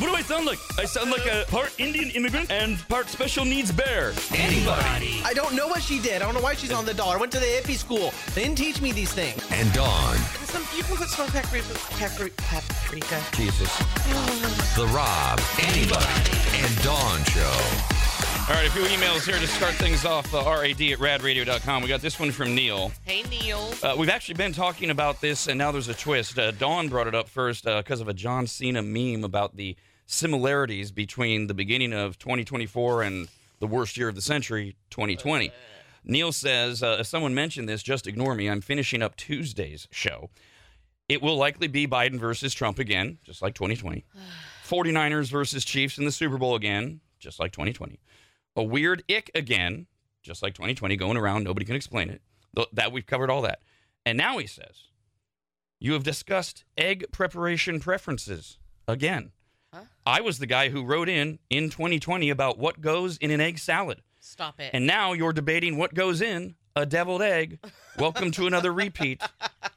What 0.00 0.08
do 0.08 0.14
I 0.14 0.22
sound 0.22 0.46
like? 0.46 0.58
I 0.78 0.86
sound 0.86 1.10
like 1.10 1.26
a 1.26 1.44
part 1.50 1.78
Indian 1.78 2.08
immigrant 2.12 2.50
and 2.50 2.78
part 2.88 3.10
special 3.10 3.44
needs 3.44 3.70
bear. 3.70 4.14
Anybody. 4.34 5.20
I 5.26 5.34
don't 5.34 5.54
know 5.54 5.68
what 5.68 5.82
she 5.82 5.98
did. 6.00 6.22
I 6.22 6.24
don't 6.24 6.32
know 6.32 6.40
why 6.40 6.54
she's 6.54 6.72
on 6.72 6.86
the 6.86 6.94
dollar. 6.94 7.16
I 7.16 7.20
went 7.20 7.32
to 7.32 7.38
the 7.38 7.44
hippie 7.44 7.76
school. 7.76 8.14
They 8.34 8.44
didn't 8.44 8.56
teach 8.56 8.80
me 8.80 8.92
these 8.92 9.12
things. 9.12 9.46
And 9.50 9.70
Dawn. 9.74 10.16
Some, 10.46 10.62
you 10.74 10.84
can 10.84 10.96
put 10.96 11.06
some 11.10 11.28
paprika. 11.28 11.74
paprika, 11.90 12.34
paprika. 12.38 13.22
Jesus. 13.36 13.76
The 14.74 14.86
Rob, 14.86 15.38
Anybody, 15.58 16.32
and 16.54 16.82
Dawn 16.82 17.22
Show. 17.24 17.90
All 18.48 18.56
right, 18.56 18.66
a 18.66 18.70
few 18.70 18.84
emails 18.84 19.26
here 19.26 19.38
to 19.38 19.46
start 19.46 19.74
things 19.74 20.06
off. 20.06 20.32
Uh, 20.32 20.38
rad 20.38 20.70
at 20.70 20.98
radradio.com. 20.98 21.82
We 21.82 21.88
got 21.88 22.00
this 22.00 22.18
one 22.18 22.32
from 22.32 22.54
Neil. 22.54 22.90
Hey, 23.04 23.22
Neil. 23.24 23.70
Uh, 23.82 23.96
we've 23.98 24.08
actually 24.08 24.36
been 24.36 24.52
talking 24.52 24.88
about 24.88 25.20
this, 25.20 25.46
and 25.46 25.58
now 25.58 25.70
there's 25.70 25.88
a 25.88 25.94
twist. 25.94 26.38
Uh, 26.38 26.52
Dawn 26.52 26.88
brought 26.88 27.06
it 27.06 27.14
up 27.14 27.28
first 27.28 27.66
because 27.66 28.00
of 28.00 28.08
a 28.08 28.14
John 28.14 28.46
Cena 28.46 28.80
meme 28.80 29.24
about 29.24 29.56
the 29.56 29.76
similarities 30.10 30.90
between 30.90 31.46
the 31.46 31.54
beginning 31.54 31.92
of 31.92 32.18
2024 32.18 33.02
and 33.02 33.28
the 33.60 33.66
worst 33.66 33.96
year 33.96 34.08
of 34.08 34.14
the 34.14 34.20
century, 34.20 34.76
2020. 34.90 35.52
Neil 36.04 36.32
says, 36.32 36.82
uh, 36.82 36.96
if 37.00 37.06
someone 37.06 37.34
mentioned 37.34 37.68
this, 37.68 37.82
just 37.82 38.06
ignore 38.06 38.34
me. 38.34 38.48
I'm 38.48 38.60
finishing 38.60 39.02
up 39.02 39.16
Tuesday's 39.16 39.86
show. 39.90 40.30
It 41.08 41.22
will 41.22 41.36
likely 41.36 41.68
be 41.68 41.86
Biden 41.86 42.18
versus 42.18 42.54
Trump 42.54 42.78
again, 42.78 43.18
just 43.22 43.40
like 43.42 43.54
2020. 43.54 44.04
49ers 44.66 45.28
versus 45.30 45.64
Chiefs 45.64 45.98
in 45.98 46.04
the 46.04 46.12
Super 46.12 46.38
Bowl 46.38 46.54
again, 46.54 47.00
just 47.18 47.38
like 47.38 47.52
2020. 47.52 48.00
A 48.56 48.62
weird 48.62 49.04
ick 49.10 49.30
again, 49.34 49.86
just 50.22 50.42
like 50.42 50.54
2020, 50.54 50.96
going 50.96 51.16
around. 51.16 51.44
Nobody 51.44 51.66
can 51.66 51.76
explain 51.76 52.10
it. 52.10 52.20
Th- 52.56 52.68
That 52.72 52.90
we've 52.92 53.06
covered 53.06 53.30
all 53.30 53.42
that. 53.42 53.60
And 54.04 54.16
now 54.18 54.38
he 54.38 54.46
says, 54.46 54.88
you 55.78 55.92
have 55.92 56.02
discussed 56.02 56.64
egg 56.76 57.04
preparation 57.12 57.78
preferences 57.78 58.58
again. 58.88 59.32
I 60.06 60.20
was 60.20 60.38
the 60.38 60.46
guy 60.46 60.68
who 60.70 60.84
wrote 60.84 61.08
in 61.08 61.38
in 61.48 61.70
2020 61.70 62.30
about 62.30 62.58
what 62.58 62.80
goes 62.80 63.16
in 63.18 63.30
an 63.30 63.40
egg 63.40 63.58
salad. 63.58 64.02
Stop 64.18 64.60
it. 64.60 64.70
And 64.74 64.86
now 64.86 65.12
you're 65.12 65.32
debating 65.32 65.76
what 65.76 65.94
goes 65.94 66.20
in 66.20 66.56
a 66.74 66.84
deviled 66.86 67.22
egg. 67.22 67.58
Welcome 67.98 68.30
to 68.32 68.46
another 68.46 68.72
repeat 68.72 69.22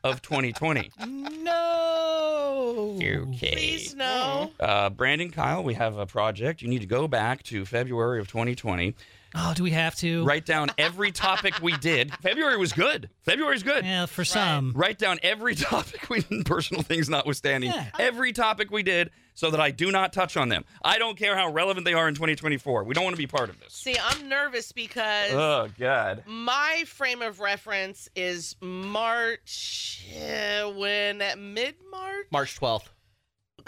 of 0.03 0.21
2020. 0.21 0.91
No. 1.05 2.95
Okay. 2.97 3.51
Please 3.51 3.95
no. 3.95 4.51
Uh, 4.59 4.89
Brandon 4.89 5.29
Kyle, 5.29 5.63
we 5.63 5.75
have 5.75 5.97
a 5.97 6.05
project. 6.05 6.61
You 6.61 6.67
need 6.67 6.81
to 6.81 6.87
go 6.87 7.07
back 7.07 7.43
to 7.43 7.65
February 7.65 8.19
of 8.19 8.27
2020. 8.27 8.95
Oh, 9.35 9.53
do 9.55 9.63
we 9.63 9.71
have 9.71 9.95
to? 9.97 10.23
Write 10.23 10.45
down 10.45 10.69
every 10.77 11.11
topic 11.11 11.59
we 11.61 11.75
did. 11.77 12.13
February 12.15 12.57
was 12.57 12.71
good. 12.71 13.09
February's 13.23 13.63
good. 13.63 13.83
Yeah, 13.83 14.05
for 14.05 14.23
some. 14.23 14.73
Write 14.75 14.99
down 14.99 15.19
every 15.23 15.55
topic 15.69 16.09
we 16.09 16.21
personal 16.43 16.83
things 16.83 17.09
notwithstanding. 17.09 17.71
Yeah. 17.71 17.85
Every 17.97 18.31
topic 18.31 18.69
we 18.71 18.83
did 18.83 19.09
so 19.33 19.49
that 19.51 19.59
I 19.59 19.71
do 19.71 19.91
not 19.91 20.13
touch 20.13 20.37
on 20.37 20.49
them. 20.49 20.63
I 20.83 20.97
don't 20.97 21.17
care 21.17 21.35
how 21.35 21.51
relevant 21.51 21.85
they 21.85 21.93
are 21.93 22.07
in 22.07 22.15
2024. 22.15 22.83
We 22.83 22.93
don't 22.93 23.03
want 23.03 23.15
to 23.15 23.21
be 23.21 23.27
part 23.27 23.49
of 23.49 23.59
this. 23.59 23.73
See, 23.73 23.95
I'm 24.03 24.29
nervous 24.29 24.71
because 24.71 25.31
Oh 25.33 25.69
God. 25.79 26.23
my 26.27 26.83
frame 26.85 27.21
of 27.21 27.39
reference 27.39 28.09
is 28.15 28.55
March, 28.61 30.05
uh, 30.21 30.69
when 30.71 31.17
mid 31.53 31.75
March. 31.91 32.25
March 32.31 32.59
12th. 32.59 32.89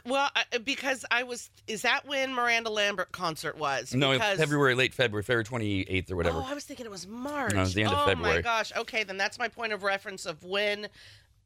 Well, 0.05 0.29
I, 0.35 0.57
because 0.59 1.05
I 1.09 1.23
was. 1.23 1.49
Is 1.67 1.83
that 1.83 2.05
when 2.05 2.33
Miranda 2.33 2.69
Lambert 2.69 3.11
concert 3.11 3.57
was? 3.57 3.93
No, 3.93 4.11
because, 4.11 4.37
February, 4.37 4.75
late 4.75 4.93
February, 4.93 5.23
February 5.23 5.45
28th 5.45 6.11
or 6.11 6.15
whatever. 6.17 6.39
Oh, 6.39 6.45
I 6.47 6.53
was 6.53 6.65
thinking 6.65 6.85
it 6.85 6.91
was 6.91 7.07
March. 7.07 7.53
No, 7.53 7.59
it 7.61 7.63
was 7.63 7.73
the 7.73 7.83
end 7.83 7.93
of 7.93 8.05
February. 8.05 8.33
oh 8.33 8.35
my 8.37 8.41
gosh. 8.41 8.73
Okay, 8.75 9.03
then 9.03 9.17
that's 9.17 9.39
my 9.39 9.47
point 9.47 9.71
of 9.73 9.83
reference 9.83 10.25
of 10.25 10.43
when 10.43 10.87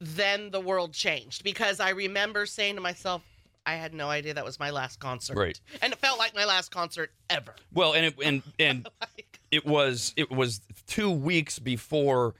then 0.01 0.49
the 0.49 0.59
world 0.59 0.93
changed 0.93 1.43
because 1.43 1.79
I 1.79 1.91
remember 1.91 2.45
saying 2.45 2.75
to 2.75 2.81
myself, 2.81 3.21
I 3.69 3.75
had 3.75 3.93
no 3.93 4.09
idea 4.09 4.33
that 4.33 4.45
was 4.45 4.59
my 4.59 4.69
last 4.71 4.99
concert. 4.99 5.37
Right. 5.37 5.59
And 5.81 5.93
it 5.93 5.99
felt 5.99 6.17
like 6.19 6.33
my 6.35 6.45
last 6.45 6.71
concert 6.71 7.11
ever. 7.29 7.53
Well, 7.73 7.93
and 7.93 8.05
it, 8.07 8.15
and 8.23 8.41
and 8.59 8.87
Like, 9.01 9.39
it 9.51 9.65
was 9.65 10.13
it 10.17 10.29
was 10.31 10.61
two 10.87 11.09
weeks 11.11 11.59
before 11.59 12.35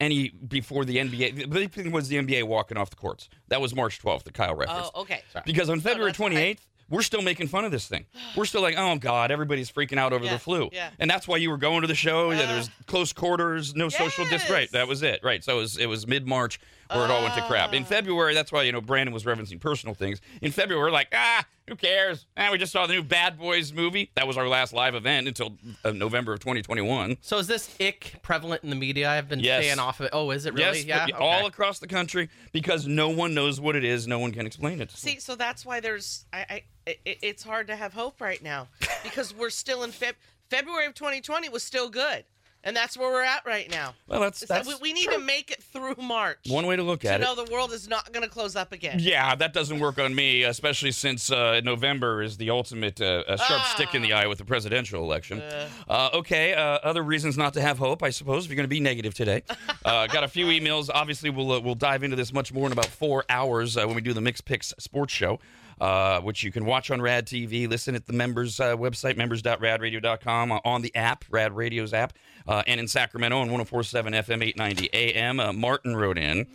any 0.00 0.28
before 0.28 0.84
the 0.84 0.96
NBA. 0.98 1.36
The 1.36 1.46
big 1.46 1.72
thing 1.72 1.90
was 1.90 2.08
the 2.08 2.16
NBA 2.16 2.44
walking 2.44 2.76
off 2.76 2.90
the 2.90 2.96
courts. 2.96 3.28
That 3.48 3.60
was 3.60 3.74
March 3.74 4.02
12th 4.02 4.24
the 4.24 4.32
Kyle 4.32 4.54
referenced. 4.54 4.90
oh, 4.94 5.02
okay. 5.02 5.22
Because 5.44 5.70
on 5.70 5.80
February 5.80 6.10
that's 6.12 6.20
right. 6.20 6.32
28th, 6.32 6.58
we're 6.90 7.02
still 7.02 7.22
making 7.22 7.48
fun 7.48 7.64
of 7.64 7.70
this 7.72 7.88
thing. 7.88 8.04
We're 8.36 8.44
still 8.44 8.62
like, 8.62 8.74
oh 8.76 8.96
God, 8.96 9.30
everybody's 9.30 9.70
freaking 9.72 9.98
out 9.98 10.12
over 10.12 10.24
Yeah, 10.24 10.34
the 10.34 10.38
flu. 10.38 10.68
yeah. 10.72 10.90
And 10.98 11.10
that's 11.10 11.26
why 11.26 11.38
you 11.38 11.50
were 11.50 11.56
going 11.56 11.80
to 11.80 11.86
the 11.88 11.94
show. 11.94 12.30
yeah, 12.30 12.40
Uh, 12.42 12.46
there's 12.46 12.70
close 12.86 13.12
quarters, 13.12 13.74
no 13.74 13.88
social 13.88 14.24
distance. 14.24 14.50
Right, 14.50 14.70
that 14.72 14.86
was 14.86 15.02
it. 15.02 15.20
Right. 15.22 15.42
So 15.42 15.56
it 15.58 15.60
was, 15.62 15.78
it 15.78 15.86
was 15.86 16.06
mid 16.06 16.26
March 16.28 16.60
where 16.92 17.04
it 17.04 17.10
all 17.10 17.22
went 17.22 17.34
to 17.34 17.42
crap. 17.42 17.70
Ah. 17.72 17.76
In 17.76 17.84
February, 17.84 18.34
that's 18.34 18.52
why, 18.52 18.62
you 18.62 18.72
know, 18.72 18.80
Brandon 18.80 19.12
was 19.12 19.24
referencing 19.24 19.60
personal 19.60 19.94
things. 19.94 20.20
In 20.42 20.52
February, 20.52 20.84
we're 20.84 20.90
like, 20.92 21.08
ah, 21.14 21.44
who 21.68 21.74
cares? 21.76 22.26
Ah, 22.36 22.50
we 22.52 22.58
just 22.58 22.72
saw 22.72 22.86
the 22.86 22.92
new 22.94 23.02
Bad 23.02 23.38
Boys 23.38 23.72
movie. 23.72 24.10
That 24.14 24.26
was 24.26 24.36
our 24.36 24.46
last 24.48 24.72
live 24.72 24.94
event 24.94 25.26
until 25.28 25.56
uh, 25.84 25.90
November 25.90 26.32
of 26.32 26.40
2021. 26.40 27.16
So 27.20 27.38
is 27.38 27.46
this 27.48 27.74
ick 27.80 28.14
prevalent 28.22 28.62
in 28.62 28.70
the 28.70 28.76
media? 28.76 29.10
I've 29.10 29.28
been 29.28 29.40
Yes. 29.40 29.64
staying 29.64 29.78
off 29.78 30.00
of 30.00 30.06
it. 30.06 30.10
Oh, 30.12 30.30
is 30.30 30.46
it 30.46 30.54
really? 30.54 30.78
Yes, 30.80 30.84
yeah. 30.86 31.06
but 31.06 31.14
all 31.20 31.38
Okay. 31.38 31.46
across 31.46 31.78
the 31.78 31.88
country 31.88 32.28
because 32.52 32.86
no 32.86 33.08
one 33.08 33.34
knows 33.34 33.60
what 33.60 33.74
it 33.76 33.84
is. 33.84 34.06
No 34.06 34.18
one 34.18 34.32
can 34.32 34.46
explain 34.46 34.80
it. 34.80 34.90
See, 34.92 35.18
so 35.18 35.34
that's 35.34 35.66
why 35.66 35.80
there's 35.80 36.24
I, 36.32 36.38
I 36.48 36.62
it, 36.86 37.18
it's 37.22 37.42
hard 37.42 37.66
to 37.66 37.76
have 37.76 37.92
hope 37.94 38.20
right 38.20 38.42
now 38.42 38.68
because 39.02 39.34
we're 39.34 39.50
still 39.50 39.82
in 39.82 39.90
Feb 39.90 40.12
February 40.48 40.86
of 40.86 40.94
2020 40.94 41.48
was 41.48 41.64
still 41.64 41.88
good, 41.90 42.24
and 42.66 42.76
that's 42.76 42.98
where 42.98 43.10
we're 43.10 43.22
at 43.22 43.46
right 43.46 43.70
now. 43.70 43.94
well, 44.08 44.20
that's, 44.20 44.40
that's 44.40 44.68
we, 44.68 44.74
we 44.82 44.92
need 44.92 45.08
to 45.10 45.18
make 45.18 45.50
it 45.50 45.62
through 45.62 45.94
March 45.96 46.38
one 46.48 46.66
way 46.66 46.76
to 46.76 46.82
look 46.82 47.00
to 47.00 47.08
at 47.08 47.20
it. 47.20 47.24
To 47.24 47.34
know 47.34 47.44
the 47.44 47.50
world 47.50 47.72
is 47.72 47.88
not 47.88 48.12
going 48.12 48.24
to 48.24 48.28
close 48.28 48.56
up 48.56 48.72
again. 48.72 48.98
Yeah, 49.00 49.34
that 49.36 49.54
doesn't 49.54 49.78
work 49.78 49.98
on 49.98 50.14
me, 50.14 50.42
especially 50.42 50.92
since 50.92 51.30
uh, 51.30 51.60
November 51.62 52.22
is 52.22 52.36
the 52.36 52.50
ultimate 52.50 53.00
uh, 53.00 53.22
a 53.26 53.38
sharp 53.38 53.62
stick 53.62 53.94
in 53.94 54.02
the 54.02 54.12
eye 54.12 54.26
with 54.26 54.38
the 54.38 54.44
presidential 54.44 55.02
election. 55.02 55.40
Uh, 55.88 56.10
okay, 56.12 56.54
uh, 56.54 56.60
other 56.82 57.02
reasons 57.02 57.38
not 57.38 57.54
to 57.54 57.62
have 57.62 57.78
hope, 57.78 58.02
I 58.02 58.10
suppose, 58.10 58.44
if 58.44 58.50
you're 58.50 58.56
going 58.56 58.64
to 58.64 58.68
be 58.68 58.80
negative 58.80 59.14
today. 59.14 59.42
Uh, 59.84 60.08
got 60.08 60.24
a 60.24 60.28
few 60.28 60.46
emails. 60.46 60.90
Obviously, 60.92 61.30
we'll 61.30 61.52
uh, 61.52 61.60
we'll 61.60 61.76
dive 61.76 62.02
into 62.02 62.16
this 62.16 62.32
much 62.32 62.52
more 62.52 62.66
in 62.66 62.72
about 62.72 62.86
four 62.86 63.24
hours 63.30 63.76
uh, 63.76 63.84
when 63.86 63.94
we 63.94 64.00
do 64.02 64.12
the 64.12 64.20
Mix 64.20 64.40
Picks 64.40 64.74
Sports 64.78 65.12
Show. 65.12 65.38
Uh, 65.78 66.22
which 66.22 66.42
you 66.42 66.50
can 66.50 66.64
watch 66.64 66.90
on 66.90 67.02
Rad 67.02 67.26
TV, 67.26 67.68
listen 67.68 67.94
at 67.94 68.06
the 68.06 68.14
members' 68.14 68.58
uh, 68.60 68.74
website, 68.74 69.18
members.radradio.com, 69.18 70.52
uh, 70.52 70.58
on 70.64 70.80
the 70.80 70.94
app, 70.96 71.26
Rad 71.28 71.54
Radio's 71.54 71.92
app, 71.92 72.14
uh, 72.48 72.62
and 72.66 72.80
in 72.80 72.88
Sacramento 72.88 73.36
on 73.36 73.50
1047 73.50 74.14
FM 74.14 74.42
890 74.42 74.88
AM. 74.94 75.38
Uh, 75.38 75.52
Martin 75.52 75.94
wrote 75.94 76.16
in 76.16 76.46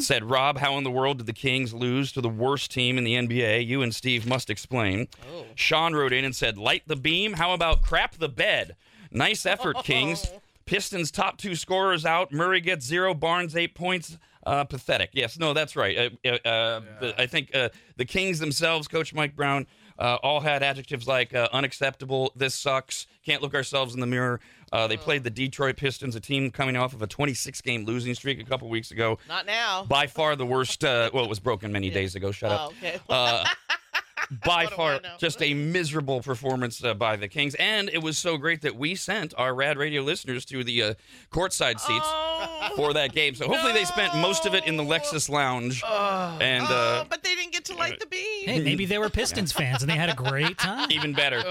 said, 0.00 0.28
Rob, 0.28 0.58
how 0.58 0.76
in 0.78 0.84
the 0.84 0.90
world 0.90 1.18
did 1.18 1.26
the 1.26 1.32
Kings 1.32 1.74
lose 1.74 2.12
to 2.12 2.20
the 2.20 2.28
worst 2.28 2.70
team 2.70 2.98
in 2.98 3.04
the 3.04 3.14
NBA? 3.14 3.66
You 3.66 3.82
and 3.82 3.94
Steve 3.94 4.26
must 4.26 4.50
explain. 4.50 5.08
Sean 5.54 5.94
wrote 5.94 6.12
in 6.12 6.24
and 6.24 6.34
said, 6.34 6.58
light 6.58 6.82
the 6.86 6.96
beam. 6.96 7.34
How 7.34 7.52
about 7.52 7.82
crap 7.82 8.16
the 8.16 8.28
bed? 8.28 8.76
Nice 9.10 9.46
effort, 9.46 9.76
Kings. 9.84 10.30
Pistons 10.64 11.10
top 11.10 11.38
two 11.38 11.54
scorers 11.54 12.06
out. 12.06 12.32
Murray 12.32 12.60
gets 12.60 12.86
zero. 12.86 13.14
Barnes 13.14 13.56
eight 13.56 13.74
points. 13.74 14.16
Uh, 14.44 14.64
pathetic. 14.64 15.10
Yes, 15.12 15.38
no, 15.38 15.52
that's 15.52 15.76
right. 15.76 15.96
Uh, 16.24 16.28
uh, 16.28 16.48
uh, 16.48 16.80
the- 17.00 17.14
I 17.20 17.26
think 17.26 17.54
uh, 17.54 17.68
the 17.96 18.04
Kings 18.04 18.38
themselves, 18.40 18.88
Coach 18.88 19.14
Mike 19.14 19.36
Brown, 19.36 19.66
uh, 19.98 20.16
all 20.22 20.40
had 20.40 20.62
adjectives 20.64 21.06
like 21.06 21.32
uh, 21.34 21.48
unacceptable, 21.52 22.32
this 22.34 22.54
sucks, 22.54 23.06
can't 23.24 23.40
look 23.40 23.54
ourselves 23.54 23.94
in 23.94 24.00
the 24.00 24.06
mirror. 24.06 24.40
Uh, 24.72 24.86
they 24.88 24.96
played 24.96 25.22
the 25.22 25.30
Detroit 25.30 25.76
Pistons, 25.76 26.16
a 26.16 26.20
team 26.20 26.50
coming 26.50 26.76
off 26.76 26.92
of 26.94 27.02
a 27.02 27.06
26 27.06 27.60
game 27.60 27.84
losing 27.84 28.14
streak 28.14 28.40
a 28.40 28.44
couple 28.44 28.68
weeks 28.68 28.90
ago 28.90 29.18
Not 29.28 29.46
now. 29.46 29.84
by 29.84 30.06
far 30.08 30.34
the 30.34 30.46
worst. 30.46 30.82
Uh, 30.82 31.10
well, 31.14 31.24
it 31.24 31.28
was 31.28 31.38
broken 31.40 31.70
many 31.70 31.90
days 31.90 32.14
ago. 32.16 32.32
Shut 32.32 32.50
Oh, 32.50 32.54
up. 32.54 32.72
okay. 32.82 32.98
By 34.44 34.64
What 34.64 34.68
do 34.70 34.74
I 34.74 34.76
far, 34.76 35.00
just 35.18 35.42
a 35.42 35.52
miserable 35.54 36.20
performance 36.22 36.82
uh, 36.82 36.94
by 36.94 37.16
the 37.16 37.28
Kings, 37.28 37.54
and 37.56 37.88
it 37.90 38.02
was 38.02 38.16
so 38.18 38.36
great 38.36 38.62
that 38.62 38.76
we 38.76 38.94
sent 38.94 39.34
our 39.36 39.54
Rad 39.54 39.76
Radio 39.78 40.02
listeners 40.02 40.44
to 40.46 40.64
the 40.64 40.82
uh, 40.82 40.94
courtside 41.30 41.78
seats 41.80 42.06
Oh, 42.06 42.72
for 42.76 42.92
that 42.94 43.12
game. 43.12 43.34
So 43.34 43.46
hopefully 43.48 43.72
they 43.72 43.84
spent 43.84 44.16
most 44.16 44.46
of 44.46 44.54
it 44.54 44.66
in 44.66 44.76
the 44.76 44.82
Lexus 44.82 45.28
Lounge. 45.28 45.82
and 45.84 46.64
oh, 46.68 46.72
uh, 46.74 47.04
but 47.04 47.22
they 47.22 47.34
didn't 47.34 47.52
get 47.52 47.64
to 47.66 47.74
light 47.76 47.98
the 48.00 48.06
beam. 48.06 48.44
Hey, 48.46 48.60
maybe 48.60 48.84
they 48.86 48.98
were 48.98 49.10
Pistons 49.10 49.52
fans 49.52 49.82
and 49.82 49.90
they 49.90 49.96
had 49.96 50.08
a 50.08 50.14
great 50.14 50.56
time. 50.58 50.90
even 50.90 51.12
better. 51.12 51.42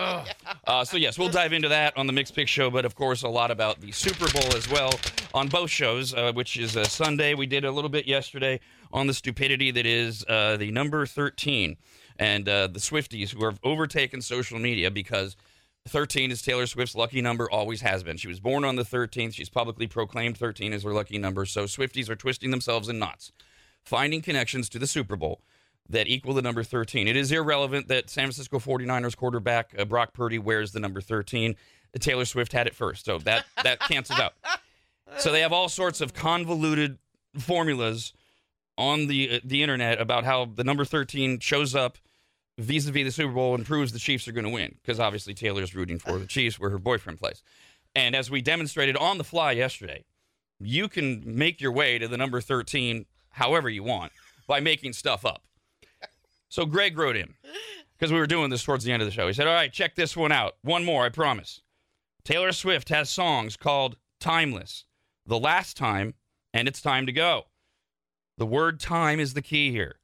Uh, 0.66 0.84
so 0.84 0.98
yes, 0.98 1.18
we'll 1.20 1.30
dive 1.30 1.54
into 1.54 1.70
that 1.70 1.96
on 1.98 2.08
the 2.08 2.14
Mixed 2.14 2.36
Pick 2.36 2.48
Show, 2.48 2.70
but 2.70 2.86
of 2.86 2.96
course 2.96 3.24
a 3.24 3.30
lot 3.30 3.52
about 3.52 3.80
the 3.82 3.92
Super 3.92 4.30
Bowl 4.32 4.56
as 4.56 4.70
well 4.70 4.92
on 5.34 5.48
both 5.48 5.70
shows, 5.70 6.14
uh, 6.14 6.32
which 6.34 6.58
is 6.58 6.76
uh, 6.78 6.84
Sunday. 6.86 7.34
We 7.34 7.46
did 7.46 7.66
a 7.66 7.72
little 7.72 7.90
bit 7.90 8.08
yesterday 8.08 8.60
on 8.92 9.08
the 9.08 9.14
stupidity 9.14 9.72
that 9.72 9.86
is 9.86 10.26
uh, 10.28 10.58
the 10.58 10.72
number 10.72 11.06
thirteen 11.06 11.78
and 12.22 12.48
uh, 12.48 12.68
the 12.68 12.80
Swifties 12.80 13.32
who 13.32 13.44
have 13.46 13.60
overtaken 13.64 14.22
social 14.22 14.60
media 14.60 14.90
because. 14.92 15.36
13 15.88 16.30
is 16.30 16.44
Taylor 16.44 16.68
Swift's 16.68 16.94
lucky 16.94 17.24
number, 17.24 17.50
always 17.50 17.82
has 17.82 18.04
been. 18.04 18.16
She 18.16 18.28
was 18.28 18.40
born 18.40 18.64
on 18.64 18.76
the 18.76 18.84
13th. 18.84 19.34
She's 19.34 19.50
publicly 19.50 19.88
proclaimed 19.88 20.38
13 20.38 20.74
as 20.74 20.84
her 20.84 20.94
lucky 20.94 21.18
number. 21.18 21.44
So 21.44 21.64
Swifties 21.64 22.08
are 22.08 22.16
twisting 22.16 22.52
themselves 22.52 22.88
in 22.88 23.00
knots, 23.00 23.32
finding 23.84 24.22
connections 24.22 24.70
to 24.70 24.78
the 24.78 24.86
Super 24.86 25.16
Bowl 25.16 25.42
that 25.90 26.08
equal 26.08 26.36
the 26.36 26.42
number 26.44 26.62
13. 26.62 27.08
It 27.08 27.16
is 27.16 27.32
irrelevant 27.32 27.88
that 27.88 28.12
San 28.12 28.26
Francisco 28.26 28.60
49ers 28.60 29.18
quarterback 29.18 29.74
uh, 29.76 29.86
Brock 29.86 30.14
Purdy 30.14 30.38
wears 30.38 30.72
the 30.72 30.80
number 30.80 31.02
13. 31.02 31.56
Taylor 32.00 32.26
Swift 32.26 32.54
had 32.54 32.68
it 32.68 32.76
first, 32.76 33.06
so 33.06 33.18
that 33.18 33.46
that 33.64 33.80
cancels 33.90 34.20
out. 34.20 34.34
So 35.18 35.32
they 35.32 35.42
have 35.42 35.52
all 35.52 35.68
sorts 35.68 36.00
of 36.00 36.14
convoluted 36.14 37.00
formulas 37.40 38.14
on 38.78 39.08
the 39.08 39.38
uh, 39.38 39.40
the 39.44 39.64
internet 39.64 40.00
about 40.00 40.26
how 40.26 40.46
the 40.46 40.64
number 40.64 40.86
13 40.86 41.40
shows 41.40 41.74
up 41.74 41.98
vis-a-vis 42.62 43.04
the 43.04 43.12
Super 43.12 43.34
Bowl 43.34 43.56
and 43.56 43.66
proves 43.66 43.92
the 43.92 44.00
Chiefs 44.00 44.28
are 44.28 44.32
going 44.32 44.46
to 44.46 44.52
win 44.52 44.76
because 44.82 45.00
obviously 45.00 45.34
Taylor's 45.34 45.76
rooting 45.76 46.00
for 46.00 46.18
the 46.18 46.26
Chiefs 46.26 46.60
where 46.60 46.70
her 46.70 46.80
boyfriend 46.80 47.20
plays. 47.20 47.44
And 47.96 48.16
as 48.16 48.32
we 48.32 48.42
demonstrated 48.42 48.96
on 48.98 49.18
the 49.18 49.24
fly 49.24 49.52
yesterday, 49.52 50.06
you 50.60 50.88
can 50.88 51.24
make 51.26 51.60
your 51.60 51.72
way 51.72 51.98
to 51.98 52.08
the 52.08 52.18
number 52.18 52.40
13 52.42 53.06
however 53.30 53.70
you 53.70 53.84
want 53.84 54.12
by 54.48 54.60
making 54.60 54.94
stuff 54.94 55.26
up. 55.26 55.44
So 56.50 56.66
Greg 56.66 56.98
wrote 56.98 57.16
in 57.16 57.34
because 57.98 58.12
we 58.12 58.20
were 58.20 58.28
doing 58.28 58.50
this 58.50 58.64
towards 58.64 58.84
the 58.84 58.92
end 58.92 59.02
of 59.02 59.08
the 59.08 59.14
show. 59.14 59.28
He 59.28 59.34
said, 59.34 59.48
"All 59.48 59.54
right, 59.54 59.72
check 59.72 59.96
this 59.96 60.18
one 60.18 60.32
out. 60.32 60.58
One 60.62 60.84
more, 60.84 61.06
I 61.06 61.10
promise. 61.10 61.62
Taylor 62.24 62.52
Swift 62.52 62.90
has 62.90 63.10
songs 63.10 63.56
called 63.56 63.96
Timeless, 64.20 64.86
The 65.26 65.40
Last 65.40 65.78
Time, 65.78 66.14
and 66.54 66.68
It's 66.68 66.82
Time 66.82 67.06
to 67.06 67.12
Go. 67.12 67.46
The 68.38 68.46
word 68.46 68.80
time 68.80 69.20
is 69.20 69.34
the 69.34 69.42
key 69.42 69.72
here. 69.72 70.01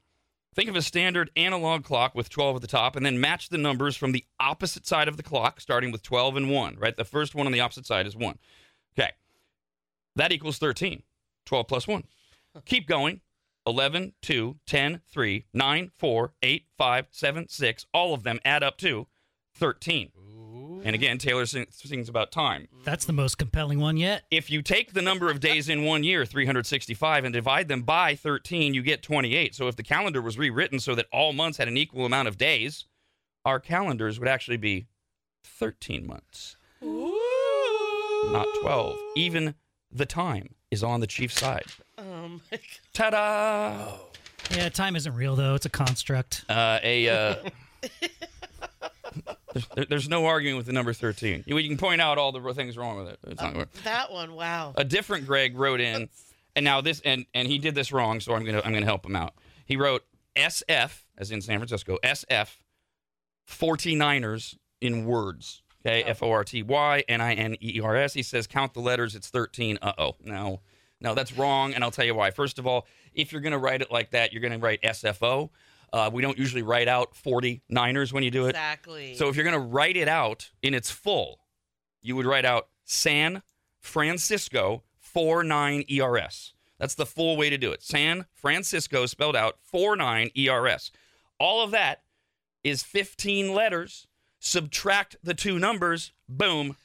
Think 0.58 0.70
of 0.70 0.74
a 0.74 0.82
standard 0.82 1.30
analog 1.36 1.84
clock 1.84 2.16
with 2.16 2.28
12 2.30 2.56
at 2.56 2.62
the 2.62 2.66
top 2.66 2.96
and 2.96 3.06
then 3.06 3.20
match 3.20 3.48
the 3.48 3.58
numbers 3.58 3.96
from 3.96 4.10
the 4.10 4.24
opposite 4.40 4.88
side 4.88 5.06
of 5.06 5.16
the 5.16 5.22
clock, 5.22 5.60
starting 5.60 5.92
with 5.92 6.02
12 6.02 6.36
and 6.36 6.50
1, 6.50 6.76
right? 6.80 6.96
The 6.96 7.04
first 7.04 7.32
one 7.32 7.46
on 7.46 7.52
the 7.52 7.60
opposite 7.60 7.86
side 7.86 8.08
is 8.08 8.16
1. 8.16 8.36
Okay. 8.98 9.12
That 10.16 10.32
equals 10.32 10.58
13. 10.58 11.04
12 11.46 11.68
plus 11.68 11.86
1. 11.86 12.02
Keep 12.64 12.88
going. 12.88 13.20
11, 13.68 14.14
2, 14.20 14.56
10, 14.66 15.00
3, 15.08 15.44
9, 15.54 15.90
4, 15.94 16.32
8, 16.42 16.66
5, 16.76 17.06
7, 17.08 17.48
6. 17.48 17.86
All 17.94 18.12
of 18.12 18.24
them 18.24 18.40
add 18.44 18.64
up 18.64 18.78
to 18.78 19.06
13. 19.54 20.10
And 20.84 20.94
again, 20.94 21.18
Taylor 21.18 21.46
sing- 21.46 21.66
sings 21.70 22.08
about 22.08 22.30
time. 22.32 22.68
That's 22.84 23.04
the 23.04 23.12
most 23.12 23.38
compelling 23.38 23.80
one 23.80 23.96
yet. 23.96 24.22
If 24.30 24.50
you 24.50 24.62
take 24.62 24.92
the 24.92 25.02
number 25.02 25.30
of 25.30 25.40
days 25.40 25.68
in 25.68 25.84
one 25.84 26.04
year, 26.04 26.24
365, 26.24 27.24
and 27.24 27.32
divide 27.32 27.68
them 27.68 27.82
by 27.82 28.14
13, 28.14 28.74
you 28.74 28.82
get 28.82 29.02
28. 29.02 29.54
So 29.54 29.68
if 29.68 29.76
the 29.76 29.82
calendar 29.82 30.20
was 30.22 30.38
rewritten 30.38 30.78
so 30.80 30.94
that 30.94 31.06
all 31.12 31.32
months 31.32 31.58
had 31.58 31.68
an 31.68 31.76
equal 31.76 32.06
amount 32.06 32.28
of 32.28 32.38
days, 32.38 32.86
our 33.44 33.60
calendars 33.60 34.18
would 34.18 34.28
actually 34.28 34.56
be 34.56 34.86
13 35.44 36.06
months, 36.06 36.56
not 36.82 38.46
12. 38.60 38.96
Even 39.16 39.54
the 39.90 40.06
time 40.06 40.54
is 40.70 40.82
on 40.82 41.00
the 41.00 41.06
Chiefs' 41.06 41.40
side. 41.40 41.64
Oh 41.96 42.28
my 42.28 42.38
God. 42.50 42.60
Ta 42.92 43.10
da! 43.10 43.94
Yeah, 44.56 44.68
time 44.68 44.96
isn't 44.96 45.14
real 45.14 45.36
though. 45.36 45.54
It's 45.54 45.66
a 45.66 45.70
construct. 45.70 46.44
Uh, 46.48 46.78
a. 46.82 47.08
Uh, 47.08 47.34
there's, 49.52 49.66
there- 49.74 49.84
there's 49.86 50.08
no 50.08 50.26
arguing 50.26 50.56
with 50.56 50.66
the 50.66 50.72
number 50.72 50.92
13. 50.92 51.44
You, 51.46 51.58
you 51.58 51.68
can 51.68 51.78
point 51.78 52.00
out 52.00 52.18
all 52.18 52.32
the 52.32 52.54
things 52.54 52.76
wrong 52.76 52.98
with 52.98 53.08
it. 53.08 53.18
It's 53.26 53.40
not 53.42 53.56
work. 53.56 53.72
That 53.84 54.12
one, 54.12 54.34
wow. 54.34 54.72
a 54.76 54.84
different 54.84 55.26
Greg 55.26 55.56
wrote 55.56 55.80
in, 55.80 56.08
and 56.56 56.64
now 56.64 56.80
this 56.80 57.00
and 57.04 57.26
and 57.34 57.46
he 57.48 57.58
did 57.58 57.74
this 57.74 57.92
wrong, 57.92 58.20
so 58.20 58.34
I'm 58.34 58.44
gonna 58.44 58.62
I'm 58.64 58.72
gonna 58.72 58.86
help 58.86 59.04
him 59.06 59.16
out. 59.16 59.34
He 59.64 59.76
wrote 59.76 60.04
SF 60.36 61.02
as 61.16 61.30
in 61.30 61.40
San 61.42 61.58
Francisco, 61.58 61.98
SF 62.02 62.56
49ers 63.48 64.56
in 64.80 65.04
words. 65.04 65.62
Okay, 65.86 66.02
F 66.02 66.22
O 66.22 66.30
R 66.30 66.44
T 66.44 66.62
Y 66.62 67.04
N 67.08 67.20
I 67.20 67.34
N 67.34 67.56
E 67.60 67.80
R 67.80 67.96
S. 67.96 68.12
He 68.14 68.22
says 68.22 68.46
count 68.46 68.74
the 68.74 68.80
letters, 68.80 69.14
it's 69.14 69.28
13. 69.28 69.78
Uh 69.80 69.92
oh. 69.96 70.16
No, 70.24 70.60
no, 71.00 71.14
that's 71.14 71.32
wrong, 71.36 71.72
and 71.72 71.84
I'll 71.84 71.90
tell 71.92 72.04
you 72.04 72.14
why. 72.14 72.30
First 72.32 72.58
of 72.58 72.66
all, 72.66 72.86
if 73.14 73.32
you're 73.32 73.40
gonna 73.40 73.58
write 73.58 73.80
it 73.80 73.90
like 73.90 74.10
that, 74.10 74.32
you're 74.32 74.42
gonna 74.42 74.58
write 74.58 74.82
SFO. 74.82 75.50
Uh, 75.92 76.10
we 76.12 76.22
don't 76.22 76.38
usually 76.38 76.62
write 76.62 76.88
out 76.88 77.14
49ers 77.14 78.12
when 78.12 78.22
you 78.22 78.30
do 78.30 78.46
it. 78.46 78.50
Exactly. 78.50 79.14
So 79.14 79.28
if 79.28 79.36
you're 79.36 79.44
going 79.44 79.60
to 79.60 79.66
write 79.66 79.96
it 79.96 80.08
out 80.08 80.50
in 80.62 80.74
its 80.74 80.90
full, 80.90 81.40
you 82.02 82.16
would 82.16 82.26
write 82.26 82.44
out 82.44 82.68
San 82.84 83.42
Francisco 83.80 84.82
49 84.98 85.84
ERS. 85.90 86.54
That's 86.78 86.94
the 86.94 87.06
full 87.06 87.36
way 87.36 87.50
to 87.50 87.58
do 87.58 87.72
it. 87.72 87.82
San 87.82 88.26
Francisco 88.32 89.06
spelled 89.06 89.36
out 89.36 89.58
49 89.62 90.30
ERS. 90.36 90.92
All 91.40 91.62
of 91.62 91.70
that 91.72 92.02
is 92.62 92.82
15 92.82 93.52
letters. 93.52 94.06
Subtract 94.38 95.16
the 95.22 95.34
two 95.34 95.58
numbers, 95.58 96.12
boom, 96.28 96.76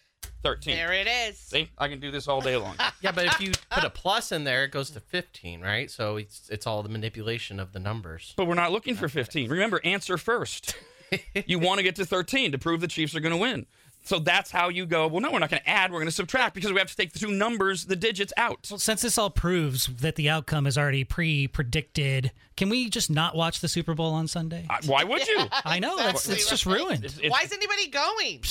13. 0.43 0.75
there 0.75 0.93
it 0.93 1.07
is. 1.07 1.37
See, 1.37 1.69
I 1.77 1.87
can 1.87 1.99
do 1.99 2.11
this 2.11 2.27
all 2.27 2.41
day 2.41 2.57
long. 2.57 2.75
Yeah, 3.01 3.11
but 3.11 3.25
if 3.25 3.41
you 3.41 3.51
put 3.71 3.83
a 3.83 3.89
plus 3.89 4.31
in 4.31 4.43
there, 4.45 4.63
it 4.65 4.71
goes 4.71 4.89
to 4.91 4.99
15, 5.01 5.59
right? 5.61 5.89
So 5.91 6.15
it's 6.17 6.47
it's 6.49 6.65
all 6.67 6.83
the 6.83 6.89
manipulation 6.89 7.59
of 7.59 7.73
the 7.73 7.79
numbers. 7.79 8.33
But 8.37 8.45
we're 8.47 8.53
not 8.53 8.71
looking 8.71 8.95
for 8.95 9.09
15. 9.09 9.49
Remember, 9.49 9.81
answer 9.83 10.17
first. 10.17 10.75
you 11.47 11.59
want 11.59 11.79
to 11.79 11.83
get 11.83 11.95
to 11.97 12.05
13 12.05 12.51
to 12.53 12.57
prove 12.57 12.79
the 12.81 12.87
Chiefs 12.87 13.15
are 13.15 13.19
going 13.19 13.33
to 13.33 13.37
win. 13.37 13.65
So 14.05 14.19
that's 14.19 14.51
how 14.51 14.67
you 14.69 14.85
go. 14.85 15.07
Well, 15.07 15.21
no, 15.21 15.31
we're 15.31 15.39
not 15.39 15.49
going 15.49 15.61
to 15.61 15.69
add. 15.69 15.91
We're 15.91 15.99
going 15.99 16.07
to 16.07 16.11
subtract 16.13 16.55
because 16.55 16.71
we 16.73 16.79
have 16.79 16.89
to 16.89 16.95
take 16.95 17.13
the 17.13 17.19
two 17.19 17.31
numbers, 17.31 17.85
the 17.85 17.95
digits 17.95 18.33
out. 18.35 18.67
Well, 18.69 18.77
since 18.77 19.01
this 19.01 19.17
all 19.17 19.29
proves 19.29 19.87
that 19.87 20.15
the 20.17 20.29
outcome 20.29 20.67
is 20.67 20.77
already 20.77 21.03
pre-predicted, 21.05 22.31
can 22.57 22.67
we 22.69 22.89
just 22.89 23.09
not 23.09 23.35
watch 23.35 23.59
the 23.61 23.67
Super 23.69 23.93
Bowl 23.93 24.13
on 24.13 24.27
Sunday? 24.27 24.65
Uh, 24.69 24.77
Why 24.85 25.03
would 25.05 25.25
you? 25.27 25.39
I 25.65 25.79
know 25.79 25.95
that's 25.97 26.25
Exactly 26.25 26.35
it's 26.35 26.49
just 26.49 26.65
ruined. 26.65 27.05
It's- 27.05 27.17
it's- 27.17 27.31
Why 27.31 27.41
is 27.43 27.51
anybody 27.53 27.87
going? 27.87 28.41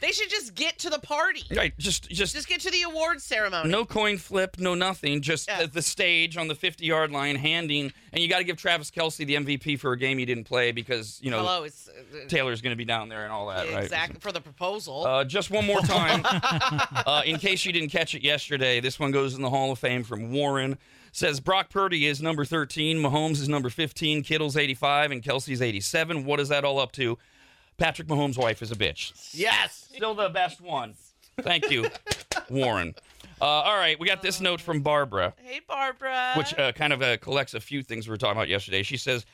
They 0.00 0.12
should 0.12 0.30
just 0.30 0.54
get 0.54 0.78
to 0.80 0.90
the 0.90 0.98
party. 1.00 1.42
right, 1.54 1.76
just 1.78 2.08
just 2.10 2.34
Just 2.34 2.48
get 2.48 2.60
to 2.60 2.70
the 2.70 2.82
awards 2.82 3.24
ceremony. 3.24 3.68
no 3.68 3.84
coin 3.84 4.16
flip, 4.18 4.56
no 4.58 4.74
nothing. 4.74 5.22
Just 5.22 5.48
Yeah. 5.48 5.66
the, 5.66 5.82
stage 5.82 6.36
on 6.36 6.46
the 6.48 6.54
50 6.54 6.84
yard 6.86 7.10
line, 7.10 7.34
handing, 7.36 7.92
and 8.12 8.22
you 8.22 8.28
got 8.28 8.38
to 8.38 8.44
give 8.44 8.56
Travis 8.56 8.90
Kelce 8.90 9.26
the 9.26 9.34
MVP 9.34 9.78
for 9.78 9.92
a 9.92 9.98
game 9.98 10.18
he 10.18 10.24
didn't 10.24 10.44
play 10.44 10.70
because 10.72 11.18
you 11.22 11.30
know 11.30 11.38
Hello, 11.38 11.64
it's 11.64 11.88
uh, 11.88 12.26
Taylor's 12.28 12.60
going 12.60 12.72
to 12.72 12.76
be 12.76 12.84
down 12.84 13.08
there 13.08 13.24
and 13.24 13.32
all 13.32 13.48
that, 13.48 13.68
right? 13.72 13.82
exactly 13.84 14.20
for 14.20 14.30
the 14.32 14.40
proposal. 14.40 15.04
Uh, 15.06 15.24
just 15.24 15.50
one 15.50 15.66
more 15.66 15.80
time, 15.80 16.22
uh, 16.26 17.22
in 17.24 17.38
case 17.38 17.64
you 17.64 17.72
didn't 17.72 17.90
catch 17.90 18.14
it 18.14 18.22
yesterday, 18.22 18.80
this 18.80 18.98
one 19.00 19.10
goes 19.10 19.34
in 19.34 19.42
the 19.42 19.50
Hall 19.50 19.72
of 19.72 19.78
Fame 19.78 20.04
from 20.04 20.30
Warren. 20.32 20.78
Says 21.10 21.40
Brock 21.40 21.70
Purdy 21.70 22.06
is 22.06 22.20
number 22.20 22.44
13, 22.44 22.98
Mahomes 22.98 23.40
is 23.40 23.48
number 23.48 23.70
15, 23.70 24.22
Kittle's 24.22 24.56
85, 24.56 25.10
and 25.10 25.22
Kelce's 25.22 25.62
87. 25.62 26.24
What 26.24 26.38
is 26.38 26.50
that 26.50 26.64
all 26.64 26.78
up 26.78 26.92
to? 26.92 27.18
Patrick 27.78 28.08
Mahomes' 28.08 28.36
wife 28.36 28.60
is 28.60 28.72
a 28.72 28.76
bitch. 28.76 29.12
Yes. 29.32 29.88
Still 29.94 30.14
the 30.14 30.28
best 30.28 30.60
one. 30.60 30.94
Thank 31.40 31.70
you, 31.70 31.86
Warren. 32.50 32.94
Uh, 33.40 33.44
all 33.44 33.76
right, 33.76 33.98
we 34.00 34.06
got 34.08 34.20
this 34.20 34.40
note 34.40 34.60
from 34.60 34.80
Barbara 34.80 35.32
hey, 35.36 35.60
Barbara. 35.66 36.32
which 36.36 36.58
uh, 36.58 36.72
kind 36.72 36.92
of 36.92 37.00
uh, 37.00 37.16
collects 37.18 37.54
a 37.54 37.60
few 37.60 37.84
things 37.84 38.08
we 38.08 38.10
were 38.10 38.16
talking 38.16 38.36
about 38.36 38.48
yesterday. 38.48 38.82
She 38.82 38.96
says, 38.96 39.24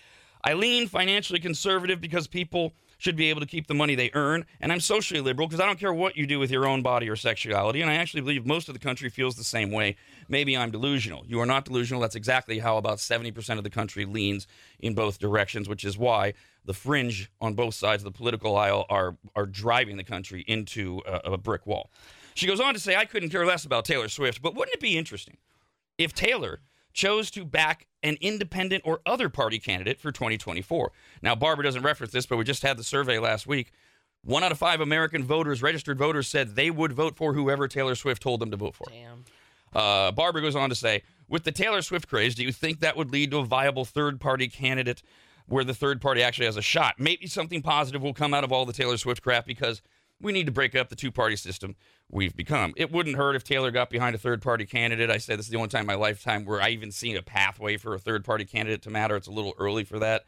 I 0.44 0.52
lean 0.52 0.88
financially 0.88 1.40
conservative 1.40 2.02
because 2.02 2.26
people 2.26 2.74
should 2.98 3.16
be 3.16 3.30
able 3.30 3.40
to 3.40 3.46
keep 3.46 3.66
the 3.66 3.74
money 3.74 3.94
they 3.94 4.10
earn, 4.12 4.44
and 4.60 4.70
I'm 4.70 4.80
socially 4.80 5.22
liberal 5.22 5.48
because 5.48 5.60
I 5.60 5.66
don't 5.66 5.78
care 5.78 5.92
what 5.92 6.16
you 6.16 6.26
do 6.26 6.38
with 6.38 6.50
your 6.50 6.66
own 6.66 6.82
body 6.82 7.08
or 7.08 7.16
sexuality, 7.16 7.80
and 7.80 7.90
I 7.90 7.94
actually 7.94 8.20
believe 8.20 8.44
most 8.44 8.68
of 8.68 8.74
the 8.74 8.78
country 8.78 9.08
feels 9.08 9.36
the 9.36 9.44
same 9.44 9.70
way. 9.70 9.96
Maybe 10.28 10.54
I'm 10.54 10.70
delusional. 10.70 11.24
You 11.26 11.40
are 11.40 11.46
not 11.46 11.64
delusional. 11.64 12.02
That's 12.02 12.14
exactly 12.14 12.58
how 12.58 12.76
about 12.76 12.98
70% 12.98 13.56
of 13.56 13.64
the 13.64 13.70
country 13.70 14.04
leans 14.04 14.46
in 14.80 14.94
both 14.94 15.18
directions, 15.18 15.66
which 15.66 15.84
is 15.84 15.96
why 15.96 16.34
the 16.64 16.74
fringe 16.74 17.30
on 17.40 17.54
both 17.54 17.74
sides 17.74 18.02
of 18.02 18.12
the 18.12 18.16
political 18.16 18.56
aisle 18.56 18.86
are 18.88 19.16
are 19.34 19.46
driving 19.46 19.96
the 19.96 20.04
country 20.04 20.44
into 20.46 21.02
a, 21.06 21.32
a 21.32 21.38
brick 21.38 21.66
wall. 21.66 21.90
She 22.34 22.46
goes 22.46 22.60
on 22.60 22.74
to 22.74 22.80
say, 22.80 22.96
I 22.96 23.04
couldn't 23.04 23.30
care 23.30 23.46
less 23.46 23.64
about 23.64 23.84
Taylor 23.84 24.08
Swift, 24.08 24.42
but 24.42 24.54
wouldn't 24.54 24.74
it 24.74 24.80
be 24.80 24.98
interesting 24.98 25.36
if 25.98 26.12
Taylor 26.12 26.60
chose 26.94 27.30
to 27.32 27.44
back 27.44 27.86
an 28.02 28.16
independent 28.20 28.82
or 28.86 29.00
other 29.04 29.28
party 29.28 29.58
candidate 29.58 30.00
for 30.00 30.12
2024. 30.12 30.92
Now, 31.20 31.34
Barbara 31.34 31.64
doesn't 31.64 31.82
reference 31.82 32.12
this, 32.12 32.24
but 32.24 32.36
we 32.36 32.44
just 32.44 32.62
had 32.62 32.76
the 32.78 32.84
survey 32.84 33.18
last 33.18 33.46
week. 33.46 33.72
One 34.22 34.42
out 34.42 34.52
of 34.52 34.58
five 34.58 34.80
American 34.80 35.24
voters, 35.24 35.60
registered 35.60 35.98
voters, 35.98 36.28
said 36.28 36.54
they 36.54 36.70
would 36.70 36.92
vote 36.92 37.16
for 37.16 37.34
whoever 37.34 37.68
Taylor 37.68 37.94
Swift 37.94 38.22
told 38.22 38.40
them 38.40 38.50
to 38.52 38.56
vote 38.56 38.74
for. 38.74 38.86
Damn. 38.88 39.24
Uh, 39.74 40.12
Barbara 40.12 40.40
goes 40.40 40.56
on 40.56 40.70
to 40.70 40.74
say, 40.74 41.02
with 41.28 41.44
the 41.44 41.52
Taylor 41.52 41.82
Swift 41.82 42.08
craze, 42.08 42.34
do 42.34 42.44
you 42.44 42.52
think 42.52 42.80
that 42.80 42.96
would 42.96 43.10
lead 43.10 43.32
to 43.32 43.38
a 43.38 43.44
viable 43.44 43.84
third 43.84 44.20
party 44.20 44.48
candidate 44.48 45.02
where 45.46 45.64
the 45.64 45.74
third 45.74 46.00
party 46.00 46.22
actually 46.22 46.46
has 46.46 46.56
a 46.56 46.62
shot? 46.62 46.94
Maybe 46.98 47.26
something 47.26 47.62
positive 47.62 48.02
will 48.02 48.14
come 48.14 48.34
out 48.34 48.44
of 48.44 48.52
all 48.52 48.64
the 48.64 48.72
Taylor 48.72 48.96
Swift 48.96 49.22
crap 49.22 49.46
because 49.46 49.82
we 50.20 50.32
need 50.32 50.46
to 50.46 50.52
break 50.52 50.74
up 50.74 50.88
the 50.88 50.96
two 50.96 51.10
party 51.10 51.36
system 51.36 51.76
we've 52.10 52.36
become. 52.36 52.72
It 52.76 52.92
wouldn't 52.92 53.16
hurt 53.16 53.36
if 53.36 53.44
Taylor 53.44 53.70
got 53.70 53.90
behind 53.90 54.14
a 54.14 54.18
third 54.18 54.42
party 54.42 54.64
candidate. 54.64 55.10
I 55.10 55.18
said 55.18 55.38
this 55.38 55.46
is 55.46 55.50
the 55.50 55.56
only 55.56 55.68
time 55.68 55.82
in 55.82 55.86
my 55.86 55.94
lifetime 55.94 56.44
where 56.44 56.60
I 56.60 56.70
even 56.70 56.90
seen 56.90 57.16
a 57.16 57.22
pathway 57.22 57.76
for 57.76 57.94
a 57.94 57.98
third 57.98 58.24
party 58.24 58.44
candidate 58.44 58.82
to 58.82 58.90
matter. 58.90 59.16
It's 59.16 59.26
a 59.26 59.32
little 59.32 59.54
early 59.58 59.84
for 59.84 59.98
that. 59.98 60.24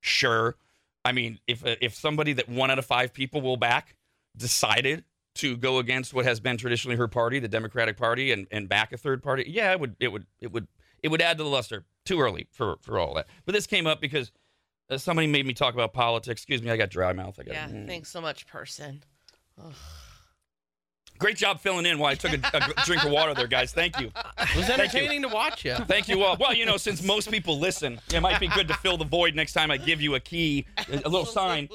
Sure. 0.00 0.56
I 1.04 1.12
mean, 1.12 1.38
if 1.46 1.64
uh, 1.64 1.76
if 1.80 1.94
somebody 1.94 2.32
that 2.34 2.48
one 2.48 2.70
out 2.70 2.78
of 2.78 2.86
five 2.86 3.12
people 3.12 3.40
will 3.40 3.56
back 3.56 3.94
decided 4.36 5.04
to 5.36 5.56
go 5.56 5.78
against 5.78 6.14
what 6.14 6.24
has 6.24 6.40
been 6.40 6.56
traditionally 6.56 6.96
her 6.96 7.08
party, 7.08 7.38
the 7.38 7.48
Democratic 7.48 7.96
Party, 7.96 8.32
and, 8.32 8.46
and 8.50 8.68
back 8.68 8.92
a 8.92 8.96
third 8.96 9.22
party, 9.22 9.44
yeah, 9.46 9.70
it 9.72 9.80
would 9.80 9.96
it 10.00 10.08
would 10.08 10.26
it 10.40 10.50
would 10.50 10.66
it 11.02 11.08
would 11.08 11.22
add 11.22 11.38
to 11.38 11.44
the 11.44 11.50
luster. 11.50 11.84
Too 12.04 12.20
early 12.20 12.48
for 12.50 12.76
for 12.82 12.98
all 12.98 13.14
that. 13.14 13.26
But 13.44 13.54
this 13.54 13.66
came 13.66 13.86
up 13.86 14.00
because 14.00 14.32
uh, 14.90 14.98
somebody 14.98 15.26
made 15.26 15.46
me 15.46 15.54
talk 15.54 15.74
about 15.74 15.92
politics. 15.92 16.40
Excuse 16.42 16.62
me, 16.62 16.70
I 16.70 16.76
got 16.76 16.90
dry 16.90 17.12
mouth. 17.12 17.38
I 17.40 17.44
got 17.44 17.54
Yeah, 17.54 17.68
mm. 17.68 17.86
thanks 17.86 18.10
so 18.10 18.20
much, 18.20 18.46
person. 18.46 19.02
great 21.18 21.36
job 21.36 21.60
filling 21.60 21.86
in 21.86 21.98
while 21.98 22.12
I 22.12 22.14
took 22.14 22.32
a, 22.32 22.56
a 22.56 22.84
drink 22.84 23.04
of 23.04 23.10
water 23.10 23.34
there, 23.34 23.46
guys. 23.46 23.72
Thank 23.72 23.98
you. 24.00 24.10
It 24.38 24.56
was 24.56 24.68
entertaining 24.68 25.22
to 25.22 25.28
watch 25.28 25.64
you. 25.64 25.74
Thank 25.74 26.08
you 26.08 26.22
all. 26.22 26.36
Well, 26.38 26.54
you 26.54 26.66
know, 26.66 26.76
since 26.76 27.02
most 27.06 27.30
people 27.30 27.58
listen, 27.58 28.00
it 28.12 28.20
might 28.20 28.38
be 28.38 28.48
good 28.48 28.68
to 28.68 28.74
fill 28.74 28.96
the 28.96 29.04
void 29.04 29.34
next 29.34 29.52
time 29.52 29.70
I 29.70 29.76
give 29.76 30.00
you 30.00 30.14
a 30.14 30.20
key, 30.20 30.66
a 30.88 30.96
a 31.04 31.08
little 31.08 31.24
sign. 31.24 31.68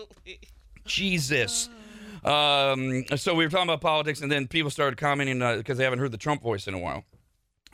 Jesus. 0.85 1.69
Um, 2.23 3.03
so 3.15 3.33
we 3.33 3.43
were 3.45 3.49
talking 3.49 3.67
about 3.67 3.81
politics, 3.81 4.21
and 4.21 4.31
then 4.31 4.47
people 4.47 4.69
started 4.69 4.97
commenting 4.97 5.39
because 5.57 5.77
they 5.77 5.83
haven't 5.83 5.99
heard 5.99 6.11
the 6.11 6.17
Trump 6.17 6.41
voice 6.41 6.67
in 6.67 6.73
a 6.73 6.79
while. 6.79 7.03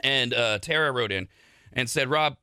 And 0.02 0.34
uh, 0.34 0.60
Tara 0.60 0.92
wrote 0.92 1.12
in 1.12 1.28
and 1.74 1.90
said, 1.90 2.10
Rob, 2.10 2.38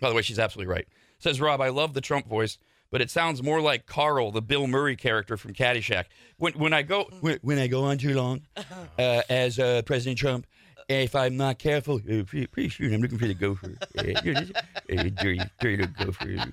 by 0.00 0.08
the 0.08 0.14
way, 0.14 0.22
she's 0.22 0.38
absolutely 0.38 0.72
right. 0.72 0.86
Says, 1.18 1.40
Rob, 1.40 1.60
I 1.60 1.68
love 1.68 1.94
the 1.94 2.00
Trump 2.00 2.28
voice, 2.28 2.58
but 2.90 3.00
it 3.00 3.10
sounds 3.10 3.42
more 3.42 3.60
like 3.60 3.86
Carl, 3.86 4.30
the 4.30 4.42
Bill 4.42 4.66
Murray 4.66 4.96
character 4.96 5.36
from 5.36 5.52
Caddyshack. 5.52 6.04
When 6.36 6.52
when 6.54 6.72
I 6.72 6.82
go 6.82 7.08
when, 7.20 7.38
when 7.42 7.58
I 7.58 7.66
go 7.66 7.84
on 7.84 7.98
too 7.98 8.14
long 8.14 8.42
uh, 8.98 9.22
as 9.28 9.58
uh, 9.58 9.82
President 9.82 10.18
Trump, 10.18 10.46
if 10.88 11.14
I'm 11.14 11.36
not 11.36 11.58
careful, 11.58 11.96
uh, 11.96 12.22
pretty, 12.24 12.46
pretty 12.46 12.70
soon 12.70 12.94
I'm 12.94 13.00
looking 13.02 13.18
for 13.18 13.26
the 13.26 13.34
gopher. 13.34 13.74
Uh, 13.98 14.96
uh, 14.96 15.02
dirty, 15.20 15.40
dirty 15.60 15.76
little 15.76 16.06
gopher. 16.06 16.50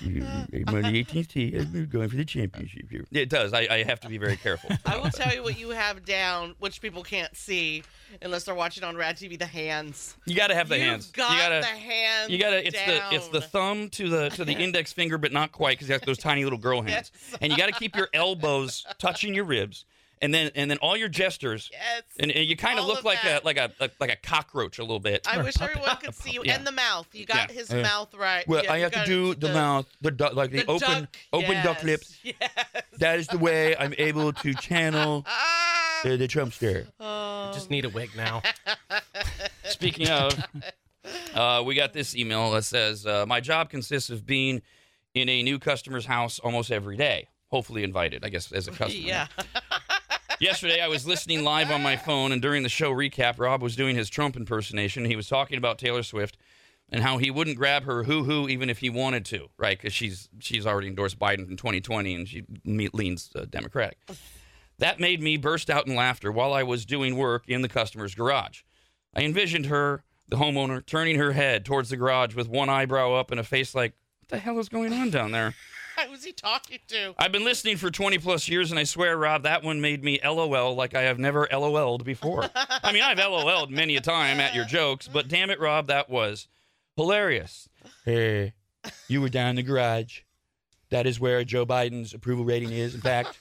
I'm 0.00 0.64
on 0.68 0.82
the 0.82 1.04
18th 1.04 1.28
tee. 1.28 1.56
I'm 1.56 1.86
going 1.86 2.08
for 2.08 2.16
the 2.16 2.24
championship 2.24 2.90
here. 2.90 3.04
It 3.12 3.28
does. 3.28 3.52
I, 3.52 3.66
I 3.70 3.82
have 3.84 4.00
to 4.00 4.08
be 4.08 4.18
very 4.18 4.36
careful. 4.36 4.70
I 4.86 4.96
will 4.98 5.10
tell 5.10 5.32
you 5.34 5.42
what 5.42 5.58
you 5.58 5.70
have 5.70 6.04
down, 6.04 6.54
which 6.58 6.80
people 6.80 7.02
can't 7.02 7.34
see 7.36 7.82
unless 8.22 8.44
they're 8.44 8.54
watching 8.54 8.84
on 8.84 8.96
Rad 8.96 9.16
TV. 9.16 9.38
The 9.38 9.46
hands. 9.46 10.16
You 10.26 10.34
got 10.34 10.48
to 10.48 10.54
have 10.54 10.68
the 10.68 10.76
You've 10.76 10.86
hands. 10.86 11.10
Got 11.10 11.32
you 11.32 11.38
gotta, 11.38 11.60
the 11.60 11.66
hands. 11.66 12.30
You 12.30 12.38
gotta. 12.38 12.66
It's 12.66 12.84
the 12.84 13.14
it's 13.14 13.28
the 13.28 13.40
thumb 13.40 13.88
to 13.90 14.08
the 14.08 14.28
to 14.30 14.44
the 14.44 14.52
index 14.52 14.92
finger, 14.92 15.18
but 15.18 15.32
not 15.32 15.52
quite 15.52 15.76
because 15.78 15.88
you 15.88 15.94
have 15.94 16.02
those 16.02 16.18
tiny 16.18 16.44
little 16.44 16.58
girl 16.58 16.82
hands. 16.82 17.12
And 17.40 17.52
you 17.52 17.58
got 17.58 17.66
to 17.66 17.72
keep 17.72 17.96
your 17.96 18.08
elbows 18.14 18.84
touching 18.98 19.34
your 19.34 19.44
ribs, 19.44 19.84
and 20.22 20.32
then 20.32 20.50
and 20.54 20.70
then 20.70 20.78
all 20.78 20.96
your 20.96 21.08
gestures. 21.08 21.68
Yes. 21.72 22.02
And, 22.18 22.30
and 22.30 22.48
you 22.48 22.56
kind 22.56 22.78
of 22.78 22.86
look 22.86 23.00
of 23.00 23.04
like 23.04 23.22
that. 23.22 23.42
a 23.42 23.44
like 23.46 23.56
a 23.58 23.70
like, 23.80 23.92
like 24.00 24.12
a 24.12 24.16
cockroach 24.16 24.78
a 24.78 24.82
little 24.82 25.00
bit. 25.00 25.26
I 25.30 25.38
Or 25.38 25.44
wish 25.44 25.60
everyone 25.60 25.96
could 26.02 26.14
see 26.14 26.30
you. 26.32 26.42
Yeah. 26.44 26.56
And 26.56 26.66
the 26.66 26.72
mouth. 26.72 27.06
You 27.12 27.26
got 27.26 27.50
Yeah. 27.50 27.54
his 27.56 27.70
Yeah. 27.70 27.82
mouth 27.82 28.14
right. 28.14 28.46
well, 28.48 28.64
Yeah, 28.64 28.72
I 28.72 28.78
have 28.78 28.92
to 28.92 29.04
do 29.04 29.34
the, 29.34 29.52
mouth, 29.52 29.86
the 30.00 30.10
du- 30.10 30.30
like 30.32 30.50
the, 30.50 30.58
the 30.62 30.70
open 30.70 31.00
duck, 31.02 31.16
open 31.32 31.64
duck 31.64 31.82
lips. 31.82 32.18
Yes. 32.22 32.34
That 32.98 33.18
is 33.18 33.26
the 33.28 33.38
way 33.38 33.76
I'm 33.76 33.94
able 33.98 34.32
to 34.32 34.54
channel 34.60 35.24
uh, 35.26 36.02
the 36.16 36.26
Trumpster. 36.28 36.86
Oh. 37.00 37.50
Just 37.52 37.70
need 37.70 37.84
a 37.84 37.88
wig 37.90 38.10
now. 38.16 38.42
Speaking 39.64 40.08
of, 40.08 40.32
uh, 41.34 41.62
we 41.64 41.74
got 41.74 41.92
this 41.92 42.16
email 42.16 42.50
that 42.52 42.64
says, 42.64 43.04
uh, 43.06 43.26
My 43.26 43.40
job 43.40 43.70
consists 43.70 44.10
of 44.10 44.24
being 44.26 44.62
in 45.14 45.28
a 45.28 45.42
new 45.42 45.58
customer's 45.58 46.06
house 46.06 46.38
almost 46.38 46.70
every 46.70 46.96
day. 46.96 47.28
Hopefully 47.48 47.84
invited, 47.84 48.24
I 48.24 48.28
guess, 48.28 48.50
as 48.52 48.66
a 48.68 48.72
customer. 48.72 49.06
Yeah. 49.06 49.26
Yesterday, 50.38 50.80
I 50.82 50.88
was 50.88 51.06
listening 51.06 51.44
live 51.44 51.70
on 51.70 51.82
my 51.82 51.96
phone, 51.96 52.30
and 52.30 52.42
during 52.42 52.62
the 52.62 52.68
show 52.68 52.90
recap, 52.90 53.38
Rob 53.38 53.62
was 53.62 53.74
doing 53.74 53.96
his 53.96 54.10
Trump 54.10 54.36
impersonation. 54.36 55.06
He 55.06 55.16
was 55.16 55.28
talking 55.28 55.56
about 55.56 55.78
Taylor 55.78 56.02
Swift 56.02 56.36
and 56.90 57.02
how 57.02 57.16
he 57.16 57.30
wouldn't 57.30 57.56
grab 57.56 57.84
her 57.84 58.04
hoo 58.04 58.24
hoo 58.24 58.46
even 58.46 58.68
if 58.68 58.78
he 58.78 58.90
wanted 58.90 59.24
to, 59.26 59.48
right? 59.56 59.78
Because 59.78 59.94
she's 59.94 60.28
she's 60.38 60.66
already 60.66 60.88
endorsed 60.88 61.18
Biden 61.18 61.48
in 61.48 61.56
2020, 61.56 62.14
and 62.14 62.28
she 62.28 62.44
leans 62.64 63.30
uh, 63.34 63.46
Democratic. 63.48 63.98
That 64.78 65.00
made 65.00 65.22
me 65.22 65.38
burst 65.38 65.70
out 65.70 65.86
in 65.86 65.94
laughter 65.94 66.30
while 66.30 66.52
I 66.52 66.62
was 66.62 66.84
doing 66.84 67.16
work 67.16 67.48
in 67.48 67.62
the 67.62 67.68
customer's 67.68 68.14
garage. 68.14 68.60
I 69.14 69.22
envisioned 69.22 69.66
her, 69.66 70.04
the 70.28 70.36
homeowner, 70.36 70.84
turning 70.84 71.16
her 71.16 71.32
head 71.32 71.64
towards 71.64 71.88
the 71.88 71.96
garage 71.96 72.34
with 72.34 72.46
one 72.46 72.68
eyebrow 72.68 73.14
up 73.14 73.30
and 73.30 73.40
a 73.40 73.44
face 73.44 73.74
like, 73.74 73.94
"What 74.20 74.28
the 74.28 74.38
hell 74.38 74.58
is 74.58 74.68
going 74.68 74.92
on 74.92 75.08
down 75.08 75.32
there?" 75.32 75.54
Who 76.04 76.10
was 76.10 76.24
he 76.24 76.32
talking 76.32 76.78
to? 76.88 77.14
I've 77.18 77.32
been 77.32 77.44
listening 77.44 77.76
for 77.76 77.90
20 77.90 78.18
plus 78.18 78.48
years, 78.48 78.70
and 78.70 78.78
I 78.78 78.84
swear, 78.84 79.16
Rob, 79.16 79.42
that 79.44 79.62
one 79.62 79.80
made 79.80 80.02
me 80.04 80.20
LOL 80.24 80.74
like 80.74 80.94
I 80.94 81.02
have 81.02 81.18
never 81.18 81.48
LOL'd 81.52 82.04
before. 82.04 82.48
I 82.54 82.92
mean, 82.92 83.02
I've 83.02 83.18
LOL'd 83.18 83.70
many 83.70 83.96
a 83.96 84.00
time 84.00 84.40
at 84.40 84.54
your 84.54 84.64
jokes, 84.64 85.08
but 85.08 85.28
damn 85.28 85.50
it, 85.50 85.60
Rob, 85.60 85.86
that 85.88 86.08
was 86.10 86.48
hilarious. 86.96 87.68
Hey, 88.04 88.54
you 89.08 89.20
were 89.20 89.28
down 89.28 89.50
in 89.50 89.56
the 89.56 89.62
garage. 89.62 90.20
That 90.90 91.06
is 91.06 91.18
where 91.18 91.42
Joe 91.44 91.66
Biden's 91.66 92.14
approval 92.14 92.44
rating 92.44 92.70
is. 92.70 92.94
In 92.94 93.00
fact, 93.00 93.38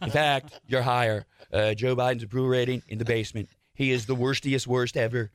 in 0.00 0.10
fact, 0.10 0.60
you're 0.66 0.82
higher. 0.82 1.26
Uh, 1.52 1.74
Joe 1.74 1.94
Biden's 1.94 2.24
approval 2.24 2.48
rating 2.48 2.82
in 2.88 2.98
the 2.98 3.04
basement. 3.04 3.48
He 3.74 3.92
is 3.92 4.06
the 4.06 4.14
worstiest 4.16 4.66
worst 4.66 4.96
ever, 4.96 5.30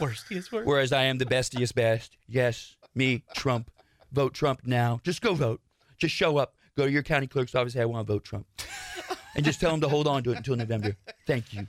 Worstiest 0.00 0.50
worst. 0.52 0.66
whereas 0.66 0.92
I 0.92 1.04
am 1.04 1.18
the 1.18 1.26
bestiest 1.26 1.74
best. 1.74 2.16
Yes, 2.26 2.76
me, 2.94 3.22
Trump. 3.34 3.70
Vote 4.12 4.34
Trump 4.34 4.62
now. 4.64 5.00
Just 5.04 5.22
go 5.22 5.34
vote. 5.34 5.60
Just 5.98 6.14
show 6.14 6.36
up. 6.38 6.54
Go 6.76 6.84
to 6.86 6.90
your 6.92 7.02
county 7.02 7.26
clerk's 7.26 7.54
office. 7.54 7.72
Say, 7.72 7.80
I 7.80 7.84
want 7.86 8.06
to 8.06 8.12
vote 8.12 8.24
Trump. 8.24 8.46
and 9.34 9.44
just 9.44 9.60
tell 9.60 9.70
them 9.70 9.80
to 9.80 9.88
hold 9.88 10.06
on 10.06 10.22
to 10.24 10.30
it 10.32 10.36
until 10.38 10.56
November. 10.56 10.96
Thank 11.26 11.52
you. 11.54 11.66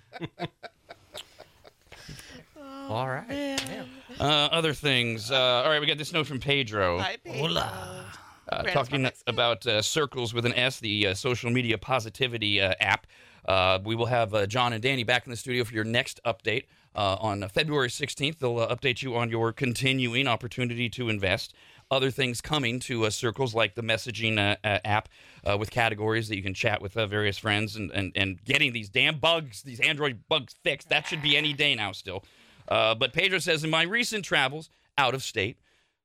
All 2.90 3.08
right. 3.08 3.26
Yeah. 3.30 3.84
Uh, 4.20 4.24
other 4.52 4.74
things. 4.74 5.30
Uh, 5.32 5.36
all 5.36 5.70
right, 5.70 5.80
we 5.80 5.88
got 5.88 5.98
this 5.98 6.14
note 6.14 6.26
from 6.28 6.40
Pedro. 6.40 7.00
Hi, 7.00 7.18
Pedro. 7.24 7.40
Hola. 7.48 8.06
uh, 8.50 8.64
talking 8.64 9.10
about 9.28 9.66
uh, 9.68 9.82
Circles 9.82 10.34
with 10.34 10.46
an 10.46 10.54
S, 10.54 10.80
the 10.80 11.08
uh, 11.08 11.14
social 11.14 11.52
media 11.52 11.78
positivity 11.78 12.62
uh, 12.62 12.74
app. 12.80 13.06
Uh, 13.46 13.80
we 13.84 13.96
will 13.96 14.06
have 14.08 14.34
uh, 14.34 14.46
John 14.46 14.74
and 14.74 14.82
Danny 14.82 15.04
back 15.04 15.26
in 15.26 15.32
the 15.32 15.38
studio 15.38 15.64
for 15.64 15.74
your 15.74 15.84
next 15.84 16.20
update 16.26 16.64
uh, 16.96 17.18
on 17.20 17.48
February 17.50 17.90
16th. 17.90 18.40
They'll 18.40 18.60
uh, 18.60 18.74
update 18.76 19.02
you 19.02 19.16
on 19.16 19.30
your 19.30 19.52
continuing 19.54 20.28
opportunity 20.28 20.90
to 20.90 21.10
invest. 21.10 21.54
Other 21.90 22.12
things 22.12 22.42
coming 22.42 22.80
to 22.82 23.06
uh, 23.06 23.10
Circles, 23.10 23.56
like 23.56 23.76
the 23.76 23.82
messaging 23.82 24.38
uh, 24.38 24.58
uh, 24.62 24.80
app 24.84 25.08
with 25.58 25.72
categories 25.72 26.28
that 26.28 26.36
you 26.36 26.44
can 26.44 26.54
chat 26.54 26.82
with 26.82 26.96
various 26.96 27.38
friends 27.38 27.78
and, 27.78 27.90
and, 27.92 28.12
and 28.16 28.44
getting 28.44 28.74
these 28.74 28.90
damn 28.90 29.20
bugs, 29.20 29.64
these 29.64 29.80
Android 29.80 30.24
bugs 30.28 30.56
fixed. 30.62 30.90
That 30.90 31.08
should 31.08 31.22
be 31.22 31.38
any 31.38 31.54
day 31.54 31.74
now 31.74 31.94
still. 31.94 32.26
But 32.68 33.14
Pedro 33.14 33.40
says, 33.40 33.64
in 33.64 33.70
my 33.70 33.84
recent 33.84 34.26
travels 34.26 34.70
out 34.98 35.16
of 35.16 35.24
state, 35.24 35.58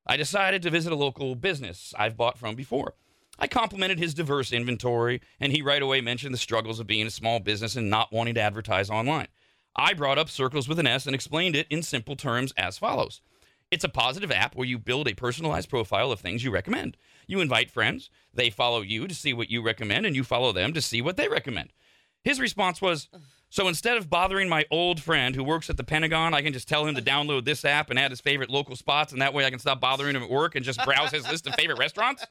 I 0.07 0.15
decided 0.15 0.61
to 0.61 0.69
visit 0.69 0.93
a 0.93 0.95
local 0.95 1.35
business 1.35 1.93
I've 1.99 2.15
bought 2.15 2.37
from 2.37 2.55
before. 2.55 2.93
I 3.37 3.47
complimented 3.47 3.99
his 3.99 4.13
diverse 4.13 4.53
inventory, 4.53 5.19
and 5.41 5.51
he 5.51 5.61
right 5.61 5.81
away 5.81 5.99
mentioned 5.99 6.33
the 6.33 6.37
struggles 6.37 6.79
of 6.79 6.87
being 6.87 7.07
a 7.07 7.11
small 7.11 7.39
business 7.39 7.75
and 7.75 7.89
not 7.89 8.13
wanting 8.13 8.35
to 8.35 8.41
advertise 8.41 8.89
online. 8.89 9.27
I 9.75 9.93
brought 9.93 10.17
up 10.17 10.29
Circles 10.29 10.69
with 10.69 10.79
an 10.79 10.87
S 10.87 11.05
and 11.05 11.15
explained 11.15 11.57
it 11.57 11.67
in 11.69 11.83
simple 11.83 12.15
terms 12.15 12.53
as 12.55 12.77
follows 12.77 13.19
It's 13.73 13.83
a 13.83 13.89
positive 13.89 14.31
app 14.31 14.55
where 14.55 14.67
you 14.67 14.77
build 14.77 15.07
a 15.07 15.15
personalized 15.15 15.67
profile 15.67 16.11
of 16.11 16.19
things 16.19 16.43
you 16.43 16.51
recommend. 16.51 16.95
You 17.25 17.41
invite 17.41 17.71
friends, 17.71 18.11
they 18.31 18.51
follow 18.51 18.81
you 18.81 19.07
to 19.07 19.15
see 19.15 19.33
what 19.33 19.49
you 19.49 19.63
recommend, 19.63 20.05
and 20.05 20.15
you 20.15 20.23
follow 20.23 20.51
them 20.51 20.73
to 20.73 20.81
see 20.81 21.01
what 21.01 21.17
they 21.17 21.27
recommend. 21.27 21.73
His 22.23 22.39
response 22.39 22.83
was, 22.83 23.09
so 23.49 23.67
instead 23.67 23.97
of 23.97 24.11
bothering 24.11 24.47
my 24.47 24.65
old 24.69 25.01
friend 25.01 25.35
who 25.35 25.43
works 25.43 25.71
at 25.71 25.77
the 25.77 25.83
Pentagon, 25.83 26.35
I 26.35 26.43
can 26.43 26.53
just 26.53 26.67
tell 26.67 26.85
him 26.85 26.93
to 26.93 27.01
download 27.01 27.45
this 27.45 27.65
app 27.65 27.89
and 27.89 27.97
add 27.97 28.11
his 28.11 28.21
favorite 28.21 28.51
local 28.51 28.75
spots, 28.75 29.11
and 29.11 29.23
that 29.23 29.33
way 29.33 29.43
I 29.43 29.49
can 29.49 29.57
stop 29.57 29.81
bothering 29.81 30.15
him 30.15 30.21
at 30.21 30.29
work 30.29 30.53
and 30.53 30.63
just 30.63 30.83
browse 30.85 31.09
his 31.09 31.27
list 31.27 31.47
of 31.47 31.55
favorite 31.55 31.79
restaurants? 31.79 32.23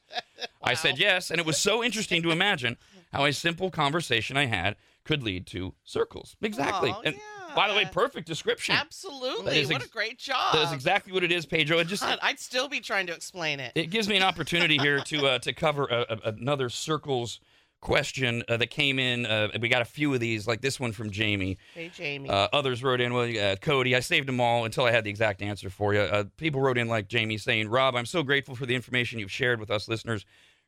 I 0.63 0.75
said 0.75 0.97
yes, 0.97 1.29
and 1.29 1.41
it 1.41 1.45
was 1.45 1.57
so 1.57 1.83
interesting 1.83 2.23
to 2.23 2.31
imagine 2.31 2.77
how 3.11 3.25
a 3.25 3.33
simple 3.33 3.69
conversation 3.69 4.37
I 4.37 4.45
had 4.45 4.77
could 5.03 5.21
lead 5.21 5.45
to 5.47 5.73
circles. 5.83 6.37
Exactly. 6.41 6.91
Aw, 6.91 7.01
and 7.03 7.15
by 7.55 7.67
the 7.67 7.75
way, 7.75 7.85
perfect 7.91 8.27
description. 8.27 8.75
Absolutely. 8.75 9.59
is 9.59 9.67
What 9.67 9.77
ex- 9.77 9.85
a 9.85 9.89
great 9.89 10.17
job. 10.17 10.53
That 10.53 10.67
is 10.67 10.71
exactly 10.71 11.13
what 11.13 11.23
it 11.23 11.31
is, 11.31 11.45
Pedro. 11.45 11.79
It 11.79 11.87
just 11.87 12.03
God, 12.03 12.19
I'd 12.21 12.39
still 12.39 12.67
be 12.67 12.79
trying 12.79 13.07
to 13.07 13.13
explain 13.13 13.59
it. 13.59 13.71
it 13.75 13.89
gives 13.89 14.07
me 14.07 14.17
an 14.17 14.23
opportunity 14.23 14.77
here 14.77 14.99
to 14.99 15.27
uh, 15.27 15.39
to 15.39 15.53
cover 15.53 15.85
a, 15.85 16.05
a, 16.09 16.29
another 16.29 16.69
circles 16.69 17.39
question 17.81 18.43
uh, 18.47 18.57
that 18.57 18.69
came 18.69 18.97
in. 18.97 19.25
Uh, 19.25 19.49
we 19.59 19.67
got 19.67 19.81
a 19.81 19.85
few 19.85 20.13
of 20.13 20.19
these, 20.21 20.47
like 20.47 20.61
this 20.61 20.79
one 20.79 20.93
from 20.93 21.11
Jamie. 21.11 21.57
Hey, 21.75 21.91
Jamie. 21.93 22.29
Uh, 22.29 22.47
others 22.53 22.81
wrote 22.81 23.01
in, 23.01 23.13
well, 23.13 23.55
Cody, 23.57 23.93
I 23.93 23.99
saved 23.99 24.27
them 24.27 24.39
all 24.39 24.63
until 24.63 24.85
I 24.85 24.91
had 24.91 25.03
the 25.03 25.09
exact 25.09 25.41
answer 25.41 25.69
for 25.69 25.93
you. 25.93 25.99
Uh, 25.99 26.23
people 26.37 26.61
wrote 26.61 26.77
in, 26.77 26.87
like 26.87 27.09
Jamie, 27.09 27.37
saying, 27.37 27.67
Rob, 27.67 27.95
I'm 27.95 28.05
so 28.05 28.23
grateful 28.23 28.55
for 28.55 28.65
the 28.65 28.73
information 28.73 29.19
you've 29.19 29.31
shared 29.31 29.59
with 29.59 29.69
us 29.69 29.89
listeners 29.89 30.25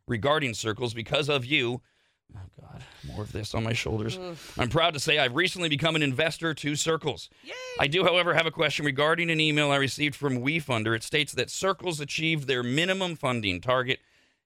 regarding 0.07 0.53
circles 0.53 0.93
because 0.93 1.29
of 1.29 1.45
you. 1.45 1.81
Oh, 2.35 2.39
God, 2.59 2.83
more 3.07 3.21
of 3.21 3.31
this 3.31 3.53
on 3.53 3.63
my 3.63 3.73
shoulders. 3.73 4.17
I'm 4.57 4.69
proud 4.69 4.93
to 4.93 4.99
say 4.99 5.19
I've 5.19 5.35
recently 5.35 5.69
become 5.69 5.95
an 5.95 6.01
investor 6.01 6.53
to 6.53 6.75
Circles. 6.75 7.29
Yay. 7.43 7.53
I 7.79 7.87
do, 7.87 8.03
however, 8.03 8.33
have 8.33 8.45
a 8.45 8.51
question 8.51 8.85
regarding 8.85 9.29
an 9.29 9.39
email 9.39 9.71
I 9.71 9.77
received 9.77 10.15
from 10.15 10.39
WeFunder. 10.39 10.95
It 10.95 11.03
states 11.03 11.33
that 11.33 11.49
Circles 11.49 11.99
achieved 11.99 12.47
their 12.47 12.63
minimum 12.63 13.15
funding 13.15 13.61
target 13.61 13.99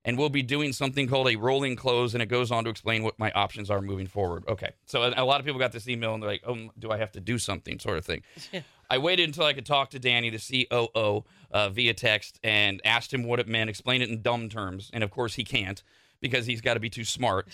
and 0.05 0.17
will 0.17 0.29
be 0.29 0.41
doing 0.41 0.71
something 0.71 1.07
called 1.07 1.29
a 1.29 1.35
rolling 1.35 1.75
close, 1.75 2.13
and 2.13 2.23
it 2.23 2.27
goes 2.27 2.51
on 2.51 2.63
to 2.63 2.69
explain 2.69 3.03
what 3.03 3.19
my 3.19 3.31
options 3.31 3.69
are 3.69 3.81
moving 3.81 4.07
forward. 4.07 4.43
Okay, 4.47 4.71
so 4.85 5.03
a, 5.03 5.13
a 5.17 5.25
lot 5.25 5.39
of 5.39 5.45
people 5.45 5.59
got 5.59 5.71
this 5.71 5.87
email 5.87 6.13
and 6.13 6.23
they're 6.23 6.29
like, 6.29 6.43
"Oh, 6.47 6.69
do 6.79 6.89
I 6.89 6.97
have 6.97 7.11
to 7.13 7.19
do 7.19 7.37
something?" 7.37 7.79
sort 7.79 7.97
of 7.97 8.05
thing. 8.05 8.23
I 8.89 8.97
waited 8.97 9.27
until 9.27 9.43
I 9.43 9.53
could 9.53 9.65
talk 9.65 9.89
to 9.91 9.99
Danny, 9.99 10.29
the 10.29 10.39
COO, 10.69 11.25
uh, 11.51 11.69
via 11.69 11.93
text, 11.93 12.39
and 12.43 12.81
asked 12.85 13.13
him 13.13 13.23
what 13.23 13.39
it 13.39 13.47
meant, 13.47 13.69
explain 13.69 14.01
it 14.01 14.09
in 14.09 14.21
dumb 14.21 14.49
terms, 14.49 14.89
and 14.93 15.03
of 15.03 15.11
course 15.11 15.35
he 15.35 15.43
can't 15.43 15.83
because 16.21 16.45
he's 16.45 16.61
got 16.61 16.75
to 16.75 16.79
be 16.79 16.89
too 16.89 17.03
smart. 17.03 17.47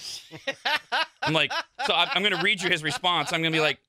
I'm 1.22 1.34
like, 1.34 1.52
so 1.86 1.94
I, 1.94 2.10
I'm 2.14 2.22
going 2.24 2.36
to 2.36 2.42
read 2.42 2.62
you 2.62 2.70
his 2.70 2.84
response. 2.84 3.34
I'm 3.34 3.42
going 3.42 3.52
to 3.52 3.58
be 3.58 3.62
like, 3.62 3.80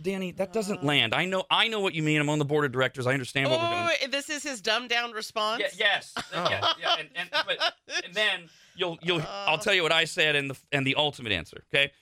Danny, 0.00 0.32
that 0.32 0.52
doesn't 0.52 0.78
uh. 0.78 0.86
land. 0.86 1.14
I 1.14 1.24
know, 1.24 1.44
I 1.50 1.68
know 1.68 1.80
what 1.80 1.94
you 1.94 2.02
mean. 2.02 2.20
I'm 2.20 2.28
on 2.28 2.38
the 2.38 2.44
board 2.44 2.64
of 2.64 2.72
directors. 2.72 3.06
I 3.06 3.12
understand 3.12 3.50
what 3.50 3.60
Oh, 3.60 3.62
we're 3.62 3.70
doing. 3.70 3.86
wait, 3.86 3.98
wait, 4.02 4.12
This 4.12 4.28
is 4.30 4.42
his 4.42 4.60
dumbed 4.60 4.90
down 4.90 5.12
response. 5.12 5.62
Yeah, 5.62 5.68
yes. 5.78 6.14
Yeah, 6.34 6.72
yeah, 6.80 6.96
and, 6.98 7.08
and, 7.14 7.30
but, 7.32 7.58
and 8.04 8.14
then 8.14 8.48
you'll 8.74 8.98
you'll 9.02 9.20
uh. 9.20 9.46
I'll 9.48 9.58
tell 9.58 9.72
you 9.74 9.82
what 9.82 9.92
I 9.92 10.04
said 10.04 10.36
and 10.36 10.50
the 10.50 10.56
and 10.70 10.86
the 10.86 10.96
ultimate 10.96 11.32
answer. 11.32 11.64
Okay, 11.72 11.92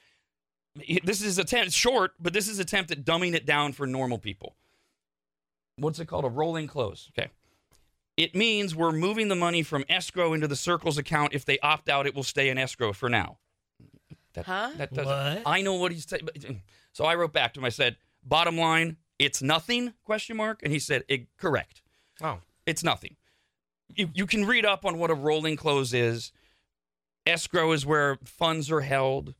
this 1.05 1.23
is 1.23 1.39
attempt 1.39 1.69
it's 1.69 1.75
short, 1.77 2.13
but 2.19 2.33
this 2.33 2.49
is 2.49 2.59
attempt 2.59 2.91
at 2.91 3.05
dumbing 3.05 3.35
it 3.35 3.47
down 3.47 3.73
for 3.73 3.87
normal 3.87 4.19
people. 4.19 4.57
What's 5.77 6.01
it 6.01 6.07
called? 6.07 6.25
A 6.25 6.29
rolling 6.29 6.67
close. 6.67 7.11
Okay. 7.17 7.31
It 8.17 8.35
means 8.35 8.75
we're 8.77 8.93
moving 8.93 9.29
the 9.29 9.35
money 9.35 9.63
from 9.63 9.85
escrow 9.89 10.33
into 10.35 10.47
the 10.47 10.57
circles 10.57 10.99
account. 10.99 11.33
If 11.35 11.45
they 11.45 11.59
opt 11.61 11.89
out, 11.89 12.07
it 12.07 12.15
will 12.15 12.23
stay 12.23 12.49
in 12.49 12.59
escrow 12.59 12.93
for 12.93 13.09
now. 13.09 13.39
That, 14.35 14.47
Huh? 14.47 14.71
That 14.77 14.93
doesn't. 14.93 15.07
What? 15.07 15.43
I 15.47 15.63
know 15.63 15.75
what 15.75 15.93
he's 15.93 16.07
saying. 16.09 16.63
So 16.93 17.05
I 17.05 17.15
wrote 17.17 17.33
back 17.33 17.55
to 17.55 17.61
him. 17.61 17.65
I 17.65 17.71
said, 17.71 17.97
"Bottom 18.25 18.57
line, 18.57 18.97
it's 19.19 19.43
nothing?" 19.43 19.95
Question 20.05 20.37
mark. 20.37 20.63
And 20.63 20.73
he 20.73 20.79
said, 20.79 21.05
"Ig- 21.09 21.29
"Correct." 21.37 21.83
Oh. 22.23 22.39
It's 22.67 22.83
nothing. 22.85 23.17
you, 23.97 24.11
you 24.15 24.27
can 24.27 24.45
read 24.47 24.65
up 24.65 24.85
on 24.85 24.99
what 24.99 25.11
a 25.11 25.15
rolling 25.15 25.57
close 25.57 25.93
is. 25.93 26.33
Escrow 27.27 27.73
is 27.73 27.85
where 27.87 28.19
funds 28.25 28.71
are 28.71 28.81
held. 28.81 29.35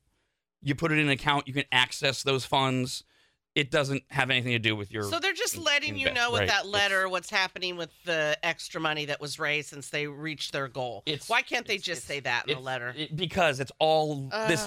You 0.63 0.75
put 0.75 0.93
it 0.93 0.99
in 0.99 1.07
an 1.07 1.11
account, 1.11 1.47
you 1.49 1.55
can 1.55 1.65
access 1.73 2.23
those 2.23 2.45
funds. 2.45 3.05
It 3.55 3.71
doesn't 3.71 4.03
have 4.11 4.31
anything 4.31 4.51
to 4.53 4.59
do 4.59 4.75
with 4.75 4.91
your. 4.91 5.05
So 5.05 5.21
they're 5.21 5.33
just 5.33 5.57
letting 5.57 5.97
you 5.97 6.11
know 6.13 6.33
with 6.33 6.41
right. 6.41 6.49
that 6.49 6.67
letter 6.67 7.09
what's 7.09 7.31
happening 7.31 7.77
with 7.77 7.91
the 8.05 8.37
extra 8.43 8.81
money 8.81 9.05
that 9.05 9.21
was 9.21 9.39
raised 9.39 9.69
since 9.69 9.91
they 9.91 10.09
reached 10.09 10.53
their 10.53 10.67
goal. 10.67 11.05
It's- 11.07 11.29
Why 11.29 11.43
can't 11.43 11.65
they 11.65 11.75
it's- 11.75 11.87
just 11.87 12.05
it's- 12.11 12.17
say 12.17 12.21
that 12.21 12.49
in 12.49 12.57
the 12.57 12.61
letter? 12.61 12.93
it- 12.97 13.15
because 13.15 13.61
it's 13.61 13.71
all 13.79 14.29
this. 14.49 14.67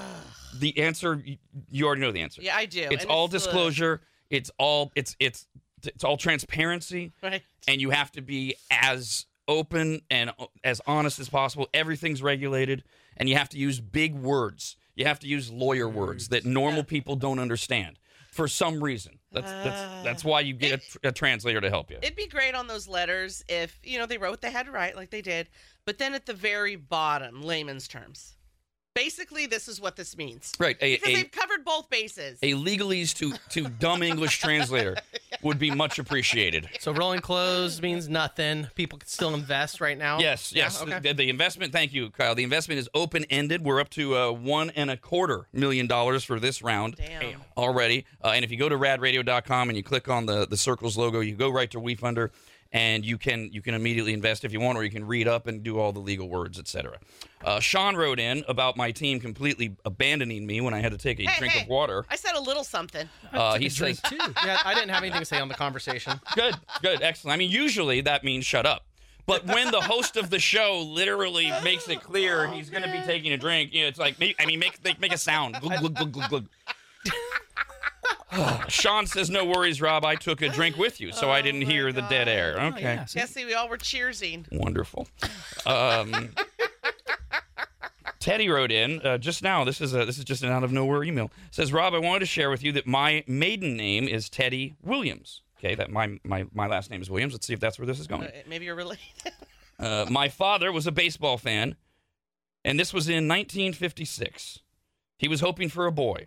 The 0.55 0.77
answer 0.79 1.21
you- 1.25 1.37
you 1.69 1.85
already 1.85 2.01
know 2.01 2.11
the 2.13 2.21
answer. 2.21 2.41
yeah, 2.41 2.55
I 2.55 2.65
do. 2.65 2.87
It's 2.89 3.03
and 3.03 3.11
all 3.11 3.25
ugh, 3.25 3.31
disclosure. 3.31 4.01
It's 4.29 4.51
all 4.57 4.91
it's 4.95 5.15
it's 5.19 5.47
it's 5.83 6.03
all 6.05 6.15
transparency, 6.17 7.11
right. 7.21 7.43
and 7.67 7.81
you 7.81 7.89
have 7.89 8.11
to 8.13 8.21
be 8.21 8.55
as 8.71 9.25
open 9.49 10.01
and 10.09 10.31
as 10.63 10.81
honest 10.87 11.19
as 11.19 11.27
possible. 11.29 11.67
Everything's 11.73 12.21
regulated, 12.21 12.83
and 13.17 13.27
you 13.27 13.35
have 13.35 13.49
to 13.49 13.57
use 13.57 13.79
big 13.81 14.15
words. 14.15 14.77
You 14.95 15.05
have 15.05 15.19
to 15.19 15.27
use 15.27 15.51
lawyer 15.51 15.87
words 15.87 16.29
that 16.29 16.45
normal 16.45 16.83
people 16.83 17.15
don't 17.17 17.37
understand 17.39 17.99
for 18.37 18.47
some 18.47 18.81
reason. 18.81 19.17
That's 19.31 19.51
that's 19.51 19.81
uh, 19.81 20.01
that's 20.03 20.23
why 20.23 20.41
you 20.41 20.53
get 20.53 20.79
a, 21.03 21.07
a 21.07 21.11
translator 21.11 21.59
to 21.59 21.69
help 21.69 21.89
you. 21.89 21.97
It'd 21.97 22.15
be 22.15 22.27
great 22.27 22.53
on 22.53 22.67
those 22.67 22.87
letters 22.87 23.43
if 23.49 23.79
you 23.83 23.97
know 23.97 24.05
they 24.05 24.19
wrote 24.19 24.29
what 24.29 24.41
they 24.41 24.51
had 24.51 24.67
to 24.67 24.71
write, 24.71 24.95
like 24.95 25.09
they 25.09 25.23
did, 25.23 25.49
but 25.85 25.97
then 25.97 26.13
at 26.13 26.27
the 26.27 26.35
very 26.35 26.75
bottom, 26.75 27.41
layman's 27.41 27.87
terms. 27.87 28.36
Basically, 28.97 29.45
this 29.45 29.67
is 29.67 29.79
what 29.79 29.95
this 29.95 30.17
means. 30.17 30.51
Right, 30.59 30.75
a, 30.81 30.95
Because 30.95 31.09
a, 31.09 31.15
they've 31.15 31.31
covered 31.31 31.63
both 31.63 31.87
bases. 31.89 32.39
a 32.41 32.53
legalese 32.53 33.13
to 33.17 33.33
to 33.51 33.69
dumb 33.69 34.01
English 34.01 34.39
translator 34.41 34.95
would 35.43 35.59
be 35.59 35.69
much 35.69 35.99
appreciated. 35.99 36.67
So 36.79 36.91
rolling 36.91 37.19
close 37.21 37.79
means 37.79 38.09
nothing. 38.09 38.67
People 38.73 38.97
can 38.97 39.07
still 39.07 39.35
invest 39.35 39.79
right 39.81 39.97
now. 39.97 40.19
Yes, 40.19 40.51
Yeah, 40.51 40.63
yes. 40.63 40.81
okay. 40.81 40.99
The, 40.99 41.13
the 41.13 41.29
investment, 41.29 41.71
thank 41.71 41.93
you, 41.93 42.09
Kyle. 42.09 42.33
The 42.33 42.43
investment 42.43 42.79
is 42.79 42.89
open 42.95 43.25
ended. 43.29 43.63
We're 43.63 43.79
up 43.79 43.89
to 43.91 44.15
uh, 44.17 44.31
one 44.31 44.71
and 44.71 44.89
a 44.89 44.97
quarter 44.97 45.45
million 45.53 45.85
dollars 45.85 46.23
for 46.23 46.39
this 46.39 46.63
round 46.63 46.95
Damn. 46.95 47.41
already. 47.55 48.05
Uh, 48.23 48.29
and 48.29 48.43
if 48.43 48.49
you 48.49 48.57
go 48.57 48.67
to 48.67 48.77
radradio.com 48.77 49.69
and 49.69 49.77
you 49.77 49.83
click 49.83 50.09
on 50.09 50.25
the 50.25 50.47
the 50.47 50.57
circles 50.57 50.97
logo, 50.97 51.19
you 51.19 51.35
go 51.35 51.49
right 51.49 51.69
to 51.69 51.79
WeFunder, 51.79 52.31
and 52.71 53.05
you 53.05 53.17
can 53.17 53.49
you 53.51 53.61
can 53.61 53.73
immediately 53.73 54.13
invest 54.13 54.43
if 54.43 54.51
you 54.53 54.59
want, 54.59 54.77
or 54.77 54.83
you 54.83 54.91
can 54.91 55.05
read 55.05 55.27
up 55.27 55.47
and 55.47 55.63
do 55.63 55.79
all 55.79 55.91
the 55.91 55.99
legal 55.99 56.29
words, 56.29 56.59
etc. 56.59 56.97
Uh, 57.43 57.59
Sean 57.59 57.95
wrote 57.95 58.19
in 58.19 58.43
about 58.47 58.77
my 58.77 58.91
team 58.91 59.19
completely 59.19 59.75
abandoning 59.85 60.45
me 60.45 60.61
when 60.61 60.73
I 60.73 60.79
had 60.79 60.91
to 60.91 60.97
take 60.97 61.19
a 61.19 61.23
Hey, 61.23 61.39
drink 61.39 61.53
hey, 61.53 61.63
of 61.63 61.67
water. 61.67 62.05
I 62.09 62.15
said 62.15 62.35
a 62.35 62.41
little 62.41 62.63
something. 62.63 63.07
Uh, 63.31 63.53
Took 63.53 63.61
he 63.61 63.69
drink 63.69 63.97
says, 63.97 64.11
too. 64.11 64.33
Yeah, 64.43 64.59
I 64.65 64.73
didn't 64.73 64.89
have 64.89 65.03
anything 65.03 65.19
to 65.19 65.25
say 65.25 65.39
on 65.39 65.47
the 65.47 65.53
conversation. 65.53 66.19
Good, 66.35 66.55
good, 66.81 67.01
excellent. 67.01 67.33
I 67.33 67.37
mean, 67.37 67.51
usually 67.51 68.01
that 68.01 68.23
means 68.23 68.45
shut 68.45 68.65
up. 68.65 68.83
But 69.25 69.45
when 69.45 69.71
the 69.71 69.81
host 69.81 70.15
of 70.15 70.29
the 70.29 70.39
show 70.39 70.81
literally 70.81 71.51
makes 71.63 71.89
it 71.89 72.01
clear 72.01 72.47
he's 72.47 72.69
going 72.69 72.83
to 72.83 72.91
be 72.91 72.99
taking 73.05 73.33
a 73.33 73.37
drink, 73.37 73.73
you 73.73 73.81
know, 73.81 73.87
it's 73.87 73.99
like, 73.99 74.15
I 74.39 74.45
mean, 74.45 74.59
make 74.59 74.83
make, 74.83 74.99
make 74.99 75.13
a 75.13 75.17
sound. 75.17 75.59
Glug, 75.59 75.79
glug, 75.79 75.95
glug, 75.95 76.11
glug, 76.13 76.29
glug. 76.29 76.47
Sean 78.67 79.07
says, 79.07 79.29
"No 79.29 79.45
worries, 79.45 79.81
Rob. 79.81 80.03
I 80.05 80.15
took 80.15 80.41
a 80.41 80.49
drink 80.49 80.77
with 80.77 80.99
you, 80.99 81.11
so 81.11 81.29
I 81.31 81.41
didn't 81.41 81.61
hear 81.61 81.91
the 81.93 82.01
dead 82.03 82.27
air." 82.27 82.57
Oh, 82.59 82.67
Okay, 82.67 82.81
yeah, 82.81 83.05
see? 83.05 83.19
Yeah, 83.19 83.25
see, 83.25 83.45
we 83.45 83.53
all 83.53 83.69
were 83.69 83.77
cheersing. 83.77 84.45
wonderful. 84.51 85.07
Um, 85.65 86.29
Teddy 88.19 88.49
wrote 88.49 88.71
in 88.71 88.99
uh, 89.05 89.17
just 89.17 89.41
now. 89.43 89.63
This 89.63 89.79
is 89.79 89.93
a 89.93 90.03
this 90.05 90.17
is 90.17 90.25
just 90.25 90.43
an 90.43 90.49
out 90.49 90.63
of 90.63 90.71
nowhere 90.71 91.03
email. 91.03 91.31
Says 91.51 91.71
Rob, 91.71 91.93
I 91.93 91.99
wanted 91.99 92.19
to 92.21 92.25
share 92.25 92.49
with 92.49 92.63
you 92.63 92.71
that 92.73 92.85
my 92.87 93.23
maiden 93.27 93.77
name 93.77 94.07
is 94.07 94.29
Teddy 94.29 94.75
Williams. 94.81 95.43
Okay, 95.59 95.75
that 95.75 95.89
my 95.89 96.19
my 96.23 96.45
my 96.53 96.67
last 96.67 96.89
name 96.91 97.01
is 97.01 97.09
Williams. 97.09 97.33
Let's 97.33 97.47
see 97.47 97.53
if 97.53 97.59
that's 97.59 97.79
where 97.79 97.85
this 97.85 97.99
is 97.99 98.07
going. 98.07 98.23
Uh, 98.23 98.31
maybe 98.47 98.65
you're 98.65 98.75
related. 98.75 99.03
Uh, 99.79 100.07
my 100.09 100.27
father 100.27 100.71
was 100.71 100.87
a 100.87 100.91
baseball 100.91 101.37
fan, 101.37 101.75
and 102.65 102.79
this 102.79 102.91
was 102.91 103.07
in 103.07 103.27
1956. 103.27 104.61
He 105.19 105.27
was 105.27 105.39
hoping 105.39 105.69
for 105.69 105.85
a 105.85 105.91
boy. 105.91 106.25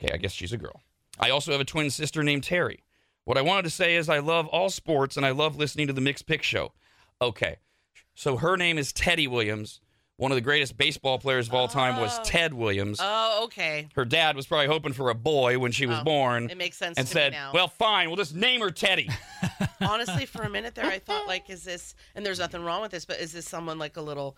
Okay, 0.00 0.14
I 0.14 0.18
guess 0.18 0.30
she's 0.30 0.52
a 0.52 0.56
girl. 0.56 0.80
I 1.20 1.30
also 1.30 1.52
have 1.52 1.60
a 1.60 1.64
twin 1.64 1.90
sister 1.90 2.22
named 2.22 2.42
Terry. 2.44 2.82
What 3.24 3.36
I 3.38 3.42
wanted 3.42 3.62
to 3.64 3.70
say 3.70 3.94
is 3.96 4.08
I 4.08 4.18
love 4.18 4.46
all 4.48 4.70
sports 4.70 5.16
and 5.16 5.24
I 5.24 5.30
love 5.30 5.56
listening 5.56 5.86
to 5.88 5.92
the 5.92 6.00
Mixed 6.00 6.26
Pick 6.26 6.42
Show. 6.42 6.72
Okay, 7.22 7.56
so 8.14 8.38
her 8.38 8.56
name 8.56 8.78
is 8.78 8.92
Teddy 8.92 9.28
Williams. 9.28 9.80
One 10.16 10.32
of 10.32 10.36
the 10.36 10.42
greatest 10.42 10.76
baseball 10.76 11.18
players 11.18 11.48
of 11.48 11.54
all 11.54 11.66
time 11.68 11.98
was 11.98 12.18
Oh. 12.18 12.22
Ted 12.24 12.52
Williams. 12.52 12.98
oh, 13.00 13.42
okay. 13.44 13.88
her 13.94 14.04
dad 14.04 14.36
was 14.36 14.46
probably 14.46 14.66
hoping 14.66 14.92
for 14.92 15.08
a 15.10 15.14
boy 15.14 15.58
when 15.58 15.72
she 15.72 15.86
was 15.86 15.98
Oh, 16.00 16.04
born 16.04 16.50
It 16.50 16.58
makes 16.58 16.76
sense 16.76 16.98
and 16.98 17.06
to 17.06 17.12
said, 17.12 17.32
me 17.32 17.38
now. 17.38 17.52
Well, 17.54 17.68
fine, 17.68 18.08
we'll 18.08 18.16
just 18.16 18.34
name 18.34 18.60
her 18.60 18.70
Teddy. 18.70 19.08
honestly, 19.80 20.26
for 20.26 20.42
a 20.42 20.50
minute 20.50 20.74
there, 20.74 20.84
I 20.86 20.98
thought 20.98 21.26
like, 21.26 21.48
is 21.48 21.64
this? 21.64 21.94
And 22.14 22.24
there's 22.24 22.38
nothing 22.38 22.62
wrong 22.64 22.82
with 22.82 22.90
this, 22.90 23.04
but 23.06 23.18
is 23.20 23.32
this 23.32 23.48
someone 23.48 23.78
like 23.78 23.96
a 23.96 24.02
little 24.02 24.36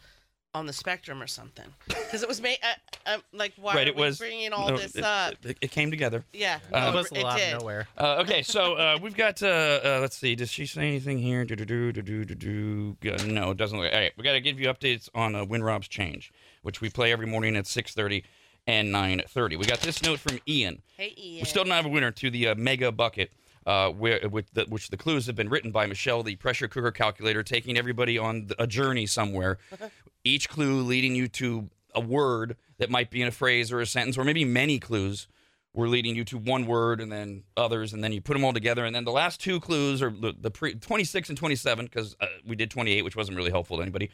on 0.55 0.67
the 0.67 0.73
spectrum 0.73 1.23
or 1.23 1.27
something? 1.27 1.65
Because 1.89 2.23
it 2.23 2.29
was 2.29 2.41
made. 2.41 2.59
Uh, 2.63 3.11
uh, 3.15 3.19
like, 3.33 3.53
why 3.57 3.75
right, 3.75 3.87
are 3.87 3.91
it 3.91 3.97
we 3.97 4.03
was. 4.03 4.19
bringing 4.19 4.53
all 4.53 4.69
no, 4.69 4.77
this 4.77 4.95
it, 4.95 5.03
up? 5.05 5.35
It, 5.45 5.57
it 5.61 5.71
came 5.71 5.91
together. 5.91 6.25
yeah, 6.33 6.59
Uh, 6.73 6.91
it 6.93 6.97
was 6.97 7.11
a 7.11 7.15
it 7.19 7.23
lot 7.23 7.39
did. 7.39 7.55
of 7.55 7.61
nowhere. 7.61 7.89
Uh, 7.97 8.17
okay, 8.23 8.43
so 8.43 8.75
uh, 8.75 8.99
we've 9.01 9.17
got. 9.17 9.43
Uh, 9.43 9.47
uh, 9.85 9.99
let's 10.01 10.17
see. 10.17 10.35
Does 10.35 10.51
she 10.51 10.67
say 10.67 10.83
anything 10.89 11.19
here? 11.19 11.45
Do 11.45 11.57
do 11.57 11.65
do 11.65 11.93
do 11.93 12.03
do 12.03 12.25
do 12.35 12.97
do. 13.01 13.27
No, 13.27 13.51
it 13.51 13.57
doesn't. 13.57 13.79
Look, 13.79 13.93
all 13.93 13.99
right, 13.99 14.13
we 14.17 14.25
got 14.25 14.33
to 14.33 14.41
give 14.41 14.61
you 14.61 14.69
updates 14.69 15.09
on 15.15 15.35
uh, 15.35 15.45
Win 15.45 15.63
Rob's 15.63 15.89
change, 15.89 16.33
which 16.63 16.81
we 16.81 16.91
play 16.91 17.13
every 17.13 17.27
morning 17.27 17.57
at 17.57 17.67
six 17.67 17.95
thirty 17.95 18.25
and 18.67 18.93
nine 18.93 19.23
thirty. 19.29 19.57
We 19.57 19.65
got 19.65 19.81
this 19.81 20.03
note 20.03 20.21
from 20.21 20.39
Ian. 20.47 20.83
Hey, 20.97 21.15
Ian. 21.17 21.41
We 21.41 21.47
still 21.47 21.65
don't 21.65 21.73
have 21.73 21.87
a 21.87 21.91
winner 21.91 22.11
to 22.13 22.31
the 22.31 22.49
uh, 22.49 22.55
mega 22.57 22.93
bucket, 22.93 23.33
uh, 23.67 23.89
where 23.91 24.21
which 24.29 24.47
the, 24.53 24.65
which 24.69 24.91
the 24.91 24.97
clues 24.97 25.27
have 25.27 25.35
been 25.35 25.49
written 25.49 25.71
by 25.73 25.87
Michelle, 25.87 26.23
the 26.23 26.37
pressure 26.37 26.69
cooker 26.69 26.93
calculator, 26.93 27.43
taking 27.43 27.77
everybody 27.79 28.19
on 28.19 28.43
th- 28.43 28.53
a 28.59 28.67
journey 28.67 29.07
somewhere. 29.07 29.59
Each 30.25 30.49
clue 30.49 30.83
leading 30.83 31.15
you 31.15 31.29
to 31.29 31.69
a 31.95 32.01
word 32.01 32.57
that 32.79 32.91
might 32.91 33.11
be 33.11 33.23
in 33.23 33.29
a 33.29 33.33
phrase 33.33 33.73
or 33.73 33.81
a 33.81 33.87
sentence, 33.87 34.17
or 34.17 34.25
maybe 34.25 34.45
many 34.45 34.79
clues 34.79 35.29
were 35.75 35.89
leading 35.89 36.15
you 36.15 36.25
to 36.25 36.37
one 36.37 36.67
word 36.67 37.01
and 37.01 37.11
then 37.11 37.45
others, 37.57 37.93
and 37.93 38.05
then 38.05 38.13
you 38.13 38.21
put 38.21 38.35
them 38.35 38.45
all 38.45 38.53
together. 38.53 38.85
And 38.85 38.95
then 38.95 39.05
the 39.05 39.13
last 39.13 39.41
two 39.41 39.59
clues 39.59 40.03
are 40.03 40.11
the, 40.11 40.35
the 40.39 40.51
pre, 40.51 40.75
26 40.75 41.31
and 41.31 41.39
27, 41.39 41.87
because 41.87 42.15
uh, 42.21 42.27
we 42.47 42.57
did 42.57 42.71
28, 42.71 43.03
which 43.03 43.17
wasn't 43.17 43.37
really 43.37 43.51
helpful 43.51 43.79
to 43.79 43.83
anybody 43.83 44.11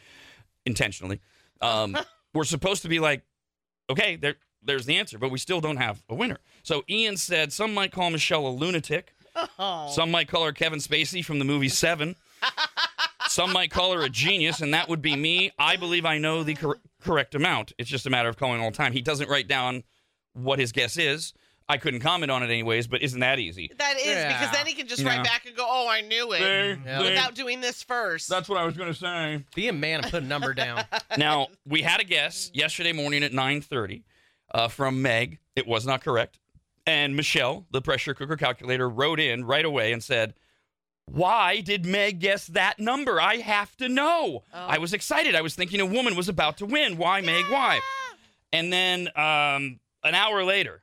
intentionally. 0.64 1.20
Um, 1.60 1.96
we're 2.34 2.44
supposed 2.44 2.82
to 2.82 2.88
be 2.88 3.00
like, 3.00 3.22
okay, 3.90 4.16
there, 4.16 4.36
there's 4.62 4.86
the 4.86 4.96
answer, 4.96 5.18
but 5.18 5.30
we 5.30 5.38
still 5.38 5.60
don't 5.60 5.78
have 5.78 6.02
a 6.08 6.14
winner. 6.14 6.38
So 6.62 6.84
Ian 6.88 7.16
said 7.16 7.52
some 7.52 7.74
might 7.74 7.90
call 7.90 8.10
Michelle 8.10 8.46
a 8.46 8.50
lunatic. 8.50 9.14
Oh. 9.56 9.88
Some 9.92 10.10
might 10.10 10.26
call 10.26 10.44
her 10.44 10.52
Kevin 10.52 10.80
Spacey 10.80 11.24
from 11.24 11.38
the 11.38 11.44
movie 11.44 11.68
Seven. 11.68 12.16
Some 13.28 13.52
might 13.52 13.70
call 13.70 13.92
her 13.92 14.02
a 14.02 14.08
genius, 14.08 14.60
and 14.60 14.72
that 14.74 14.88
would 14.88 15.02
be 15.02 15.14
me. 15.16 15.50
I 15.58 15.76
believe 15.76 16.04
I 16.06 16.18
know 16.18 16.42
the 16.42 16.54
cor- 16.54 16.78
correct 17.02 17.34
amount. 17.34 17.72
It's 17.78 17.88
just 17.90 18.06
a 18.06 18.10
matter 18.10 18.28
of 18.28 18.36
calling 18.36 18.60
all 18.60 18.70
the 18.70 18.76
time. 18.76 18.92
He 18.92 19.02
doesn't 19.02 19.28
write 19.28 19.48
down 19.48 19.84
what 20.32 20.58
his 20.58 20.72
guess 20.72 20.96
is. 20.96 21.32
I 21.70 21.76
couldn't 21.76 22.00
comment 22.00 22.30
on 22.30 22.42
it 22.42 22.46
anyways, 22.46 22.86
but 22.86 23.02
isn't 23.02 23.20
that 23.20 23.38
easy? 23.38 23.70
That 23.76 23.98
is 23.98 24.06
Yeah. 24.06 24.38
because 24.38 24.56
then 24.56 24.66
he 24.66 24.72
can 24.72 24.86
just 24.88 25.02
Yeah. 25.02 25.08
write 25.18 25.24
back 25.24 25.44
and 25.44 25.54
go, 25.54 25.66
"Oh, 25.68 25.86
I 25.86 26.00
knew 26.00 26.32
it," 26.32 26.40
Yeah. 26.40 27.02
without 27.02 27.34
doing 27.34 27.60
this 27.60 27.82
first. 27.82 28.26
That's 28.30 28.48
what 28.48 28.58
I 28.58 28.64
was 28.64 28.74
going 28.74 28.90
to 28.90 28.98
say. 28.98 29.44
Be 29.54 29.68
a 29.68 29.72
man 29.74 30.00
and 30.02 30.10
put 30.10 30.22
a 30.22 30.26
number 30.26 30.54
down. 30.54 30.84
Now 31.18 31.48
we 31.66 31.82
had 31.82 32.00
a 32.00 32.04
guess 32.04 32.50
yesterday 32.54 32.92
morning 32.92 33.22
at 33.22 33.32
9:30 33.32 34.02
uh, 34.54 34.68
from 34.68 35.02
Meg. 35.02 35.40
It 35.56 35.66
was 35.66 35.84
not 35.84 36.02
correct, 36.02 36.38
and 36.86 37.14
Michelle, 37.14 37.66
the 37.70 37.82
pressure 37.82 38.14
cooker 38.14 38.36
calculator, 38.38 38.88
wrote 38.88 39.20
in 39.20 39.44
right 39.44 39.64
away 39.66 39.92
and 39.92 40.02
said, 40.02 40.32
"Why 41.10 41.60
did 41.60 41.84
Meg 41.86 42.20
guess 42.20 42.46
that 42.48 42.78
number? 42.78 43.20
I 43.20 43.36
have 43.36 43.76
to 43.78 43.88
know." 43.88 44.44
I 44.52 44.78
was 44.78 44.92
excited. 44.92 45.34
I 45.34 45.40
was 45.40 45.54
thinking 45.54 45.80
a 45.80 45.86
woman 45.86 46.16
was 46.16 46.28
about 46.28 46.58
to 46.58 46.66
win. 46.66 46.96
Why, 46.96 47.20
Meg? 47.20 47.46
Why? 47.48 47.80
And 48.52 48.72
then 48.72 49.08
um, 49.16 49.80
an 50.04 50.14
hour 50.14 50.42
later, 50.44 50.82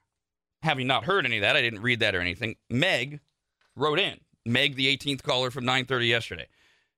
having 0.61 0.87
not 0.87 1.05
heard 1.05 1.25
any 1.25 1.37
of 1.37 1.41
that, 1.41 1.55
I 1.55 1.61
didn't 1.61 1.81
read 1.81 1.99
that 2.01 2.15
or 2.15 2.21
anything. 2.21 2.55
Meg 2.69 3.19
wrote 3.75 3.99
in. 3.99 4.19
Meg, 4.45 4.75
the 4.75 4.95
18th 4.95 5.23
caller 5.23 5.49
from 5.49 5.65
9:30 5.65 6.07
yesterday, 6.07 6.47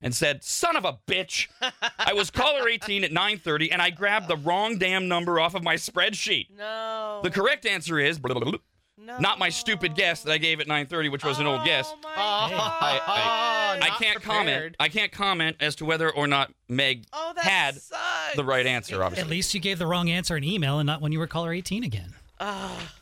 and 0.01 0.13
said, 0.13 0.43
"Son 0.43 0.75
of 0.75 0.83
a 0.83 0.99
bitch, 1.07 1.47
I 1.97 2.13
was 2.13 2.29
caller 2.29 2.67
18 2.67 3.03
at 3.03 3.11
9:30, 3.11 3.71
and 3.71 3.81
I 3.81 3.89
grabbed 3.89 4.27
the 4.27 4.35
wrong 4.35 4.77
damn 4.77 5.07
number 5.07 5.39
off 5.39 5.55
of 5.55 5.63
my 5.63 5.75
spreadsheet. 5.75 6.49
no. 6.57 7.21
The 7.23 7.31
correct 7.31 7.65
answer 7.65 7.99
is 7.99 8.19
blah, 8.19 8.33
blah, 8.33 8.43
blah, 8.43 8.59
no. 8.97 9.17
not 9.19 9.39
my 9.39 9.49
stupid 9.49 9.95
guess 9.95 10.23
that 10.23 10.31
I 10.31 10.37
gave 10.37 10.59
at 10.59 10.67
9:30, 10.67 11.11
which 11.11 11.23
was 11.23 11.39
an 11.39 11.45
old 11.47 11.63
guess. 11.65 11.91
Oh 11.93 11.97
my 12.03 12.09
Oh, 12.11 12.49
God. 12.55 13.79
I 13.81 13.89
not 13.89 13.99
can't 14.01 14.21
comment. 14.21 14.75
I 14.79 14.89
can't 14.89 15.11
comment 15.11 15.57
as 15.59 15.75
to 15.75 15.85
whether 15.85 16.09
or 16.11 16.27
not 16.27 16.51
Meg 16.67 17.05
Oh, 17.13 17.33
had 17.37 17.75
sucks. 17.75 18.35
the 18.35 18.43
right 18.43 18.65
answer. 18.65 19.03
Obviously, 19.03 19.23
at 19.23 19.29
least 19.29 19.53
you 19.53 19.59
gave 19.59 19.79
the 19.79 19.87
wrong 19.87 20.09
answer 20.09 20.35
in 20.37 20.43
email 20.43 20.79
and 20.79 20.87
not 20.87 21.01
when 21.01 21.11
you 21.11 21.19
were 21.19 21.27
caller 21.27 21.53
18 21.53 21.83
again. 21.83 22.13
Ah. 22.39 22.93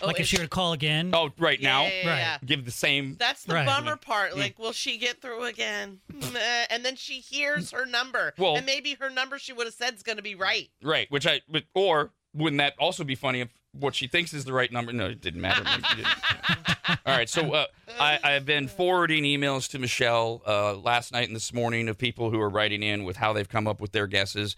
Oh, 0.00 0.06
like 0.08 0.18
if 0.18 0.26
she 0.26 0.36
were 0.36 0.42
to 0.44 0.48
call 0.48 0.72
again. 0.72 1.10
oh, 1.14 1.30
right 1.38 1.60
yeah, 1.60 1.68
now, 1.68 1.82
yeah, 1.84 1.88
yeah, 2.02 2.08
Right. 2.10 2.18
yeah. 2.18 2.38
give 2.44 2.64
the 2.64 2.72
same. 2.72 3.14
That's 3.20 3.44
the 3.44 3.54
Right. 3.54 3.66
bummer 3.66 3.94
part. 3.94 4.36
Like, 4.36 4.58
will 4.58 4.72
she 4.72 4.98
get 4.98 5.20
through 5.22 5.44
again? 5.44 6.00
And 6.70 6.84
then 6.84 6.96
she 6.96 7.20
hears 7.20 7.70
her 7.70 7.86
number, 7.86 8.34
Well- 8.36 8.56
and 8.56 8.66
maybe 8.66 8.96
her 8.98 9.10
number 9.10 9.38
she 9.38 9.52
would 9.52 9.66
have 9.66 9.74
said 9.74 9.94
is 9.94 10.02
going 10.02 10.16
to 10.16 10.22
be 10.22 10.34
right. 10.34 10.70
Right, 10.82 11.08
which 11.10 11.24
I 11.26 11.42
or 11.74 12.10
wouldn't 12.34 12.58
that 12.58 12.74
also 12.80 13.04
be 13.04 13.14
funny 13.14 13.42
if 13.42 13.48
what 13.72 13.94
she 13.94 14.06
thinks 14.06 14.32
is 14.34 14.44
the 14.44 14.52
right 14.52 14.70
number. 14.70 14.92
No, 14.92 15.06
it 15.06 15.20
didn't 15.20 15.40
matter. 15.40 15.64
All 17.06 17.16
right, 17.16 17.28
so 17.28 17.52
uh, 17.52 17.66
I, 17.98 18.18
I've 18.22 18.44
been 18.44 18.68
forwarding 18.68 19.24
emails 19.24 19.68
to 19.70 19.78
Michelle 19.78 20.42
uh, 20.46 20.74
last 20.74 21.12
night 21.12 21.26
and 21.28 21.36
this 21.36 21.52
morning 21.52 21.88
of 21.88 21.98
people 21.98 22.30
who 22.30 22.40
are 22.40 22.50
writing 22.50 22.82
in 22.82 23.04
with 23.04 23.16
how 23.16 23.32
they've 23.32 23.48
come 23.48 23.66
up 23.66 23.80
with 23.80 23.92
their 23.92 24.06
guesses. 24.06 24.56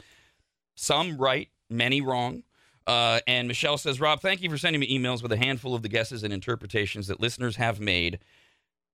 Some 0.75 1.17
right, 1.17 1.49
many 1.71 2.01
wrong. 2.01 2.43
Uh, 2.87 3.21
and 3.27 3.49
Michelle 3.49 3.79
says, 3.79 4.01
Rob, 4.01 4.21
thank 4.21 4.43
you 4.43 4.51
for 4.51 4.59
sending 4.59 4.81
me 4.81 4.99
emails 4.99 5.23
with 5.23 5.33
a 5.33 5.37
handful 5.37 5.75
of 5.75 5.83
the 5.83 5.89
guesses 5.89 6.23
and 6.23 6.33
interpretations 6.33 7.07
that 7.07 7.21
listeners 7.21 7.57
have 7.57 7.81
made 7.81 8.19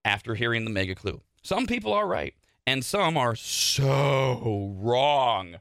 after 0.05 0.35
hearing 0.35 0.65
the 0.65 0.71
mega 0.71 0.95
clue. 0.95 1.21
Some 1.43 1.67
people 1.67 1.93
are 1.93 2.07
right, 2.07 2.35
and 2.67 2.85
some 2.85 3.17
are 3.17 3.35
so 3.35 4.75
wrong. 4.79 5.57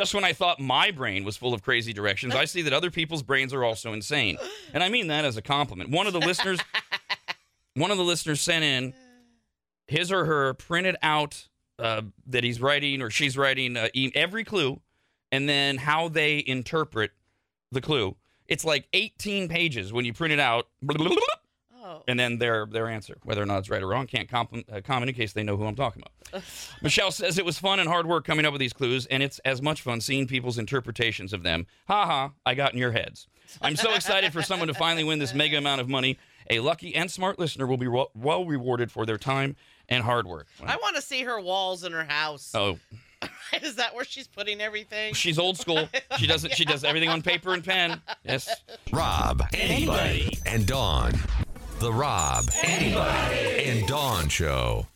Just 0.00 0.14
when 0.14 0.24
I 0.24 0.32
thought 0.32 0.58
my 0.58 0.90
brain 0.92 1.24
was 1.24 1.36
full 1.36 1.52
of 1.52 1.62
crazy 1.62 1.92
directions, 1.92 2.34
I 2.34 2.46
see 2.46 2.62
that 2.62 2.72
other 2.72 2.90
people's 2.90 3.22
brains 3.22 3.52
are 3.52 3.62
also 3.62 3.92
insane. 3.92 4.38
And 4.72 4.82
I 4.82 4.88
mean 4.88 5.08
that 5.08 5.26
as 5.26 5.36
a 5.36 5.42
compliment. 5.42 5.90
One 5.90 6.06
of 6.06 6.14
the 6.14 6.20
listeners 6.20 6.58
one 7.74 7.90
of 7.90 7.98
the 7.98 8.02
listeners 8.02 8.40
sent 8.40 8.64
in 8.64 8.94
his 9.88 10.10
or 10.10 10.24
her 10.24 10.54
printed 10.54 10.96
out 11.02 11.48
uh, 11.78 12.00
that 12.28 12.44
he's 12.44 12.62
writing 12.62 13.02
or 13.02 13.10
she's 13.10 13.36
writing 13.36 13.76
uh, 13.76 13.88
every 14.14 14.42
clue 14.42 14.80
and 15.30 15.46
then 15.46 15.76
how 15.76 16.08
they 16.08 16.42
interpret 16.46 17.10
the 17.70 17.82
clue. 17.82 18.16
It's 18.48 18.64
like 18.64 18.88
18 18.94 19.48
pages 19.48 19.92
when 19.92 20.06
you 20.06 20.14
print 20.14 20.32
it 20.32 20.40
out, 20.40 20.66
Oh. 21.90 22.02
and 22.06 22.18
then 22.20 22.38
their 22.38 22.66
their 22.66 22.88
answer, 22.88 23.16
whether 23.24 23.42
or 23.42 23.46
not 23.46 23.58
it's 23.58 23.68
right 23.70 23.82
or 23.82 23.88
wrong, 23.88 24.06
can't 24.06 24.28
comp- 24.28 24.64
uh, 24.72 24.80
comment 24.82 25.08
in 25.08 25.14
case 25.16 25.32
they 25.32 25.42
know 25.42 25.56
who 25.56 25.64
I'm 25.64 25.74
talking 25.74 26.02
about. 26.02 26.44
Michelle 26.82 27.10
says 27.10 27.36
it 27.36 27.44
was 27.44 27.58
fun 27.58 27.80
and 27.80 27.88
hard 27.88 28.06
work 28.06 28.24
coming 28.24 28.46
up 28.46 28.52
with 28.52 28.60
these 28.60 28.72
clues, 28.72 29.06
and 29.06 29.22
it's 29.22 29.40
as 29.40 29.60
much 29.60 29.82
fun 29.82 30.00
seeing 30.00 30.26
people's 30.28 30.58
interpretations 30.58 31.32
of 31.32 31.42
them. 31.42 31.66
Ha 31.88 32.06
ha! 32.06 32.30
I 32.46 32.54
got 32.54 32.72
in 32.72 32.78
your 32.78 32.92
heads. 32.92 33.26
I'm 33.60 33.74
so 33.74 33.92
excited 33.94 34.32
for 34.32 34.42
someone 34.42 34.68
to 34.68 34.74
finally 34.74 35.02
win 35.02 35.18
this 35.18 35.34
mega 35.34 35.58
amount 35.58 35.80
of 35.80 35.88
money. 35.88 36.18
A 36.50 36.60
lucky 36.60 36.94
and 36.94 37.10
smart 37.10 37.38
listener 37.38 37.66
will 37.66 37.76
be 37.76 37.88
well, 37.88 38.10
well 38.14 38.44
rewarded 38.44 38.92
for 38.92 39.04
their 39.06 39.18
time 39.18 39.56
and 39.88 40.04
hard 40.04 40.26
work. 40.26 40.46
I 40.64 40.76
want 40.76 40.94
to 40.96 41.02
see 41.02 41.22
her 41.24 41.40
walls 41.40 41.82
in 41.82 41.92
her 41.92 42.04
house. 42.04 42.52
Oh, 42.54 42.78
Is 43.62 43.76
that 43.76 43.94
where 43.94 44.04
she's 44.04 44.26
putting 44.28 44.60
everything? 44.60 45.14
she's 45.14 45.38
old 45.38 45.58
school. 45.58 45.88
She 46.18 46.26
doesn't. 46.26 46.54
She 46.54 46.64
does 46.74 46.84
everything 46.84 47.08
on 47.08 47.22
paper 47.22 47.52
and 47.52 47.62
pen. 47.64 48.00
Yes. 48.24 48.48
Rob, 48.92 49.42
anybody, 49.52 50.38
and 50.46 50.66
Dawn. 50.66 51.12
The 51.80 51.90
Rob, 51.90 52.44
anybody, 52.62 53.64
and 53.64 53.88
Dawn 53.88 54.28
Show. 54.28 54.86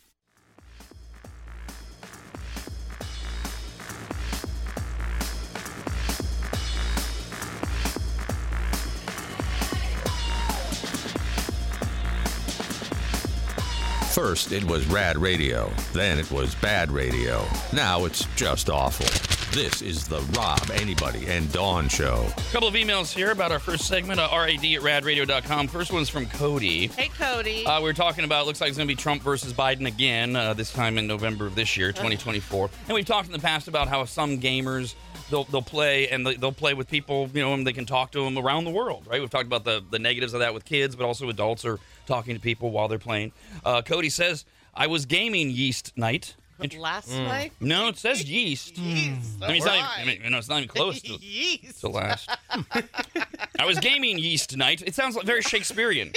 First, 14.11 14.51
it 14.51 14.63
was 14.65 14.85
rad 14.85 15.17
radio. 15.17 15.71
Then 15.91 16.19
it 16.19 16.29
was 16.31 16.53
bad 16.53 16.91
radio. 16.91 17.43
Now 17.73 18.05
it's 18.05 18.25
just 18.35 18.69
awful. 18.69 19.34
This 19.55 19.81
is 19.81 20.05
the 20.05 20.19
Rob, 20.37 20.69
anybody, 20.73 21.27
and 21.27 21.49
Dawn 21.53 21.87
Show. 21.87 22.27
A 22.37 22.51
couple 22.51 22.67
of 22.67 22.73
emails 22.73 23.13
here 23.13 23.31
about 23.31 23.53
our 23.53 23.59
first 23.59 23.87
segment, 23.87 24.19
uh, 24.19 24.27
rad 24.29 24.49
at 24.49 24.59
radradio.com. 24.59 25.69
First 25.69 25.93
one's 25.93 26.09
from 26.09 26.25
Cody. 26.25 26.87
hey, 26.87 27.07
Cody. 27.17 27.65
Uh, 27.65 27.79
we 27.79 27.85
were 27.85 27.93
talking 27.93 28.25
about, 28.25 28.47
looks 28.47 28.59
like 28.59 28.67
it's 28.67 28.77
going 28.77 28.85
to 28.85 28.93
be 28.93 29.01
Trump 29.01 29.21
versus 29.23 29.53
Biden 29.53 29.87
again, 29.87 30.35
uh, 30.35 30.53
this 30.53 30.73
time 30.73 30.97
in 30.97 31.07
November 31.07 31.45
of 31.45 31.55
this 31.55 31.77
year, 31.77 31.93
2024. 31.93 32.69
And 32.89 32.95
we've 32.95 33.05
talked 33.05 33.27
in 33.27 33.31
the 33.31 33.39
past 33.39 33.69
about 33.69 33.87
how 33.87 34.03
some 34.03 34.41
gamers, 34.41 34.93
they'll, 35.29 35.45
they'll 35.45 35.61
play 35.61 36.09
and 36.09 36.27
they- 36.27 36.35
they'll 36.35 36.51
play 36.51 36.73
with 36.73 36.89
people, 36.89 37.29
you 37.33 37.41
know, 37.41 37.53
and 37.53 37.65
they 37.65 37.71
can 37.71 37.85
talk 37.85 38.11
to 38.11 38.25
them 38.25 38.37
around 38.37 38.65
the 38.65 38.71
world, 38.71 39.07
right? 39.09 39.21
We've 39.21 39.29
talked 39.29 39.47
about 39.47 39.63
the, 39.63 39.81
the 39.89 39.99
negatives 39.99 40.33
of 40.33 40.41
that 40.41 40.53
with 40.53 40.65
kids, 40.65 40.97
but 40.97 41.05
also 41.05 41.29
adults 41.29 41.63
are 41.63 41.79
talking 42.07 42.35
to 42.35 42.41
people 42.41 42.71
while 42.71 42.89
they're 42.89 42.99
playing. 42.99 43.31
Uh, 43.63 43.81
Cody 43.83 44.09
says, 44.09 44.43
I 44.73 44.87
was 44.87 45.05
gaming 45.05 45.49
yeast 45.49 45.93
night. 45.97 46.35
Int- 46.59 46.77
Last 46.79 47.09
mm. 47.09 47.25
night? 47.25 47.51
No, 47.59 47.89
it 47.89 47.97
says 47.97 48.23
yeast. 48.23 48.77
Yeast. 48.77 49.43
I 49.43 49.47
mean, 49.47 49.57
it's 49.57 49.65
not 49.65 49.75
even, 49.75 49.87
I 49.97 50.05
mean, 50.05 50.21
you 50.23 50.29
know, 50.29 50.37
it's 50.37 50.49
not 50.49 50.57
even 50.57 50.69
close 50.69 51.01
to, 51.01 51.13
Yeast. 51.21 51.81
to 51.81 51.89
last. 51.89 52.29
I 53.59 53.65
was 53.65 53.79
gaming 53.79 54.17
yeast 54.17 54.55
night. 54.55 54.81
It 54.85 54.95
sounds 54.95 55.15
like 55.15 55.25
very 55.25 55.41
Shakespearean. 55.41 56.13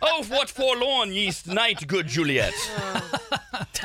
oh, 0.00 0.24
what 0.28 0.48
forlorn 0.48 1.12
yeast 1.12 1.46
night, 1.46 1.86
good 1.86 2.06
Juliet. 2.06 2.54
Oh. 2.76 3.20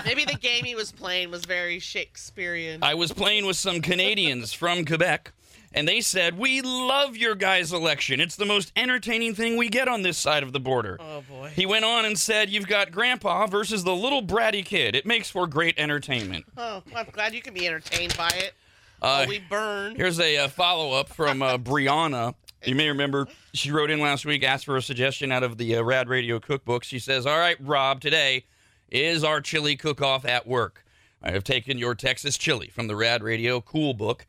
Maybe 0.06 0.26
the 0.26 0.38
game 0.38 0.64
he 0.64 0.76
was 0.76 0.92
playing 0.92 1.32
was 1.32 1.46
very 1.46 1.80
Shakespearean. 1.80 2.84
I 2.84 2.94
was 2.94 3.12
playing 3.12 3.46
with 3.46 3.58
some 3.58 3.82
Canadians 3.82 4.54
from 4.54 4.86
Quebec, 4.86 5.32
and 5.78 5.88
they 5.88 6.02
said, 6.02 6.38
We 6.40 6.62
love 6.62 7.16
your 7.16 7.36
guys' 7.36 7.72
election. 7.72 8.20
It's 8.20 8.36
the 8.36 8.46
most 8.46 8.72
entertaining 8.76 9.36
thing 9.36 9.58
we 9.58 9.70
get 9.70 9.88
on 9.88 10.02
this 10.02 10.18
side 10.18 10.42
of 10.42 10.52
the 10.52 10.60
border. 10.60 10.98
oh, 11.00 11.22
boy. 11.22 11.52
He 11.56 11.68
went 11.68 11.86
on 11.86 12.04
and 12.04 12.18
said, 12.18 12.50
You've 12.50 12.68
got 12.68 12.92
Grandpa 12.92 13.46
versus 13.46 13.84
the 13.84 13.96
little 13.96 14.24
bratty 14.24 14.66
kid. 14.66 14.96
It 14.96 15.06
makes 15.06 15.30
for 15.30 15.46
great 15.46 15.78
entertainment. 15.78 16.46
Oh, 16.58 16.82
I'm 16.96 17.06
glad 17.12 17.36
you 17.36 17.42
can 17.42 17.54
be 17.54 17.68
entertained 17.68 18.18
by 18.18 18.30
it. 18.36 18.54
Uh, 19.02 19.26
oh, 19.26 19.30
we 19.30 19.38
burn. 19.38 19.96
Here's 19.96 20.20
a 20.20 20.38
uh, 20.38 20.48
follow 20.48 20.94
up 20.94 21.10
from 21.10 21.44
uh, 21.44 21.58
Brianna. 21.60 22.34
You 22.66 22.74
may 22.74 22.88
remember 22.90 23.28
she 23.54 23.70
wrote 23.70 23.92
in 23.92 24.00
last 24.00 24.26
week, 24.26 24.44
asked 24.44 24.66
for 24.66 24.78
a 24.78 24.82
suggestion 24.82 25.32
out 25.32 25.44
of 25.44 25.60
the 25.60 25.76
uh, 25.76 25.84
Rad 25.84 26.10
Radio 26.10 26.40
cookbook. 26.40 26.84
She 26.84 26.98
says, 26.98 27.28
All 27.28 27.38
right, 27.38 27.58
Rob, 27.60 28.02
today 28.02 28.46
is 28.90 29.24
our 29.24 29.42
chili 29.42 29.76
cook 29.76 30.02
off 30.02 30.26
at 30.26 30.48
work. 30.48 30.84
I 31.22 31.32
have 31.32 31.44
taken 31.44 31.78
your 31.78 31.94
Texas 31.94 32.36
chili 32.36 32.70
from 32.70 32.88
the 32.88 32.96
Rad 32.96 33.22
Radio 33.22 33.62
Cool 33.62 33.94
Book. 33.94 34.26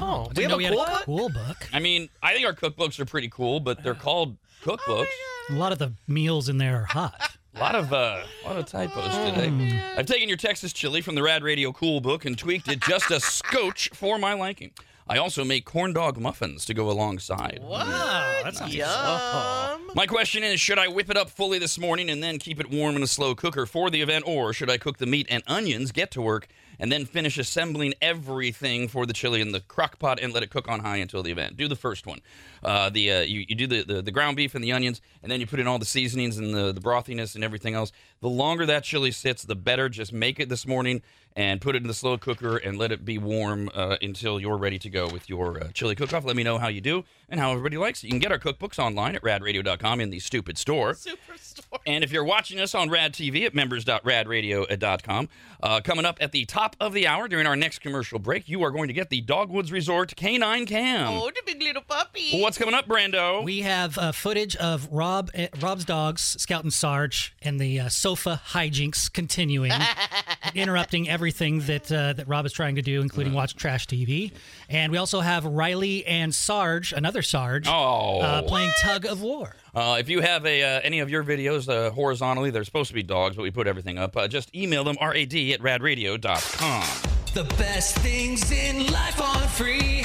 Oh, 0.00 0.26
I 0.30 0.32
we 0.36 0.42
have 0.42 0.50
know 0.50 0.54
a 0.54 0.58
we 0.58 0.64
had 0.64 0.72
cool 0.74 0.82
a 0.82 0.86
book? 0.86 1.02
cool 1.04 1.28
book. 1.28 1.68
I 1.72 1.78
mean, 1.78 2.08
I 2.22 2.34
think 2.34 2.46
our 2.46 2.52
cookbooks 2.54 2.98
are 3.00 3.04
pretty 3.06 3.28
cool, 3.28 3.60
but 3.60 3.82
they're 3.82 3.94
called 3.94 4.36
cookbooks. 4.62 5.06
A 5.50 5.54
lot 5.54 5.72
of 5.72 5.78
the 5.78 5.92
meals 6.08 6.48
in 6.48 6.58
there 6.58 6.82
are 6.82 6.84
hot. 6.86 7.36
A 7.54 7.58
lot 7.60 7.74
of 7.74 7.92
uh, 7.92 8.22
a 8.44 8.46
lot 8.46 8.56
of 8.58 8.66
typos 8.66 9.04
today. 9.34 9.80
I've 9.96 10.06
taken 10.06 10.28
your 10.28 10.36
Texas 10.36 10.72
chili 10.72 11.00
from 11.00 11.14
the 11.14 11.22
Rad 11.22 11.42
Radio 11.42 11.72
Cool 11.72 12.00
Book 12.00 12.24
and 12.24 12.36
tweaked 12.36 12.68
it 12.68 12.80
just 12.82 13.10
a 13.10 13.20
scotch 13.20 13.88
for 13.94 14.18
my 14.18 14.34
liking. 14.34 14.72
I 15.08 15.18
also 15.18 15.44
make 15.44 15.64
corn 15.64 15.92
dog 15.92 16.18
muffins 16.18 16.64
to 16.64 16.74
go 16.74 16.90
alongside. 16.90 17.60
Wow, 17.62 17.78
Oh, 17.84 18.40
that's 18.42 18.58
not 18.60 18.72
Yum. 18.72 19.92
My 19.94 20.04
question 20.06 20.42
is 20.42 20.60
Should 20.60 20.78
I 20.80 20.88
whip 20.88 21.08
it 21.10 21.16
up 21.16 21.30
fully 21.30 21.58
this 21.60 21.78
morning 21.78 22.10
and 22.10 22.22
then 22.22 22.38
keep 22.40 22.58
it 22.60 22.68
warm 22.70 22.96
in 22.96 23.02
a 23.02 23.06
slow 23.06 23.34
cooker 23.36 23.66
for 23.66 23.88
the 23.88 24.02
event, 24.02 24.24
or 24.26 24.52
should 24.52 24.68
I 24.68 24.78
cook 24.78 24.98
the 24.98 25.06
meat 25.06 25.26
and 25.30 25.42
onions, 25.46 25.92
get 25.92 26.10
to 26.10 26.20
work, 26.20 26.48
and 26.78 26.92
then 26.92 27.04
finish 27.04 27.38
assembling 27.38 27.94
everything 28.00 28.88
for 28.88 29.06
the 29.06 29.12
chili 29.12 29.40
in 29.40 29.52
the 29.52 29.60
crock 29.60 29.98
pot 29.98 30.18
and 30.20 30.32
let 30.32 30.42
it 30.42 30.50
cook 30.50 30.68
on 30.68 30.80
high 30.80 30.96
until 30.96 31.22
the 31.22 31.30
event? 31.30 31.56
Do 31.56 31.68
the 31.68 31.76
first 31.76 32.06
one. 32.06 32.20
Uh, 32.62 32.90
the 32.90 33.12
uh, 33.12 33.20
you, 33.20 33.44
you 33.48 33.54
do 33.54 33.66
the, 33.66 33.82
the, 33.82 34.02
the 34.02 34.10
ground 34.10 34.36
beef 34.36 34.54
and 34.54 34.62
the 34.62 34.72
onions, 34.72 35.00
and 35.22 35.30
then 35.30 35.40
you 35.40 35.46
put 35.46 35.60
in 35.60 35.66
all 35.66 35.78
the 35.78 35.84
seasonings 35.84 36.38
and 36.38 36.54
the, 36.54 36.72
the 36.72 36.80
brothiness 36.80 37.34
and 37.34 37.44
everything 37.44 37.74
else. 37.74 37.92
The 38.20 38.28
longer 38.28 38.66
that 38.66 38.84
chili 38.84 39.10
sits, 39.10 39.42
the 39.42 39.54
better. 39.54 39.88
Just 39.88 40.12
make 40.12 40.40
it 40.40 40.48
this 40.48 40.66
morning 40.66 41.02
and 41.36 41.60
put 41.60 41.76
it 41.76 41.82
in 41.82 41.88
the 41.88 41.94
slow 41.94 42.16
cooker 42.16 42.56
and 42.56 42.78
let 42.78 42.90
it 42.90 43.04
be 43.04 43.18
warm 43.18 43.70
uh, 43.74 43.96
until 44.00 44.40
you're 44.40 44.56
ready 44.56 44.78
to 44.78 44.88
go 44.88 45.06
with 45.06 45.28
your 45.28 45.62
uh, 45.62 45.68
chili 45.74 45.94
cook-off. 45.94 46.24
Let 46.24 46.34
me 46.34 46.42
know 46.42 46.58
how 46.58 46.68
you 46.68 46.80
do 46.80 47.04
and 47.28 47.40
how 47.40 47.50
everybody 47.50 47.76
likes 47.76 48.02
it. 48.02 48.06
You 48.06 48.12
can 48.12 48.20
get 48.20 48.32
our 48.32 48.38
cookbooks 48.38 48.78
online 48.78 49.16
at 49.16 49.22
radradio.com 49.22 50.00
in 50.00 50.10
the 50.10 50.20
stupid 50.20 50.58
store. 50.58 50.92
Superstore. 50.92 51.78
And 51.86 52.04
if 52.04 52.12
you're 52.12 52.24
watching 52.24 52.60
us 52.60 52.74
on 52.74 52.90
Rad 52.90 53.12
TV 53.12 53.46
at 53.46 53.54
members.radradio.com, 53.54 55.28
uh, 55.62 55.80
coming 55.82 56.04
up 56.04 56.18
at 56.20 56.32
the 56.32 56.44
top 56.44 56.76
of 56.80 56.92
the 56.92 57.06
hour 57.06 57.28
during 57.28 57.46
our 57.46 57.56
next 57.56 57.80
commercial 57.80 58.18
break, 58.18 58.48
you 58.48 58.62
are 58.62 58.70
going 58.70 58.88
to 58.88 58.94
get 58.94 59.10
the 59.10 59.20
Dogwoods 59.20 59.72
Resort 59.72 60.14
Canine 60.16 60.66
Cam. 60.66 61.08
Oh, 61.08 61.30
the 61.30 61.42
big 61.44 61.62
little 61.62 61.82
puppy. 61.82 62.40
What's 62.40 62.58
coming 62.58 62.74
up, 62.74 62.86
Brando? 62.86 63.42
We 63.42 63.60
have 63.60 63.98
uh, 63.98 64.12
footage 64.12 64.54
of 64.56 64.88
Rob, 64.92 65.30
uh, 65.36 65.46
Rob's 65.60 65.84
dogs, 65.84 66.22
Scout 66.22 66.62
and 66.62 66.72
Sarge, 66.72 67.34
and 67.42 67.58
the 67.58 67.80
uh, 67.80 67.88
sofa 67.88 68.40
hijinks 68.48 69.12
continuing, 69.12 69.72
interrupting 70.54 71.08
everything 71.08 71.60
that 71.60 71.90
uh, 71.90 72.12
that 72.12 72.28
Rob 72.28 72.46
is 72.46 72.52
trying 72.52 72.76
to 72.76 72.82
do, 72.82 73.00
including 73.00 73.32
watch 73.32 73.56
trash 73.56 73.86
TV. 73.86 74.32
And 74.68 74.92
we 74.92 74.98
also 74.98 75.20
have 75.20 75.44
Riley 75.44 76.04
and 76.06 76.34
Sarge, 76.34 76.92
another 76.92 77.15
Sarge, 77.22 77.66
oh. 77.68 78.20
uh, 78.20 78.42
playing 78.42 78.70
tug 78.80 79.06
of 79.06 79.22
war. 79.22 79.54
Uh, 79.74 79.96
if 79.98 80.08
you 80.08 80.20
have 80.20 80.46
a 80.46 80.62
uh, 80.62 80.80
any 80.82 81.00
of 81.00 81.10
your 81.10 81.22
videos 81.22 81.68
uh, 81.68 81.90
horizontally, 81.90 82.50
they're 82.50 82.64
supposed 82.64 82.88
to 82.88 82.94
be 82.94 83.02
dogs, 83.02 83.36
but 83.36 83.42
we 83.42 83.50
put 83.50 83.66
everything 83.66 83.98
up. 83.98 84.16
Uh, 84.16 84.26
just 84.26 84.54
email 84.54 84.84
them 84.84 84.96
rad 85.00 85.16
at 85.16 85.60
radradio.com. 85.60 87.12
The 87.34 87.44
best 87.56 87.96
things 87.98 88.50
in 88.50 88.90
life 88.90 89.20
are 89.20 89.48
free. 89.48 90.04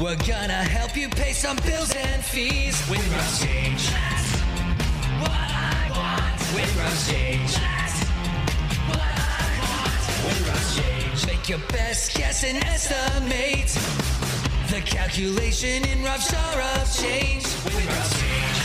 We're 0.00 0.14
gonna 0.14 0.62
help 0.62 0.96
you 0.96 1.08
pay 1.08 1.32
some 1.32 1.56
bills 1.66 1.92
and 1.92 2.22
fees 2.22 2.80
with 2.88 3.04
Rush 3.12 3.40
Change. 3.40 3.90
That's 3.90 4.36
what 5.18 5.32
I 5.32 5.90
want. 5.90 6.54
With 6.54 6.76
Rush 6.78 7.08
Change. 7.10 7.54
That's 7.56 8.04
what 8.86 9.00
I 9.02 9.58
want. 9.66 10.24
With 10.24 10.48
Rush 10.48 10.76
Change. 10.76 11.26
Make 11.26 11.48
your 11.48 11.58
best 11.70 12.14
guess 12.14 12.44
and 12.44 12.62
estimate. 12.62 14.47
The 14.68 14.80
calculation 14.82 15.82
in 15.88 16.02
rough 16.02 16.20
star 16.22 16.60
of 16.60 16.94
change. 16.94 17.42
With 17.64 17.86
Rush 17.86 18.10
Change. 18.20 18.58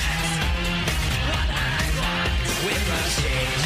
What 1.29 1.49
I 1.49 1.55
want. 1.97 2.31
With 2.65 2.89
Rush 2.89 3.15
Change. 3.23 3.63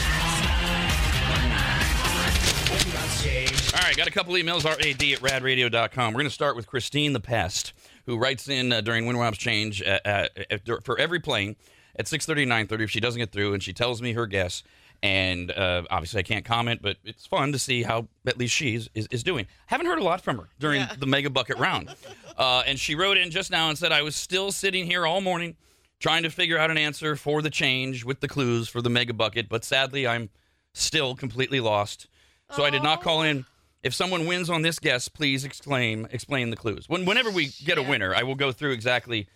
With 2.71 2.93
Rush 2.93 3.23
Change. 3.23 3.73
All 3.73 3.81
right, 3.87 3.97
got 3.97 4.07
a 4.07 4.11
couple 4.11 4.33
emails, 4.35 4.63
rad 4.65 4.79
at 4.85 4.97
radradio.com. 4.97 6.13
We're 6.13 6.19
going 6.19 6.27
to 6.29 6.33
start 6.33 6.55
with 6.55 6.67
Christine 6.67 7.13
the 7.13 7.19
Pest, 7.19 7.73
who 8.05 8.17
writes 8.17 8.47
in 8.47 8.71
uh, 8.71 8.81
during 8.81 9.07
Win 9.07 9.17
Rob's 9.17 9.39
Change 9.39 9.81
uh, 9.81 9.99
uh, 10.05 10.27
uh, 10.51 10.57
for 10.83 10.99
every 10.99 11.19
plane 11.19 11.55
at 11.95 12.05
6:30 12.05 12.43
and 12.43 12.69
9:30 12.69 12.81
if 12.83 12.91
she 12.91 12.99
doesn't 12.99 13.19
get 13.19 13.31
through, 13.31 13.53
and 13.55 13.63
she 13.63 13.73
tells 13.73 13.99
me 14.01 14.13
her 14.13 14.27
guess. 14.27 14.61
And 15.03 15.51
uh, 15.51 15.83
obviously, 15.91 16.21
I 16.21 16.23
can't 16.23 16.43
comment, 16.43 16.81
but 16.81 16.97
it's 17.05 17.27
fun 17.27 17.51
to 17.51 17.59
see 17.59 17.83
how 17.83 18.07
at 18.25 18.39
least 18.39 18.55
she 18.55 18.73
is, 18.73 18.89
is, 18.95 19.07
is 19.11 19.21
doing. 19.21 19.45
Haven't 19.67 19.85
heard 19.85 19.99
a 19.99 20.03
lot 20.03 20.21
from 20.21 20.39
her 20.39 20.49
during 20.59 20.81
Yeah. 20.81 20.95
the 20.97 21.05
Mega 21.05 21.29
Bucket 21.29 21.57
round. 21.59 21.93
Uh, 22.37 22.63
and 22.67 22.79
she 22.79 22.95
wrote 22.95 23.17
in 23.17 23.31
just 23.31 23.49
now 23.49 23.69
and 23.69 23.77
said, 23.77 23.91
I 23.91 24.03
was 24.03 24.15
still 24.15 24.51
sitting 24.51 24.85
here 24.85 25.05
all 25.05 25.21
morning 25.21 25.55
trying 25.99 26.23
to 26.23 26.29
figure 26.29 26.57
out 26.57 26.69
an 26.69 26.77
answer 26.77 27.15
for 27.15 27.41
the 27.41 27.49
change 27.49 28.05
with 28.05 28.19
the 28.19 28.27
clues 28.27 28.69
for 28.69 28.81
the 28.81 28.89
Mega 28.89 29.13
Bucket, 29.13 29.49
but 29.49 29.63
sadly, 29.63 30.07
I'm 30.07 30.29
still 30.73 31.15
completely 31.15 31.59
lost. 31.59 32.07
So 32.51 32.63
I 32.63 32.69
did 32.69 32.83
not 32.83 33.01
call 33.01 33.23
in. 33.23 33.45
If 33.83 33.93
someone 33.93 34.25
wins 34.25 34.49
on 34.49 34.61
this 34.61 34.79
guess, 34.79 35.09
please 35.09 35.43
exclaim, 35.43 36.07
explain 36.11 36.49
the 36.49 36.55
clues. 36.55 36.87
When, 36.87 37.05
whenever 37.05 37.31
we 37.31 37.47
get 37.65 37.77
a 37.77 37.83
winner, 37.83 38.13
I 38.13 38.23
will 38.23 38.35
go 38.35 38.51
through 38.51 38.71
exactly 38.71 39.27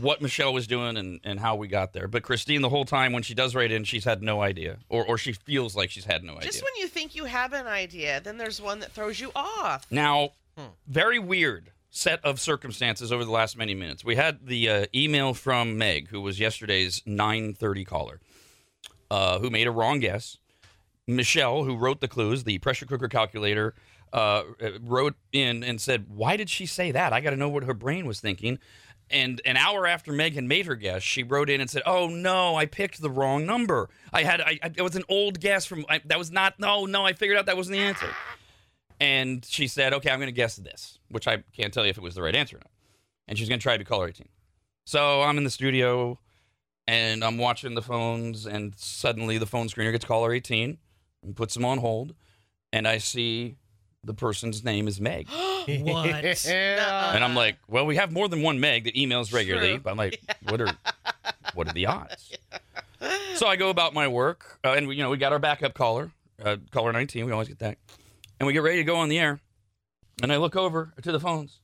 what 0.00 0.20
Michelle 0.22 0.52
was 0.52 0.66
doing 0.66 0.96
and, 0.96 1.20
and 1.24 1.40
how 1.40 1.56
we 1.56 1.68
got 1.68 1.92
there. 1.92 2.08
But 2.08 2.22
Christine, 2.22 2.62
the 2.62 2.68
whole 2.68 2.84
time 2.84 3.12
when 3.12 3.22
she 3.22 3.34
does 3.34 3.54
write 3.54 3.72
in, 3.72 3.84
she's 3.84 4.04
had 4.04 4.22
no 4.22 4.40
idea, 4.40 4.78
or, 4.88 5.04
or 5.04 5.18
she 5.18 5.32
feels 5.32 5.74
like 5.74 5.90
she's 5.90 6.04
had 6.04 6.22
no 6.22 6.36
idea. 6.36 6.50
Just 6.50 6.62
when 6.62 6.74
you 6.78 6.86
think 6.86 7.14
you 7.14 7.24
have 7.24 7.52
an 7.52 7.66
idea, 7.66 8.20
then 8.20 8.36
there's 8.38 8.60
one 8.60 8.80
that 8.80 8.92
throws 8.92 9.18
you 9.18 9.30
off. 9.34 9.86
Now, 9.90 10.30
very 10.86 11.18
weird 11.18 11.70
set 11.90 12.24
of 12.24 12.40
circumstances 12.40 13.12
over 13.12 13.24
the 13.24 13.30
last 13.30 13.56
many 13.56 13.74
minutes. 13.74 14.04
We 14.04 14.16
had 14.16 14.46
the 14.46 14.68
uh, 14.68 14.86
email 14.94 15.34
from 15.34 15.78
Meg, 15.78 16.08
who 16.08 16.20
was 16.20 16.38
yesterday's 16.38 17.00
9:30 17.06 17.86
caller, 17.86 18.20
uh, 19.10 19.38
who 19.38 19.50
made 19.50 19.66
a 19.66 19.72
wrong 19.72 20.00
guess. 20.00 20.38
Michelle, 21.06 21.64
who 21.64 21.76
wrote 21.76 22.00
the 22.00 22.08
clues, 22.08 22.44
the 22.44 22.58
pressure 22.58 22.84
cooker 22.84 23.08
calculator, 23.08 23.74
uh, 24.12 24.42
wrote 24.82 25.16
in 25.32 25.64
and 25.64 25.80
said, 25.80 26.06
"Why 26.08 26.36
did 26.36 26.50
she 26.50 26.66
say 26.66 26.92
that? 26.92 27.12
I 27.12 27.20
got 27.20 27.30
to 27.30 27.36
know 27.36 27.48
what 27.48 27.64
her 27.64 27.74
brain 27.74 28.06
was 28.06 28.20
thinking." 28.20 28.58
And 29.10 29.40
an 29.46 29.56
hour 29.56 29.86
after 29.86 30.12
Meg 30.12 30.34
had 30.34 30.44
made 30.44 30.66
her 30.66 30.74
guess, 30.74 31.02
she 31.02 31.22
wrote 31.22 31.48
in 31.48 31.62
and 31.62 31.70
said, 31.70 31.82
"Oh 31.86 32.08
no, 32.08 32.56
I 32.56 32.66
picked 32.66 33.00
the 33.00 33.10
wrong 33.10 33.46
number. 33.46 33.88
I 34.12 34.22
had 34.22 34.42
I, 34.42 34.58
I, 34.62 34.70
it 34.76 34.82
was 34.82 34.96
an 34.96 35.04
old 35.08 35.40
guess 35.40 35.64
from 35.64 35.86
I, 35.88 36.02
that 36.04 36.18
was 36.18 36.30
not 36.30 36.60
no 36.60 36.84
no. 36.84 37.06
I 37.06 37.14
figured 37.14 37.38
out 37.38 37.46
that 37.46 37.56
wasn't 37.56 37.78
the 37.78 37.82
answer." 37.82 38.08
And 39.00 39.44
she 39.44 39.66
said, 39.68 39.92
"Okay, 39.94 40.10
I'm 40.10 40.18
going 40.18 40.28
to 40.28 40.32
guess 40.32 40.56
this," 40.56 40.98
which 41.10 41.28
I 41.28 41.44
can't 41.56 41.72
tell 41.72 41.84
you 41.84 41.90
if 41.90 41.98
it 41.98 42.02
was 42.02 42.14
the 42.14 42.22
right 42.22 42.34
answer 42.34 42.56
or 42.56 42.60
not. 42.60 42.70
And 43.28 43.38
she's 43.38 43.48
going 43.48 43.58
to 43.60 43.62
try 43.62 43.74
to 43.74 43.78
be 43.78 43.84
caller 43.84 44.08
18. 44.08 44.28
So 44.86 45.22
I'm 45.22 45.36
in 45.38 45.44
the 45.44 45.50
studio, 45.50 46.18
and 46.86 47.22
I'm 47.22 47.38
watching 47.38 47.74
the 47.74 47.82
phones, 47.82 48.46
and 48.46 48.74
suddenly 48.76 49.38
the 49.38 49.46
phone 49.46 49.68
screener 49.68 49.92
gets 49.92 50.04
caller 50.04 50.32
18 50.32 50.78
and 51.22 51.36
puts 51.36 51.54
them 51.54 51.64
on 51.64 51.78
hold, 51.78 52.14
and 52.72 52.88
I 52.88 52.98
see 52.98 53.56
the 54.02 54.14
person's 54.14 54.64
name 54.64 54.88
is 54.88 55.00
Meg, 55.00 55.28
What? 55.68 56.44
Yeah. 56.46 57.12
and 57.14 57.22
I'm 57.22 57.34
like, 57.34 57.58
"Well, 57.68 57.84
we 57.86 57.96
have 57.96 58.10
more 58.12 58.28
than 58.28 58.42
one 58.42 58.58
Meg 58.60 58.84
that 58.84 58.94
emails 58.94 59.32
regularly." 59.32 59.72
True. 59.74 59.80
But 59.80 59.90
I'm 59.90 59.96
like, 59.98 60.20
"What 60.48 60.60
are 60.60 60.72
what 61.54 61.68
are 61.68 61.72
the 61.74 61.86
odds?" 61.86 62.36
So 63.34 63.46
I 63.46 63.54
go 63.56 63.68
about 63.70 63.94
my 63.94 64.08
work, 64.08 64.58
uh, 64.64 64.72
and 64.72 64.88
we, 64.88 64.96
you 64.96 65.02
know 65.02 65.10
we 65.10 65.18
got 65.18 65.32
our 65.32 65.38
backup 65.38 65.74
caller, 65.74 66.10
uh, 66.42 66.56
caller 66.72 66.92
19. 66.92 67.26
We 67.26 67.32
always 67.32 67.48
get 67.48 67.58
that, 67.60 67.78
and 68.38 68.46
we 68.46 68.52
get 68.52 68.62
ready 68.62 68.78
to 68.78 68.84
go 68.84 68.96
on 68.96 69.08
the 69.08 69.18
air. 69.18 69.40
And 70.22 70.32
I 70.32 70.36
look 70.36 70.56
over 70.56 70.92
to 71.02 71.12
the 71.12 71.20
phones, 71.20 71.60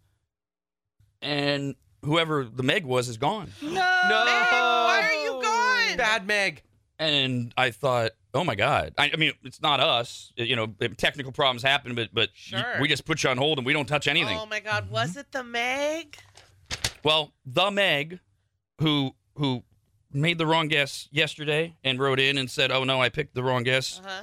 and 1.22 1.74
whoever 2.04 2.44
the 2.44 2.62
Meg 2.62 2.84
was 2.84 3.08
is 3.08 3.16
gone. 3.16 3.50
No. 3.62 3.70
Meg, 3.70 4.52
why 4.52 5.00
are 5.10 5.14
you 5.24 5.42
gone? 5.42 5.96
Bad 5.96 6.26
Meg. 6.26 6.62
And 6.98 7.52
I 7.56 7.70
thought, 7.72 8.12
oh 8.34 8.44
my 8.44 8.54
god! 8.54 8.94
I, 8.98 9.10
I 9.12 9.16
mean, 9.16 9.32
it's 9.42 9.60
not 9.60 9.80
us. 9.80 10.32
You 10.36 10.54
know, 10.54 10.66
technical 10.96 11.32
problems 11.32 11.62
happen, 11.62 11.94
but 11.96 12.10
but 12.12 12.28
y- 12.52 12.58
Sure. 12.60 12.76
we 12.80 12.86
just 12.86 13.04
put 13.04 13.24
you 13.24 13.30
on 13.30 13.36
hold 13.38 13.58
and 13.58 13.66
we 13.66 13.72
don't 13.72 13.86
touch 13.86 14.06
anything. 14.06 14.38
Oh 14.38 14.46
my 14.46 14.60
God, 14.60 14.88
was 14.90 15.16
it 15.16 15.32
the 15.32 15.42
Meg? 15.42 16.16
Well, 17.02 17.32
the 17.44 17.70
Meg, 17.72 18.20
who 18.80 19.12
who 19.36 19.64
made 20.12 20.38
the 20.38 20.46
wrong 20.46 20.68
guess 20.68 21.08
yesterday 21.10 21.74
and 21.82 21.98
wrote 21.98 22.20
in 22.20 22.38
and 22.38 22.48
said, 22.48 22.70
"Oh 22.70 22.84
no, 22.84 23.02
I 23.02 23.08
picked 23.08 23.34
the 23.34 23.42
wrong 23.42 23.64
guess," 23.64 23.98
Uh 23.98 24.08
huh. 24.08 24.22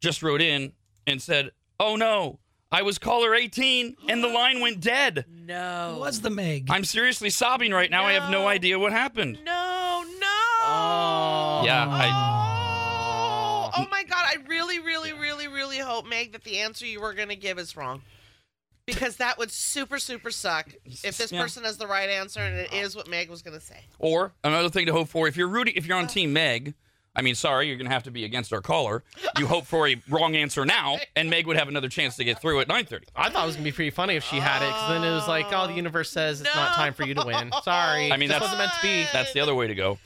just 0.00 0.22
wrote 0.22 0.40
in 0.40 0.72
and 1.08 1.20
said, 1.20 1.50
"Oh 1.80 1.96
no, 1.96 2.38
I 2.72 2.82
was 2.82 2.98
caller 2.98 3.34
18 3.34 3.96
and 4.08 4.22
the 4.22 4.28
line 4.40 4.60
went 4.60 4.80
dead. 4.80 5.24
No. 5.28 5.92
Who 5.94 6.00
was 6.00 6.20
the 6.20 6.30
Meg? 6.30 6.68
I'm 6.70 6.84
seriously 6.84 7.30
sobbing 7.30 7.72
right 7.72 7.90
now. 7.90 8.04
I 8.04 8.12
have 8.12 8.30
no 8.30 8.42
No. 8.42 8.48
idea 8.48 8.78
what 8.78 8.92
happened." 8.92 9.38
No, 9.44 10.04
no. 10.20 10.26
Oh. 10.66 11.62
Yeah, 11.64 11.86
I, 11.88 12.10
Oh, 12.96 13.70
oh 13.76 13.86
my 13.90 14.02
God! 14.04 14.24
I 14.26 14.36
really, 14.48 14.78
really, 14.78 15.12
really, 15.12 15.48
really 15.48 15.78
hope, 15.78 16.06
Meg, 16.06 16.32
that 16.32 16.44
the 16.44 16.58
answer 16.60 16.86
you 16.86 17.00
were 17.00 17.12
going 17.14 17.28
to 17.28 17.36
give 17.36 17.58
is 17.58 17.76
wrong. 17.76 18.02
Because 18.86 19.16
that 19.16 19.38
would 19.38 19.50
super, 19.50 19.98
super 19.98 20.30
suck 20.30 20.68
if 21.02 21.16
this 21.16 21.32
Yeah. 21.32 21.40
person 21.42 21.64
has 21.64 21.78
the 21.78 21.86
right 21.86 22.08
answer 22.10 22.40
and 22.40 22.54
it 22.58 22.70
is 22.74 22.94
what 22.94 23.08
Meg 23.08 23.30
was 23.30 23.40
going 23.40 23.58
to 23.58 23.64
say. 23.64 23.80
or 23.98 24.34
another 24.44 24.68
thing 24.68 24.84
to 24.86 24.92
hope 24.92 25.08
for 25.08 25.26
if 25.26 25.38
you're 25.38 25.48
rooting, 25.48 25.72
if 25.76 25.86
you're 25.86 25.96
on 25.96 26.04
uh. 26.04 26.08
Team 26.08 26.32
Meg. 26.34 26.74
I 27.16 27.22
mean, 27.22 27.34
sorry, 27.36 27.68
you're 27.68 27.76
going 27.76 27.86
to 27.86 27.92
have 27.92 28.02
to 28.04 28.10
be 28.10 28.24
against 28.24 28.52
our 28.52 28.60
caller. 28.60 29.04
You 29.38 29.46
hope 29.46 29.66
for 29.66 29.86
a 29.88 29.96
wrong 30.08 30.34
answer 30.34 30.64
now, 30.64 30.98
and 31.14 31.30
Meg 31.30 31.46
would 31.46 31.56
have 31.56 31.68
another 31.68 31.88
chance 31.88 32.16
to 32.16 32.24
get 32.24 32.40
through 32.40 32.60
at 32.60 32.68
9:30. 32.68 33.04
I 33.14 33.30
thought 33.30 33.44
it 33.44 33.46
was 33.46 33.54
gonna 33.56 33.64
be 33.64 33.72
pretty 33.72 33.90
funny 33.90 34.16
if 34.16 34.24
she 34.24 34.36
had 34.36 34.62
it, 34.62 34.66
because 34.68 34.88
then 34.88 35.04
it 35.04 35.14
was 35.14 35.28
like, 35.28 35.46
oh, 35.52 35.66
the 35.68 35.74
universe 35.74 36.10
says 36.10 36.40
it's 36.40 36.54
not 36.54 36.74
time 36.74 36.92
for 36.92 37.06
you 37.06 37.14
to 37.14 37.24
win. 37.24 37.52
Sorry. 37.62 38.10
I 38.10 38.16
mean, 38.16 38.28
that 38.30 38.40
wasn't 38.40 38.58
meant 38.58 38.72
to 38.72 38.82
be. 38.82 39.06
That's 39.12 39.32
the 39.32 39.40
other 39.40 39.54
way 39.54 39.66
to 39.68 39.74
go. 39.74 39.98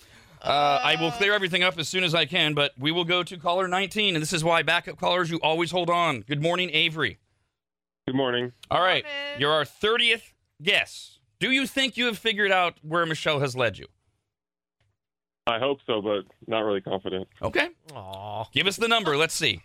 Uh, 0.43 0.81
I 0.85 0.97
will 1.01 1.11
clear 1.11 1.33
everything 1.33 1.63
up 1.63 1.79
as 1.79 1.89
soon 1.89 2.05
as 2.05 2.15
I 2.15 2.25
can, 2.25 2.55
but 2.55 2.73
we 2.79 2.93
will 2.93 3.05
go 3.05 3.23
to 3.23 3.37
caller 3.39 3.67
19, 3.67 4.15
and 4.15 4.23
this 4.23 4.33
is 4.33 4.45
why 4.45 4.63
backup 4.63 4.99
callers, 4.99 5.31
you 5.31 5.39
always 5.39 5.71
hold 5.73 5.91
on. 5.91 6.21
Good 6.21 6.41
morning, 6.43 6.71
Avery. 6.73 7.19
Good 8.07 8.15
morning. 8.15 8.53
All 8.71 8.81
right, 8.81 9.05
Morning. 9.05 9.41
you're 9.41 9.53
our 9.53 9.65
30th 9.65 10.33
guess. 10.63 11.19
Do 11.41 11.51
you 11.51 11.67
think 11.67 11.97
you 11.97 12.07
have 12.07 12.19
figured 12.19 12.53
out 12.53 12.77
where 12.83 13.05
Michelle 13.05 13.41
has 13.41 13.57
led 13.57 13.79
you? 13.79 13.87
I 15.49 15.59
hope 15.59 15.79
so, 15.87 16.03
but 16.03 16.25
not 16.47 16.61
really 16.61 16.81
confident. 16.83 17.27
Okay, 17.43 17.69
Aw. 17.95 18.45
give 18.53 18.67
us 18.67 18.77
the 18.77 18.87
number. 18.89 19.17
Let's 19.17 19.33
see. 19.35 19.63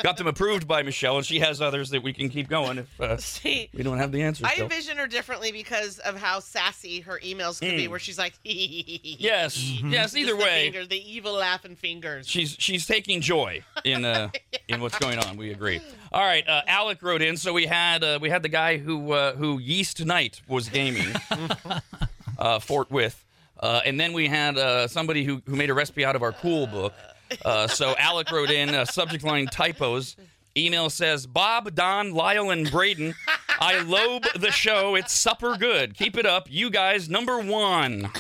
Got 0.03 0.19
them 0.19 0.27
approved 0.27 0.69
by 0.69 0.83
Michelle, 0.83 1.17
and 1.17 1.25
she 1.25 1.41
has 1.41 1.63
others 1.63 1.89
that 1.91 2.03
we 2.03 2.13
can 2.13 2.29
keep 2.29 2.49
going 2.49 2.79
if 2.79 3.01
uh, 3.01 3.17
See, 3.17 3.71
we 3.73 3.83
don't 3.83 3.97
have 3.99 4.13
the 4.13 4.23
answer. 4.23 4.45
I 4.45 4.53
still. 4.53 4.65
envision 4.65 4.99
her 4.99 5.07
differently 5.07 5.53
because 5.53 5.99
of 6.01 6.17
how 6.17 6.41
sassy 6.41 7.01
her 7.01 7.19
emails 7.25 7.61
can 7.61 7.71
be, 7.77 7.87
Mm. 7.87 7.89
where 7.91 7.99
she's 7.99 8.19
like, 8.19 8.35
Yes, 8.45 9.57
yes. 9.59 10.15
Either 10.15 10.29
Just 10.33 10.39
the 10.39 10.45
way, 10.45 10.71
finger, 10.71 10.87
the 10.87 11.11
evil 11.13 11.33
laughing 11.33 11.77
fingers. 11.77 12.29
she's 12.29 12.57
she's 12.59 12.87
taking 12.87 13.21
joy 13.21 13.63
in 13.85 14.05
uh 14.05 14.29
in 14.69 14.81
what's 14.81 14.99
going 14.99 15.19
on. 15.19 15.37
We 15.37 15.51
agree. 15.51 15.81
All 16.13 16.21
right, 16.21 16.47
uh, 16.47 16.61
Alec 16.67 17.03
wrote 17.03 17.23
in. 17.23 17.39
So 17.39 17.55
we 17.55 17.65
had 17.65 18.05
uh, 18.05 18.19
we 18.21 18.29
had 18.29 18.43
the 18.43 18.51
guy 18.51 18.77
who 18.77 19.13
uh, 19.13 19.35
who 19.35 19.59
Yeast 19.59 20.05
Night 20.05 20.43
was 20.47 20.69
gaming, 20.69 21.09
uh, 22.39 22.59
Fort 22.59 22.91
With, 22.91 23.25
uh, 23.59 23.81
and 23.87 23.99
then 23.99 24.13
we 24.13 24.29
had 24.29 24.59
uh, 24.59 24.89
somebody 24.89 25.25
who 25.25 25.41
who 25.47 25.57
made 25.57 25.71
a 25.71 25.75
recipe 25.75 26.05
out 26.05 26.15
of 26.15 26.23
our 26.23 26.33
cool 26.33 26.67
book. 26.67 26.93
Uh, 27.45 27.67
so 27.67 27.95
Alec 27.99 28.31
wrote 28.31 28.51
in 28.51 28.75
uh, 28.75 28.85
subject 28.85 29.25
line 29.25 29.47
typos. 29.47 30.17
Email 30.55 30.91
says 30.91 31.27
Bob, 31.27 31.75
Don, 31.75 32.13
Lyle, 32.13 32.51
and 32.51 32.71
Braden. 32.71 33.15
I 33.59 33.81
lobe 33.81 34.25
the 34.35 34.51
show. 34.51 34.97
It's 34.97 35.15
supper 35.15 35.57
good. 35.57 35.95
Keep 35.95 36.19
it 36.19 36.27
up. 36.27 36.47
You 36.51 36.69
guys, 36.69 37.09
number 37.09 37.39
one. 37.39 38.11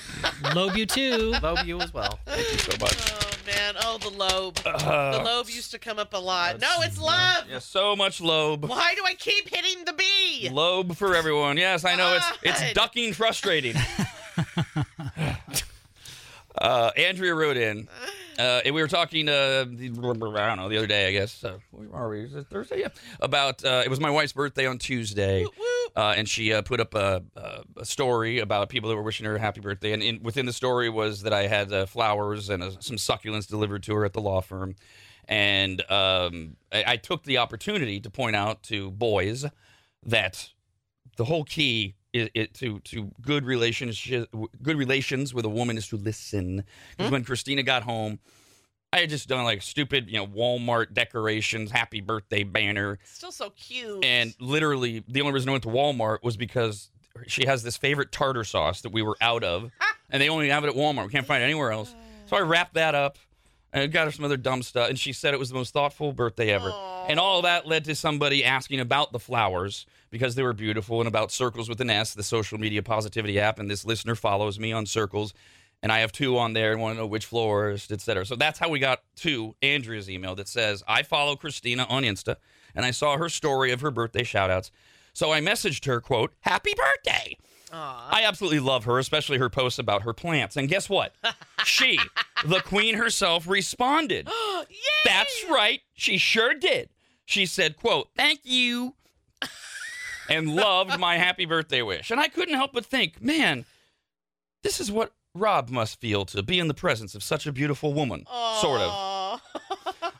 Lobe 0.54 0.76
you 0.76 0.86
too. 0.86 1.34
Love 1.42 1.66
you 1.66 1.78
as 1.78 1.92
well. 1.92 2.20
Thank 2.24 2.52
you 2.52 2.58
so 2.58 2.72
much. 2.80 3.28
Oh 3.42 3.46
man, 3.46 3.74
oh 3.82 3.98
the 3.98 4.10
lobe. 4.10 4.58
Uh, 4.64 5.18
the 5.18 5.24
lobe 5.24 5.48
used 5.48 5.70
to 5.72 5.78
come 5.78 5.98
up 5.98 6.14
a 6.14 6.18
lot. 6.18 6.60
No, 6.60 6.68
it's 6.80 7.00
love. 7.00 7.44
Yeah, 7.50 7.58
so 7.58 7.96
much 7.96 8.20
lobe. 8.20 8.64
Why 8.64 8.94
do 8.94 9.02
I 9.04 9.14
keep 9.14 9.48
hitting 9.48 9.84
the 9.84 9.92
B? 9.92 10.48
Lobe 10.50 10.96
for 10.96 11.14
everyone. 11.14 11.56
Yes, 11.56 11.84
I 11.84 11.94
know 11.96 12.14
it's 12.16 12.26
it's 12.42 12.60
God. 12.60 12.74
ducking 12.74 13.12
frustrating. 13.14 13.76
uh, 16.62 16.90
Andrea 16.96 17.34
wrote 17.34 17.56
in. 17.56 17.88
Uh, 18.38 18.62
and 18.64 18.74
we 18.74 18.80
were 18.80 18.88
talking, 18.88 19.28
uh, 19.28 19.66
I 19.68 19.74
don't 19.74 20.56
know, 20.56 20.68
the 20.68 20.78
other 20.78 20.86
day, 20.86 21.06
I 21.08 21.12
guess. 21.12 21.44
Uh, 21.44 21.58
are 21.92 22.08
we? 22.08 22.24
Is 22.24 22.34
it 22.34 22.46
Thursday? 22.46 22.80
Yeah. 22.80 22.88
About 23.20 23.62
uh, 23.62 23.82
it 23.84 23.90
was 23.90 24.00
my 24.00 24.08
wife's 24.10 24.32
birthday 24.32 24.66
on 24.66 24.78
Tuesday, 24.78 25.44
uh, 25.94 26.14
and 26.16 26.26
she 26.26 26.52
uh, 26.52 26.62
put 26.62 26.80
up 26.80 26.94
a, 26.94 27.22
a, 27.36 27.62
a 27.76 27.84
story 27.84 28.38
about 28.38 28.70
people 28.70 28.88
that 28.88 28.96
were 28.96 29.02
wishing 29.02 29.26
her 29.26 29.36
a 29.36 29.38
happy 29.38 29.60
birthday. 29.60 29.92
And 29.92 30.02
in, 30.02 30.22
within 30.22 30.46
the 30.46 30.52
story 30.52 30.88
was 30.88 31.22
that 31.22 31.34
I 31.34 31.46
had 31.46 31.72
uh, 31.72 31.84
flowers 31.84 32.48
and 32.48 32.62
uh, 32.62 32.70
some 32.80 32.96
succulents 32.96 33.46
delivered 33.46 33.82
to 33.84 33.94
her 33.96 34.04
at 34.06 34.14
the 34.14 34.22
law 34.22 34.40
firm. 34.40 34.76
And 35.28 35.82
um, 35.90 36.56
I, 36.72 36.84
I 36.86 36.96
took 36.96 37.24
the 37.24 37.38
opportunity 37.38 38.00
to 38.00 38.10
point 38.10 38.34
out 38.34 38.62
to 38.64 38.90
boys 38.90 39.44
that 40.04 40.48
the 41.16 41.26
whole 41.26 41.44
key 41.44 41.96
is, 42.12 42.28
it, 42.34 42.54
to 42.54 42.78
to 42.80 43.10
good 43.20 43.44
relationship 43.44 44.28
good 44.62 44.76
relations 44.76 45.32
with 45.32 45.44
a 45.44 45.48
woman 45.48 45.76
is 45.76 45.88
to 45.88 45.96
listen. 45.96 46.64
Because 46.90 47.08
hmm? 47.08 47.12
when 47.12 47.24
Christina 47.24 47.62
got 47.62 47.82
home, 47.82 48.18
I 48.92 49.00
had 49.00 49.10
just 49.10 49.28
done 49.28 49.44
like 49.44 49.62
stupid, 49.62 50.10
you 50.10 50.18
know, 50.18 50.26
Walmart 50.26 50.92
decorations, 50.92 51.70
happy 51.70 52.00
birthday 52.00 52.44
banner, 52.44 52.98
Still 53.04 53.32
so 53.32 53.50
cute. 53.50 54.04
and 54.04 54.34
literally 54.38 55.02
the 55.08 55.20
only 55.22 55.32
reason 55.32 55.48
I 55.48 55.52
went 55.52 55.64
to 55.64 55.70
Walmart 55.70 56.22
was 56.22 56.36
because 56.36 56.90
she 57.26 57.46
has 57.46 57.62
this 57.62 57.76
favorite 57.76 58.12
tartar 58.12 58.44
sauce 58.44 58.82
that 58.82 58.92
we 58.92 59.02
were 59.02 59.16
out 59.20 59.44
of, 59.44 59.70
and 60.10 60.20
they 60.20 60.28
only 60.28 60.50
have 60.50 60.64
it 60.64 60.68
at 60.68 60.74
Walmart. 60.74 61.06
We 61.06 61.12
can't 61.12 61.26
find 61.26 61.42
it 61.42 61.46
anywhere 61.46 61.72
else. 61.72 61.94
So 62.26 62.36
I 62.36 62.40
wrapped 62.40 62.74
that 62.74 62.94
up. 62.94 63.18
And 63.74 63.90
got 63.90 64.04
her 64.04 64.10
some 64.10 64.26
other 64.26 64.36
dumb 64.36 64.62
stuff, 64.62 64.90
and 64.90 64.98
she 64.98 65.14
said 65.14 65.32
it 65.32 65.40
was 65.40 65.48
the 65.48 65.54
most 65.54 65.72
thoughtful 65.72 66.12
birthday 66.12 66.50
ever. 66.50 66.70
And 67.08 67.18
all 67.18 67.40
that 67.40 67.66
led 67.66 67.86
to 67.86 67.94
somebody 67.94 68.44
asking 68.44 68.80
about 68.80 69.12
the 69.12 69.18
flowers 69.18 69.86
because 70.12 70.36
they 70.36 70.42
were 70.42 70.52
beautiful, 70.52 71.00
and 71.00 71.08
about 71.08 71.32
Circles 71.32 71.68
with 71.68 71.80
an 71.80 71.90
S, 71.90 72.12
the 72.14 72.22
social 72.22 72.58
media 72.58 72.82
positivity 72.82 73.40
app. 73.40 73.58
And 73.58 73.68
this 73.68 73.84
listener 73.84 74.14
follows 74.14 74.60
me 74.60 74.70
on 74.70 74.86
Circles, 74.86 75.32
and 75.82 75.90
I 75.90 76.00
have 76.00 76.12
two 76.12 76.38
on 76.38 76.52
there 76.52 76.70
and 76.70 76.80
want 76.80 76.94
to 76.94 77.00
know 77.00 77.06
which 77.06 77.24
florist, 77.24 77.90
et 77.90 78.00
cetera. 78.02 78.24
So 78.26 78.36
that's 78.36 78.58
how 78.58 78.68
we 78.68 78.78
got 78.78 79.02
to 79.16 79.56
Andrea's 79.62 80.08
email 80.08 80.34
that 80.36 80.46
says, 80.46 80.84
I 80.86 81.02
follow 81.02 81.34
Christina 81.34 81.86
on 81.88 82.02
Insta, 82.02 82.36
and 82.74 82.84
I 82.84 82.90
saw 82.92 83.16
her 83.16 83.30
story 83.30 83.72
of 83.72 83.80
her 83.80 83.90
birthday 83.90 84.22
shout 84.22 84.50
outs. 84.50 84.70
So 85.14 85.32
I 85.32 85.40
messaged 85.40 85.86
her, 85.86 86.00
quote, 86.00 86.34
Happy 86.40 86.74
birthday. 86.76 87.36
I 88.10 88.24
absolutely 88.26 88.60
love 88.60 88.84
her, 88.84 88.98
especially 88.98 89.38
her 89.38 89.48
posts 89.48 89.78
about 89.78 90.02
her 90.02 90.12
plants. 90.12 90.58
And 90.58 90.68
guess 90.68 90.90
what? 90.90 91.14
she, 91.64 91.98
the 92.44 92.60
queen 92.60 92.96
herself, 92.96 93.48
responded. 93.48 94.28
That's 95.06 95.44
right. 95.50 95.80
She 95.94 96.18
sure 96.18 96.52
did. 96.52 96.90
She 97.24 97.46
said, 97.46 97.78
quote, 97.78 98.10
thank 98.14 98.40
you. 98.44 98.94
And 100.28 100.54
loved 100.54 100.98
my 100.98 101.18
happy 101.18 101.44
birthday 101.44 101.82
wish. 101.82 102.10
And 102.10 102.20
I 102.20 102.28
couldn't 102.28 102.54
help 102.54 102.72
but 102.72 102.86
think, 102.86 103.20
man, 103.20 103.64
this 104.62 104.80
is 104.80 104.90
what 104.90 105.12
Rob 105.34 105.68
must 105.70 106.00
feel 106.00 106.24
to 106.26 106.42
be 106.42 106.58
in 106.58 106.68
the 106.68 106.74
presence 106.74 107.14
of 107.14 107.22
such 107.22 107.46
a 107.46 107.52
beautiful 107.52 107.92
woman. 107.92 108.26
Sort 108.60 108.80
of. 108.80 109.40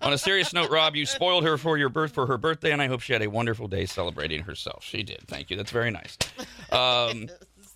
On 0.00 0.12
a 0.12 0.18
serious 0.18 0.52
note, 0.52 0.70
Rob, 0.70 0.96
you 0.96 1.06
spoiled 1.06 1.44
her 1.44 1.56
for 1.56 1.78
your 1.78 1.88
birth 1.88 2.12
for 2.12 2.26
her 2.26 2.36
birthday, 2.36 2.72
and 2.72 2.82
I 2.82 2.88
hope 2.88 3.00
she 3.00 3.12
had 3.12 3.22
a 3.22 3.28
wonderful 3.28 3.68
day 3.68 3.86
celebrating 3.86 4.42
herself. 4.42 4.82
She 4.82 5.02
did. 5.02 5.20
Thank 5.28 5.50
you. 5.50 5.56
That's 5.56 5.70
very 5.70 5.90
nice. 5.90 6.18
Um, 6.72 7.28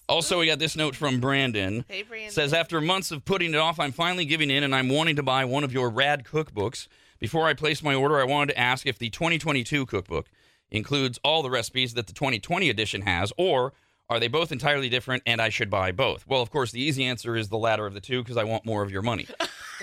also, 0.09 0.41
we 0.41 0.47
got 0.47 0.59
this 0.59 0.75
note 0.75 0.97
from 0.97 1.21
Brandon. 1.21 1.85
Hey, 1.89 2.03
Brandon. 2.03 2.33
Says 2.33 2.53
after 2.53 2.81
months 2.81 3.11
of 3.11 3.25
putting 3.25 3.55
it 3.55 3.59
off, 3.59 3.79
I'm 3.79 3.93
finally 3.93 4.25
giving 4.25 4.51
in, 4.51 4.65
and 4.65 4.75
I'm 4.75 4.89
wanting 4.89 5.17
to 5.17 5.23
buy 5.23 5.45
one 5.45 5.65
of 5.65 5.73
your 5.73 5.91
rad 5.91 6.25
cookbooks. 6.25 6.89
Before 7.19 7.47
I 7.47 7.55
place 7.55 7.83
my 7.83 7.95
order, 7.95 8.19
I 8.19 8.25
wanted 8.25 8.55
to 8.55 8.59
ask 8.59 8.87
if 8.87 8.99
the 8.99 9.11
2022 9.11 9.87
cookbook 9.87 10.27
includes 10.71 11.19
all 11.23 11.43
the 11.43 11.51
recipes 11.51 11.95
that 11.95 12.07
the 12.07 12.13
2020 12.13 12.69
edition 12.71 13.03
has, 13.03 13.33
or 13.37 13.73
are 14.09 14.21
they 14.21 14.29
both 14.29 14.53
entirely 14.53 14.89
different 14.89 15.23
and 15.27 15.41
I 15.41 15.49
should 15.49 15.71
buy 15.71 15.93
both? 15.93 16.27
Well, 16.27 16.43
of 16.43 16.51
course, 16.51 16.71
the 16.71 16.81
easy 16.81 17.05
answer 17.05 17.37
is 17.37 17.49
the 17.49 17.59
latter 17.59 17.87
of 17.87 17.95
the 17.95 18.01
two 18.01 18.23
because 18.23 18.37
I 18.37 18.45
want 18.45 18.65
more 18.65 18.83
of 18.83 18.91
your 18.91 19.03
money. 19.03 19.27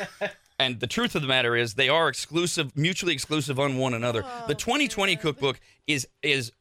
and 0.59 0.79
the 0.79 0.87
truth 0.87 1.15
of 1.15 1.21
the 1.21 1.27
matter 1.27 1.55
is 1.55 1.73
they 1.73 1.89
are 1.89 2.07
exclusive, 2.07 2.75
mutually 2.75 3.13
exclusive 3.13 3.59
on 3.59 3.77
one 3.77 3.93
another. 3.93 4.25
the 4.47 4.55
2020 4.55 5.15
cookbook 5.17 5.59
is 5.87 6.07
is 6.21 6.51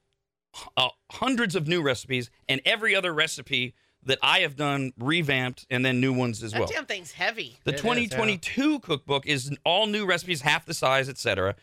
uh, 0.77 0.89
hundreds 1.11 1.55
of 1.55 1.67
new 1.67 1.83
recipes 1.83 2.31
and 2.49 2.61
every 2.65 2.95
other 2.95 3.13
recipe 3.13 3.75
that 4.05 4.19
I 4.23 4.41
have 4.41 4.57
done 4.57 4.93
revamped 4.99 5.67
and 5.71 5.85
then 5.85 6.01
new 6.01 6.13
ones 6.13 6.43
as 6.43 6.53
that 6.53 6.61
well. 6.61 6.69
damn 6.69 6.87
thing's 6.87 7.13
heavy. 7.13 7.57
The 7.65 7.71
It 7.71 7.75
is, 7.77 7.81
2022 7.83 8.81
cookbook 8.81 9.27
is 9.27 9.57
all 9.65 9.87
new 9.87 10.05
recipes, 10.05 10.41
half 10.41 10.67
the 10.67 10.75
size, 10.75 11.09
etc. 11.09 11.55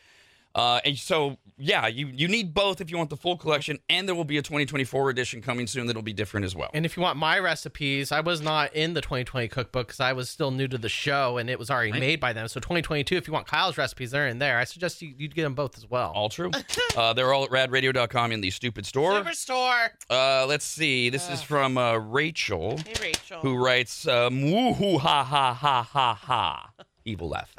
Uh, 0.55 0.79
and 0.83 0.97
so, 0.97 1.37
yeah, 1.57 1.85
you, 1.87 2.07
you 2.07 2.27
need 2.27 2.53
both 2.53 2.81
if 2.81 2.89
you 2.89 2.97
want 2.97 3.09
the 3.09 3.15
full 3.17 3.37
collection, 3.37 3.77
and 3.89 4.07
there 4.07 4.15
will 4.15 4.23
be 4.25 4.37
a 4.37 4.41
2024 4.41 5.09
edition 5.09 5.41
coming 5.41 5.67
soon 5.67 5.85
that'll 5.87 6.01
be 6.01 6.11
different 6.13 6.45
as 6.45 6.55
well. 6.55 6.69
And 6.73 6.85
if 6.85 6.97
you 6.97 7.03
want 7.03 7.17
my 7.17 7.37
recipes, 7.39 8.11
I 8.11 8.21
was 8.21 8.41
not 8.41 8.73
in 8.73 8.93
the 8.93 9.01
2020 9.01 9.47
cookbook 9.49 9.87
because 9.87 9.99
I 9.99 10.13
was 10.13 10.29
still 10.29 10.51
new 10.51 10.67
to 10.67 10.77
the 10.77 10.89
show 10.89 11.37
and 11.37 11.49
it 11.49 11.59
was 11.59 11.69
already 11.69 11.91
made 11.91 12.19
by 12.19 12.33
them. 12.33 12.47
So 12.47 12.59
2022, 12.59 13.15
if 13.15 13.27
you 13.27 13.33
want 13.33 13.45
Kyle's 13.45 13.77
recipes, 13.77 14.11
they're 14.11 14.27
in 14.27 14.39
there. 14.39 14.57
I 14.57 14.63
suggest 14.63 15.01
you, 15.01 15.13
you'd 15.17 15.35
get 15.35 15.43
them 15.43 15.53
both 15.53 15.77
as 15.77 15.89
well. 15.89 16.11
All 16.15 16.29
true. 16.29 16.51
Uh, 16.97 17.13
they're 17.13 17.31
all 17.31 17.43
at 17.45 17.49
radradio.com 17.51 18.31
in 18.31 18.41
the 18.41 18.49
stupid 18.49 18.85
store. 18.85 19.21
Superstore. 19.21 19.89
Uh, 20.09 20.45
let's 20.47 20.65
see. 20.65 21.09
This 21.09 21.29
is 21.29 21.41
from 21.41 21.77
uh, 21.77 21.97
Rachel, 21.97 22.77
Hey, 22.77 22.93
Rachel. 23.01 23.39
who 23.41 23.55
writes, 23.63 24.07
um, 24.07 24.41
woohoo 24.41 24.99
ha 24.99 25.23
ha 25.23 25.53
ha 25.53 25.83
ha 25.83 26.13
ha. 26.15 26.71
Evil 27.05 27.29
laugh. 27.29 27.53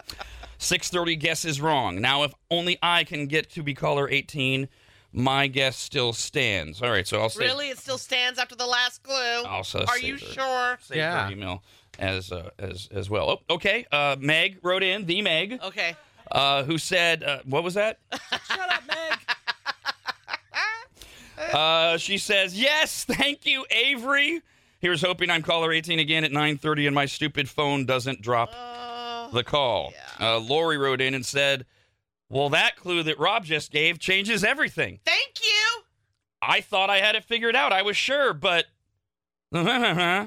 630 0.61 1.17
guess 1.17 1.45
is 1.45 1.61
wrong. 1.61 2.01
Now, 2.01 2.23
if 2.23 2.33
only 2.51 2.79
I 2.83 3.05
can 3.05 3.27
get 3.27 3.51
to 3.53 3.63
be 3.63 3.73
caller 3.75 4.09
18, 4.09 4.69
my 5.13 5.47
guess 5.47 5.77
still 5.77 6.13
stands. 6.13 6.83
All 6.83 6.91
right, 6.91 7.09
so 7.09 7.21
I'll 7.21 7.31
say. 7.31 7.45
Really? 7.47 7.71
It 7.71 7.79
still 7.79 7.99
stands 7.99 8.39
after 8.39 8.55
the 8.55 8.67
last 8.67 9.03
clue? 9.03 9.43
Also 9.47 9.81
Are 9.85 9.97
save 9.97 10.05
you 10.05 10.13
her. 10.15 10.19
sure? 10.33 10.79
Save 10.83 10.97
Yeah. 10.99 11.27
her 11.27 11.33
email 11.33 11.63
as 11.99 12.31
uh, 12.31 12.51
as 12.59 12.89
as 12.93 13.09
well. 13.11 13.41
Oh, 13.49 13.55
okay. 13.55 13.87
Uh, 13.91 14.17
Meg 14.21 14.59
wrote 14.63 14.83
in 14.83 15.07
the 15.07 15.23
Meg, 15.23 15.59
Okay. 15.63 15.97
uh, 16.31 16.63
who 16.65 16.79
said, 16.79 17.25
uh, 17.25 17.39
"What 17.45 17.65
was 17.65 17.75
that?" 17.75 17.99
Shut 18.47 18.73
up, 18.73 18.83
Meg. 18.87 19.19
Uh, 21.55 21.97
she 21.97 22.19
says, 22.19 22.55
"Yes, 22.61 23.05
thank 23.05 23.47
you, 23.47 23.65
Avery." 23.71 24.43
Here's 24.79 25.01
hoping 25.03 25.31
I'm 25.31 25.43
caller 25.43 25.73
18 25.73 25.99
again 25.99 26.23
at 26.23 26.33
9:30 26.33 26.87
and 26.87 26.95
my 26.95 27.07
stupid 27.07 27.49
phone 27.49 27.87
doesn't 27.87 28.21
drop 28.23 28.51
Oh, 28.55 28.57
the 29.33 29.45
call. 29.45 29.93
Uh, 30.21 30.39
Lori 30.39 30.79
wrote 30.79 31.01
in 31.01 31.15
and 31.15 31.25
said, 31.25 31.67
"Well, 32.29 32.49
that 32.51 32.77
clue 32.77 33.03
that 33.05 33.19
Rob 33.19 33.45
just 33.45 33.71
gave 33.71 33.99
changes 33.99 34.45
everything. 34.45 35.01
thank 35.05 35.41
you. 35.43 35.83
I 36.43 36.61
thought 36.63 36.89
I 36.89 36.99
had 37.01 37.17
it 37.17 37.25
figured 37.25 37.55
out. 37.55 37.73
I 37.73 37.83
was 37.83 37.97
sure, 37.97 38.33
but 38.33 38.67
uh, 39.53 40.27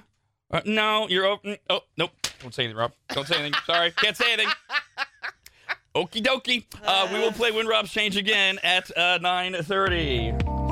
no, 0.65 1.07
you're 1.07 1.25
open. 1.25 1.57
Oh, 1.69 1.81
nope. 1.97 2.11
Don't 2.41 2.53
say 2.53 2.63
anything, 2.65 2.77
Rob. 2.77 2.91
Don't 3.09 3.27
say 3.27 3.35
anything. 3.35 3.59
Sorry, 3.65 3.91
can't 3.91 4.15
say 4.17 4.33
anything. 4.33 4.51
Okie 5.95 6.23
dokie. 6.23 6.65
Uh, 6.83 7.07
we 7.11 7.19
will 7.19 7.31
play 7.31 7.51
Win 7.51 7.67
Rob's 7.67 7.91
Change 7.91 8.17
again 8.17 8.59
at 8.63 8.89
uh, 8.97 9.19
9:30. 9.19 10.62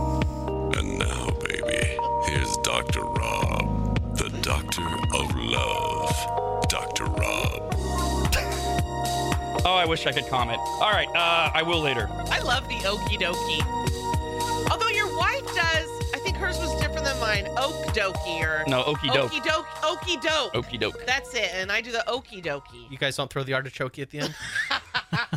I 9.82 9.86
wish 9.86 10.06
I 10.06 10.12
could 10.12 10.28
comment. 10.28 10.60
All 10.60 10.92
right, 10.92 11.08
uh, 11.16 11.50
I 11.56 11.64
will 11.64 11.82
later. 11.82 12.08
I 12.30 12.38
love 12.42 12.68
the 12.70 12.76
okie 12.76 13.18
dokie. 13.20 14.70
Although 14.70 14.90
your 14.90 15.18
wife 15.18 15.44
does, 15.56 15.90
I 16.14 16.20
think 16.24 16.38
hers 16.38 16.60
was 16.60 16.80
different 16.80 17.04
than 17.04 17.20
mine. 17.20 17.48
Oak 17.58 17.88
dokie 17.88 18.42
or 18.44 18.64
No, 18.68 18.84
okie 18.84 19.12
doke. 19.12 19.32
okie 19.32 19.44
doke. 19.44 19.66
Okie 19.82 20.22
doke. 20.22 20.54
Okie 20.54 20.80
doke. 20.80 21.04
That's 21.08 21.34
it. 21.34 21.50
And 21.56 21.72
I 21.72 21.82
do 21.82 21.92
the 21.92 22.04
okie 22.08 22.44
dokie. 22.46 22.92
You 22.92 22.98
guys 23.00 23.16
don't 23.16 23.32
throw 23.34 23.42
the 23.44 23.56
artichoke 23.56 23.98
at 23.98 24.12
the 24.12 24.20
end? 24.20 24.36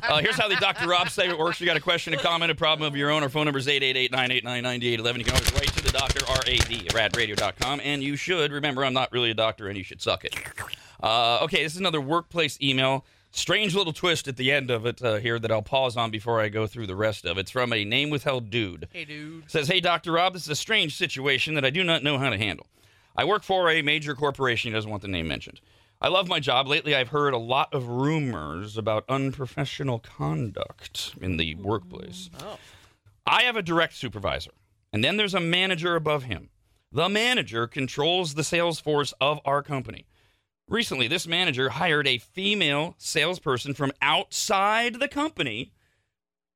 Uh, 0.05 0.18
here's 0.18 0.36
how 0.36 0.47
the 0.49 0.55
Dr. 0.57 0.86
Rob 0.86 1.09
segment 1.09 1.38
works. 1.38 1.61
You 1.61 1.66
got 1.66 1.76
a 1.76 1.80
question, 1.80 2.14
a 2.14 2.16
comment, 2.16 2.51
a 2.53 2.55
problem 2.55 2.86
of 2.86 2.95
your 2.97 3.11
own. 3.11 3.22
Our 3.24 3.28
phone 3.28 3.47
number 3.47 3.59
is 3.59 3.66
888-989-9811. 3.66 5.18
You 5.18 5.24
can 5.24 5.34
always 5.34 5.53
write 5.55 5.72
to 5.72 5.82
the 5.82 5.90
doctor, 5.90 6.20
R-A-D, 6.28 6.88
radradio.com. 6.90 7.80
And 7.82 8.03
you 8.03 8.14
should, 8.14 8.53
remember, 8.53 8.84
I'm 8.84 8.92
not 8.92 9.11
really 9.12 9.30
a 9.30 9.34
doctor 9.34 9.66
and 9.68 9.76
you 9.76 9.82
should 9.82 10.01
suck 10.01 10.24
it. 10.24 10.36
Uh, 11.03 11.40
okay, 11.42 11.62
this 11.64 11.72
is 11.72 11.78
another 11.80 12.01
workplace 12.01 12.61
email. 12.62 13.05
Strange 13.37 13.74
little 13.74 13.93
twist 13.93 14.28
at 14.28 14.37
the 14.37 14.53
end 14.53 14.70
of 14.70 14.87
it 14.87 15.03
uh, 15.03 15.16
here 15.16 15.41
that 15.41 15.51
I'll 15.51 15.61
pause 15.61 15.97
on 15.97 16.12
before 16.12 16.41
I 16.41 16.49
go 16.49 16.68
through 16.68 16.87
the 16.87 16.95
rest 16.95 17.24
of 17.24 17.37
it. 17.37 17.41
It's 17.41 17.51
from 17.51 17.72
a 17.72 17.85
name 17.85 18.09
withheld 18.09 18.49
dude. 18.49 18.87
Hey, 18.93 19.05
dude. 19.05 19.51
Says, 19.51 19.66
Hey, 19.66 19.80
Dr. 19.80 20.12
Rob, 20.12 20.35
this 20.35 20.45
is 20.45 20.51
a 20.51 20.55
strange 20.55 20.97
situation 20.97 21.55
that 21.55 21.64
I 21.64 21.70
do 21.70 21.82
not 21.82 22.05
know 22.05 22.16
how 22.16 22.30
to 22.30 22.39
handle. 22.39 22.68
I 23.16 23.24
work 23.24 23.43
for 23.43 23.68
a 23.68 23.82
major 23.82 24.14
corporation. 24.14 24.70
He 24.70 24.74
doesn't 24.74 24.89
want 24.91 25.03
the 25.03 25.09
name 25.09 25.26
mentioned. 25.26 25.61
I 26.01 26.09
love 26.09 26.28
my 26.28 26.39
job. 26.39 26.68
Lately, 26.68 26.95
I've 26.95 27.09
heard 27.09 27.35
a 27.35 27.39
lot 27.39 27.74
of 27.74 27.89
rumors 27.89 28.78
about 28.78 29.05
unprofessional 29.09 29.99
conduct 29.99 31.16
in 31.20 31.37
the 31.37 31.57
workplace. 31.57 32.30
Oh. 32.41 32.59
I 33.26 33.43
have 33.43 33.57
a 33.57 33.62
direct 33.62 33.95
supervisor, 33.95 34.53
and 34.93 35.03
then 35.03 35.16
there's 35.16 35.35
a 35.35 35.41
manager 35.41 35.97
above 35.97 36.24
him. 36.24 36.51
The 36.93 37.09
manager 37.09 37.66
controls 37.66 38.35
the 38.35 38.45
sales 38.45 38.78
force 38.78 39.12
of 39.20 39.41
our 39.45 39.61
company. 39.61 40.07
Recently, 40.68 41.08
this 41.08 41.26
manager 41.26 41.70
hired 41.70 42.06
a 42.06 42.18
female 42.18 42.94
salesperson 42.96 43.74
from 43.74 43.92
outside 44.00 44.94
the 44.98 45.08
company, 45.08 45.72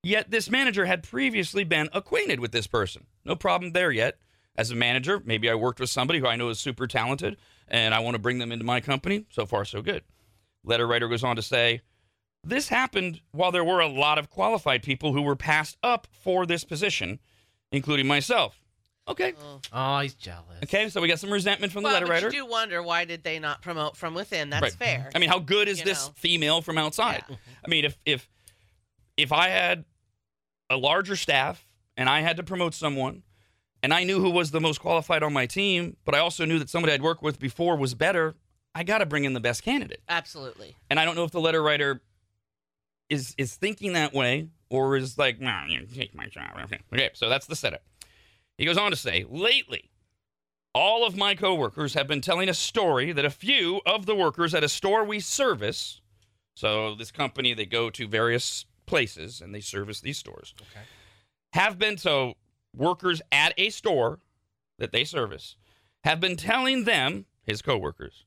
yet 0.03 0.31
this 0.31 0.51
manager 0.51 0.87
had 0.87 1.03
previously 1.03 1.63
been 1.63 1.91
acquainted 1.93 2.41
with 2.41 2.53
this 2.53 2.67
person. 2.67 3.07
No 3.25 3.37
problem 3.37 3.73
there 3.73 3.93
yet. 3.93 4.19
As 4.57 4.71
a 4.71 4.77
manager, 4.77 5.23
maybe 5.25 5.49
I 5.49 5.55
worked 5.55 5.79
with 5.79 5.91
somebody 5.91 6.19
who 6.19 6.27
I 6.27 6.37
know 6.37 6.49
is 6.49 6.59
super 6.59 6.87
talented 6.87 7.37
and 7.69 7.95
I 7.95 8.01
want 8.01 8.15
to 8.15 8.19
bring 8.19 8.39
them 8.39 8.51
into 8.51 8.65
my 8.65 8.81
company. 8.81 9.27
So 9.31 9.47
far, 9.47 9.65
so 9.65 9.83
good. 9.83 10.03
Letter 10.65 10.87
writer 10.87 11.07
goes 11.07 11.23
on 11.23 11.37
to 11.37 11.43
say, 11.43 11.83
this 12.43 12.69
happened 12.69 13.21
while 13.31 13.53
there 13.53 13.65
were 13.65 13.81
a 13.81 13.89
lot 13.89 14.19
of 14.19 14.31
qualified 14.31 14.83
people 14.83 15.13
who 15.13 15.23
were 15.23 15.37
passed 15.37 15.77
up 15.83 16.09
for 16.11 16.47
this 16.47 16.65
position, 16.65 17.21
including 17.71 18.07
myself. 18.07 18.61
Okay. 19.09 19.33
Oh, 19.43 19.61
oh, 19.73 19.99
he's 20.01 20.15
jealous. 20.15 20.45
Okay, 20.65 20.89
so 20.91 21.01
we 21.01 21.09
got 21.09 21.19
some 21.19 21.31
resentment 21.33 21.73
from 21.73 21.83
the 21.83 21.87
Well, 21.87 21.95
letter 21.95 22.07
but 22.07 22.13
writer. 22.13 22.27
you 22.27 22.33
do 22.45 22.47
wonder 22.47 22.83
why 22.83 23.05
did 23.05 23.23
they 23.25 23.39
not 23.39 23.63
promote 23.63 23.97
from 23.97 24.15
within? 24.15 24.51
That's 24.51 24.63
Right. 24.63 24.73
fair. 24.73 25.11
I 25.15 25.19
mean, 25.19 25.29
how 25.31 25.39
good 25.39 25.67
is 25.69 25.79
You 25.79 25.85
this 25.87 26.07
know. 26.09 26.13
female 26.17 26.61
from 26.63 26.77
outside? 26.79 27.25
I 27.65 27.69
mean, 27.69 27.85
if 27.85 27.97
if 28.05 28.29
if 29.17 29.33
I 29.33 29.49
had 29.49 29.85
a 30.71 30.77
larger 30.77 31.17
staff 31.17 31.67
and 31.97 32.09
I 32.09 32.21
had 32.21 32.37
to 32.37 32.43
promote 32.43 32.75
someone 32.75 33.23
and 33.83 33.95
I 33.95 34.05
knew 34.05 34.21
who 34.21 34.31
was 34.31 34.51
the 34.51 34.61
most 34.61 34.81
qualified 34.81 35.23
on 35.23 35.33
my 35.33 35.47
team, 35.47 35.97
but 36.05 36.15
I 36.15 36.19
also 36.19 36.45
knew 36.45 36.59
that 36.59 36.69
somebody 36.69 36.93
I'd 36.93 37.03
worked 37.03 37.23
with 37.23 37.39
before 37.39 37.77
was 37.77 37.95
better, 37.95 38.37
I 38.75 38.83
got 38.85 38.99
to 38.99 39.07
bring 39.07 39.25
in 39.25 39.33
the 39.33 39.41
best 39.41 39.63
candidate. 39.63 40.03
Absolutely. 40.09 40.77
And 40.91 41.01
I 41.01 41.05
don't 41.05 41.17
know 41.17 41.25
if 41.25 41.31
the 41.33 41.41
letter 41.41 41.63
writer 41.63 42.03
is 43.09 43.35
is 43.39 43.55
thinking 43.57 43.95
that 43.95 44.13
way 44.13 44.49
or 44.69 44.97
is 44.97 45.17
like, 45.17 45.41
nah, 45.41 45.65
you 45.67 45.87
take 45.87 46.15
my 46.15 46.27
job. 46.27 46.51
Okay. 46.65 46.79
okay, 46.93 47.11
so 47.15 47.29
that's 47.31 47.47
the 47.47 47.57
setup. 47.57 47.83
He 48.59 48.65
goes 48.65 48.77
on 48.77 48.91
to 48.91 48.97
say, 48.97 49.25
lately, 49.29 49.91
all 50.75 51.07
of 51.07 51.17
my 51.17 51.35
coworkers 51.35 51.95
have 51.95 52.09
been 52.09 52.21
telling 52.21 52.49
a 52.49 52.55
story 52.55 53.13
that 53.13 53.25
a 53.25 53.31
few 53.31 53.81
of 53.87 54.05
the 54.05 54.15
workers 54.15 54.53
at 54.55 54.65
a 54.65 54.69
store 54.69 55.05
we 55.05 55.21
service, 55.21 56.01
so 56.55 56.95
this 56.95 57.11
company 57.11 57.55
they 57.55 57.67
go 57.67 57.89
to 57.91 58.07
various 58.07 58.67
places 58.85 59.41
and 59.41 59.55
they 59.55 59.61
service 59.61 60.01
these 60.01 60.19
stores, 60.19 60.55
okay. 60.61 60.85
have 61.53 61.79
been 61.79 61.97
so 61.97 62.35
workers 62.77 63.23
at 63.33 63.55
a 63.57 63.71
store 63.71 64.19
that 64.79 64.93
they 64.93 65.05
service 65.05 65.57
have 66.05 66.21
been 66.21 66.37
telling 66.37 66.85
them, 66.85 67.27
his 67.45 67.63
coworkers, 67.63 68.25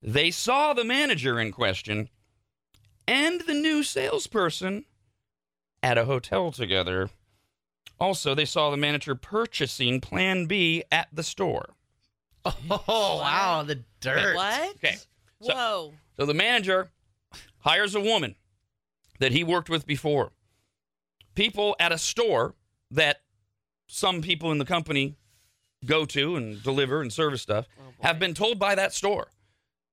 they 0.00 0.30
saw 0.30 0.72
the 0.72 0.84
manager 0.84 1.38
in 1.38 1.52
question 1.52 2.08
and 3.06 3.42
the 3.42 3.54
new 3.54 3.82
salesperson 3.82 4.84
at 5.82 5.98
a 5.98 6.04
hotel 6.04 6.50
together. 6.52 7.10
Also, 8.00 8.34
they 8.34 8.44
saw 8.44 8.70
the 8.70 8.76
manager 8.76 9.14
purchasing 9.14 10.00
Plan 10.00 10.46
B 10.46 10.82
at 10.90 11.08
the 11.12 11.22
store. 11.22 11.74
Oh, 12.44 12.50
wow, 12.88 13.62
the 13.64 13.84
dirt. 14.00 14.34
What? 14.34 14.70
Okay, 14.76 14.96
so- 15.40 15.54
Whoa. 15.54 15.92
So 16.16 16.26
the 16.26 16.34
manager 16.34 16.90
hires 17.60 17.94
a 17.94 18.00
woman 18.00 18.34
that 19.18 19.32
he 19.32 19.44
worked 19.44 19.70
with 19.70 19.86
before. 19.86 20.32
People 21.34 21.74
at 21.80 21.90
a 21.92 21.98
store 21.98 22.54
that 22.90 23.22
some 23.86 24.20
people 24.20 24.52
in 24.52 24.58
the 24.58 24.64
company 24.64 25.16
go 25.86 26.04
to 26.04 26.36
and 26.36 26.62
deliver 26.62 27.00
and 27.00 27.12
service 27.12 27.40
stuff 27.42 27.66
have 28.00 28.18
been 28.18 28.34
told 28.34 28.58
by 28.58 28.74
that 28.74 28.92
store. 28.92 29.28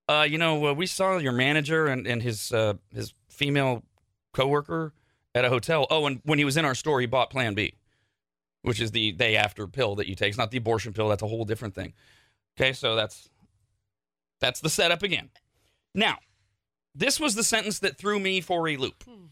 Uh, 0.10 0.26
you 0.30 0.38
know, 0.38 0.68
uh, 0.68 0.74
we 0.74 0.86
saw 0.88 1.18
your 1.18 1.32
manager 1.32 1.88
and, 1.88 2.06
and 2.06 2.22
his 2.22 2.52
uh, 2.52 2.74
his 2.94 3.14
female 3.30 3.84
coworker 4.34 4.94
at 5.34 5.46
a 5.46 5.50
hotel. 5.50 5.88
Oh, 5.90 6.06
and 6.06 6.20
when 6.26 6.38
he 6.40 6.46
was 6.46 6.58
in 6.58 6.66
our 6.66 6.76
store, 6.76 7.00
he 7.00 7.06
bought 7.06 7.30
Plan 7.30 7.54
B, 7.54 7.76
which 8.62 8.80
is 8.80 8.92
the 8.92 9.12
day 9.12 9.36
after 9.36 9.68
pill 9.68 9.96
that 9.96 10.08
you 10.08 10.16
take. 10.16 10.30
It's 10.30 10.38
not 10.38 10.52
the 10.52 10.58
abortion 10.58 10.94
pill. 10.94 11.10
That's 11.10 11.24
a 11.24 11.28
whole 11.28 11.46
different 11.46 11.76
thing. 11.76 11.94
Okay, 12.60 12.74
so 12.74 12.96
that's 12.96 13.30
that's 14.40 14.60
the 14.60 14.70
setup 14.70 15.04
again. 15.04 15.30
Now, 15.94 16.18
this 16.96 17.20
was 17.20 17.36
the 17.36 17.44
sentence 17.44 17.80
that 17.80 17.98
threw 17.98 18.20
me 18.20 18.42
for 18.42 18.68
a 18.68 18.78
loop. 18.78 19.04
Hmm. 19.04 19.26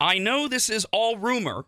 I 0.00 0.18
know 0.18 0.46
this 0.46 0.70
is 0.70 0.86
all 0.92 1.16
rumor, 1.16 1.64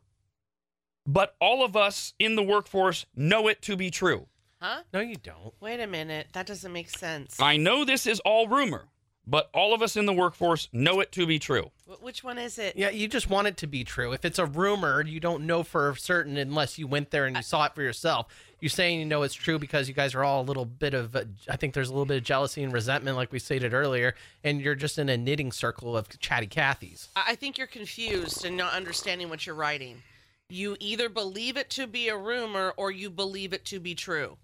but 1.07 1.35
all 1.41 1.65
of 1.65 1.77
us 1.77 2.15
in 2.19 2.37
the 2.37 2.43
workforce 2.43 3.07
know 3.17 3.49
it 3.49 3.63
to 3.63 3.77
be 3.77 3.91
true. 3.91 4.27
Huh? 4.61 4.83
No, 4.93 5.01
you 5.01 5.17
don't. 5.17 5.55
Wait 5.61 5.81
a 5.81 5.87
minute. 5.87 6.29
That 6.35 6.47
doesn't 6.47 6.73
make 6.73 6.91
sense. 6.91 7.41
I 7.41 7.57
know 7.57 7.85
this 7.85 8.07
is 8.07 8.21
all 8.21 8.47
rumor, 8.47 8.89
but 9.31 9.49
all 9.55 9.73
of 9.73 9.81
us 9.81 9.97
in 9.97 10.05
the 10.05 10.13
workforce 10.13 10.69
know 10.73 11.01
it 11.01 11.13
to 11.13 11.27
be 11.27 11.39
true. 11.39 11.71
Which 12.01 12.23
one 12.23 12.39
is 12.39 12.59
it? 12.59 12.77
Yeah, 12.77 12.91
you 12.91 13.09
just 13.09 13.31
want 13.31 13.47
it 13.47 13.57
to 13.59 13.67
be 13.67 13.85
true. 13.85 14.13
If 14.13 14.25
it's 14.25 14.39
a 14.39 14.47
rumor, 14.47 15.03
you 15.03 15.21
don't 15.21 15.47
know 15.47 15.63
for 15.63 15.95
certain 15.97 16.37
unless 16.37 16.79
you 16.79 16.87
went 16.87 17.11
there 17.11 17.27
and 17.27 17.37
you 17.37 17.43
saw 17.43 17.65
it 17.65 17.75
for 17.75 17.83
yourself. 17.83 18.27
You're 18.61 18.69
saying 18.69 18.99
you 18.99 19.07
know 19.07 19.23
it's 19.23 19.35
true 19.35 19.59
because 19.59 19.89
you 19.89 19.95
guys 19.95 20.15
are 20.15 20.23
all 20.23 20.43
a 20.43 20.45
little 20.45 20.67
bit 20.67 20.93
of, 20.93 21.17
uh, 21.17 21.25
I 21.49 21.57
think 21.57 21.73
there's 21.73 21.89
a 21.89 21.93
little 21.93 22.05
bit 22.05 22.19
of 22.19 22.25
jealousy 22.25 22.63
and 22.63 22.73
resentment, 22.73 23.17
like 23.17 23.33
we 23.33 23.39
stated 23.39 23.73
earlier, 23.73 24.15
and 24.45 24.61
you're 24.61 24.75
just 24.75 24.99
in 24.99 25.09
a 25.09 25.17
knitting 25.17 25.51
circle 25.51 25.97
of 25.97 26.09
chatty 26.19 26.47
Cathys. 26.47 27.09
I 27.17 27.31
I 27.31 27.37
think 27.37 27.59
you're 27.59 27.69
confused 27.69 28.45
and 28.45 28.57
not 28.57 28.73
understanding 28.73 29.29
what 29.29 29.47
you're 29.47 29.55
writing. 29.55 30.03
You 30.49 30.77
either 30.81 31.09
believe 31.09 31.57
it 31.57 31.71
to 31.71 31.87
be 31.87 32.09
a 32.09 32.17
rumor 32.17 32.75
or 32.77 32.91
you 32.91 33.09
believe 33.09 33.53
it 33.53 33.65
to 33.67 33.79
be 33.79 33.95
true. 33.95 34.37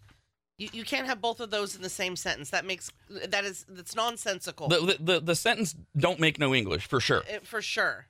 You, 0.58 0.68
you 0.72 0.84
can't 0.84 1.06
have 1.06 1.20
both 1.20 1.40
of 1.40 1.50
those 1.50 1.76
in 1.76 1.82
the 1.82 1.90
same 1.90 2.16
sentence. 2.16 2.50
That 2.50 2.64
makes 2.64 2.90
that 3.28 3.44
is 3.44 3.66
that's 3.68 3.94
nonsensical 3.94 4.68
The, 4.68 4.80
the, 4.80 4.96
the, 5.00 5.20
the 5.20 5.34
sentence 5.34 5.74
don't 5.96 6.18
make 6.18 6.38
no 6.38 6.54
English, 6.54 6.86
for 6.86 7.00
sure. 7.00 7.22
Uh, 7.22 7.40
for 7.42 7.60
sure. 7.60 8.06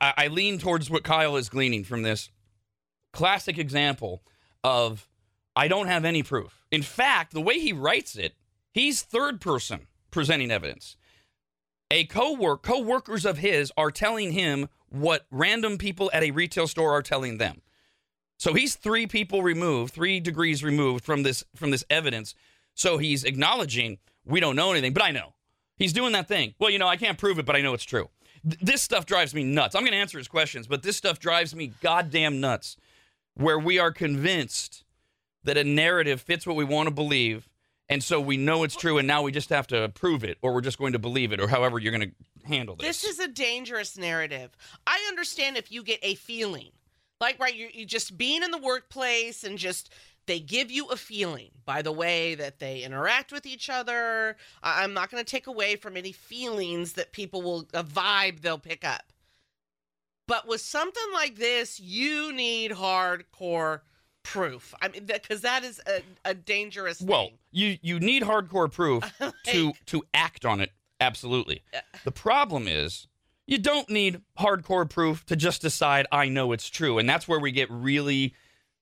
I, 0.00 0.14
I 0.16 0.26
lean 0.28 0.58
towards 0.58 0.90
what 0.90 1.04
Kyle 1.04 1.36
is 1.36 1.48
gleaning 1.48 1.84
from 1.84 2.02
this 2.02 2.30
classic 3.12 3.58
example 3.58 4.22
of 4.62 5.08
I 5.54 5.68
don't 5.68 5.86
have 5.86 6.04
any 6.04 6.22
proof. 6.22 6.66
In 6.70 6.82
fact, 6.82 7.32
the 7.32 7.40
way 7.40 7.58
he 7.58 7.72
writes 7.72 8.16
it, 8.16 8.34
he's 8.72 9.02
third 9.02 9.40
person 9.40 9.86
presenting 10.10 10.50
evidence. 10.50 10.96
A 11.90 12.04
co-work 12.04 12.62
co-workers 12.62 13.24
of 13.24 13.38
his 13.38 13.72
are 13.76 13.90
telling 13.90 14.32
him 14.32 14.68
what 14.88 15.26
random 15.30 15.78
people 15.78 16.10
at 16.12 16.22
a 16.22 16.30
retail 16.30 16.66
store 16.66 16.92
are 16.92 17.02
telling 17.02 17.38
them. 17.38 17.62
So 18.38 18.54
he's 18.54 18.76
three 18.76 19.06
people 19.06 19.42
removed, 19.42 19.94
three 19.94 20.20
degrees 20.20 20.62
removed 20.62 21.04
from 21.04 21.22
this 21.22 21.44
from 21.54 21.70
this 21.70 21.84
evidence. 21.88 22.34
So 22.74 22.98
he's 22.98 23.24
acknowledging 23.24 23.98
we 24.24 24.40
don't 24.40 24.56
know 24.56 24.72
anything, 24.72 24.92
but 24.92 25.02
I 25.02 25.10
know. 25.10 25.34
He's 25.76 25.92
doing 25.92 26.12
that 26.12 26.28
thing. 26.28 26.54
Well, 26.58 26.70
you 26.70 26.78
know, 26.78 26.88
I 26.88 26.96
can't 26.96 27.18
prove 27.18 27.38
it, 27.38 27.46
but 27.46 27.54
I 27.56 27.60
know 27.60 27.74
it's 27.74 27.84
true. 27.84 28.08
Th- 28.42 28.58
this 28.60 28.82
stuff 28.82 29.06
drives 29.06 29.34
me 29.34 29.44
nuts. 29.44 29.74
I'm 29.74 29.82
going 29.82 29.92
to 29.92 29.98
answer 29.98 30.18
his 30.18 30.28
questions, 30.28 30.66
but 30.66 30.82
this 30.82 30.96
stuff 30.96 31.18
drives 31.18 31.54
me 31.54 31.72
goddamn 31.82 32.40
nuts. 32.40 32.76
Where 33.34 33.58
we 33.58 33.78
are 33.78 33.92
convinced 33.92 34.84
that 35.44 35.58
a 35.58 35.64
narrative 35.64 36.22
fits 36.22 36.46
what 36.46 36.56
we 36.56 36.64
want 36.64 36.88
to 36.88 36.94
believe, 36.94 37.50
and 37.88 38.02
so 38.02 38.18
we 38.18 38.38
know 38.38 38.64
it's 38.64 38.74
true, 38.74 38.96
and 38.96 39.06
now 39.06 39.22
we 39.22 39.30
just 39.30 39.50
have 39.50 39.66
to 39.68 39.90
prove 39.90 40.24
it, 40.24 40.38
or 40.40 40.54
we're 40.54 40.62
just 40.62 40.78
going 40.78 40.94
to 40.94 40.98
believe 40.98 41.32
it, 41.32 41.40
or 41.40 41.46
however 41.46 41.78
you're 41.78 41.92
going 41.92 42.10
to 42.10 42.48
handle 42.48 42.76
this. 42.76 43.02
This 43.02 43.04
is 43.04 43.18
a 43.18 43.28
dangerous 43.28 43.98
narrative. 43.98 44.56
I 44.86 45.04
understand 45.08 45.58
if 45.58 45.70
you 45.70 45.82
get 45.82 46.00
a 46.02 46.14
feeling, 46.14 46.70
like 47.20 47.38
right, 47.38 47.54
you 47.54 47.68
you 47.72 47.86
just 47.86 48.16
being 48.18 48.42
in 48.42 48.50
the 48.50 48.58
workplace 48.58 49.44
and 49.44 49.58
just 49.58 49.92
they 50.26 50.40
give 50.40 50.70
you 50.70 50.86
a 50.88 50.96
feeling 50.96 51.50
by 51.64 51.82
the 51.82 51.92
way 51.92 52.34
that 52.34 52.58
they 52.58 52.82
interact 52.82 53.32
with 53.32 53.46
each 53.46 53.70
other. 53.70 54.36
I'm 54.62 54.92
not 54.92 55.10
going 55.10 55.24
to 55.24 55.30
take 55.30 55.46
away 55.46 55.76
from 55.76 55.96
any 55.96 56.12
feelings 56.12 56.94
that 56.94 57.12
people 57.12 57.42
will 57.42 57.66
a 57.72 57.84
vibe 57.84 58.40
they'll 58.40 58.58
pick 58.58 58.84
up. 58.84 59.12
But 60.28 60.48
with 60.48 60.60
something 60.60 61.12
like 61.12 61.36
this, 61.36 61.78
you 61.78 62.32
need 62.32 62.72
hardcore 62.72 63.82
proof. 64.24 64.74
I 64.82 64.88
mean, 64.88 65.06
because 65.06 65.42
that 65.42 65.62
is 65.62 65.80
a, 65.86 66.02
a 66.24 66.34
dangerous 66.34 67.00
Well, 67.00 67.26
thing. 67.26 67.38
you 67.52 67.78
you 67.80 68.00
need 68.00 68.24
hardcore 68.24 68.70
proof 68.70 69.04
to 69.46 69.72
to 69.86 70.02
act 70.12 70.44
on 70.44 70.60
it. 70.60 70.72
Absolutely. 71.00 71.62
The 72.04 72.10
problem 72.12 72.66
is 72.66 73.06
you 73.46 73.58
don't 73.58 73.88
need 73.88 74.20
hardcore 74.38 74.88
proof 74.88 75.24
to 75.26 75.36
just 75.36 75.62
decide 75.62 76.06
I 76.12 76.28
know 76.28 76.52
it's 76.52 76.68
true, 76.68 76.98
and 76.98 77.08
that's 77.08 77.26
where 77.28 77.38
we 77.40 77.52
get 77.52 77.70
really 77.70 78.34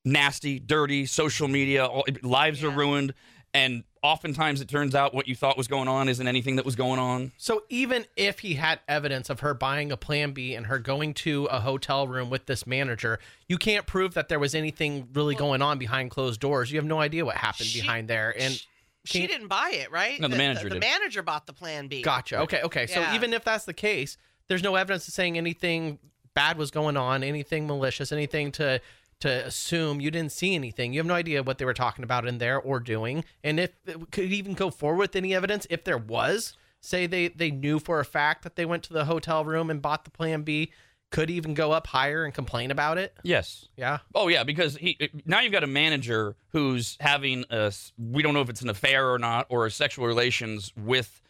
nasty, 0.04 0.58
dirty. 0.58 1.06
Social 1.06 1.48
media 1.48 1.86
all, 1.86 2.04
lives 2.22 2.62
are 2.64 2.70
ruined, 2.70 3.14
and 3.52 3.84
oftentimes 4.02 4.60
it 4.60 4.68
turns 4.68 4.94
out 4.94 5.14
what 5.14 5.26
you 5.28 5.34
thought 5.34 5.56
was 5.56 5.66
going 5.66 5.88
on 5.88 6.08
isn't 6.10 6.28
anything 6.28 6.56
that 6.56 6.64
was 6.64 6.76
going 6.76 6.98
on. 6.98 7.32
So 7.38 7.62
even 7.70 8.04
if 8.16 8.40
he 8.40 8.54
had 8.54 8.80
evidence 8.86 9.30
of 9.30 9.40
her 9.40 9.54
buying 9.54 9.90
a 9.92 9.96
plan 9.96 10.32
B 10.32 10.54
and 10.54 10.66
her 10.66 10.78
going 10.78 11.14
to 11.14 11.46
a 11.46 11.60
hotel 11.60 12.06
room 12.06 12.28
with 12.28 12.44
this 12.46 12.66
manager, 12.66 13.18
you 13.48 13.56
can't 13.56 13.86
prove 13.86 14.12
that 14.14 14.28
there 14.28 14.38
was 14.38 14.54
anything 14.54 15.08
really 15.14 15.34
going 15.34 15.62
on 15.62 15.78
behind 15.78 16.10
closed 16.10 16.38
doors. 16.40 16.70
You 16.70 16.78
have 16.78 16.84
no 16.84 17.00
idea 17.00 17.24
what 17.24 17.36
happened 17.36 17.68
She- 17.68 17.80
behind 17.80 18.08
there. 18.08 18.34
And 18.38 18.52
Sh- 18.54 18.66
she 19.06 19.26
didn't 19.26 19.48
buy 19.48 19.70
it, 19.74 19.90
right? 19.90 20.18
No, 20.20 20.28
the 20.28 20.36
manager 20.36 20.68
The, 20.68 20.74
did. 20.76 20.80
manager 20.80 21.22
bought 21.22 21.46
the 21.46 21.52
plan 21.54 21.88
B. 21.88 22.02
Gotcha. 22.02 22.40
Okay. 22.40 22.60
Okay. 22.62 22.86
So 22.86 23.06
even 23.14 23.32
if 23.32 23.42
that's 23.44 23.64
the 23.64 23.74
case, 23.74 24.16
there's 24.48 24.62
no 24.62 24.74
evidence 24.74 25.08
of 25.08 25.14
saying 25.14 25.38
anything 25.38 25.98
bad 26.34 26.58
was 26.58 26.70
going 26.70 26.96
on, 26.96 27.22
anything 27.22 27.66
malicious, 27.66 28.12
anything 28.12 28.52
to 28.52 28.80
to 29.20 29.46
assume 29.46 30.00
you 30.00 30.10
didn't 30.10 30.32
see 30.32 30.54
anything. 30.54 30.92
You 30.92 30.98
have 30.98 31.06
no 31.06 31.14
idea 31.14 31.42
what 31.42 31.58
they 31.58 31.64
were 31.64 31.72
talking 31.72 32.02
about 32.04 32.26
in 32.26 32.38
there 32.38 32.60
or 32.60 32.80
doing, 32.80 33.24
and 33.42 33.60
if 33.60 33.70
it 33.86 34.10
could 34.10 34.32
even 34.32 34.54
go 34.54 34.70
forward 34.70 34.98
with 34.98 35.16
any 35.16 35.34
evidence 35.34 35.66
if 35.70 35.84
there 35.84 35.98
was 35.98 36.56
say 36.84 37.06
they 37.06 37.28
they 37.28 37.50
knew 37.50 37.78
for 37.78 38.00
a 38.00 38.04
fact 38.04 38.42
that 38.42 38.56
they 38.56 38.66
went 38.66 38.82
to 38.84 38.92
the 38.92 39.06
hotel 39.06 39.44
room 39.44 39.70
and 39.70 39.80
bought 39.80 40.04
the 40.04 40.10
Plan 40.10 40.42
B, 40.42 40.70
could 41.10 41.30
even 41.30 41.54
go 41.54 41.72
up 41.72 41.86
higher 41.86 42.24
and 42.24 42.34
complain 42.34 42.70
about 42.70 42.98
it. 42.98 43.16
Yes. 43.22 43.68
Yeah. 43.76 43.98
Oh 44.14 44.28
yeah, 44.28 44.44
because 44.44 44.76
he 44.76 45.10
now 45.24 45.40
you've 45.40 45.52
got 45.52 45.64
a 45.64 45.68
manager 45.68 46.36
who's 46.48 46.96
having 47.00 47.44
a 47.50 47.72
we 47.98 48.22
don't 48.22 48.34
know 48.34 48.42
if 48.42 48.50
it's 48.50 48.62
an 48.62 48.68
affair 48.68 49.10
or 49.10 49.18
not 49.18 49.46
or 49.48 49.68
sexual 49.70 50.06
relations 50.06 50.72
with 50.76 51.22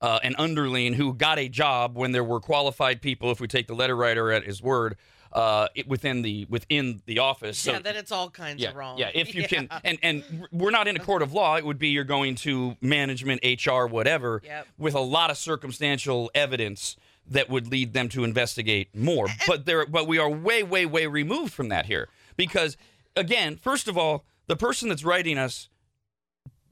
uh, 0.00 0.18
an 0.22 0.34
underling 0.38 0.94
who 0.94 1.12
got 1.14 1.38
a 1.38 1.48
job 1.48 1.96
when 1.96 2.12
there 2.12 2.24
were 2.24 2.40
qualified 2.40 3.02
people. 3.02 3.30
If 3.30 3.40
we 3.40 3.46
take 3.48 3.66
the 3.66 3.74
letter 3.74 3.94
writer 3.96 4.32
at 4.32 4.44
his 4.44 4.62
word, 4.62 4.96
uh, 5.32 5.68
it, 5.74 5.86
within 5.86 6.22
the 6.22 6.46
within 6.48 7.02
the 7.06 7.18
office. 7.20 7.58
So, 7.58 7.72
yeah, 7.72 7.78
then 7.80 7.96
it's 7.96 8.10
all 8.10 8.30
kinds 8.30 8.60
yeah, 8.62 8.70
of 8.70 8.76
wrong. 8.76 8.98
yeah. 8.98 9.10
If 9.14 9.34
you 9.34 9.42
Yeah. 9.48 9.48
can, 9.48 9.68
and 9.84 9.98
and 10.02 10.48
we're 10.50 10.70
not 10.72 10.88
in 10.88 10.96
a 10.96 11.00
court 11.00 11.22
of 11.22 11.32
law. 11.32 11.56
It 11.56 11.64
would 11.64 11.78
be 11.78 11.88
you're 11.88 12.04
going 12.04 12.34
to 12.36 12.76
management, 12.80 13.42
HR, 13.44 13.84
whatever, 13.86 14.42
Yep. 14.44 14.66
with 14.78 14.94
a 14.94 15.00
lot 15.00 15.30
of 15.30 15.36
circumstantial 15.36 16.30
evidence 16.34 16.96
that 17.28 17.48
would 17.48 17.68
lead 17.68 17.92
them 17.92 18.08
to 18.08 18.24
investigate 18.24 18.88
more. 18.94 19.28
But 19.46 19.64
there, 19.66 19.86
but 19.86 20.08
we 20.08 20.18
are 20.18 20.28
way, 20.28 20.64
way, 20.64 20.84
way 20.84 21.06
removed 21.06 21.52
from 21.52 21.68
that 21.68 21.86
here 21.86 22.08
because, 22.36 22.76
again, 23.14 23.56
first 23.56 23.86
of 23.86 23.96
all, 23.96 24.24
the 24.48 24.56
person 24.56 24.88
that's 24.88 25.04
writing 25.04 25.38
us 25.38 25.68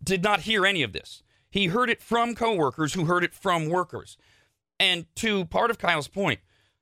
did 0.03 0.25
not 0.25 0.41
hear 0.41 0.67
any 0.67 0.83
of 0.83 0.93
this. 0.93 1.23
He 1.51 1.67
heard 1.67 1.91
it 1.91 2.03
from 2.03 2.35
coworkers 2.35 2.95
who 2.95 3.07
heard 3.07 3.25
it 3.25 3.35
from 3.35 3.69
workers. 3.69 4.17
And 4.79 5.07
to 5.17 5.45
part 5.47 5.71
of 5.71 5.79
Kyle's 5.79 6.09
point, 6.09 6.41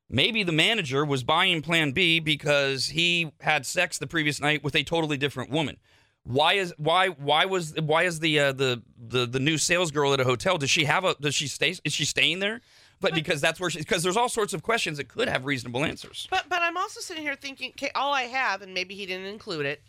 maybe 0.09 0.43
the 0.43 0.53
manager 0.53 1.05
was 1.05 1.23
buying 1.23 1.63
Plan 1.63 1.93
B 1.93 2.21
because 2.21 2.89
he 2.89 3.33
had 3.41 3.65
sex 3.65 3.99
the 3.99 4.07
previous 4.07 4.41
night 4.41 4.63
with 4.63 4.75
a 4.75 4.83
totally 4.83 5.17
different 5.17 5.51
woman. 5.51 5.79
Why 6.25 6.55
is 6.55 6.75
why 6.77 7.09
why 7.09 7.45
was 7.45 7.75
why 7.81 8.03
is 8.03 8.19
the 8.19 8.41
uh, 8.41 8.53
the 8.53 8.83
the 8.99 9.27
the 9.27 9.39
new 9.39 9.59
sales 9.59 9.93
girl 9.93 10.13
at 10.13 10.19
a 10.19 10.25
hotel? 10.25 10.59
Does 10.59 10.71
she 10.71 10.85
have 10.85 11.05
a 11.05 11.15
does 11.21 11.37
she 11.37 11.47
stay 11.47 11.77
is 11.85 11.93
she 11.93 12.05
staying 12.05 12.41
there? 12.41 12.61
But 13.01 13.15
because 13.15 13.41
that's 13.41 13.61
where 13.61 13.71
she 13.71 13.79
because 13.79 14.03
there's 14.03 14.17
all 14.17 14.29
sorts 14.29 14.53
of 14.53 14.63
questions 14.63 14.97
that 14.97 15.07
could 15.07 15.29
have 15.29 15.45
reasonable 15.45 15.85
answers. 15.85 16.27
But 16.31 16.49
but 16.49 16.63
I'm 16.63 16.77
also 16.77 17.01
sitting 17.01 17.23
here 17.23 17.37
thinking, 17.37 17.71
okay, 17.71 17.91
all 17.95 18.13
I 18.13 18.23
have, 18.23 18.63
and 18.63 18.75
maybe 18.75 18.95
he 18.95 19.07
didn't 19.07 19.27
include 19.27 19.67
it, 19.67 19.83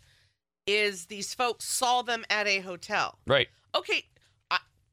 is 0.67 1.05
these 1.05 1.33
folks 1.33 1.65
saw 1.65 2.03
them 2.03 2.23
at 2.29 2.45
a 2.47 2.59
hotel. 2.59 3.17
Right. 3.25 3.47
Okay, 3.73 4.05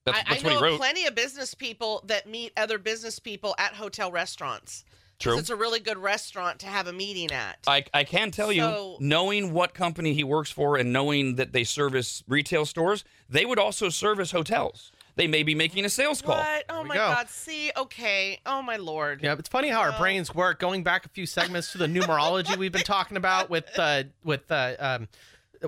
That's, 0.07 0.19
I, 0.19 0.23
that's 0.29 0.45
I 0.45 0.47
what 0.49 0.53
know 0.55 0.59
he 0.59 0.65
wrote. 0.65 0.79
plenty 0.79 1.07
of 1.07 1.15
business 1.15 1.55
people 1.55 2.03
that 2.07 2.29
meet 2.29 2.53
other 2.57 2.79
business 2.79 3.19
people 3.19 3.55
at 3.59 3.73
hotel 3.75 4.11
restaurants. 4.13 4.85
True. 5.19 5.39
It's 5.39 5.49
a 5.49 5.57
really 5.57 5.79
good 5.81 5.97
restaurant 5.97 6.59
to 6.59 6.67
have 6.67 6.89
a 6.89 6.93
meeting 6.93 7.31
at. 7.31 7.59
I, 7.67 7.85
I 7.95 8.05
can 8.05 8.31
tell 8.33 8.53
you, 8.53 8.97
knowing 8.99 9.53
what 9.53 9.73
company 9.73 10.13
he 10.13 10.25
works 10.25 10.51
for 10.51 10.77
and 10.77 10.93
knowing 10.93 11.37
that 11.37 11.53
they 11.53 11.65
service 11.65 12.25
retail 12.27 12.67
stores, 12.67 13.05
they 13.31 13.47
would 13.47 13.59
also 13.59 13.89
service 13.89 14.33
hotels. 14.33 14.91
They 15.17 15.29
may 15.29 15.45
be 15.45 15.55
making 15.55 15.85
a 15.85 15.89
sales 15.89 16.21
call. 16.21 16.39
What? 16.39 16.65
Oh 16.69 16.83
we 16.83 16.89
my 16.89 16.95
go. 16.97 17.01
God. 17.07 17.29
See, 17.29 17.71
okay. 17.77 18.41
Oh 18.45 18.61
my 18.61 18.77
lord. 18.77 19.23
Yeah, 19.23 19.37
it's 19.39 19.49
funny 19.49 19.69
how 19.69 19.81
our 19.81 19.91
Well- 19.91 20.01
brains 20.01 20.35
work. 20.35 20.59
Going 20.59 20.83
back 20.83 21.07
a 21.07 21.09
few 21.09 21.25
segments 21.27 21.71
to 21.73 21.79
the 21.79 21.87
numerology 21.87 22.57
we've 22.57 22.73
been 22.73 22.83
talking 22.83 23.17
about 23.17 23.49
with 23.49 23.71
uh, 23.79 24.03
with 24.25 24.51
uh, 24.51 24.75
um, 24.81 25.09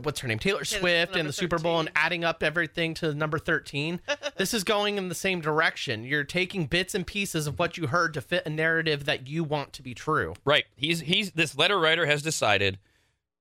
what's 0.00 0.20
her 0.20 0.28
name, 0.28 0.38
Taylor 0.38 0.56
Taylor 0.56 0.64
Swift, 0.64 0.80
Swift, 0.80 1.16
and 1.16 1.28
the 1.28 1.32
Super 1.32 1.58
Bowl, 1.58 1.80
and 1.80 1.90
adding 1.94 2.24
up 2.24 2.42
everything 2.42 2.94
to 2.94 3.14
number 3.14 3.38
thirteen. 3.38 4.00
this 4.36 4.54
is 4.54 4.64
going 4.64 4.96
in 4.96 5.08
the 5.08 5.14
same 5.14 5.40
direction. 5.40 6.04
You're 6.04 6.24
taking 6.24 6.66
bits 6.66 6.94
and 6.94 7.06
pieces 7.06 7.46
of 7.46 7.58
what 7.58 7.76
you 7.76 7.88
heard 7.88 8.14
to 8.14 8.20
fit 8.20 8.46
a 8.46 8.50
narrative 8.50 9.04
that 9.04 9.28
you 9.28 9.44
want 9.44 9.72
to 9.74 9.82
be 9.82 9.94
true. 9.94 10.34
Right. 10.44 10.64
He's 10.76 11.00
he's 11.00 11.32
this 11.32 11.56
letter 11.56 11.78
writer 11.78 12.06
has 12.06 12.22
decided 12.22 12.78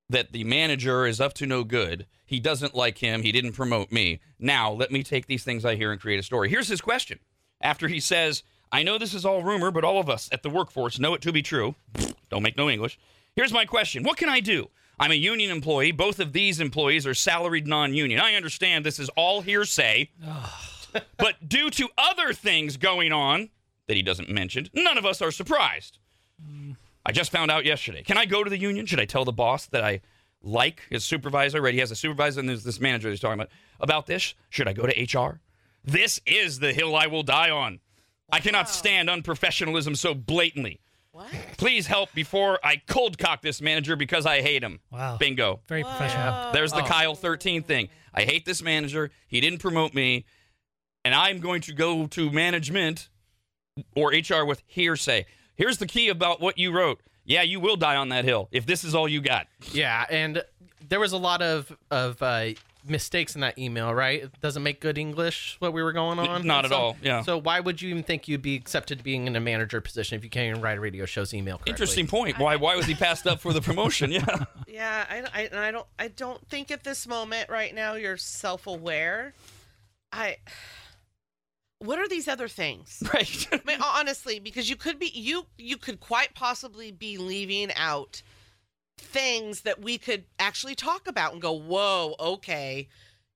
that 0.10 0.32
the 0.32 0.44
manager 0.44 1.06
is 1.06 1.20
up 1.22 1.34
to 1.36 1.46
no 1.46 1.64
good. 1.64 2.06
He 2.26 2.40
doesn't 2.40 2.76
like 2.76 3.00
him. 3.00 3.24
He 3.24 3.32
didn't 3.32 3.54
promote 3.54 3.92
me. 3.92 4.20
Now, 4.40 4.72
let 4.72 4.92
me 4.92 5.04
take 5.04 5.28
these 5.28 5.44
things 5.44 5.66
I 5.66 5.76
hear 5.76 5.92
and 5.92 6.02
create 6.02 6.20
a 6.20 6.24
story. 6.24 6.50
Here's 6.50 6.68
his 6.68 6.82
question. 6.82 7.20
After 7.62 7.88
he 7.88 8.00
says, 8.00 8.44
"I 8.72 8.84
know 8.84 8.98
this 8.98 9.14
is 9.14 9.26
all 9.26 9.44
rumor, 9.44 9.72
but 9.72 9.84
all 9.84 10.00
of 10.00 10.10
us 10.10 10.30
at 10.32 10.44
the 10.44 10.50
workforce 10.50 11.00
know 11.00 11.14
it 11.14 11.22
to 11.22 11.32
be 11.32 11.42
true." 11.42 11.76
Don't 12.30 12.44
make 12.44 12.58
no 12.58 12.70
English. 12.70 13.00
Here's 13.36 13.54
my 13.54 13.66
question. 13.66 14.04
What 14.04 14.18
can 14.18 14.30
I 14.30 14.40
do? 14.40 14.70
I'm 15.00 15.12
a 15.12 15.16
union 15.16 15.52
employee. 15.52 15.92
Both 15.92 16.20
of 16.20 16.34
these 16.34 16.60
employees 16.60 17.06
are 17.06 17.14
salaried 17.14 17.68
non-union. 17.68 18.20
I 18.20 18.36
understand 18.36 18.86
this 18.86 19.00
is 19.00 19.10
all 19.10 19.42
hearsay. 19.42 20.10
but 21.18 21.48
due 21.48 21.70
to 21.72 21.90
other 21.98 22.34
things 22.34 22.78
going 22.78 23.12
on 23.12 23.50
that 23.88 23.96
he 23.96 24.02
doesn't 24.02 24.30
mention, 24.30 24.70
none 24.74 24.98
of 24.98 25.06
us 25.06 25.22
are 25.22 25.32
surprised. 25.32 26.00
Mm. 26.42 26.78
I 27.06 27.12
just 27.12 27.32
found 27.32 27.52
out 27.52 27.66
yesterday. 27.66 28.04
Can 28.04 28.18
I 28.18 28.26
go 28.26 28.44
to 28.44 28.50
the 28.50 28.58
union? 28.58 28.86
Should 28.86 29.00
I 29.00 29.06
tell 29.06 29.26
the 29.26 29.32
boss 29.32 29.68
that 29.68 29.84
I 29.84 30.02
like 30.42 30.82
his 30.90 31.04
supervisor? 31.04 31.62
Right, 31.62 31.74
he 31.74 31.80
has 31.80 31.92
a 31.92 31.96
supervisor 31.96 32.40
and 32.40 32.50
there's 32.50 32.64
this 32.64 32.80
manager 32.80 33.10
he's 33.10 33.20
talking 33.20 33.40
about. 33.40 33.50
About 33.80 34.06
this, 34.08 34.34
should 34.50 34.68
I 34.68 34.74
go 34.74 34.86
to 34.88 35.20
HR? 35.20 35.42
This 35.84 36.20
is 36.26 36.60
the 36.60 36.74
hill 36.74 36.96
I 36.96 37.08
will 37.08 37.24
die 37.24 37.52
on. 37.52 37.80
I 38.32 38.40
cannot 38.40 38.70
stand 38.70 39.08
unprofessionalism 39.10 39.96
so 39.98 40.16
blatantly. 40.16 40.80
What? 41.16 41.32
Please 41.56 41.88
help 41.88 42.12
before 42.14 42.60
I 42.62 42.76
cold 42.76 43.18
cock 43.18 43.42
this 43.42 43.62
manager 43.62 43.96
because 43.96 44.26
I 44.26 44.42
hate 44.42 44.62
him. 44.62 44.82
Wow. 44.92 45.16
Bingo. 45.16 45.62
Very 45.66 45.82
professional. 45.82 46.52
There's 46.52 46.74
the 46.74 46.82
Kyle 46.82 47.16
13 47.16 47.64
thing. 47.64 47.88
I 48.14 48.24
hate 48.24 48.46
this 48.46 48.62
manager. 48.62 49.12
He 49.30 49.40
didn't 49.40 49.60
promote 49.60 49.94
me. 49.94 50.26
And 51.06 51.16
I'm 51.16 51.40
going 51.40 51.62
to 51.62 51.74
go 51.74 52.06
to 52.08 52.30
management 52.32 53.08
or 53.96 54.10
HR 54.10 54.44
with 54.44 54.62
hearsay. 54.68 55.26
Here's 55.56 55.78
the 55.78 55.88
key 55.88 56.10
about 56.10 56.42
what 56.42 56.58
you 56.58 56.74
wrote. 56.74 57.00
Yeah, 57.24 57.44
you 57.44 57.62
will 57.62 57.78
die 57.78 57.96
on 57.96 58.10
that 58.10 58.26
hill 58.26 58.50
if 58.52 58.66
this 58.66 58.84
is 58.84 58.94
all 58.94 59.08
you 59.08 59.22
got. 59.22 59.48
Yeah, 59.72 60.06
and 60.10 60.44
there 60.90 61.00
was 61.00 61.14
a 61.14 61.18
lot 61.18 61.42
of 61.42 61.74
of 61.92 62.22
uh, 62.22 62.50
mistakes 62.88 63.36
in 63.36 63.42
that 63.42 63.58
email, 63.58 63.94
right? 63.94 64.24
It 64.24 64.42
doesn't 64.42 64.64
make 64.64 64.80
good 64.82 64.98
English 64.98 65.56
what 65.60 65.74
we 65.74 65.82
were 65.84 65.92
going 65.94 66.20
on. 66.20 66.46
not 66.46 66.66
And 66.66 66.66
at 66.66 66.70
so- 66.72 66.76
all, 66.78 66.98
yeah. 67.02 67.22
So 67.22 67.38
why 67.38 67.60
would 67.60 67.82
you 67.82 67.90
even 67.90 68.04
think 68.04 68.28
you'd 68.28 68.42
be 68.42 68.56
accepted 68.56 69.04
being 69.04 69.28
in 69.28 69.36
a 69.36 69.40
manager 69.40 69.82
position 69.82 70.18
if 70.18 70.24
you 70.24 70.30
can't 70.30 70.50
even 70.50 70.62
write 70.62 70.78
a 70.78 70.82
radio 70.82 71.06
show's 71.06 71.34
email 71.34 71.58
correctly? 71.58 71.72
Interesting 71.72 72.08
point. 72.08 72.40
Why 72.40 72.56
why 72.56 72.76
was 72.76 72.86
he 72.86 72.96
passed 72.96 73.28
up 73.28 73.40
for 73.40 73.54
the 73.54 73.62
promotion? 73.62 74.12
Yeah. 74.12 74.26
Yeah, 74.68 75.06
I, 75.10 75.24
I, 75.54 75.68
I 75.68 75.72
don't, 75.72 75.88
I 75.98 76.08
don't 76.10 76.46
think 76.50 76.70
at 76.70 76.84
this 76.84 77.08
moment 77.08 77.50
right 77.50 77.74
now 77.74 77.94
you're 77.94 78.18
self-aware. 78.18 79.34
I. 80.12 80.36
What 81.80 82.00
are 82.00 82.08
these 82.08 82.28
other 82.28 82.48
things? 82.48 83.02
Right. 83.14 83.48
I 83.54 83.62
mean, 83.66 83.80
honestly, 83.82 84.40
because 84.40 84.70
you 84.70 84.76
could 84.76 85.00
be, 85.00 85.12
you, 85.14 85.46
you 85.58 85.78
could 85.78 86.00
quite 86.02 86.34
possibly 86.34 86.92
be 86.92 87.18
leaving 87.18 87.72
out 87.76 88.22
things 88.98 89.62
that 89.62 89.82
we 89.82 89.98
could 89.98 90.26
actually 90.40 90.76
talk 90.76 91.08
about 91.08 91.34
and 91.34 91.42
go, 91.42 91.52
"Whoa, 91.52 92.16
okay, 92.20 92.88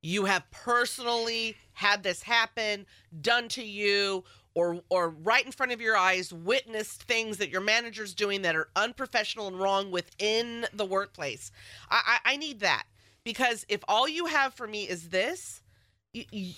you 0.02 0.26
have 0.26 0.50
personally 0.52 1.58
had 1.74 2.04
this 2.04 2.24
happen, 2.24 2.86
done 3.22 3.48
to 3.50 3.64
you." 3.64 4.24
Or, 4.56 4.82
or 4.90 5.10
right 5.10 5.46
in 5.46 5.54
front 5.54 5.72
of 5.72 5.80
your 5.80 5.96
eyes, 5.96 6.34
witnessed 6.34 7.04
things 7.04 7.38
that 7.38 7.50
your 7.50 7.62
manager's 7.62 8.14
doing 8.14 8.42
that 8.42 8.56
are 8.56 8.68
unprofessional 8.76 9.48
and 9.48 9.58
wrong 9.58 9.90
within 9.92 10.66
the 10.74 10.86
workplace. 10.86 11.52
I, 11.90 12.20
I, 12.26 12.34
I 12.34 12.38
need 12.38 12.60
that 12.62 12.84
because 13.24 13.66
if 13.70 13.82
all 13.88 14.10
you 14.10 14.26
have 14.26 14.56
for 14.56 14.68
me 14.68 14.84
is 14.84 15.10
this, 15.10 15.62
you, 16.14 16.26
you, 16.32 16.54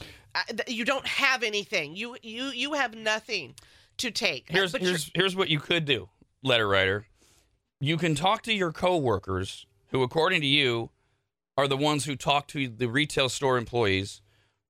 you 0.67 0.85
don't 0.85 1.05
have 1.05 1.43
anything. 1.43 1.95
You 1.95 2.15
you 2.23 2.45
you 2.45 2.73
have 2.73 2.95
nothing 2.95 3.55
to 3.97 4.11
take. 4.11 4.45
Here's 4.47 4.71
But 4.71 4.81
here's 4.81 5.11
here's 5.13 5.35
what 5.35 5.49
you 5.49 5.59
could 5.59 5.85
do, 5.85 6.09
letter 6.43 6.67
writer. 6.67 7.05
You 7.83 7.97
can 7.97 8.13
talk 8.13 8.43
to 8.43 8.53
your 8.53 8.71
coworkers 8.71 9.65
who, 9.87 10.03
according 10.03 10.41
to 10.41 10.47
you, 10.47 10.91
are 11.57 11.67
the 11.67 11.75
ones 11.75 12.05
who 12.05 12.15
talked 12.15 12.51
to 12.51 12.67
the 12.67 12.87
retail 12.87 13.27
store 13.27 13.57
employees 13.57 14.21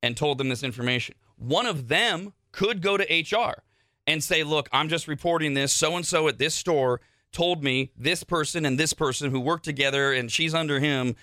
and 0.01 0.15
told 0.15 0.37
them 0.37 0.47
this 0.47 0.63
information. 0.63 1.15
One 1.35 1.65
of 1.65 1.89
them 1.89 2.31
could 2.53 2.81
go 2.81 2.95
to 2.95 3.03
HR 3.03 3.63
and 4.07 4.23
say, 4.23 4.43
"Look, 4.43 4.69
I'm 4.71 4.87
just 4.87 5.09
reporting 5.09 5.55
this. 5.55 5.73
So 5.73 5.97
and 5.97 6.07
so 6.07 6.29
at 6.29 6.37
this 6.37 6.55
store 6.55 7.01
told 7.33 7.65
me 7.65 7.91
this 7.97 8.23
person 8.23 8.65
and 8.65 8.79
this 8.79 8.93
person 8.93 9.29
who 9.29 9.41
worked 9.41 9.65
together, 9.65 10.13
and 10.13 10.31
she's 10.31 10.53
under 10.53 10.79
him." 10.79 11.17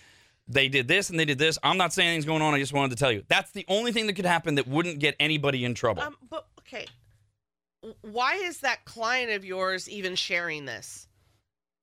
They 0.46 0.68
did 0.68 0.88
this 0.88 1.08
and 1.08 1.18
they 1.18 1.24
did 1.24 1.38
this. 1.38 1.58
I'm 1.62 1.78
not 1.78 1.94
saying 1.94 2.08
anything's 2.08 2.26
going 2.26 2.42
on. 2.42 2.52
I 2.54 2.58
just 2.58 2.74
wanted 2.74 2.90
to 2.90 2.96
tell 2.96 3.12
you. 3.12 3.22
That's 3.28 3.50
the 3.50 3.64
only 3.66 3.92
thing 3.92 4.06
that 4.08 4.14
could 4.14 4.26
happen 4.26 4.56
that 4.56 4.68
wouldn't 4.68 4.98
get 4.98 5.16
anybody 5.18 5.64
in 5.64 5.74
trouble. 5.74 6.02
Um, 6.02 6.16
but 6.28 6.46
okay, 6.60 6.86
why 8.02 8.34
is 8.34 8.60
that 8.60 8.84
client 8.84 9.30
of 9.30 9.42
yours 9.42 9.88
even 9.88 10.14
sharing 10.14 10.66
this? 10.66 11.07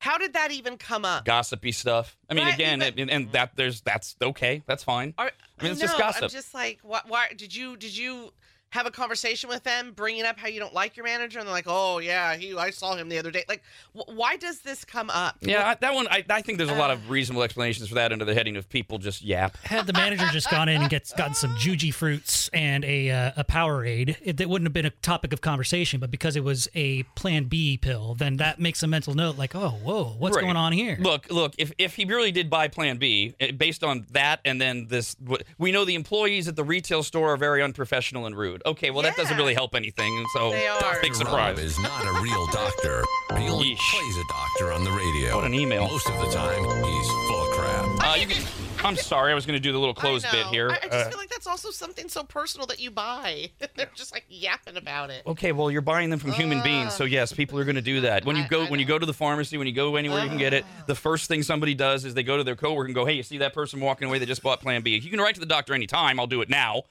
How 0.05 0.19
did 0.19 0.33
that 0.33 0.51
even 0.51 0.77
come 0.77 1.03
up? 1.03 1.25
gossipy 1.25 1.71
stuff. 1.71 2.15
I 2.29 2.35
mean, 2.35 2.45
Right, 2.45 2.53
again, 2.53 2.77
but- 2.77 2.93
and, 2.99 3.09
and 3.09 3.31
that 3.31 3.55
there's 3.55 3.81
that's 3.81 4.15
okay, 4.21 4.61
that's 4.67 4.83
fine. 4.83 5.15
Are, 5.17 5.31
I 5.59 5.63
mean, 5.63 5.71
it's 5.71 5.81
just 5.81 5.97
gossip. 5.97 6.23
I'm 6.25 6.29
just 6.29 6.53
like, 6.53 6.77
why, 6.83 7.01
why 7.07 7.29
did 7.35 7.55
you 7.55 7.75
did 7.75 7.97
you 7.97 8.31
have 8.75 8.85
a 8.85 8.91
conversation 8.91 9.49
with 9.49 9.63
them, 9.63 9.93
bringing 9.95 10.23
up 10.23 10.37
how 10.37 10.47
you 10.47 10.59
don't 10.59 10.73
like 10.73 10.95
your 10.97 11.05
manager, 11.05 11.39
and 11.39 11.47
they're 11.47 11.53
like, 11.55 11.65
oh 11.67 11.99
yeah, 11.99 12.35
he 12.35 12.55
I 12.55 12.69
saw 12.69 12.95
him 12.95 13.09
the 13.09 13.17
other 13.17 13.31
day. 13.31 13.43
Like, 13.49 13.63
wh- 13.93 14.07
why 14.09 14.35
does 14.37 14.59
this 14.59 14.85
come 14.85 15.09
up? 15.09 15.37
Yeah, 15.41 15.67
I, 15.69 15.75
that 15.75 15.93
one. 15.93 16.07
I, 16.09 16.23
I 16.29 16.41
think 16.41 16.57
there's 16.57 16.69
a 16.69 16.75
lot 16.75 16.91
of 16.91 17.09
reasonable 17.09 17.43
explanations 17.43 17.89
for 17.89 17.95
that 17.95 18.11
under 18.11 18.25
the 18.25 18.33
heading 18.33 18.57
of 18.57 18.69
people 18.69 18.97
just 18.97 19.23
yap. 19.23 19.57
Had 19.63 19.87
the 19.87 19.93
manager 19.93 20.25
just 20.31 20.51
gone 20.51 20.69
in 20.69 20.81
and 20.81 20.89
gets 20.89 21.13
gotten 21.13 21.33
some 21.33 21.55
Jujyfruits 21.55 22.49
and 22.53 22.83
a 22.85 23.09
uh, 23.09 23.31
a 23.37 23.43
Powerade, 23.43 24.17
it, 24.21 24.37
that 24.37 24.49
wouldn't 24.49 24.67
have 24.67 24.73
been 24.73 24.85
a 24.85 24.89
topic 25.01 25.33
of 25.33 25.41
conversation. 25.41 25.99
But 25.99 26.11
because 26.11 26.35
it 26.35 26.43
was 26.43 26.67
a 26.75 27.03
Plan 27.15 27.45
B 27.45 27.77
pill, 27.77 28.15
then 28.15 28.37
that 28.37 28.59
makes 28.59 28.83
a 28.83 28.87
mental 28.87 29.13
note 29.13 29.37
like, 29.37 29.55
oh, 29.55 29.69
whoa, 29.83 30.15
what's 30.19 30.35
Right. 30.35 30.41
going 30.43 30.57
on 30.57 30.73
here? 30.73 30.97
Look, 30.99 31.31
look. 31.31 31.53
If 31.57 31.71
if 31.77 31.95
he 31.95 32.05
really 32.05 32.31
did 32.31 32.49
buy 32.49 32.67
Plan 32.67 32.97
B, 32.97 33.35
eh, 33.39 33.51
based 33.51 33.83
on 33.83 34.05
that, 34.11 34.41
and 34.43 34.59
then 34.59 34.87
this, 34.87 35.15
we 35.57 35.71
know 35.71 35.85
the 35.85 35.95
employees 35.95 36.47
at 36.47 36.55
the 36.55 36.63
retail 36.63 37.03
store 37.03 37.33
are 37.33 37.37
very 37.37 37.63
unprofessional 37.63 38.25
and 38.25 38.35
rude. 38.37 38.61
Okay, 38.65 38.89
well 38.89 39.03
that 39.03 39.15
doesn't 39.15 39.37
really 39.37 39.53
help 39.53 39.75
anything. 39.75 40.25
So 40.33 40.51
They 40.51 40.67
are. 40.67 40.79
big 41.01 41.11
Rob 41.11 41.15
surprise. 41.17 41.59
is 41.59 41.79
not 41.79 42.05
a 42.05 42.21
real 42.21 42.47
doctor. 42.47 43.03
He 43.37 43.47
only 43.47 43.75
Yeesh. 43.75 43.91
plays 43.91 44.17
a 44.17 44.23
doctor 44.27 44.71
on 44.73 44.83
the 44.83 44.91
radio. 44.91 45.35
What 45.35 45.45
an 45.45 45.53
email. 45.53 45.87
Most 45.87 46.07
of 46.09 46.17
the 46.19 46.31
time, 46.31 46.63
he's 46.83 47.07
full 47.07 47.43
of 47.51 47.57
crap. 47.57 47.85
Uh, 48.11 48.15
you 48.15 48.27
can, 48.27 48.43
I'm 48.83 48.95
sorry, 48.95 49.31
I 49.31 49.35
was 49.35 49.45
going 49.45 49.55
to 49.57 49.59
do 49.59 49.71
the 49.71 49.77
little 49.79 49.93
close 49.93 50.23
bit 50.31 50.45
here. 50.47 50.69
I, 50.71 50.73
I 50.75 50.77
just 50.79 50.93
Uh, 50.93 51.09
feel 51.09 51.17
like 51.17 51.29
that's 51.29 51.47
also 51.47 51.69
something 51.71 52.07
so 52.09 52.23
personal 52.23 52.65
that 52.67 52.79
you 52.79 52.89
buy. 52.91 53.49
They're 53.75 53.89
just 53.95 54.11
like 54.13 54.25
yapping 54.29 54.77
about 54.77 55.09
it. 55.11 55.23
Okay, 55.27 55.51
well, 55.51 55.69
you're 55.69 55.81
buying 55.81 56.09
them 56.09 56.19
from 56.19 56.31
human 56.31 56.61
beings, 56.63 56.93
so 56.93 57.03
yes, 57.03 57.31
people 57.33 57.59
are 57.59 57.63
going 57.65 57.75
to 57.75 57.81
do 57.81 58.01
that. 58.01 58.25
When 58.25 58.35
you 58.35 58.43
I- 58.43 58.47
go 58.47 58.63
I 58.63 58.69
when 58.69 58.79
you 58.79 58.85
go 58.85 58.97
to 58.97 59.05
the 59.05 59.13
pharmacy, 59.13 59.57
when 59.57 59.67
you 59.67 59.73
go 59.73 59.95
anywhere 59.95 60.23
you 60.23 60.29
can 60.29 60.37
get 60.37 60.53
it, 60.53 60.65
the 60.87 60.95
first 60.95 61.27
thing 61.27 61.43
somebody 61.43 61.73
does 61.75 62.03
is 62.05 62.13
they 62.13 62.23
go 62.23 62.37
to 62.37 62.43
their 62.43 62.55
coworker 62.55 62.85
and 62.85 62.95
go, 62.95 63.05
"Hey, 63.05 63.13
you 63.13 63.23
see 63.23 63.37
that 63.39 63.53
person 63.53 63.79
walking 63.79 64.07
away? 64.07 64.17
They 64.19 64.25
just 64.25 64.41
bought 64.43 64.59
Plan 64.61 64.81
B." 64.81 64.97
You 64.97 65.09
can 65.11 65.19
write 65.19 65.35
to 65.35 65.39
the 65.39 65.45
doctor 65.45 65.73
anytime. 65.73 66.19
I'll 66.19 66.27
do 66.27 66.41
it 66.41 66.49
now. 66.49 66.83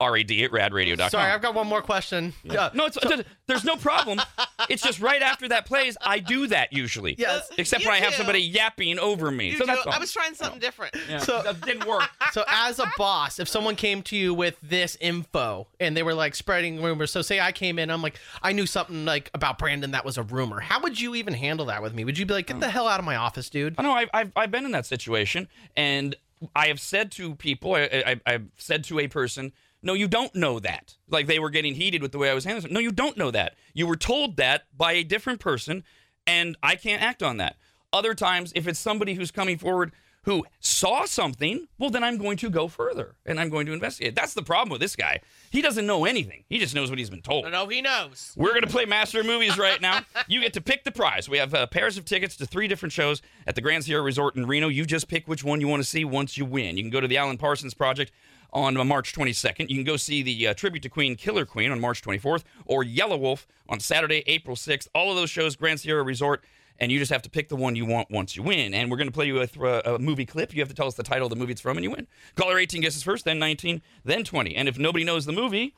Rad 0.00 0.30
at 0.30 0.50
radradio.com. 0.52 1.10
Sorry, 1.10 1.32
I've 1.32 1.42
got 1.42 1.54
one 1.54 1.66
more 1.66 1.82
question. 1.82 2.32
Yeah. 2.44 2.70
no, 2.72 2.86
it's, 2.86 2.98
there's 3.46 3.64
no 3.64 3.76
problem. 3.76 4.20
It's 4.68 4.82
just 4.82 5.00
right 5.00 5.22
after 5.22 5.48
that 5.48 5.66
plays, 5.66 5.96
I 6.00 6.20
do 6.20 6.46
that 6.48 6.72
usually. 6.72 7.16
Yes. 7.18 7.50
Except 7.58 7.82
You 7.82 7.88
when 7.88 8.00
I 8.00 8.04
have 8.04 8.14
somebody 8.14 8.40
yapping 8.40 8.98
over 8.98 9.30
me. 9.30 9.50
You 9.50 9.58
so 9.58 9.60
do- 9.60 9.66
that's 9.66 9.86
all. 9.86 9.92
I 9.92 9.98
was 9.98 10.12
trying 10.12 10.34
something 10.34 10.60
different. 10.60 10.94
Yeah, 11.08 11.18
So- 11.18 11.42
that 11.42 11.60
didn't 11.62 11.86
work. 11.86 12.02
So, 12.32 12.44
as 12.46 12.78
a 12.78 12.90
boss, 12.98 13.38
if 13.38 13.48
someone 13.48 13.74
came 13.74 14.02
to 14.02 14.16
you 14.16 14.34
with 14.34 14.58
this 14.62 14.98
info 15.00 15.66
and 15.80 15.96
they 15.96 16.02
were 16.02 16.12
like 16.12 16.34
spreading 16.34 16.82
rumors, 16.82 17.10
so 17.10 17.22
say 17.22 17.40
I 17.40 17.52
came 17.52 17.78
in, 17.78 17.90
I'm 17.90 18.02
like, 18.02 18.18
I 18.42 18.52
knew 18.52 18.66
something 18.66 19.06
like 19.06 19.30
about 19.32 19.58
Brandon 19.58 19.92
that 19.92 20.04
was 20.04 20.18
a 20.18 20.22
rumor. 20.22 20.60
How 20.60 20.80
would 20.82 21.00
you 21.00 21.14
even 21.14 21.32
handle 21.32 21.66
that 21.66 21.80
with 21.82 21.94
me? 21.94 22.04
Would 22.04 22.18
you 22.18 22.26
be 22.26 22.34
like, 22.34 22.48
get 22.48 22.54
hmm. 22.54 22.60
the 22.60 22.68
hell 22.68 22.86
out 22.86 23.00
of 23.00 23.06
my 23.06 23.16
office, 23.16 23.48
dude? 23.48 23.76
I 23.78 23.82
know 23.82 23.92
I've, 23.92 24.10
I've, 24.12 24.32
I've 24.36 24.50
been 24.50 24.66
in 24.66 24.72
that 24.72 24.84
situation, 24.84 25.48
and 25.74 26.16
I 26.54 26.68
have 26.68 26.80
said 26.80 27.10
to 27.12 27.34
people, 27.34 27.74
I, 27.74 27.80
I, 28.06 28.20
I've 28.26 28.48
said 28.56 28.84
to 28.84 28.98
a 28.98 29.08
person, 29.08 29.52
no, 29.82 29.94
you 29.94 30.08
don't 30.08 30.34
know 30.34 30.58
that. 30.60 30.96
Like 31.08 31.26
they 31.26 31.38
were 31.38 31.50
getting 31.50 31.74
heated 31.74 32.02
with 32.02 32.12
the 32.12 32.18
way 32.18 32.30
I 32.30 32.34
was 32.34 32.44
handling 32.44 32.70
it. 32.70 32.74
No, 32.74 32.80
you 32.80 32.92
don't 32.92 33.16
know 33.16 33.30
that. 33.30 33.54
You 33.74 33.86
were 33.86 33.96
told 33.96 34.36
that 34.36 34.64
by 34.76 34.92
a 34.92 35.04
different 35.04 35.40
person, 35.40 35.84
and 36.26 36.56
I 36.62 36.76
can't 36.76 37.02
act 37.02 37.22
on 37.22 37.36
that. 37.38 37.56
Other 37.92 38.14
times, 38.14 38.52
if 38.54 38.66
it's 38.66 38.78
somebody 38.78 39.14
who's 39.14 39.30
coming 39.30 39.56
forward 39.56 39.92
who 40.28 40.44
saw 40.60 41.06
something, 41.06 41.68
well, 41.78 41.88
then 41.88 42.04
I'm 42.04 42.18
going 42.18 42.36
to 42.38 42.50
go 42.50 42.68
further 42.68 43.14
and 43.24 43.40
I'm 43.40 43.48
going 43.48 43.64
to 43.64 43.72
investigate. 43.72 44.14
That's 44.14 44.34
the 44.34 44.42
problem 44.42 44.70
with 44.70 44.80
this 44.80 44.94
guy. 44.94 45.20
He 45.50 45.62
doesn't 45.62 45.86
know 45.86 46.04
anything. 46.04 46.44
He 46.50 46.58
just 46.58 46.74
knows 46.74 46.90
what 46.90 46.98
he's 46.98 47.08
been 47.08 47.22
told. 47.22 47.50
No, 47.50 47.66
he 47.66 47.80
knows. 47.80 48.34
We're 48.36 48.50
going 48.50 48.60
to 48.62 48.68
play 48.68 48.84
Master 48.84 49.20
of 49.20 49.26
Movies 49.26 49.56
right 49.56 49.80
now. 49.80 50.00
You 50.26 50.42
get 50.42 50.52
to 50.54 50.60
pick 50.60 50.84
the 50.84 50.92
prize. 50.92 51.28
We 51.28 51.38
have 51.38 51.54
uh, 51.54 51.66
pairs 51.68 51.96
of 51.96 52.04
tickets 52.04 52.36
to 52.36 52.44
three 52.44 52.68
different 52.68 52.92
shows 52.92 53.22
at 53.46 53.54
the 53.54 53.62
Grand 53.62 53.84
Sierra 53.84 54.02
Resort 54.02 54.36
in 54.36 54.46
Reno. 54.46 54.68
You 54.68 54.84
just 54.84 55.08
pick 55.08 55.26
which 55.26 55.42
one 55.42 55.60
you 55.60 55.68
want 55.68 55.82
to 55.82 55.88
see 55.88 56.04
once 56.04 56.36
you 56.36 56.44
win. 56.44 56.76
You 56.76 56.82
can 56.82 56.90
go 56.90 57.00
to 57.00 57.08
the 57.08 57.16
Alan 57.16 57.38
Parsons 57.38 57.72
Project 57.72 58.12
on 58.52 58.74
March 58.86 59.12
22nd. 59.12 59.68
You 59.68 59.76
can 59.76 59.84
go 59.84 59.96
see 59.96 60.22
the 60.22 60.48
uh, 60.48 60.54
tribute 60.54 60.82
to 60.82 60.88
Queen 60.88 61.16
Killer 61.16 61.44
Queen 61.44 61.70
on 61.70 61.80
March 61.80 62.02
24th 62.02 62.44
or 62.66 62.82
Yellow 62.82 63.16
Wolf 63.16 63.46
on 63.68 63.80
Saturday, 63.80 64.22
April 64.26 64.56
6th. 64.56 64.88
All 64.94 65.10
of 65.10 65.16
those 65.16 65.30
shows, 65.30 65.56
Grand 65.56 65.80
Sierra 65.80 66.02
Resort. 66.02 66.44
And 66.80 66.92
you 66.92 67.00
just 67.00 67.10
have 67.10 67.22
to 67.22 67.30
pick 67.30 67.48
the 67.48 67.56
one 67.56 67.74
you 67.74 67.84
want 67.84 68.08
once 68.08 68.36
you 68.36 68.42
win. 68.44 68.72
And 68.72 68.88
we're 68.88 68.98
going 68.98 69.08
to 69.08 69.12
play 69.12 69.26
you 69.26 69.40
a, 69.40 69.48
th- 69.48 69.82
a 69.84 69.98
movie 69.98 70.24
clip. 70.24 70.54
You 70.54 70.60
have 70.60 70.68
to 70.68 70.76
tell 70.76 70.86
us 70.86 70.94
the 70.94 71.02
title 71.02 71.26
of 71.26 71.30
the 71.30 71.36
movie 71.36 71.50
it's 71.50 71.60
from, 71.60 71.76
and 71.76 71.82
you 71.82 71.90
win. 71.90 72.06
Caller 72.36 72.56
18 72.56 72.82
guesses 72.82 73.02
first, 73.02 73.24
then 73.24 73.40
19, 73.40 73.82
then 74.04 74.22
20. 74.22 74.54
And 74.54 74.68
if 74.68 74.78
nobody 74.78 75.04
knows 75.04 75.24
the 75.26 75.32
movie, 75.32 75.74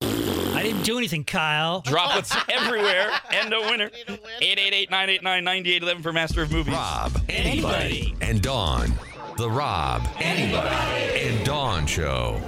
I 0.00 0.62
didn't 0.62 0.82
do 0.82 0.96
anything, 0.96 1.24
Kyle. 1.24 1.82
Droplets 1.82 2.34
everywhere 2.48 3.10
and 3.30 3.52
a 3.52 3.60
winner. 3.60 3.90
Need 4.08 4.20
888 4.40 4.90
989 4.90 5.44
9811 5.44 6.02
for 6.02 6.12
Master 6.12 6.42
of 6.42 6.50
Movies. 6.50 6.74
Rob, 6.74 7.12
anybody, 7.28 8.16
and 8.22 8.40
Dawn. 8.40 8.94
The 9.38 9.48
Rob, 9.48 10.02
anybody, 10.18 11.28
and 11.28 11.46
Dawn 11.46 11.86
Show. 11.86 12.42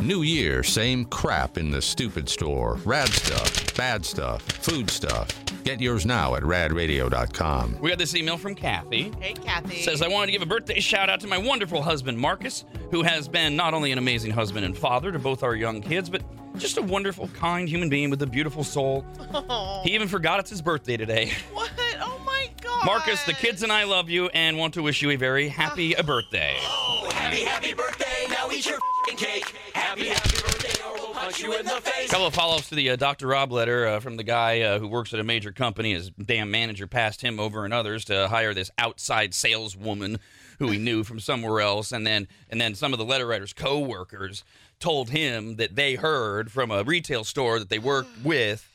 New 0.00 0.22
year, 0.22 0.64
same 0.64 1.04
crap 1.04 1.56
in 1.56 1.70
the 1.70 1.80
stupid 1.80 2.28
store. 2.28 2.80
Rad 2.84 3.10
stuff, 3.10 3.76
bad 3.76 4.04
stuff, 4.04 4.42
food 4.42 4.90
stuff. 4.90 5.28
Get 5.64 5.80
yours 5.80 6.06
now 6.06 6.34
at 6.34 6.42
radradio.com. 6.42 7.78
We 7.80 7.90
got 7.90 7.98
this 7.98 8.14
email 8.14 8.36
from 8.36 8.54
Kathy. 8.54 9.12
Hey, 9.20 9.34
Kathy. 9.34 9.82
Says, 9.82 10.02
I 10.02 10.08
wanted 10.08 10.26
to 10.26 10.32
give 10.32 10.42
a 10.42 10.46
birthday 10.46 10.80
shout 10.80 11.08
out 11.10 11.20
to 11.20 11.26
my 11.26 11.38
wonderful 11.38 11.82
husband, 11.82 12.18
Marcus, 12.18 12.64
who 12.90 13.02
has 13.02 13.28
been 13.28 13.56
not 13.56 13.74
only 13.74 13.92
an 13.92 13.98
amazing 13.98 14.30
husband 14.30 14.64
and 14.64 14.76
father 14.76 15.12
to 15.12 15.18
both 15.18 15.42
our 15.42 15.54
young 15.54 15.80
kids, 15.80 16.08
but 16.08 16.22
just 16.56 16.78
a 16.78 16.82
wonderful, 16.82 17.28
kind 17.28 17.68
human 17.68 17.88
being 17.88 18.10
with 18.10 18.22
a 18.22 18.26
beautiful 18.26 18.64
soul. 18.64 19.04
Oh, 19.32 19.82
He 19.84 19.94
even 19.94 20.08
forgot 20.08 20.40
it's 20.40 20.50
his 20.50 20.62
birthday 20.62 20.96
today. 20.96 21.32
what? 21.52 21.70
Oh 22.00 22.20
my 22.24 22.50
God. 22.60 22.84
Marcus, 22.86 23.22
the 23.24 23.34
kids 23.34 23.62
and 23.62 23.70
I 23.70 23.84
love 23.84 24.08
you 24.08 24.26
and 24.28 24.58
want 24.58 24.74
to 24.74 24.82
wish 24.82 25.02
you 25.02 25.10
a 25.10 25.16
very 25.16 25.48
happy 25.48 25.96
ah. 25.96 26.02
birthday. 26.02 26.56
Oh, 26.60 27.08
Happy, 27.12 27.44
happy 27.44 27.74
birthday. 27.74 28.26
Now 28.28 28.50
eat 28.50 28.66
your 28.66 28.78
fing 29.06 29.16
cake. 29.16 29.54
Happy, 29.72 30.08
happy 30.08 30.42
birthday, 30.42 30.46
or 30.46 30.50
we'll 30.50 30.59
punch 31.30 31.42
you 31.42 31.58
in 31.58 31.64
the 31.64 31.80
face. 31.80 32.10
couple 32.10 32.26
of 32.26 32.34
follow-ups 32.34 32.68
to 32.68 32.74
the 32.74 32.90
uh, 32.90 32.96
Dr. 32.96 33.28
Rob 33.28 33.52
letter 33.52 33.86
uh, 33.86 34.00
from 34.00 34.16
the 34.16 34.24
guy 34.24 34.62
uh, 34.62 34.78
who 34.78 34.88
works 34.88 35.14
at 35.14 35.20
a 35.20 35.24
major 35.24 35.52
company. 35.52 35.92
His 35.92 36.10
damn 36.10 36.50
manager 36.50 36.86
passed 36.86 37.22
him 37.22 37.38
over 37.38 37.64
and 37.64 37.72
others 37.72 38.04
to 38.06 38.28
hire 38.28 38.52
this 38.52 38.70
outside 38.78 39.34
saleswoman 39.34 40.18
who 40.58 40.70
he 40.70 40.78
knew 40.78 41.04
from 41.04 41.20
somewhere 41.20 41.60
else, 41.60 41.92
and 41.92 42.06
then 42.06 42.28
and 42.48 42.60
then 42.60 42.74
some 42.74 42.92
of 42.92 42.98
the 42.98 43.04
letter 43.04 43.26
writer's 43.26 43.52
co-workers 43.52 44.44
told 44.78 45.10
him 45.10 45.56
that 45.56 45.76
they 45.76 45.94
heard 45.94 46.50
from 46.50 46.70
a 46.70 46.82
retail 46.82 47.24
store 47.24 47.58
that 47.58 47.68
they 47.68 47.78
worked 47.78 48.10
with 48.24 48.66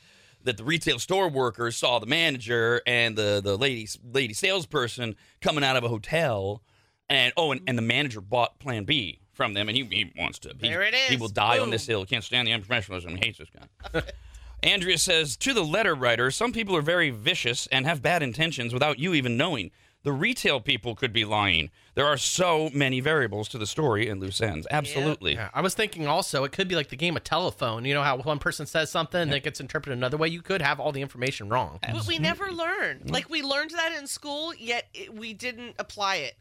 that 0.42 0.56
the 0.56 0.64
retail 0.64 0.98
store 0.98 1.28
workers 1.28 1.76
saw 1.76 1.98
the 1.98 2.06
manager 2.06 2.80
and 2.86 3.16
the 3.16 3.40
the 3.42 3.56
lady 3.56 3.86
lady 4.12 4.34
salesperson 4.34 5.14
coming 5.40 5.62
out 5.62 5.76
of 5.76 5.84
a 5.84 5.88
hotel, 5.88 6.62
and 7.08 7.32
oh, 7.36 7.52
and, 7.52 7.60
and 7.66 7.76
the 7.76 7.82
manager 7.82 8.20
bought 8.20 8.58
Plan 8.58 8.84
B 8.84 9.20
from 9.36 9.54
them, 9.54 9.68
and 9.68 9.76
he, 9.76 9.84
he 9.84 10.12
wants 10.18 10.38
to. 10.40 10.54
He, 10.60 10.68
There 10.68 10.82
it 10.82 10.94
He 10.94 11.16
will 11.16 11.28
die 11.28 11.58
on 11.58 11.70
this 11.70 11.86
Boom. 11.86 11.92
hill. 11.92 12.06
Can't 12.06 12.24
stand 12.24 12.48
the 12.48 12.52
unprofessionalism. 12.52 13.10
He 13.10 13.26
hates 13.26 13.38
this 13.38 13.48
guy. 13.50 14.02
Andrea 14.62 14.98
says 14.98 15.36
to 15.36 15.52
the 15.52 15.64
letter 15.64 15.94
writer, 15.94 16.30
some 16.30 16.52
people 16.52 16.74
are 16.74 16.82
very 16.82 17.10
vicious 17.10 17.68
and 17.68 17.86
have 17.86 18.02
bad 18.02 18.22
intentions 18.22 18.72
without 18.72 18.98
you 18.98 19.14
even 19.14 19.36
knowing. 19.36 19.70
The 20.02 20.12
retail 20.12 20.60
people 20.60 20.94
could 20.94 21.12
be 21.12 21.24
lying. 21.24 21.70
There 21.96 22.06
are 22.06 22.16
so 22.16 22.70
many 22.72 23.00
variables 23.00 23.48
to 23.48 23.58
the 23.58 23.66
story 23.66 24.08
and 24.08 24.20
loose 24.20 24.40
ends. 24.40 24.66
Absolutely. 24.70 25.34
Yeah, 25.34 25.50
I 25.52 25.60
was 25.62 25.74
thinking 25.74 26.06
also 26.06 26.44
it 26.44 26.52
could 26.52 26.68
be 26.68 26.76
like 26.76 26.90
the 26.90 26.96
game 26.96 27.16
of 27.16 27.24
telephone. 27.24 27.84
You 27.84 27.92
know 27.94 28.04
how 28.04 28.16
one 28.18 28.38
person 28.38 28.66
says 28.66 28.88
something 28.88 29.20
and 29.20 29.34
it 29.34 29.42
gets 29.42 29.60
interpreted 29.60 29.98
another 29.98 30.16
way. 30.16 30.28
You 30.28 30.42
could 30.42 30.62
have 30.62 30.78
all 30.78 30.92
the 30.92 31.02
information 31.02 31.48
wrong. 31.48 31.80
But 31.82 32.06
we 32.06 32.18
never 32.18 32.52
learn. 32.52 32.98
Mm-hmm. 32.98 33.08
Like 33.08 33.28
we 33.28 33.42
learned 33.42 33.72
that 33.72 33.96
in 33.98 34.06
school, 34.06 34.54
yet 34.54 34.86
it, 34.94 35.12
we 35.12 35.32
didn't 35.32 35.74
apply 35.80 36.16
it 36.16 36.36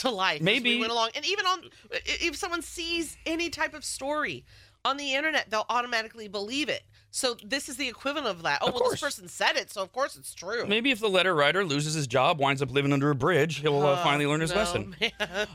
to 0.00 0.10
life. 0.10 0.40
as 0.40 0.42
Maybe- 0.44 0.74
we 0.74 0.80
went 0.80 0.92
along, 0.92 1.10
and 1.14 1.24
even 1.26 1.46
on 1.46 1.64
if 2.04 2.36
someone 2.36 2.62
sees 2.62 3.16
any 3.26 3.48
type 3.50 3.74
of 3.74 3.84
story 3.84 4.44
on 4.84 4.96
the 4.96 5.14
internet, 5.14 5.50
they'll 5.50 5.66
automatically 5.68 6.28
believe 6.28 6.68
it. 6.68 6.82
So 7.12 7.36
this 7.44 7.68
is 7.68 7.76
the 7.76 7.88
equivalent 7.88 8.28
of 8.28 8.42
that. 8.44 8.60
Oh 8.62 8.68
Of 8.68 8.74
well, 8.74 8.82
course. 8.82 8.92
this 8.92 9.00
person 9.00 9.26
said 9.28 9.56
it, 9.56 9.70
so 9.70 9.82
of 9.82 9.92
course 9.92 10.16
it's 10.16 10.32
true. 10.32 10.64
Maybe 10.66 10.90
if 10.92 11.00
the 11.00 11.08
letter 11.08 11.34
writer 11.34 11.64
loses 11.64 11.94
his 11.94 12.06
job, 12.06 12.38
winds 12.38 12.62
up 12.62 12.70
living 12.70 12.92
under 12.92 13.10
a 13.10 13.14
bridge, 13.16 13.56
he'll 13.60 13.82
uh, 13.82 13.94
Uh, 13.94 14.02
finally 14.04 14.26
learn 14.26 14.40
his 14.40 14.50
no, 14.52 14.56
lesson. 14.56 14.94
man. 15.00 15.10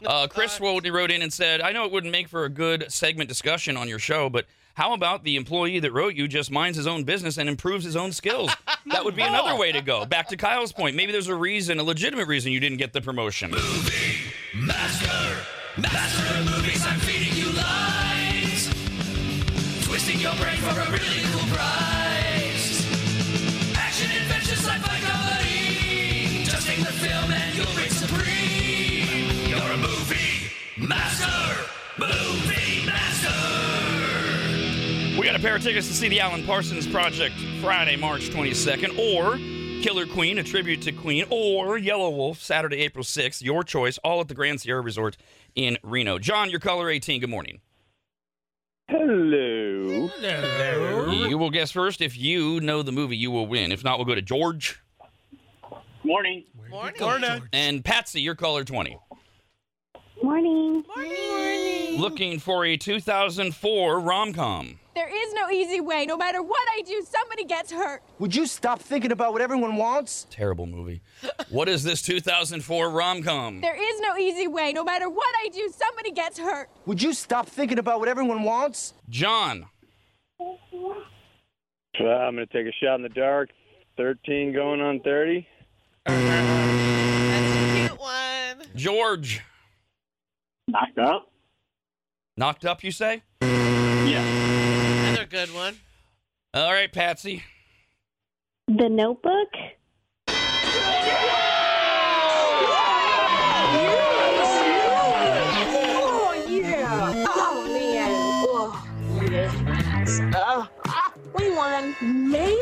Uh, 0.05 0.27
Chris 0.27 0.59
wrote, 0.59 0.85
wrote 0.89 1.11
in 1.11 1.21
and 1.21 1.31
said, 1.31 1.61
I 1.61 1.71
know 1.71 1.85
it 1.85 1.91
wouldn't 1.93 2.11
make 2.11 2.27
for 2.27 2.43
a 2.43 2.49
good 2.49 2.91
segment 2.91 3.29
discussion 3.29 3.77
on 3.77 3.87
your 3.87 3.99
show, 3.99 4.29
but 4.29 4.45
how 4.73 4.93
about 4.93 5.23
the 5.23 5.37
employee 5.37 5.79
that 5.79 5.93
wrote 5.93 6.13
you 6.15 6.27
just 6.27 6.51
minds 6.51 6.75
his 6.77 6.85
own 6.87 7.05
business 7.05 7.37
and 7.37 7.47
improves 7.47 7.85
his 7.85 7.95
own 7.95 8.11
skills? 8.11 8.51
That 8.87 9.03
would 9.03 9.15
be 9.15 9.23
another 9.23 9.57
way 9.57 9.71
to 9.71 9.81
go. 9.81 10.05
Back 10.05 10.27
to 10.27 10.37
Kyle's 10.37 10.71
point. 10.71 10.95
Maybe 10.95 11.11
there's 11.11 11.27
a 11.27 11.35
reason, 11.35 11.79
a 11.79 11.83
legitimate 11.83 12.27
reason 12.27 12.51
you 12.51 12.59
didn't 12.59 12.77
get 12.77 12.93
the 12.93 13.01
promotion. 13.01 13.51
Master, 14.58 15.43
master 15.78 16.39
of 16.39 16.45
movies, 16.45 16.82
I'm 16.88 16.97
feeding 17.01 17.36
you 17.36 17.51
lines. 17.51 18.70
Twisting 19.84 20.22
your 20.22 20.34
brain 20.36 20.56
for 20.60 20.80
a 20.80 20.91
really 20.91 21.24
cool 21.34 21.45
prize. 21.53 22.88
Action, 23.76 24.10
adventure, 24.12 24.56
sci-fi 24.56 24.99
comedy. 25.01 26.45
Just 26.45 26.68
take 26.68 26.80
the 26.80 26.86
film 26.86 27.34
and 27.34 27.53
you'll 27.53 27.66
reign 27.76 27.89
supreme. 27.89 29.49
You're 29.49 29.60
a 29.60 29.78
movie 29.78 30.49
master. 30.78 31.66
Movie 31.97 32.86
master. 32.86 33.28
We 35.20 35.26
got 35.26 35.36
a 35.36 35.39
pair 35.39 35.58
of 35.58 35.64
tickets 35.64 35.89
to 35.89 35.93
see 35.93 36.08
the 36.08 36.22
Alan 36.22 36.45
Parsons 36.45 36.88
Project 36.88 37.36
Friday, 37.60 37.97
March 37.97 38.30
22nd, 38.30 38.97
or 38.97 39.38
Killer 39.82 40.05
Queen, 40.05 40.38
a 40.38 40.43
tribute 40.43 40.82
to 40.84 40.91
Queen, 40.91 41.26
or 41.30 41.78
Yellow 41.78 42.09
Wolf, 42.09 42.41
Saturday, 42.41 42.78
April 42.78 43.03
6th. 43.03 43.43
Your 43.43 43.63
choice, 43.63 43.97
all 43.99 44.19
at 44.21 44.28
the 44.28 44.34
Grand 44.34 44.61
Sierra 44.61 44.82
Resort 44.82 45.17
in 45.55 45.78
Reno. 45.84 46.17
John, 46.19 46.49
your 46.49 46.59
caller 46.59 46.89
18, 46.89 47.21
good 47.21 47.30
morning. 47.30 47.61
Hello. 48.88 50.07
Hello. 50.19 51.11
You 51.11 51.38
will 51.38 51.49
guess 51.49 51.71
first. 51.71 52.01
If 52.01 52.17
you 52.17 52.59
know 52.61 52.84
the 52.84 52.91
movie, 52.91 53.17
you 53.17 53.32
will 53.32 53.47
win. 53.47 53.71
If 53.71 53.84
not, 53.84 53.97
we'll 53.97 54.05
go 54.05 54.15
to 54.15 54.21
George. 54.21 54.80
Morning. 56.03 56.43
Morning. 56.69 57.01
Morning. 57.01 57.41
And 57.51 57.84
Patsy, 57.84 58.21
your 58.21 58.36
caller 58.36 58.63
20. 58.63 58.97
Morning. 60.21 60.84
Morning. 60.95 61.99
Looking 61.99 62.39
for 62.39 62.65
a 62.65 62.78
2004 62.78 63.99
rom 63.99 64.34
com. 64.34 64.80
There 64.95 65.09
is 65.09 65.33
no 65.33 65.49
easy 65.49 65.81
way. 65.81 66.05
No 66.05 66.15
matter 66.15 66.41
what 66.41 66.67
I 66.71 66.81
do, 66.83 67.05
somebody 67.05 67.43
gets 67.43 67.69
hurt. 67.69 68.01
Would 68.17 68.33
you 68.33 68.45
stop 68.47 68.79
thinking 68.79 69.11
about 69.11 69.33
what 69.33 69.41
everyone 69.41 69.75
wants? 69.75 70.25
Terrible 70.29 70.65
movie. 70.65 71.01
what 71.49 71.67
is 71.67 71.83
this 71.83 72.01
2004 72.01 72.89
rom 72.89 73.21
com? 73.21 73.59
There 73.59 73.75
is 73.75 73.99
no 73.99 74.15
easy 74.15 74.47
way. 74.47 74.71
No 74.71 74.85
matter 74.85 75.09
what 75.09 75.35
I 75.43 75.49
do, 75.49 75.69
somebody 75.75 76.11
gets 76.11 76.39
hurt. 76.39 76.69
Would 76.85 77.03
you 77.03 77.11
stop 77.13 77.47
thinking 77.47 77.77
about 77.77 77.99
what 77.99 78.07
everyone 78.07 78.43
wants? 78.43 78.93
John. 79.09 79.65
Uh, 80.39 80.45
I'm 82.05 82.35
going 82.35 82.47
to 82.47 82.53
take 82.53 82.65
a 82.65 82.75
shot 82.81 82.95
in 82.95 83.01
the 83.03 83.09
dark. 83.09 83.49
13 83.97 84.53
going 84.53 84.79
on 84.79 85.01
30. 85.01 85.45
That's 86.05 87.83
a 87.83 87.87
cute 87.87 87.99
one. 87.99 88.65
George. 88.75 89.41
Knocked 90.69 90.99
up? 90.99 91.31
Knocked 92.37 92.65
up, 92.65 92.81
you 92.81 92.91
say? 92.91 93.23
Yeah. 93.41 94.64
Another 95.26 95.47
good 95.47 95.55
one. 95.55 95.80
All 96.53 96.71
right, 96.71 96.91
Patsy. 96.91 97.41
The 98.67 98.89
Notebook. 98.89 99.47
Oh 100.28 100.34
yeah! 106.47 107.26
Oh 107.28 107.67
man! 107.73 108.11
Oh, 108.47 108.88
yes. 109.32 110.19
Ah, 110.36 110.69
we 111.34 111.49
won! 111.51 111.95
Man! 112.01 112.53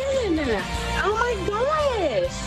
Oh 1.04 1.18
my 1.20 1.36
gosh! 1.46 2.40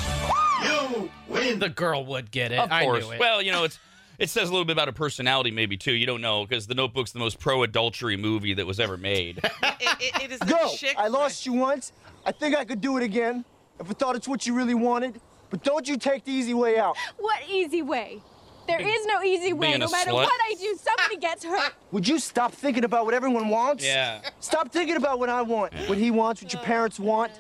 You 0.65 1.11
win. 1.29 1.59
The 1.59 1.69
girl 1.69 2.07
would 2.07 2.31
get 2.31 2.53
it. 2.53 2.59
Of 2.59 2.73
I 2.73 2.85
course. 2.85 3.05
knew 3.05 3.13
it. 3.13 3.21
Well, 3.21 3.43
you 3.43 3.53
know, 3.53 3.65
it's 3.65 3.79
it 4.19 4.31
says 4.31 4.49
a 4.49 4.53
little 4.53 4.65
bit 4.65 4.73
about 4.73 4.89
her 4.89 4.93
personality, 4.93 5.51
maybe 5.51 5.77
too. 5.77 5.93
You 5.93 6.07
don't 6.07 6.21
know 6.21 6.45
because 6.47 6.67
The 6.67 6.75
Notebook's 6.75 7.13
the 7.13 7.19
most 7.19 7.39
pro-adultery 7.39 8.17
movie 8.17 8.55
that 8.55 8.67
was 8.67 8.81
ever 8.81 8.97
made. 8.97 9.41
It, 9.79 9.97
it, 10.01 10.23
it 10.25 10.33
is 10.33 10.39
the 10.39 10.47
Go! 10.47 10.75
chick 10.75 10.95
I 10.99 11.09
lost 11.09 11.45
you 11.45 11.53
once. 11.53 11.93
I 12.25 12.33
think 12.33 12.57
I 12.57 12.65
could 12.65 12.81
do 12.81 12.97
it 12.97 13.03
again. 13.03 13.45
If 13.79 13.91
I 13.91 13.93
thought 13.93 14.17
it's 14.17 14.27
what 14.27 14.47
you 14.47 14.55
really 14.55 14.75
wanted. 14.75 15.21
But 15.51 15.63
don't 15.63 15.87
you 15.87 15.99
take 15.99 16.25
the 16.25 16.33
easy 16.33 16.55
way 16.55 16.79
out. 16.79 16.97
What 17.19 17.41
easy 17.49 17.83
way? 17.83 18.23
There 18.67 18.81
is 18.81 19.07
no 19.07 19.23
easy 19.23 19.53
way. 19.53 19.77
No 19.77 19.89
matter 19.89 20.11
slut. 20.11 20.15
what 20.25 20.41
I 20.45 20.55
do, 20.59 20.77
somebody 20.83 21.19
gets 21.19 21.45
hurt. 21.45 21.73
Would 21.93 22.09
you 22.09 22.19
stop 22.19 22.53
thinking 22.53 22.85
about 22.85 23.05
what 23.05 23.15
everyone 23.15 23.49
wants? 23.49 23.85
yeah. 23.85 24.21
Stop 24.41 24.73
thinking 24.73 24.97
about 24.97 25.19
what 25.19 25.29
I 25.29 25.43
want, 25.43 25.75
what 25.89 25.99
he 25.99 26.11
wants, 26.11 26.43
what 26.43 26.53
your 26.53 26.63
parents 26.63 26.99
want. 26.99 27.33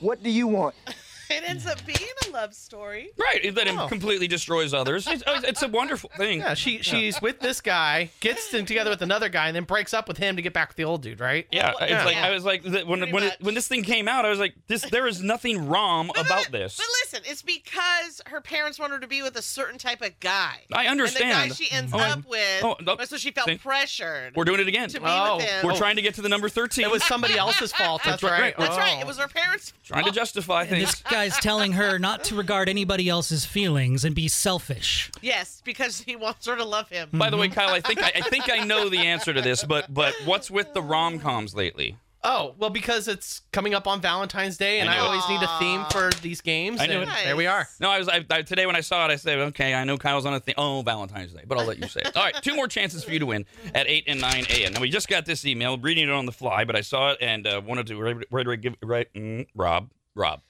What 0.00 0.22
do 0.22 0.30
you 0.30 0.46
want? 0.46 0.74
It 1.30 1.48
ends 1.48 1.66
up 1.66 1.84
being 1.86 1.98
a 2.26 2.30
love 2.30 2.54
story. 2.54 3.10
Right. 3.16 3.54
That 3.54 3.68
Oh. 3.68 3.86
completely 3.88 4.26
destroys 4.28 4.72
others. 4.74 5.06
It's, 5.06 5.22
it's 5.26 5.62
a 5.62 5.68
wonderful 5.80 6.10
thing. 6.16 6.40
yeah, 6.40 6.54
she 6.54 6.78
she's 6.82 7.20
with 7.20 7.40
this 7.40 7.60
guy, 7.60 8.10
gets 8.20 8.52
in 8.54 8.64
together 8.66 8.90
with 8.90 9.02
another 9.02 9.28
guy, 9.28 9.46
and 9.48 9.54
then 9.56 9.64
breaks 9.64 9.92
up 9.92 10.08
with 10.08 10.16
him 10.18 10.36
to 10.36 10.42
get 10.42 10.52
back 10.52 10.68
with 10.68 10.76
the 10.76 10.84
old 10.84 11.02
dude, 11.02 11.20
right? 11.20 11.46
Yeah, 11.52 11.72
it's 11.80 11.90
Yeah. 11.90 12.04
like 12.04 12.16
I 12.16 12.30
was 12.30 12.44
like 12.44 12.64
when 12.64 12.82
Pretty 12.82 13.12
when 13.12 13.22
it, 13.24 13.36
when 13.40 13.54
this 13.54 13.68
thing 13.68 13.82
came 13.82 14.08
out, 14.08 14.24
I 14.24 14.30
was 14.30 14.38
like, 14.38 14.54
this 14.68 14.82
there 14.82 15.06
is 15.06 15.22
nothing 15.22 15.68
wrong 15.68 16.10
about 16.16 16.50
this. 16.50 16.76
But 16.78 16.86
listen, 17.04 17.30
it's 17.30 17.42
because 17.42 18.20
her 18.26 18.40
parents 18.40 18.78
want 18.78 18.92
her 18.92 18.98
to 19.00 19.06
be 19.06 19.22
with 19.22 19.36
a 19.36 19.42
certain 19.42 19.78
type 19.78 20.00
of 20.02 20.18
guy. 20.20 20.62
I 20.72 20.84
And 20.84 20.98
the 21.00 21.04
guy 21.06 21.42
understand. 21.44 21.54
she 21.56 21.70
ends 21.70 21.92
Oh, 21.94 21.98
up 21.98 22.26
with, 22.26 22.62
oh, 22.64 22.76
oh 22.80 22.82
no, 22.96 23.04
so 23.04 23.16
she 23.16 23.30
felt 23.30 23.48
see? 23.48 23.56
pressured 23.58 24.34
We're 24.36 24.44
doing 24.44 24.60
it 24.60 24.68
again. 24.68 24.88
to 24.90 25.00
be 25.00 25.06
Oh, 25.06 25.36
with 25.36 25.46
him. 25.46 25.66
We're 25.66 25.76
trying 25.76 25.96
to 25.96 26.02
get 26.02 26.14
to 26.14 26.22
the 26.22 26.28
number 26.28 26.48
thirteen. 26.48 26.84
It 26.84 26.90
was 26.90 27.04
somebody 27.04 27.36
else's 27.36 27.72
fault. 27.72 28.02
That's, 28.04 28.22
right, 28.22 28.30
right. 28.32 28.40
right. 28.40 28.56
That's 28.56 28.76
right. 28.76 28.94
Oh. 28.98 29.00
It 29.00 29.06
was 29.06 29.18
her 29.18 29.28
parents' 29.28 29.72
trying 29.84 30.04
to 30.04 30.10
justify 30.10 30.62
And 30.62 30.70
things. 30.70 31.02
This 31.24 31.34
guy's 31.34 31.42
telling 31.42 31.72
her 31.72 31.98
not 31.98 32.24
to 32.24 32.34
regard 32.34 32.68
anybody 32.68 33.08
else's 33.08 33.44
feelings 33.44 34.04
and 34.04 34.14
be 34.14 34.28
selfish. 34.28 35.10
Yes, 35.20 35.62
because 35.64 36.00
he 36.00 36.16
wants 36.16 36.46
her 36.46 36.56
to 36.56 36.64
love 36.64 36.88
him. 36.88 37.08
By 37.12 37.30
the 37.30 37.36
way, 37.36 37.48
Kyle, 37.48 37.70
I 37.70 37.80
think 37.80 38.02
I, 38.02 38.12
I 38.16 38.20
think 38.22 38.50
I 38.52 38.64
know 38.64 38.88
the 38.88 38.98
answer 38.98 39.32
to 39.32 39.40
this, 39.40 39.64
but 39.64 39.92
but 39.92 40.14
what's 40.24 40.50
with 40.50 40.72
the 40.74 40.82
rom 40.82 41.18
coms 41.18 41.54
lately? 41.54 41.96
Oh, 42.24 42.56
well, 42.58 42.70
because 42.70 43.06
it's 43.06 43.42
coming 43.52 43.74
up 43.74 43.86
on 43.86 44.00
Valentine's 44.00 44.56
Day, 44.56 44.80
and 44.80 44.90
I 44.90 44.96
I, 44.96 44.98
always 44.98 45.28
need 45.28 45.40
a 45.40 45.58
theme 45.60 45.84
for 45.92 46.10
these 46.20 46.40
games. 46.40 46.80
I 46.80 46.86
knew 46.86 47.00
and 47.00 47.10
it. 47.10 47.16
There 47.24 47.36
we 47.36 47.46
are. 47.46 47.68
No, 47.78 47.90
I 47.90 47.98
was 47.98 48.08
I, 48.08 48.24
I, 48.28 48.42
today 48.42 48.66
when 48.66 48.74
I 48.74 48.80
saw 48.80 49.06
it, 49.06 49.12
I 49.12 49.16
said, 49.16 49.38
okay, 49.38 49.72
I 49.72 49.84
know 49.84 49.96
Kyle's 49.96 50.26
on 50.26 50.34
a 50.34 50.40
thing. 50.40 50.54
Oh, 50.58 50.82
Valentine's 50.82 51.32
Day, 51.32 51.44
but 51.46 51.58
I'll 51.58 51.66
let 51.66 51.78
you 51.78 51.86
say 51.86 52.00
it. 52.04 52.16
All 52.16 52.24
right, 52.24 52.34
two 52.42 52.56
more 52.56 52.66
chances 52.66 53.04
for 53.04 53.12
you 53.12 53.20
to 53.20 53.26
win 53.26 53.46
at 53.74 53.86
eight 53.86 54.04
and 54.08 54.20
nine 54.20 54.44
a.m. 54.50 54.72
Now 54.72 54.80
we 54.80 54.90
just 54.90 55.08
got 55.08 55.26
this 55.26 55.46
email, 55.46 55.78
reading 55.78 56.08
it 56.08 56.12
on 56.12 56.26
the 56.26 56.32
fly, 56.32 56.64
but 56.64 56.74
I 56.74 56.80
saw 56.80 57.12
it 57.12 57.18
and 57.20 57.46
uh, 57.46 57.62
wanted 57.64 57.86
to 57.86 57.96
right, 57.96 58.16
right, 58.30 58.46
right, 58.46 58.60
give 58.60 58.74
right. 58.82 59.12
Mm, 59.14 59.46
Rob, 59.54 59.90
Rob, 60.16 60.40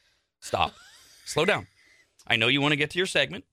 stop, 0.41 0.72
slow 1.24 1.45
down. 1.45 1.66
I 2.26 2.36
know 2.36 2.49
you 2.49 2.61
want 2.61 2.72
to 2.72 2.76
get 2.76 2.91
to 2.91 2.99
your 2.99 3.07
segment, 3.07 3.45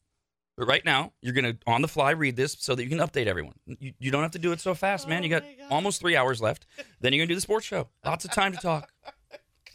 but 0.57 0.67
right 0.67 0.83
now 0.83 1.13
you're 1.21 1.33
gonna 1.33 1.57
on 1.65 1.81
the 1.81 1.88
fly 1.88 2.11
read 2.11 2.36
this 2.36 2.55
so 2.59 2.75
that 2.75 2.83
you 2.83 2.89
can 2.89 2.99
update 2.99 3.27
everyone. 3.27 3.53
You, 3.65 3.93
you 3.99 4.11
don't 4.11 4.21
have 4.21 4.31
to 4.31 4.39
do 4.39 4.51
it 4.51 4.59
so 4.59 4.73
fast, 4.73 5.07
man. 5.07 5.23
You 5.23 5.29
got 5.29 5.43
almost 5.69 5.99
three 6.01 6.15
hours 6.15 6.41
left. 6.41 6.65
Then 7.01 7.13
you're 7.13 7.21
gonna 7.23 7.29
do 7.29 7.36
the 7.36 7.41
sports 7.41 7.65
show. 7.65 7.89
Lots 8.03 8.25
of 8.25 8.31
time 8.31 8.51
to 8.53 8.57
talk. 8.57 8.89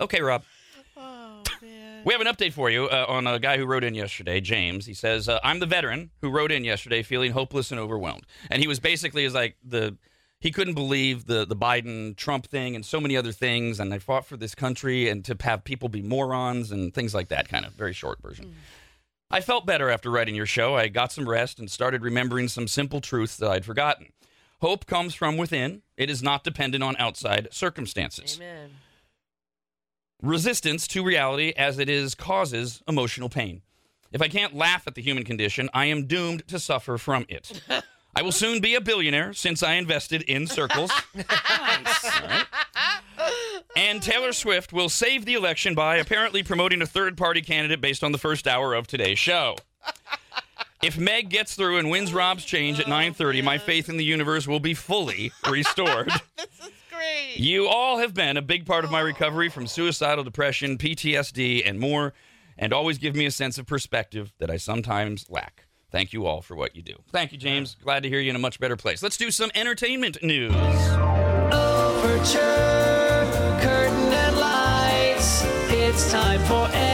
Okay, 0.00 0.22
Rob. 0.22 0.42
Oh 0.96 1.42
man. 1.60 2.02
We 2.06 2.14
have 2.14 2.22
an 2.22 2.26
update 2.26 2.54
for 2.54 2.70
you 2.70 2.86
uh, 2.86 3.04
on 3.06 3.26
a 3.26 3.38
guy 3.38 3.58
who 3.58 3.66
wrote 3.66 3.84
in 3.84 3.94
yesterday, 3.94 4.40
James. 4.40 4.86
He 4.86 4.94
says, 4.94 5.28
uh, 5.28 5.38
"I'm 5.44 5.58
the 5.58 5.66
veteran 5.66 6.10
who 6.22 6.30
wrote 6.30 6.50
in 6.50 6.64
yesterday, 6.64 7.02
feeling 7.02 7.32
hopeless 7.32 7.70
and 7.70 7.78
overwhelmed." 7.78 8.24
And 8.50 8.62
he 8.62 8.66
was 8.66 8.80
basically 8.80 9.24
is 9.26 9.34
like 9.34 9.56
the 9.62 9.98
he 10.40 10.50
couldn't 10.50 10.74
believe 10.74 11.26
the 11.26 11.44
the 11.44 11.56
Biden 11.56 12.16
Trump 12.16 12.46
thing 12.46 12.74
and 12.74 12.84
so 12.84 13.00
many 13.00 13.16
other 13.16 13.32
things. 13.32 13.78
And 13.78 13.92
I 13.92 13.98
fought 13.98 14.26
for 14.26 14.36
this 14.36 14.54
country 14.54 15.08
and 15.08 15.24
to 15.26 15.36
have 15.40 15.64
people 15.64 15.88
be 15.88 16.02
morons 16.02 16.72
and 16.72 16.92
things 16.92 17.14
like 17.14 17.28
that. 17.28 17.48
Kind 17.48 17.64
of 17.64 17.72
very 17.72 17.92
short 17.92 18.20
version. 18.22 18.46
Mm. 18.46 18.52
I 19.30 19.40
felt 19.40 19.64
better 19.64 19.90
after 19.90 20.10
writing 20.10 20.34
your 20.34 20.46
show. 20.46 20.74
I 20.74 20.88
got 20.88 21.12
some 21.12 21.28
rest 21.28 21.60
and 21.60 21.70
started 21.70 22.02
remembering 22.02 22.48
some 22.48 22.66
simple 22.66 23.00
truths 23.00 23.36
that 23.36 23.48
I'd 23.48 23.64
forgotten. 23.64 24.12
Hope 24.60 24.86
comes 24.86 25.14
from 25.14 25.36
within. 25.36 25.82
It 25.96 26.10
is 26.10 26.22
not 26.22 26.42
dependent 26.42 26.82
on 26.82 26.96
outside 26.98 27.48
circumstances 27.52 28.36
Amen. 28.36 28.70
resistance 30.22 30.88
to 30.88 31.04
reality 31.04 31.52
as 31.56 31.78
it 31.78 31.88
is 31.88 32.14
causes 32.14 32.82
emotional 32.88 33.28
pain. 33.28 33.62
If 34.10 34.20
I 34.20 34.28
can't 34.28 34.54
laugh 34.56 34.86
at 34.88 34.96
the 34.96 35.02
human 35.02 35.22
condition, 35.22 35.70
I 35.72 35.86
am 35.86 36.06
doomed 36.06 36.48
to 36.48 36.58
suffer 36.58 36.98
from 36.98 37.24
it. 37.28 37.62
I 38.14 38.22
will 38.22 38.32
soon 38.32 38.60
be 38.60 38.74
a 38.74 38.80
billionaire 38.80 39.32
since 39.32 39.62
I 39.62 39.74
invested 39.74 40.22
in 40.22 40.46
circles. 40.46 40.90
Right. 43.22 43.36
And 43.76 44.02
Taylor 44.02 44.32
Swift 44.32 44.72
will 44.72 44.88
save 44.88 45.24
the 45.24 45.34
election 45.34 45.74
by 45.74 45.96
apparently 45.96 46.42
promoting 46.42 46.80
a 46.80 46.86
third 46.86 47.16
party 47.16 47.42
candidate 47.42 47.80
based 47.80 48.02
on 48.02 48.12
the 48.12 48.18
first 48.18 48.48
hour 48.48 48.74
of 48.74 48.86
today's 48.86 49.18
show. 49.18 49.56
If 50.82 50.98
Meg 50.98 51.28
gets 51.28 51.54
through 51.54 51.78
and 51.78 51.90
wins 51.90 52.12
Rob's 52.12 52.44
change 52.44 52.80
at 52.80 52.86
9:30, 52.86 53.42
my 53.42 53.58
faith 53.58 53.88
in 53.88 53.98
the 53.98 54.04
universe 54.04 54.46
will 54.46 54.60
be 54.60 54.74
fully 54.74 55.30
restored. 55.50 56.08
This 56.36 56.48
is 56.60 56.70
great. 56.90 57.36
You 57.36 57.68
all 57.68 57.98
have 57.98 58.14
been 58.14 58.36
a 58.36 58.42
big 58.42 58.64
part 58.64 58.84
of 58.84 58.90
my 58.90 59.02
oh. 59.02 59.04
recovery 59.04 59.50
from 59.50 59.66
suicidal 59.66 60.24
depression, 60.24 60.78
PTSD, 60.78 61.62
and 61.66 61.78
more, 61.78 62.14
and 62.56 62.72
always 62.72 62.98
give 62.98 63.14
me 63.14 63.26
a 63.26 63.30
sense 63.30 63.58
of 63.58 63.66
perspective 63.66 64.32
that 64.38 64.50
I 64.50 64.56
sometimes 64.56 65.28
lack. 65.28 65.66
Thank 65.90 66.12
you 66.12 66.26
all 66.26 66.40
for 66.42 66.54
what 66.54 66.76
you 66.76 66.82
do. 66.82 66.94
Thank 67.10 67.32
you, 67.32 67.38
James. 67.38 67.76
Glad 67.82 68.02
to 68.04 68.08
hear 68.08 68.20
you 68.20 68.30
in 68.30 68.36
a 68.36 68.40
much 68.40 68.60
better 68.60 68.76
place. 68.76 69.02
Let's 69.02 69.16
do 69.16 69.30
some 69.30 69.50
entertainment 69.54 70.22
news. 70.22 70.54
Overture, 71.52 72.38
curtain 73.60 74.12
and 74.12 74.36
lights. 74.36 75.42
It's 75.70 76.10
time 76.12 76.40
for 76.40 76.66
entertainment 76.66 76.74
news. 76.74 76.89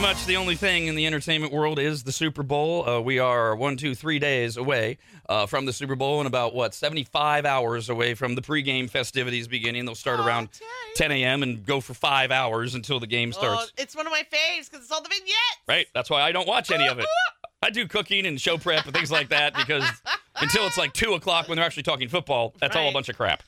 Pretty 0.00 0.14
much 0.14 0.24
the 0.24 0.36
only 0.38 0.56
thing 0.56 0.86
in 0.86 0.94
the 0.94 1.06
entertainment 1.06 1.52
world 1.52 1.78
is 1.78 2.04
the 2.04 2.10
Super 2.10 2.42
Bowl. 2.42 2.88
Uh, 2.88 3.00
we 3.02 3.18
are 3.18 3.54
one, 3.54 3.76
two, 3.76 3.94
three 3.94 4.18
days 4.18 4.56
away 4.56 4.96
uh, 5.28 5.44
from 5.44 5.66
the 5.66 5.74
Super 5.74 5.94
Bowl 5.94 6.20
and 6.20 6.26
about, 6.26 6.54
what, 6.54 6.72
75 6.72 7.44
hours 7.44 7.90
away 7.90 8.14
from 8.14 8.34
the 8.34 8.40
pregame 8.40 8.88
festivities 8.88 9.46
beginning. 9.46 9.84
They'll 9.84 9.94
start 9.94 10.18
around 10.18 10.48
10 10.94 11.12
a.m. 11.12 11.42
and 11.42 11.66
go 11.66 11.82
for 11.82 11.92
five 11.92 12.30
hours 12.30 12.74
until 12.74 12.98
the 12.98 13.06
game 13.06 13.30
starts. 13.30 13.66
Oh, 13.66 13.82
it's 13.82 13.94
one 13.94 14.06
of 14.06 14.10
my 14.10 14.22
faves 14.22 14.70
because 14.70 14.84
it's 14.84 14.90
all 14.90 15.02
the 15.02 15.10
vignettes. 15.10 15.36
Right. 15.68 15.86
That's 15.92 16.08
why 16.08 16.22
I 16.22 16.32
don't 16.32 16.48
watch 16.48 16.70
any 16.70 16.88
of 16.88 16.98
it. 16.98 17.04
I 17.62 17.68
do 17.68 17.86
cooking 17.86 18.24
and 18.24 18.40
show 18.40 18.56
prep 18.56 18.86
and 18.86 18.94
things 18.94 19.12
like 19.12 19.28
that 19.28 19.52
because 19.52 19.84
until 20.36 20.66
it's 20.66 20.78
like 20.78 20.94
two 20.94 21.12
o'clock 21.12 21.46
when 21.46 21.56
they're 21.56 21.66
actually 21.66 21.82
talking 21.82 22.08
football, 22.08 22.54
that's 22.58 22.74
all 22.74 22.88
a 22.88 22.92
bunch 22.92 23.10
of 23.10 23.18
crap. 23.18 23.42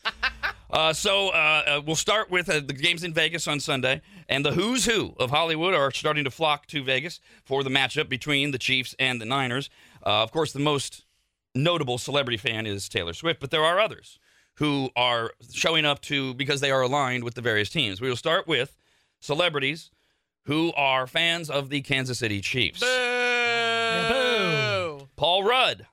Uh, 0.72 0.92
so 0.92 1.28
uh, 1.28 1.62
uh, 1.66 1.80
we'll 1.86 1.94
start 1.94 2.30
with 2.30 2.48
uh, 2.48 2.60
the 2.60 2.72
games 2.72 3.04
in 3.04 3.12
Vegas 3.12 3.46
on 3.46 3.60
Sunday, 3.60 4.00
and 4.28 4.44
the 4.44 4.52
who's 4.52 4.84
who 4.84 5.14
of 5.18 5.30
Hollywood 5.30 5.74
are 5.74 5.90
starting 5.90 6.24
to 6.24 6.30
flock 6.30 6.66
to 6.66 6.82
Vegas 6.82 7.20
for 7.44 7.62
the 7.62 7.70
matchup 7.70 8.08
between 8.08 8.50
the 8.50 8.58
Chiefs 8.58 8.94
and 8.98 9.20
the 9.20 9.24
Niners. 9.24 9.70
Uh, 10.04 10.22
of 10.22 10.32
course, 10.32 10.52
the 10.52 10.58
most 10.58 11.04
notable 11.54 11.98
celebrity 11.98 12.36
fan 12.36 12.66
is 12.66 12.88
Taylor 12.88 13.12
Swift, 13.12 13.40
but 13.40 13.50
there 13.50 13.64
are 13.64 13.78
others 13.78 14.18
who 14.56 14.90
are 14.96 15.32
showing 15.52 15.84
up 15.84 16.00
to 16.02 16.34
because 16.34 16.60
they 16.60 16.70
are 16.70 16.82
aligned 16.82 17.24
with 17.24 17.34
the 17.34 17.40
various 17.40 17.70
teams. 17.70 18.00
We 18.00 18.08
will 18.08 18.16
start 18.16 18.46
with 18.46 18.76
celebrities 19.20 19.90
who 20.44 20.72
are 20.74 21.06
fans 21.06 21.48
of 21.48 21.68
the 21.68 21.80
Kansas 21.82 22.18
City 22.18 22.40
Chiefs. 22.40 22.80
Boo. 22.80 25.08
Paul 25.16 25.44
Rudd. 25.44 25.86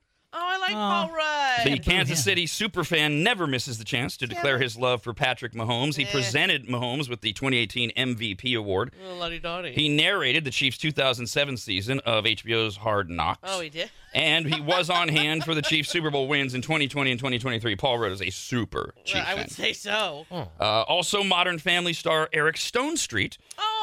Oh, 0.73 0.75
I 0.75 0.75
like 0.75 0.75
Aw. 0.75 1.07
Paul 1.07 1.15
Rudd. 1.15 1.65
The 1.65 1.79
Kansas 1.79 2.23
City 2.23 2.45
superfan 2.45 3.21
never 3.23 3.45
misses 3.47 3.77
the 3.77 3.83
chance 3.83 4.15
to 4.17 4.27
declare 4.27 4.59
his 4.59 4.77
love 4.77 5.01
for 5.01 5.13
Patrick 5.13 5.53
Mahomes. 5.53 5.95
He 5.95 6.05
presented 6.05 6.67
Mahomes 6.67 7.09
with 7.09 7.21
the 7.21 7.33
2018 7.33 7.91
MVP 7.97 8.57
award. 8.57 8.91
He 9.73 9.89
narrated 9.89 10.45
the 10.45 10.51
Chiefs' 10.51 10.77
2007 10.77 11.57
season 11.57 11.99
of 12.01 12.23
HBO's 12.25 12.77
Hard 12.77 13.09
Knocks. 13.09 13.39
Oh, 13.43 13.59
he 13.59 13.69
did. 13.69 13.89
And 14.13 14.45
he 14.53 14.61
was 14.61 14.89
on 14.89 15.07
hand 15.09 15.43
for 15.43 15.53
the 15.53 15.61
Chiefs' 15.61 15.89
Super 15.89 16.09
Bowl 16.09 16.27
wins 16.27 16.53
in 16.53 16.61
2020 16.61 17.11
and 17.11 17.19
2023. 17.19 17.75
Paul 17.75 17.99
Rudd 17.99 18.11
is 18.11 18.21
a 18.21 18.29
super 18.29 18.93
Chiefs 19.03 19.15
Well, 19.15 19.23
I 19.23 19.29
fan. 19.29 19.37
would 19.39 19.51
say 19.51 19.73
so. 19.73 20.25
Uh, 20.31 20.43
also, 20.63 21.23
Modern 21.23 21.59
Family 21.59 21.93
star 21.93 22.29
Eric 22.33 22.55
Stonestreet 22.55 23.37
Oh, 23.57 23.61
I 23.61 23.63
like 23.63 23.67
him. 23.67 23.78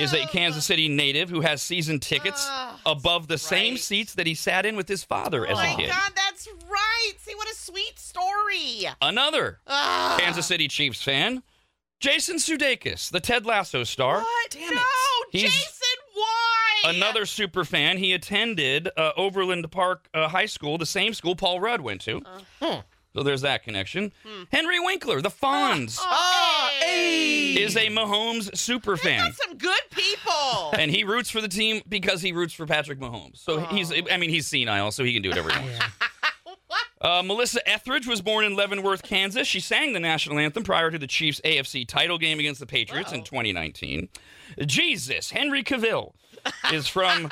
Is 0.00 0.12
a 0.12 0.26
Kansas 0.26 0.64
City 0.64 0.88
native 0.88 1.28
who 1.30 1.40
has 1.40 1.62
season 1.62 2.00
tickets 2.00 2.48
above 2.86 3.28
the 3.28 3.38
same 3.38 3.76
seats 3.76 4.14
that 4.14 4.26
he 4.26 4.34
sat 4.34 4.64
in 4.66 4.76
with 4.76 4.88
his 4.88 5.04
father 5.04 5.46
Oh 5.46 5.50
as 5.52 5.58
a 5.58 5.76
kid. 5.76 5.90
Oh 5.90 5.94
my. 5.94 6.00
God, 6.00 6.12
that's 6.14 6.48
right. 6.68 7.12
See 7.18 7.34
what 7.34 7.48
a 7.50 7.54
sweet 7.54 7.98
story. 7.98 8.86
Another 9.00 9.60
Ah. 9.66 10.16
Kansas 10.18 10.46
City 10.46 10.68
Chiefs 10.68 11.02
fan, 11.02 11.42
Jason 12.00 12.36
Sudeikis, 12.36 13.10
the 13.10 13.20
Ted 13.20 13.46
Lasso 13.46 13.84
star. 13.84 14.18
What? 14.20 14.50
Damn 14.50 14.74
no, 14.74 14.82
He's- 15.30 15.52
Jason, 15.52 15.98
why? 16.14 16.82
Another 16.86 17.26
super 17.26 17.64
fan. 17.64 17.96
He 17.98 18.12
attended 18.12 18.88
uh, 18.96 19.12
Overland 19.16 19.70
Park 19.70 20.08
uh, 20.12 20.26
High 20.28 20.46
School, 20.46 20.78
the 20.78 20.86
same 20.86 21.14
school 21.14 21.36
Paul 21.36 21.60
Rudd 21.60 21.80
went 21.80 22.00
to. 22.02 22.22
So 23.14 23.22
there's 23.22 23.42
that 23.42 23.62
connection. 23.62 24.12
Henry 24.50 24.80
Winkler, 24.80 25.20
the 25.20 25.28
Fonz, 25.30 25.98
Oh, 26.00 26.70
hey. 26.80 27.54
is 27.54 27.76
a 27.76 27.88
Mahomes 27.88 28.56
super 28.56 28.96
fan. 28.96 29.26
Got 29.26 29.34
some 29.34 29.58
good 29.58 29.82
people. 29.90 30.70
and 30.78 30.90
he 30.90 31.04
roots 31.04 31.28
for 31.30 31.40
the 31.42 31.48
team 31.48 31.82
because 31.88 32.22
he 32.22 32.32
roots 32.32 32.54
for 32.54 32.64
Patrick 32.66 32.98
Mahomes. 32.98 33.36
So 33.38 33.60
he's, 33.60 33.92
I 34.10 34.16
mean, 34.16 34.30
he's 34.30 34.46
senile, 34.46 34.90
so 34.92 35.04
he 35.04 35.12
can 35.12 35.22
do 35.22 35.28
whatever 35.28 35.50
he 35.52 35.58
wants. 35.58 35.78
Uh, 37.00 37.20
Melissa 37.20 37.68
Etheridge 37.68 38.06
was 38.06 38.22
born 38.22 38.44
in 38.44 38.54
Leavenworth, 38.54 39.02
Kansas. 39.02 39.48
She 39.48 39.58
sang 39.58 39.92
the 39.92 39.98
national 39.98 40.38
anthem 40.38 40.62
prior 40.62 40.88
to 40.88 40.98
the 41.00 41.08
Chiefs' 41.08 41.40
AFC 41.44 41.84
title 41.86 42.16
game 42.16 42.38
against 42.38 42.60
the 42.60 42.66
Patriots 42.66 43.10
in 43.10 43.24
2019. 43.24 44.08
Jesus, 44.66 45.32
Henry 45.32 45.64
Cavill 45.64 46.12
is 46.72 46.86
from 46.88 47.30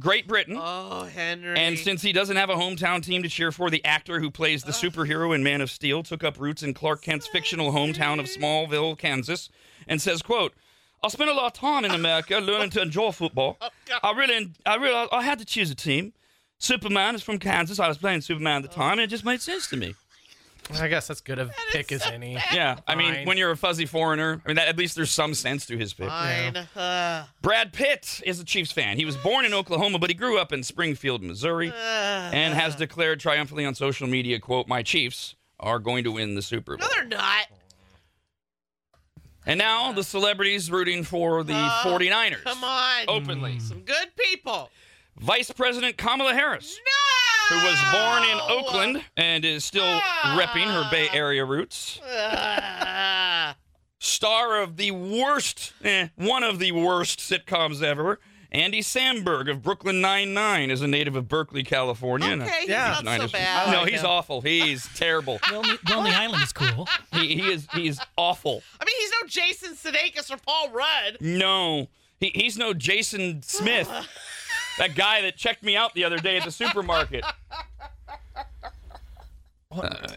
Great 0.00 0.26
Britain. 0.26 0.56
Oh, 0.64 1.04
Henry. 1.04 1.56
And 1.56 1.78
since 1.78 2.02
he 2.02 2.12
doesn't 2.12 2.36
have 2.36 2.50
a 2.50 2.54
hometown 2.54 3.02
team 3.02 3.22
to 3.22 3.28
cheer 3.28 3.50
for, 3.52 3.70
the 3.70 3.84
actor 3.84 4.20
who 4.20 4.30
plays 4.30 4.62
the 4.62 4.72
superhero 4.72 5.34
in 5.34 5.42
Man 5.42 5.60
of 5.60 5.70
Steel 5.70 6.02
took 6.02 6.22
up 6.22 6.38
roots 6.38 6.62
in 6.62 6.72
Clark 6.74 7.02
Kent's 7.02 7.26
fictional 7.26 7.72
hometown 7.72 8.20
of 8.20 8.26
Smallville, 8.26 8.96
Kansas, 8.98 9.48
and 9.88 10.00
says, 10.00 10.22
"quote 10.22 10.54
I 11.02 11.08
spent 11.08 11.30
a 11.30 11.34
lot 11.34 11.46
of 11.46 11.52
time 11.54 11.84
in 11.84 11.90
America 11.90 12.38
learning 12.38 12.70
to 12.70 12.82
enjoy 12.82 13.10
football. 13.10 13.58
I 14.02 14.12
really, 14.12 14.52
I 14.64 14.76
really, 14.76 15.08
I 15.10 15.22
had 15.22 15.38
to 15.40 15.44
choose 15.44 15.70
a 15.70 15.74
team. 15.74 16.12
Superman 16.58 17.16
is 17.16 17.22
from 17.24 17.38
Kansas. 17.38 17.80
I 17.80 17.88
was 17.88 17.98
playing 17.98 18.20
Superman 18.20 18.62
at 18.62 18.70
the 18.70 18.74
time, 18.74 18.92
and 18.92 19.00
it 19.00 19.08
just 19.08 19.24
made 19.24 19.40
sense 19.40 19.68
to 19.70 19.76
me. 19.76 19.96
I 20.80 20.88
guess 20.88 21.08
that's 21.08 21.20
good 21.20 21.38
of 21.38 21.50
pick 21.72 21.90
as 21.92 22.02
any. 22.06 22.34
Yeah, 22.52 22.78
I 22.86 22.94
mean, 22.94 23.14
Fine. 23.14 23.26
when 23.26 23.36
you're 23.36 23.50
a 23.50 23.56
fuzzy 23.56 23.84
foreigner, 23.86 24.40
I 24.44 24.48
mean, 24.48 24.56
that, 24.56 24.68
at 24.68 24.78
least 24.78 24.94
there's 24.96 25.10
some 25.10 25.34
sense 25.34 25.66
to 25.66 25.76
his 25.76 25.92
pick. 25.92 26.08
Fine. 26.08 26.56
Uh, 26.76 27.24
Brad 27.42 27.72
Pitt 27.72 28.20
is 28.24 28.40
a 28.40 28.44
Chiefs 28.44 28.72
fan. 28.72 28.96
He 28.96 29.04
was 29.04 29.16
born 29.16 29.44
in 29.44 29.52
Oklahoma, 29.52 29.98
but 29.98 30.08
he 30.10 30.14
grew 30.14 30.38
up 30.38 30.52
in 30.52 30.62
Springfield, 30.62 31.22
Missouri, 31.22 31.72
and 31.74 32.54
has 32.54 32.74
declared 32.76 33.20
triumphantly 33.20 33.64
on 33.64 33.74
social 33.74 34.06
media, 34.06 34.38
quote, 34.38 34.68
my 34.68 34.82
Chiefs 34.82 35.34
are 35.60 35.78
going 35.78 36.04
to 36.04 36.12
win 36.12 36.34
the 36.34 36.42
Super 36.42 36.76
Bowl. 36.76 36.86
no, 36.88 36.94
they're 36.94 37.06
not. 37.18 37.46
And 39.44 39.58
now 39.58 39.90
the 39.92 40.04
celebrities 40.04 40.70
rooting 40.70 41.02
for 41.02 41.42
the 41.42 41.52
49ers. 41.52 42.36
Oh, 42.46 42.52
Come 42.52 42.64
on. 42.64 43.04
Openly. 43.08 43.58
Some 43.58 43.80
good 43.80 44.08
people. 44.16 44.70
Vice 45.18 45.50
President 45.50 45.96
Kamala 45.96 46.32
Harris, 46.32 46.78
No. 46.84 46.92
Who 47.52 47.66
was 47.66 47.80
born 47.92 48.22
in 48.24 48.38
Oakland 48.58 49.04
and 49.16 49.44
is 49.44 49.64
still 49.64 50.00
repping 50.36 50.64
her 50.72 50.88
Bay 50.90 51.08
Area 51.12 51.44
roots. 51.44 52.00
Ah. 52.04 53.56
Star 53.98 54.60
of 54.60 54.76
the 54.76 54.90
worst, 54.90 55.72
eh, 55.84 56.08
one 56.16 56.42
of 56.42 56.58
the 56.58 56.72
worst 56.72 57.20
sitcoms 57.20 57.82
ever. 57.82 58.18
Andy 58.50 58.80
Samberg 58.82 59.50
of 59.50 59.62
Brooklyn 59.62 60.00
Nine-Nine 60.02 60.70
is 60.70 60.82
a 60.82 60.86
native 60.86 61.16
of 61.16 61.26
Berkeley, 61.26 61.62
California. 61.62 62.28
and 62.28 62.42
a 62.42 62.44
Okay, 62.44 62.52
he's 62.60 62.68
huge 62.68 62.76
not 62.76 62.96
so 62.98 63.02
Niners 63.04 63.30
fan. 63.30 63.40
bad. 63.40 63.72
No, 63.72 63.84
he's 63.86 64.00
him. 64.00 64.06
awful. 64.06 64.40
He's 64.42 64.86
terrible. 64.94 65.38
Lonely, 65.50 65.78
Lonely 65.88 66.10
Island 66.10 66.42
is 66.42 66.52
cool. 66.52 66.86
he, 67.14 67.36
he 67.40 67.50
is 67.50 67.66
he's 67.72 67.98
awful. 68.18 68.62
I 68.80 68.84
mean, 68.84 68.94
he's 68.98 69.10
no 69.22 69.26
Jason 69.28 69.74
Sudeikis 69.74 70.30
or 70.30 70.36
Paul 70.36 70.68
Rudd. 70.70 71.16
No, 71.20 71.86
he, 72.20 72.30
he's 72.34 72.58
no 72.58 72.74
Jason 72.74 73.42
Smith, 73.42 73.88
that 74.78 74.94
guy 74.94 75.22
that 75.22 75.36
checked 75.36 75.62
me 75.62 75.76
out 75.76 75.94
the 75.94 76.04
other 76.04 76.18
day 76.18 76.36
at 76.38 76.44
the 76.44 76.50
supermarket. 76.50 77.24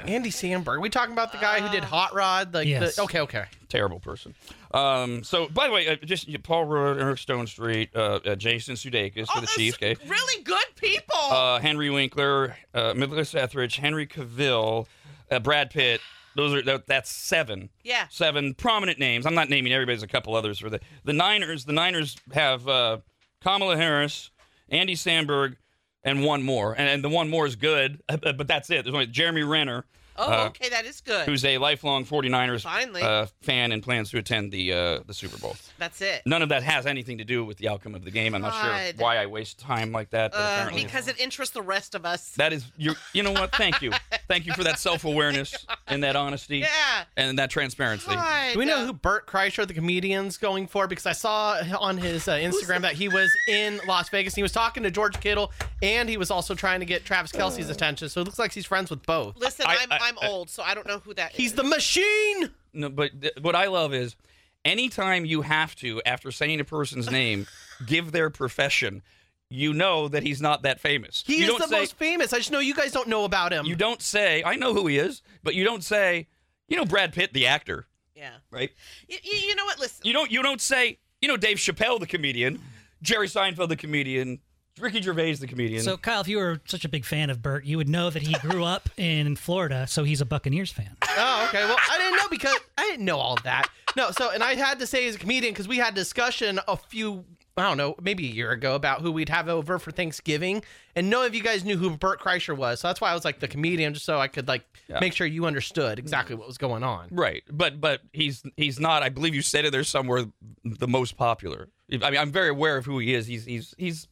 Andy 0.05 0.31
Samberg. 0.31 0.81
We 0.81 0.89
talking 0.89 1.13
about 1.13 1.31
the 1.31 1.37
guy 1.37 1.61
who 1.61 1.69
did 1.69 1.83
Hot 1.85 2.13
Rod? 2.13 2.53
Like 2.53 2.67
Yes. 2.67 2.97
the, 2.97 3.03
okay, 3.03 3.21
okay. 3.21 3.45
Terrible 3.69 3.99
person. 4.01 4.35
Um, 4.73 5.23
so, 5.23 5.47
by 5.47 5.67
the 5.67 5.73
way, 5.73 5.87
uh, 5.87 5.95
just 6.03 6.27
uh, 6.29 6.37
Paul 6.43 6.65
Rudd, 6.65 6.99
Eric 6.99 7.17
Stonestreet, 7.19 7.95
uh, 7.95 8.19
uh, 8.25 8.35
Jason 8.35 8.75
Sudeikis 8.75 9.27
for 9.27 9.31
Oh, 9.31 9.35
the 9.35 9.41
that's 9.41 9.55
Chiefs. 9.55 9.77
Okay. 9.77 9.95
Really 10.07 10.43
good 10.43 10.65
people. 10.75 11.15
Uh, 11.15 11.59
Henry 11.61 11.89
Winkler, 11.89 12.57
uh, 12.73 12.93
Melissa 12.97 13.41
Etheridge, 13.41 13.77
Henry 13.77 14.05
Cavill, 14.05 14.87
uh, 15.31 15.39
Brad 15.39 15.69
Pitt. 15.69 16.01
Those 16.35 16.53
are 16.53 16.61
that, 16.63 16.87
that's 16.87 17.09
seven. 17.09 17.69
Yeah. 17.83 18.07
Seven 18.09 18.55
prominent 18.55 18.99
names. 18.99 19.25
I'm 19.25 19.35
not 19.35 19.49
naming 19.49 19.71
everybody. 19.71 19.95
There's 19.95 20.03
a 20.03 20.07
couple 20.07 20.35
others 20.35 20.59
for 20.59 20.69
the 20.69 20.81
the 21.05 21.13
Niners. 21.13 21.63
The 21.63 21.71
Niners 21.71 22.17
have 22.33 22.67
uh, 22.67 22.97
Kamala 23.41 23.77
Harris, 23.77 24.31
Andy 24.69 24.95
Samberg, 24.95 25.55
and 26.03 26.23
one 26.23 26.43
more. 26.43 26.73
And, 26.73 26.87
and 26.87 27.03
the 27.03 27.09
one 27.09 27.29
more 27.29 27.45
is 27.45 27.55
good, 27.55 28.01
but 28.21 28.47
that's 28.47 28.69
it. 28.69 28.83
There's 28.83 28.93
only 28.93 29.07
Jeremy 29.07 29.43
Renner. 29.43 29.85
Oh, 30.17 30.31
uh, 30.31 30.45
okay, 30.47 30.69
that 30.69 30.85
is 30.85 31.01
good. 31.01 31.25
Who's 31.27 31.43
a 31.43 31.57
lifelong 31.57 32.05
49ers 32.05 32.61
Finally. 32.61 33.01
uh, 33.01 33.25
fan 33.41 33.71
and 33.71 33.83
plans 33.83 34.11
to 34.11 34.17
attend 34.17 34.51
the 34.51 34.73
uh, 34.73 34.99
the 35.05 35.13
Super 35.13 35.37
Bowl. 35.37 35.55
That's 35.77 36.01
it. 36.01 36.21
None 36.25 36.41
of 36.41 36.49
that 36.49 36.63
has 36.63 36.85
anything 36.85 37.17
to 37.17 37.23
do 37.25 37.43
with 37.43 37.57
the 37.57 37.67
outcome 37.69 37.95
of 37.95 38.05
the 38.05 38.11
game. 38.11 38.33
I'm 38.33 38.41
not 38.41 38.53
sure 38.53 38.93
why 39.03 39.17
I 39.17 39.25
waste 39.25 39.59
time 39.59 39.91
like 39.91 40.11
that. 40.11 40.31
But 40.31 40.37
Uh, 40.39 40.41
apparently 40.53 40.83
because 40.85 41.07
it 41.07 41.19
interests 41.19 41.53
the 41.53 41.61
rest 41.61 41.95
of 41.95 42.05
us. 42.05 42.29
that 42.37 42.53
is 42.53 42.65
you. 42.77 42.93
You 43.13 43.23
know 43.23 43.31
what? 43.33 43.53
Thank 43.55 43.81
you, 43.81 43.91
thank 44.27 44.45
you 44.45 44.53
for 44.53 44.63
that 44.63 44.79
self 44.79 45.03
awareness 45.05 45.65
and 45.87 46.03
that 46.03 46.15
honesty 46.15 46.59
yeah. 46.59 47.03
and 47.17 47.37
that 47.39 47.49
transparency. 47.49 48.07
God, 48.07 48.53
Do 48.53 48.59
we 48.59 48.65
know 48.65 48.85
who 48.85 48.93
Bert 48.93 49.27
Kreischer, 49.27 49.67
the 49.67 49.73
comedian's, 49.73 50.37
going 50.37 50.67
for? 50.67 50.87
Because 50.87 51.05
I 51.05 51.11
saw 51.13 51.61
on 51.79 51.97
his 51.97 52.27
uh, 52.27 52.33
Instagram 52.35 52.81
that 52.81 52.93
he 52.93 53.09
was 53.09 53.31
in 53.47 53.79
Las 53.87 54.09
Vegas. 54.09 54.33
And 54.33 54.37
he 54.37 54.43
was 54.43 54.51
talking 54.51 54.83
to 54.83 54.91
George 54.91 55.19
Kittle, 55.19 55.51
and 55.81 56.07
he 56.09 56.17
was 56.17 56.31
also 56.31 56.55
trying 56.55 56.79
to 56.79 56.85
get 56.85 57.05
Travis 57.05 57.31
Kelce's 57.31 57.69
attention. 57.69 58.09
So 58.09 58.21
it 58.21 58.23
looks 58.25 58.39
like 58.39 58.53
he's 58.53 58.65
friends 58.65 58.89
with 58.89 59.05
both. 59.05 59.35
Listen, 59.37 59.65
I- 59.67 59.77
I'm 59.81 59.91
I- 59.91 59.99
I'm 60.05 60.17
old, 60.29 60.49
so 60.49 60.63
I 60.63 60.73
don't 60.73 60.87
know 60.87 60.99
who 60.99 61.13
that 61.15 61.31
He's 61.31 61.51
is. 61.51 61.55
the 61.55 61.63
machine. 61.63 62.51
No, 62.73 62.89
but 62.89 63.19
th- 63.21 63.33
what 63.41 63.55
I 63.55 63.67
love 63.67 63.93
is 63.93 64.15
anytime 64.63 65.25
you 65.25 65.41
have 65.41 65.75
to, 65.77 66.01
after 66.05 66.31
saying 66.31 66.59
a 66.59 66.63
person's 66.65 67.09
name, 67.09 67.47
give 67.85 68.11
their 68.11 68.29
profession. 68.29 69.01
You 69.47 69.73
know 69.73 70.07
that 70.07 70.23
he's 70.23 70.41
not 70.41 70.63
that 70.63 70.79
famous. 70.79 71.23
He 71.25 71.45
you 71.45 71.53
is 71.53 71.59
the 71.59 71.67
say, 71.67 71.79
most 71.79 71.95
famous. 71.97 72.33
I 72.33 72.37
just 72.37 72.51
know 72.51 72.59
you 72.59 72.73
guys 72.73 72.91
don't 72.91 73.07
know 73.07 73.25
about 73.25 73.53
him. 73.53 73.65
You 73.67 73.75
don't 73.75 74.01
say. 74.01 74.43
I 74.43 74.55
know 74.55 74.73
who 74.73 74.87
he 74.87 74.97
is, 74.97 75.21
but 75.43 75.53
you 75.53 75.63
don't 75.63 75.83
say. 75.83 76.27
You 76.67 76.77
know 76.77 76.85
Brad 76.85 77.13
Pitt, 77.13 77.31
the 77.31 77.45
actor, 77.45 77.85
yeah. 78.15 78.31
right? 78.49 78.71
Y- 79.07 79.19
y- 79.23 79.41
you 79.47 79.55
know 79.55 79.65
what? 79.65 79.79
Listen. 79.79 80.01
You 80.03 80.13
don't. 80.13 80.31
You 80.31 80.41
don't 80.41 80.59
say. 80.59 80.97
You 81.21 81.27
know 81.27 81.37
Dave 81.37 81.57
Chappelle, 81.57 81.99
the 81.99 82.07
comedian, 82.07 82.59
Jerry 83.03 83.27
Seinfeld, 83.27 83.69
the 83.69 83.75
comedian, 83.75 84.39
Ricky 84.79 85.01
Gervais, 85.01 85.33
the 85.35 85.47
comedian. 85.47 85.81
So, 85.83 85.95
Kyle, 85.97 86.19
if 86.21 86.27
you 86.27 86.37
were 86.37 86.59
such 86.65 86.83
a 86.83 86.89
big 86.89 87.05
fan 87.05 87.29
of 87.29 87.41
Bert, 87.41 87.63
you 87.65 87.77
would 87.77 87.87
know 87.87 88.09
that 88.09 88.21
he 88.23 88.33
grew 88.39 88.63
up 88.63 88.89
in 88.97 89.35
Florida, 89.37 89.87
so 89.87 90.03
he's 90.03 90.19
a 90.19 90.25
Buccaneers 90.25 90.71
fan. 90.71 90.97
Oh, 91.17 91.45
okay. 91.47 91.63
Well, 91.63 91.77
I 91.89 91.97
didn't 91.97 92.17
know 92.17 92.27
because 92.29 92.57
I 92.77 92.83
didn't 92.83 93.05
know 93.05 93.17
all 93.17 93.35
of 93.35 93.43
that. 93.43 93.67
No, 93.95 94.11
so 94.11 94.29
and 94.31 94.43
I 94.43 94.55
had 94.55 94.79
to 94.79 94.87
say 94.87 95.07
as 95.07 95.15
a 95.15 95.17
comedian 95.19 95.53
because 95.53 95.69
we 95.69 95.77
had 95.77 95.93
discussion 95.95 96.59
a 96.67 96.75
few, 96.75 97.23
I 97.55 97.63
don't 97.63 97.77
know, 97.77 97.95
maybe 98.01 98.25
a 98.29 98.31
year 98.33 98.51
ago 98.51 98.75
about 98.75 98.99
who 98.99 99.13
we'd 99.13 99.29
have 99.29 99.47
over 99.47 99.79
for 99.79 99.91
Thanksgiving, 99.91 100.61
and 100.97 101.09
none 101.09 101.25
of 101.25 101.33
you 101.33 101.41
guys 101.41 101.63
knew 101.63 101.77
who 101.77 101.95
Bert 101.95 102.19
Kreischer 102.19 102.55
was. 102.57 102.81
So 102.81 102.89
that's 102.89 102.99
why 102.99 103.11
I 103.11 103.13
was 103.13 103.23
like 103.23 103.39
the 103.39 103.47
comedian, 103.47 103.93
just 103.93 104.05
so 104.05 104.19
I 104.19 104.27
could 104.27 104.49
like 104.49 104.65
Yeah. 104.89 104.99
make 104.99 105.13
sure 105.13 105.25
you 105.25 105.45
understood 105.45 105.97
exactly 105.99 106.35
what 106.35 106.47
was 106.47 106.57
going 106.57 106.83
on. 106.83 107.07
Right, 107.11 107.43
but 107.49 107.79
but 107.79 108.01
he's 108.11 108.43
he's 108.57 108.77
not. 108.77 109.03
I 109.03 109.07
believe 109.09 109.33
you 109.33 109.41
said 109.41 109.63
it 109.63 109.71
there 109.71 109.85
somewhere. 109.85 110.25
The 110.65 110.87
most 110.89 111.15
popular. 111.15 111.69
I 112.03 112.09
mean, 112.11 112.19
I'm 112.19 112.31
very 112.33 112.49
aware 112.49 112.75
of 112.75 112.85
who 112.85 112.99
he 112.99 113.13
is. 113.13 113.25
He's 113.27 113.45
he's 113.45 113.73
he's 113.77 114.07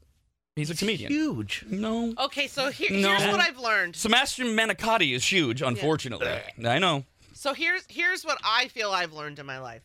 he's 0.56 0.70
a 0.70 0.76
comedian. 0.76 1.12
Huge. 1.12 1.66
No, 1.70 2.14
Okay, 2.18 2.48
so 2.48 2.70
here, 2.70 2.92
No. 2.92 3.10
here's 3.16 3.32
what 3.32 3.40
I've 3.40 3.58
learned. 3.60 3.96
Sebastian 3.96 4.48
Manicotti 4.48 5.14
is 5.16 5.26
huge. 5.32 5.62
Unfortunately, 5.62 6.28
I 6.66 6.80
know. 6.80 7.06
So 7.34 7.54
here's 7.54 7.84
here's 7.90 8.24
what 8.24 8.38
I 8.44 8.68
feel 8.70 8.92
I've 8.92 9.14
learned 9.14 9.40
in 9.40 9.46
my 9.46 9.60
life. 9.60 9.82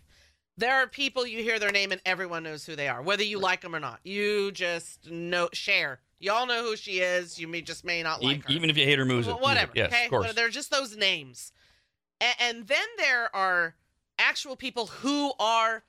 There 0.57 0.75
are 0.75 0.87
people 0.87 1.27
you 1.27 1.43
hear 1.43 1.59
their 1.59 1.71
name 1.71 1.93
and 1.93 2.01
everyone 2.05 2.43
knows 2.43 2.67
who 2.67 2.75
they 2.77 2.89
are, 2.89 3.01
whether 3.03 3.23
you 3.23 3.39
like 3.39 3.61
them 3.61 3.75
or 3.75 3.81
not. 3.81 4.01
You 4.05 4.51
just 4.53 5.11
know 5.11 5.49
Cher. 5.53 6.01
Y'all 6.21 6.47
know 6.47 6.63
who 6.65 6.77
she 6.77 6.99
is. 6.99 7.39
You 7.39 7.47
may 7.47 7.61
just 7.63 7.85
may 7.85 8.03
not 8.03 8.23
like 8.23 8.45
her. 8.45 8.53
even 8.53 8.71
if 8.71 8.77
you 8.77 8.85
hate 8.85 8.99
her 8.99 9.05
music, 9.05 9.33
Well, 9.35 9.43
whatever. 9.43 9.73
music. 9.73 9.77
yes, 9.77 9.93
okay, 9.93 10.05
of 10.05 10.11
course. 10.11 10.25
Well, 10.27 10.35
they're 10.35 10.49
just 10.49 10.71
those 10.71 10.97
names, 10.97 11.53
A- 12.21 12.43
and 12.43 12.67
then 12.67 12.87
there 12.97 13.35
are 13.35 13.77
actual 14.19 14.57
people 14.57 14.87
who 14.87 15.33
are 15.39 15.85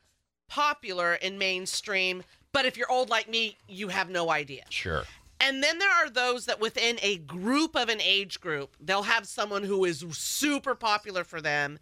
popular 0.48 1.16
in 1.16 1.38
mainstream. 1.40 2.24
But 2.54 2.66
if 2.66 2.78
you're 2.78 2.92
old 2.92 3.10
like 3.10 3.30
me, 3.30 3.58
you 3.68 3.90
have 3.90 4.10
no 4.10 4.30
idea. 4.32 4.64
Sure. 4.70 5.04
And 5.40 5.64
then 5.64 5.80
there 5.80 5.92
are 5.92 6.10
those 6.10 6.46
that 6.48 6.60
within 6.60 6.98
a 7.02 7.18
group 7.20 7.76
of 7.76 7.88
an 7.90 8.02
age 8.02 8.42
group, 8.42 8.76
they'll 8.80 9.04
have 9.04 9.26
someone 9.28 9.64
who 9.64 9.86
is 9.86 10.04
super 10.12 10.76
popular 10.76 11.24
for 11.24 11.40
them 11.42 11.80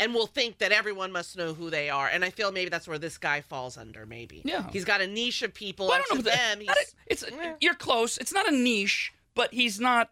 and 0.00 0.14
will 0.14 0.26
think 0.26 0.58
that 0.58 0.72
everyone 0.72 1.12
must 1.12 1.36
know 1.36 1.52
who 1.54 1.68
they 1.70 1.90
are. 1.90 2.08
And 2.08 2.24
I 2.24 2.30
feel 2.30 2.50
maybe 2.50 2.70
that's 2.70 2.88
where 2.88 2.98
this 2.98 3.18
guy 3.18 3.42
falls 3.42 3.76
under, 3.76 4.06
maybe. 4.06 4.42
Yeah. 4.44 4.66
He's 4.72 4.84
got 4.86 5.02
a 5.02 5.06
niche 5.06 5.42
of 5.42 5.52
people. 5.54 5.88
Well, 5.88 5.96
I 5.96 5.98
don't 5.98 6.08
know 6.16 6.22
to 6.22 6.28
if 6.28 6.34
that- 6.34 6.58
them, 6.58 6.68
a- 6.68 6.84
it's 7.06 7.24
you're 7.60 7.74
close. 7.74 8.16
It's 8.18 8.32
not 8.32 8.48
a 8.48 8.56
niche, 8.56 9.12
but 9.34 9.52
he's 9.52 9.78
not 9.78 10.10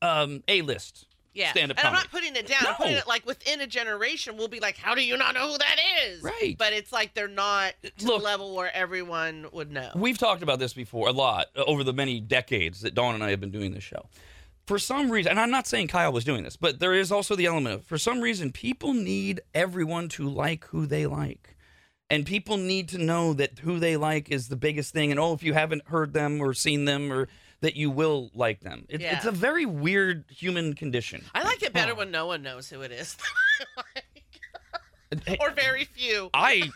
um, 0.00 0.44
a 0.48 0.62
list. 0.62 1.06
Yeah. 1.34 1.50
stand-up 1.50 1.78
and 1.78 1.86
I'm 1.86 1.92
not 1.92 2.10
putting 2.10 2.34
it 2.36 2.46
down. 2.46 2.66
I'm 2.66 2.74
putting 2.74 2.96
it 2.96 3.06
like 3.06 3.26
within 3.26 3.60
a 3.60 3.66
generation, 3.66 4.36
we'll 4.36 4.48
be 4.48 4.60
like, 4.60 4.76
how 4.76 4.94
do 4.94 5.04
you 5.04 5.16
not 5.16 5.34
know 5.34 5.52
who 5.52 5.58
that 5.58 5.76
is? 6.06 6.22
Right. 6.22 6.56
But 6.58 6.72
it's 6.72 6.92
like 6.92 7.14
they're 7.14 7.28
not 7.28 7.74
to 7.82 8.06
Look- 8.06 8.20
the 8.20 8.24
level 8.24 8.54
where 8.54 8.74
everyone 8.74 9.46
would 9.52 9.70
know. 9.70 9.90
We've 9.94 10.18
talked 10.18 10.42
about 10.42 10.58
this 10.58 10.72
before 10.72 11.08
a 11.08 11.12
lot 11.12 11.46
uh, 11.56 11.64
over 11.66 11.84
the 11.84 11.92
many 11.92 12.20
decades 12.20 12.80
that 12.82 12.94
Dawn 12.94 13.14
and 13.14 13.24
I 13.24 13.30
have 13.30 13.40
been 13.40 13.50
doing 13.50 13.72
this 13.72 13.84
show. 13.84 14.06
For 14.66 14.78
some 14.78 15.10
reason, 15.10 15.30
and 15.30 15.40
I'm 15.40 15.50
not 15.50 15.66
saying 15.66 15.88
Kyle 15.88 16.12
was 16.12 16.24
doing 16.24 16.44
this, 16.44 16.56
but 16.56 16.78
there 16.78 16.92
is 16.92 17.10
also 17.10 17.34
the 17.34 17.46
element 17.46 17.76
of 17.76 17.84
for 17.84 17.96
some 17.96 18.20
reason 18.20 18.52
people 18.52 18.92
need 18.92 19.40
everyone 19.54 20.08
to 20.10 20.28
like 20.28 20.66
who 20.66 20.84
they 20.84 21.06
like. 21.06 21.56
And 22.10 22.24
people 22.24 22.56
need 22.56 22.88
to 22.90 22.98
know 22.98 23.34
that 23.34 23.58
who 23.58 23.78
they 23.78 23.96
like 23.96 24.30
is 24.30 24.48
the 24.48 24.56
biggest 24.56 24.94
thing. 24.94 25.10
And 25.10 25.20
oh, 25.20 25.34
if 25.34 25.42
you 25.42 25.52
haven't 25.52 25.88
heard 25.88 26.14
them 26.14 26.40
or 26.40 26.54
seen 26.54 26.86
them, 26.86 27.12
or 27.12 27.28
that 27.60 27.76
you 27.76 27.90
will 27.90 28.30
like 28.34 28.60
them. 28.60 28.86
It, 28.88 29.00
Yeah. 29.00 29.16
It's 29.16 29.26
a 29.26 29.32
very 29.32 29.66
weird 29.66 30.24
human 30.28 30.74
condition. 30.74 31.24
I 31.34 31.42
like 31.42 31.62
it 31.62 31.72
better 31.72 31.94
when 31.94 32.10
no 32.10 32.26
one 32.26 32.42
knows 32.42 32.70
who 32.70 32.82
it 32.82 32.92
is. 32.92 33.16
or 35.40 35.50
very 35.50 35.84
few. 35.84 36.30
I 36.34 36.70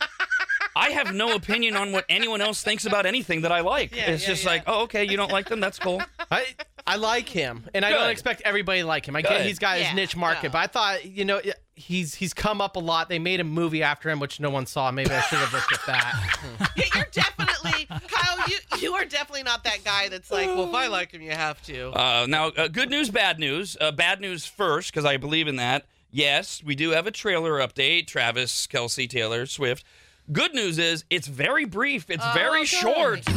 I 0.74 0.90
have 0.90 1.14
no 1.14 1.34
opinion 1.34 1.76
on 1.76 1.92
what 1.92 2.04
anyone 2.08 2.40
else 2.40 2.62
thinks 2.62 2.86
about 2.86 3.06
anything 3.06 3.42
that 3.42 3.52
I 3.52 3.60
like. 3.60 3.94
Yeah, 3.94 4.10
it's 4.10 4.22
yeah, 4.22 4.28
just 4.28 4.44
yeah. 4.44 4.50
like, 4.50 4.62
oh, 4.66 4.82
okay, 4.84 5.04
you 5.04 5.16
don't 5.16 5.30
like 5.30 5.48
them, 5.48 5.60
that's 5.60 5.78
cool. 5.78 6.02
I 6.30 6.46
I 6.86 6.96
like 6.96 7.28
him, 7.28 7.68
and 7.74 7.84
I 7.84 7.90
don't 7.90 8.10
expect 8.10 8.42
everybody 8.44 8.80
to 8.80 8.86
like 8.86 9.06
him. 9.06 9.14
I 9.14 9.22
get 9.22 9.42
he's 9.42 9.58
got 9.58 9.78
his 9.78 9.94
niche 9.94 10.16
market, 10.16 10.48
no. 10.48 10.52
but 10.52 10.58
I 10.58 10.66
thought 10.66 11.04
you 11.04 11.24
know 11.24 11.40
he's 11.74 12.14
he's 12.16 12.34
come 12.34 12.60
up 12.60 12.76
a 12.76 12.80
lot. 12.80 13.08
They 13.08 13.18
made 13.18 13.40
a 13.40 13.44
movie 13.44 13.82
after 13.82 14.10
him, 14.10 14.20
which 14.20 14.38
no 14.40 14.50
one 14.50 14.66
saw. 14.66 14.90
Maybe 14.90 15.10
I 15.10 15.20
should 15.22 15.38
have 15.38 15.52
looked 15.52 15.72
at 15.72 15.86
that. 15.86 16.68
Yeah, 16.76 16.84
you're 16.94 17.04
definitely 17.12 17.86
Kyle. 18.08 18.48
You 18.48 18.58
you 18.80 18.94
are 18.94 19.04
definitely 19.04 19.42
not 19.42 19.64
that 19.64 19.84
guy 19.84 20.08
that's 20.08 20.30
like, 20.30 20.46
well, 20.48 20.68
if 20.68 20.74
I 20.74 20.86
like 20.88 21.12
him, 21.12 21.20
you 21.22 21.30
have 21.32 21.62
to. 21.64 21.90
Uh, 21.90 22.26
now, 22.28 22.48
uh, 22.48 22.68
good 22.68 22.88
news, 22.90 23.10
bad 23.10 23.38
news. 23.38 23.76
Uh, 23.80 23.92
bad 23.92 24.20
news 24.20 24.46
first, 24.46 24.90
because 24.92 25.04
I 25.04 25.16
believe 25.18 25.48
in 25.48 25.56
that. 25.56 25.84
Yes, 26.10 26.62
we 26.64 26.74
do 26.74 26.90
have 26.90 27.06
a 27.06 27.10
trailer 27.10 27.52
update. 27.58 28.06
Travis, 28.06 28.66
Kelce, 28.66 29.08
Taylor, 29.08 29.46
Swift. 29.46 29.84
Good 30.30 30.54
news 30.54 30.78
is 30.78 31.04
it's 31.10 31.26
very 31.26 31.64
brief. 31.64 32.08
It's 32.10 32.24
Oh, 32.24 32.32
very 32.34 32.60
good. 32.60 32.68
short. 32.68 33.24
Going 33.24 33.36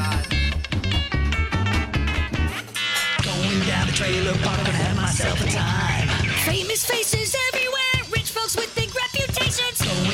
down 3.67 3.87
the 3.87 3.93
trailer 3.93 4.33
park 4.43 4.59
and 4.59 4.67
have 4.69 4.95
myself 4.97 5.41
a 5.41 5.49
time. 5.51 6.07
Famous 6.45 6.85
faces 6.85 7.35
everywhere, 7.47 7.54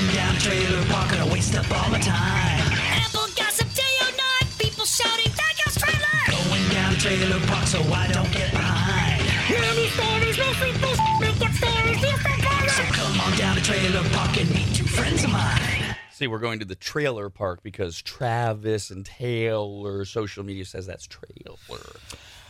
reputations. 0.02 0.16
Down 0.16 0.36
trailer 0.38 0.86
park 0.86 1.12
and 1.14 1.22
I 1.22 1.34
waste 1.34 1.56
up 1.56 1.70
all 1.72 1.90
my 1.90 2.00
time. 2.00 2.60
Apple 3.02 3.28
gossip 3.36 3.68
day 3.74 3.84
or 4.02 4.12
night, 4.12 4.48
people 4.58 4.86
shouting, 4.86 5.32
that 5.36 5.54
girl's 5.58 5.78
trailer. 5.78 6.48
Going 6.50 6.70
down 6.70 6.94
trailer 6.96 7.46
park 7.48 7.68
so 7.68 7.80
I 7.94 8.08
don't 8.08 8.32
get 8.32 8.52
behind. 8.52 9.22
Many 9.50 9.88
stories, 9.88 10.38
no 10.38 10.54
free 10.54 10.72
bullshit, 10.80 11.20
make 11.20 11.42
up 11.42 11.54
stories, 11.54 12.02
this 12.02 12.76
So 12.76 12.84
come 12.94 13.20
on 13.22 13.38
down 13.38 13.56
to 13.56 13.64
trailer 13.64 14.08
park 14.10 14.38
and 14.38 14.50
meet 14.52 14.74
two 14.74 14.86
friends 14.86 15.24
of 15.24 15.32
mine. 15.32 15.96
See, 16.12 16.28
we're 16.28 16.40
going 16.40 16.60
to 16.60 16.66
the 16.66 16.76
trailer 16.76 17.30
park 17.30 17.64
because 17.64 18.02
Travis 18.02 18.92
and 18.92 19.06
Taylor 19.06 20.06
social 20.06 20.44
media 20.44 20.66
says 20.66 20.86
that's 20.86 21.08
trailer. 21.08 21.80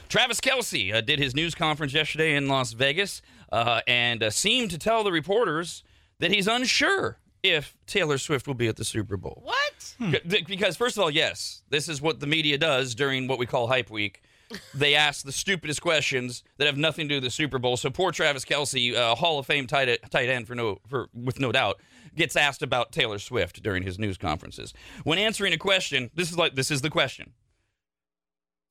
Travis 0.10 0.42
Kelce 0.42 0.94
uh, 0.94 1.00
did 1.00 1.20
his 1.20 1.34
news 1.34 1.56
conference 1.56 1.94
yesterday 1.94 2.36
in 2.36 2.50
Las 2.50 2.74
Vegas 2.74 3.22
uh, 3.50 3.80
and 3.88 4.22
uh, 4.22 4.30
seemed 4.30 4.70
to 4.72 4.78
tell 4.78 5.06
the 5.06 5.12
reporters 5.12 5.84
that 6.20 6.32
he's 6.32 6.48
unsure 6.48 7.18
if 7.44 7.76
Taylor 7.88 8.18
Swift 8.18 8.48
will 8.48 8.54
be 8.54 8.68
at 8.68 8.76
the 8.76 8.84
Super 8.86 9.18
Bowl. 9.18 9.42
What? 9.44 10.22
C- 10.32 10.44
Because, 10.48 10.78
first 10.78 10.98
of 10.98 11.04
all, 11.04 11.10
yes, 11.12 11.64
this 11.70 11.88
is 11.90 12.02
what 12.02 12.20
the 12.20 12.28
media 12.28 12.58
does 12.58 12.94
during 12.96 13.28
what 13.28 13.40
we 13.40 13.46
call 13.46 13.68
Hype 13.68 13.90
Week. 13.90 14.22
They 14.74 14.96
ask 14.96 15.24
the 15.24 15.32
stupidest 15.32 15.82
questions 15.82 16.44
that 16.58 16.66
have 16.68 16.76
nothing 16.76 17.08
to 17.08 17.14
do 17.14 17.16
with 17.16 17.24
the 17.24 17.30
Super 17.30 17.58
Bowl. 17.58 17.78
So 17.78 17.90
poor 17.90 18.12
Travis 18.12 18.44
Kelce, 18.44 18.94
uh, 18.94 19.16
Hall 19.16 19.40
of 19.40 19.46
Fame 19.46 19.66
tight, 19.66 19.98
tight 20.12 20.28
end 20.28 20.46
for 20.46 20.56
no, 20.56 20.80
for 20.90 21.08
with 21.14 21.40
no 21.40 21.54
doubt, 21.54 21.80
gets 22.18 22.36
asked 22.36 22.62
about 22.62 22.92
Taylor 22.92 23.18
Swift 23.18 23.64
during 23.64 23.84
his 23.84 23.98
news 23.98 24.18
conferences. 24.18 24.74
When 25.06 25.18
answering 25.18 25.54
a 25.54 25.58
question, 25.58 26.12
this 26.16 26.30
is 26.30 26.38
like 26.38 26.56
this 26.56 26.70
is 26.70 26.82
the 26.82 26.90
question 26.90 27.32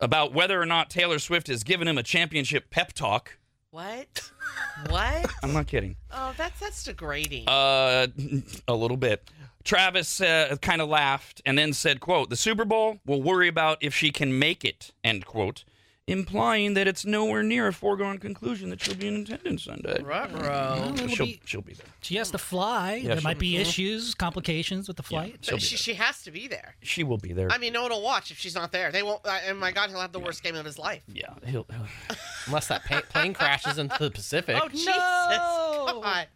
about 0.01 0.35
whether 0.35 0.61
or 0.61 0.67
not 0.67 0.91
Taylor 0.91 1.19
Swift 1.19 1.47
has 1.47 1.65
given 1.65 1.89
him 1.89 1.97
a 1.97 2.03
championship 2.03 2.69
pep 2.71 2.93
talk. 2.93 3.39
What? 3.71 4.31
What? 4.89 5.31
I'm 5.43 5.53
not 5.53 5.67
kidding. 5.67 5.97
Oh, 6.11 6.33
that's 6.39 6.59
that's 6.59 6.85
degrading. 6.85 7.47
Uh, 7.47 8.07
a 8.69 8.75
little 8.75 8.97
bit. 8.97 9.31
Travis 9.63 10.23
uh, 10.23 10.57
kind 10.63 10.81
of 10.81 10.89
laughed 10.89 11.43
and 11.45 11.59
then 11.59 11.75
said, 11.75 12.01
"quote 12.01 12.31
The 12.31 12.37
Super 12.37 12.65
Bowl 12.65 12.99
We'll 13.05 13.21
worry 13.21 13.47
about 13.47 13.77
if 13.83 13.95
she 13.95 14.11
can 14.11 14.39
make 14.39 14.65
it." 14.65 14.93
End 15.05 15.27
quote, 15.27 15.65
implying 16.11 16.75
that 16.75 16.87
it's 16.89 17.05
nowhere 17.05 17.43
near 17.43 17.69
a 17.69 17.73
foregone 17.73 18.19
conclusion 18.19 18.71
that 18.71 18.83
she'll 18.83 18.95
be 18.95 19.09
in 19.09 19.17
attendance 19.23 19.65
Sunday. 19.65 20.03
Ruh-roh. 20.03 20.93
it'll 20.95 21.09
She'll, 21.09 21.27
be- 21.27 21.41
she'll 21.45 21.61
be 21.63 21.75
there. 21.75 21.87
She 22.03 22.17
has 22.17 22.31
to 22.33 22.39
fly. 22.39 22.95
Yeah, 22.97 23.15
there 23.15 23.23
might 23.23 23.39
be 23.39 23.57
issues, 23.57 24.15
complications 24.15 24.89
with 24.89 24.97
the 24.97 25.03
flight. 25.03 25.39
she'll 25.43 25.57
be 25.57 25.61
she, 25.63 25.77
she 25.77 25.95
has 25.95 26.23
to 26.23 26.31
be 26.31 26.49
there. 26.49 26.75
She 26.83 27.05
will 27.05 27.19
be 27.19 27.33
there. 27.33 27.49
I 27.51 27.59
mean, 27.59 27.73
no 27.73 27.83
one 27.83 27.91
will 27.93 28.03
watch 28.03 28.31
if 28.31 28.39
she's 28.39 28.55
not 28.55 28.73
there. 28.73 28.91
They 28.93 29.03
won't. 29.03 29.25
Uh, 29.25 29.39
and 29.47 29.59
my 29.59 29.73
God, 29.73 29.91
he'll 29.91 30.01
have 30.01 30.13
the 30.13 30.21
worst 30.21 30.43
game 30.43 30.57
of 30.57 30.65
his 30.65 30.79
life. 30.79 31.03
yeah, 31.13 31.35
he'll, 31.47 31.67
he'll- 31.71 31.87
Unless 32.47 32.69
that 32.69 32.85
pa- 32.85 33.03
plane 33.09 33.35
crashes 33.35 33.79
into 33.79 33.97
the 33.99 34.11
Pacific. 34.11 34.59
Oh 34.63 34.69
Jesus! 34.69 34.87
God, 34.97 36.27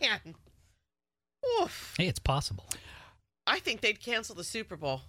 man. 0.00 0.34
Oof. 1.60 1.94
Hey, 1.98 2.08
it's 2.08 2.18
possible. 2.18 2.64
I 3.46 3.58
think 3.58 3.80
they'd 3.82 4.00
cancel 4.00 4.34
the 4.34 4.44
Super 4.44 4.76
Bowl. 4.76 5.02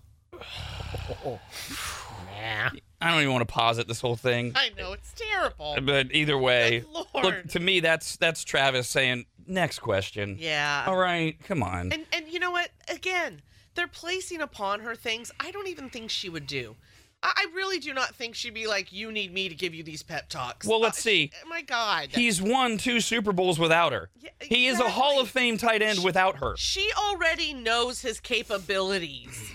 Nah. 1.26 2.70
I 3.02 3.12
don't 3.12 3.22
even 3.22 3.34
want 3.34 3.48
to 3.48 3.54
posit 3.54 3.88
this 3.88 4.02
whole 4.02 4.16
thing. 4.16 4.54
I 4.56 4.70
know 4.78 4.94
it's 4.94 5.14
terrible. 5.16 5.78
But 5.82 6.14
either 6.14 6.38
way, 6.38 6.84
Good 7.14 7.24
look 7.24 7.48
to 7.50 7.60
me 7.60 7.80
that's 7.80 8.16
that's 8.18 8.44
Travis 8.44 8.88
saying 8.88 9.26
next 9.48 9.80
question. 9.80 10.38
Yeah. 10.40 10.86
All 10.88 10.96
right, 10.98 11.38
come 11.44 11.62
on. 11.64 11.92
And 11.92 12.06
and 12.14 12.28
you 12.28 12.40
know 12.40 12.52
what? 12.52 12.70
Again, 12.90 13.42
they're 13.76 13.88
placing 13.88 14.42
upon 14.42 14.80
her 14.82 14.96
things 14.96 15.32
I 15.40 15.52
don't 15.52 15.68
even 15.68 15.90
think 15.90 16.10
she 16.10 16.30
would 16.30 16.48
do. 16.48 16.76
I, 17.24 17.32
I 17.36 17.48
really 17.56 17.80
do 17.80 17.94
not 17.94 18.16
think 18.16 18.36
she'd 18.36 18.54
be 18.54 18.68
like, 18.68 18.92
"You 18.92 19.12
need 19.12 19.34
me 19.34 19.50
to 19.50 19.56
give 19.56 19.74
you 19.74 19.84
these 19.84 20.02
pep 20.04 20.30
talks." 20.30 20.66
Well, 20.68 20.80
let's 20.82 20.98
Uh, 21.00 21.02
see. 21.02 21.32
she- 21.42 21.50
my 21.50 21.62
God. 21.62 22.10
He's 22.12 22.42
won 22.42 22.78
two 22.78 23.00
Super 23.02 23.32
Bowls 23.34 23.60
without 23.60 23.92
her. 23.94 24.10
Yeah, 24.20 24.30
He 24.42 24.68
is 24.68 24.80
a 24.80 24.90
Hall 24.90 25.20
of 25.20 25.30
Fame 25.30 25.58
tight 25.58 25.82
end 25.82 26.04
without 26.04 26.38
her. 26.38 26.56
she 26.58 26.90
already 26.98 27.54
knows 27.54 28.02
his 28.02 28.20
capabilities. 28.20 29.52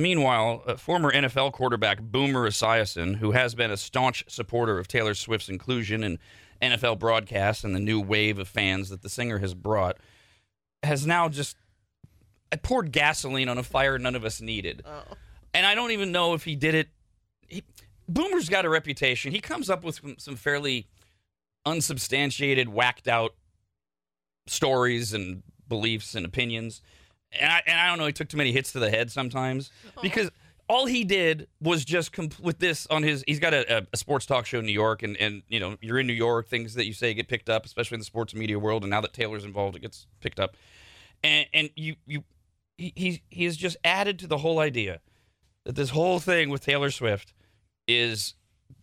Meanwhile, 0.00 0.62
uh, 0.66 0.76
former 0.76 1.12
NFL 1.12 1.52
quarterback 1.52 2.00
Boomer 2.00 2.48
Esiason, 2.48 3.16
who 3.16 3.32
has 3.32 3.54
been 3.54 3.70
a 3.70 3.76
staunch 3.76 4.24
supporter 4.28 4.78
of 4.78 4.88
Taylor 4.88 5.14
Swift's 5.14 5.50
inclusion 5.50 6.02
in 6.02 6.18
NFL 6.62 6.98
broadcasts 6.98 7.64
and 7.64 7.74
the 7.74 7.80
new 7.80 8.00
wave 8.00 8.38
of 8.38 8.48
fans 8.48 8.88
that 8.88 9.02
the 9.02 9.10
singer 9.10 9.38
has 9.38 9.52
brought, 9.52 9.98
has 10.82 11.06
now 11.06 11.28
just 11.28 11.56
uh, 12.50 12.56
poured 12.62 12.92
gasoline 12.92 13.48
on 13.48 13.58
a 13.58 13.62
fire 13.62 13.98
none 13.98 14.14
of 14.14 14.24
us 14.24 14.40
needed. 14.40 14.82
Oh. 14.86 15.02
And 15.52 15.66
I 15.66 15.74
don't 15.74 15.90
even 15.90 16.12
know 16.12 16.32
if 16.32 16.44
he 16.44 16.56
did 16.56 16.74
it. 16.74 16.88
He, 17.46 17.62
Boomer's 18.08 18.48
got 18.48 18.64
a 18.64 18.70
reputation. 18.70 19.32
He 19.32 19.40
comes 19.40 19.68
up 19.68 19.84
with 19.84 19.96
some, 19.96 20.14
some 20.18 20.36
fairly 20.36 20.88
unsubstantiated, 21.66 22.70
whacked 22.70 23.06
out 23.06 23.34
stories 24.46 25.12
and 25.12 25.42
beliefs 25.68 26.14
and 26.14 26.24
opinions. 26.24 26.80
And 27.32 27.52
I, 27.52 27.62
and 27.66 27.78
I 27.78 27.88
don't 27.88 27.98
know, 27.98 28.06
he 28.06 28.12
took 28.12 28.28
too 28.28 28.36
many 28.36 28.52
hits 28.52 28.72
to 28.72 28.80
the 28.80 28.90
head 28.90 29.10
sometimes 29.10 29.70
because 30.02 30.30
all 30.70 30.86
he 30.86 31.02
did 31.02 31.48
was 31.60 31.84
just 31.84 32.12
comp- 32.12 32.38
with 32.38 32.60
this 32.60 32.86
on 32.86 33.02
his. 33.02 33.24
He's 33.26 33.40
got 33.40 33.52
a, 33.52 33.86
a, 33.92 33.96
sports 33.96 34.24
talk 34.24 34.46
show 34.46 34.60
in 34.60 34.66
New 34.66 34.72
York, 34.72 35.02
and 35.02 35.16
and 35.16 35.42
you 35.48 35.58
know 35.58 35.76
you're 35.80 35.98
in 35.98 36.06
New 36.06 36.12
York, 36.12 36.48
things 36.48 36.74
that 36.74 36.86
you 36.86 36.92
say 36.92 37.12
get 37.12 37.26
picked 37.26 37.50
up, 37.50 37.66
especially 37.66 37.96
in 37.96 38.00
the 38.00 38.04
sports 38.04 38.34
media 38.36 38.58
world. 38.58 38.84
And 38.84 38.90
now 38.90 39.00
that 39.00 39.12
Taylor's 39.12 39.44
involved, 39.44 39.76
it 39.76 39.80
gets 39.80 40.06
picked 40.20 40.38
up. 40.38 40.56
And 41.24 41.46
and 41.52 41.70
you 41.74 41.96
you 42.06 42.22
he 42.78 42.92
he, 42.94 43.22
he 43.30 43.44
has 43.44 43.56
just 43.56 43.76
added 43.82 44.18
to 44.20 44.28
the 44.28 44.38
whole 44.38 44.60
idea 44.60 45.00
that 45.64 45.74
this 45.74 45.90
whole 45.90 46.20
thing 46.20 46.50
with 46.50 46.64
Taylor 46.64 46.92
Swift 46.92 47.34
is 47.88 48.34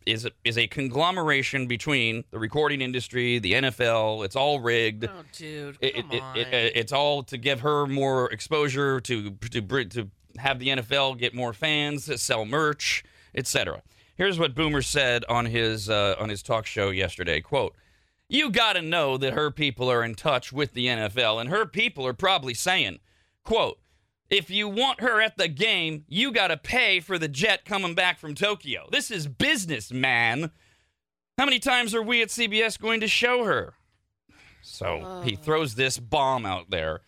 is 0.06 0.26
a, 0.26 0.32
is 0.44 0.58
a 0.58 0.68
conglomeration 0.68 1.68
between 1.68 2.24
the 2.32 2.40
recording 2.40 2.82
industry, 2.82 3.40
the 3.40 3.54
NFL. 3.54 4.24
It's 4.26 4.36
all 4.36 4.60
rigged. 4.60 5.06
Oh, 5.06 5.24
dude, 5.34 5.78
It- 5.82 5.96
come 5.96 6.12
it- 6.12 6.22
on. 6.22 6.38
it- 6.38 6.54
it- 6.54 6.74
it's 6.76 6.92
all 6.94 7.24
to 7.24 7.38
give 7.38 7.62
her 7.62 7.86
more 7.88 8.32
exposure, 8.32 9.00
to 9.02 9.32
to 9.52 9.62
to 9.86 10.10
have 10.38 10.60
the 10.60 10.70
NFL 10.70 11.16
get 11.16 11.34
more 11.34 11.54
fans, 11.54 12.06
to 12.06 12.18
sell 12.18 12.46
merch, 12.46 13.04
etc. 13.36 13.82
Here's 14.16 14.40
what 14.40 14.56
Boomer 14.56 14.82
said 14.82 15.26
on 15.30 15.46
his 15.48 15.90
uh, 15.90 16.16
on 16.20 16.30
his 16.30 16.42
talk 16.44 16.66
show 16.66 16.90
yesterday. 16.90 17.42
"Quote: 17.42 17.76
You 18.30 18.50
got 18.50 18.74
to 18.74 18.82
know 18.82 19.18
that 19.18 19.34
her 19.34 19.52
people 19.52 19.90
are 19.92 20.04
in 20.04 20.16
touch 20.16 20.52
with 20.54 20.74
the 20.74 20.88
NFL, 20.88 21.40
and 21.40 21.50
her 21.50 21.66
people 21.66 22.06
are 22.08 22.14
probably 22.14 22.54
saying, 22.54 23.00
quote." 23.44 23.80
If 24.30 24.50
you 24.50 24.68
want 24.68 25.02
her 25.02 25.22
at 25.22 25.38
the 25.38 25.48
game, 25.48 26.06
you 26.08 26.32
got 26.32 26.48
to 26.48 26.58
pay 26.58 27.00
for 27.00 27.18
the 27.18 27.28
jet 27.28 27.66
coming 27.66 27.96
back 27.96 28.20
from 28.20 28.36
Tokyo. 28.36 28.88
This 28.92 29.12
is 29.12 29.28
business, 29.28 29.92
man. 29.92 30.52
How 31.38 31.46
many 31.46 31.60
times 31.60 31.94
are 31.94 32.02
we 32.02 32.22
at 32.22 32.30
CBS 32.30 32.80
going 32.80 33.00
to 33.02 33.08
show 33.08 33.44
her? 33.46 33.74
So 34.62 35.22
he 35.24 35.38
oh. 35.40 35.44
throws 35.44 35.76
this 35.76 35.98
bomb 35.98 36.46
out 36.46 36.70
there 36.70 37.02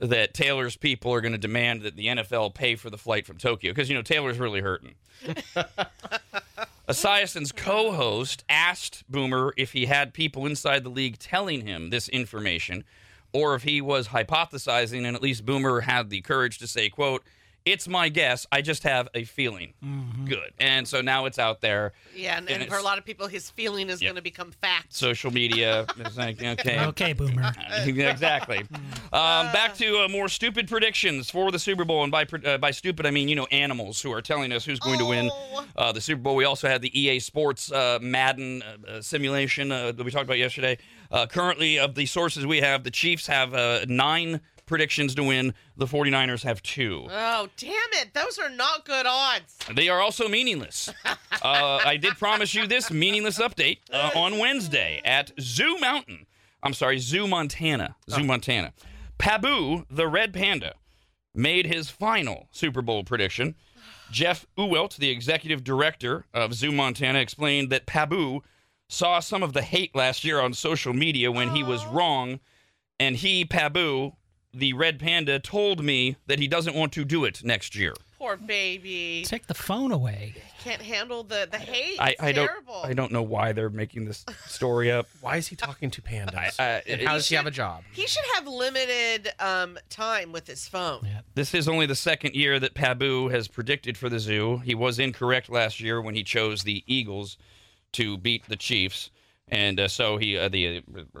that 0.00 0.34
Taylor's 0.34 0.76
people 0.76 1.12
are 1.12 1.20
going 1.20 1.32
to 1.32 1.38
demand 1.38 1.82
that 1.82 1.96
the 1.96 2.06
NFL 2.06 2.54
pay 2.54 2.76
for 2.76 2.90
the 2.90 2.98
flight 2.98 3.26
from 3.26 3.36
Tokyo 3.36 3.72
because, 3.72 3.88
you 3.88 3.94
know, 3.94 4.02
Taylor's 4.02 4.38
really 4.38 4.60
hurting. 4.60 4.94
Esiason's 6.88 7.52
co 7.52 7.92
host 7.92 8.44
asked 8.48 9.04
Boomer 9.08 9.54
if 9.56 9.72
he 9.72 9.86
had 9.86 10.12
people 10.12 10.46
inside 10.46 10.84
the 10.84 10.90
league 10.90 11.18
telling 11.18 11.66
him 11.66 11.90
this 11.90 12.08
information 12.08 12.84
or 13.34 13.54
if 13.54 13.64
he 13.64 13.80
was 13.82 14.08
hypothesizing 14.08 15.04
and 15.04 15.14
at 15.14 15.22
least 15.22 15.44
Boomer 15.44 15.80
had 15.80 16.08
the 16.08 16.22
courage 16.22 16.58
to 16.58 16.66
say, 16.66 16.88
quote, 16.88 17.22
it's 17.66 17.88
my 17.88 18.10
guess. 18.10 18.46
I 18.52 18.60
just 18.60 18.82
have 18.82 19.08
a 19.14 19.24
feeling. 19.24 19.72
Good. 20.26 20.52
And 20.60 20.86
so 20.86 21.00
now 21.00 21.24
it's 21.24 21.38
out 21.38 21.62
there. 21.62 21.94
Yeah, 22.14 22.36
and, 22.36 22.46
And 22.50 22.62
and 22.64 22.70
for 22.70 22.76
a 22.76 22.82
lot 22.82 22.98
of 22.98 23.06
people, 23.06 23.26
his 23.26 23.48
feeling 23.48 23.88
is 23.88 24.02
Yep. 24.02 24.08
going 24.10 24.16
to 24.16 24.22
become 24.22 24.50
fact. 24.50 24.92
Social 24.92 25.30
media. 25.30 25.86
It's 25.96 26.14
like, 26.18 26.42
okay. 26.42 26.84
Okay, 26.84 27.14
Boomer. 27.14 27.52
exactly. 27.86 28.64
Um, 29.14 29.52
back 29.52 29.76
to 29.76 30.00
uh, 30.00 30.08
more 30.08 30.28
stupid 30.28 30.66
predictions 30.66 31.30
for 31.30 31.52
the 31.52 31.58
Super 31.60 31.84
Bowl, 31.84 32.02
and 32.02 32.10
by 32.10 32.26
uh, 32.44 32.58
by 32.58 32.72
stupid 32.72 33.06
I 33.06 33.12
mean 33.12 33.28
you 33.28 33.36
know 33.36 33.46
animals 33.52 34.02
who 34.02 34.12
are 34.12 34.20
telling 34.20 34.50
us 34.50 34.64
who's 34.64 34.80
going 34.80 34.98
to 34.98 35.04
win 35.06 35.30
uh, 35.76 35.92
the 35.92 36.00
Super 36.00 36.20
Bowl. 36.20 36.34
We 36.34 36.44
also 36.44 36.66
had 36.66 36.82
the 36.82 37.00
EA 37.00 37.20
Sports 37.20 37.70
uh, 37.70 38.00
Madden 38.02 38.64
uh, 38.64 38.90
uh, 38.90 39.00
simulation 39.02 39.70
uh, 39.70 39.92
that 39.92 40.02
we 40.02 40.10
talked 40.10 40.24
about 40.24 40.38
yesterday. 40.38 40.78
Uh, 41.14 41.26
currently, 41.26 41.78
of 41.78 41.94
the 41.94 42.06
sources 42.06 42.44
we 42.44 42.58
have, 42.58 42.82
the 42.82 42.90
Chiefs 42.90 43.28
have 43.28 43.54
uh, 43.54 43.84
nine 43.86 44.40
predictions 44.66 45.14
to 45.14 45.22
win. 45.22 45.54
The 45.76 45.86
49ers 45.86 46.42
have 46.42 46.60
two. 46.60 47.06
Oh, 47.08 47.48
damn 47.56 47.70
it. 47.92 48.12
Those 48.14 48.36
are 48.36 48.50
not 48.50 48.84
good 48.84 49.06
odds. 49.06 49.56
They 49.72 49.88
are 49.88 50.00
also 50.00 50.28
meaningless. 50.28 50.90
Uh, 51.42 51.78
I 51.84 51.98
did 51.98 52.14
promise 52.14 52.54
you 52.54 52.66
this 52.66 52.90
meaningless 52.90 53.38
update 53.38 53.80
uh, 53.92 54.12
on 54.16 54.38
Wednesday 54.38 55.02
at 55.04 55.30
Zoo 55.38 55.76
Mountain. 55.78 56.24
I'm 56.62 56.72
sorry, 56.72 56.98
Zoo 56.98 57.26
Montana. 57.26 57.96
Zoo 58.08 58.24
Montana. 58.24 58.72
Pabu, 59.18 59.84
the 59.90 60.08
red 60.08 60.32
panda, 60.32 60.72
made 61.34 61.66
his 61.66 61.90
final 61.90 62.48
Super 62.50 62.80
Bowl 62.80 63.04
prediction. 63.04 63.56
Jeff 64.10 64.46
Ewelt, 64.56 64.96
the 64.96 65.10
executive 65.10 65.62
director 65.62 66.24
of 66.32 66.54
Zoo 66.54 66.72
Montana, 66.72 67.18
explained 67.18 67.68
that 67.68 67.84
Pabu 67.84 68.40
saw 68.88 69.20
some 69.20 69.42
of 69.42 69.52
the 69.52 69.62
hate 69.62 69.94
last 69.94 70.24
year 70.24 70.40
on 70.40 70.52
social 70.54 70.92
media 70.92 71.30
when 71.32 71.50
he 71.50 71.62
was 71.62 71.84
wrong, 71.86 72.40
and 73.00 73.16
he, 73.16 73.44
Pabu, 73.44 74.14
the 74.52 74.72
red 74.72 74.98
panda, 75.00 75.38
told 75.38 75.82
me 75.82 76.16
that 76.26 76.38
he 76.38 76.46
doesn't 76.48 76.74
want 76.76 76.92
to 76.92 77.04
do 77.04 77.24
it 77.24 77.42
next 77.44 77.74
year. 77.74 77.94
Poor 78.18 78.36
baby. 78.38 79.22
Take 79.26 79.48
the 79.48 79.54
phone 79.54 79.92
away. 79.92 80.34
Can't 80.62 80.80
handle 80.80 81.24
the, 81.24 81.46
the 81.50 81.58
hate. 81.58 81.98
I, 82.00 82.10
It's 82.10 82.22
I 82.22 82.32
don't 82.32 82.46
terrible. 82.46 82.80
I 82.82 82.94
don't 82.94 83.12
know 83.12 83.22
why 83.22 83.52
they're 83.52 83.68
making 83.68 84.06
this 84.06 84.24
story 84.46 84.90
up. 84.90 85.06
Why 85.20 85.36
is 85.36 85.48
he 85.48 85.56
talking 85.56 85.90
to 85.90 86.00
pandas? 86.00 86.58
I- 86.58 86.82
and 86.88 87.02
how 87.02 87.14
does 87.14 87.28
he 87.28 87.34
have 87.34 87.46
a 87.46 87.50
job? 87.50 87.82
He 87.92 88.06
should 88.06 88.24
have 88.34 88.46
limited 88.46 89.30
um, 89.40 89.78
time 89.90 90.32
with 90.32 90.46
his 90.46 90.66
phone. 90.66 91.06
This 91.34 91.52
is 91.52 91.68
only 91.68 91.84
the 91.84 91.94
second 91.94 92.34
year 92.34 92.58
that 92.60 92.74
Pabu 92.74 93.30
has 93.30 93.46
predicted 93.46 93.98
for 93.98 94.08
the 94.08 94.18
zoo. 94.18 94.58
He 94.64 94.74
was 94.74 94.98
incorrect 94.98 95.50
last 95.50 95.80
year 95.80 96.00
when 96.00 96.14
he 96.14 96.22
chose 96.22 96.62
the 96.62 96.82
Eagles 96.86 97.36
to 97.94 98.18
beat 98.18 98.46
the 98.48 98.56
Chiefs. 98.56 99.10
And 99.48 99.78
uh, 99.78 99.88
so 99.88 100.16
he, 100.16 100.38
uh, 100.38 100.48
the, 100.48 100.78
uh, 100.78 101.20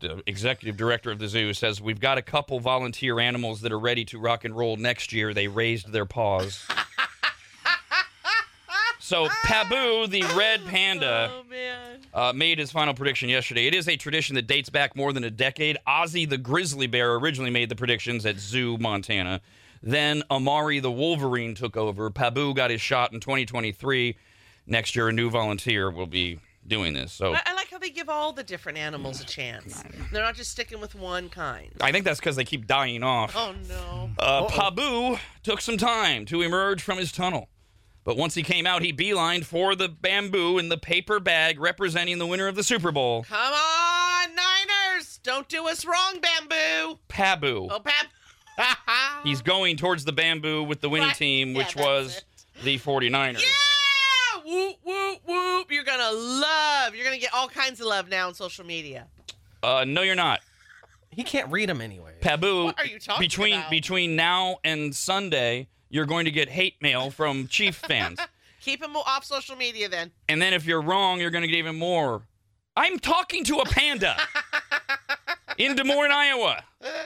the 0.00 0.22
executive 0.26 0.76
director 0.76 1.10
of 1.10 1.18
the 1.18 1.28
zoo, 1.28 1.54
says 1.54 1.80
we've 1.80 2.00
got 2.00 2.18
a 2.18 2.22
couple 2.22 2.60
volunteer 2.60 3.18
animals 3.18 3.62
that 3.62 3.72
are 3.72 3.78
ready 3.78 4.04
to 4.06 4.18
rock 4.18 4.44
and 4.44 4.56
roll 4.56 4.76
next 4.76 5.12
year. 5.12 5.32
They 5.32 5.48
raised 5.48 5.90
their 5.90 6.04
paws. 6.04 6.66
so 8.98 9.28
Pabu, 9.46 10.08
the 10.08 10.22
red 10.36 10.60
panda, 10.66 11.32
uh, 12.12 12.32
made 12.34 12.58
his 12.58 12.70
final 12.70 12.92
prediction 12.92 13.30
yesterday. 13.30 13.66
It 13.66 13.74
is 13.74 13.88
a 13.88 13.96
tradition 13.96 14.34
that 14.34 14.46
dates 14.46 14.68
back 14.68 14.94
more 14.94 15.14
than 15.14 15.24
a 15.24 15.30
decade. 15.30 15.78
Ozzy 15.86 16.28
the 16.28 16.38
grizzly 16.38 16.86
bear 16.86 17.14
originally 17.14 17.50
made 17.50 17.70
the 17.70 17.76
predictions 17.76 18.26
at 18.26 18.38
Zoo, 18.38 18.76
Montana. 18.76 19.40
Then 19.82 20.22
Amari 20.30 20.78
the 20.78 20.90
wolverine 20.90 21.54
took 21.54 21.76
over. 21.76 22.10
Pabu 22.10 22.54
got 22.54 22.70
his 22.70 22.82
shot 22.82 23.12
in 23.12 23.20
2023. 23.20 24.16
Next 24.72 24.96
year, 24.96 25.08
a 25.08 25.12
new 25.12 25.28
volunteer 25.28 25.90
will 25.90 26.06
be 26.06 26.38
doing 26.66 26.94
this. 26.94 27.12
So 27.12 27.34
I, 27.34 27.42
I 27.44 27.52
like 27.52 27.70
how 27.70 27.76
they 27.78 27.90
give 27.90 28.08
all 28.08 28.32
the 28.32 28.42
different 28.42 28.78
animals 28.78 29.20
a 29.20 29.24
chance. 29.26 29.82
They're 30.10 30.22
not 30.22 30.34
just 30.34 30.50
sticking 30.50 30.80
with 30.80 30.94
one 30.94 31.28
kind. 31.28 31.68
I 31.82 31.92
think 31.92 32.06
that's 32.06 32.18
because 32.20 32.36
they 32.36 32.44
keep 32.44 32.66
dying 32.66 33.02
off. 33.02 33.34
Oh, 33.36 33.54
no. 33.68 34.10
Uh, 34.18 34.48
Pabu 34.48 35.18
took 35.42 35.60
some 35.60 35.76
time 35.76 36.24
to 36.24 36.40
emerge 36.40 36.80
from 36.80 36.96
his 36.96 37.12
tunnel. 37.12 37.50
But 38.04 38.16
once 38.16 38.34
he 38.34 38.42
came 38.42 38.66
out, 38.66 38.80
he 38.80 38.94
beelined 38.94 39.44
for 39.44 39.74
the 39.76 39.90
bamboo 39.90 40.56
in 40.56 40.70
the 40.70 40.78
paper 40.78 41.20
bag 41.20 41.60
representing 41.60 42.16
the 42.16 42.26
winner 42.26 42.48
of 42.48 42.56
the 42.56 42.64
Super 42.64 42.90
Bowl, 42.92 43.24
Come 43.24 43.52
on, 43.52 44.28
Niners. 44.34 45.20
Don't 45.22 45.48
do 45.50 45.68
us 45.68 45.84
wrong, 45.84 46.18
Bamboo. 46.18 46.98
Pabu. 47.10 47.68
Oh, 47.70 47.80
Pap. 47.84 48.78
He's 49.24 49.42
going 49.42 49.76
towards 49.76 50.06
the 50.06 50.12
bamboo 50.12 50.62
with 50.64 50.80
the 50.80 50.88
winning 50.88 51.08
Right. 51.08 51.16
team, 51.16 51.50
Yeah, 51.52 51.58
which 51.58 51.74
that's 51.74 51.86
was 51.86 52.24
the 52.64 52.78
49ers. 52.78 53.34
Yeah! 53.42 53.48
Whoop, 54.44 54.76
whoop, 54.84 55.18
whoop. 55.26 55.70
You're 55.70 55.84
going 55.84 55.98
to 56.00 56.12
love. 56.12 56.94
You're 56.94 57.04
going 57.04 57.16
to 57.16 57.20
get 57.20 57.32
all 57.34 57.48
kinds 57.48 57.80
of 57.80 57.86
love 57.86 58.08
now 58.08 58.28
on 58.28 58.34
social 58.34 58.64
media. 58.64 59.06
Uh, 59.62 59.84
no, 59.86 60.02
you're 60.02 60.14
not. 60.14 60.40
He 61.10 61.22
can't 61.24 61.50
read 61.52 61.68
them 61.68 61.80
anyway. 61.80 62.14
Pabu, 62.20 62.64
What 62.64 62.78
are 62.80 62.86
you 62.86 62.98
talking 62.98 63.20
between 63.20 63.58
about? 63.58 63.70
between 63.70 64.16
now 64.16 64.56
and 64.64 64.94
Sunday, 64.94 65.68
you're 65.90 66.06
going 66.06 66.24
to 66.24 66.30
get 66.30 66.48
hate 66.48 66.74
mail 66.80 67.10
from 67.10 67.46
Chief 67.48 67.76
fans. 67.76 68.18
Keep 68.62 68.82
him 68.82 68.96
off 68.96 69.24
social 69.24 69.56
media 69.56 69.88
then. 69.88 70.10
And 70.28 70.40
then 70.40 70.54
if 70.54 70.64
you're 70.64 70.80
wrong, 70.80 71.20
you're 71.20 71.30
going 71.30 71.42
to 71.42 71.48
get 71.48 71.56
even 71.58 71.76
more. 71.78 72.22
I'm 72.76 72.98
talking 72.98 73.44
to 73.44 73.58
a 73.58 73.64
panda 73.66 74.16
in 75.58 75.74
Des 75.76 75.84
Moines, 75.84 76.12
Iowa, 76.12 76.62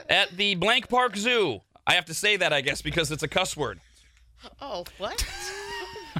at 0.07 0.31
the 0.37 0.55
Blank 0.55 0.87
Park 0.87 1.17
Zoo. 1.17 1.61
I 1.85 1.93
have 1.95 2.05
to 2.05 2.13
say 2.13 2.37
that, 2.37 2.53
I 2.53 2.61
guess, 2.61 2.81
because 2.81 3.11
it's 3.11 3.23
a 3.23 3.27
cuss 3.27 3.57
word. 3.57 3.79
Oh, 4.61 4.85
what? 4.99 5.25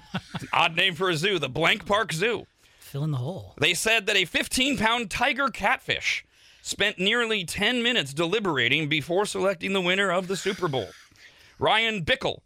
Odd 0.54 0.76
name 0.76 0.96
for 0.96 1.10
a 1.10 1.16
zoo, 1.16 1.40
the 1.40 1.50
Blank 1.50 1.86
Park 1.86 2.14
Zoo. 2.14 2.46
Fill 2.80 3.04
in 3.04 3.12
the 3.12 3.18
hole. 3.18 3.54
They 3.60 3.74
said 3.74 4.06
that 4.06 4.16
a 4.16 4.26
15 4.26 4.78
pound 4.78 5.12
tiger 5.12 5.50
catfish 5.50 6.26
spent 6.62 7.00
nearly 7.00 7.46
10 7.46 7.82
minutes 7.82 8.14
deliberating 8.14 8.90
before 8.90 9.26
selecting 9.26 9.74
the 9.74 9.82
winner 9.82 10.12
of 10.12 10.28
the 10.28 10.36
Super 10.36 10.68
Bowl. 10.68 10.90
Ryan 11.60 12.04
Bickle, 12.04 12.40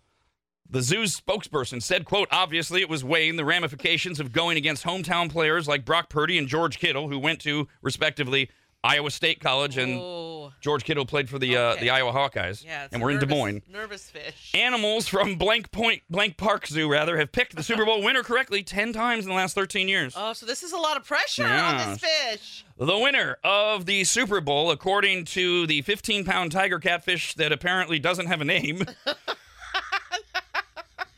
the 0.69 0.81
zoo's 0.81 1.19
spokesperson, 1.19 1.81
said, 1.81 2.05
quote, 2.05 2.27
obviously 2.31 2.81
it 2.81 2.89
was 2.89 3.03
weighing 3.03 3.35
the 3.35 3.45
ramifications 3.45 4.19
of 4.19 4.31
going 4.31 4.57
against 4.57 4.85
hometown 4.85 5.29
players 5.29 5.67
like 5.67 5.85
Brock 5.85 6.09
Purdy 6.09 6.37
and 6.37 6.47
George 6.47 6.79
Kittle, 6.79 7.09
who 7.09 7.19
went 7.19 7.39
to, 7.41 7.67
respectively, 7.81 8.49
Iowa 8.83 9.11
State 9.11 9.39
College 9.39 9.77
and 9.77 9.99
Oh. 10.01 10.51
George 10.59 10.83
Kittle 10.83 11.05
played 11.05 11.29
for 11.29 11.37
the 11.39 11.55
uh, 11.55 11.75
the 11.75 11.89
Iowa 11.91 12.11
Hawkeyes. 12.11 12.63
Yeah, 12.65 12.87
and 12.91 13.01
we're 13.01 13.11
in 13.11 13.19
Des 13.19 13.25
Moines. 13.27 13.61
Nervous 13.71 14.09
fish. 14.09 14.51
Animals 14.55 15.07
from 15.07 15.35
Blank 15.35 15.71
Point, 15.71 16.01
Blank 16.09 16.37
Park 16.37 16.67
Zoo, 16.67 16.89
rather, 16.91 17.17
have 17.17 17.31
picked 17.31 17.55
the 17.55 17.63
Super 17.63 17.85
Bowl 17.85 18.01
winner 18.03 18.23
correctly 18.23 18.63
10 18.63 18.91
times 18.93 19.23
in 19.25 19.29
the 19.29 19.35
last 19.35 19.53
13 19.55 19.87
years. 19.87 20.13
Oh, 20.17 20.33
so 20.33 20.45
this 20.45 20.61
is 20.63 20.71
a 20.71 20.77
lot 20.77 20.97
of 20.97 21.03
pressure 21.05 21.45
on 21.45 21.77
this 21.77 21.99
fish. 21.99 22.65
The 22.77 22.97
winner 22.97 23.37
of 23.43 23.85
the 23.85 24.03
Super 24.03 24.41
Bowl, 24.41 24.71
according 24.71 25.25
to 25.25 25.67
the 25.67 25.81
15 25.83 26.25
pound 26.25 26.51
tiger 26.51 26.79
catfish 26.79 27.35
that 27.35 27.51
apparently 27.51 27.99
doesn't 27.99 28.25
have 28.27 28.41
a 28.41 28.45
name, 28.45 28.83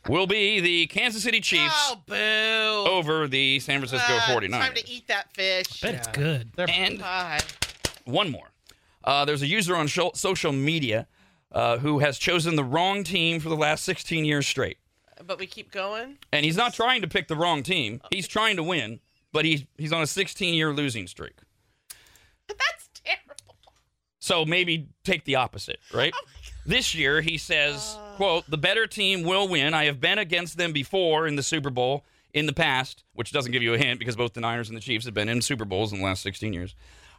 will 0.08 0.26
be 0.26 0.60
the 0.60 0.86
Kansas 0.86 1.22
City 1.22 1.40
Chiefs 1.40 1.74
Oh, 1.90 2.02
boo. 2.06 2.90
over 2.90 3.26
the 3.28 3.60
San 3.60 3.80
Francisco 3.80 4.06
Ah, 4.08 4.26
49ers. 4.28 4.50
Time 4.50 4.74
to 4.74 4.88
eat 4.88 5.06
that 5.08 5.32
fish. 5.34 5.80
Bet 5.80 5.94
it's 5.94 6.08
good. 6.08 6.50
And 6.58 6.98
Bye. 7.00 7.40
one 8.04 8.30
more. 8.30 8.50
Uh, 9.02 9.24
there's 9.24 9.42
a 9.42 9.46
user 9.46 9.76
on 9.76 9.86
sho- 9.86 10.12
social 10.14 10.52
media 10.52 11.06
uh, 11.52 11.78
who 11.78 11.98
has 12.00 12.18
chosen 12.18 12.56
the 12.56 12.64
wrong 12.64 13.04
team 13.04 13.38
for 13.40 13.48
the 13.48 13.56
last 13.56 13.84
16 13.84 14.24
years 14.24 14.46
straight. 14.46 14.78
But 15.26 15.38
we 15.38 15.46
keep 15.46 15.70
going. 15.70 16.18
And 16.32 16.44
he's 16.44 16.56
not 16.56 16.74
trying 16.74 17.00
to 17.02 17.08
pick 17.08 17.28
the 17.28 17.36
wrong 17.36 17.62
team. 17.62 18.00
He's 18.10 18.26
trying 18.26 18.56
to 18.56 18.62
win, 18.62 19.00
but 19.32 19.44
he's, 19.44 19.64
he's 19.78 19.92
on 19.92 20.02
a 20.02 20.06
16 20.06 20.54
year 20.54 20.72
losing 20.72 21.06
streak. 21.06 21.34
That's 22.48 22.88
terrible. 22.94 23.34
So 24.18 24.44
maybe 24.44 24.88
take 25.04 25.24
the 25.24 25.36
opposite, 25.36 25.78
right? 25.92 26.12
This 26.66 26.94
year 26.94 27.20
he 27.20 27.38
says, 27.38 27.96
quote, 28.16 28.48
the 28.48 28.58
better 28.58 28.86
team 28.86 29.22
will 29.22 29.48
win. 29.48 29.74
I 29.74 29.84
have 29.84 30.00
been 30.00 30.18
against 30.18 30.56
them 30.56 30.72
before 30.72 31.26
in 31.26 31.36
the 31.36 31.42
Super 31.42 31.70
Bowl 31.70 32.04
in 32.32 32.46
the 32.46 32.52
past, 32.52 33.04
which 33.14 33.32
doesn't 33.32 33.52
give 33.52 33.62
you 33.62 33.74
a 33.74 33.78
hint 33.78 33.98
because 33.98 34.16
both 34.16 34.32
the 34.34 34.40
Niners 34.40 34.68
and 34.68 34.76
the 34.76 34.80
Chiefs 34.80 35.04
have 35.04 35.14
been 35.14 35.28
in 35.28 35.40
Super 35.42 35.64
Bowls 35.64 35.92
in 35.92 35.98
the 35.98 36.04
last 36.04 36.22
16 36.22 36.52
years. 36.52 36.74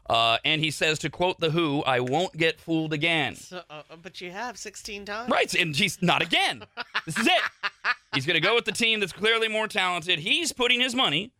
Uh, 0.07 0.37
and 0.45 0.61
he 0.61 0.69
says, 0.69 0.99
to 0.99 1.09
quote 1.09 1.39
The 1.39 1.49
Who, 1.49 1.81
I 1.83 1.99
won't 1.99 2.37
get 2.37 2.59
fooled 2.59 2.93
again. 2.93 3.35
So, 3.35 3.61
uh, 3.69 3.81
but 4.01 4.21
you 4.21 4.29
have 4.29 4.57
16 4.57 5.05
times. 5.05 5.31
Right, 5.31 5.51
and 5.55 5.75
he's 5.75 5.99
not 6.01 6.21
again. 6.21 6.63
This 7.05 7.17
is 7.17 7.27
it. 7.27 7.41
He's 8.13 8.25
going 8.25 8.35
to 8.35 8.47
go 8.47 8.55
with 8.55 8.63
the 8.63 8.71
team 8.71 9.01
that's 9.01 9.11
clearly 9.11 9.49
more 9.49 9.67
talented. 9.67 10.19
He's 10.19 10.53
putting 10.53 10.79
his 10.79 10.95
money 10.95 11.33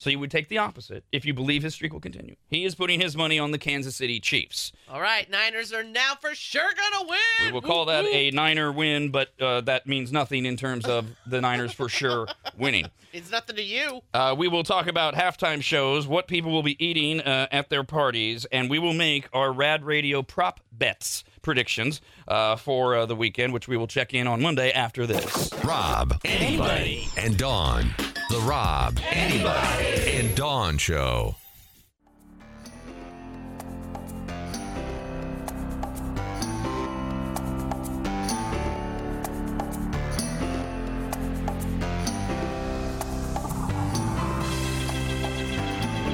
So 0.00 0.08
you 0.08 0.18
would 0.18 0.30
take 0.30 0.48
the 0.48 0.56
opposite 0.56 1.04
if 1.12 1.26
you 1.26 1.34
believe 1.34 1.62
his 1.62 1.74
streak 1.74 1.92
will 1.92 2.00
continue. 2.00 2.34
He 2.48 2.64
is 2.64 2.74
putting 2.74 3.00
his 3.00 3.18
money 3.18 3.38
on 3.38 3.50
the 3.50 3.58
Kansas 3.58 3.94
City 3.96 4.18
Chiefs. 4.18 4.72
All 4.88 5.00
right, 5.00 5.30
Niners 5.30 5.74
are 5.74 5.84
now 5.84 6.14
for 6.18 6.34
sure 6.34 6.70
gonna 6.74 7.06
win. 7.06 7.18
We 7.44 7.52
will 7.52 7.60
call 7.60 7.84
that 7.84 8.06
a 8.06 8.30
Niner 8.30 8.72
win, 8.72 9.10
but 9.10 9.28
uh, 9.38 9.60
that 9.62 9.86
means 9.86 10.10
nothing 10.10 10.46
in 10.46 10.56
terms 10.56 10.86
of 10.86 11.06
the 11.26 11.42
Niners 11.42 11.72
for 11.72 11.88
sure 11.88 12.26
winning. 12.58 12.86
It's 13.12 13.32
nothing 13.32 13.56
to 13.56 13.62
you. 13.62 14.02
Uh, 14.14 14.36
we 14.38 14.46
will 14.46 14.62
talk 14.62 14.86
about 14.86 15.14
halftime 15.14 15.60
shows, 15.64 16.06
what 16.06 16.28
people 16.28 16.52
will 16.52 16.62
be 16.62 16.76
eating 16.84 17.20
uh, 17.20 17.48
at 17.50 17.68
their 17.68 17.82
parties, 17.82 18.44
and 18.52 18.70
we 18.70 18.78
will 18.78 18.94
make 18.94 19.28
our 19.32 19.52
Rad 19.52 19.84
Radio 19.84 20.22
prop 20.22 20.60
bets 20.70 21.24
predictions 21.42 22.00
uh, 22.28 22.56
for 22.56 22.96
uh, 22.96 23.06
the 23.06 23.16
weekend, 23.16 23.52
which 23.52 23.68
we 23.68 23.76
will 23.76 23.86
check 23.86 24.14
in 24.14 24.26
on 24.26 24.40
Monday 24.42 24.70
after 24.72 25.06
this. 25.06 25.50
Rob, 25.64 26.18
Anybody. 26.24 27.06
and 27.16 27.36
Dawn. 27.36 27.94
The 28.30 28.38
Rob, 28.40 28.98
Anybody. 29.10 30.18
and 30.18 30.34
Dawn 30.36 30.78
Show. 30.78 31.36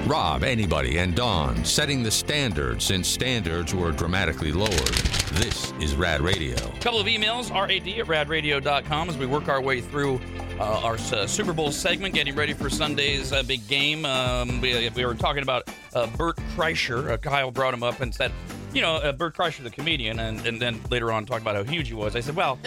Rob, 0.06 0.44
anybody, 0.44 0.98
and 0.98 1.16
Dawn 1.16 1.64
setting 1.64 2.04
the 2.04 2.12
standard 2.12 2.80
since 2.80 3.08
standards 3.08 3.74
were 3.74 3.90
dramatically 3.90 4.52
lowered. 4.52 4.94
This 5.32 5.72
is 5.80 5.96
Rad 5.96 6.20
Radio. 6.20 6.54
A 6.54 6.78
couple 6.78 7.00
of 7.00 7.08
emails, 7.08 7.52
rad 7.52 7.72
at 7.72 8.06
radradio.com, 8.06 9.08
as 9.08 9.18
we 9.18 9.26
work 9.26 9.48
our 9.48 9.60
way 9.60 9.80
through 9.80 10.20
uh, 10.60 10.80
our 10.84 10.94
uh, 10.94 11.26
Super 11.26 11.52
Bowl 11.52 11.72
segment, 11.72 12.14
getting 12.14 12.36
ready 12.36 12.52
for 12.52 12.70
Sunday's 12.70 13.32
uh, 13.32 13.42
big 13.42 13.66
game. 13.66 14.04
Um, 14.04 14.60
we, 14.60 14.88
we 14.90 15.04
were 15.04 15.16
talking 15.16 15.42
about 15.42 15.68
uh, 15.92 16.06
Bert 16.16 16.36
Kreischer. 16.54 17.10
Uh, 17.10 17.16
Kyle 17.16 17.50
brought 17.50 17.74
him 17.74 17.82
up 17.82 18.00
and 18.00 18.14
said, 18.14 18.30
you 18.72 18.82
know, 18.82 18.98
uh, 18.98 19.10
Bert 19.10 19.36
Kreischer, 19.36 19.64
the 19.64 19.70
comedian, 19.70 20.20
and, 20.20 20.46
and 20.46 20.62
then 20.62 20.80
later 20.88 21.10
on 21.10 21.26
talked 21.26 21.42
about 21.42 21.56
how 21.56 21.64
huge 21.64 21.88
he 21.88 21.94
was. 21.94 22.14
I 22.14 22.20
said, 22.20 22.36
well, 22.36 22.60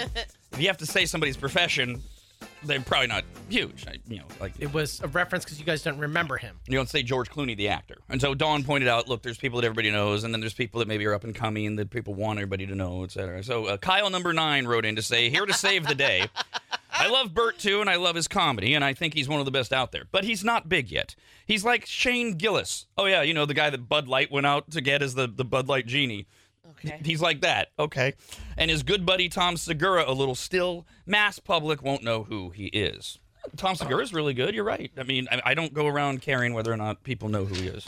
if 0.51 0.59
you 0.59 0.67
have 0.67 0.77
to 0.79 0.85
say 0.85 1.05
somebody's 1.05 1.37
profession, 1.37 2.01
they're 2.63 2.81
probably 2.81 3.07
not 3.07 3.23
huge. 3.49 3.85
I, 3.87 3.97
you 4.07 4.17
know, 4.17 4.25
like 4.39 4.53
It 4.59 4.73
was 4.73 4.99
a 5.01 5.07
reference 5.07 5.45
because 5.45 5.59
you 5.59 5.65
guys 5.65 5.81
don't 5.81 5.97
remember 5.97 6.37
him. 6.37 6.59
you 6.67 6.75
don't 6.77 6.89
say 6.89 7.03
George 7.03 7.29
Clooney, 7.29 7.55
the 7.55 7.69
actor. 7.69 7.95
And 8.09 8.19
so 8.19 8.33
Dawn 8.33 8.63
pointed 8.63 8.87
out, 8.89 9.07
look, 9.07 9.21
there's 9.21 9.37
people 9.37 9.59
that 9.61 9.65
everybody 9.65 9.91
knows, 9.91 10.23
and 10.23 10.33
then 10.33 10.41
there's 10.41 10.53
people 10.53 10.79
that 10.79 10.87
maybe 10.87 11.05
are 11.05 11.13
up 11.13 11.23
and 11.23 11.33
coming 11.33 11.75
that 11.77 11.89
people 11.89 12.13
want 12.13 12.39
everybody 12.39 12.65
to 12.67 12.75
know, 12.75 13.03
et 13.03 13.11
cetera. 13.11 13.43
So 13.43 13.65
uh, 13.65 13.77
Kyle 13.77 14.09
number 14.09 14.33
nine 14.33 14.65
wrote 14.67 14.85
in 14.85 14.95
to 14.97 15.01
say, 15.01 15.29
here 15.29 15.45
to 15.45 15.53
save 15.53 15.87
the 15.87 15.95
day. 15.95 16.27
I 16.91 17.07
love 17.07 17.33
Bert 17.33 17.57
too, 17.59 17.79
and 17.79 17.89
I 17.89 17.95
love 17.95 18.15
his 18.15 18.27
comedy, 18.27 18.73
and 18.73 18.83
I 18.83 18.93
think 18.93 19.13
he's 19.13 19.29
one 19.29 19.39
of 19.39 19.45
the 19.45 19.51
best 19.51 19.71
out 19.71 19.93
there. 19.93 20.03
But 20.11 20.25
he's 20.25 20.43
not 20.43 20.67
big 20.67 20.91
yet. 20.91 21.15
He's 21.45 21.63
like 21.63 21.85
Shane 21.85 22.33
Gillis. 22.35 22.87
Oh 22.97 23.05
yeah, 23.05 23.21
you 23.21 23.33
know 23.33 23.45
the 23.45 23.53
guy 23.53 23.69
that 23.69 23.87
Bud 23.87 24.09
Light 24.09 24.31
went 24.31 24.45
out 24.45 24.69
to 24.71 24.81
get 24.81 25.01
as 25.01 25.15
the 25.15 25.25
the 25.27 25.45
Bud 25.45 25.69
Light 25.69 25.85
genie. 25.85 26.27
Okay. 26.85 27.01
He's 27.03 27.21
like 27.21 27.41
that. 27.41 27.69
Okay. 27.77 28.13
And 28.57 28.71
his 28.71 28.83
good 28.83 29.05
buddy 29.05 29.29
Tom 29.29 29.57
Segura, 29.57 30.05
a 30.07 30.13
little 30.13 30.35
still, 30.35 30.85
mass 31.05 31.39
public 31.39 31.81
won't 31.81 32.03
know 32.03 32.23
who 32.23 32.49
he 32.51 32.67
is. 32.67 33.19
Tom 33.57 33.75
Segura 33.75 34.03
is 34.03 34.13
really 34.13 34.33
good. 34.33 34.53
You're 34.53 34.63
right. 34.63 34.91
I 34.97 35.03
mean, 35.03 35.27
I, 35.31 35.41
I 35.45 35.53
don't 35.53 35.73
go 35.73 35.87
around 35.87 36.21
caring 36.21 36.53
whether 36.53 36.71
or 36.71 36.77
not 36.77 37.03
people 37.03 37.29
know 37.29 37.45
who 37.45 37.55
he 37.55 37.67
is. 37.67 37.85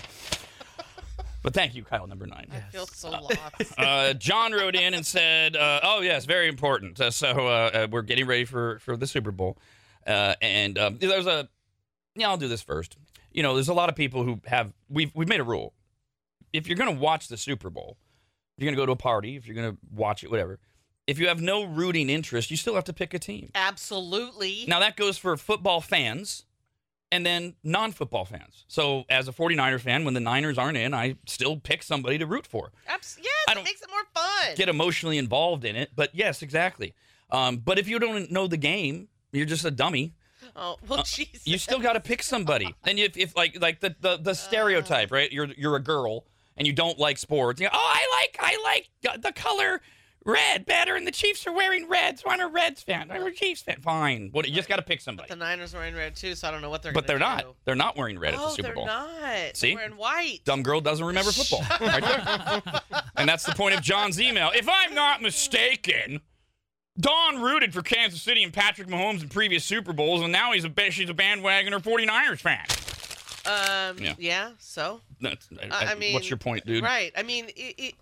But 1.44 1.54
thank 1.54 1.74
you, 1.74 1.84
Kyle, 1.84 2.06
number 2.06 2.28
nine. 2.28 2.48
I 2.52 2.60
feel 2.72 2.86
so 2.86 3.10
lost. 3.10 3.38
Uh, 3.78 4.14
John 4.14 4.52
wrote 4.52 4.76
in 4.76 4.94
and 4.94 5.06
said, 5.06 5.56
uh, 5.56 5.80
"Oh 5.82 6.02
yes, 6.02 6.26
very 6.26 6.48
important. 6.48 7.00
Uh, 7.02 7.10
so 7.10 7.48
uh, 7.48 7.72
uh, 7.74 7.88
we're 7.90 8.04
getting 8.04 8.28
ready 8.28 8.46
for 8.46 8.78
for 8.80 8.96
the 8.96 9.08
Super 9.08 9.32
Bowl, 9.32 9.58
uh, 10.06 10.36
and 10.42 10.78
um, 10.78 10.98
there's 11.00 11.26
a 11.26 11.50
yeah, 12.16 12.30
I'll 12.30 12.38
do 12.38 12.48
this 12.48 12.62
first. 12.62 12.98
You 13.32 13.42
know, 13.44 13.56
there's 13.56 13.70
a 13.70 13.74
lot 13.74 13.90
of 13.90 13.96
people 13.96 14.24
who 14.24 14.40
have 14.46 14.72
we've 14.90 15.12
we've 15.16 15.28
made 15.28 15.40
a 15.40 15.44
rule. 15.44 15.74
If 16.54 16.68
you're 16.68 16.78
going 16.78 16.94
to 16.94 17.00
watch 17.00 17.28
the 17.28 17.38
Super 17.38 17.70
Bowl, 17.70 17.98
if 17.98 18.11
you're 18.58 18.66
going 18.68 18.76
to 18.76 18.82
go 18.82 18.86
to 18.86 18.92
a 18.92 18.96
party, 18.96 19.36
if 19.36 19.46
you're 19.48 19.56
going 19.56 19.72
to 19.72 19.78
watch 19.94 20.24
it, 20.24 20.30
whatever. 20.32 20.60
If 21.08 21.20
you 21.20 21.28
have 21.28 21.42
no 21.42 21.64
rooting 21.64 22.10
interest, 22.10 22.52
you 22.52 22.58
still 22.58 22.76
have 22.76 22.84
to 22.86 22.94
pick 22.94 23.14
a 23.14 23.20
team. 23.20 23.50
Absolutely. 23.56 24.66
Now 24.68 24.80
that 24.80 24.96
goes 24.96 25.18
for 25.18 25.36
football 25.36 25.82
fans 25.82 26.46
and 27.12 27.26
then 27.26 27.56
non-football 27.64 28.24
fans. 28.26 28.64
So 28.68 29.04
as 29.10 29.28
a 29.28 29.34
49er 29.34 29.82
fan, 29.82 30.06
when 30.06 30.14
the 30.14 30.20
Niners 30.20 30.58
aren't 30.58 30.78
in, 30.78 30.94
I 30.94 31.16
still 31.26 31.58
pick 31.58 31.84
somebody 31.84 32.18
to 32.20 32.26
root 32.26 32.48
for. 32.48 32.72
Abs- 32.88 33.18
yes, 33.22 33.58
it 33.58 33.64
makes 33.64 33.82
it 33.82 33.90
more 33.90 34.04
fun. 34.14 34.56
Get 34.56 34.70
emotionally 34.70 35.18
involved 35.18 35.66
in 35.66 35.76
it, 35.76 35.90
but 35.96 36.12
yes, 36.14 36.42
exactly. 36.42 36.94
Um, 37.30 37.58
but 37.58 37.78
if 37.80 37.88
you 37.88 38.00
don't 38.00 38.32
know 38.32 38.48
the 38.48 38.58
game, 38.58 39.10
you're 39.34 39.46
just 39.46 39.66
a 39.66 39.72
dummy. 39.72 40.14
oh 40.56 40.78
well, 40.88 41.00
Uh. 41.00 41.24
You 41.44 41.58
still 41.58 41.80
got 41.80 41.94
to 41.94 42.00
pick 42.00 42.24
somebody. 42.24 42.74
and 42.86 42.98
if, 43.00 43.18
if 43.18 43.36
like 43.36 43.60
like 43.62 43.80
the, 43.82 43.96
the 44.00 44.18
the 44.18 44.34
stereotype, 44.48 45.12
right? 45.12 45.32
You're 45.32 45.48
you're 45.58 45.76
a 45.76 45.82
girl 45.84 46.26
and 46.58 46.68
you 46.68 46.74
don't 46.74 47.00
like 47.00 47.18
sports. 47.18 47.60
You 47.60 47.68
know, 47.68 47.72
oh, 47.74 47.80
I 47.80 48.22
like 48.22 48.38
I 48.40 48.62
like 48.64 49.22
the 49.22 49.32
color 49.32 49.82
red 50.26 50.66
better, 50.66 50.96
and 50.96 51.06
the 51.06 51.12
Chiefs 51.12 51.48
are 51.48 51.52
wearing 51.52 51.88
red, 51.88 52.20
so 52.20 52.30
I'm 52.30 52.40
a 52.40 52.48
Reds 52.48 52.84
fan. 52.84 53.10
I'm 53.12 53.24
a 53.24 53.32
Chiefs 53.32 53.62
fan. 53.62 53.82
Fine. 53.82 54.30
What? 54.32 54.48
You 54.48 54.54
just 54.54 54.70
got 54.70 54.76
to 54.78 54.82
pick 54.82 55.02
somebody. 55.02 55.30
the 55.30 55.36
Niners 55.36 55.74
are 55.74 55.84
in 55.84 55.96
red 55.96 56.16
too, 56.16 56.36
so 56.36 56.48
I 56.48 56.52
don't 56.52 56.62
know 56.62 56.70
what 56.70 56.84
they're. 56.84 56.94
But 56.94 57.08
they're 57.08 57.20
gonna 57.20 57.44
not. 57.44 57.56
They're 57.66 57.76
not 57.76 57.98
wearing 57.98 58.20
red 58.20 58.34
at 58.34 58.40
oh, 58.40 58.46
the 58.46 58.50
Super 58.52 58.68
they're 58.68 58.76
Bowl. 58.76 58.86
not. 58.86 59.56
See? 59.56 59.70
They're 59.70 59.78
wearing 59.78 59.98
white. 59.98 60.40
Dumb 60.46 60.64
girl 60.64 60.82
doesn't 60.82 61.06
remember 61.06 61.32
football. 61.32 61.64
right 61.82 62.04
there. 62.04 63.02
And 63.16 63.28
that's 63.28 63.46
the 63.46 63.54
point 63.54 63.76
of 63.76 63.82
John's 63.82 64.20
email. 64.20 64.52
If 64.54 64.68
I'm 64.70 64.94
not 64.94 65.22
mistaken, 65.22 66.22
Dawn 67.00 67.42
rooted 67.42 67.74
for 67.74 67.82
Kansas 67.82 68.22
City 68.22 68.44
and 68.44 68.54
Patrick 68.54 68.88
Mahomes 68.88 69.22
in 69.24 69.30
previous 69.30 69.64
Super 69.64 69.94
Bowls, 69.94 70.22
and 70.22 70.32
now 70.32 70.52
he's 70.52 70.66
a 70.66 70.92
she's 70.92 71.10
a 71.10 71.14
bandwagoner 71.14 71.82
49ers 71.82 72.40
fan. 72.40 72.66
Um. 73.46 73.98
Yeah. 74.00 74.14
Yeah. 74.20 74.52
so. 74.60 75.02
That's, 75.20 75.50
I, 75.62 75.68
I, 75.88 75.92
I 75.92 75.96
mean, 75.96 76.14
what's 76.14 76.30
your 76.30 76.38
point, 76.38 76.66
dude? 76.66 76.84
Right. 76.84 77.12
I 77.18 77.24
mean, 77.24 77.46
it, 77.56 77.76
it, 77.78 77.96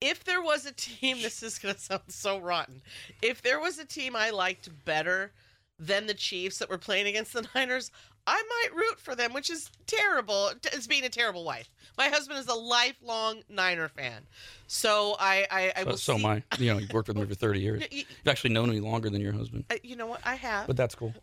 if 0.00 0.24
there 0.24 0.42
was 0.42 0.66
a 0.66 0.72
team, 0.72 1.18
this 1.22 1.42
is 1.42 1.58
going 1.58 1.74
to 1.74 1.80
sound 1.80 2.02
so 2.08 2.38
rotten. 2.38 2.82
If 3.22 3.42
there 3.42 3.60
was 3.60 3.78
a 3.78 3.84
team 3.84 4.14
I 4.16 4.30
liked 4.30 4.68
better 4.84 5.32
than 5.78 6.06
the 6.06 6.14
Chiefs 6.14 6.58
that 6.58 6.70
were 6.70 6.78
playing 6.78 7.06
against 7.06 7.32
the 7.34 7.46
Niners, 7.54 7.90
I 8.26 8.42
might 8.48 8.74
root 8.76 8.98
for 8.98 9.14
them, 9.14 9.32
which 9.32 9.50
is 9.50 9.70
terrible. 9.86 10.50
It's 10.72 10.86
being 10.86 11.04
a 11.04 11.08
terrible 11.08 11.44
wife. 11.44 11.70
My 11.96 12.08
husband 12.08 12.38
is 12.40 12.48
a 12.48 12.54
lifelong 12.54 13.42
Niner 13.48 13.88
fan, 13.88 14.22
so 14.66 15.14
I 15.20 15.46
I, 15.50 15.72
I 15.76 15.80
So, 15.82 15.86
will. 15.86 15.96
so 15.96 16.16
see, 16.16 16.24
am 16.24 16.26
I. 16.26 16.42
You 16.58 16.72
know, 16.72 16.78
you've 16.80 16.92
worked 16.92 17.06
with 17.08 17.16
me 17.16 17.24
for 17.24 17.34
30 17.34 17.60
years. 17.60 17.82
You've 17.92 18.06
actually 18.26 18.50
known 18.50 18.68
me 18.70 18.80
longer 18.80 19.10
than 19.10 19.20
your 19.20 19.32
husband, 19.32 19.64
uh, 19.70 19.76
You 19.84 19.94
know 19.96 20.06
what? 20.06 20.20
I 20.24 20.34
have. 20.34 20.66
but 20.66 20.76
that's 20.76 20.94
cool. 20.96 21.14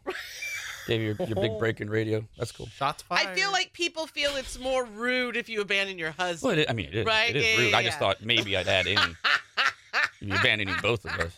Gave 0.88 1.02
you 1.02 1.16
your, 1.18 1.28
your 1.28 1.36
big 1.36 1.58
break 1.60 1.82
in 1.82 1.90
radio. 1.90 2.24
That's 2.38 2.52
cool. 2.52 2.68
Shots 2.68 3.04
fired. 3.04 3.28
I 3.30 3.36
feel 3.36 3.52
like 3.52 3.74
people 3.74 4.08
feel 4.08 4.36
it's 4.36 4.60
more 4.60 4.86
rude 4.86 5.38
if 5.38 5.48
you 5.50 5.62
abandon 5.62 5.98
your 5.98 6.12
husband. 6.12 6.52
Well, 6.52 6.60
it, 6.60 6.70
I 6.70 6.74
mean, 6.74 6.88
it 6.88 6.96
is. 6.96 7.06
Right, 7.06 7.30
It 7.30 7.36
is 7.38 7.46
yeah, 7.46 7.58
rude. 7.58 7.72
yeah, 7.72 7.78
I 7.78 7.84
just 7.84 7.96
yeah. 7.96 8.00
thought 8.00 8.26
maybe 8.26 8.58
I'd 8.58 8.68
add 8.68 8.88
in 8.88 9.00
you 10.22 10.34
abandoning 10.36 10.76
both 10.82 11.06
of 11.06 11.12
us. 11.20 11.32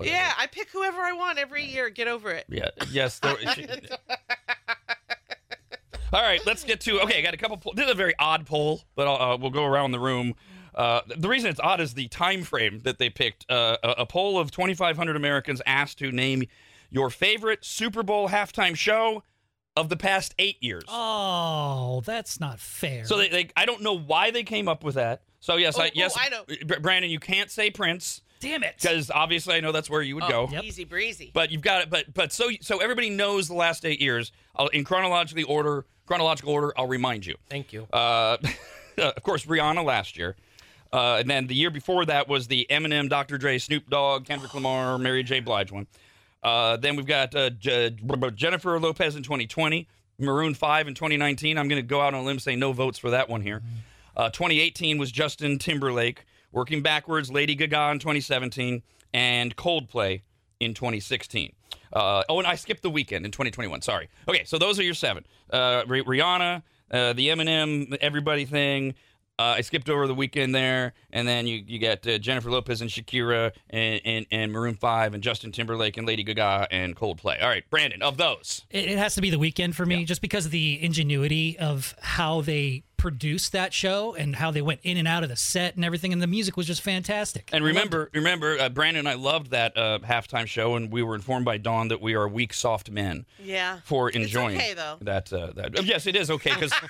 yeah, 0.00 0.32
I 0.38 0.46
pick 0.46 0.70
whoever 0.70 1.00
I 1.02 1.12
want 1.12 1.38
every 1.38 1.64
year. 1.64 1.90
Get 1.90 2.08
over 2.08 2.30
it. 2.30 2.46
Yeah. 2.48 2.68
Yes. 2.90 3.18
There, 3.18 3.36
she- 3.54 3.66
all 6.12 6.22
right. 6.22 6.40
Let's 6.46 6.64
get 6.64 6.80
to. 6.82 7.00
Okay, 7.02 7.18
I 7.18 7.22
got 7.22 7.34
a 7.34 7.38
couple. 7.38 7.72
This 7.74 7.86
is 7.86 7.92
a 7.92 7.96
very 7.96 8.14
odd 8.18 8.46
poll, 8.46 8.82
but 8.94 9.06
uh, 9.06 9.36
we'll 9.40 9.50
go 9.50 9.64
around 9.64 9.92
the 9.92 10.00
room. 10.00 10.34
Uh, 10.74 11.00
the 11.18 11.28
reason 11.28 11.50
it's 11.50 11.60
odd 11.60 11.80
is 11.80 11.94
the 11.94 12.08
time 12.08 12.42
frame 12.42 12.80
that 12.84 12.98
they 12.98 13.10
picked. 13.10 13.50
Uh, 13.50 13.76
a, 13.82 13.88
a 13.98 14.06
poll 14.06 14.38
of 14.38 14.50
2,500 14.50 15.16
Americans 15.16 15.60
asked 15.66 15.98
to 15.98 16.10
name 16.10 16.44
your 16.92 17.10
favorite 17.10 17.64
Super 17.64 18.04
Bowl 18.04 18.28
halftime 18.28 18.76
show 18.76 19.24
of 19.76 19.88
the 19.88 19.96
past 19.96 20.34
eight 20.38 20.62
years. 20.62 20.84
Oh, 20.86 22.02
that's 22.04 22.38
not 22.38 22.60
fair. 22.60 23.04
So 23.06 23.16
they, 23.16 23.28
they, 23.28 23.48
I 23.56 23.64
don't 23.66 23.82
know 23.82 23.98
why 23.98 24.30
they 24.30 24.44
came 24.44 24.68
up 24.68 24.84
with 24.84 24.94
that. 24.96 25.22
So 25.40 25.56
yes, 25.56 25.76
Oh, 25.78 25.82
I, 25.82 25.90
yes, 25.94 26.14
oh, 26.16 26.20
I 26.22 26.28
know. 26.28 26.76
Brandon, 26.80 27.10
you 27.10 27.18
can't 27.18 27.50
say 27.50 27.70
Prince 27.70 28.20
Damn 28.40 28.62
it. 28.62 28.74
because 28.80 29.10
obviously 29.10 29.54
I 29.54 29.60
know 29.60 29.72
that's 29.72 29.88
where 29.90 30.02
you 30.02 30.14
would 30.16 30.24
Oh, 30.24 30.46
go. 30.46 30.60
Easy 30.62 30.84
breezy. 30.84 31.30
But 31.32 31.50
you've 31.50 31.62
got 31.62 31.82
it. 31.82 31.90
But 31.90 32.12
but 32.14 32.32
so 32.32 32.50
so 32.60 32.78
everybody 32.78 33.08
knows 33.10 33.48
the 33.48 33.54
last 33.54 33.84
eight 33.84 34.00
years. 34.00 34.30
I'll, 34.54 34.68
in 34.68 34.84
chronologically 34.84 35.42
order, 35.44 35.86
chronological 36.06 36.52
order. 36.52 36.72
I'll 36.76 36.86
remind 36.86 37.24
you. 37.26 37.36
Thank 37.48 37.72
you. 37.72 37.86
Uh, 37.92 38.36
of 38.98 39.22
course, 39.22 39.46
Rihanna 39.46 39.84
last 39.84 40.16
year, 40.18 40.36
uh, 40.92 41.16
and 41.20 41.30
then 41.30 41.46
the 41.46 41.54
year 41.54 41.70
before 41.70 42.04
that 42.04 42.28
was 42.28 42.46
the 42.48 42.66
Eminem, 42.70 43.08
Dr. 43.08 43.38
Dre, 43.38 43.58
Snoop 43.58 43.88
Dogg, 43.88 44.26
Kendrick 44.26 44.52
Lamar, 44.54 44.98
Mary 44.98 45.22
J. 45.22 45.40
Blige 45.40 45.72
one. 45.72 45.86
Uh, 46.42 46.76
then 46.76 46.96
we've 46.96 47.06
got 47.06 47.34
uh, 47.34 47.50
Jennifer 47.50 48.78
Lopez 48.80 49.16
in 49.16 49.22
2020, 49.22 49.88
Maroon 50.18 50.54
5 50.54 50.88
in 50.88 50.94
2019. 50.94 51.56
I'm 51.56 51.68
going 51.68 51.80
to 51.80 51.86
go 51.86 52.00
out 52.00 52.14
on 52.14 52.20
a 52.20 52.24
limb 52.24 52.32
and 52.32 52.42
say 52.42 52.56
no 52.56 52.72
votes 52.72 52.98
for 52.98 53.10
that 53.10 53.28
one 53.28 53.42
here. 53.42 53.62
Uh, 54.16 54.28
2018 54.30 54.98
was 54.98 55.10
Justin 55.12 55.58
Timberlake. 55.58 56.24
Working 56.50 56.82
backwards, 56.82 57.30
Lady 57.30 57.54
Gaga 57.54 57.92
in 57.92 57.98
2017, 57.98 58.82
and 59.14 59.56
Coldplay 59.56 60.20
in 60.60 60.74
2016. 60.74 61.52
Uh, 61.92 62.22
oh, 62.28 62.38
and 62.38 62.46
I 62.46 62.56
skipped 62.56 62.82
the 62.82 62.90
Weeknd 62.90 63.24
in 63.24 63.30
2021. 63.30 63.80
Sorry. 63.80 64.08
Okay, 64.28 64.44
so 64.44 64.58
those 64.58 64.78
are 64.78 64.82
your 64.82 64.92
seven: 64.94 65.24
uh, 65.50 65.82
Rih- 65.84 66.04
Rihanna, 66.04 66.62
uh, 66.90 67.12
the 67.14 67.28
Eminem, 67.28 67.96
everybody 68.02 68.44
thing, 68.44 68.94
Uh, 69.38 69.54
I 69.56 69.60
skipped 69.62 69.88
over 69.88 70.06
the 70.06 70.14
Weeknd 70.14 70.52
there, 70.52 70.92
and 71.10 71.26
then 71.26 71.46
you 71.46 71.64
you 71.66 71.78
got 71.78 72.06
uh, 72.06 72.18
Jennifer 72.18 72.50
Lopez 72.50 72.80
and 72.82 72.90
Shakira 72.90 73.52
and, 73.70 74.00
and 74.04 74.26
and 74.30 74.52
Maroon 74.52 74.74
Five 74.74 75.14
and 75.14 75.22
Justin 75.22 75.50
Timberlake 75.52 75.96
and 75.96 76.06
Lady 76.06 76.22
Gaga 76.22 76.68
and 76.70 76.94
Coldplay. 76.94 77.42
All 77.42 77.48
right, 77.48 77.68
Brandon, 77.70 78.02
of 78.02 78.18
those, 78.18 78.64
It, 78.70 78.90
it 78.90 78.98
has 78.98 79.14
to 79.14 79.20
be 79.22 79.30
the 79.30 79.38
Weeknd 79.38 79.74
for 79.74 79.86
me, 79.86 80.04
just 80.04 80.20
because 80.20 80.44
of 80.46 80.52
the 80.52 80.78
ingenuity 80.84 81.58
of 81.58 81.96
how 82.02 82.42
they 82.42 82.84
produced 82.98 83.50
that 83.52 83.72
show 83.72 84.14
and 84.14 84.36
how 84.36 84.52
they 84.52 84.62
went 84.62 84.78
in 84.84 84.96
and 84.96 85.08
out 85.08 85.24
of 85.24 85.28
the 85.28 85.34
set 85.34 85.74
and 85.76 85.84
everything, 85.84 86.12
and 86.12 86.20
the 86.22 86.26
music 86.28 86.56
was 86.56 86.66
just 86.66 86.82
fantastic. 86.82 87.48
and 87.52 87.64
remember, 87.64 88.10
remember, 88.14 88.56
uh, 88.60 88.68
Brandon 88.68 89.00
and 89.00 89.08
I 89.08 89.14
loved 89.14 89.50
that 89.50 89.76
uh, 89.76 89.98
halftime 90.04 90.46
show, 90.46 90.76
and 90.76 90.92
we 90.92 91.02
were 91.02 91.14
informed 91.16 91.46
by 91.46 91.56
Dawn 91.56 91.88
that 91.88 92.00
we 92.02 92.14
are 92.14 92.28
weak, 92.28 92.52
soft 92.52 92.90
men 92.90 93.24
Yeah. 93.42 93.80
for 93.82 94.08
It's 94.08 94.18
enjoying 94.18 94.56
okay, 94.58 94.74
though. 94.74 94.98
that. 95.00 95.32
Uh, 95.32 95.52
that 95.56 95.78
uh, 95.78 95.82
yes, 95.82 96.06
it 96.06 96.14
is 96.16 96.30
okay 96.30 96.52
because. 96.54 96.72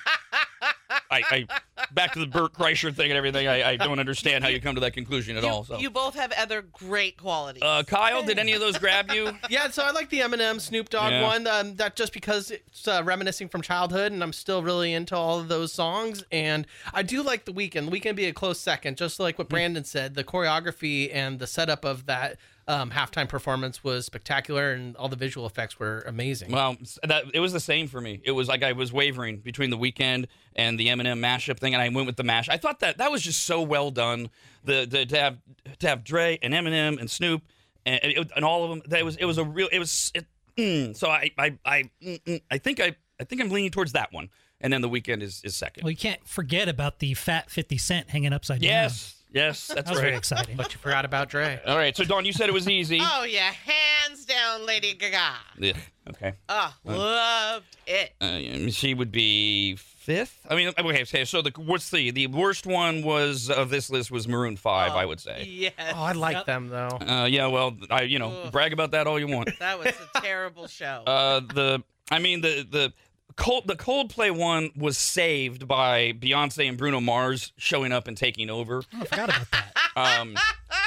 I, 1.11 1.23
I 1.29 1.47
back 1.91 2.13
to 2.13 2.19
the 2.19 2.27
Bert 2.27 2.53
Kreischer 2.53 2.93
thing 2.95 3.11
and 3.11 3.17
everything. 3.17 3.47
I, 3.47 3.71
I 3.71 3.77
don't 3.77 3.99
understand 3.99 4.43
how 4.43 4.49
you 4.49 4.59
come 4.61 4.75
to 4.75 4.81
that 4.81 4.93
conclusion 4.93 5.37
at 5.37 5.43
You, 5.43 5.49
all. 5.49 5.63
So, 5.63 5.77
you 5.79 5.89
both 5.89 6.15
have 6.15 6.31
other 6.37 6.61
great 6.61 7.17
qualities. 7.17 7.61
uh, 7.63 7.83
Kyle, 7.83 8.23
did 8.23 8.39
any 8.39 8.53
of 8.53 8.59
those 8.59 8.77
grab 8.77 9.11
you? 9.11 9.31
Yeah, 9.49 9.69
so 9.69 9.83
I 9.83 9.91
like 9.91 10.09
the 10.09 10.19
Eminem 10.21 10.59
Snoop 10.59 10.89
Dogg 10.89 11.11
Yeah. 11.11 11.23
one. 11.27 11.47
Um, 11.47 11.75
that 11.75 11.95
just 11.95 12.13
because 12.13 12.49
it's 12.51 12.87
uh, 12.87 13.01
reminiscing 13.03 13.49
from 13.49 13.61
childhood, 13.61 14.11
and 14.11 14.23
I'm 14.23 14.33
still 14.33 14.63
really 14.63 14.93
into 14.93 15.15
all 15.15 15.39
of 15.39 15.47
those 15.47 15.71
songs. 15.73 16.23
And 16.31 16.65
I 16.93 17.03
do 17.03 17.21
like 17.21 17.45
the 17.45 17.53
Weeknd. 17.53 17.89
The 17.89 17.99
Weeknd 17.99 18.15
be 18.15 18.25
a 18.25 18.33
close 18.33 18.59
second, 18.59 18.97
just 18.97 19.19
like 19.19 19.37
what 19.37 19.49
Brandon 19.49 19.83
said. 19.83 20.15
The 20.15 20.23
choreography 20.23 21.09
and 21.13 21.39
the 21.39 21.47
setup 21.47 21.83
of 21.85 22.05
that 22.05 22.37
um, 22.67 22.91
halftime 22.91 23.27
performance 23.27 23.83
was 23.83 24.05
spectacular, 24.05 24.71
and 24.71 24.95
all 24.95 25.09
the 25.09 25.15
visual 25.15 25.45
effects 25.45 25.79
were 25.79 25.99
amazing. 26.07 26.51
Well, 26.51 26.77
that 27.03 27.25
it 27.33 27.39
was 27.39 27.51
the 27.53 27.59
same 27.59 27.87
for 27.87 27.99
me. 27.99 28.21
It 28.23 28.31
was 28.31 28.47
like 28.47 28.63
I 28.63 28.71
was 28.71 28.93
wavering 28.93 29.37
between 29.37 29.69
the 29.69 29.77
Weeknd 29.77 30.27
and 30.55 30.79
the 30.79 30.87
Eminem 30.87 31.19
mashup 31.19 31.59
thing, 31.59 31.73
and 31.73 31.81
I 31.81 31.89
went 31.89 32.07
with 32.07 32.15
the 32.15 32.23
mash. 32.23 32.47
I 32.49 32.57
thought 32.57 32.79
that 32.79 32.97
that 32.99 33.11
was 33.11 33.21
just 33.21 33.43
so 33.43 33.61
well 33.61 33.91
done. 33.91 34.29
The, 34.63 34.85
the 34.89 35.05
to 35.07 35.17
have 35.19 35.37
to 35.79 35.87
have 35.87 36.03
Dre 36.03 36.39
and 36.41 36.53
Eminem 36.53 36.99
and 36.99 37.09
Snoop 37.11 37.41
and, 37.85 37.99
and 38.03 38.13
it- 38.13 38.31
and 38.35 38.45
all 38.45 38.63
of 38.63 38.69
them. 38.69 38.81
That 38.87 39.03
was 39.03 39.15
it 39.17 39.25
was 39.25 39.37
a 39.37 39.43
real. 39.43 39.67
It 39.71 39.79
was 39.79 40.11
it, 40.15 40.25
mm, 40.57 40.95
so 40.95 41.09
I 41.09 41.31
I 41.37 41.57
I 41.65 41.89
mm, 42.01 42.23
mm, 42.23 42.41
I 42.49 42.57
think 42.59 42.79
I 42.79 42.95
I 43.19 43.25
think 43.25 43.41
I'm 43.41 43.49
leaning 43.49 43.71
towards 43.71 43.91
that 43.91 44.13
one, 44.13 44.29
and 44.61 44.71
then 44.71 44.79
the 44.81 44.89
Weeknd 44.89 45.21
is 45.21 45.41
is 45.43 45.55
second. 45.55 45.83
Well, 45.83 45.91
you 45.91 45.97
can't 45.97 46.25
forget 46.25 46.69
about 46.69 46.99
the 46.99 47.13
fat 47.13 47.51
50 47.51 47.77
Cent 47.77 48.09
hanging 48.09 48.31
upside 48.31 48.61
down. 48.61 48.69
Yes, 48.69 49.15
yes, 49.33 49.67
that's 49.67 49.73
That 49.75 49.89
was 49.89 49.97
right. 49.97 50.03
very 50.05 50.15
exciting. 50.17 50.55
but 50.55 50.71
you 50.73 50.79
forgot 50.79 51.03
about 51.05 51.29
Dre. 51.29 51.59
All 51.67 51.75
right, 51.77 51.95
so 51.95 52.03
Dawn, 52.03 52.23
you 52.25 52.33
said 52.33 52.47
it 52.49 52.53
was 52.53 52.69
easy. 52.69 52.99
oh 53.01 53.23
yeah, 53.23 53.51
hands 53.51 54.25
down, 54.25 54.65
Lady 54.65 54.93
Gaga. 54.93 55.33
Yeah. 55.59 55.73
okay. 56.09 56.33
Oh, 56.49 56.73
loved 56.85 57.65
it. 57.87 58.13
Uh, 58.21 58.69
she 58.71 58.93
would 58.93 59.11
be 59.11 59.75
fifth. 59.77 60.45
I 60.49 60.55
mean, 60.55 60.67
okay. 60.77 61.01
okay, 61.01 61.25
So 61.25 61.41
the 61.41 61.51
what's 61.57 61.89
the 61.89 62.11
the 62.11 62.27
worst 62.27 62.65
one 62.65 63.03
was 63.03 63.49
of 63.49 63.69
this 63.69 63.89
list 63.89 64.11
was 64.11 64.27
Maroon 64.27 64.57
Five. 64.57 64.91
I 64.93 65.05
would 65.05 65.19
say. 65.19 65.43
Yes. 65.47 65.73
Oh, 65.95 66.03
I 66.03 66.11
like 66.11 66.45
them 66.45 66.69
though. 66.69 66.97
Uh, 67.01 67.25
yeah. 67.29 67.47
Well, 67.47 67.75
I 67.89 68.01
you 68.03 68.19
know 68.19 68.43
Ugh. 68.45 68.51
brag 68.51 68.73
about 68.73 68.91
that 68.91 69.07
all 69.07 69.19
you 69.19 69.27
want. 69.27 69.49
That 69.59 69.79
was 69.79 69.87
a 70.15 70.21
terrible 70.21 70.67
show. 70.67 71.03
Uh, 71.07 71.39
the 71.39 71.83
I 72.11 72.19
mean 72.19 72.41
the 72.41 72.67
the. 72.69 72.93
Cold, 73.35 73.67
the 73.67 73.75
Coldplay 73.75 74.31
one 74.31 74.71
was 74.75 74.97
saved 74.97 75.67
by 75.67 76.13
Beyonce 76.13 76.67
and 76.67 76.77
Bruno 76.77 76.99
Mars 76.99 77.51
showing 77.57 77.91
up 77.91 78.07
and 78.07 78.17
taking 78.17 78.49
over. 78.49 78.83
I 78.93 79.05
forgot 79.05 79.29
about 79.29 79.51
that. 79.51 79.69
Um, 79.95 80.35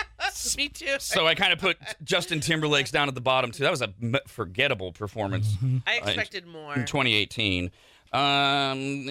Me 0.57 0.69
too. 0.69 0.97
so 0.99 1.29
I 1.29 1.37
kind 1.37 1.53
of 1.53 1.61
put 1.61 1.79
Justin 2.03 2.41
Timberlake's 2.41 2.91
down 2.91 3.07
at 3.07 3.15
the 3.15 3.21
bottom 3.21 3.53
too. 3.53 3.63
That 3.63 3.71
was 3.71 3.83
a 3.83 3.95
forgettable 4.27 4.93
performance. 4.93 5.55
I 5.87 5.99
uh, 5.99 6.07
expected 6.07 6.45
more. 6.45 6.75
in 6.75 6.87
2018. 6.87 7.71
Um, 8.13 9.07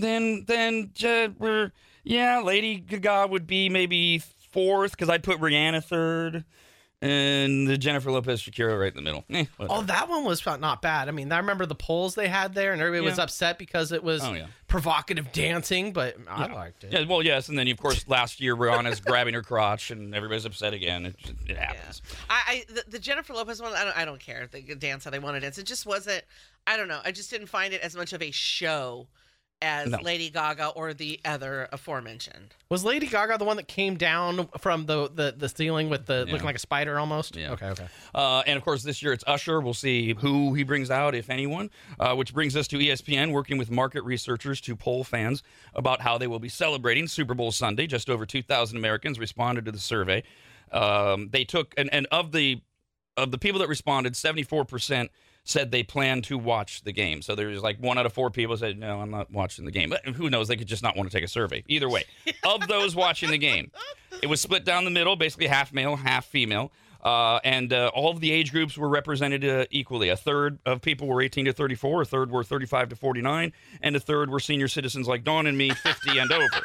then 0.00 0.44
then 0.46 0.90
uh, 1.02 1.28
we're 1.38 1.72
yeah, 2.04 2.40
Lady 2.40 2.76
Gaga 2.76 3.28
would 3.30 3.46
be 3.46 3.68
maybe 3.68 4.18
fourth 4.18 4.92
because 4.92 5.08
I'd 5.08 5.22
put 5.22 5.38
Rihanna 5.40 5.82
third, 5.82 6.44
and 7.04 7.66
the 7.68 7.76
Jennifer 7.76 8.10
Lopez 8.10 8.42
Shakira 8.42 8.78
right 8.78 8.90
in 8.92 8.96
the 8.96 9.02
middle. 9.02 9.24
Eh. 9.30 9.44
Oh, 9.60 9.82
that 9.82 10.08
one 10.08 10.24
was 10.24 10.44
not 10.44 10.80
bad. 10.82 11.08
I 11.08 11.12
mean, 11.12 11.30
I 11.30 11.38
remember 11.38 11.66
the 11.66 11.74
polls 11.74 12.14
they 12.14 12.28
had 12.28 12.54
there, 12.54 12.72
and 12.72 12.80
everybody 12.80 13.04
was 13.04 13.18
upset 13.18 13.58
because 13.58 13.92
it 13.92 14.02
was 14.02 14.22
Oh, 14.24 14.32
yeah. 14.32 14.46
provocative 14.68 15.32
dancing, 15.32 15.92
but 15.92 16.16
I 16.28 16.46
liked 16.46 16.84
it. 16.84 16.92
Yeah, 16.92 17.04
well, 17.06 17.22
yes, 17.22 17.48
and 17.48 17.58
then 17.58 17.68
of 17.68 17.76
course 17.78 18.06
last 18.08 18.40
year 18.40 18.56
Rihanna's 18.56 19.00
grabbing 19.00 19.34
her 19.34 19.42
crotch, 19.42 19.90
and 19.90 20.14
everybody's 20.14 20.44
upset 20.44 20.72
again. 20.74 21.06
It, 21.06 21.16
it 21.48 21.56
happens. 21.56 22.02
I, 22.30 22.42
I 22.46 22.64
the, 22.72 22.84
the 22.92 22.98
Jennifer 22.98 23.34
Lopez 23.34 23.60
one. 23.60 23.72
I 23.74 23.84
don't. 23.84 23.96
I 23.96 24.04
don't 24.04 24.20
care. 24.20 24.48
They 24.50 24.62
dance 24.62 25.04
how 25.04 25.10
they 25.10 25.18
want 25.18 25.36
to 25.36 25.40
dance. 25.40 25.58
It 25.58 25.66
just 25.66 25.86
wasn't. 25.86 26.24
I 26.66 26.76
don't 26.76 26.88
know. 26.88 27.00
I 27.04 27.12
just 27.12 27.30
didn't 27.30 27.48
find 27.48 27.74
it 27.74 27.82
as 27.82 27.94
much 27.94 28.12
of 28.12 28.22
a 28.22 28.30
show 28.30 29.06
as 29.64 29.88
No. 29.88 29.98
Lady 30.02 30.30
Gaga 30.30 30.68
or 30.68 30.92
the 30.94 31.18
other 31.24 31.68
aforementioned. 31.72 32.54
Was 32.68 32.84
Lady 32.84 33.06
Gaga 33.06 33.38
the 33.38 33.44
one 33.44 33.56
that 33.56 33.66
came 33.66 33.96
down 33.96 34.48
from 34.58 34.86
the 34.86 35.08
the, 35.10 35.34
the 35.36 35.48
ceiling 35.48 35.88
with 35.88 36.06
the 36.06 36.24
Yeah. 36.26 36.32
looking 36.32 36.44
like 36.46 36.54
a 36.56 36.60
spider 36.60 36.98
almost? 37.00 37.34
Yeah. 37.34 37.52
Okay, 37.52 37.66
okay. 37.70 37.86
Uh, 38.14 38.42
and 38.46 38.56
of 38.56 38.62
course, 38.64 38.82
this 38.82 39.02
year 39.02 39.12
it's 39.12 39.24
Usher. 39.26 39.60
We'll 39.60 39.74
see 39.74 40.14
who 40.14 40.54
he 40.54 40.62
brings 40.62 40.90
out, 40.90 41.14
if 41.14 41.30
anyone. 41.30 41.70
Uh, 41.98 42.14
which 42.14 42.34
brings 42.34 42.54
us 42.56 42.68
to 42.68 42.78
ESPN 42.78 43.32
working 43.32 43.56
with 43.58 43.70
market 43.70 44.04
researchers 44.04 44.60
to 44.62 44.76
poll 44.76 45.02
fans 45.02 45.42
about 45.74 46.00
how 46.02 46.18
they 46.18 46.26
will 46.26 46.38
be 46.38 46.48
celebrating 46.50 47.08
Super 47.08 47.34
Bowl 47.34 47.50
Sunday. 47.50 47.86
Just 47.86 48.10
over 48.10 48.26
2,000 48.26 48.76
Americans 48.76 49.18
responded 49.18 49.64
to 49.64 49.72
the 49.72 49.78
survey. 49.78 50.22
Um, 50.72 51.28
they 51.30 51.44
took 51.44 51.72
and, 51.76 51.92
and 51.92 52.06
of 52.12 52.32
the 52.32 52.60
of 53.16 53.30
the 53.30 53.38
people 53.38 53.60
that 53.60 53.68
responded, 53.68 54.16
74 54.16 54.64
percent 54.64 55.10
said 55.44 55.70
they 55.70 55.82
plan 55.82 56.22
to 56.22 56.38
watch 56.38 56.82
the 56.82 56.92
game. 56.92 57.22
So 57.22 57.34
there's 57.34 57.62
like 57.62 57.78
one 57.78 57.98
out 57.98 58.06
of 58.06 58.12
four 58.12 58.30
people 58.30 58.56
said, 58.56 58.78
"No, 58.78 59.00
I'm 59.00 59.10
not 59.10 59.30
watching 59.30 59.64
the 59.64 59.70
game." 59.70 59.90
But 59.90 60.04
who 60.06 60.30
knows? 60.30 60.48
They 60.48 60.56
could 60.56 60.66
just 60.66 60.82
not 60.82 60.96
want 60.96 61.10
to 61.10 61.16
take 61.16 61.24
a 61.24 61.28
survey. 61.28 61.62
Either 61.68 61.88
way, 61.88 62.04
of 62.44 62.66
those 62.66 62.96
watching 62.96 63.30
the 63.30 63.38
game, 63.38 63.70
it 64.22 64.26
was 64.26 64.40
split 64.40 64.64
down 64.64 64.84
the 64.84 64.90
middle, 64.90 65.16
basically 65.16 65.46
half 65.46 65.72
male, 65.72 65.96
half 65.96 66.24
female. 66.24 66.72
Uh, 67.02 67.38
and 67.44 67.70
uh, 67.74 67.90
all 67.94 68.10
of 68.10 68.20
the 68.20 68.32
age 68.32 68.50
groups 68.50 68.78
were 68.78 68.88
represented 68.88 69.44
uh, 69.44 69.66
equally. 69.70 70.08
A 70.08 70.16
third 70.16 70.58
of 70.64 70.80
people 70.80 71.06
were 71.06 71.20
18 71.20 71.44
to 71.44 71.52
34, 71.52 72.02
a 72.02 72.04
third 72.06 72.30
were 72.30 72.42
35 72.42 72.88
to 72.88 72.96
49, 72.96 73.52
and 73.82 73.94
a 73.94 74.00
third 74.00 74.30
were 74.30 74.40
senior 74.40 74.68
citizens 74.68 75.06
like 75.06 75.22
Dawn 75.22 75.46
and 75.46 75.58
me, 75.58 75.68
50 75.68 76.18
and 76.18 76.32
over. 76.32 76.62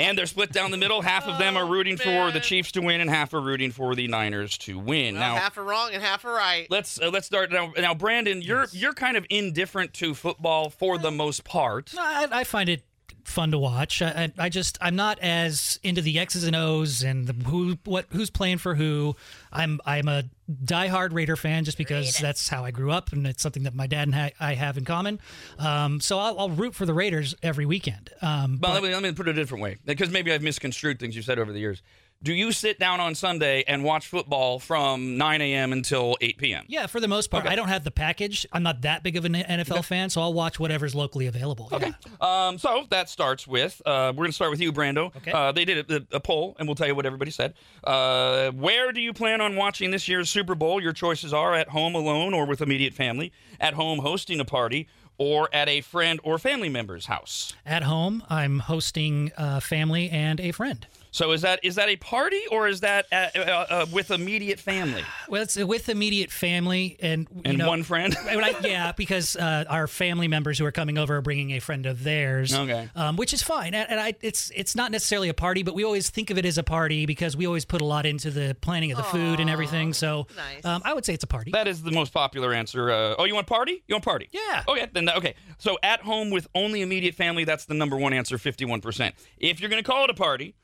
And 0.00 0.16
they're 0.16 0.26
split 0.26 0.50
down 0.50 0.70
the 0.70 0.78
middle. 0.78 1.02
Half 1.02 1.28
of 1.28 1.38
them 1.38 1.56
are 1.56 1.66
rooting 1.66 1.96
for 1.98 2.30
the 2.30 2.40
Chiefs 2.40 2.72
to 2.72 2.80
win, 2.80 3.00
and 3.00 3.10
half 3.10 3.34
are 3.34 3.40
rooting 3.40 3.70
for 3.70 3.94
the 3.94 4.08
Niners 4.08 4.56
to 4.58 4.78
win. 4.78 5.14
Well, 5.14 5.34
now, 5.34 5.40
half 5.40 5.58
are 5.58 5.64
wrong 5.64 5.90
and 5.92 6.02
half 6.02 6.24
are 6.24 6.32
right. 6.32 6.66
let's 6.70 7.00
uh, 7.00 7.10
let's 7.10 7.26
start 7.26 7.52
now. 7.52 7.72
Now, 7.76 7.94
Brandon, 7.94 8.40
you're 8.40 8.66
you're 8.72 8.94
kind 8.94 9.16
of 9.16 9.26
indifferent 9.28 9.92
to 9.94 10.14
football 10.14 10.70
for 10.70 10.96
the 10.96 11.10
most 11.10 11.44
part. 11.44 11.92
I, 11.98 12.28
I 12.30 12.44
find 12.44 12.68
it 12.68 12.82
fun 13.24 13.50
to 13.52 13.58
watch. 13.58 14.02
I, 14.02 14.30
I 14.38 14.44
I 14.46 14.48
just 14.48 14.78
I'm 14.80 14.96
not 14.96 15.18
as 15.20 15.78
into 15.82 16.02
the 16.02 16.18
X's 16.18 16.44
and 16.44 16.54
O's 16.56 17.02
and 17.02 17.26
the 17.26 17.32
who 17.48 17.78
what 17.84 18.06
who's 18.10 18.30
playing 18.30 18.58
for 18.58 18.74
who. 18.74 19.16
I'm 19.52 19.80
I'm 19.84 20.08
a 20.08 20.24
diehard 20.64 21.12
Raider 21.12 21.36
fan 21.36 21.64
just 21.64 21.78
because 21.78 22.16
that's 22.18 22.48
how 22.48 22.64
I 22.64 22.70
grew 22.72 22.90
up 22.90 23.12
and 23.12 23.26
it's 23.26 23.42
something 23.42 23.62
that 23.64 23.74
my 23.74 23.86
dad 23.86 24.08
and 24.08 24.16
I- 24.16 24.32
I 24.40 24.54
have 24.54 24.76
in 24.76 24.84
common. 24.84 25.20
Um, 25.58 26.00
so 26.00 26.18
I'll, 26.18 26.38
I'll 26.40 26.50
root 26.50 26.74
for 26.74 26.86
the 26.86 26.94
Raiders 26.94 27.34
every 27.42 27.66
weekend. 27.66 28.10
Um, 28.20 28.58
Well, 28.60 28.72
but- 28.72 28.74
let 28.74 28.82
me, 28.82 28.92
let 28.94 29.02
me 29.02 29.12
put 29.12 29.28
it 29.28 29.30
a 29.30 29.34
different 29.40 29.62
way 29.62 29.76
because 29.84 30.10
maybe 30.10 30.32
I've 30.32 30.42
misconstrued 30.42 30.98
things 30.98 31.14
you've 31.14 31.24
said 31.24 31.38
over 31.38 31.52
the 31.52 31.60
years. 31.60 31.82
Do 32.22 32.34
you 32.34 32.52
sit 32.52 32.78
down 32.78 33.00
on 33.00 33.14
Sunday 33.14 33.64
and 33.66 33.82
watch 33.82 34.06
football 34.06 34.58
from 34.58 35.16
9 35.16 35.40
a.m. 35.40 35.72
until 35.72 36.18
8 36.20 36.36
p.m.? 36.36 36.64
yeah, 36.68 36.86
for 36.86 37.00
the 37.00 37.08
most 37.08 37.30
part, 37.30 37.46
I 37.46 37.54
don't 37.56 37.68
have 37.68 37.82
the 37.82 37.90
package. 37.90 38.44
I'm 38.52 38.62
not 38.62 38.82
that 38.82 39.02
big 39.02 39.16
of 39.16 39.24
an 39.24 39.32
NFL 39.32 39.86
fan, 39.86 40.10
so 40.10 40.20
I'll 40.20 40.34
watch 40.34 40.60
whatever's 40.60 40.94
locally 40.94 41.28
available. 41.28 41.70
Okay. 41.72 41.94
Um, 42.20 42.58
so 42.58 42.84
that 42.90 43.08
starts 43.08 43.46
with 43.46 43.80
uh, 43.86 44.12
we're 44.14 44.24
going 44.24 44.28
to 44.28 44.34
start 44.34 44.50
with 44.50 44.60
you, 44.60 44.70
Brando. 44.70 45.16
Okay. 45.16 45.32
Uh, 45.32 45.52
they 45.52 45.64
did 45.64 45.90
a, 45.90 46.16
a 46.16 46.20
poll, 46.20 46.56
and 46.58 46.68
we'll 46.68 46.74
tell 46.74 46.86
you 46.86 46.94
what 46.94 47.06
everybody 47.06 47.30
said. 47.30 47.54
Uh, 47.82 48.50
where 48.50 48.92
do 48.92 49.00
you 49.00 49.14
plan 49.14 49.40
on 49.40 49.56
watching 49.56 49.90
this 49.90 50.06
year's 50.06 50.28
Super 50.28 50.54
Bowl? 50.54 50.78
Your 50.78 50.92
choices 50.92 51.32
are 51.32 51.54
at 51.54 51.68
home 51.68 51.94
alone 51.94 52.34
or 52.34 52.44
with 52.44 52.60
immediate 52.60 52.92
family, 52.92 53.32
at 53.58 53.72
home 53.72 54.00
hosting 54.00 54.40
a 54.40 54.44
party, 54.44 54.88
or 55.16 55.48
at 55.54 55.70
a 55.70 55.80
friend 55.80 56.20
or 56.22 56.38
family 56.38 56.68
member's 56.68 57.06
house. 57.06 57.54
At 57.64 57.84
home, 57.84 58.22
I'm 58.28 58.58
hosting 58.58 59.32
a 59.38 59.62
family 59.62 60.10
and 60.10 60.38
a 60.38 60.52
friend. 60.52 60.86
So 61.12 61.32
is 61.32 61.42
that 61.42 61.60
is 61.62 61.74
that 61.74 61.88
a 61.88 61.96
party 61.96 62.42
or 62.50 62.68
is 62.68 62.80
that 62.80 63.06
uh, 63.12 63.28
uh, 63.36 63.40
uh, 63.40 63.86
with 63.92 64.10
immediate 64.10 64.60
family 64.60 65.02
Well, 65.28 65.42
it's 65.42 65.56
with 65.56 65.88
immediate 65.88 66.30
family 66.30 66.96
and 67.00 67.26
you 67.34 67.42
and 67.44 67.58
know, 67.58 67.68
one 67.68 67.82
friend? 67.82 68.16
Right, 68.40 68.56
yeah, 68.64 68.92
because 68.92 69.36
uh, 69.36 69.64
our 69.68 69.86
family 69.86 70.28
members 70.28 70.58
who 70.58 70.64
are 70.64 70.72
coming 70.72 70.96
over 70.98 71.16
are 71.16 71.20
bringing 71.20 71.50
a 71.50 71.58
friend 71.58 71.84
of 71.84 72.04
theirs. 72.04 72.54
Okay. 72.54 72.88
um, 72.94 73.16
which 73.16 73.34
is 73.34 73.42
fine, 73.42 73.74
and, 73.74 73.90
and 73.90 74.00
I, 74.00 74.14
it's 74.22 74.50
it's 74.54 74.74
not 74.74 74.92
necessarily 74.92 75.28
a 75.28 75.34
party, 75.34 75.62
but 75.62 75.74
we 75.74 75.84
always 75.84 76.08
think 76.10 76.30
of 76.30 76.38
it 76.38 76.46
as 76.46 76.56
a 76.58 76.62
party 76.62 77.06
because 77.06 77.36
we 77.36 77.46
always 77.46 77.64
put 77.64 77.80
a 77.80 77.84
lot 77.84 78.06
into 78.06 78.30
the 78.30 78.56
planning 78.60 78.92
of 78.92 78.96
the 78.96 79.02
food 79.04 79.40
and 79.40 79.50
everything. 79.50 79.92
So, 79.92 80.26
nice. 80.36 80.64
um, 80.64 80.80
I 80.84 80.94
would 80.94 81.04
say 81.04 81.12
it's 81.12 81.24
a 81.24 81.26
party. 81.26 81.50
That 81.50 81.68
is 81.68 81.82
the 81.82 81.90
most 81.90 82.12
popular 82.12 82.54
answer. 82.54 82.90
Uh, 82.90 83.14
oh, 83.18 83.24
you 83.24 83.34
want 83.34 83.46
party? 83.46 83.82
You 83.88 83.94
want 83.94 84.04
party? 84.04 84.28
Yeah. 84.32 84.64
Okay, 84.68 84.88
then 84.92 85.10
okay. 85.10 85.34
So 85.58 85.78
at 85.82 86.00
home 86.00 86.30
with 86.30 86.46
only 86.54 86.82
immediate 86.82 87.14
family, 87.14 87.44
that's 87.44 87.66
the 87.66 87.74
number 87.74 87.96
one 87.96 88.12
answer, 88.12 88.38
fifty-one 88.38 88.80
percent. 88.80 89.14
If 89.38 89.60
you're 89.60 89.70
going 89.70 89.82
to 89.82 89.90
call 89.90 90.04
it 90.04 90.10
a 90.10 90.14
party, 90.14 90.54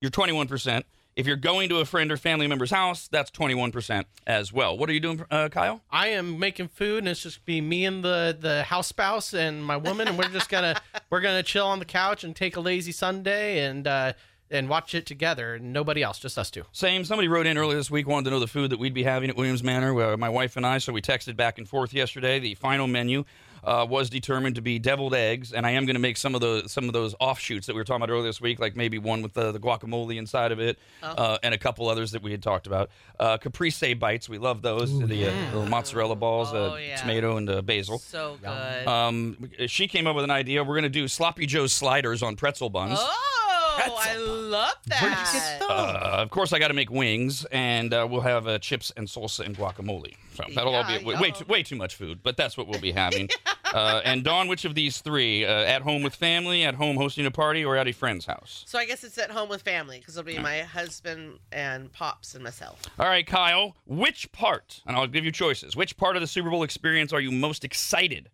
you're 0.00 0.10
twenty-one 0.10 0.48
percent. 0.48 0.86
If 1.18 1.26
you're 1.26 1.34
going 1.34 1.68
to 1.70 1.78
a 1.78 1.84
friend 1.84 2.12
or 2.12 2.16
family 2.16 2.46
member's 2.46 2.70
house, 2.70 3.08
that's 3.08 3.32
21% 3.32 4.04
as 4.24 4.52
well. 4.52 4.78
What 4.78 4.88
are 4.88 4.92
you 4.92 5.00
doing, 5.00 5.24
uh, 5.32 5.48
Kyle? 5.48 5.82
I 5.90 6.10
am 6.10 6.38
making 6.38 6.68
food, 6.68 6.98
and 6.98 7.08
it's 7.08 7.24
just 7.24 7.44
be 7.44 7.60
me 7.60 7.84
and 7.84 8.04
the 8.04 8.36
the 8.38 8.62
house 8.62 8.86
spouse 8.86 9.34
and 9.34 9.64
my 9.64 9.76
woman, 9.76 10.06
and 10.06 10.16
we're 10.16 10.28
just 10.28 10.48
gonna 10.48 10.80
we're 11.10 11.20
gonna 11.20 11.42
chill 11.42 11.66
on 11.66 11.80
the 11.80 11.84
couch 11.84 12.22
and 12.22 12.36
take 12.36 12.54
a 12.54 12.60
lazy 12.60 12.92
Sunday 12.92 13.64
and 13.66 13.88
uh, 13.88 14.12
and 14.50 14.68
watch 14.68 14.94
it 14.94 15.06
together, 15.06 15.54
and 15.56 15.72
nobody 15.72 16.02
else, 16.02 16.18
just 16.18 16.38
us 16.38 16.50
two. 16.50 16.64
Same. 16.72 17.04
Somebody 17.04 17.28
wrote 17.28 17.46
in 17.46 17.58
earlier 17.58 17.76
this 17.76 17.90
week, 17.90 18.06
wanted 18.06 18.24
to 18.26 18.30
know 18.30 18.40
the 18.40 18.46
food 18.46 18.70
that 18.70 18.78
we'd 18.78 18.94
be 18.94 19.02
having 19.04 19.30
at 19.30 19.36
Williams 19.36 19.62
Manor. 19.62 19.92
Where 19.94 20.16
my 20.16 20.28
wife 20.28 20.56
and 20.56 20.66
I, 20.66 20.78
so 20.78 20.92
we 20.92 21.02
texted 21.02 21.36
back 21.36 21.58
and 21.58 21.68
forth 21.68 21.92
yesterday. 21.92 22.38
The 22.38 22.54
final 22.54 22.86
menu 22.86 23.24
uh, 23.64 23.84
was 23.88 24.08
determined 24.08 24.54
to 24.54 24.62
be 24.62 24.78
deviled 24.78 25.14
eggs, 25.14 25.52
and 25.52 25.66
I 25.66 25.72
am 25.72 25.84
going 25.84 25.94
to 25.96 26.00
make 26.00 26.16
some 26.16 26.34
of 26.34 26.40
those 26.40 26.70
some 26.72 26.84
of 26.86 26.92
those 26.92 27.14
offshoots 27.20 27.66
that 27.66 27.74
we 27.74 27.80
were 27.80 27.84
talking 27.84 28.02
about 28.02 28.10
earlier 28.12 28.24
this 28.24 28.40
week, 28.40 28.58
like 28.60 28.76
maybe 28.76 28.98
one 28.98 29.20
with 29.22 29.34
the, 29.34 29.52
the 29.52 29.58
guacamole 29.60 30.16
inside 30.16 30.52
of 30.52 30.60
it, 30.60 30.78
uh, 31.02 31.38
and 31.42 31.52
a 31.54 31.58
couple 31.58 31.88
others 31.88 32.12
that 32.12 32.22
we 32.22 32.30
had 32.30 32.42
talked 32.42 32.66
about. 32.66 32.88
Uh, 33.18 33.36
caprese 33.36 33.94
bites, 33.94 34.28
we 34.28 34.38
love 34.38 34.62
those. 34.62 34.96
the 34.98 35.26
uh, 35.26 35.32
little 35.52 35.66
mozzarella 35.66 36.14
balls, 36.16 36.52
uh, 36.54 36.72
Oh, 36.72 36.76
yeah. 36.76 36.96
tomato, 36.96 37.36
and 37.36 37.50
uh, 37.50 37.60
basil. 37.62 37.98
So 37.98 38.38
good. 38.40 38.86
Um, 38.86 39.50
she 39.66 39.88
came 39.88 40.06
up 40.06 40.14
with 40.14 40.24
an 40.24 40.30
idea. 40.30 40.62
We're 40.62 40.74
going 40.74 40.82
to 40.84 40.88
do 40.88 41.08
sloppy 41.08 41.44
Joe's 41.46 41.72
sliders 41.72 42.22
on 42.22 42.36
pretzel 42.36 42.70
buns. 42.70 42.98
Oh, 43.00 43.37
I 43.80 44.16
love 44.16 44.74
that. 44.86 45.58
Uh, 45.68 46.22
of 46.22 46.30
course, 46.30 46.52
I 46.52 46.58
got 46.58 46.68
to 46.68 46.74
make 46.74 46.90
wings, 46.90 47.44
and 47.46 47.92
uh, 47.94 48.06
we'll 48.10 48.20
have 48.22 48.46
uh, 48.46 48.58
chips 48.58 48.92
and 48.96 49.06
salsa 49.06 49.44
and 49.44 49.56
guacamole. 49.56 50.14
So 50.34 50.44
that'll 50.54 50.74
all 50.74 50.84
be 50.84 51.04
way, 51.04 51.16
way, 51.16 51.30
too, 51.30 51.44
way 51.46 51.62
too 51.62 51.76
much 51.76 51.96
food, 51.96 52.20
but 52.22 52.36
that's 52.36 52.56
what 52.56 52.68
we'll 52.68 52.80
be 52.80 52.92
having. 53.06 53.28
uh, 53.72 54.00
and 54.04 54.24
Dawn, 54.24 54.48
which 54.48 54.64
of 54.64 54.74
these 54.74 54.98
three? 55.00 55.44
Uh, 55.44 55.50
at 55.64 55.82
home 55.82 56.02
with 56.02 56.14
family, 56.14 56.64
at 56.64 56.74
home 56.74 56.96
hosting 56.96 57.26
a 57.26 57.30
party, 57.30 57.64
or 57.64 57.76
at 57.76 57.86
a 57.88 57.92
friend's 57.92 58.26
house? 58.26 58.64
So 58.66 58.78
I 58.78 58.84
guess 58.86 59.04
it's 59.04 59.18
at 59.18 59.30
home 59.30 59.48
with 59.48 59.62
family 59.62 59.98
because 59.98 60.16
it'll 60.16 60.26
be 60.26 60.38
my 60.38 60.60
husband 60.60 61.38
and 61.52 61.92
pops 61.92 62.34
and 62.34 62.42
myself. 62.44 62.82
All 62.98 63.06
right, 63.06 63.26
Kyle, 63.26 63.76
which 63.86 64.30
part, 64.32 64.82
and 64.86 64.96
I'll 64.96 65.06
give 65.06 65.24
you 65.24 65.32
choices, 65.32 65.76
which 65.76 65.96
part 65.96 66.16
of 66.16 66.20
the 66.22 66.26
Super 66.28 66.50
Bowl 66.50 66.62
experience 66.62 67.12
are 67.12 67.20
you 67.20 67.30
most 67.32 67.64
excited 67.64 68.28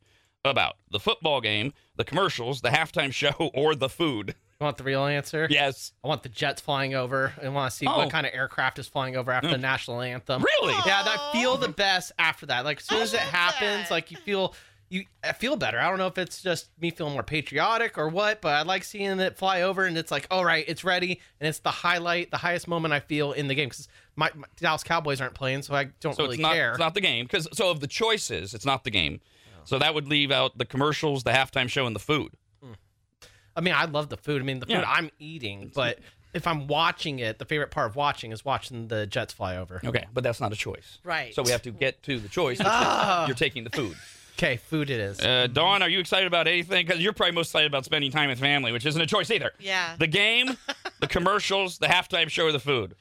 about? 0.45 0.77
The 0.91 1.01
football 1.01 1.41
game, 1.41 1.73
the 1.97 2.05
commercials, 2.05 2.61
the 2.61 2.69
halftime 2.69 3.13
show, 3.15 3.51
or 3.55 3.75
the 3.75 3.89
food? 3.89 4.35
You 4.65 4.69
want 4.69 4.79
the 4.79 4.85
real 4.85 5.05
answer? 5.05 5.47
Yes. 5.51 5.93
I 6.03 6.09
want 6.09 6.23
the 6.23 6.31
jets 6.31 6.63
flying 6.63 6.95
over. 6.95 7.35
I 7.43 7.51
want 7.51 7.71
to 7.71 7.77
see 7.77 7.87
Oh. 7.87 7.99
what 7.99 8.09
kind 8.09 8.27
of 8.27 8.33
aircraft 8.33 8.79
is 8.79 8.89
flying 8.89 9.15
over 9.15 9.31
after 9.31 9.51
the 9.51 9.59
mm. 9.59 9.61
national 9.61 10.01
anthem. 10.01 10.43
Really? 10.43 10.73
Yeah, 10.87 11.03
I 11.05 11.33
feel 11.35 11.59
the 11.59 11.69
best 11.69 12.13
after 12.19 12.47
that. 12.47 12.65
Like 12.65 12.79
as 12.79 12.85
soon 12.85 13.03
as 13.03 13.13
it 13.13 13.21
happens, 13.21 13.91
like 13.91 14.11
you 14.11 14.17
feel 14.17 14.55
you 14.89 15.05
I 15.23 15.33
feel 15.33 15.57
better. 15.57 15.79
I 15.79 15.91
don't 15.91 15.99
know 15.99 16.07
if 16.07 16.17
it's 16.17 16.41
just 16.41 16.71
me 16.81 16.91
feeling 16.91 17.13
more 17.13 17.23
patriotic 17.23 17.99
or 17.99 18.09
what, 18.09 18.41
but 18.41 18.55
I 18.55 18.63
like 18.63 18.85
seeing 18.85 19.21
it 19.21 19.37
fly 19.37 19.61
over 19.61 19.85
and 19.85 19.99
it's 19.99 20.11
like, 20.11 20.27
all 20.31 20.47
right, 20.47 20.65
it's 20.67 20.83
ready, 20.83 21.21
and 21.41 21.47
it's 21.47 21.59
the 21.59 21.71
highlight, 21.71 22.31
the 22.31 22.39
highest 22.39 22.67
moment 22.67 22.95
I 22.95 23.01
feel 23.01 23.33
in 23.33 23.49
the 23.49 23.55
game 23.55 23.69
because 23.69 23.89
my, 24.17 24.31
my 24.35 24.47
Dallas 24.57 24.83
Cowboys 24.83 25.21
aren't 25.21 25.35
playing, 25.35 25.61
so 25.61 25.75
I 25.75 25.89
don't 26.01 26.17
So 26.17 26.23
really 26.23 26.37
it's 26.37 26.43
not, 26.43 26.55
care. 26.55 26.71
it's 26.71 26.79
not 26.79 26.95
the 26.95 27.03
game. 27.03 27.27
Because 27.27 27.49
so 27.53 27.71
of 27.71 27.81
the 27.81 27.87
choices, 27.87 28.55
it's 28.55 28.65
not 28.65 28.85
the 28.85 28.91
game. 28.91 29.21
Oh. 29.57 29.61
So 29.65 29.79
that 29.79 29.95
would 29.95 30.09
leave 30.09 30.31
out 30.31 30.57
the 30.57 30.65
commercials, 30.65 31.23
the 31.23 31.33
halftime 31.33 31.69
show, 31.69 31.87
and 31.87 31.95
the 31.95 32.01
food. 32.01 32.33
I 33.57 33.61
mean, 33.61 33.75
I 33.75 33.85
love 33.85 34.09
the 34.09 34.17
food. 34.17 34.43
I 34.43 34.45
mean, 34.45 34.61
the 34.61 34.67
food 34.67 34.73
Yeah. 34.73 34.85
I'm 34.87 35.11
eating, 35.19 35.71
but 35.75 35.99
if 36.33 36.47
I'm 36.47 36.67
watching 36.67 37.21
it, 37.21 37.39
the 37.39 37.45
favorite 37.45 37.71
part 37.71 37.89
of 37.91 37.97
watching 37.97 38.33
is 38.33 38.45
watching 38.45 38.89
the 38.89 39.07
jets 39.07 39.33
fly 39.33 39.57
over. 39.57 39.81
Okay, 39.85 40.07
but 40.13 40.25
that's 40.25 40.41
not 40.41 40.53
a 40.53 40.57
choice. 40.57 40.99
Right. 41.05 41.35
So 41.35 41.43
we 41.43 41.51
have 41.53 41.63
to 41.63 41.71
get 41.71 42.03
to 42.05 42.19
the 42.19 42.29
choice. 42.29 42.59
which 42.59 42.67
is 42.67 42.73
Ah. 42.75 43.27
You're 43.27 43.37
taking 43.37 43.63
the 43.65 43.71
food. 43.71 43.97
Okay, 44.37 44.57
food 44.57 44.91
it 44.91 44.99
is. 44.99 45.21
Uh, 45.21 45.47
Dawn, 45.47 45.81
are 45.81 45.89
you 45.89 46.01
excited 46.01 46.27
about 46.27 46.49
anything? 46.49 46.85
Because 46.85 47.01
you're 47.01 47.13
probably 47.13 47.37
most 47.37 47.51
excited 47.51 47.69
about 47.69 47.85
spending 47.85 48.11
time 48.11 48.29
with 48.31 48.41
family, 48.41 48.73
which 48.73 48.85
isn't 48.85 49.01
a 49.01 49.07
choice 49.07 49.31
either. 49.31 49.53
Yeah. 49.61 49.95
The 49.97 50.09
game, 50.09 50.57
the 51.01 51.07
commercials, 51.07 51.79
the 51.79 51.87
halftime 51.87 52.29
show, 52.29 52.47
or 52.47 52.53
the 52.53 52.59
food. 52.59 52.97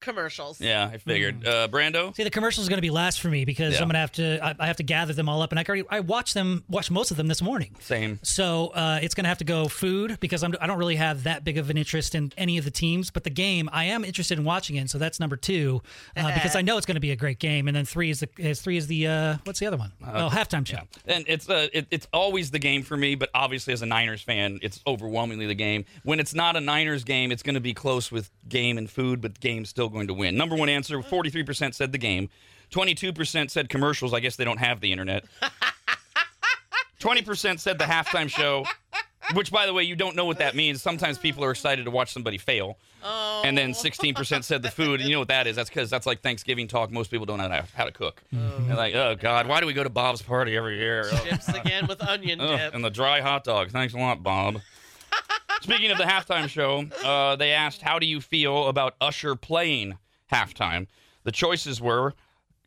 Commercials. 0.00 0.60
Yeah, 0.60 0.90
I 0.92 0.96
figured. 0.98 1.46
Uh, 1.46 1.68
Brando. 1.68 2.14
See, 2.16 2.24
the 2.24 2.30
commercials 2.30 2.66
are 2.66 2.70
going 2.70 2.78
to 2.78 2.82
be 2.82 2.90
last 2.90 3.20
for 3.20 3.28
me 3.28 3.44
because 3.44 3.74
Yeah. 3.74 3.82
I'm 3.82 3.88
going 3.88 3.94
to 3.94 3.98
have 3.98 4.12
to. 4.12 4.38
I, 4.44 4.54
I 4.58 4.66
have 4.66 4.76
to 4.76 4.82
gather 4.82 5.12
them 5.12 5.28
all 5.28 5.42
up, 5.42 5.52
and 5.52 5.58
I 5.58 5.64
already 5.68 5.84
I 5.90 6.00
watched 6.00 6.34
them, 6.34 6.64
watched 6.68 6.90
most 6.90 7.10
of 7.10 7.16
them 7.18 7.26
this 7.28 7.42
morning. 7.42 7.76
Same. 7.80 8.18
So 8.22 8.68
uh, 8.68 8.98
it's 9.02 9.14
going 9.14 9.24
to 9.24 9.28
have 9.28 9.38
to 9.38 9.44
go 9.44 9.68
food 9.68 10.18
because 10.20 10.42
I'm, 10.42 10.54
I 10.60 10.66
don't 10.66 10.78
really 10.78 10.96
have 10.96 11.24
that 11.24 11.44
big 11.44 11.58
of 11.58 11.68
an 11.70 11.76
interest 11.76 12.14
in 12.14 12.32
any 12.38 12.56
of 12.58 12.64
the 12.64 12.70
teams. 12.70 13.10
But 13.10 13.24
the 13.24 13.30
game, 13.30 13.68
I 13.72 13.84
am 13.84 14.04
interested 14.04 14.38
in 14.38 14.44
watching 14.44 14.76
it. 14.76 14.88
So 14.88 14.96
that's 14.98 15.20
number 15.20 15.36
two 15.36 15.82
uh, 16.16 16.32
because 16.34 16.56
I 16.56 16.62
know 16.62 16.76
it's 16.78 16.86
going 16.86 16.94
to 16.94 17.00
be 17.00 17.10
a 17.10 17.16
great 17.16 17.38
game. 17.38 17.68
And 17.68 17.76
then 17.76 17.84
three 17.84 18.08
is 18.10 18.20
the 18.20 18.28
is 18.38 18.62
three 18.62 18.78
is 18.78 18.86
the 18.86 19.06
uh, 19.06 19.36
what's 19.44 19.58
the 19.60 19.66
other 19.66 19.76
one? 19.76 19.92
oh, 20.02 20.30
halftime 20.32 20.66
show. 20.66 20.80
And 21.06 21.24
it's 21.28 21.48
uh, 21.50 21.68
it, 21.74 21.86
it's 21.90 22.08
always 22.12 22.50
the 22.50 22.58
game 22.58 22.82
for 22.82 22.96
me, 22.96 23.16
but 23.16 23.28
obviously 23.34 23.74
as 23.74 23.82
a 23.82 23.86
Niners 23.86 24.22
fan, 24.22 24.58
it's 24.62 24.80
overwhelmingly 24.86 25.46
the 25.46 25.54
game. 25.54 25.84
When 26.04 26.20
it's 26.20 26.34
not 26.34 26.56
a 26.56 26.60
Niners 26.60 27.04
game, 27.04 27.30
it's 27.32 27.42
going 27.42 27.54
to 27.54 27.60
be 27.60 27.74
close 27.74 28.10
with 28.10 28.30
game 28.48 28.78
and 28.78 28.88
food, 28.88 29.20
but 29.20 29.34
the 29.34 29.40
game's 29.40 29.68
still 29.68 29.89
going 29.90 30.06
to 30.08 30.14
win. 30.14 30.36
Number 30.36 30.56
one 30.56 30.68
answer: 30.68 31.00
forty-three 31.02 31.44
percent 31.44 31.74
said 31.74 31.92
the 31.92 31.98
game, 31.98 32.28
twenty-two 32.70 33.12
percent 33.12 33.50
said 33.50 33.68
commercials. 33.68 34.12
I 34.14 34.20
guess 34.20 34.36
they 34.36 34.44
don't 34.44 34.58
have 34.60 34.80
the 34.80 34.92
internet. 34.92 35.24
Twenty 36.98 37.22
percent 37.22 37.60
said 37.60 37.78
the 37.78 37.84
halftime 37.84 38.28
show, 38.28 38.66
which, 39.32 39.50
by 39.50 39.64
the 39.64 39.72
way, 39.72 39.84
you 39.84 39.96
don't 39.96 40.16
know 40.16 40.26
what 40.26 40.36
that 40.38 40.54
means. 40.54 40.82
Sometimes 40.82 41.16
people 41.16 41.42
are 41.42 41.50
excited 41.50 41.86
to 41.86 41.90
watch 41.90 42.12
somebody 42.12 42.36
fail. 42.36 42.76
Oh. 43.02 43.40
And 43.42 43.56
then 43.56 43.70
16% 43.70 44.44
said 44.44 44.62
the 44.62 44.70
food. 44.70 45.00
And 45.00 45.08
you 45.08 45.14
know 45.14 45.20
what 45.20 45.28
that 45.28 45.46
is? 45.46 45.56
That's 45.56 45.70
because 45.70 45.88
that's 45.88 46.04
like 46.04 46.20
Thanksgiving 46.20 46.68
talk. 46.68 46.90
Most 46.90 47.10
people 47.10 47.24
don't 47.24 47.38
know 47.38 47.62
how, 47.74 47.84
to 47.86 47.92
cook. 47.92 48.22
Oh. 48.34 48.38
They're 48.66 48.76
like, 48.76 48.94
oh, 48.94 49.16
God, 49.18 49.46
why 49.46 49.60
do 49.60 49.66
we 49.66 49.72
go 49.72 49.82
to 49.82 49.88
Bob's 49.88 50.20
party 50.20 50.54
every 50.58 50.76
year? 50.76 51.06
Oh, 51.10 51.24
Chips 51.26 51.48
again 51.48 51.86
with 51.86 52.02
onion 52.02 52.38
dip. 52.40 52.74
and 52.74 52.84
the 52.84 52.90
dry 52.90 53.22
hot 53.22 53.44
dog. 53.44 53.70
Thanks 53.70 53.94
a 53.94 53.96
lot, 53.96 54.22
Bob. 54.22 54.60
Speaking 55.60 55.90
of 55.90 55.98
the 55.98 56.04
halftime 56.04 56.48
show, 56.48 56.84
uh, 57.04 57.36
they 57.36 57.52
asked, 57.52 57.82
How 57.82 57.98
do 57.98 58.06
you 58.06 58.20
feel 58.20 58.68
about 58.68 58.94
Usher 59.00 59.36
playing 59.36 59.98
halftime? 60.32 60.86
The 61.24 61.32
choices 61.32 61.80
were 61.80 62.14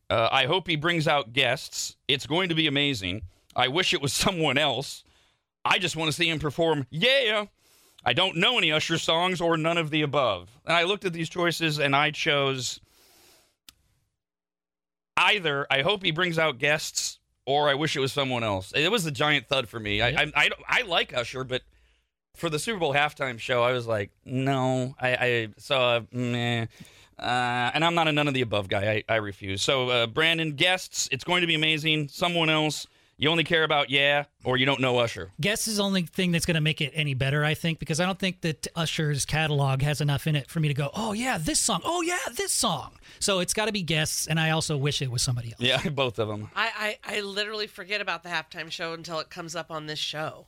uh, 0.10 0.30
I 0.32 0.46
hope 0.46 0.68
he 0.68 0.76
brings 0.76 1.08
out 1.08 1.34
guests. 1.34 1.96
It's 2.08 2.28
going 2.28 2.50
to 2.50 2.56
be 2.56 2.68
amazing. 2.68 3.24
I 3.56 3.68
wish 3.68 3.94
it 3.94 4.02
was 4.02 4.14
someone 4.14 4.58
else. 4.60 5.04
I 5.66 5.80
just 5.80 5.96
want 5.96 6.10
to 6.10 6.14
see 6.16 6.30
him 6.30 6.40
perform. 6.40 6.86
Yeah. 6.92 7.46
I 8.06 8.14
don't 8.14 8.38
know 8.38 8.58
any 8.58 8.72
Usher 8.72 8.98
songs 8.98 9.42
or 9.42 9.58
none 9.58 9.78
of 9.78 9.90
the 9.90 10.02
above. 10.02 10.60
And 10.66 10.76
I 10.76 10.84
looked 10.84 11.06
at 11.06 11.14
these 11.14 11.30
choices 11.30 11.80
and 11.80 11.96
I 11.96 12.12
chose 12.12 12.80
either 15.16 15.66
I 15.72 15.82
hope 15.84 16.04
he 16.04 16.12
brings 16.12 16.38
out 16.38 16.58
guests 16.58 17.20
or 17.46 17.70
I 17.70 17.76
wish 17.76 17.96
it 17.96 18.00
was 18.02 18.12
someone 18.12 18.44
else. 18.44 18.72
It 18.76 18.92
was 18.92 19.06
a 19.06 19.12
giant 19.12 19.48
thud 19.48 19.68
for 19.70 19.80
me. 19.80 20.02
I 20.02 20.10
I, 20.10 20.32
I, 20.36 20.50
I 20.68 20.82
like 20.82 21.14
Usher, 21.16 21.44
but 21.44 21.62
for 22.36 22.50
the 22.50 22.60
Super 22.60 22.80
Bowl 22.80 22.94
halftime 22.94 23.40
show, 23.40 23.64
I 23.64 23.72
was 23.72 23.88
like, 23.88 24.12
no. 24.26 24.96
I, 25.00 25.16
I 25.16 25.48
so 25.58 25.80
uh, 25.80 26.02
meh. 26.12 26.66
Uh, 27.20 27.72
and 27.74 27.86
I'm 27.86 27.96
not 27.96 28.08
a 28.08 28.12
none 28.12 28.28
of 28.28 28.34
the 28.34 28.42
above 28.42 28.68
guy. 28.68 29.04
I, 29.08 29.14
I 29.14 29.16
refuse. 29.18 29.62
So 29.62 29.90
uh, 29.90 30.08
Brandon, 30.08 30.54
guests, 30.54 31.08
it's 31.12 31.24
going 31.24 31.42
to 31.42 31.48
be 31.48 31.54
amazing. 31.56 32.08
Someone 32.08 32.50
else, 32.50 32.88
you 33.18 33.30
only 33.30 33.44
care 33.44 33.64
about 33.64 33.92
yeah, 33.92 34.26
or 34.44 34.58
you 34.58 34.66
don't 34.66 34.82
know 34.82 34.98
Usher. 34.98 35.32
Guests 35.40 35.68
is 35.68 35.78
the 35.78 35.84
only 35.84 36.02
thing 36.02 36.32
that's 36.32 36.46
going 36.46 36.56
to 36.56 36.62
make 36.62 36.82
it 36.82 36.92
any 36.96 37.14
better, 37.14 37.46
I 37.46 37.54
think, 37.54 37.78
because 37.78 38.00
I 38.00 38.06
don't 38.06 38.18
think 38.18 38.42
that 38.42 38.68
Usher's 38.76 39.26
catalog 39.26 39.84
has 39.84 40.02
enough 40.02 40.26
in 40.26 40.36
it 40.36 40.50
for 40.50 40.60
me 40.60 40.68
to 40.70 40.74
go, 40.74 40.90
oh, 40.96 41.14
yeah, 41.14 41.38
this 41.38 41.60
song. 41.60 41.82
Oh, 41.86 42.02
yeah, 42.02 42.18
this 42.36 42.52
song. 42.52 42.94
So 43.20 43.40
it's 43.40 43.54
got 43.54 43.66
to 43.66 43.72
be 43.72 43.84
guests, 43.84 44.28
and 44.28 44.40
I 44.40 44.50
also 44.50 44.76
wish 44.76 45.02
it 45.02 45.12
was 45.12 45.22
somebody 45.22 45.50
else. 45.50 45.62
Yeah, 45.62 45.88
both 45.94 46.18
of 46.18 46.28
them. 46.28 46.50
I, 46.56 46.98
I, 47.06 47.18
I 47.18 47.22
literally 47.22 47.68
forget 47.68 48.02
about 48.02 48.24
the 48.24 48.30
halftime 48.30 48.72
show 48.72 48.94
until 48.94 49.20
it 49.20 49.30
comes 49.30 49.56
up 49.56 49.70
on 49.70 49.86
this 49.86 50.00
show. 50.00 50.48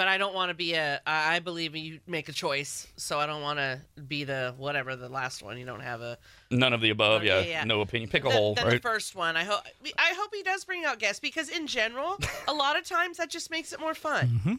But 0.00 0.08
I 0.08 0.16
don't 0.16 0.34
want 0.34 0.48
to 0.48 0.54
be 0.54 0.72
a. 0.72 0.98
I 1.06 1.40
believe 1.40 1.76
you 1.76 2.00
make 2.06 2.30
a 2.30 2.32
choice, 2.32 2.86
so 2.96 3.18
I 3.18 3.26
don't 3.26 3.42
want 3.42 3.58
to 3.58 3.82
be 4.08 4.24
the 4.24 4.54
whatever 4.56 4.96
the 4.96 5.10
last 5.10 5.42
one. 5.42 5.58
You 5.58 5.66
don't 5.66 5.82
have 5.82 6.00
a. 6.00 6.16
None 6.50 6.72
of 6.72 6.80
the 6.80 6.88
above. 6.88 7.22
Yeah, 7.22 7.34
Okay, 7.34 7.50
yeah. 7.50 7.64
no 7.64 7.82
opinion. 7.82 8.08
Pick 8.08 8.24
a 8.24 8.28
Then- 8.28 8.36
hole, 8.38 8.54
then 8.54 8.64
right? 8.64 8.72
the 8.82 8.88
first 8.88 9.14
one. 9.14 9.36
I 9.36 9.44
hope. 9.44 9.60
I 9.98 10.14
hope 10.16 10.30
he 10.34 10.42
does 10.42 10.64
bring 10.64 10.86
out 10.86 11.00
guests 11.00 11.20
because 11.20 11.50
in 11.50 11.66
general, 11.66 12.18
a 12.48 12.54
lot 12.54 12.78
of 12.78 12.84
times 12.86 13.18
that 13.18 13.28
just 13.28 13.50
makes 13.50 13.74
it 13.74 13.80
more 13.80 13.92
fun. 13.92 14.28
Mm-hmm. 14.28 14.54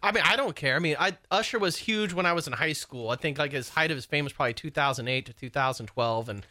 I 0.00 0.12
mean, 0.12 0.22
I 0.24 0.36
don't 0.36 0.54
care. 0.54 0.76
I 0.76 0.78
mean, 0.78 0.94
I 1.00 1.16
Usher 1.28 1.58
was 1.58 1.76
huge 1.76 2.12
when 2.12 2.24
I 2.24 2.32
was 2.32 2.46
in 2.46 2.52
high 2.52 2.72
school. 2.72 3.10
I 3.10 3.16
think 3.16 3.36
like 3.36 3.50
his 3.50 3.70
height 3.70 3.90
of 3.90 3.96
his 3.96 4.06
fame 4.06 4.22
was 4.26 4.32
probably 4.32 4.54
2008 4.54 5.26
to 5.26 5.32
2012, 5.32 6.28
and 6.28 6.46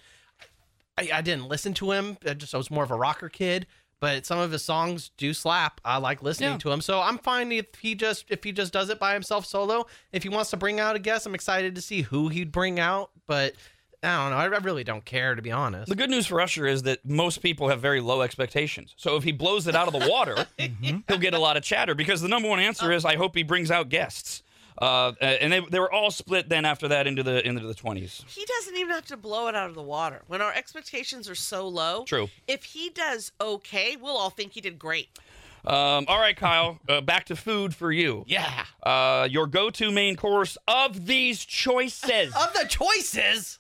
I, 0.98 1.10
I 1.14 1.22
didn't 1.22 1.48
listen 1.48 1.74
to 1.76 1.92
him. 1.92 2.18
I 2.28 2.34
just 2.34 2.54
I 2.54 2.58
was 2.58 2.70
more 2.70 2.84
of 2.84 2.92
a 2.92 2.96
rocker 2.98 3.30
kid. 3.30 3.68
But 4.00 4.26
some 4.26 4.38
of 4.38 4.52
his 4.52 4.64
songs 4.64 5.10
do 5.18 5.34
slap. 5.34 5.82
I 5.84 5.98
like 5.98 6.22
listening 6.22 6.52
Yeah. 6.52 6.58
to 6.58 6.72
him, 6.72 6.82
so 6.82 7.02
I'm 7.02 7.18
fine 7.18 7.52
if 7.52 7.66
he 7.82 7.96
just 7.96 8.26
if 8.30 8.44
he 8.44 8.52
just 8.52 8.72
does 8.72 8.90
it 8.90 9.00
by 9.00 9.14
himself 9.14 9.46
solo. 9.46 9.88
If 10.12 10.24
he 10.24 10.30
wants 10.30 10.52
to 10.52 10.58
bring 10.58 10.80
out 10.80 10.96
a 10.96 11.00
guest, 11.00 11.26
I'm 11.26 11.34
excited 11.36 11.74
to 11.76 11.82
see 11.82 12.04
who 12.04 12.30
he'd 12.30 12.52
bring 12.52 12.80
out. 12.80 13.10
But 13.26 13.56
I 14.04 14.16
don't 14.16 14.32
know. 14.32 14.38
I, 14.38 14.44
I 14.44 14.60
really 14.64 14.84
don't 14.84 15.04
care 15.04 15.34
to 15.34 15.42
be 15.42 15.52
honest. 15.52 15.90
The 15.90 15.96
good 15.96 16.12
news 16.12 16.28
for 16.28 16.40
Usher 16.40 16.68
is 16.68 16.84
that 16.84 17.04
most 17.06 17.42
people 17.42 17.70
have 17.70 17.82
very 17.82 18.00
low 18.00 18.22
expectations. 18.22 18.94
So 18.98 19.16
if 19.16 19.24
he 19.24 19.32
blows 19.32 19.68
it 19.68 19.76
out 19.76 19.88
of 19.88 20.00
the 20.00 20.08
water, 20.08 20.36
mm-hmm. 20.60 21.00
he'll 21.08 21.18
get 21.18 21.34
a 21.34 21.40
lot 21.40 21.58
of 21.58 21.64
chatter 21.64 21.96
because 21.96 22.22
the 22.22 22.28
number 22.28 22.48
one 22.48 22.60
answer 22.60 22.92
uh, 22.92 22.96
is 22.96 23.04
I 23.04 23.16
hope 23.16 23.36
he 23.36 23.44
brings 23.44 23.72
out 23.72 23.90
guests. 23.90 24.44
Uh, 24.78 25.14
and 25.22 25.52
they, 25.52 25.60
they 25.60 25.80
were 25.80 25.92
all 25.92 26.12
split 26.12 26.50
then 26.50 26.64
after 26.66 26.88
that 26.88 27.08
into 27.08 27.24
the 27.24 27.46
into 27.48 27.66
the 27.66 27.74
20s. 27.74 28.24
He 28.30 28.46
doesn't 28.46 28.78
even 28.78 28.94
have 28.94 29.06
to 29.08 29.18
blow 29.18 29.48
it 29.48 29.56
out 29.56 29.70
of 29.70 29.76
the 29.76 29.82
water. 29.82 30.22
When 30.28 30.42
our 30.42 30.54
expectations 30.54 31.30
are 31.30 31.36
so 31.36 31.68
low, 31.68 32.04
True. 32.04 32.30
If 32.48 32.64
he 32.64 32.90
does 32.90 33.32
okay, 33.42 33.96
we'll 33.96 34.18
all 34.18 34.30
think 34.30 34.54
he 34.54 34.62
did 34.62 34.78
great. 34.78 35.10
Um, 35.66 36.06
all 36.08 36.20
right, 36.20 36.36
Kyle, 36.38 36.80
uh, 36.88 37.02
back 37.02 37.26
to 37.26 37.36
food 37.36 37.76
for 37.76 37.92
you. 37.92 38.24
Yeah. 38.28 38.66
Uh, 38.82 39.28
your 39.30 39.48
go-to 39.48 39.92
main 39.92 40.16
course 40.16 40.58
of 40.68 41.08
these 41.08 41.44
choices. 41.44 42.34
Of 42.36 42.54
the 42.54 42.66
choices, 42.70 43.60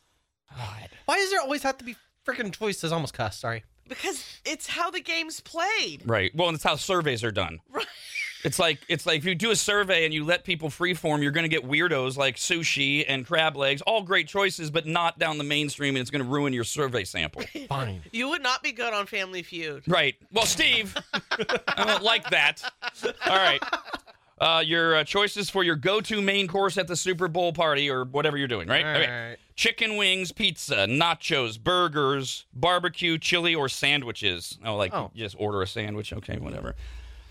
God. 0.56 0.89
Why 1.06 1.18
does 1.18 1.31
there 1.31 1.41
always 1.41 1.64
have 1.64 1.77
to 1.80 1.84
be 1.84 1.95
freaking 2.26 2.53
choices? 2.53 2.94
Almost 2.94 3.14
cuss. 3.14 3.38
Sorry. 3.38 3.64
Because 3.89 4.39
it's 4.45 4.68
how 4.68 4.89
the 4.91 5.02
game's 5.02 5.41
played. 5.41 6.03
Right. 6.06 6.34
Well, 6.35 6.48
and 6.48 6.56
it's 6.56 6.64
how 6.64 6.76
surveys 6.76 7.23
are 7.23 7.31
done. 7.31 7.60
Right. 7.69 7.85
It's 8.43 8.59
like 8.59 8.80
it's 8.88 9.05
like 9.05 9.18
if 9.19 9.26
you 9.26 9.35
do 9.35 9.51
a 9.51 9.55
survey 9.55 10.05
and 10.05 10.14
you 10.14 10.23
let 10.23 10.43
people 10.43 10.69
freeform, 10.69 11.22
you're 11.23 11.31
going 11.31 11.43
to 11.43 11.49
get 11.49 11.68
weirdos 11.68 12.18
like 12.18 12.35
sushi 12.35 13.03
and 13.07 13.26
crab 13.26 13.55
legs, 13.57 13.81
all 13.81 14.03
great 14.03 14.27
choices, 14.27 14.69
but 14.69 14.85
not 14.85 15.18
down 15.19 15.38
the 15.38 15.43
mainstream, 15.43 15.95
and 15.95 16.01
it's 16.01 16.11
going 16.11 16.23
to 16.23 16.30
ruin 16.30 16.53
your 16.53 16.64
survey 16.64 17.03
sample. 17.03 17.41
Fine. 17.68 18.01
You 18.11 18.30
would 18.30 18.43
not 18.43 18.61
be 18.64 18.72
good 18.72 18.93
on 18.93 19.05
Family 19.07 19.43
Feud. 19.43 19.84
Right. 19.88 20.15
Well, 20.31 20.45
Steve, 20.45 20.95
I 21.14 21.84
don't 21.85 22.03
like 22.03 22.30
that. 22.30 22.61
All 23.26 23.35
right. 23.35 23.61
Uh, 24.39 24.61
your 24.64 24.97
uh, 24.97 25.03
choices 25.03 25.49
for 25.49 25.64
your 25.64 25.76
go-to 25.76 26.22
main 26.22 26.47
course 26.47 26.77
at 26.77 26.88
the 26.88 26.95
Super 26.95 27.27
Bowl 27.27 27.51
party 27.53 27.89
or 27.89 28.03
whatever 28.05 28.38
you're 28.38 28.47
doing, 28.47 28.68
right? 28.68 28.85
All 28.85 28.91
Okay. 28.91 29.30
right. 29.30 29.38
Chicken 29.55 29.97
wings, 29.97 30.31
pizza, 30.31 30.85
nachos, 30.85 31.59
burgers, 31.59 32.45
barbecue, 32.53 33.18
chili, 33.18 33.55
or 33.55 33.68
sandwiches. 33.68 34.59
Oh, 34.64 34.76
like 34.76 34.93
Oh. 34.93 35.09
just 35.15 35.35
order 35.39 35.64
a 35.64 35.68
sandwich. 35.68 36.14
Okay, 36.14 36.38
whatever. 36.38 36.76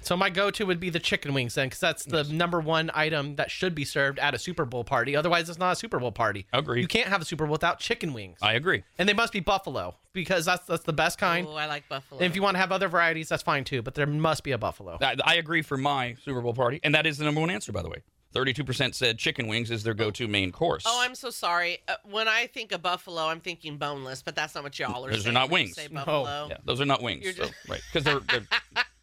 So 0.06 0.16
my 0.16 0.30
go-to 0.30 0.64
would 0.66 0.78
be 0.78 0.88
the 0.88 1.00
chicken 1.00 1.34
wings 1.34 1.56
then, 1.56 1.66
because 1.66 1.80
that's 1.80 2.04
the 2.04 2.22
number 2.24 2.60
one 2.60 2.92
item 2.94 3.34
that 3.36 3.50
should 3.50 3.74
be 3.74 3.84
served 3.84 4.20
at 4.20 4.34
a 4.34 4.38
Super 4.38 4.64
Bowl 4.64 4.84
party. 4.84 5.16
Otherwise, 5.16 5.48
it's 5.50 5.58
not 5.58 5.72
a 5.72 5.76
Super 5.76 5.98
Bowl 5.98 6.12
party. 6.12 6.46
Agree. 6.52 6.80
You 6.80 6.86
can't 6.86 7.08
have 7.08 7.20
a 7.20 7.24
Super 7.24 7.44
Bowl 7.44 7.50
without 7.52 7.80
chicken 7.80 8.12
wings, 8.12 8.38
I 8.40 8.52
agree. 8.52 8.84
and 8.98 9.08
they 9.08 9.14
must 9.14 9.32
be 9.32 9.40
buffalo 9.40 9.96
because 10.12 10.44
that's 10.44 10.64
that's 10.66 10.84
the 10.84 10.92
best 10.92 11.18
kind. 11.18 11.44
Oh, 11.50 11.54
I 11.56 11.66
like 11.66 11.88
buffalo. 11.88 12.20
And 12.20 12.30
if 12.30 12.36
you 12.36 12.42
want 12.42 12.54
to 12.54 12.60
have 12.60 12.70
other 12.70 12.86
varieties, 12.86 13.28
that's 13.28 13.42
fine 13.42 13.64
too. 13.64 13.82
But 13.82 13.94
there 13.96 14.06
must 14.06 14.44
be 14.44 14.52
a 14.52 14.58
buffalo. 14.58 14.96
I, 15.02 15.16
I 15.24 15.34
agree 15.34 15.62
for 15.62 15.76
my 15.76 16.14
Super 16.24 16.40
Bowl 16.40 16.54
party, 16.54 16.78
and 16.84 16.94
that 16.94 17.04
is 17.04 17.18
the 17.18 17.24
number 17.24 17.40
one 17.40 17.50
answer, 17.50 17.72
by 17.72 17.82
the 17.82 17.88
way. 17.90 18.04
Thirty-two 18.32 18.62
percent 18.64 18.94
said 18.94 19.18
chicken 19.18 19.48
wings 19.48 19.70
is 19.72 19.82
their 19.82 19.94
go-to 19.94 20.28
main 20.28 20.52
course. 20.52 20.84
Oh, 20.86 21.00
I'm 21.02 21.14
so 21.16 21.30
sorry. 21.30 21.78
Uh, 21.88 21.94
when 22.08 22.28
I 22.28 22.46
think 22.46 22.70
of 22.70 22.80
buffalo, 22.82 23.22
I'm 23.26 23.40
thinking 23.40 23.76
boneless, 23.76 24.22
but 24.22 24.36
that's 24.36 24.54
not 24.54 24.62
what 24.62 24.78
y'all 24.78 25.04
are 25.04 25.10
Those 25.10 25.20
are 25.20 25.22
saying. 25.24 25.34
not 25.34 25.50
when 25.50 25.62
you 25.62 25.66
wings. 25.68 25.76
Say 25.76 25.88
No. 25.90 26.04
buffalo. 26.04 26.46
Yeah, 26.50 26.58
those 26.64 26.80
are 26.80 26.84
not 26.84 27.02
wings, 27.02 27.24
You're 27.24 27.32
so- 27.32 27.42
just- 27.46 27.54
right? 27.68 27.80
Because 27.92 28.04
they're, 28.04 28.20
they're 28.20 28.46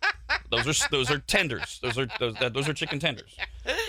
those 0.49 0.67
are 0.85 0.89
those 0.89 1.11
are 1.11 1.19
tenders. 1.19 1.79
Those 1.81 1.97
are 1.97 2.07
those, 2.19 2.35
those 2.51 2.69
are 2.69 2.73
chicken 2.73 2.99
tenders. 2.99 3.35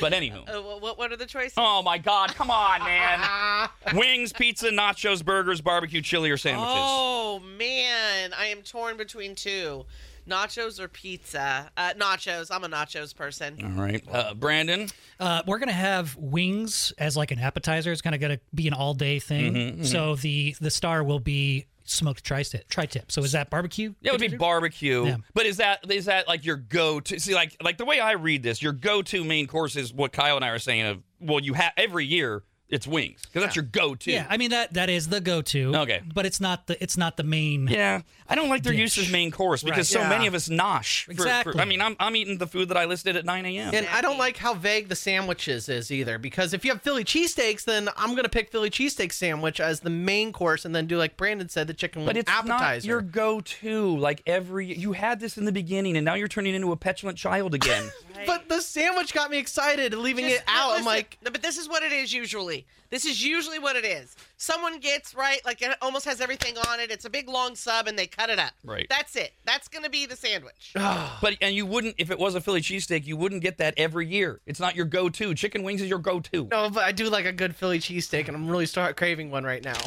But 0.00 0.12
anywho, 0.12 0.48
Uh, 0.48 0.62
what, 0.78 0.98
what 0.98 1.12
are 1.12 1.16
the 1.16 1.26
choices? 1.26 1.54
oh 1.56 1.82
my 1.82 1.98
God, 1.98 2.34
come 2.34 2.50
on, 2.50 2.80
man! 2.80 3.68
Wings, 3.94 4.32
pizza, 4.32 4.70
nachos, 4.70 5.24
burgers, 5.24 5.60
barbecue, 5.60 6.00
chili, 6.00 6.30
or 6.30 6.36
sandwiches. 6.36 6.74
Oh 6.76 7.40
man, 7.58 8.32
I 8.38 8.46
am 8.46 8.62
torn 8.62 8.96
between 8.96 9.34
two, 9.34 9.84
nachos 10.28 10.78
or 10.80 10.88
pizza. 10.88 11.70
Uh, 11.76 11.92
nachos. 11.94 12.48
I'm 12.50 12.64
a 12.64 12.68
nachos 12.68 13.14
person. 13.14 13.58
All 13.62 13.82
right, 13.82 14.02
uh, 14.10 14.34
Brandon. 14.34 14.88
Uh, 15.20 15.42
we're 15.46 15.58
gonna 15.58 15.72
have 15.72 16.16
wings 16.16 16.92
as 16.98 17.16
like 17.16 17.30
an 17.30 17.38
appetizer. 17.38 17.90
It's 17.92 18.02
kind 18.02 18.14
of 18.14 18.20
gonna 18.20 18.40
be 18.54 18.68
an 18.68 18.74
all 18.74 18.94
day 18.94 19.18
thing. 19.18 19.54
Mhm, 19.54 19.76
mhm. 19.78 19.86
So 19.86 20.14
the 20.16 20.54
the 20.60 20.70
star 20.70 21.02
will 21.02 21.20
be 21.20 21.66
smoked 21.84 22.24
tri-tip. 22.24 22.68
Tri-tip. 22.68 23.12
So 23.12 23.22
is 23.22 23.32
that 23.32 23.50
barbecue? 23.50 23.94
Yeah, 24.00 24.12
it 24.12 24.20
would 24.20 24.30
be 24.30 24.36
barbecue. 24.36 25.06
Yeah. 25.06 25.16
But 25.34 25.46
is 25.46 25.58
that 25.58 25.90
is 25.90 26.06
that 26.06 26.26
like 26.26 26.44
your 26.44 26.56
go 26.56 27.00
to? 27.00 27.20
See, 27.20 27.34
like 27.34 27.56
like 27.62 27.78
the 27.78 27.84
way 27.84 28.00
I 28.00 28.12
read 28.12 28.42
this, 28.42 28.62
your 28.62 28.72
go 28.72 29.02
to 29.02 29.24
main 29.24 29.46
course 29.46 29.76
is 29.76 29.92
what 29.92 30.12
Kyle 30.12 30.36
and 30.36 30.44
I 30.44 30.48
are 30.48 30.58
saying. 30.58 30.86
Of 30.86 31.02
well, 31.20 31.40
you 31.40 31.54
have 31.54 31.72
every 31.76 32.06
year 32.06 32.42
it's 32.68 32.86
wings 32.86 33.22
because 33.22 33.42
that's 33.42 33.56
your 33.56 33.64
go 33.64 33.94
to. 33.94 34.10
Yeah, 34.10 34.26
I 34.28 34.36
mean 34.36 34.50
that 34.50 34.74
that 34.74 34.88
is 34.88 35.08
the 35.08 35.20
go-to. 35.20 35.76
Okay. 35.76 36.02
but 36.12 36.26
it's 36.26 36.40
not 36.40 36.66
the 36.66 36.82
it's 36.82 36.96
not 36.96 37.16
the 37.16 37.22
main. 37.22 37.68
Yeah, 37.68 38.02
I 38.26 38.34
don't 38.36 38.48
like 38.48 38.62
their 38.62 38.72
use 38.72 38.94
Dish. 38.94 39.06
as 39.06 39.12
main 39.12 39.30
course 39.30 39.62
because 39.62 39.78
Right. 39.94 40.00
so 40.00 40.00
Yeah. 40.00 40.08
many 40.08 40.26
of 40.26 40.34
us 40.34 40.48
nosh. 40.48 41.04
for- 41.04 41.14
for- 41.14 41.22
Exactly. 41.22 41.60
I 41.60 41.64
mean, 41.66 41.82
I'm, 41.82 41.94
I'm 42.00 42.16
eating 42.16 42.38
the 42.38 42.46
food 42.46 42.68
that 42.70 42.76
I 42.78 42.86
listed 42.86 43.16
at 43.16 43.24
9 43.26 43.44
a.m. 43.44 43.74
And 43.74 43.86
I 43.88 44.00
don't 44.00 44.16
like 44.16 44.38
how 44.38 44.54
vague 44.54 44.88
the 44.88 44.96
sandwiches 44.96 45.68
is 45.68 45.90
either, 45.90 46.16
because 46.16 46.54
if 46.54 46.64
you 46.64 46.70
have 46.72 46.80
Philly 46.82 47.04
cheesesteaks, 47.04 47.64
then 47.64 47.88
I'm 47.98 48.14
gonna 48.14 48.30
pick 48.30 48.50
Philly 48.50 48.70
cheesesteak 48.70 49.12
sandwich 49.12 49.60
as 49.60 49.80
the 49.80 49.90
main 49.90 50.32
course, 50.32 50.64
and 50.64 50.74
then 50.74 50.86
do 50.86 50.96
like 50.96 51.16
Brandon 51.18 51.48
said, 51.50 51.66
the 51.66 51.74
chicken 51.74 52.02
but 52.06 52.14
wing 52.14 52.20
it's 52.20 52.30
appetizer. 52.30 52.58
not 52.76 52.84
your 52.84 53.02
go-to. 53.02 53.96
Like 53.98 54.22
every, 54.26 54.72
you 54.74 54.92
had 54.92 55.20
this 55.20 55.36
in 55.36 55.44
the 55.44 55.52
beginning, 55.52 55.96
and 55.96 56.04
now 56.04 56.14
you're 56.14 56.28
turning 56.28 56.54
into 56.54 56.72
a 56.72 56.76
petulant 56.76 57.18
child 57.18 57.54
again. 57.54 57.90
But 58.26 58.48
the 58.48 58.62
sandwich 58.62 59.12
got 59.12 59.30
me 59.30 59.36
excited, 59.38 59.92
leaving 59.92 60.24
Just- 60.24 60.36
it 60.38 60.44
out. 60.48 60.68
listen, 60.70 60.78
I'm 60.82 60.86
like, 60.86 61.18
no, 61.22 61.30
but 61.30 61.42
this 61.42 61.58
is 61.58 61.68
what 61.68 61.82
it 61.82 61.92
is 61.92 62.10
usually. 62.12 62.64
This 62.88 63.04
is 63.04 63.22
usually 63.22 63.58
what 63.58 63.76
it 63.76 63.84
is. 63.84 64.16
Someone 64.44 64.78
gets 64.78 65.14
right, 65.14 65.40
like 65.46 65.62
it 65.62 65.74
almost 65.80 66.04
has 66.04 66.20
everything 66.20 66.58
on 66.58 66.78
it. 66.78 66.90
It's 66.90 67.06
a 67.06 67.10
big 67.10 67.30
long 67.30 67.56
sub, 67.56 67.86
and 67.86 67.98
they 67.98 68.06
cut 68.06 68.28
it 68.28 68.38
up. 68.38 68.52
Right. 68.62 68.86
That's 68.90 69.16
it. 69.16 69.32
That's 69.46 69.68
gonna 69.68 69.88
be 69.88 70.04
the 70.04 70.16
sandwich. 70.16 70.74
but 70.74 71.38
and 71.40 71.56
you 71.56 71.64
wouldn't 71.64 71.94
if 71.96 72.10
it 72.10 72.18
was 72.18 72.34
a 72.34 72.42
Philly 72.42 72.60
cheesesteak, 72.60 73.06
you 73.06 73.16
wouldn't 73.16 73.40
get 73.40 73.56
that 73.56 73.72
every 73.78 74.06
year. 74.06 74.42
It's 74.44 74.60
not 74.60 74.76
your 74.76 74.84
go-to. 74.84 75.34
Chicken 75.34 75.62
wings 75.62 75.80
is 75.80 75.88
your 75.88 75.98
go-to. 75.98 76.48
no, 76.50 76.68
but 76.68 76.84
I 76.84 76.92
do 76.92 77.08
like 77.08 77.24
a 77.24 77.32
good 77.32 77.56
Philly 77.56 77.78
cheesesteak, 77.78 78.28
and 78.28 78.36
I'm 78.36 78.46
really 78.46 78.66
start 78.66 78.98
craving 78.98 79.30
one 79.30 79.44
right 79.44 79.64
now. 79.64 79.80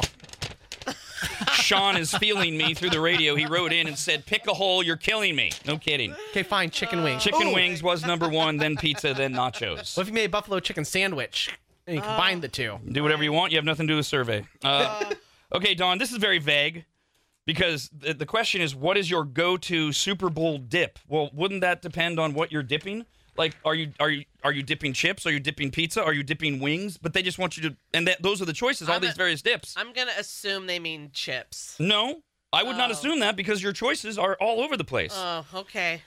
Sean 1.52 1.96
is 1.96 2.12
feeling 2.14 2.58
me 2.58 2.74
through 2.74 2.90
the 2.90 3.00
radio. 3.00 3.36
He 3.36 3.46
wrote 3.46 3.72
in 3.72 3.86
and 3.86 3.96
said, 3.96 4.26
"Pick 4.26 4.48
a 4.48 4.54
hole. 4.54 4.82
You're 4.82 4.96
killing 4.96 5.36
me." 5.36 5.52
No 5.66 5.78
kidding. 5.78 6.16
Okay, 6.30 6.42
fine, 6.42 6.70
chicken 6.70 7.04
wings. 7.04 7.22
Chicken 7.22 7.46
Ooh. 7.46 7.54
wings 7.54 7.80
was 7.80 8.04
number 8.04 8.28
one, 8.28 8.56
then 8.56 8.76
pizza, 8.76 9.14
then 9.14 9.34
nachos. 9.34 9.96
What 9.96 10.02
if 10.02 10.08
you 10.08 10.14
made 10.14 10.24
a 10.24 10.28
buffalo 10.28 10.58
chicken 10.58 10.84
sandwich 10.84 11.48
and 11.88 11.96
you 11.96 12.02
combined 12.02 12.42
the 12.42 12.48
two? 12.48 12.78
Do 12.92 13.02
whatever 13.02 13.24
you 13.24 13.32
want. 13.32 13.50
You 13.50 13.58
have 13.58 13.64
nothing 13.64 13.86
to 13.88 13.92
do 13.92 13.96
with 13.96 14.06
survey. 14.06 14.44
Uh, 14.62 15.12
okay, 15.52 15.74
Dawn, 15.74 15.98
this 15.98 16.12
is 16.12 16.18
very 16.18 16.38
vague 16.38 16.84
because 17.46 17.90
the, 17.92 18.14
the 18.14 18.26
question 18.26 18.60
is, 18.60 18.74
what 18.74 18.96
is 18.96 19.10
your 19.10 19.24
go-to 19.24 19.90
Super 19.92 20.30
Bowl 20.30 20.58
dip? 20.58 20.98
Well, 21.08 21.30
wouldn't 21.32 21.62
that 21.62 21.82
depend 21.82 22.20
on 22.20 22.34
what 22.34 22.52
you're 22.52 22.62
dipping? 22.62 23.06
Like, 23.36 23.56
are 23.64 23.74
you 23.74 23.92
are 24.00 24.10
you 24.10 24.24
are 24.42 24.50
you 24.52 24.62
dipping 24.64 24.92
chips? 24.92 25.24
Are 25.24 25.30
you 25.30 25.38
dipping 25.38 25.70
pizza? 25.70 26.02
Are 26.02 26.12
you 26.12 26.24
dipping 26.24 26.58
wings? 26.60 26.96
But 26.98 27.12
they 27.12 27.22
just 27.22 27.38
want 27.38 27.56
you 27.56 27.70
to, 27.70 27.76
and 27.94 28.06
that, 28.08 28.20
those 28.20 28.42
are 28.42 28.44
the 28.44 28.52
choices. 28.52 28.88
All 28.88 28.96
I'm 28.96 29.00
these 29.00 29.14
various 29.14 29.42
dips. 29.42 29.74
I'm 29.76 29.92
gonna 29.92 30.10
assume 30.18 30.66
they 30.66 30.80
mean 30.80 31.10
chips. 31.12 31.76
No, 31.78 32.22
I 32.52 32.64
would 32.64 32.76
not 32.76 32.90
Oh. 32.90 32.94
assume 32.94 33.20
that 33.20 33.36
because 33.36 33.62
your 33.62 33.72
choices 33.72 34.18
are 34.18 34.36
all 34.40 34.60
over 34.60 34.76
the 34.76 34.82
place. 34.84 35.12
Oh, 35.14 35.44
okay. 35.54 36.02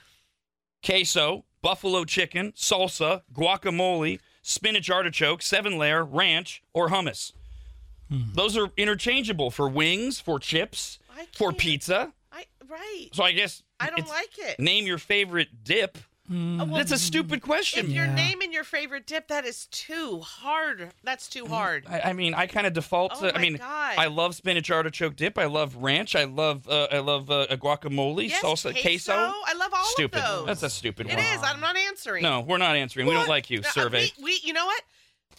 queso, 0.85 1.45
buffalo 1.61 2.03
chicken, 2.03 2.51
salsa, 2.51 3.21
guacamole, 3.33 4.19
spinach 4.41 4.89
artichoke, 4.89 5.41
seven 5.41 5.77
layer, 5.77 6.03
ranch, 6.03 6.63
or 6.73 6.89
hummus. 6.89 7.33
Hmm. 8.09 8.33
Those 8.33 8.57
are 8.57 8.69
interchangeable 8.77 9.51
for 9.51 9.69
wings, 9.69 10.19
for 10.19 10.39
chips, 10.39 10.99
for 11.33 11.53
pizza. 11.53 12.11
I 12.31 12.45
right. 12.67 13.09
So 13.13 13.23
I 13.23 13.31
guess 13.31 13.63
I 13.79 13.89
don't 13.89 14.07
like 14.07 14.37
it. 14.37 14.59
Name 14.59 14.85
your 14.85 14.97
favorite 14.97 15.63
dip. 15.63 15.97
That's 16.31 16.91
a 16.91 16.97
stupid 16.97 17.41
question. 17.41 17.85
If 17.85 17.91
you're 17.91 18.07
naming 18.07 18.53
your 18.53 18.63
favorite 18.63 19.05
dip, 19.05 19.27
that 19.27 19.45
is 19.45 19.65
too 19.67 20.19
hard. 20.21 20.91
That's 21.03 21.27
too 21.27 21.45
hard. 21.45 21.85
I, 21.89 22.01
I 22.01 22.13
mean, 22.13 22.33
I 22.33 22.47
kind 22.47 22.65
of 22.65 22.73
default 22.73 23.13
Oh 23.15 23.21
to. 23.21 23.35
I 23.35 23.41
mean, 23.41 23.57
God. 23.57 23.95
I 23.97 24.07
love 24.07 24.35
spinach 24.35 24.71
artichoke 24.71 25.15
dip. 25.15 25.37
I 25.37 25.45
love 25.45 25.75
ranch. 25.75 26.15
I 26.15 26.23
love. 26.23 26.67
Uh, 26.67 26.87
I 26.91 26.99
love 26.99 27.29
uh, 27.29 27.47
a 27.49 27.57
guacamole, 27.57 28.29
Yes, 28.29 28.41
salsa, 28.41 28.79
queso. 28.81 29.13
I 29.13 29.53
love 29.57 29.71
all 29.73 29.85
Stupid. 29.85 30.19
of 30.19 30.25
those. 30.39 30.45
That's 30.47 30.63
a 30.63 30.69
stupid 30.69 31.07
It 31.07 31.15
one. 31.15 31.19
It 31.19 31.35
is. 31.35 31.41
I'm 31.43 31.59
not 31.59 31.75
answering. 31.75 32.23
No, 32.23 32.41
we're 32.41 32.57
not 32.57 32.75
answering. 32.75 33.07
We 33.07 33.13
don't 33.13 33.29
like 33.29 33.49
you. 33.49 33.61
No, 33.61 33.67
uh, 33.67 33.71
Survey. 33.71 34.11
We, 34.17 34.23
we, 34.23 34.39
you 34.43 34.53
know 34.53 34.65
what? 34.65 34.81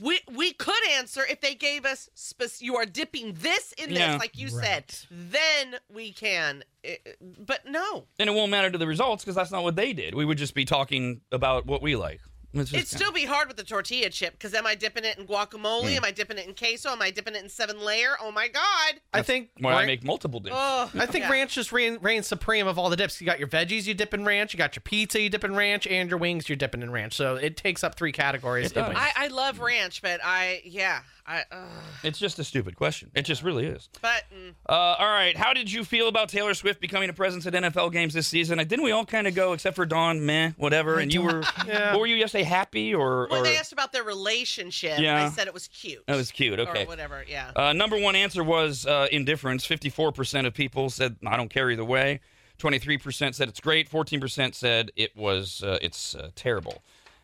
We 0.00 0.20
we 0.32 0.52
could 0.52 0.88
answer 0.96 1.22
if 1.28 1.40
they 1.40 1.54
gave 1.54 1.84
us 1.84 2.08
spec- 2.14 2.60
you 2.60 2.76
are 2.76 2.86
dipping 2.86 3.34
this 3.34 3.72
in 3.72 3.90
Yeah. 3.90 4.12
this, 4.12 4.20
like 4.20 4.36
you 4.38 4.48
said. 4.48 4.84
Then 5.10 5.76
we 5.88 6.12
can. 6.12 6.64
Uh, 6.86 6.92
But 7.20 7.66
no, 7.66 8.06
and 8.18 8.28
it 8.28 8.32
won't 8.32 8.50
matter 8.50 8.70
to 8.70 8.78
the 8.78 8.86
results 8.86 9.22
because 9.24 9.34
that's 9.36 9.50
not 9.52 9.62
what 9.62 9.76
they 9.76 9.92
did. 9.92 10.14
We 10.14 10.24
would 10.24 10.38
just 10.38 10.54
be 10.54 10.64
talking 10.64 11.20
about 11.30 11.66
what 11.66 11.82
we 11.82 11.94
like. 11.96 12.20
It's 12.54 12.70
just 12.70 12.74
it'd 12.74 13.00
still 13.00 13.12
be 13.12 13.24
hard 13.24 13.48
with 13.48 13.56
the 13.56 13.64
tortilla 13.64 14.10
chip 14.10 14.34
because 14.34 14.52
am 14.54 14.66
I 14.66 14.74
dipping 14.74 15.04
it 15.04 15.18
in 15.18 15.26
guacamole? 15.26 15.84
Mm. 15.84 15.96
Am 15.96 16.04
I 16.04 16.10
dipping 16.10 16.38
it 16.38 16.46
in 16.46 16.54
queso? 16.54 16.90
Am 16.90 17.00
I 17.00 17.10
dipping 17.10 17.34
it 17.34 17.42
in 17.42 17.48
seven 17.48 17.80
layer? 17.80 18.10
Oh 18.20 18.30
my 18.30 18.48
god! 18.48 19.00
I 19.14 19.22
think 19.22 19.50
why 19.58 19.74
I 19.74 19.86
make 19.86 20.04
multiple 20.04 20.40
dips. 20.40 20.54
Oh, 20.58 20.90
I 20.94 21.06
think 21.06 21.24
yeah. 21.24 21.30
ranch 21.30 21.54
just 21.54 21.72
reign, 21.72 21.98
reigns 22.02 22.26
supreme 22.26 22.66
of 22.66 22.78
all 22.78 22.90
the 22.90 22.96
dips. 22.96 23.20
You 23.20 23.26
got 23.26 23.38
your 23.38 23.48
veggies, 23.48 23.86
you 23.86 23.94
dip 23.94 24.12
in 24.12 24.24
ranch. 24.24 24.52
You 24.52 24.58
got 24.58 24.76
your 24.76 24.82
pizza, 24.82 25.20
you 25.20 25.30
dip 25.30 25.44
in 25.44 25.54
ranch, 25.54 25.86
and 25.86 26.10
your 26.10 26.18
wings, 26.18 26.48
you're 26.48 26.56
dipping 26.56 26.82
in 26.82 26.90
ranch. 26.90 27.14
So 27.14 27.36
it 27.36 27.56
takes 27.56 27.82
up 27.82 27.94
three 27.94 28.12
categories. 28.12 28.66
It 28.66 28.74
does. 28.74 28.88
dipping. 28.88 28.98
I, 28.98 29.12
I 29.16 29.28
love 29.28 29.60
ranch, 29.60 30.02
but 30.02 30.20
I 30.22 30.60
yeah 30.64 31.00
I. 31.26 31.44
Uh, 31.52 31.66
It's 32.02 32.18
just 32.18 32.38
a 32.38 32.44
stupid 32.44 32.74
question. 32.76 33.10
It 33.14 33.22
just 33.22 33.42
really 33.42 33.66
is. 33.66 33.88
but 34.00 34.24
mm, 34.34 34.54
Uh, 34.68 34.72
all 34.72 35.06
right. 35.08 35.36
How 35.36 35.52
did 35.52 35.70
you 35.70 35.84
feel 35.84 36.08
about 36.08 36.28
Taylor 36.28 36.52
Swift 36.54 36.80
becoming 36.80 37.08
a 37.10 37.12
presence 37.12 37.46
at 37.46 37.52
NFL 37.54 37.92
games 37.92 38.12
this 38.14 38.26
season? 38.26 38.58
Uh, 38.58 38.64
Didn't 38.64 38.84
we 38.84 38.90
all 38.90 39.04
kind 39.06 39.26
of 39.26 39.34
go, 39.34 39.52
except 39.52 39.76
for 39.76 39.86
Dawn, 39.86 40.26
meh, 40.26 40.50
whatever? 40.56 40.98
And 40.98 41.12
you 41.14 41.22
were, 41.22 41.42
Yeah. 41.66 41.96
were 41.96 42.06
you 42.06 42.16
yesterday, 42.16 42.44
happy 42.44 42.94
or? 42.94 43.28
when 43.28 43.40
or 43.40 43.44
they 43.44 43.56
asked 43.56 43.72
about 43.72 43.92
their 43.92 44.02
relationship, 44.02 44.98
Yeah. 44.98 45.24
I 45.24 45.28
said 45.30 45.46
it 45.46 45.54
was 45.54 45.68
cute. 45.68 46.04
that 46.06 46.16
was 46.16 46.30
cute. 46.32 46.58
Okay. 46.58 46.84
Or 46.84 46.86
whatever. 46.88 47.24
Yeah. 47.28 47.52
Uh, 47.54 47.72
number 47.72 47.98
one 47.98 48.16
answer 48.16 48.42
was 48.42 48.84
uh, 48.86 49.06
indifference. 49.12 49.66
54% 49.66 50.46
of 50.46 50.54
people 50.54 50.90
said, 50.90 51.16
I 51.26 51.36
don't 51.36 51.50
care 51.50 51.70
either 51.70 51.84
way. 51.84 52.20
23% 52.58 53.34
said 53.34 53.48
it's 53.48 53.60
great. 53.60 53.90
14% 53.90 54.54
said 54.54 54.90
it 54.96 55.16
was 55.16 55.62
uh, 55.64 55.78
it's 55.82 56.14
uh, 56.14 56.30
terrible. 56.36 56.82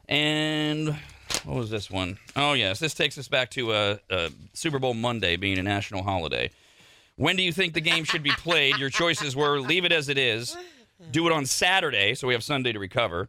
And 0.08 0.96
what 1.44 1.56
was 1.56 1.70
this 1.70 1.90
one? 1.90 2.18
Oh, 2.36 2.52
yes. 2.52 2.78
This 2.78 2.94
takes 2.94 3.18
us 3.18 3.28
back 3.28 3.50
to 3.50 3.72
uh, 3.72 3.96
uh, 4.10 4.28
Super 4.54 4.78
Bowl 4.78 4.94
Monday 4.94 5.36
being 5.36 5.58
a 5.58 5.62
national 5.62 6.02
holiday. 6.02 6.50
When 7.16 7.36
do 7.36 7.42
you 7.42 7.52
think 7.52 7.74
the 7.74 7.80
game 7.80 8.04
should 8.04 8.22
be 8.22 8.30
played? 8.30 8.78
Your 8.78 8.90
choices 8.90 9.34
were 9.34 9.58
leave 9.58 9.84
it 9.84 9.92
as 9.92 10.08
it 10.08 10.18
is, 10.18 10.56
do 11.10 11.26
it 11.26 11.32
on 11.32 11.46
Saturday, 11.46 12.14
so 12.14 12.28
we 12.28 12.34
have 12.34 12.44
Sunday 12.44 12.72
to 12.72 12.78
recover, 12.78 13.28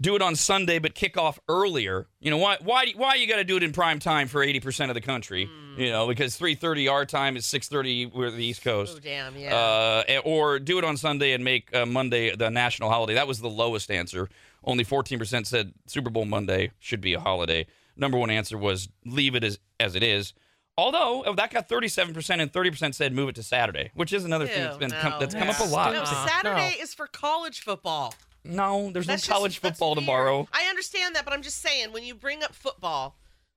do 0.00 0.16
it 0.16 0.22
on 0.22 0.34
Sunday, 0.34 0.80
but 0.80 0.94
kick 0.94 1.16
off 1.16 1.38
earlier. 1.48 2.06
You 2.18 2.30
know 2.32 2.38
why? 2.38 2.56
Why? 2.60 2.92
Why 2.96 3.14
you 3.14 3.28
got 3.28 3.36
to 3.36 3.44
do 3.44 3.56
it 3.56 3.62
in 3.62 3.72
prime 3.72 4.00
time 4.00 4.26
for 4.26 4.42
eighty 4.42 4.58
percent 4.58 4.90
of 4.90 4.96
the 4.96 5.00
country? 5.00 5.48
You 5.76 5.90
know, 5.90 6.08
because 6.08 6.36
three 6.36 6.56
thirty 6.56 6.88
our 6.88 7.06
time 7.06 7.36
is 7.36 7.46
six 7.46 7.68
thirty. 7.68 8.06
We're 8.06 8.32
the 8.32 8.44
East 8.44 8.62
Coast. 8.62 8.96
Oh, 8.96 9.00
damn, 9.00 9.36
yeah. 9.36 9.54
Uh, 9.54 10.20
or 10.24 10.58
do 10.58 10.78
it 10.78 10.84
on 10.84 10.96
Sunday 10.96 11.32
and 11.32 11.44
make 11.44 11.74
uh, 11.74 11.86
Monday 11.86 12.34
the 12.34 12.50
national 12.50 12.90
holiday. 12.90 13.14
That 13.14 13.28
was 13.28 13.40
the 13.40 13.48
lowest 13.48 13.92
answer. 13.92 14.28
Only 14.64 14.84
fourteen 14.84 15.18
percent 15.18 15.46
said 15.46 15.72
Super 15.86 16.10
Bowl 16.10 16.24
Monday 16.24 16.70
should 16.78 17.00
be 17.00 17.14
a 17.14 17.20
holiday. 17.20 17.66
Number 17.96 18.18
one 18.18 18.30
answer 18.30 18.56
was 18.58 18.88
leave 19.04 19.34
it 19.34 19.44
as 19.44 19.58
as 19.78 19.94
it 19.94 20.02
is. 20.02 20.32
Although 20.76 21.22
oh, 21.26 21.34
that 21.34 21.52
got 21.52 21.68
thirty-seven 21.68 22.14
percent 22.14 22.40
and 22.40 22.52
thirty 22.52 22.70
percent 22.70 22.94
said 22.94 23.12
move 23.12 23.28
it 23.28 23.34
to 23.36 23.42
Saturday, 23.42 23.90
which 23.94 24.12
is 24.12 24.24
another 24.24 24.46
thing 24.46 24.62
that's 24.64 24.74
Ew, 24.74 24.80
been 24.80 24.90
no. 24.90 25.00
come, 25.00 25.12
that's 25.20 25.34
come 25.34 25.48
up 25.50 25.60
a 25.60 25.64
lot. 25.64 25.92
No, 25.92 26.04
Saturday 26.04 26.76
is 26.80 26.94
for 26.94 27.06
college 27.06 27.60
football. 27.60 28.14
No, 28.44 28.90
there's 28.90 29.06
That's 29.06 29.26
no 29.28 29.34
college 29.36 29.52
just- 29.52 29.62
football 29.62 29.94
tomorrow. 29.94 30.46
I 30.52 30.64
understand 30.68 31.14
that, 31.16 31.24
but 31.24 31.32
I'm 31.32 31.40
just 31.42 31.62
saying 31.62 31.92
when 31.92 32.04
you 32.04 32.14
bring 32.14 32.42
up 32.42 32.54
football, 32.54 33.16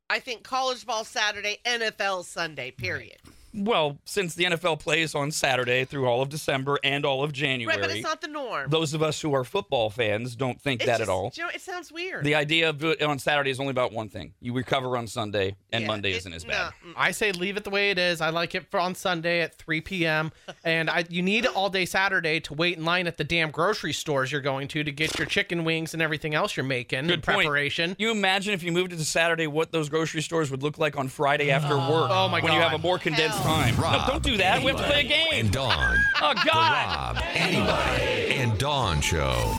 I 0.09 0.19
think 0.19 0.43
college 0.43 0.85
ball 0.85 1.03
Saturday, 1.03 1.57
NFL 1.65 2.23
Sunday, 2.23 2.71
period. 2.71 3.17
Well, 3.57 3.97
since 4.05 4.35
the 4.35 4.45
NFL 4.45 4.79
plays 4.79 5.15
on 5.15 5.31
Saturday 5.31 5.83
through 5.85 6.05
all 6.07 6.21
of 6.21 6.29
December 6.29 6.79
and 6.83 7.05
all 7.05 7.23
of 7.23 7.33
January, 7.33 7.77
Right, 7.77 7.87
but 7.87 7.95
it's 7.95 8.03
not 8.03 8.21
the 8.21 8.27
norm. 8.27 8.69
those 8.69 8.93
of 8.93 9.01
us 9.01 9.19
who 9.21 9.33
are 9.33 9.43
football 9.43 9.89
fans 9.89 10.35
don't 10.35 10.61
think 10.61 10.81
It's 10.81 10.87
that 10.87 10.99
just- 10.99 11.09
at 11.09 11.09
all. 11.09 11.31
You 11.35 11.43
know, 11.43 11.49
it 11.53 11.61
sounds 11.61 11.91
weird. 11.91 12.23
The 12.23 12.35
idea 12.35 12.69
of 12.69 12.83
it 12.83 13.01
on 13.01 13.19
Saturday 13.19 13.49
is 13.49 13.59
only 13.59 13.71
about 13.71 13.91
one 13.91 14.09
thing: 14.09 14.33
you 14.39 14.53
recover 14.53 14.95
on 14.97 15.07
Sunday, 15.07 15.55
and 15.71 15.87
Monday 15.87 16.11
isn't 16.11 16.31
as 16.31 16.45
bad. 16.45 16.71
I 16.95 17.11
say 17.11 17.31
leave 17.31 17.57
it 17.57 17.63
the 17.63 17.69
way 17.69 17.89
it 17.91 17.97
is. 17.97 18.21
I 18.21 18.29
like 18.29 18.55
it 18.55 18.69
for 18.69 18.79
on 18.79 18.95
Sunday 18.95 19.41
at 19.41 19.55
3 19.55 19.81
p.m. 19.81 20.31
and 20.63 20.89
I 20.89 21.05
you 21.09 21.21
need 21.21 21.45
all 21.45 21.69
day 21.69 21.85
Saturday 21.85 22.39
to 22.41 22.53
wait 22.53 22.77
in 22.77 22.85
line 22.85 23.07
at 23.07 23.17
the 23.17 23.23
damn 23.23 23.51
grocery 23.51 23.93
stores 23.93 24.31
you're 24.31 24.41
going 24.41 24.67
to 24.69 24.83
to 24.83 24.91
get 24.91 25.17
your 25.17 25.27
chicken 25.27 25.63
wings 25.63 25.93
and 25.93 26.01
everything 26.01 26.35
else 26.35 26.55
you're 26.55 26.63
making 26.63 26.99
in 26.99 27.07
Good 27.07 27.23
point. 27.23 27.37
preparation. 27.39 27.95
You 27.99 28.11
imagine 28.11 28.53
if 28.53 28.63
you 28.63 28.71
moved 28.71 28.93
it 28.93 28.97
to 28.97 29.05
Saturday, 29.05 29.47
what 29.47 29.71
those 29.71 29.89
grocery 29.89 30.21
stores 30.21 30.51
would 30.51 30.63
look 30.63 30.77
like 30.77 30.97
on 30.97 31.07
Friday 31.07 31.51
after 31.51 31.73
oh. 31.73 31.91
work. 31.91 32.09
Oh, 32.11 32.27
my 32.29 32.41
When 32.41 32.53
you 32.53 32.59
have 32.59 32.73
a 32.73 32.77
more 32.77 32.99
condensed 32.99 33.43
time. 33.47 33.75
No, 33.77 34.03
don't 34.07 34.23
do 34.23 34.37
that. 34.37 34.59
We 34.63 34.71
have 34.71 34.77
to 34.77 34.83
play 34.83 35.01
a 35.01 35.07
game. 35.07 35.27
And 35.31 35.51
Dawn. 35.51 35.97
Oh 36.19 36.33
The 36.33 36.49
God! 36.51 37.15
Rob, 37.15 37.23
anybody, 37.35 38.33
and 38.41 38.57
Dawn 38.57 39.01
Show. 39.01 39.55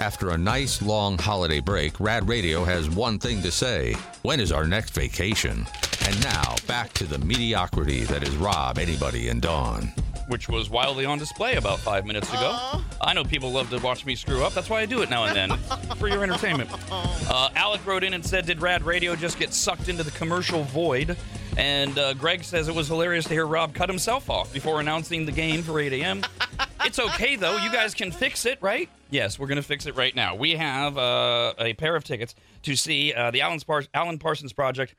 After 0.00 0.30
a 0.30 0.38
nice 0.38 0.82
long 0.82 1.16
holiday 1.16 1.60
break, 1.60 1.98
Rad 2.00 2.28
Radio 2.28 2.64
has 2.64 2.90
one 2.90 3.18
thing 3.18 3.40
to 3.42 3.52
say. 3.52 3.94
When 4.22 4.40
is 4.40 4.50
our 4.50 4.66
next 4.66 4.94
vacation? 4.94 5.64
And 6.06 6.22
now, 6.24 6.56
back 6.66 6.92
to 6.94 7.04
the 7.04 7.18
mediocrity 7.18 8.04
that 8.04 8.22
is 8.22 8.34
Rob, 8.36 8.78
anybody, 8.78 9.28
and 9.28 9.40
Dawn. 9.40 9.92
Which 10.28 10.48
was 10.48 10.70
wildly 10.70 11.04
on 11.04 11.18
display 11.18 11.56
about 11.56 11.78
five 11.80 12.06
minutes 12.06 12.28
ago. 12.30 12.80
I 13.00 13.12
know 13.12 13.24
people 13.24 13.50
love 13.52 13.70
to 13.70 13.78
watch 13.78 14.06
me 14.06 14.14
screw 14.14 14.42
up. 14.44 14.52
That's 14.54 14.70
why 14.70 14.80
I 14.80 14.86
do 14.86 15.02
it 15.02 15.10
now 15.10 15.24
and 15.24 15.36
then 15.36 15.58
for 15.98 16.08
your 16.08 16.22
entertainment. 16.22 16.70
Uh, 17.28 17.48
Alec 17.54 17.86
wrote 17.86 18.04
in 18.04 18.12
and 18.14 18.24
said, 18.26 18.44
"Did 18.44 18.60
Rad 18.60 18.82
Radio 18.82 19.16
just 19.16 19.38
get 19.38 19.54
sucked 19.54 19.88
into 19.88 20.02
the 20.02 20.10
commercial 20.10 20.64
void?" 20.64 21.16
And 21.56 21.96
uh, 21.98 22.12
Greg 22.14 22.44
says 22.44 22.68
it 22.68 22.74
was 22.74 22.88
hilarious 22.88 23.24
to 23.26 23.30
hear 23.30 23.46
Rob 23.46 23.74
cut 23.74 23.88
himself 23.88 24.28
off 24.28 24.52
before 24.52 24.80
announcing 24.80 25.24
the 25.24 25.32
game 25.32 25.62
for 25.62 25.78
8 25.80 25.92
a.m. 25.94 26.22
it's 26.84 26.98
okay 26.98 27.36
though. 27.36 27.56
You 27.58 27.72
guys 27.72 27.94
can 27.94 28.10
fix 28.12 28.44
it, 28.44 28.58
right? 28.60 28.88
Yes, 29.08 29.38
we're 29.38 29.46
gonna 29.46 29.62
fix 29.62 29.86
it 29.86 29.96
right 29.96 30.14
now. 30.14 30.34
We 30.34 30.52
have 30.56 30.98
uh, 30.98 31.54
a 31.58 31.72
pair 31.74 31.96
of 31.96 32.04
tickets 32.04 32.34
to 32.64 32.76
see 32.76 33.14
uh, 33.14 33.30
the 33.30 33.40
Alan, 33.40 33.60
Spars- 33.60 33.88
Alan 33.94 34.18
Parsons 34.18 34.52
Project 34.52 34.94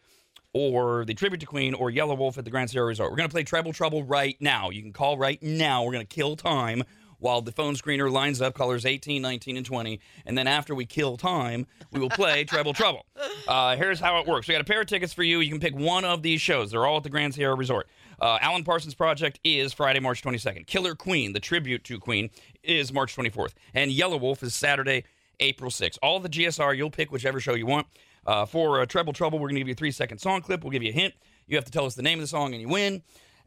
or 0.54 1.04
the 1.06 1.14
Tribute 1.14 1.40
to 1.40 1.46
Queen 1.46 1.74
or 1.74 1.92
Yelawolf 1.92 2.38
at 2.38 2.46
the 2.46 2.52
Grand 2.52 2.70
Sierra 2.70 2.88
Resort. 2.88 3.12
We're 3.12 3.18
going 3.18 3.30
to 3.30 3.34
play 3.34 3.44
Treble 3.44 3.74
Trouble 3.74 4.04
right 4.04 4.38
now. 4.40 4.70
You 4.70 4.82
can 4.82 4.94
call 4.94 5.18
right 5.18 5.42
now. 5.42 5.84
We're 5.84 5.94
going 5.94 6.06
to 6.06 6.16
kill 6.16 6.36
time 6.36 6.84
while 7.24 7.42
the 7.42 7.52
phone 7.52 7.74
screener 7.74 8.12
lines 8.12 8.42
up 8.42 8.54
colors 8.54 8.86
18, 8.86 9.22
19, 9.22 9.58
and 9.58 9.66
20. 9.66 10.00
And 10.26 10.38
then 10.38 10.46
after 10.46 10.76
we 10.76 10.86
kill 10.86 11.16
time, 11.18 11.66
we 11.92 12.00
will 12.00 12.10
play 12.10 12.44
Treble 12.46 12.74
Trouble. 12.74 13.06
Uh, 13.48 13.76
here's 13.78 14.00
how 14.00 14.20
it 14.20 14.28
works. 14.28 14.48
We 14.48 14.54
got 14.54 14.62
a 14.62 14.66
pair 14.66 14.82
of 14.82 14.88
tickets 14.88 15.14
for 15.14 15.24
you. 15.24 15.40
You 15.40 15.50
can 15.50 15.60
pick 15.60 15.74
one 15.74 16.06
of 16.06 16.22
these 16.22 16.42
shows. 16.42 16.72
They're 16.72 16.86
all 16.86 16.98
at 16.98 17.04
the 17.04 17.10
Grand 17.10 17.34
Sierra 17.34 17.56
Resort. 17.56 17.88
Uh, 18.20 18.38
Alan 18.42 18.64
Parsons 18.64 18.94
Project 18.94 19.40
is 19.44 19.74
Friday, 19.74 20.00
March 20.00 20.22
22nd. 20.22 20.68
Killer 20.68 20.96
Queen, 20.96 21.34
the 21.34 21.40
tribute 21.40 21.84
to 21.86 21.98
Queen, 21.98 22.30
is 22.62 22.94
March 22.94 23.16
24th. 23.16 23.54
And 23.74 23.90
Yelawolf 23.90 24.44
is 24.44 24.54
Saturday, 24.54 25.06
April 25.40 25.72
6th. 25.72 25.98
All 26.04 26.20
the 26.20 26.30
GSR, 26.30 26.76
you'll 26.76 26.92
pick 26.92 27.12
whichever 27.12 27.40
show 27.40 27.54
you 27.54 27.66
want. 27.66 27.88
Uh, 28.26 28.46
for 28.46 28.82
uh, 28.82 28.86
Treble 28.86 29.14
Trouble, 29.14 29.40
we're 29.40 29.48
going 29.50 29.56
to 29.56 29.62
give 29.62 29.68
you 29.68 29.74
a 29.74 29.76
three 29.76 29.92
second 29.92 30.20
song 30.20 30.42
clip. 30.42 30.64
We'll 30.64 30.72
give 30.72 30.84
you 30.84 30.90
a 30.90 30.94
hint. 30.94 31.14
You 31.48 31.58
have 31.58 31.66
to 31.66 31.72
tell 31.72 31.86
us 31.86 31.96
the 31.96 32.02
name 32.04 32.20
of 32.20 32.24
the 32.24 32.28
song 32.28 32.54
and 32.54 32.62
you 32.62 32.70
win. 32.70 33.04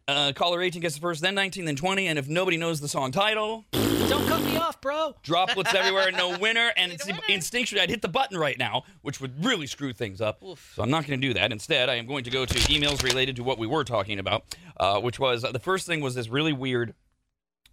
Uh, 0.09 0.33
caller 0.37 0.63
18 0.63 0.83
gets 0.83 0.95
the 0.95 1.01
first, 1.01 1.21
then 1.21 1.35
19, 1.35 1.65
then 1.65 1.75
20. 1.75 2.07
And 2.07 2.19
if 2.19 2.29
nobody 2.29 2.57
knows 2.57 2.81
the 2.81 2.87
song 2.87 3.11
title, 3.11 3.65
Don't 3.73 4.29
cut 4.29 4.41
me 4.43 4.57
off, 4.57 4.81
bro. 4.81 5.17
droplets 5.25 5.75
everywhere, 5.75 6.07
and 6.07 6.17
no 6.17 6.39
winner. 6.41 6.71
And 6.77 6.93
it's 6.93 7.07
instinctually, 7.07 7.81
I'd 7.81 7.91
hit 7.91 8.03
the 8.03 8.09
button 8.09 8.39
right 8.39 8.57
now, 8.57 8.85
which 9.03 9.21
would 9.21 9.45
really 9.45 9.67
screw 9.67 9.93
things 9.93 10.21
up. 10.21 10.41
So 10.75 10.83
I'm 10.83 10.91
not 10.91 11.07
going 11.09 11.21
to 11.21 11.27
do 11.27 11.35
that. 11.35 11.51
Instead, 11.51 11.89
I 11.89 11.97
am 11.97 12.07
going 12.07 12.23
to 12.23 12.31
go 12.31 12.45
to 12.47 12.55
emails 12.55 13.03
related 13.03 13.35
to 13.37 13.43
what 13.43 13.59
we 13.59 13.67
were 13.67 13.83
talking 13.83 14.21
about, 14.21 14.45
uh, 14.79 15.01
which 15.01 15.19
was 15.19 15.43
uh, 15.45 15.51
the 15.51 15.59
first 15.59 15.87
thing 15.89 16.01
was 16.01 16.15
this 16.15 16.29
really 16.29 16.53
weird 16.53 16.95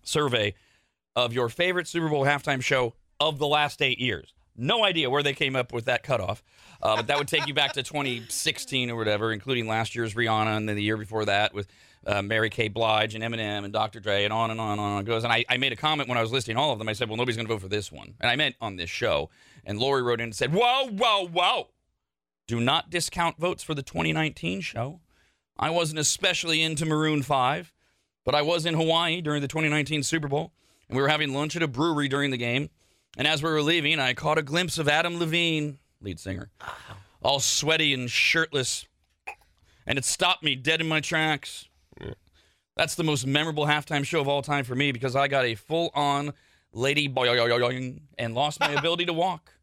survey 0.01 0.55
of 1.15 1.33
your 1.33 1.49
favorite 1.49 1.87
Super 1.87 2.09
Bowl 2.09 2.25
halftime 2.25 2.63
show 2.63 2.95
of 3.19 3.37
the 3.37 3.47
last 3.47 3.79
eight 3.81 3.99
years. 3.99 4.33
No 4.55 4.83
idea 4.83 5.09
where 5.09 5.23
they 5.23 5.33
came 5.33 5.55
up 5.55 5.73
with 5.73 5.85
that 5.85 6.03
cutoff, 6.03 6.43
uh, 6.81 6.97
but 6.97 7.07
that 7.07 7.17
would 7.17 7.27
take 7.27 7.47
you 7.47 7.53
back 7.53 7.73
to 7.73 7.81
2016 7.83 8.91
or 8.91 8.95
whatever, 8.95 9.31
including 9.31 9.67
last 9.67 9.95
year's 9.95 10.13
Rihanna 10.13 10.57
and 10.57 10.69
then 10.69 10.75
the 10.75 10.83
year 10.83 10.97
before 10.97 11.25
that 11.25 11.53
with 11.53 11.67
uh, 12.05 12.21
Mary 12.21 12.49
J. 12.49 12.67
Blige 12.67 13.15
and 13.15 13.23
Eminem 13.23 13.63
and 13.63 13.73
Dr. 13.73 13.99
Dre 13.99 14.23
and 14.23 14.33
on 14.33 14.51
and 14.51 14.59
on 14.59 14.73
and 14.73 14.81
on 14.81 15.01
it 15.01 15.05
goes. 15.05 15.23
And 15.23 15.33
I, 15.33 15.45
I 15.49 15.57
made 15.57 15.71
a 15.71 15.75
comment 15.75 16.09
when 16.09 16.17
I 16.17 16.21
was 16.21 16.31
listing 16.31 16.57
all 16.57 16.71
of 16.71 16.79
them. 16.79 16.87
I 16.87 16.93
said, 16.93 17.09
well, 17.09 17.17
nobody's 17.17 17.35
going 17.35 17.47
to 17.47 17.53
vote 17.53 17.61
for 17.61 17.67
this 17.67 17.91
one. 17.91 18.15
And 18.19 18.29
I 18.29 18.35
meant 18.35 18.55
on 18.61 18.75
this 18.75 18.89
show. 18.89 19.29
And 19.65 19.79
Lori 19.79 20.01
wrote 20.01 20.19
in 20.19 20.25
and 20.25 20.35
said, 20.35 20.53
whoa, 20.53 20.87
whoa, 20.89 21.27
whoa. 21.27 21.69
Do 22.45 22.59
not 22.59 22.89
discount 22.89 23.39
votes 23.39 23.63
for 23.63 23.73
the 23.73 23.83
2019 23.83 24.61
show. 24.61 24.99
I 25.57 25.69
wasn't 25.69 25.99
especially 25.99 26.61
into 26.61 26.85
Maroon 26.85 27.21
5, 27.21 27.71
but 28.25 28.35
I 28.35 28.41
was 28.41 28.65
in 28.65 28.73
Hawaii 28.73 29.21
during 29.21 29.41
the 29.41 29.47
2019 29.47 30.03
Super 30.03 30.27
Bowl, 30.27 30.51
and 30.89 30.97
we 30.97 31.01
were 31.01 31.09
having 31.09 31.33
lunch 31.33 31.55
at 31.55 31.63
a 31.63 31.67
brewery 31.67 32.07
during 32.07 32.31
the 32.31 32.37
game. 32.37 32.69
And 33.17 33.27
as 33.27 33.43
we 33.43 33.49
were 33.49 33.61
leaving, 33.61 33.99
I 33.99 34.13
caught 34.13 34.37
a 34.37 34.41
glimpse 34.41 34.77
of 34.77 34.89
Adam 34.89 35.19
Levine, 35.19 35.77
lead 36.01 36.19
singer, 36.19 36.49
all 37.21 37.39
sweaty 37.39 37.93
and 37.93 38.09
shirtless, 38.09 38.87
and 39.85 39.97
it 39.97 40.05
stopped 40.05 40.43
me 40.43 40.55
dead 40.55 40.81
in 40.81 40.87
my 40.87 40.99
tracks. 40.99 41.67
That's 42.75 42.95
the 42.95 43.03
most 43.03 43.27
memorable 43.27 43.67
halftime 43.67 44.03
show 44.03 44.19
of 44.19 44.27
all 44.27 44.41
time 44.41 44.63
for 44.63 44.73
me 44.73 44.91
because 44.91 45.15
I 45.15 45.27
got 45.27 45.45
a 45.45 45.53
full 45.53 45.91
on 45.93 46.33
lady 46.71 47.07
boing 47.07 48.01
and 48.17 48.33
lost 48.33 48.59
my 48.59 48.71
ability 48.77 49.05
to 49.05 49.13
walk. 49.13 49.53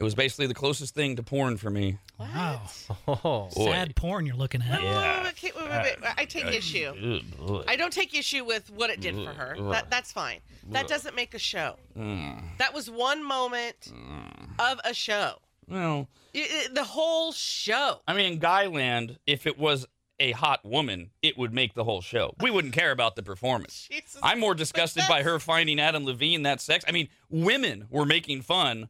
It 0.00 0.04
was 0.04 0.14
basically 0.14 0.46
the 0.46 0.54
closest 0.54 0.94
thing 0.94 1.16
to 1.16 1.22
porn 1.22 1.58
for 1.58 1.68
me. 1.68 1.98
Wow. 2.18 2.62
Oh, 3.06 3.48
Sad 3.50 3.94
porn 3.94 4.24
you're 4.24 4.34
looking 4.34 4.62
at. 4.62 4.80
Wait, 4.80 4.88
wait, 4.88 5.54
wait, 5.54 5.70
wait, 5.70 5.70
wait, 5.70 6.00
wait. 6.00 6.14
I 6.16 6.24
take 6.24 6.46
issue. 6.46 7.20
I 7.68 7.76
don't 7.76 7.92
take 7.92 8.16
issue 8.16 8.42
with 8.44 8.70
what 8.70 8.88
it 8.88 9.00
did 9.00 9.14
for 9.14 9.32
her. 9.32 9.56
That, 9.70 9.90
that's 9.90 10.10
fine. 10.10 10.40
That 10.70 10.88
doesn't 10.88 11.14
make 11.14 11.34
a 11.34 11.38
show. 11.38 11.76
Mm. 11.98 12.42
That 12.56 12.72
was 12.72 12.90
one 12.90 13.22
moment 13.22 13.92
mm. 13.92 14.48
of 14.58 14.80
a 14.84 14.94
show. 14.94 15.34
Well, 15.68 16.08
I- 16.34 16.48
I- 16.50 16.72
the 16.72 16.84
whole 16.84 17.32
show. 17.32 18.00
I 18.08 18.14
mean, 18.14 18.32
in 18.32 18.38
Guyland, 18.38 19.18
if 19.26 19.46
it 19.46 19.58
was 19.58 19.86
a 20.18 20.32
hot 20.32 20.64
woman, 20.64 21.10
it 21.20 21.36
would 21.36 21.52
make 21.52 21.74
the 21.74 21.84
whole 21.84 22.00
show. 22.00 22.34
We 22.40 22.50
wouldn't 22.50 22.72
care 22.74 22.90
about 22.90 23.16
the 23.16 23.22
performance. 23.22 23.88
Jesus. 23.90 24.18
I'm 24.22 24.40
more 24.40 24.54
disgusted 24.54 25.04
by 25.08 25.22
her 25.24 25.38
finding 25.38 25.78
Adam 25.78 26.04
Levine 26.06 26.42
that 26.44 26.62
sex. 26.62 26.84
I 26.88 26.92
mean, 26.92 27.08
women 27.28 27.86
were 27.90 28.06
making 28.06 28.42
fun 28.42 28.88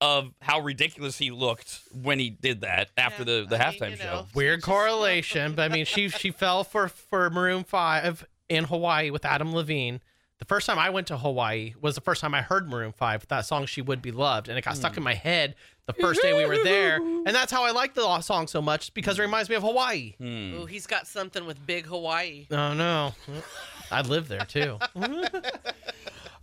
of 0.00 0.32
how 0.40 0.60
ridiculous 0.60 1.18
he 1.18 1.30
looked 1.30 1.80
when 1.92 2.18
he 2.18 2.30
did 2.30 2.60
that 2.60 2.90
after 2.96 3.24
the, 3.24 3.46
the 3.48 3.56
I 3.56 3.70
mean, 3.70 3.80
halftime 3.80 3.90
you 3.90 3.96
show. 3.96 4.04
know. 4.04 4.26
weird 4.34 4.62
correlation, 4.62 5.54
but 5.54 5.70
I 5.70 5.74
mean, 5.74 5.84
she 5.84 6.08
she 6.08 6.30
fell 6.32 6.64
for 6.64 6.88
for 6.88 7.30
Maroon 7.30 7.64
Five 7.64 8.26
in 8.48 8.64
Hawaii 8.64 9.10
with 9.10 9.24
Adam 9.24 9.54
Levine. 9.54 10.00
The 10.38 10.44
first 10.44 10.66
time 10.66 10.78
I 10.78 10.90
went 10.90 11.08
to 11.08 11.18
Hawaii 11.18 11.74
was 11.80 11.96
the 11.96 12.00
first 12.00 12.20
time 12.20 12.32
I 12.32 12.42
heard 12.42 12.68
Maroon 12.68 12.92
Five, 12.92 13.26
that 13.28 13.44
song 13.44 13.66
"She 13.66 13.82
Would 13.82 14.00
Be 14.00 14.12
Loved," 14.12 14.48
and 14.48 14.56
it 14.56 14.64
got 14.64 14.76
stuck 14.76 14.96
in 14.96 15.02
my 15.02 15.14
head 15.14 15.56
the 15.86 15.94
first 15.94 16.20
day 16.22 16.34
we 16.34 16.44
were 16.46 16.62
there, 16.62 16.96
and 16.96 17.28
that's 17.28 17.50
how 17.50 17.64
I 17.64 17.70
like 17.70 17.94
the 17.94 18.20
song 18.20 18.46
so 18.46 18.60
much 18.60 18.92
because 18.92 19.18
it 19.18 19.22
reminds 19.22 19.48
me 19.48 19.56
of 19.56 19.62
Hawaii. 19.62 20.14
Hmm. 20.18 20.54
Ooh, 20.54 20.66
he's 20.66 20.86
got 20.86 21.06
something 21.06 21.46
with 21.46 21.66
big 21.66 21.86
Hawaii. 21.86 22.46
Oh 22.50 22.74
no, 22.74 23.14
I'd 23.90 24.06
live 24.06 24.28
there 24.28 24.44
too. 24.44 24.78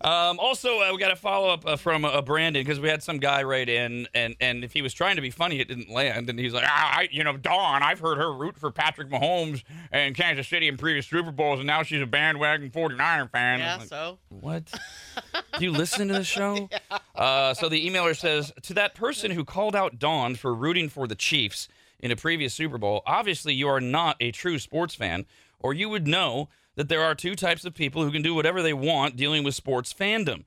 Um, 0.02 0.40
also, 0.40 0.82
uh, 0.82 0.92
we 0.92 1.00
got 1.00 1.12
a 1.12 1.16
follow 1.16 1.50
up 1.50 1.66
uh, 1.66 1.76
from 1.78 2.06
uh, 2.06 2.22
Brandon 2.22 2.64
because 2.64 2.80
we 2.80 2.90
had 2.90 3.02
some 3.02 3.18
guy 3.18 3.44
write 3.44 3.70
in, 3.70 4.08
and 4.14 4.36
and 4.42 4.64
if 4.64 4.74
he 4.74 4.82
was 4.82 4.94
trying 4.94 5.16
to 5.16 5.22
be 5.22 5.30
funny, 5.32 5.60
it 5.60 5.68
didn't 5.68 5.90
land. 5.90 6.30
And 6.30 6.38
he's 6.38 6.54
like, 6.54 6.66
ah, 6.68 6.98
I, 6.98 7.08
you 7.12 7.24
know, 7.24 7.38
Dawn, 7.38 7.82
I've 7.82 8.00
heard 8.00 8.18
her 8.18 8.34
root 8.34 8.58
for 8.58 8.72
Patrick 8.72 9.10
Mahomes 9.10 9.64
and 9.92 10.16
Kansas 10.16 10.48
City 10.48 10.68
in 10.68 10.78
previous 10.78 11.08
Super 11.08 11.32
Bowls, 11.32 11.60
and 11.60 11.68
now 11.68 11.84
she's 11.84 12.02
a 12.02 12.06
bandwagon 12.06 12.70
49er 12.70 13.32
fan. 13.32 13.60
Yeah, 13.60 13.78
like, 13.78 13.88
so 13.88 14.20
What? 14.30 14.66
Do 14.66 15.42
you 15.64 15.72
listen 15.72 16.08
to 16.10 16.14
the 16.14 16.24
show? 16.24 16.70
Uh, 17.16 17.54
so 17.54 17.70
the 17.70 17.90
emailer 17.90 18.18
says 18.18 18.52
to 18.64 18.74
that 18.74 18.96
person 18.96 19.32
who 19.32 19.46
called 19.46 19.76
out 19.76 19.98
Dawn 19.98 20.36
for 20.36 20.54
rooting 20.54 20.90
for 20.90 21.08
the 21.08 21.16
Chiefs 21.16 21.68
in 22.00 22.12
a 22.12 22.16
previous 22.16 22.54
Super 22.54 22.78
Bowl, 22.78 23.02
obviously 23.06 23.54
you 23.54 23.68
are 23.70 23.82
not 23.82 24.18
a 24.20 24.32
true 24.32 24.60
sports 24.60 24.94
fan, 24.94 25.26
or 25.60 25.74
you 25.74 25.88
would 25.90 26.08
know 26.08 26.50
that 26.76 26.90
there 26.90 27.02
are 27.02 27.16
two 27.16 27.36
types 27.36 27.66
of 27.66 27.74
people 27.74 28.04
who 28.04 28.12
can 28.12 28.22
do 28.22 28.36
whatever 28.36 28.62
they 28.62 28.74
want 28.74 29.16
dealing 29.16 29.44
with 29.44 29.56
sports 29.56 29.94
fandom. 29.94 30.44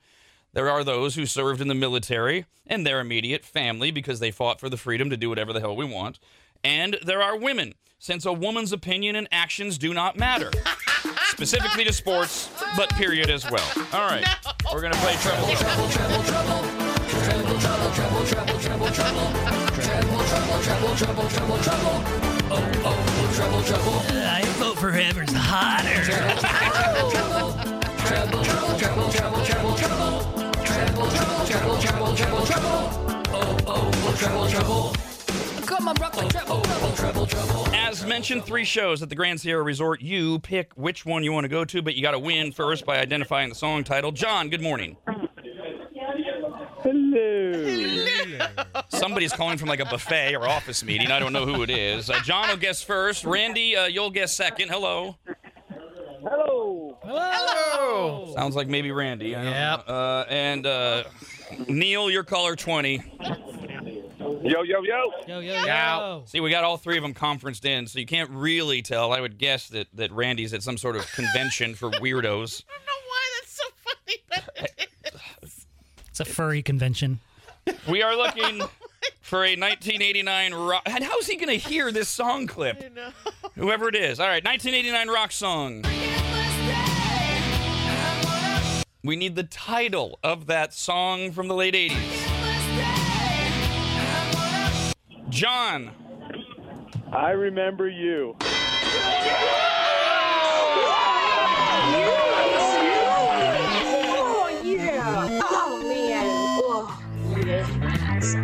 There 0.53 0.71
are 0.71 0.85
those 0.85 1.15
who 1.15 1.27
served 1.27 1.61
in 1.61 1.69
the 1.69 1.75
military 1.75 2.47
and 2.67 2.87
their 2.87 3.01
immediate 3.01 3.45
family 3.45 3.91
because 3.91 4.21
they 4.21 4.31
fought 4.31 4.61
for 4.61 4.69
the 4.69 4.77
freedom 4.77 5.11
to 5.11 5.17
do 5.17 5.29
whatever 5.29 5.53
the 5.53 5.61
hell 5.61 5.77
we 5.77 5.85
want. 5.85 6.19
And 6.65 6.99
there 7.05 7.23
are 7.23 7.37
women, 7.37 7.75
since 7.99 8.25
a 8.25 8.33
woman's 8.33 8.73
opinion 8.73 9.17
and 9.17 9.29
actions 9.31 9.79
do 9.79 9.93
not 9.93 10.17
matter. 10.17 10.51
Specifically 11.29 11.85
to 11.85 11.93
sports, 11.93 12.51
but 12.77 12.89
period 12.91 13.31
as 13.31 13.49
well. 13.51 13.71
All 13.93 14.09
right, 14.09 14.27
we're 14.73 14.81
going 14.81 14.93
to 14.93 14.99
play 14.99 15.15
Treble 15.17 15.47
Trouble. 15.55 15.89
Treble, 15.89 16.23
trouble. 16.23 16.89
Treble, 17.09 17.59
trouble, 17.61 17.93
trouble, 17.93 18.25
trouble, 18.27 18.59
trouble, 18.59 18.89
trouble. 18.91 19.33
Treble, 19.83 20.25
trouble, 20.25 20.63
trouble, 20.63 20.97
trouble, 20.97 21.29
trouble, 21.29 21.59
trouble. 21.59 22.38
Oh, 22.51 22.57
oh, 22.85 23.33
trouble, 23.35 23.63
trouble. 23.63 23.93
I 24.17 24.43
vote 24.57 24.79
for 24.79 24.91
whoever's 24.91 25.33
hotter. 25.33 26.03
Trouble, 28.07 28.43
trouble, 28.43 28.79
trouble, 28.79 29.11
trouble, 29.11 29.43
trouble, 29.45 29.75
trouble. 29.77 30.23
Trouble, 30.65 31.11
trouble, 31.11 31.77
trouble, 31.77 32.15
trouble, 32.17 32.47
trouble. 32.47 32.89
Trouble, 34.17 34.49
trouble. 34.49 34.93
Treble, 36.97 37.27
treble. 37.27 37.69
As 37.75 38.05
mentioned, 38.07 38.45
three 38.45 38.65
shows 38.65 39.03
at 39.03 39.09
the 39.11 39.15
Grand 39.15 39.41
Sierra 39.41 39.63
Resort. 39.63 40.01
You 40.01 40.39
pick 40.39 40.73
which 40.75 41.05
one 41.05 41.23
you 41.25 41.33
want 41.33 41.45
to 41.45 41.49
go 41.49 41.65
to, 41.67 41.83
but 41.83 41.95
you 41.97 42.03
got 42.03 42.13
to 42.13 42.19
win 42.19 42.53
first 42.53 42.87
by 42.87 42.99
identifying 42.99 43.51
the 43.51 43.55
song 43.55 43.85
title. 43.85 44.11
John, 44.11 44.49
good 44.49 44.63
morning. 44.63 44.97
Hello. 46.91 48.83
Somebody's 48.89 49.33
calling 49.33 49.59
from 49.59 49.69
like 49.69 49.81
a 49.81 49.85
buffet 49.85 50.35
or 50.35 50.49
office 50.49 50.83
meeting. 50.83 51.11
I 51.11 51.19
don't 51.19 51.33
know 51.33 51.45
who 51.47 51.63
it 51.63 51.71
is. 51.71 52.09
Uh, 52.11 52.19
John 52.25 52.49
will 52.49 52.57
guess 52.57 52.83
first. 52.83 53.25
Randy, 53.25 53.77
uh, 53.77 53.87
you'll 53.87 54.11
guess 54.11 54.35
second. 54.35 54.69
Hello. 54.71 55.17
Hello. 56.23 56.99
Hello. 57.03 58.33
Sounds 58.35 58.57
like 58.57 58.69
maybe 58.69 58.91
Randy. 58.91 59.37
I 59.37 59.45
don't 59.45 59.53
Yep. 59.53 59.89
know. 59.89 59.95
Uh, 59.95 60.25
and 60.29 60.67
uh, 60.67 61.05
Neil, 61.69 62.11
your 62.11 62.25
caller 62.25 62.57
20. 62.57 63.03
Yo, 64.43 64.63
yo, 64.63 64.83
yo. 64.83 64.83
Yo, 65.27 65.39
yo, 65.41 65.65
yo. 65.65 66.23
See, 66.27 66.41
we 66.41 66.51
got 66.51 66.65
all 66.65 66.77
three 66.77 66.97
of 66.97 67.03
them 67.03 67.15
conferenced 67.15 67.65
in, 67.65 67.87
so 67.87 67.99
you 67.99 68.07
can't 68.07 68.31
really 68.31 68.83
tell. 68.83 69.13
I 69.13 69.21
would 69.21 69.39
guess 69.39 69.69
that, 69.69 69.89
that 69.95 70.11
Randy's 70.13 70.53
at 70.55 70.63
some 70.63 70.77
sort 70.79 70.97
of 70.97 71.11
convention 71.13 71.75
for 71.75 71.91
weirdos. 71.91 72.63
I 72.69 72.73
don't 72.73 72.87
know 72.87 73.01
why 73.07 73.21
that's 73.41 73.53
so 73.53 73.65
funny, 73.85 74.17
but 74.29 74.65
it 74.65 74.75
is. 74.79 74.87
It's 76.21 76.29
a 76.29 76.35
furry 76.35 76.63
convention. 76.63 77.21
We 77.87 78.03
are 78.03 78.17
looking 78.17 78.63
for 79.21 79.45
a 79.45 79.55
1989 79.55 80.55
rock. 80.55 80.83
And 80.87 81.05
how's 81.05 81.27
he 81.27 81.37
going 81.37 81.49
to 81.49 81.69
hear 81.69 81.93
this 81.93 82.09
song 82.09 82.47
clip? 82.47 82.83
Whoever 83.57 83.91
it 83.91 83.95
is. 83.95 84.19
All 84.19 84.27
right, 84.27 84.43
1989 84.43 85.09
rock 85.15 85.33
song. 85.33 85.85
We 89.05 89.17
need 89.17 89.37
the 89.37 89.43
title 89.43 90.19
of 90.25 90.47
that 90.47 90.73
song 90.73 91.33
from 91.33 91.49
the 91.49 91.55
late 91.55 91.75
80s. 91.75 92.25
John. 95.29 95.91
I 97.13 97.33
remember 97.33 97.87
you. 97.87 98.35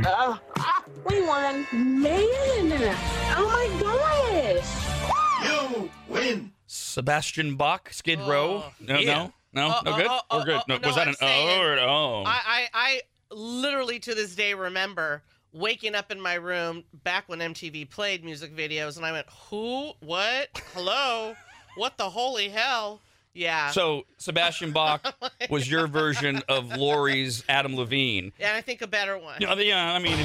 Uh, 0.06 0.36
ah, 0.58 0.84
we 1.08 1.22
won. 1.26 1.66
Man. 1.72 2.96
Oh, 3.36 3.48
my 3.48 3.80
gosh. 3.80 5.44
You 5.44 5.90
win. 6.08 6.52
Sebastian 6.66 7.56
Bach, 7.56 7.90
Skid 7.92 8.20
Row. 8.20 8.64
No, 8.80 8.98
yeah. 8.98 9.14
no, 9.52 9.68
no, 9.68 9.74
Oh, 9.76 9.80
no 9.84 9.92
oh, 9.92 9.96
good. 9.96 10.06
oh, 10.08 10.20
We're 10.30 10.40
oh, 10.40 10.44
good. 10.44 10.54
oh, 10.56 10.62
No, 10.68 10.76
no, 10.78 10.86
was 10.88 10.96
that 10.96 11.02
I'm 11.02 11.08
an 11.08 11.14
saying- 11.14 11.48
oh 11.58 11.62
or 11.62 11.72
an 11.74 11.78
oh? 11.80 12.22
I, 12.26 12.40
I, 12.46 12.68
I 12.74 13.00
literally 13.30 13.98
to 14.00 14.14
this 14.14 14.34
day 14.34 14.54
remember 14.54 15.22
waking 15.52 15.94
up 15.94 16.10
in 16.10 16.20
my 16.20 16.34
room 16.34 16.84
back 17.04 17.28
when 17.28 17.38
MTV 17.38 17.88
played 17.90 18.24
music 18.24 18.54
videos, 18.56 18.96
and 18.96 19.06
I 19.06 19.12
went, 19.12 19.26
"Who? 19.50 19.92
What? 20.00 20.48
Hello? 20.74 21.34
what 21.76 21.96
the 21.96 22.10
holy 22.10 22.48
hell?" 22.50 23.00
Yeah. 23.34 23.70
So 23.70 24.04
Sebastian 24.18 24.72
Bach 24.72 25.14
oh 25.22 25.28
was 25.50 25.70
your 25.70 25.86
version 25.86 26.42
of 26.48 26.76
Lori's 26.76 27.44
Adam 27.48 27.76
Levine. 27.76 28.32
and 28.38 28.56
I 28.56 28.60
think 28.60 28.80
a 28.82 28.86
better 28.86 29.18
one. 29.18 29.36
Yeah, 29.40 29.54
yeah, 29.54 29.92
I 29.92 29.98
mean, 29.98 30.16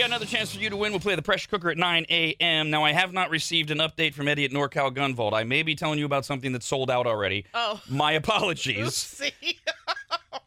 we 0.00 0.04
got 0.04 0.12
another 0.12 0.24
chance 0.24 0.54
for 0.54 0.58
you 0.62 0.70
to 0.70 0.78
win. 0.78 0.92
We'll 0.92 1.00
play 1.00 1.14
the 1.14 1.20
pressure 1.20 1.46
cooker 1.46 1.68
at 1.68 1.76
9 1.76 2.06
a.m. 2.08 2.70
Now, 2.70 2.84
I 2.84 2.92
have 2.92 3.12
not 3.12 3.28
received 3.28 3.70
an 3.70 3.78
update 3.78 4.14
from 4.14 4.28
Eddie 4.28 4.46
at 4.46 4.50
NorCal 4.50 4.94
Gun 4.94 5.14
Vault. 5.14 5.34
I 5.34 5.44
may 5.44 5.62
be 5.62 5.74
telling 5.74 5.98
you 5.98 6.06
about 6.06 6.24
something 6.24 6.52
that's 6.52 6.64
sold 6.64 6.90
out 6.90 7.06
already. 7.06 7.44
Oh. 7.52 7.82
My 7.86 8.12
apologies. 8.12 9.20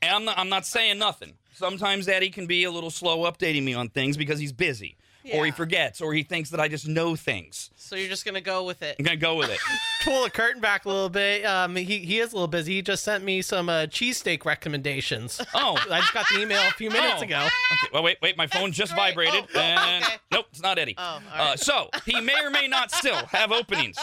I'm 0.02 0.26
not, 0.26 0.40
I'm 0.40 0.50
not 0.50 0.66
saying 0.66 0.98
nothing. 0.98 1.34
Sometimes 1.54 2.08
Eddie 2.08 2.32
can 2.32 2.48
be 2.48 2.64
a 2.64 2.72
little 2.72 2.90
slow 2.90 3.32
updating 3.32 3.62
me 3.62 3.76
on 3.76 3.90
things 3.90 4.18
because 4.18 4.40
he's 4.40 4.52
busy, 4.52 4.98
or 5.32 5.46
he 5.46 5.52
forgets, 5.52 6.02
or 6.02 6.16
he 6.16 6.24
thinks 6.24 6.50
that 6.50 6.60
I 6.60 6.68
just 6.68 6.88
know 6.88 7.16
things. 7.16 7.70
So 7.84 7.96
you're 7.96 8.10
just 8.10 8.26
gonna 8.26 8.42
go 8.42 8.64
with 8.64 8.82
it. 8.82 8.96
I'm 9.00 9.06
gonna 9.06 9.18
go 9.18 9.36
with 9.36 9.50
it. 9.50 9.60
Pull 10.04 10.24
the 10.24 10.30
curtain 10.30 10.62
back 10.62 10.84
a 10.86 10.90
little 10.90 11.10
bit. 11.10 11.46
Um, 11.46 11.76
he, 11.78 12.00
he 12.00 12.20
is 12.20 12.34
a 12.34 12.36
little 12.36 12.48
busy. 12.48 12.74
He 12.76 12.82
just 12.82 13.04
sent 13.06 13.24
me 13.24 13.42
some 13.42 13.70
uh, 13.70 13.86
cheesesteak 13.86 14.44
recommendations. 14.44 15.40
Oh, 15.54 15.78
I 15.90 16.00
just 16.02 16.14
got 16.14 16.26
the 16.34 16.42
email 16.42 16.60
a 16.68 16.72
few 16.72 16.90
minutes 16.90 17.22
Oh. 17.22 17.24
ago. 17.24 17.38
Okay, 17.46 17.88
well, 17.94 18.04
wait, 18.04 18.18
wait. 18.22 18.36
My 18.38 18.48
phone 18.48 18.72
just 18.74 18.94
Great. 18.94 19.10
vibrated, 19.16 19.46
Oh, 19.46 19.48
oh, 19.56 19.60
and 19.60 20.04
okay. 20.04 20.16
nope, 20.32 20.46
it's 20.52 20.62
not 20.62 20.78
Eddie. 20.78 20.96
Oh, 20.98 21.22
all 21.36 21.54
uh, 21.54 21.56
so 21.56 21.90
he 22.06 22.20
may 22.20 22.36
or 22.44 22.50
may 22.50 22.68
not 22.68 22.92
still 22.92 23.16
have 23.28 23.52
openings 23.54 23.98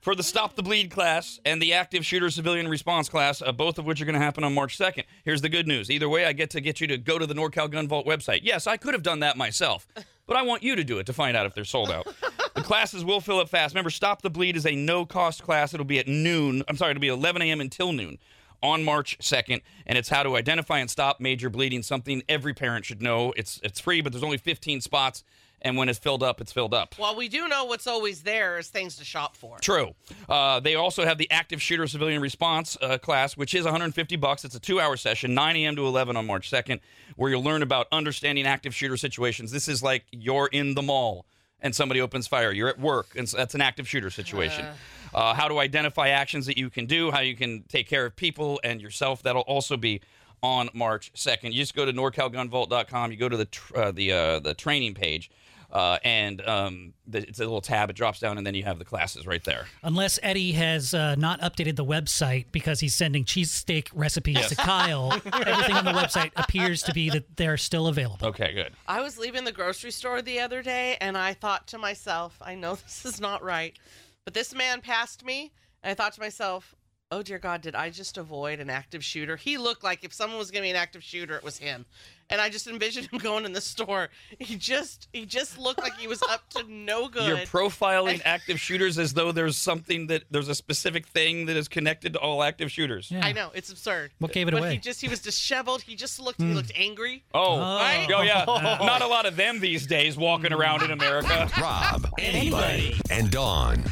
for 0.00 0.14
the 0.16 0.22
Stop 0.22 0.56
the 0.56 0.62
Bleed 0.62 0.90
class 0.90 1.38
and 1.44 1.62
the 1.62 1.74
Active 1.74 2.04
Shooter 2.04 2.30
Civilian 2.30 2.66
Response 2.68 3.08
class, 3.08 3.40
uh, 3.42 3.52
both 3.52 3.78
of 3.78 3.84
which 3.84 4.00
are 4.00 4.04
going 4.04 4.14
to 4.18 4.20
happen 4.20 4.42
on 4.42 4.52
March 4.54 4.76
2nd. 4.78 5.04
Here's 5.24 5.42
the 5.42 5.48
good 5.48 5.68
news: 5.68 5.90
either 5.90 6.08
way, 6.08 6.24
I 6.26 6.32
get 6.32 6.50
to 6.50 6.60
get 6.60 6.80
you 6.80 6.86
to 6.88 6.98
go 6.98 7.18
to 7.18 7.26
the 7.26 7.34
NorCal 7.34 7.70
Gun 7.70 7.86
Vault 7.86 8.06
website. 8.06 8.40
Yes, 8.42 8.66
I 8.66 8.76
could 8.76 8.94
have 8.94 9.02
done 9.04 9.20
that 9.20 9.36
myself, 9.36 9.86
but 10.26 10.36
I 10.36 10.42
want 10.42 10.62
you 10.64 10.74
to 10.76 10.82
do 10.84 10.98
it 10.98 11.06
to 11.06 11.12
find 11.12 11.36
out 11.36 11.46
if 11.46 11.54
they're 11.54 11.64
sold 11.64 11.90
out. 11.90 12.06
The 12.56 12.62
classes 12.62 13.04
will 13.04 13.20
fill 13.20 13.38
up 13.38 13.50
fast. 13.50 13.74
Remember, 13.74 13.90
Stop 13.90 14.22
the 14.22 14.30
Bleed 14.30 14.56
is 14.56 14.64
a 14.64 14.74
no-cost 14.74 15.42
class. 15.42 15.74
It'll 15.74 15.84
be 15.84 15.98
at 15.98 16.08
noon. 16.08 16.62
I'm 16.66 16.78
sorry, 16.78 16.92
it'll 16.92 17.02
be 17.02 17.08
11 17.08 17.42
a.m. 17.42 17.60
until 17.60 17.92
noon 17.92 18.16
on 18.62 18.82
March 18.82 19.18
2nd, 19.18 19.60
and 19.86 19.98
it's 19.98 20.08
how 20.08 20.22
to 20.22 20.36
identify 20.36 20.78
and 20.78 20.90
stop 20.90 21.20
major 21.20 21.50
bleeding. 21.50 21.82
Something 21.82 22.22
every 22.30 22.54
parent 22.54 22.86
should 22.86 23.02
know. 23.02 23.34
It's 23.36 23.60
it's 23.62 23.78
free, 23.78 24.00
but 24.00 24.10
there's 24.10 24.24
only 24.24 24.38
15 24.38 24.80
spots, 24.80 25.22
and 25.60 25.76
when 25.76 25.90
it's 25.90 25.98
filled 25.98 26.22
up, 26.22 26.40
it's 26.40 26.50
filled 26.50 26.72
up. 26.72 26.94
Well, 26.98 27.14
we 27.14 27.28
do 27.28 27.46
know 27.46 27.66
what's 27.66 27.86
always 27.86 28.22
there 28.22 28.56
is 28.56 28.68
things 28.68 28.96
to 28.96 29.04
shop 29.04 29.36
for. 29.36 29.58
True. 29.58 29.94
Uh, 30.26 30.58
they 30.58 30.76
also 30.76 31.04
have 31.04 31.18
the 31.18 31.30
active 31.30 31.60
shooter 31.60 31.86
civilian 31.86 32.22
response 32.22 32.78
uh, 32.80 32.96
class, 32.96 33.36
which 33.36 33.52
is 33.54 33.64
150 33.64 34.16
bucks. 34.16 34.46
It's 34.46 34.54
a 34.54 34.60
two-hour 34.60 34.96
session, 34.96 35.34
9 35.34 35.56
a.m. 35.56 35.76
to 35.76 35.86
11 35.86 36.16
on 36.16 36.26
March 36.26 36.50
2nd, 36.50 36.80
where 37.16 37.30
you'll 37.30 37.44
learn 37.44 37.62
about 37.62 37.86
understanding 37.92 38.46
active 38.46 38.74
shooter 38.74 38.96
situations. 38.96 39.52
This 39.52 39.68
is 39.68 39.82
like 39.82 40.06
you're 40.10 40.48
in 40.50 40.74
the 40.74 40.82
mall 40.82 41.26
and 41.60 41.74
somebody 41.74 42.00
opens 42.00 42.26
fire. 42.26 42.52
You're 42.52 42.68
at 42.68 42.78
work, 42.78 43.08
and 43.16 43.28
so 43.28 43.36
that's 43.36 43.54
an 43.54 43.60
active 43.60 43.88
shooter 43.88 44.10
situation. 44.10 44.66
Uh, 45.14 45.34
how 45.34 45.48
to 45.48 45.58
identify 45.58 46.08
actions 46.08 46.46
that 46.46 46.58
you 46.58 46.68
can 46.68 46.86
do, 46.86 47.10
how 47.10 47.20
you 47.20 47.36
can 47.36 47.64
take 47.68 47.88
care 47.88 48.04
of 48.04 48.14
people 48.16 48.60
and 48.62 48.80
yourself. 48.82 49.22
That'll 49.22 49.42
also 49.42 49.76
be 49.76 50.02
on 50.42 50.68
March 50.74 51.12
2nd. 51.14 51.52
You 51.52 51.62
just 51.62 51.74
go 51.74 51.84
to 51.86 51.92
norcalgunvault.com. 51.92 53.10
You 53.10 53.16
go 53.16 53.28
to 53.28 53.36
the 53.36 53.46
tr- 53.46 53.76
uh, 53.76 53.92
the 53.92 54.12
uh, 54.12 54.38
the 54.40 54.54
training 54.54 54.94
page. 54.94 55.30
Uh, 55.76 55.98
and 56.04 56.40
um, 56.48 56.94
the, 57.06 57.18
it's 57.18 57.38
a 57.38 57.42
little 57.42 57.60
tab. 57.60 57.90
It 57.90 57.96
drops 57.96 58.18
down, 58.18 58.38
and 58.38 58.46
then 58.46 58.54
you 58.54 58.62
have 58.64 58.78
the 58.78 58.84
classes 58.86 59.26
right 59.26 59.44
there. 59.44 59.66
Unless 59.82 60.18
Eddie 60.22 60.52
has 60.52 60.94
uh, 60.94 61.16
not 61.16 61.38
updated 61.42 61.76
the 61.76 61.84
website 61.84 62.46
because 62.50 62.80
he's 62.80 62.94
sending 62.94 63.26
cheesesteak 63.26 63.88
recipes 63.92 64.36
Yes. 64.36 64.48
to 64.48 64.56
Kyle, 64.56 65.12
everything 65.34 65.74
on 65.76 65.84
the 65.84 65.92
website 65.92 66.30
appears 66.36 66.82
to 66.84 66.94
be 66.94 67.10
that 67.10 67.36
they're 67.36 67.58
still 67.58 67.88
available. 67.88 68.26
Okay, 68.28 68.54
good. 68.54 68.72
I 68.88 69.02
was 69.02 69.18
leaving 69.18 69.44
the 69.44 69.52
grocery 69.52 69.90
store 69.90 70.22
the 70.22 70.40
other 70.40 70.62
day 70.62 70.96
and 71.02 71.14
I 71.18 71.34
thought 71.34 71.66
to 71.68 71.78
myself, 71.78 72.38
I 72.40 72.54
know 72.54 72.74
this 72.82 73.04
is 73.04 73.20
not 73.20 73.42
right, 73.42 73.78
but 74.24 74.32
this 74.32 74.54
man 74.54 74.80
passed 74.80 75.26
me 75.26 75.52
and 75.82 75.90
I 75.90 75.94
thought 75.94 76.14
to 76.14 76.20
myself, 76.20 76.74
Oh 77.12 77.22
dear 77.22 77.38
God, 77.38 77.60
did 77.60 77.74
I 77.76 77.90
just 77.90 78.16
avoid 78.18 78.58
an 78.60 78.68
active 78.70 79.04
shooter? 79.04 79.36
He 79.36 79.58
looked 79.58 79.84
like 79.84 80.02
if 80.04 80.12
someone 80.12 80.38
was 80.38 80.50
gonna 80.50 80.62
be 80.64 80.70
an 80.70 80.76
active 80.76 81.04
shooter, 81.04 81.36
it 81.36 81.44
was 81.44 81.58
him. 81.58 81.84
And 82.28 82.40
I 82.40 82.48
just 82.48 82.66
envisioned 82.66 83.06
him 83.08 83.18
going 83.18 83.44
in 83.44 83.52
the 83.52 83.60
store. 83.60 84.08
He 84.38 84.56
just 84.56 85.08
he 85.12 85.26
just 85.26 85.58
looked 85.58 85.80
like 85.80 85.94
he 85.96 86.08
was 86.08 86.22
up 86.30 86.48
to 86.50 86.64
no 86.68 87.08
good. 87.16 87.26
You're 87.28 87.46
profiling 87.46 88.20
active 88.24 88.58
shooters 88.60 88.98
as 88.98 89.14
though 89.14 89.32
there's 89.32 89.56
something 89.56 90.08
that 90.08 90.24
there's 90.30 90.48
a 90.48 90.54
specific 90.54 91.06
thing 91.06 91.46
that 91.46 91.56
is 91.56 91.68
connected 91.68 92.12
to 92.14 92.18
all 92.18 92.42
active 92.42 92.70
shooters. 92.70 93.12
I 93.20 93.32
know, 93.32 93.50
it's 93.54 93.70
absurd. 93.70 94.12
What 94.18 94.32
gave 94.32 94.48
it 94.48 94.52
but 94.52 94.58
away? 94.58 94.72
he 94.74 94.78
just 94.78 95.00
he 95.00 95.08
was 95.08 95.20
disheveled. 95.20 95.82
He 95.82 95.94
just 95.94 96.18
looked 96.20 96.40
he 96.40 96.48
hmm. 96.48 96.54
looked 96.54 96.72
angry. 96.74 97.24
Oh, 97.34 97.54
oh, 97.54 97.76
Right? 97.76 98.08
oh 98.14 98.22
yeah. 98.22 98.44
Not 98.84 99.02
a 99.02 99.06
lot 99.06 99.26
of 99.26 99.36
them 99.36 99.60
these 99.60 99.86
days 99.86 100.16
walking 100.16 100.52
around 100.52 100.82
in 100.82 100.90
America. 100.90 101.48
Rob, 101.60 102.08
anybody, 102.18 103.00
and 103.10 103.30
Dawn. 103.30 103.84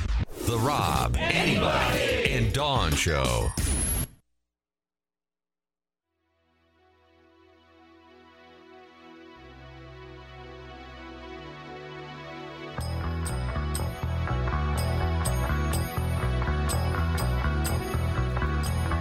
The 0.47 0.59
Rob, 0.59 1.16
anybody, 1.19 2.32
and 2.32 2.52
Dawn 2.52 2.93
Show. 2.93 3.48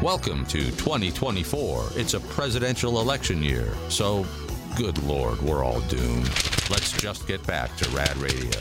Welcome 0.03 0.45
to 0.47 0.59
2024. 0.59 1.91
It's 1.95 2.13
a 2.13 2.19
presidential 2.19 2.99
election 2.99 3.41
year, 3.41 3.73
so 3.87 4.25
good 4.75 5.01
lord, 5.03 5.41
we're 5.41 5.63
all 5.63 5.79
doomed. 5.79 6.27
Let's 6.69 6.91
just 6.91 7.25
get 7.25 7.41
back 7.47 7.73
to 7.77 7.89
Rad 7.91 8.17
Radio. 8.17 8.51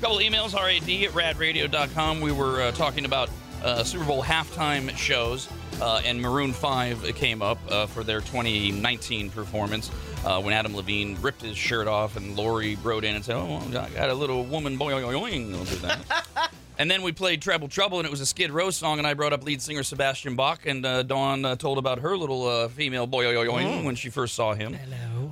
couple 0.00 0.18
emails, 0.18 0.54
rad 0.54 1.36
at 1.36 1.36
radradio.com. 1.36 2.20
We 2.20 2.30
were 2.30 2.62
uh, 2.62 2.70
talking 2.70 3.06
about 3.06 3.28
uh, 3.64 3.82
Super 3.82 4.04
Bowl 4.04 4.22
halftime 4.22 4.88
shows, 4.96 5.48
uh, 5.80 6.00
and 6.04 6.22
Maroon 6.22 6.52
5 6.52 7.12
came 7.16 7.42
up 7.42 7.58
uh, 7.68 7.86
for 7.86 8.04
their 8.04 8.20
2019 8.20 9.30
performance 9.30 9.90
uh, 10.24 10.40
when 10.40 10.54
Adam 10.54 10.76
Levine 10.76 11.20
ripped 11.20 11.42
his 11.42 11.56
shirt 11.56 11.88
off, 11.88 12.16
and 12.16 12.36
Lori 12.36 12.76
wrote 12.84 13.02
in 13.02 13.16
and 13.16 13.24
said, 13.24 13.34
Oh, 13.34 13.56
I 13.56 13.90
got 13.90 14.10
a 14.10 14.14
little 14.14 14.44
woman 14.44 14.78
boing, 14.78 15.02
boing, 15.02 15.20
boing. 15.20 15.58
I'll 15.58 15.64
do 15.64 15.76
that. 15.78 16.50
And 16.76 16.90
then 16.90 17.02
we 17.02 17.12
played 17.12 17.40
Treble 17.40 17.68
Trouble, 17.68 17.98
and 18.00 18.06
it 18.06 18.10
was 18.10 18.20
a 18.20 18.26
Skid 18.26 18.50
Row 18.50 18.70
song, 18.70 18.98
and 18.98 19.06
I 19.06 19.14
brought 19.14 19.32
up 19.32 19.44
lead 19.44 19.62
singer 19.62 19.84
Sebastian 19.84 20.34
Bach, 20.34 20.66
and 20.66 20.84
uh, 20.84 21.04
Dawn 21.04 21.44
uh, 21.44 21.54
told 21.54 21.78
about 21.78 22.00
her 22.00 22.16
little 22.16 22.46
uh, 22.48 22.68
female 22.68 23.06
boy 23.06 23.32
when 23.84 23.94
she 23.94 24.10
first 24.10 24.34
saw 24.34 24.54
him 24.54 24.76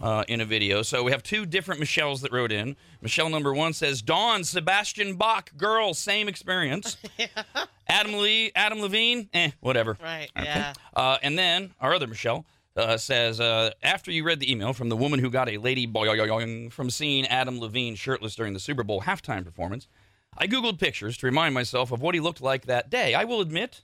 uh, 0.01 0.23
in 0.29 0.41
a 0.41 0.45
video. 0.45 0.83
So 0.83 1.03
we 1.03 1.11
have 1.11 1.25
two 1.25 1.45
different 1.45 1.81
Michelles 1.81 2.21
that 2.21 2.31
wrote 2.31 2.53
in. 2.53 2.77
Michelle 3.01 3.29
number 3.29 3.53
one 3.53 3.73
says, 3.73 4.03
Dawn, 4.03 4.45
Sebastian 4.45 5.17
Bach, 5.17 5.51
girl, 5.57 5.95
same 5.95 6.29
experience. 6.29 6.97
Adam 7.89 8.13
Lee, 8.15 8.53
Adam 8.55 8.81
Levine, 8.81 9.29
eh, 9.35 9.51
whatever. 9.61 9.99
Right, 10.01 10.31
Okay. 10.39 10.47
yeah. 10.47 10.75
Uh, 10.95 11.19
and 11.25 11.37
then 11.37 11.73
our 11.81 11.93
other 11.93 12.07
Michelle 12.07 12.47
uh, 12.77 12.97
says, 12.97 13.41
uh, 13.41 13.71
after 13.83 14.13
you 14.13 14.23
read 14.23 14.39
the 14.39 14.51
email 14.51 14.73
from 14.73 14.89
the 14.91 14.97
woman 14.97 15.19
who 15.19 15.29
got 15.29 15.49
a 15.49 15.59
lady 15.59 15.87
boy 15.87 16.69
from 16.71 16.89
seeing 16.89 17.27
Adam 17.27 17.59
Levine 17.59 17.97
shirtless 17.97 18.37
during 18.37 18.53
the 18.53 18.61
Super 18.61 18.85
Bowl 18.85 19.03
halftime 19.03 19.45
performance, 19.45 19.89
I 20.37 20.47
Googled 20.47 20.79
pictures 20.81 21.17
to 21.19 21.27
remind 21.27 21.55
myself 21.55 21.93
of 21.93 22.01
what 22.01 22.15
he 22.15 22.21
looked 22.21 22.41
like 22.41 22.67
that 22.67 22.91
day. 22.91 23.15
I 23.15 23.25
will 23.25 23.41
admit, 23.41 23.83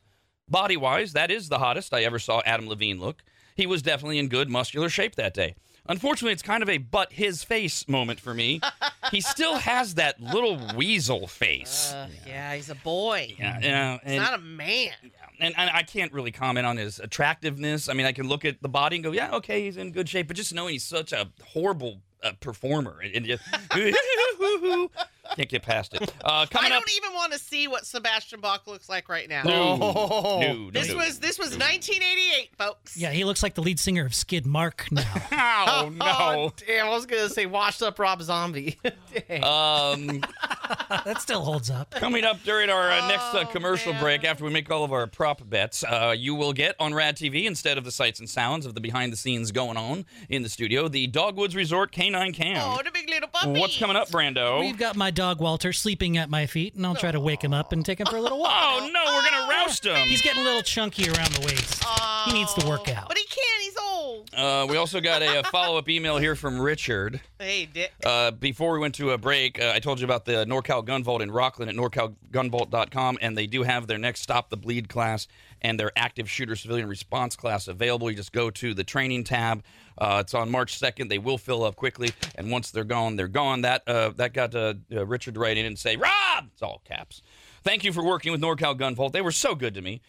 body 0.49 0.77
wise, 0.77 1.13
that 1.13 1.31
is 1.31 1.49
the 1.49 1.59
hottest 1.59 1.93
I 1.93 2.05
ever 2.05 2.19
saw 2.19 2.41
Adam 2.45 2.69
Levine 2.69 2.99
look. 3.01 3.23
He 3.55 3.67
was 3.67 3.83
definitely 3.83 4.19
in 4.19 4.29
good 4.29 4.49
muscular 4.49 4.89
shape 4.89 5.17
that 5.17 5.35
day. 5.35 5.55
Unfortunately, 5.91 6.33
it's 6.33 6.43
kind 6.43 6.63
of 6.63 6.69
a 6.69 6.79
but 6.79 7.13
his 7.15 7.43
face 7.45 7.89
moment 7.89 8.21
for 8.21 8.35
me. 8.35 8.61
he 9.11 9.21
still 9.21 9.57
has 9.57 9.95
that 9.95 10.21
little 10.21 10.61
weasel 10.77 11.27
face. 11.27 11.93
Uh, 11.93 12.09
yeah, 12.27 12.55
he's 12.55 12.69
a 12.71 12.75
boy. 12.75 13.35
Yeah, 13.39 13.59
yeah, 13.61 13.93
He's 14.03 14.13
and- 14.13 14.23
not 14.23 14.35
a 14.35 14.39
man. 14.43 14.93
and, 15.41 15.55
and 15.57 15.71
I 15.71 15.83
can't 15.83 16.13
really 16.13 16.31
comment 16.31 16.67
on 16.67 16.77
his 16.77 16.99
attractiveness. 16.99 17.89
I 17.89 17.95
mean, 17.95 18.07
I 18.07 18.13
can 18.13 18.29
look 18.29 18.45
at 18.45 18.61
the 18.63 18.69
body 18.69 18.97
and 18.97 19.05
go, 19.05 19.13
yeah, 19.13 19.35
okay, 19.37 19.63
he's 19.65 19.77
in 19.79 19.93
good 19.93 20.09
shape. 20.09 20.29
But 20.29 20.37
just 20.37 20.53
knowing 20.55 20.73
he's 20.75 20.85
such 20.85 21.13
a 21.13 21.29
horrible 21.43 22.01
uh, 22.23 22.33
performer 22.41 23.01
and, 23.03 23.15
and 23.15 23.27
just 23.27 23.43
can't 25.37 25.49
get 25.49 25.63
past 25.63 25.95
it. 25.95 26.13
Uh, 26.25 26.47
I 26.55 26.69
don't 26.69 26.83
up, 26.83 26.83
even 26.97 27.15
want 27.15 27.33
to 27.33 27.39
see 27.39 27.69
what 27.69 27.87
Sebastian 27.87 28.41
Bach 28.41 28.67
looks 28.67 28.89
like 28.89 29.09
right 29.09 29.29
now. 29.29 29.43
no, 29.45 29.77
no, 29.77 30.41
no, 30.41 30.71
This 30.71 30.89
no. 30.91 30.97
was 30.97 31.19
this 31.21 31.39
was 31.39 31.51
1988, 31.51 32.51
folks. 32.57 32.97
Yeah, 32.97 33.11
he 33.11 33.25
looks 33.25 33.43
like 33.43 33.55
the 33.55 33.63
lead 33.63 33.79
singer 33.79 34.05
of 34.07 34.15
Skid 34.15 34.47
Mark 34.47 34.87
now. 34.91 35.05
Oh 35.71 35.89
no. 35.95 36.07
Oh, 36.09 36.53
damn, 36.67 36.87
I 36.87 36.91
was 36.91 37.07
gonna 37.07 37.29
say 37.29 37.47
washed 37.47 37.83
up 37.83 37.99
Rob 37.99 38.23
Zombie. 38.23 38.79
Um, 39.43 40.23
that 41.05 41.21
still 41.21 41.43
holds 41.43 41.71
up. 41.71 41.91
Coming 41.93 42.25
up 42.25 42.43
during 42.45 42.71
our 42.71 42.91
uh, 42.91 43.09
next 43.09 43.35
uh, 43.35 43.45
commercial 43.47 43.93
break, 43.95 44.25
after 44.25 44.45
we 44.45 44.51
make 44.51 44.71
all 44.71 44.85
of 44.85 44.93
our 44.93 45.07
prop 45.07 45.49
bets, 45.49 45.85
uh, 45.85 46.15
you 46.17 46.35
will 46.35 46.53
get 46.53 46.75
on 46.79 46.95
Rad 46.95 47.17
TV 47.17 47.45
instead 47.45 47.79
of 47.79 47.85
the 47.85 47.91
sights 47.91 48.21
and 48.21 48.29
sounds 48.29 48.67
of 48.67 48.75
the 48.75 48.81
behind 48.81 49.13
the 49.13 49.17
scenes 49.17 49.53
going 49.53 49.77
on 49.77 50.05
in 50.29 50.43
the 50.43 50.49
studio, 50.49 50.89
the 50.89 51.07
Dogwoods 51.07 51.55
Resort 51.57 51.93
Canine 51.93 52.33
Cam. 52.33 52.57
Oh, 52.61 52.81
the 52.85 52.91
big 52.91 53.09
little 53.09 53.29
puppy. 53.29 53.59
What's 53.59 53.79
coming 53.79 53.97
up, 53.97 54.09
Brando? 54.09 54.61
We've 54.61 54.79
got 54.79 54.97
my 54.97 55.11
dog 55.19 55.41
Walter 55.41 55.73
sleeping 55.73 56.17
at 56.17 56.31
my 56.31 56.47
feet, 56.47 56.77
and 56.77 56.87
I'll 56.87 56.95
try 56.95 57.11
to 57.11 57.19
wake 57.19 57.43
him 57.43 57.53
up 57.53 57.73
and 57.73 57.85
take 57.85 57.99
him 57.99 58.07
for 58.07 58.19
a 58.19 58.21
little 58.21 58.39
walk. 58.39 58.53
Oh 58.55 58.89
no, 58.93 59.01
we're 59.13 59.29
gonna 59.29 59.51
roust 59.51 59.85
him. 59.85 60.07
He's 60.07 60.23
getting 60.23 60.43
a 60.43 60.45
little 60.45 60.63
chunky 60.63 61.11
around 61.11 61.33
the 61.33 61.45
waist. 61.45 61.85
he 62.27 62.33
needs 62.35 62.55
to 62.55 62.65
work 62.69 62.89
out. 62.89 63.09
But 63.09 63.19
he 63.19 63.25
can't. 63.25 63.28
He's 63.28 63.28
old. 63.28 63.28
Uh, 64.39 64.65
we 64.71 64.77
also 64.77 65.01
got 65.01 65.21
a, 65.21 65.41
a 65.41 65.43
follow 65.43 65.79
up 65.79 65.89
email 65.89 66.17
here 66.17 66.37
from 66.37 66.61
Richard. 66.61 67.21
Hey, 67.41 67.67
Dick. 67.67 67.93
Uh, 68.05 68.31
before 68.31 68.73
we 68.73 68.79
went 68.79 68.95
to 68.95 69.11
a 69.11 69.19
break, 69.19 69.61
uh, 69.61 69.73
I 69.75 69.81
told 69.81 69.99
you 69.99 70.05
about 70.05 70.27
the 70.27 70.47
NorCal 70.47 70.85
Gun 70.85 71.03
Vault 71.03 71.23
in 71.23 71.31
Rocklin 71.31 71.69
at 71.69 71.75
norcalgunvault.com, 71.75 73.19
and 73.21 73.37
they 73.37 73.49
do 73.49 73.65
have 73.65 73.89
their 73.89 73.99
next 73.99 74.21
Stop 74.21 74.49
the 74.49 74.57
Bleed 74.57 74.89
class 74.89 75.27
and 75.61 75.81
their 75.81 75.91
active 75.97 76.31
shooter 76.31 76.55
civilian 76.55 76.89
response 76.89 77.35
class 77.35 77.67
available. 77.67 78.09
You 78.09 78.17
just 78.17 78.33
go 78.33 78.49
to 78.49 78.75
the 78.75 78.85
training 78.85 79.25
tab. 79.25 79.65
Uh, 79.97 80.19
it's 80.21 80.35
on 80.35 80.53
March 80.53 80.79
2nd. 80.79 81.09
They 81.09 81.19
will 81.19 81.39
fill 81.39 81.65
up 81.65 81.75
quickly, 81.75 82.11
and 82.37 82.49
once 82.49 82.71
they're 82.71 82.85
gone, 82.85 83.17
they're 83.17 83.27
gone. 83.27 83.63
That 83.63 83.83
uh, 83.89 84.11
that 84.11 84.35
got 84.35 84.55
uh, 84.55 84.75
uh, 84.95 85.05
Richard 85.05 85.35
to 85.35 85.41
write 85.41 85.57
in 85.57 85.67
and 85.67 85.77
say, 85.77 85.97
Rob! 85.97 86.45
It's 86.53 86.63
all 86.63 86.81
caps. 86.85 87.23
Thank 87.65 87.83
you 87.83 87.93
for 87.93 88.05
working 88.05 88.31
with 88.31 88.41
NorCal 88.41 88.77
Gun 88.79 88.95
Vault. 88.95 89.13
They 89.13 89.21
were 89.21 89.33
so 89.33 89.57
good 89.57 89.75
to 89.75 89.83
me. 89.83 90.01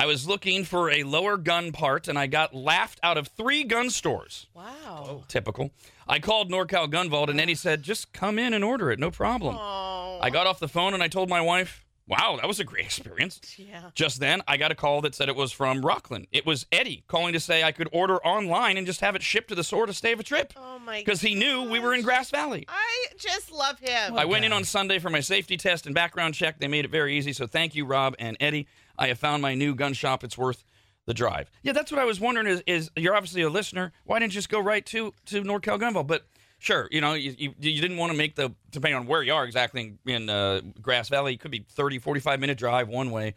I 0.00 0.06
was 0.06 0.26
looking 0.26 0.64
for 0.64 0.90
a 0.90 1.02
lower 1.02 1.36
gun 1.36 1.72
part, 1.72 2.08
and 2.08 2.18
I 2.18 2.26
got 2.26 2.54
laughed 2.54 2.98
out 3.02 3.18
of 3.18 3.28
three 3.28 3.64
gun 3.64 3.90
stores. 3.90 4.46
Wow. 4.54 4.64
Oh. 4.88 5.24
Typical. 5.28 5.72
I 6.08 6.20
called 6.20 6.50
NorCal 6.50 6.88
Gun 6.88 7.10
Vault, 7.10 7.28
and 7.28 7.38
Eddie 7.38 7.54
said, 7.54 7.82
just 7.82 8.14
come 8.14 8.38
in 8.38 8.54
and 8.54 8.64
order 8.64 8.90
it, 8.90 8.98
no 8.98 9.10
problem. 9.10 9.54
I 9.58 10.30
got 10.32 10.46
off 10.46 10.58
the 10.58 10.68
phone 10.68 10.94
and 10.94 11.02
I 11.02 11.08
told 11.08 11.28
my 11.28 11.42
wife, 11.42 11.84
wow, 12.08 12.38
that 12.40 12.48
was 12.48 12.58
a 12.58 12.64
great 12.64 12.84
experience. 12.86 13.42
Yeah. 13.58 13.90
Just 13.94 14.20
then, 14.20 14.40
I 14.48 14.56
got 14.56 14.72
a 14.72 14.74
call 14.74 15.02
that 15.02 15.14
said 15.14 15.28
it 15.28 15.36
was 15.36 15.52
from 15.52 15.82
Rocklin. 15.82 16.26
It 16.32 16.46
was 16.46 16.64
Eddie 16.72 17.04
calling 17.06 17.34
to 17.34 17.40
say 17.40 17.62
I 17.62 17.70
could 17.72 17.88
order 17.92 18.16
online 18.24 18.78
and 18.78 18.86
just 18.86 19.02
have 19.02 19.14
it 19.14 19.22
shipped 19.22 19.48
to 19.50 19.54
the 19.54 19.62
store 19.62 19.84
to 19.84 19.92
save 19.92 20.18
a 20.18 20.22
trip. 20.22 20.54
Oh 20.56 20.78
my. 20.78 21.00
Because 21.00 21.20
he 21.20 21.34
knew 21.34 21.64
we 21.70 21.78
were 21.78 21.92
in 21.92 22.00
Grass 22.00 22.30
Valley. 22.30 22.64
I 22.68 23.06
just 23.18 23.52
love 23.52 23.78
him. 23.78 24.14
I 24.16 24.24
went 24.24 24.46
in 24.46 24.52
on 24.54 24.64
Sunday 24.64 24.98
for 24.98 25.10
my 25.10 25.20
safety 25.20 25.58
test 25.58 25.84
and 25.84 25.94
background 25.94 26.32
check. 26.32 26.58
They 26.58 26.68
made 26.68 26.86
it 26.86 26.90
very 26.90 27.18
easy. 27.18 27.34
So 27.34 27.46
thank 27.46 27.74
you, 27.74 27.84
Rob 27.84 28.16
and 28.18 28.38
Eddie. 28.40 28.66
I 29.00 29.08
have 29.08 29.18
found 29.18 29.42
my 29.42 29.54
new 29.54 29.74
gun 29.74 29.94
shop. 29.94 30.22
It's 30.22 30.38
worth 30.38 30.62
the 31.06 31.14
drive. 31.14 31.50
Yeah, 31.62 31.72
that's 31.72 31.90
what 31.90 31.98
I 31.98 32.04
was 32.04 32.20
wondering. 32.20 32.46
Is, 32.46 32.62
is 32.66 32.90
you're 32.94 33.16
obviously 33.16 33.42
a 33.42 33.48
listener? 33.48 33.92
Why 34.04 34.18
didn't 34.20 34.32
you 34.32 34.38
just 34.38 34.50
go 34.50 34.60
right 34.60 34.84
to 34.86 35.12
to 35.26 35.42
NorCal 35.42 35.80
Gun 35.80 35.94
Vault? 35.94 36.06
But 36.06 36.26
sure, 36.58 36.86
you 36.92 37.00
know, 37.00 37.14
you, 37.14 37.34
you, 37.36 37.54
you 37.58 37.80
didn't 37.80 37.96
want 37.96 38.12
to 38.12 38.18
make 38.18 38.36
the 38.36 38.52
depending 38.70 39.00
on 39.00 39.06
where 39.06 39.22
you 39.22 39.32
are 39.32 39.44
exactly 39.44 39.94
in 40.06 40.28
uh, 40.28 40.60
Grass 40.80 41.08
Valley. 41.08 41.32
It 41.34 41.40
could 41.40 41.50
be 41.50 41.64
30, 41.70 41.98
45 41.98 42.38
minute 42.38 42.58
drive 42.58 42.88
one 42.88 43.10
way. 43.10 43.34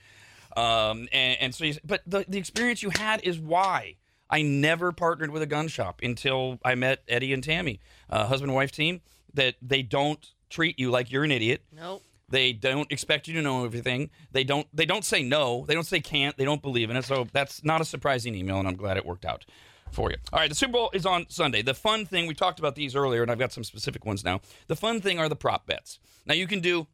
Um, 0.56 1.08
and, 1.12 1.38
and 1.40 1.56
so, 1.56 1.64
you, 1.64 1.76
but 1.84 2.02
the 2.06 2.26
the 2.28 2.38
experience 2.38 2.84
you 2.84 2.92
had 2.92 3.22
is 3.24 3.40
why. 3.40 3.96
I 4.30 4.42
never 4.42 4.92
partnered 4.92 5.30
with 5.30 5.44
a 5.44 5.46
gun 5.46 5.68
shop 5.68 6.00
until 6.02 6.60
I 6.66 6.74
met 6.74 7.04
Eddie 7.08 7.34
and 7.34 7.44
Tammy, 7.44 7.80
uh, 8.10 8.26
husband 8.26 8.50
and 8.50 8.56
wife 8.56 8.72
team. 8.72 9.02
That 9.36 9.56
they 9.62 9.82
don't 9.82 10.26
treat 10.50 10.78
you 10.78 10.92
like 10.92 11.12
you're 11.12 11.24
an 11.24 11.32
idiot. 11.32 11.64
Nope. 11.72 12.04
They 12.34 12.52
don't 12.52 12.92
expect 12.92 13.28
you 13.28 13.36
to 13.36 13.44
know 13.44 13.64
everything. 13.64 14.10
They 14.32 14.44
don't. 14.44 14.66
They 14.74 14.88
don't 14.88 15.06
say 15.06 15.22
no. 15.22 15.66
They 15.68 15.76
don't 15.76 15.86
say 15.86 16.00
can't. 16.00 16.36
They 16.36 16.46
don't 16.46 16.64
believe 16.64 16.90
in 16.90 16.98
it. 16.98 17.06
So 17.06 17.28
that's 17.32 17.64
not 17.64 17.80
a 17.80 17.86
surprising 17.86 18.34
email, 18.34 18.58
and 18.58 18.68
I'm 18.68 18.76
glad 18.76 18.98
it 18.98 19.06
worked 19.06 19.24
out 19.24 19.46
for 19.92 20.10
you. 20.10 20.18
All 20.34 20.40
right, 20.40 20.50
the 20.50 20.56
Super 20.56 20.74
Bowl 20.74 20.90
is 20.96 21.06
on 21.06 21.28
Sunday. 21.30 21.62
The 21.62 21.76
fun 21.76 22.08
thing 22.08 22.26
we 22.26 22.34
talked 22.34 22.58
about 22.58 22.74
these 22.74 22.96
earlier, 22.96 23.22
and 23.22 23.30
I've 23.30 23.38
got 23.38 23.54
some 23.54 23.64
specific 23.64 24.04
ones 24.04 24.24
now. 24.24 24.42
The 24.66 24.76
fun 24.76 25.00
thing 25.00 25.20
are 25.20 25.30
the 25.30 25.36
prop 25.36 25.68
bets. 25.68 26.00
Now 26.26 26.34
you 26.34 26.48
can 26.48 26.60
do 26.60 26.88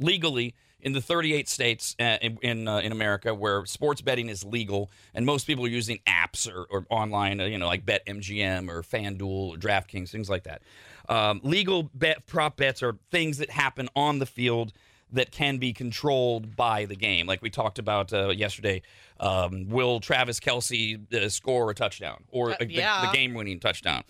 legally 0.00 0.56
in 0.80 0.92
the 0.94 1.00
38 1.00 1.48
states 1.48 1.94
uh, 2.00 2.18
in 2.20 2.38
in, 2.42 2.66
uh, 2.66 2.78
in 2.78 2.90
America 2.90 3.34
where 3.34 3.64
sports 3.66 4.00
betting 4.00 4.28
is 4.28 4.42
legal, 4.42 4.90
and 5.14 5.24
most 5.24 5.46
people 5.46 5.64
are 5.64 5.68
using 5.68 6.00
apps 6.08 6.52
or, 6.52 6.66
or 6.70 6.86
online, 6.90 7.40
uh, 7.40 7.44
you 7.44 7.56
know, 7.56 7.68
like 7.68 7.86
BetMGM 7.86 8.68
or 8.68 8.82
FanDuel 8.82 9.22
or 9.50 9.56
DraftKings, 9.56 10.10
things 10.10 10.28
like 10.28 10.42
that. 10.42 10.62
Um, 11.08 11.40
legal 11.42 11.84
bet 11.94 12.26
prop 12.26 12.56
bets 12.56 12.82
are 12.82 12.96
things 13.10 13.38
that 13.38 13.50
happen 13.50 13.88
on 13.96 14.18
the 14.18 14.26
field 14.26 14.72
that 15.12 15.30
can 15.30 15.58
be 15.58 15.72
controlled 15.72 16.56
by 16.56 16.84
the 16.84 16.96
game, 16.96 17.26
like 17.26 17.40
we 17.40 17.48
talked 17.48 17.78
about 17.78 18.12
uh, 18.12 18.30
yesterday. 18.30 18.82
Um, 19.20 19.68
will 19.68 20.00
Travis 20.00 20.40
Kelce 20.40 21.12
uh, 21.14 21.28
score 21.28 21.70
a 21.70 21.74
touchdown 21.74 22.24
or 22.28 22.50
Uh, 22.50 22.56
the- 22.58 22.76
the, 23.06 23.12
game-winning 23.12 23.60
touchdown? 23.60 24.02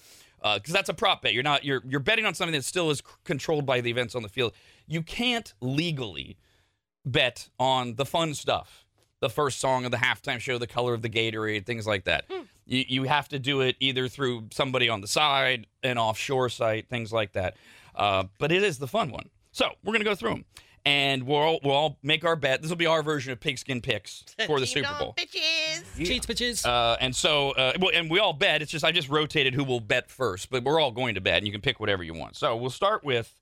Because 0.42 0.72
that's 0.72 0.88
a 0.88 0.94
prop 0.94 1.22
bet. 1.22 1.34
You're 1.34 1.42
not 1.42 1.64
you're 1.64 1.82
you're 1.86 1.98
betting 2.00 2.24
on 2.24 2.34
something 2.34 2.52
that 2.54 2.64
still 2.64 2.90
is 2.90 2.98
c- 2.98 3.04
controlled 3.24 3.66
by 3.66 3.80
the 3.80 3.90
events 3.90 4.14
on 4.14 4.22
the 4.22 4.28
field. 4.28 4.52
You 4.86 5.02
can't 5.02 5.52
legally 5.60 6.36
bet 7.04 7.48
on 7.58 7.96
the 7.96 8.06
fun 8.06 8.34
stuff. 8.34 8.84
the 9.20 9.30
first 9.30 9.58
song 9.60 9.84
of 9.86 9.90
the 9.90 9.96
halftime 9.96 10.38
show, 10.38 10.58
the 10.58 10.66
color 10.66 10.92
of 10.94 11.00
the 11.02 11.08
Gatorade, 11.08 11.64
things 11.66 11.86
like 11.86 12.04
that. 12.04 12.26
You, 12.66 12.84
you 12.88 13.02
have 13.04 13.28
to 13.28 13.38
do 13.38 13.60
it 13.60 13.76
either 13.80 14.08
through 14.08 14.48
somebody 14.52 14.88
on 14.88 15.00
the 15.00 15.06
side, 15.06 15.66
an 15.82 15.98
offshore 15.98 16.48
site, 16.48 16.88
things 16.88 17.12
like 17.12 17.32
that. 17.32 17.56
Uh, 17.94 18.24
but 18.38 18.52
it 18.52 18.62
is 18.62 18.78
the 18.78 18.88
fun 18.88 19.10
one. 19.10 19.30
So 19.52 19.70
we're 19.82 19.92
going 19.92 20.00
to 20.00 20.10
go 20.10 20.14
through 20.14 20.30
them. 20.30 20.44
And 20.84 21.24
we'll 21.24 21.58
we'll 21.64 21.74
all 21.74 21.98
make 22.04 22.24
our 22.24 22.36
bet. 22.36 22.62
This 22.62 22.68
will 22.68 22.76
be 22.76 22.86
our 22.86 23.02
version 23.02 23.32
of 23.32 23.40
pigskin 23.40 23.80
picks 23.80 24.24
for 24.46 24.60
the 24.60 24.66
Super 24.66 24.86
on, 24.86 24.98
Bowl. 25.00 25.14
Bitches. 25.18 25.96
Cheats, 25.96 26.26
bitches. 26.26 26.64
Uh, 26.64 26.96
and 27.00 27.14
so, 27.14 27.50
uh, 27.52 27.72
well, 27.80 27.90
and 27.92 28.08
we 28.08 28.20
all 28.20 28.32
bet. 28.32 28.62
It's 28.62 28.70
just 28.70 28.84
I 28.84 28.92
just 28.92 29.08
rotated 29.08 29.52
who 29.52 29.64
will 29.64 29.80
bet 29.80 30.08
first, 30.08 30.48
but 30.48 30.62
we're 30.62 30.78
all 30.78 30.92
going 30.92 31.16
to 31.16 31.20
bet, 31.20 31.38
and 31.38 31.46
you 31.46 31.50
can 31.50 31.60
pick 31.60 31.80
whatever 31.80 32.04
you 32.04 32.14
want. 32.14 32.36
So 32.36 32.54
we'll 32.54 32.70
start 32.70 33.02
with 33.02 33.40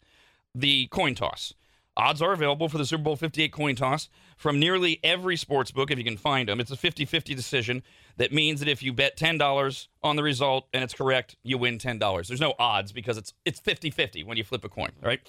the 0.54 0.86
coin 0.86 1.14
toss. 1.14 1.52
Odds 1.96 2.22
are 2.22 2.32
available 2.32 2.68
for 2.70 2.78
the 2.78 2.86
Super 2.86 3.02
Bowl 3.02 3.16
58 3.16 3.52
coin 3.52 3.76
toss 3.76 4.08
from 4.44 4.60
nearly 4.60 5.00
every 5.02 5.38
sports 5.38 5.70
book 5.70 5.90
if 5.90 5.96
you 5.96 6.04
can 6.04 6.18
find 6.18 6.50
them. 6.50 6.60
It's 6.60 6.70
a 6.70 6.76
50-50 6.76 7.34
decision. 7.34 7.82
That 8.18 8.30
means 8.30 8.60
that 8.60 8.68
if 8.68 8.82
you 8.82 8.92
bet 8.92 9.16
$10 9.16 9.86
on 10.02 10.16
the 10.16 10.22
result 10.22 10.68
and 10.74 10.84
it's 10.84 10.92
correct, 10.92 11.34
you 11.42 11.56
win 11.56 11.78
$10. 11.78 12.26
There's 12.26 12.42
no 12.42 12.52
odds 12.58 12.92
because 12.92 13.16
it's 13.16 13.32
it's 13.46 13.58
50-50 13.58 14.22
when 14.22 14.36
you 14.36 14.44
flip 14.44 14.62
a 14.62 14.68
coin, 14.68 14.90
right? 15.00 15.20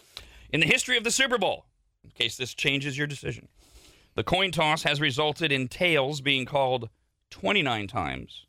In 0.50 0.60
the 0.60 0.66
history 0.66 0.98
of 0.98 1.06
the 1.06 1.12
Super 1.12 1.38
Bowl, 1.38 1.64
in 2.04 2.10
case 2.10 2.36
this 2.36 2.54
changes 2.54 2.98
your 2.98 3.08
decision, 3.08 3.48
the 4.16 4.24
coin 4.24 4.52
toss 4.52 4.84
has 4.84 5.00
resulted 5.00 5.50
in 5.50 5.70
tails 5.70 6.20
being 6.20 6.44
called 6.44 6.90
29 7.30 7.88
times, 7.88 8.48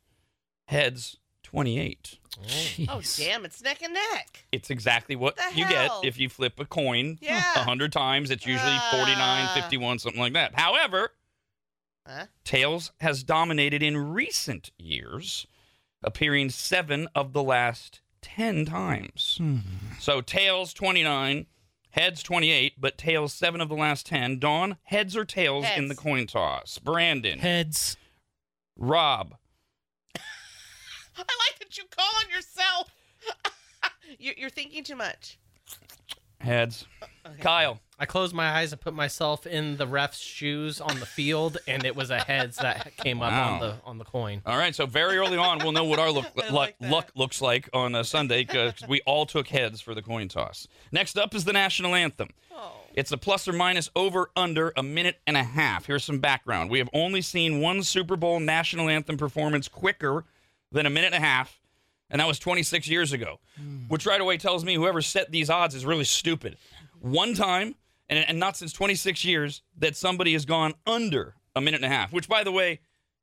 heads 0.66 1.16
28. 1.46 2.18
Oh, 2.88 3.00
damn, 3.16 3.44
it's 3.46 3.62
neck 3.62 3.82
and 3.82 3.94
neck. 3.94 4.44
It's 4.52 4.68
exactly 4.68 5.16
what 5.16 5.36
The 5.36 5.44
you 5.54 5.64
hell? 5.64 6.00
get 6.02 6.08
if 6.08 6.18
you 6.18 6.28
flip 6.28 6.58
a 6.60 6.64
coin 6.66 7.18
Yeah. 7.22 7.42
a 7.54 7.58
100 7.60 7.92
times. 7.92 8.30
It's 8.30 8.44
usually 8.46 8.76
49, 8.90 9.16
Ah. 9.18 9.52
51, 9.54 9.98
something 10.00 10.20
like 10.20 10.32
that. 10.34 10.54
However, 10.58 11.12
Huh? 12.06 12.26
tails 12.44 12.92
has 13.00 13.22
dominated 13.24 13.82
in 13.82 13.96
recent 13.96 14.70
years, 14.78 15.46
appearing 16.02 16.50
seven 16.50 17.08
of 17.14 17.32
the 17.32 17.42
last 17.42 18.00
10 18.22 18.64
times. 18.66 19.40
So 19.98 20.20
tails 20.20 20.72
29, 20.74 21.46
heads 21.90 22.22
28, 22.22 22.80
but 22.80 22.98
tails 22.98 23.32
seven 23.32 23.60
of 23.60 23.68
the 23.68 23.74
last 23.76 24.04
10. 24.06 24.38
Dawn, 24.38 24.76
heads 24.84 25.16
or 25.16 25.24
tails 25.24 25.64
in 25.76 25.88
the 25.88 25.94
coin 25.96 26.26
toss? 26.26 26.78
Brandon, 26.78 27.38
Heads. 27.38 27.96
Rob, 28.76 29.36
I 31.28 31.50
like 31.50 31.58
that 31.60 31.76
you 31.78 31.84
call 31.90 32.10
on 32.24 32.30
yourself. 32.30 32.90
you're, 34.18 34.34
you're 34.36 34.50
thinking 34.50 34.84
too 34.84 34.96
much. 34.96 35.38
heads. 36.40 36.86
Kyle, 37.40 37.80
I 37.98 38.06
closed 38.06 38.34
my 38.34 38.48
eyes 38.48 38.72
and 38.72 38.80
put 38.80 38.94
myself 38.94 39.46
in 39.46 39.78
the 39.78 39.86
ref's 39.86 40.18
shoes 40.18 40.80
on 40.80 41.00
the 41.00 41.06
field, 41.06 41.58
and 41.66 41.84
it 41.84 41.96
was 41.96 42.10
a 42.10 42.18
heads 42.18 42.56
that 42.58 42.96
came 42.98 43.20
up 43.20 43.32
on 43.32 43.60
the 43.60 43.74
on 43.84 43.98
the 43.98 44.04
coin. 44.04 44.42
All 44.46 44.56
right, 44.56 44.74
so 44.74 44.86
very 44.86 45.16
early 45.16 45.36
on, 45.36 45.58
we'll 45.58 45.72
know 45.72 45.84
what 45.84 45.98
our 45.98 46.10
look, 46.10 46.26
I 46.36 46.42
luck, 46.42 46.52
like 46.52 46.78
that. 46.78 46.90
luck 46.90 47.10
looks 47.16 47.40
like 47.42 47.68
on 47.72 47.94
a 47.94 48.04
Sunday 48.04 48.44
because 48.44 48.74
we 48.88 49.00
all 49.06 49.26
took 49.26 49.48
heads 49.48 49.80
for 49.80 49.94
the 49.94 50.02
coin 50.02 50.28
toss. 50.28 50.68
Next 50.92 51.18
up 51.18 51.34
is 51.34 51.44
the 51.44 51.52
national 51.52 51.94
anthem. 51.94 52.28
Oh. 52.54 52.72
It's 52.94 53.10
a 53.12 53.18
plus 53.18 53.48
or 53.48 53.52
minus 53.52 53.90
over 53.96 54.30
under 54.36 54.72
a 54.76 54.82
minute 54.82 55.18
and 55.26 55.36
a 55.36 55.42
half. 55.42 55.86
Here's 55.86 56.04
some 56.04 56.18
background. 56.20 56.70
We 56.70 56.78
have 56.78 56.88
only 56.94 57.22
seen 57.22 57.60
one 57.60 57.82
Super 57.82 58.16
Bowl 58.16 58.40
national 58.40 58.88
anthem 58.88 59.16
performance 59.16 59.68
quicker 59.68 60.24
than 60.72 60.86
a 60.86 60.90
minute 60.90 61.12
and 61.12 61.22
a 61.22 61.26
half, 61.26 61.60
and 62.10 62.20
that 62.20 62.28
was 62.28 62.38
26 62.38 62.88
years 62.88 63.12
ago. 63.12 63.40
Hmm. 63.58 63.88
Which 63.88 64.06
right 64.06 64.20
away 64.20 64.36
tells 64.38 64.64
me 64.64 64.74
whoever 64.74 65.02
set 65.02 65.30
these 65.30 65.50
odds 65.50 65.74
is 65.74 65.84
really 65.84 66.04
stupid. 66.04 66.56
One 67.00 67.34
time, 67.34 67.74
and, 68.08 68.18
and 68.28 68.38
not 68.38 68.56
since 68.56 68.72
26 68.72 69.24
years, 69.24 69.62
that 69.78 69.96
somebody 69.96 70.32
has 70.32 70.44
gone 70.44 70.74
under 70.86 71.34
a 71.54 71.60
minute 71.60 71.82
and 71.82 71.92
a 71.92 71.94
half, 71.94 72.12
which 72.12 72.28
by 72.28 72.44
the 72.44 72.52
way, 72.52 72.80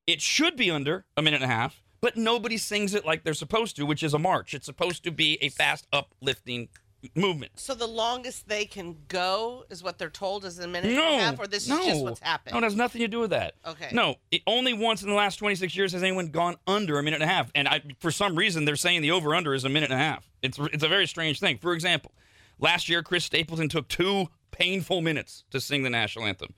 it 0.07 0.21
should 0.21 0.55
be 0.57 0.69
under 0.69 1.05
a 1.15 1.21
minute 1.21 1.41
and 1.41 1.51
a 1.51 1.53
half, 1.53 1.81
but 2.01 2.17
nobody 2.17 2.57
sings 2.57 2.93
it 2.93 3.05
like 3.05 3.23
they're 3.23 3.33
supposed 3.33 3.77
to, 3.77 3.85
which 3.85 4.03
is 4.03 4.13
a 4.13 4.19
march. 4.19 4.53
It's 4.53 4.65
supposed 4.65 5.03
to 5.05 5.11
be 5.11 5.37
a 5.41 5.49
fast 5.49 5.87
uplifting 5.93 6.67
movement. 7.15 7.51
So 7.55 7.73
the 7.73 7.87
longest 7.87 8.47
they 8.47 8.65
can 8.65 8.97
go 9.07 9.65
is 9.69 9.83
what 9.83 9.97
they're 9.97 10.09
told 10.09 10.45
is 10.45 10.59
a 10.59 10.67
minute 10.67 10.93
No, 10.93 11.03
and 11.03 11.15
a 11.21 11.23
half, 11.23 11.39
or 11.39 11.47
this 11.47 11.67
no. 11.67 11.79
is 11.79 11.85
just 11.85 12.03
what's 12.03 12.19
happened. 12.19 12.53
No, 12.53 12.59
it 12.59 12.63
has 12.63 12.75
nothing 12.75 13.01
to 13.01 13.07
do 13.07 13.19
with 13.19 13.31
that. 13.31 13.55
Okay. 13.65 13.89
No, 13.91 14.15
it, 14.31 14.41
only 14.47 14.73
once 14.73 15.01
in 15.03 15.09
the 15.09 15.15
last 15.15 15.37
26 15.37 15.75
years 15.75 15.91
has 15.93 16.03
anyone 16.03 16.27
gone 16.27 16.55
under 16.67 16.99
a 16.99 17.03
minute 17.03 17.21
and 17.21 17.29
a 17.29 17.33
half. 17.33 17.51
And 17.55 17.67
I, 17.67 17.81
for 17.99 18.11
some 18.11 18.35
reason, 18.35 18.65
they're 18.65 18.75
saying 18.75 19.01
the 19.01 19.11
over 19.11 19.35
under 19.35 19.53
is 19.53 19.63
a 19.65 19.69
minute 19.69 19.91
and 19.91 19.99
a 19.99 20.03
half. 20.03 20.29
It's 20.41 20.57
it's 20.59 20.83
a 20.83 20.87
very 20.87 21.07
strange 21.07 21.39
thing. 21.39 21.57
For 21.57 21.73
example, 21.73 22.11
last 22.59 22.89
year 22.89 23.01
Chris 23.03 23.25
Stapleton 23.25 23.69
took 23.69 23.87
two 23.87 24.27
painful 24.51 25.01
minutes 25.01 25.43
to 25.51 25.59
sing 25.59 25.83
the 25.83 25.89
national 25.89 26.25
anthem. 26.25 26.53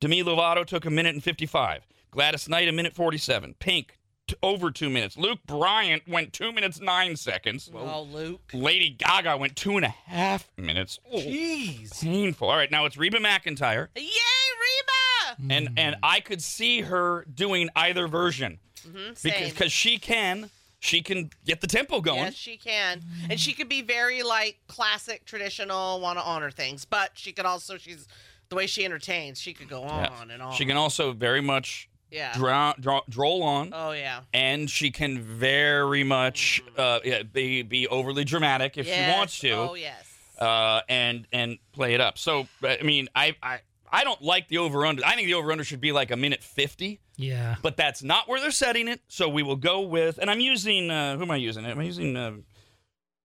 Demi 0.00 0.22
Lovato 0.22 0.64
took 0.64 0.84
a 0.84 0.90
minute 0.90 1.14
and 1.14 1.22
55. 1.24 1.86
Gladys 2.10 2.48
Knight 2.48 2.68
a 2.68 2.72
minute 2.72 2.94
47. 2.94 3.54
Pink 3.58 3.98
over 4.42 4.70
two 4.70 4.88
minutes. 4.90 5.16
Luke 5.16 5.40
Bryan 5.46 6.00
went 6.06 6.32
two 6.32 6.52
minutes 6.52 6.80
nine 6.80 7.16
seconds. 7.16 7.70
Oh, 7.74 8.02
Luke. 8.02 8.40
Lady 8.52 8.90
Gaga 8.90 9.36
went 9.36 9.56
two 9.56 9.76
and 9.76 9.84
a 9.84 9.88
half 10.06 10.48
minutes. 10.56 10.98
Oh, 11.12 11.18
Jeez. 11.18 12.00
painful. 12.02 12.48
All 12.50 12.56
right, 12.56 12.70
now 12.70 12.84
it's 12.84 12.96
Reba 12.96 13.18
McEntire 13.18 13.88
Yay, 13.96 14.02
Reba! 14.02 15.52
and 15.54 15.70
and 15.78 15.96
I 16.02 16.20
could 16.20 16.42
see 16.42 16.82
her 16.82 17.24
doing 17.32 17.68
either 17.76 18.06
version 18.08 18.58
Mm-hmm, 18.86 18.96
because 19.08 19.18
same. 19.20 19.50
because 19.50 19.72
she 19.72 19.98
can 19.98 20.50
she 20.80 21.02
can 21.02 21.30
get 21.44 21.60
the 21.60 21.66
tempo 21.66 22.00
going. 22.00 22.18
Yes, 22.20 22.34
she 22.34 22.56
can. 22.56 23.02
And 23.28 23.38
she 23.40 23.52
could 23.52 23.68
be 23.68 23.82
very 23.82 24.22
like 24.22 24.58
classic, 24.68 25.24
traditional, 25.24 26.00
want 26.00 26.18
to 26.18 26.24
honor 26.24 26.52
things, 26.52 26.84
but 26.84 27.10
she 27.14 27.32
could 27.32 27.44
also 27.44 27.76
she's 27.76 28.06
the 28.48 28.54
way 28.54 28.66
she 28.68 28.84
entertains. 28.84 29.40
She 29.40 29.52
could 29.52 29.68
go 29.68 29.82
on 29.82 30.04
Yeah. 30.04 30.22
and 30.34 30.40
on. 30.42 30.52
She 30.54 30.64
can 30.64 30.76
also 30.76 31.12
very 31.12 31.40
much 31.40 31.88
yeah. 32.10 32.32
draw, 32.34 32.74
draw, 32.80 33.00
droll 33.08 33.42
on, 33.42 33.72
oh 33.74 33.92
yeah. 33.92 34.20
and 34.32 34.70
she 34.70 34.90
can 34.90 35.20
very 35.20 36.04
much 36.04 36.62
uh, 36.76 37.00
yeah, 37.04 37.22
be 37.22 37.62
be 37.62 37.86
overly 37.88 38.24
dramatic 38.24 38.76
if 38.78 38.86
Yes. 38.86 38.96
she 39.12 39.16
wants 39.18 39.38
to, 39.40 39.50
Oh 39.52 39.74
yes. 39.74 40.04
uh, 40.38 40.80
and 40.88 41.26
and 41.32 41.58
play 41.72 41.94
it 41.94 42.00
up. 42.00 42.18
So 42.18 42.46
I 42.62 42.82
mean, 42.82 43.08
I 43.14 43.36
I. 43.42 43.60
I 43.90 44.04
don't 44.04 44.20
like 44.20 44.48
the 44.48 44.58
over 44.58 44.84
under. 44.84 45.02
I 45.02 45.14
think 45.14 45.28
the 45.28 45.32
over 45.32 45.50
under 45.50 45.64
should 45.64 45.80
be 45.80 45.92
like 45.92 46.10
a 46.10 46.16
minute 46.18 46.42
50, 46.44 47.00
Yeah. 47.16 47.56
but 47.62 47.78
that's 47.78 48.02
not 48.02 48.28
where 48.28 48.38
they're 48.38 48.50
setting 48.50 48.86
it. 48.86 49.00
So 49.08 49.30
we 49.30 49.42
will 49.42 49.56
go 49.56 49.80
with, 49.80 50.18
and 50.18 50.30
I'm 50.30 50.40
using, 50.40 50.90
uh, 50.90 51.16
who 51.16 51.22
am 51.22 51.30
I 51.30 51.36
using? 51.36 51.64
Am 51.64 51.78
I 51.78 51.84
using 51.84 52.14
uh, 52.14 52.32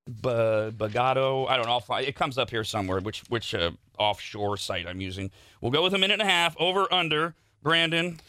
B- 0.05 0.29
Bagato? 0.29 1.49
I 1.49 1.57
don't 1.57 1.65
know. 1.65 1.73
I'll 1.73 1.79
find, 1.81 2.07
it 2.07 2.15
comes 2.15 2.37
up 2.37 2.49
here 2.49 2.63
somewhere, 2.63 3.01
which 3.01 3.23
which 3.27 3.53
uh, 3.53 3.71
offshore 3.99 4.55
site 4.55 4.87
I'm 4.87 5.01
using. 5.01 5.31
We'll 5.59 5.71
go 5.71 5.83
with 5.83 5.93
a 5.93 5.97
minute 5.97 6.13
and 6.13 6.21
a 6.21 6.31
half, 6.31 6.55
over, 6.57 6.87
under. 6.93 7.35
Brandon, 7.61 8.21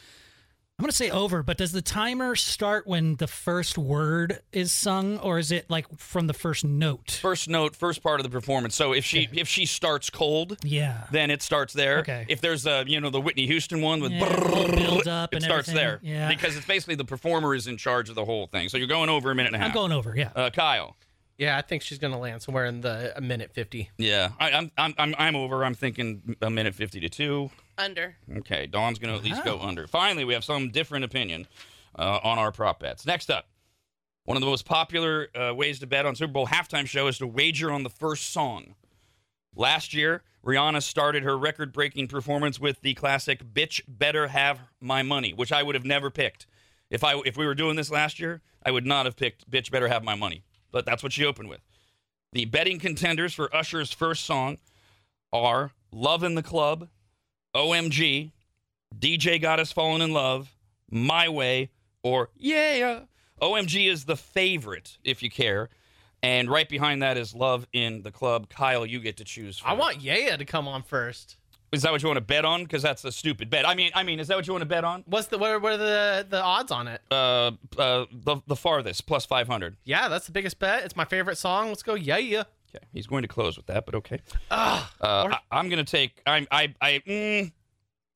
I'm 0.76 0.82
going 0.82 0.90
to 0.90 0.96
say 0.96 1.08
over, 1.08 1.44
but 1.44 1.56
does 1.56 1.70
the 1.70 1.80
timer 1.82 2.34
start 2.34 2.84
when 2.84 3.14
the 3.14 3.28
first 3.28 3.78
word 3.78 4.40
is 4.52 4.72
sung, 4.72 5.18
or 5.20 5.38
is 5.38 5.52
it 5.52 5.70
like 5.70 5.86
from 6.00 6.26
the 6.26 6.34
first 6.34 6.64
note? 6.64 7.12
first 7.22 7.48
note, 7.48 7.76
first 7.76 8.02
part 8.02 8.18
of 8.18 8.24
the 8.24 8.30
performance. 8.30 8.74
So 8.74 8.92
if 8.92 9.04
she 9.04 9.28
if 9.34 9.46
she 9.46 9.66
starts 9.66 10.10
cold, 10.10 10.56
Yeah. 10.64 11.06
then 11.12 11.30
it 11.30 11.42
starts 11.42 11.74
there. 11.74 11.98
Okay. 12.00 12.26
If 12.28 12.40
there's 12.40 12.66
a 12.66 12.82
you 12.88 13.00
know 13.00 13.08
the 13.10 13.20
Whitney 13.20 13.46
Houston 13.46 13.82
one 13.82 14.00
with 14.00 14.10
Yeah, 14.10 14.24
a 14.28 14.34
little 14.34 14.74
build 14.76 15.06
up 15.06 15.32
it 15.32 15.36
and 15.36 15.44
starts 15.44 15.68
everything. 15.68 15.74
there. 15.76 16.00
Yeah. 16.02 16.28
Because 16.28 16.56
it's 16.56 16.66
basically 16.66 16.96
the 16.96 17.04
performer 17.04 17.54
is 17.54 17.68
in 17.68 17.76
charge 17.76 18.08
of 18.08 18.16
the 18.16 18.24
whole 18.24 18.48
thing. 18.48 18.68
So 18.68 18.76
you're 18.76 18.88
going 18.88 19.08
over 19.10 19.30
a 19.30 19.34
minute 19.36 19.50
and 19.54 19.56
a 19.56 19.58
half. 19.60 19.68
I'm 19.68 19.74
going 19.74 19.92
over, 19.92 20.12
yeah. 20.16 20.30
Uh, 20.34 20.50
Kyle. 20.50 20.96
Yeah, 21.38 21.56
I 21.56 21.62
think 21.62 21.82
she's 21.82 21.98
gonna 21.98 22.18
land 22.18 22.42
somewhere 22.42 22.64
in 22.64 22.80
the 22.80 23.12
a 23.16 23.20
minute 23.20 23.52
fifty. 23.54 23.90
Yeah, 23.96 24.30
I, 24.40 24.50
I'm 24.50 24.72
I'm 24.76 24.94
I'm 24.98 25.14
I'm 25.18 25.36
over. 25.36 25.64
I'm 25.64 25.74
thinking 25.74 26.34
a 26.42 26.50
minute 26.50 26.74
fifty 26.74 26.98
to 26.98 27.08
two. 27.08 27.50
Under. 27.76 28.16
Okay, 28.38 28.66
Dawn's 28.66 28.98
gonna 28.98 29.16
at 29.16 29.24
least 29.24 29.44
go 29.44 29.60
under. 29.60 29.86
Finally, 29.86 30.24
we 30.24 30.34
have 30.34 30.44
some 30.44 30.70
different 30.70 31.04
opinion 31.04 31.46
uh, 31.98 32.20
on 32.22 32.38
our 32.38 32.52
prop 32.52 32.80
bets. 32.80 33.04
Next 33.06 33.30
up, 33.30 33.48
one 34.24 34.36
of 34.36 34.40
the 34.40 34.46
most 34.46 34.64
popular 34.64 35.28
uh, 35.34 35.54
ways 35.54 35.78
to 35.80 35.86
bet 35.86 36.06
on 36.06 36.14
Super 36.14 36.32
Bowl 36.32 36.46
halftime 36.46 36.86
show 36.86 37.08
is 37.08 37.18
to 37.18 37.26
wager 37.26 37.70
on 37.70 37.82
the 37.82 37.90
first 37.90 38.32
song. 38.32 38.74
Last 39.54 39.94
year, 39.94 40.22
Rihanna 40.44 40.82
started 40.82 41.22
her 41.22 41.38
record-breaking 41.38 42.08
performance 42.08 42.58
with 42.60 42.80
the 42.80 42.94
classic 42.94 43.44
"Bitch 43.54 43.80
Better 43.88 44.28
Have 44.28 44.60
My 44.80 45.02
Money," 45.02 45.32
which 45.32 45.52
I 45.52 45.62
would 45.62 45.74
have 45.74 45.84
never 45.84 46.10
picked. 46.10 46.46
If 46.90 47.02
I 47.02 47.20
if 47.24 47.36
we 47.36 47.46
were 47.46 47.54
doing 47.54 47.76
this 47.76 47.90
last 47.90 48.20
year, 48.20 48.42
I 48.64 48.70
would 48.70 48.86
not 48.86 49.06
have 49.06 49.16
picked 49.16 49.50
"Bitch 49.50 49.70
Better 49.70 49.88
Have 49.88 50.04
My 50.04 50.14
Money." 50.14 50.42
But 50.70 50.84
that's 50.84 51.02
what 51.02 51.12
she 51.12 51.24
opened 51.24 51.48
with. 51.48 51.60
The 52.32 52.46
betting 52.46 52.78
contenders 52.78 53.32
for 53.32 53.54
Usher's 53.54 53.92
first 53.92 54.24
song 54.24 54.58
are 55.32 55.72
"Love 55.92 56.22
in 56.24 56.34
the 56.34 56.42
Club," 56.42 56.88
OMG, 57.54 58.32
DJ 58.98 59.40
Got 59.40 59.60
Us 59.60 59.72
Falling 59.72 60.02
in 60.02 60.12
Love, 60.12 60.54
My 60.90 61.28
Way, 61.28 61.70
or 62.02 62.30
Yeah. 62.36 63.00
OMG 63.40 63.88
is 63.88 64.04
the 64.04 64.16
favorite, 64.16 64.98
if 65.04 65.22
you 65.22 65.30
care. 65.30 65.68
And 66.22 66.48
right 66.50 66.68
behind 66.68 67.02
that 67.02 67.16
is 67.18 67.34
Love 67.34 67.66
in 67.72 68.02
the 68.02 68.10
Club. 68.10 68.48
Kyle, 68.48 68.86
you 68.86 68.98
get 69.00 69.18
to 69.18 69.24
choose. 69.24 69.60
I 69.64 69.70
first. 69.70 69.80
want 69.80 70.00
Yeah 70.02 70.36
to 70.36 70.44
come 70.44 70.66
on 70.66 70.82
first. 70.82 71.36
Is 71.72 71.82
that 71.82 71.90
what 71.92 72.02
you 72.02 72.08
want 72.08 72.18
to 72.18 72.22
bet 72.24 72.44
on? 72.44 72.62
Because 72.62 72.82
that's 72.82 73.04
a 73.04 73.10
stupid 73.12 73.50
bet. 73.50 73.68
I 73.68 73.74
mean, 73.74 73.90
I 73.94 74.04
mean, 74.04 74.20
is 74.20 74.28
that 74.28 74.36
what 74.36 74.46
you 74.46 74.52
want 74.52 74.62
to 74.62 74.66
bet 74.68 74.84
on? 74.84 75.02
What's 75.06 75.26
the 75.26 75.38
what 75.38 75.50
are, 75.50 75.58
what 75.58 75.72
are 75.72 75.76
the 75.76 76.26
the 76.28 76.40
odds 76.42 76.70
on 76.70 76.86
it? 76.88 77.02
Uh, 77.10 77.50
uh, 77.76 78.06
the 78.12 78.40
the 78.46 78.54
farthest 78.56 79.06
plus 79.06 79.26
five 79.26 79.48
hundred. 79.48 79.76
Yeah, 79.84 80.08
that's 80.08 80.26
the 80.26 80.32
biggest 80.32 80.58
bet. 80.60 80.84
It's 80.84 80.94
my 80.94 81.04
favorite 81.04 81.36
song. 81.36 81.68
Let's 81.68 81.82
go 81.82 81.94
Yaya. 81.94 82.46
Okay, 82.74 82.84
he's 82.92 83.06
going 83.06 83.22
to 83.22 83.28
close 83.28 83.56
with 83.56 83.66
that, 83.66 83.86
but 83.86 83.94
okay. 83.94 84.20
Ah, 84.50 84.90
Uh, 85.00 85.28
I, 85.50 85.58
I'm 85.58 85.68
going 85.68 85.84
to 85.84 85.90
take. 85.90 86.20
I'm 86.26 86.46
I 86.50 86.74
I 86.80 87.00
mm, 87.06 87.52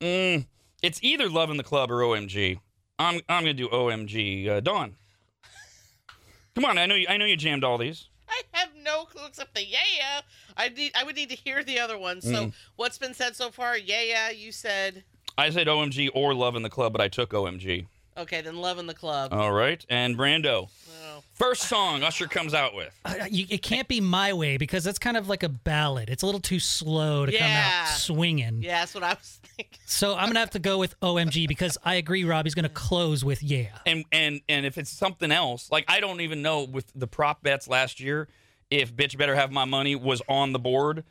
mm, 0.00 0.46
It's 0.82 0.98
either 1.02 1.28
Love 1.28 1.50
in 1.50 1.56
the 1.56 1.62
Club 1.64 1.90
or 1.90 1.96
OMG. 2.00 2.58
I'm 2.98 3.20
I'm 3.28 3.42
gonna 3.44 3.54
do 3.54 3.68
OMG. 3.68 4.48
Uh, 4.48 4.60
Dawn. 4.60 4.96
Come 6.56 6.64
on, 6.64 6.78
I 6.78 6.86
know 6.86 6.96
you. 6.96 7.06
I 7.08 7.16
know 7.16 7.24
you 7.26 7.36
jammed 7.36 7.62
all 7.62 7.78
these. 7.78 8.08
I 8.28 8.42
have 8.52 8.70
no 8.82 9.04
clue 9.04 9.26
except 9.26 9.54
the 9.54 9.64
yeah 9.64 9.78
yeah. 9.96 10.20
I 10.56 10.68
need. 10.70 10.92
I 10.96 11.04
would 11.04 11.14
need 11.14 11.30
to 11.30 11.36
hear 11.36 11.62
the 11.62 11.78
other 11.78 11.96
one. 11.98 12.20
So 12.20 12.46
Mm. 12.46 12.52
what's 12.76 12.98
been 12.98 13.14
said 13.14 13.36
so 13.36 13.50
far? 13.50 13.78
Yeah 13.78 14.02
yeah. 14.02 14.30
You 14.30 14.50
said 14.50 15.04
I 15.36 15.50
said 15.50 15.68
OMG 15.68 16.10
or 16.12 16.34
Love 16.34 16.56
in 16.56 16.62
the 16.62 16.70
Club, 16.70 16.92
but 16.92 17.00
I 17.00 17.06
took 17.08 17.30
OMG. 17.30 17.86
Okay. 18.18 18.40
Then 18.40 18.56
love 18.56 18.78
in 18.78 18.86
the 18.86 18.94
club. 18.94 19.32
All 19.32 19.52
right, 19.52 19.84
and 19.88 20.16
Brando. 20.16 20.68
Oh. 21.04 21.22
First 21.34 21.62
song 21.62 22.02
Usher 22.02 22.26
comes 22.26 22.52
out 22.54 22.74
with. 22.74 22.92
Uh, 23.04 23.14
you, 23.30 23.46
it 23.48 23.62
can't 23.62 23.86
be 23.88 24.00
my 24.00 24.32
way 24.32 24.56
because 24.56 24.82
that's 24.84 24.98
kind 24.98 25.16
of 25.16 25.28
like 25.28 25.42
a 25.44 25.48
ballad. 25.48 26.10
It's 26.10 26.22
a 26.22 26.26
little 26.26 26.40
too 26.40 26.58
slow 26.58 27.26
to 27.26 27.32
come 27.32 27.40
Yeah. 27.40 27.84
out 27.84 27.88
swinging. 27.96 28.62
Yeah, 28.62 28.80
that's 28.80 28.94
what 28.94 29.04
I 29.04 29.10
was 29.14 29.38
thinking. 29.56 29.78
So 29.86 30.16
I'm 30.16 30.28
gonna 30.28 30.40
have 30.40 30.50
to 30.50 30.58
go 30.58 30.78
with 30.78 30.98
OMG 31.00 31.46
because 31.46 31.78
I 31.84 31.94
agree. 31.94 32.24
Robbie's 32.24 32.54
gonna 32.54 32.68
close 32.68 33.24
with 33.24 33.42
yeah. 33.42 33.68
And 33.86 34.04
and 34.12 34.40
and 34.48 34.66
if 34.66 34.78
it's 34.78 34.90
something 34.90 35.30
else, 35.32 35.70
like 35.70 35.84
I 35.88 36.00
don't 36.00 36.20
even 36.20 36.42
know 36.42 36.64
with 36.64 36.92
the 36.94 37.06
prop 37.06 37.42
bets 37.42 37.68
last 37.68 38.00
year, 38.00 38.28
if 38.70 38.94
bitch 38.94 39.16
better 39.16 39.34
have 39.36 39.52
my 39.52 39.64
money 39.64 39.94
was 39.94 40.20
on 40.28 40.52
the 40.52 40.58
board. 40.58 41.04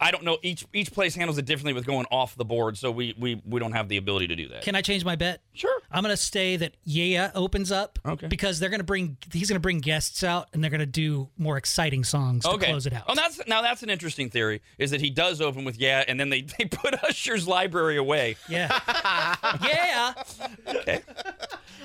I 0.00 0.10
don't 0.10 0.24
know. 0.24 0.38
Each 0.42 0.66
each 0.72 0.92
place 0.92 1.14
handles 1.14 1.38
it 1.38 1.44
differently 1.44 1.72
with 1.72 1.86
going 1.86 2.06
off 2.10 2.34
the 2.36 2.44
board, 2.44 2.76
so 2.76 2.90
we 2.90 3.14
we 3.18 3.40
we 3.44 3.60
don't 3.60 3.72
have 3.72 3.88
the 3.88 3.96
ability 3.96 4.28
to 4.28 4.36
do 4.36 4.48
that. 4.48 4.62
Can 4.62 4.74
I 4.74 4.82
change 4.82 5.04
my 5.04 5.16
bet? 5.16 5.40
Sure. 5.52 5.80
I'm 5.90 6.02
gonna 6.02 6.16
say 6.16 6.56
that 6.56 6.76
yeah 6.84 7.30
opens 7.34 7.70
up. 7.70 7.98
Okay. 8.04 8.26
Because 8.26 8.58
they're 8.58 8.70
gonna 8.70 8.84
bring 8.84 9.16
he's 9.32 9.48
gonna 9.48 9.60
bring 9.60 9.80
guests 9.80 10.24
out 10.24 10.48
and 10.52 10.62
they're 10.62 10.70
gonna 10.70 10.86
do 10.86 11.28
more 11.38 11.56
exciting 11.56 12.04
songs 12.04 12.44
to 12.44 12.50
okay. 12.52 12.66
close 12.66 12.86
it 12.86 12.92
out. 12.92 13.04
Oh, 13.08 13.14
that's 13.14 13.40
now 13.46 13.62
that's 13.62 13.82
an 13.82 13.90
interesting 13.90 14.30
theory. 14.30 14.62
Is 14.78 14.90
that 14.90 15.00
he 15.00 15.10
does 15.10 15.40
open 15.40 15.64
with 15.64 15.78
yeah, 15.78 16.04
and 16.06 16.18
then 16.18 16.30
they 16.30 16.42
they 16.42 16.64
put 16.70 16.94
Usher's 17.04 17.46
library 17.46 17.96
away. 17.96 18.36
Yeah. 18.48 18.78
yeah. 19.62 20.12
Okay. 20.66 21.00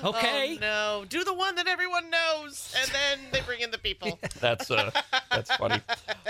Okay. 0.02 0.56
Oh, 0.56 0.60
no, 0.60 1.04
do 1.08 1.24
the 1.24 1.34
one 1.34 1.54
that 1.56 1.68
everyone 1.68 2.10
knows, 2.10 2.74
and 2.80 2.90
then 2.90 3.18
they 3.32 3.40
bring 3.42 3.60
in 3.60 3.70
the 3.70 3.78
people. 3.78 4.18
That's 4.40 4.70
uh, 4.70 4.90
that's 5.30 5.54
funny. 5.56 5.80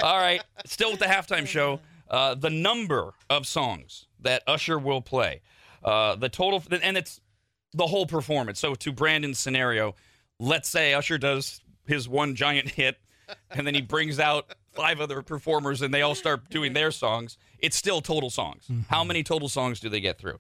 All 0.03 0.19
right, 0.19 0.43
still 0.67 0.91
with 0.91 1.01
the 1.01 1.07
halftime 1.07 1.47
show. 1.47 1.81
Uh, 2.11 2.35
the 2.35 2.51
number 2.51 3.15
of 3.31 3.47
songs 3.47 4.07
that 4.21 4.43
Usher 4.47 4.79
will 4.79 5.01
play, 5.01 5.41
uh, 5.83 6.15
the 6.17 6.29
total, 6.29 6.63
and 6.83 6.97
it's 6.99 7.21
the 7.73 7.87
whole 7.87 8.05
performance. 8.07 8.61
So 8.61 8.75
to 8.75 8.93
Brandon's 8.93 9.39
scenario, 9.39 9.95
let's 10.39 10.69
say 10.69 10.93
Usher 10.93 11.17
does 11.17 11.63
his 11.87 12.09
one 12.09 12.35
giant 12.35 12.69
hit, 12.69 12.99
and 13.51 13.67
then 13.67 13.75
he 13.75 13.81
brings 13.81 14.21
out 14.21 14.55
five 14.73 15.01
other 15.01 15.23
performers, 15.23 15.81
and 15.81 15.93
they 15.93 16.03
all 16.03 16.15
start 16.15 16.51
doing 16.51 16.75
their 16.75 16.91
songs. 16.91 17.39
It's 17.63 17.77
still 17.77 18.01
total 18.01 18.29
songs. 18.29 18.67
How 18.91 19.05
many 19.05 19.23
total 19.23 19.49
songs 19.49 19.79
do 19.81 19.89
they 19.89 20.01
get 20.01 20.19
through? 20.19 20.39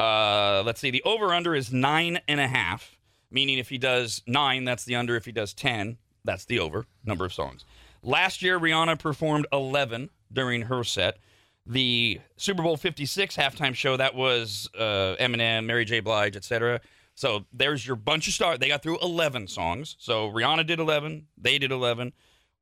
Uh, 0.00 0.62
let's 0.64 0.80
see. 0.80 0.90
The 0.90 1.02
over 1.02 1.34
under 1.34 1.54
is 1.54 1.72
nine 1.72 2.20
and 2.28 2.40
a 2.40 2.46
half, 2.46 2.96
meaning 3.30 3.58
if 3.58 3.68
he 3.68 3.78
does 3.78 4.22
nine, 4.26 4.64
that's 4.64 4.84
the 4.84 4.94
under. 4.94 5.16
If 5.16 5.24
he 5.24 5.32
does 5.32 5.52
10, 5.52 5.98
that's 6.24 6.44
the 6.44 6.60
over 6.60 6.86
number 7.04 7.24
of 7.24 7.32
songs. 7.34 7.64
Last 8.02 8.42
year, 8.42 8.58
Rihanna 8.58 8.98
performed 8.98 9.46
11 9.52 10.10
during 10.32 10.62
her 10.62 10.84
set. 10.84 11.18
The 11.66 12.20
Super 12.36 12.62
Bowl 12.62 12.76
56 12.76 13.36
halftime 13.36 13.74
show, 13.74 13.96
that 13.96 14.14
was 14.14 14.68
uh, 14.76 15.16
Eminem, 15.20 15.66
Mary 15.66 15.84
J. 15.84 16.00
Blige, 16.00 16.36
etc. 16.36 16.80
So 17.14 17.44
there's 17.52 17.86
your 17.86 17.96
bunch 17.96 18.26
of 18.26 18.34
stars. 18.34 18.58
They 18.58 18.68
got 18.68 18.82
through 18.82 18.98
11 19.00 19.48
songs. 19.48 19.96
So 19.98 20.28
Rihanna 20.30 20.66
did 20.66 20.80
11, 20.80 21.26
they 21.36 21.58
did 21.58 21.70
11. 21.70 22.12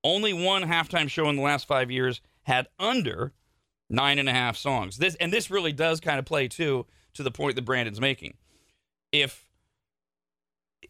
Only 0.03 0.33
one 0.33 0.63
halftime 0.63 1.09
show 1.09 1.29
in 1.29 1.37
the 1.37 1.43
last 1.43 1.67
five 1.69 1.91
years 1.91 2.21
had 2.45 2.67
under 2.79 3.33
nine 3.91 4.19
and 4.19 4.29
a 4.29 4.33
half 4.33 4.57
songs. 4.57 4.97
This 4.97 5.15
and 5.17 5.33
this 5.33 5.51
really 5.51 5.73
does 5.73 6.01
kind 6.01 6.19
of 6.19 6.25
play 6.25 6.49
too 6.49 6.87
to 7.15 7.23
the 7.23 7.31
point 7.31 7.57
that 7.57 7.63
Brandon's 7.65 8.01
making. 8.01 8.35
If 9.13 9.49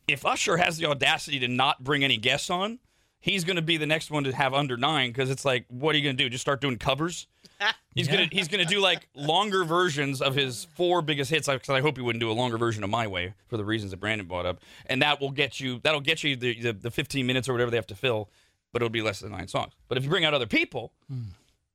if 0.06 0.24
Usher 0.24 0.56
has 0.56 0.76
the 0.76 0.86
audacity 0.86 1.38
to 1.40 1.48
not 1.48 1.82
bring 1.82 2.04
any 2.04 2.16
guests 2.16 2.50
on, 2.50 2.78
he's 3.20 3.44
going 3.44 3.56
to 3.56 3.62
be 3.62 3.76
the 3.76 3.86
next 3.86 4.10
one 4.10 4.24
to 4.24 4.32
have 4.32 4.54
under 4.54 4.76
nine 4.76 5.10
because 5.10 5.30
it's 5.30 5.44
like, 5.44 5.64
what 5.68 5.94
are 5.94 5.98
you 5.98 6.04
going 6.04 6.16
to 6.16 6.22
do? 6.22 6.28
Just 6.28 6.42
start 6.42 6.60
doing 6.60 6.78
covers? 6.78 7.26
He's 7.94 8.06
Yeah. 8.06 8.14
gonna 8.14 8.28
he's 8.32 8.48
gonna 8.48 8.64
do 8.64 8.80
like 8.80 9.08
longer 9.14 9.64
versions 9.64 10.22
of 10.22 10.34
his 10.34 10.66
four 10.76 11.02
biggest 11.02 11.30
hits. 11.30 11.46
Because 11.48 11.68
I 11.68 11.80
hope 11.80 11.96
he 11.96 12.02
wouldn't 12.02 12.20
do 12.20 12.30
a 12.30 12.32
longer 12.32 12.56
version 12.56 12.82
of 12.84 12.88
My 12.88 13.06
Way 13.06 13.34
for 13.48 13.56
the 13.58 13.64
reasons 13.64 13.90
that 13.90 13.98
Brandon 13.98 14.26
brought 14.26 14.46
up, 14.46 14.60
and 14.86 15.02
that 15.02 15.20
will 15.20 15.30
get 15.32 15.60
you 15.60 15.78
that'll 15.82 16.00
get 16.00 16.22
you 16.24 16.36
the, 16.36 16.58
the 16.58 16.72
the 16.72 16.90
15 16.90 17.26
minutes 17.26 17.48
or 17.48 17.52
whatever 17.52 17.70
they 17.70 17.76
have 17.76 17.88
to 17.88 17.94
fill, 17.94 18.30
but 18.72 18.80
it'll 18.80 18.88
be 18.90 19.02
less 19.02 19.20
than 19.20 19.32
nine 19.32 19.48
songs. 19.48 19.72
But 19.88 19.98
if 19.98 20.04
you 20.04 20.10
bring 20.10 20.24
out 20.24 20.32
other 20.32 20.46
people 20.46 20.92
hmm. 21.08 21.22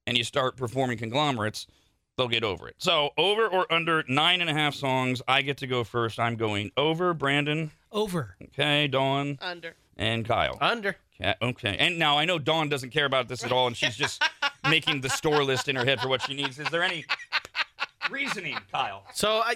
And 0.07 0.18
you 0.18 0.23
start 0.23 0.56
performing 0.57 0.98
conglomerates, 0.98 1.68
they'll 2.18 2.27
get 2.27 2.44
over 2.44 2.68
it. 2.68 2.76
So 2.77 3.10
over 3.18 3.48
or 3.48 3.72
under 3.72 4.03
nine 4.07 4.41
and 4.41 4.49
a 4.49 4.53
half 4.53 4.73
songs, 4.76 5.22
I 5.27 5.41
get 5.41 5.57
to 5.57 5.68
go 5.68 5.84
first. 5.84 6.19
I'm 6.19 6.36
going 6.36 6.72
over. 6.77 7.14
Brandon, 7.14 7.72
Over. 7.91 8.36
okay, 8.44 8.88
Dawn, 8.88 9.38
Under. 9.41 9.76
and 9.98 10.26
Kyle. 10.26 10.57
Under. 10.61 10.95
Yeah, 11.19 11.36
okay. 11.41 11.77
And 11.80 11.98
now 11.98 12.18
I 12.18 12.26
know 12.26 12.38
Dawn 12.40 12.68
doesn't 12.69 12.90
care 12.90 13.06
about 13.06 13.27
this 13.30 13.44
at 13.45 13.52
all, 13.52 13.68
and 13.68 13.76
she's 13.77 13.95
just 13.95 14.22
making 14.69 15.02
the 15.02 15.10
store 15.10 15.44
list 15.44 15.69
in 15.69 15.76
her 15.77 15.86
head 15.86 16.02
for 16.02 16.10
what 16.10 16.22
she 16.22 16.34
needs. 16.34 16.60
Is 16.60 16.69
there 16.69 16.84
any 16.84 17.06
reasoning, 18.11 18.57
Kyle? 18.72 19.03
So 19.14 19.41
I, 19.44 19.56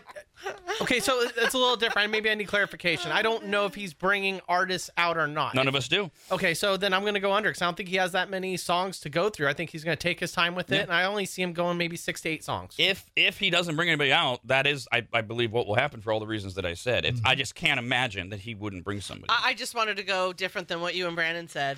okay, 0.81 0.99
so 0.99 1.21
it's 1.21 1.53
a 1.53 1.57
little 1.57 1.75
different. 1.75 2.11
Maybe 2.11 2.29
I 2.29 2.35
need 2.35 2.47
clarification. 2.47 3.11
I 3.11 3.21
don't 3.21 3.47
know 3.47 3.65
if 3.65 3.75
he's 3.75 3.93
bringing 3.93 4.41
artists 4.47 4.89
out 4.97 5.17
or 5.17 5.27
not. 5.27 5.55
None 5.55 5.67
of 5.67 5.75
us 5.75 5.87
do. 5.87 6.11
Okay, 6.31 6.53
so 6.53 6.77
then 6.77 6.93
I'm 6.93 7.03
gonna 7.05 7.19
go 7.19 7.33
under 7.33 7.49
because 7.49 7.61
I 7.61 7.65
don't 7.65 7.77
think 7.77 7.89
he 7.89 7.97
has 7.97 8.11
that 8.13 8.29
many 8.29 8.57
songs 8.57 8.99
to 9.01 9.09
go 9.09 9.29
through. 9.29 9.47
I 9.47 9.53
think 9.53 9.69
he's 9.69 9.83
gonna 9.83 9.95
take 9.95 10.19
his 10.19 10.31
time 10.31 10.55
with 10.55 10.71
it, 10.71 10.75
Yeah. 10.75 10.81
and 10.83 10.93
I 10.93 11.05
only 11.05 11.25
see 11.25 11.41
him 11.41 11.53
going 11.53 11.77
maybe 11.77 11.97
six 11.97 12.21
to 12.21 12.29
eight 12.29 12.43
songs. 12.43 12.75
If 12.77 13.09
if 13.15 13.39
he 13.39 13.49
doesn't 13.49 13.75
bring 13.75 13.89
anybody 13.89 14.13
out, 14.13 14.45
that 14.47 14.67
is, 14.67 14.87
I, 14.91 15.05
I 15.13 15.21
believe, 15.21 15.51
what 15.51 15.67
will 15.67 15.75
happen 15.75 16.01
for 16.01 16.11
all 16.11 16.19
the 16.19 16.27
reasons 16.27 16.55
that 16.55 16.65
I 16.65 16.73
said. 16.73 17.05
It's, 17.05 17.21
I 17.23 17.31
mm-hmm. 17.31 17.39
just 17.39 17.55
can't 17.55 17.79
imagine 17.79 18.29
that 18.29 18.39
he 18.39 18.55
wouldn't 18.55 18.83
bring 18.83 19.01
somebody. 19.01 19.29
I, 19.29 19.49
I 19.49 19.53
just 19.53 19.75
wanted 19.75 19.97
to 19.97 20.03
go 20.03 20.33
different 20.33 20.67
than 20.67 20.81
what 20.81 20.95
you 20.95 21.07
and 21.07 21.15
Brandon 21.15 21.47
said. 21.47 21.77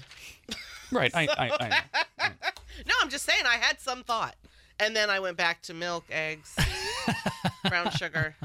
right. 0.91 1.11
I, 1.13 1.27
I, 1.27 1.51
I 1.59 2.29
know. 2.29 2.35
No, 2.87 2.93
I'm 3.01 3.09
just 3.09 3.25
saying 3.25 3.43
I 3.45 3.55
had 3.55 3.79
some 3.79 4.03
thought, 4.03 4.35
and 4.81 4.95
then 4.95 5.09
I 5.09 5.19
went 5.19 5.37
back 5.37 5.61
to 5.63 5.73
milk, 5.73 6.05
eggs, 6.11 6.57
brown 7.69 7.91
sugar. 7.91 8.35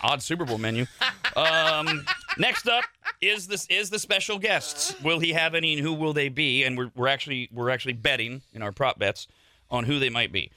Odd 0.00 0.22
Super 0.22 0.44
Bowl 0.44 0.58
menu. 0.58 0.86
Um, 1.34 2.04
next 2.38 2.68
up 2.68 2.84
is 3.20 3.46
this 3.46 3.66
is 3.66 3.90
the 3.90 3.98
special 3.98 4.38
guests. 4.38 4.94
Will 5.02 5.18
he 5.18 5.32
have 5.32 5.54
any, 5.54 5.74
and 5.74 5.82
who 5.82 5.92
will 5.92 6.12
they 6.12 6.28
be? 6.28 6.64
And 6.64 6.76
we're, 6.76 6.90
we're 6.94 7.08
actually 7.08 7.48
we're 7.52 7.70
actually 7.70 7.94
betting 7.94 8.42
in 8.52 8.62
our 8.62 8.72
prop 8.72 8.98
bets 8.98 9.26
on 9.70 9.84
who 9.84 9.98
they 9.98 10.10
might 10.10 10.32
be. 10.32 10.50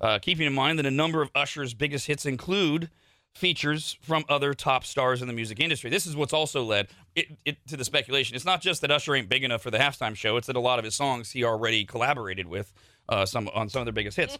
Uh, 0.00 0.18
keeping 0.18 0.46
in 0.46 0.52
mind 0.52 0.78
that 0.78 0.86
a 0.86 0.90
number 0.90 1.22
of 1.22 1.30
Usher's 1.34 1.72
biggest 1.72 2.06
hits 2.06 2.26
include 2.26 2.90
features 3.34 3.96
from 4.00 4.24
other 4.28 4.52
top 4.54 4.84
stars 4.84 5.20
in 5.20 5.28
the 5.28 5.34
music 5.34 5.60
industry. 5.60 5.90
This 5.90 6.06
is 6.06 6.16
what's 6.16 6.32
also 6.32 6.62
led 6.62 6.88
it, 7.14 7.36
it, 7.44 7.58
to 7.68 7.76
the 7.76 7.84
speculation. 7.84 8.34
It's 8.34 8.46
not 8.46 8.60
just 8.62 8.80
that 8.80 8.90
Usher 8.90 9.14
ain't 9.14 9.28
big 9.28 9.44
enough 9.44 9.62
for 9.62 9.70
the 9.70 9.78
halftime 9.78 10.16
show; 10.16 10.36
it's 10.36 10.46
that 10.48 10.56
a 10.56 10.60
lot 10.60 10.78
of 10.78 10.84
his 10.84 10.94
songs 10.94 11.30
he 11.32 11.44
already 11.44 11.84
collaborated 11.84 12.46
with 12.46 12.72
uh, 13.08 13.26
some 13.26 13.48
on 13.54 13.68
some 13.68 13.80
of 13.80 13.86
their 13.86 13.92
biggest 13.92 14.16
hits. 14.16 14.38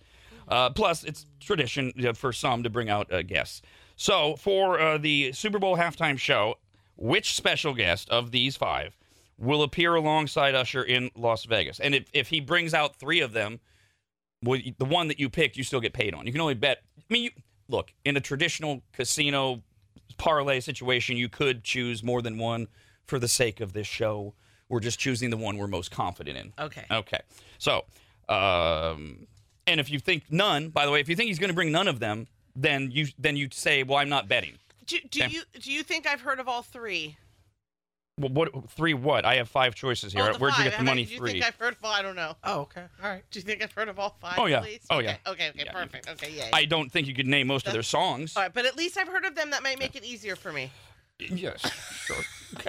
Uh, 0.49 0.71
plus, 0.71 1.05
it's 1.05 1.27
tradition 1.41 1.93
for 2.15 2.33
some 2.33 2.63
to 2.63 2.71
bring 2.71 2.89
out 2.89 3.13
uh, 3.13 3.23
guests. 3.23 3.63
So, 3.97 4.37
for 4.37 4.79
uh, 4.79 4.99
the 4.99 5.33
Super 5.33 5.59
Bowl 5.59 5.77
halftime 5.77 6.19
show, 6.19 6.57
which 6.97 7.35
special 7.35 7.75
guest 7.75 8.09
of 8.11 8.31
these 8.31 8.57
five 8.57 8.97
will 9.39 9.63
appear 9.63 9.95
alongside 9.95 10.55
Usher 10.55 10.83
in 10.83 11.11
Las 11.17 11.45
Vegas? 11.45 11.81
And 11.81 11.95
if, 11.95 12.09
if 12.13 12.29
he 12.29 12.41
brings 12.41 12.75
out 12.75 12.97
three 12.97 13.21
of 13.21 13.33
them, 13.33 13.61
well, 14.43 14.61
the 14.79 14.85
one 14.85 15.09
that 15.09 15.19
you 15.19 15.29
picked, 15.31 15.57
you 15.57 15.65
still 15.65 15.81
get 15.81 15.93
paid 15.93 16.15
on. 16.15 16.27
You 16.27 16.33
can 16.33 16.41
only 16.41 16.55
bet. 16.55 16.83
I 16.99 17.03
mean, 17.09 17.25
you, 17.25 17.31
look, 17.69 17.93
in 18.05 18.17
a 18.17 18.21
traditional 18.21 18.83
casino 18.93 19.63
parlay 20.19 20.61
situation, 20.61 21.17
you 21.17 21.29
could 21.29 21.65
choose 21.65 22.03
more 22.03 22.23
than 22.23 22.39
one 22.39 22.69
for 23.07 23.19
the 23.19 23.29
sake 23.29 23.61
of 23.61 23.73
this 23.73 23.87
show. 23.87 24.35
We're 24.69 24.81
just 24.81 24.99
choosing 24.99 25.31
the 25.31 25.37
one 25.37 25.57
we're 25.59 25.69
most 25.69 25.91
confident 25.91 26.37
in. 26.37 26.53
Okay. 26.59 26.85
Okay. 26.91 27.21
So, 27.59 27.85
um, 28.29 29.27
and 29.67 29.81
if 29.81 29.91
you 29.91 29.99
think 29.99 30.25
none, 30.31 30.69
by 30.71 30.87
the 30.87 30.93
way, 30.93 31.01
if 31.01 31.09
you 31.09 31.17
think 31.17 31.29
he's 31.29 31.39
going 31.39 31.51
to 31.51 31.55
bring 31.55 31.73
none 31.73 31.89
of 31.89 31.99
them, 32.01 32.27
then 32.55 32.91
you 32.91 33.07
then 33.19 33.37
you 33.37 33.49
say, 33.53 33.83
well, 33.83 33.99
I'm 33.99 34.09
not 34.09 34.29
betting. 34.29 34.55
Do, 34.87 34.99
do 35.11 35.25
Okay. 35.25 35.33
you 35.35 35.43
do 35.61 35.73
you 35.73 35.83
think 35.83 36.07
I've 36.07 36.21
heard 36.21 36.39
of 36.41 36.49
all 36.49 36.63
three? 36.63 37.17
Well, 38.19 38.31
what 38.31 38.71
three? 38.71 38.95
What? 38.95 39.27
I 39.27 39.35
have 39.37 39.49
five 39.49 39.75
choices 39.75 40.13
here. 40.15 40.23
Oh, 40.23 40.33
the 40.33 40.39
Where'd 40.39 40.57
you 40.57 40.65
get 40.65 40.71
the 40.71 40.77
Have 40.79 40.87
I- 40.87 40.91
money? 40.91 41.05
Do 41.05 41.13
you 41.13 41.19
Three. 41.19 41.33
think 41.33 41.45
I've 41.45 41.57
heard 41.57 41.75
of 41.75 41.85
all? 41.85 41.93
I 41.93 42.01
don't 42.01 42.17
know. 42.17 42.35
Oh, 42.45 42.61
okay, 42.61 42.85
all 43.03 43.11
right. 43.11 43.23
Do 43.31 43.39
you 43.39 43.45
think 43.45 43.63
I've 43.63 43.73
heard 43.73 43.89
of 43.91 43.99
all 43.99 44.17
five? 44.21 44.39
Oh, 44.39 44.47
yeah. 44.47 44.59
At 44.59 44.63
least? 44.65 44.87
Oh, 44.89 45.01
yeah. 45.01 45.17
Okay. 45.27 45.49
Okay. 45.51 45.65
Yeah. 45.67 45.73
Perfect. 45.73 46.09
Okay. 46.09 46.33
Yeah. 46.35 46.49
I 46.53 46.65
don't 46.65 46.91
think 46.91 47.07
you 47.09 47.15
could 47.15 47.27
name 47.27 47.47
most 47.49 47.67
of 47.67 47.75
their 47.75 47.83
songs. 47.83 48.35
all 48.35 48.45
right, 48.45 48.55
but 48.55 48.65
at 48.65 48.75
least 48.75 48.97
I've 48.97 49.09
heard 49.09 49.27
of 49.27 49.35
them. 49.35 49.51
That 49.51 49.63
might 49.63 49.79
make 49.79 49.97
it 49.97 50.05
easier 50.05 50.35
for 50.35 50.51
me. 50.51 50.71
Yes, 51.19 51.61
sure. 52.05 52.17
Okay. 52.55 52.69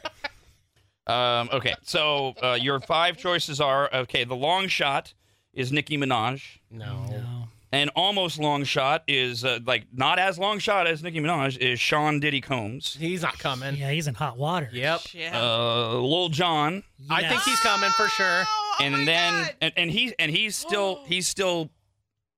Um, 1.08 1.50
okay, 1.54 1.76
so 1.84 2.34
uh, 2.44 2.58
your 2.60 2.82
five 2.82 3.16
choices 3.18 3.62
are 3.62 3.90
okay. 3.94 4.26
The 4.26 4.36
long 4.36 4.68
shot 4.68 5.14
is 5.58 5.72
Nicki 5.72 5.98
Minaj. 5.98 6.60
No. 6.72 7.06
No. 7.10 7.48
An 7.74 7.90
almost 7.90 8.40
long 8.40 8.64
shot 8.64 9.04
is 9.10 9.44
uh, 9.44 9.60
like 9.66 9.88
not 9.92 10.20
as 10.20 10.40
long 10.40 10.60
shot 10.60 10.88
as 10.88 11.04
Nicki 11.04 11.20
Minaj 11.20 11.58
is 11.58 11.80
Sean 11.82 12.22
Diddy 12.22 12.40
Combs. 12.40 12.96
He's 12.98 13.24
not 13.24 13.38
coming. 13.40 13.76
Yeah, 13.76 13.92
he's 13.92 14.08
in 14.08 14.14
hot 14.14 14.38
water. 14.38 14.70
Yep. 14.72 15.02
Yeah. 15.12 15.38
Uh, 15.38 15.96
Lil 15.96 16.30
Jon, 16.30 16.84
I 17.10 17.28
think 17.28 17.42
he's 17.42 17.60
coming 17.60 17.90
for 17.90 18.08
sure. 18.08 18.44
Oh, 18.48 18.76
oh 18.80 18.84
and 18.86 19.06
then 19.08 19.50
and, 19.60 19.74
and 19.76 19.92
he 19.92 20.14
and 20.18 20.32
he's 20.32 20.56
still 20.56 21.04
he's 21.08 21.28
still 21.28 21.70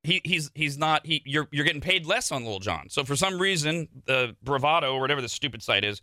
he 0.04 0.22
he's 0.24 0.50
he's 0.56 0.80
not 0.80 1.06
he 1.06 1.22
you're 1.26 1.48
you're 1.52 1.66
getting 1.66 1.82
paid 1.82 2.08
less 2.08 2.32
on 2.32 2.44
Little 2.44 2.60
John. 2.60 2.90
So 2.90 3.04
for 3.04 3.16
some 3.16 3.38
reason, 3.40 3.88
the 4.06 4.36
Bravado 4.44 4.96
or 4.96 5.00
whatever 5.00 5.22
the 5.22 5.30
stupid 5.30 5.62
site 5.62 5.84
is 5.84 6.02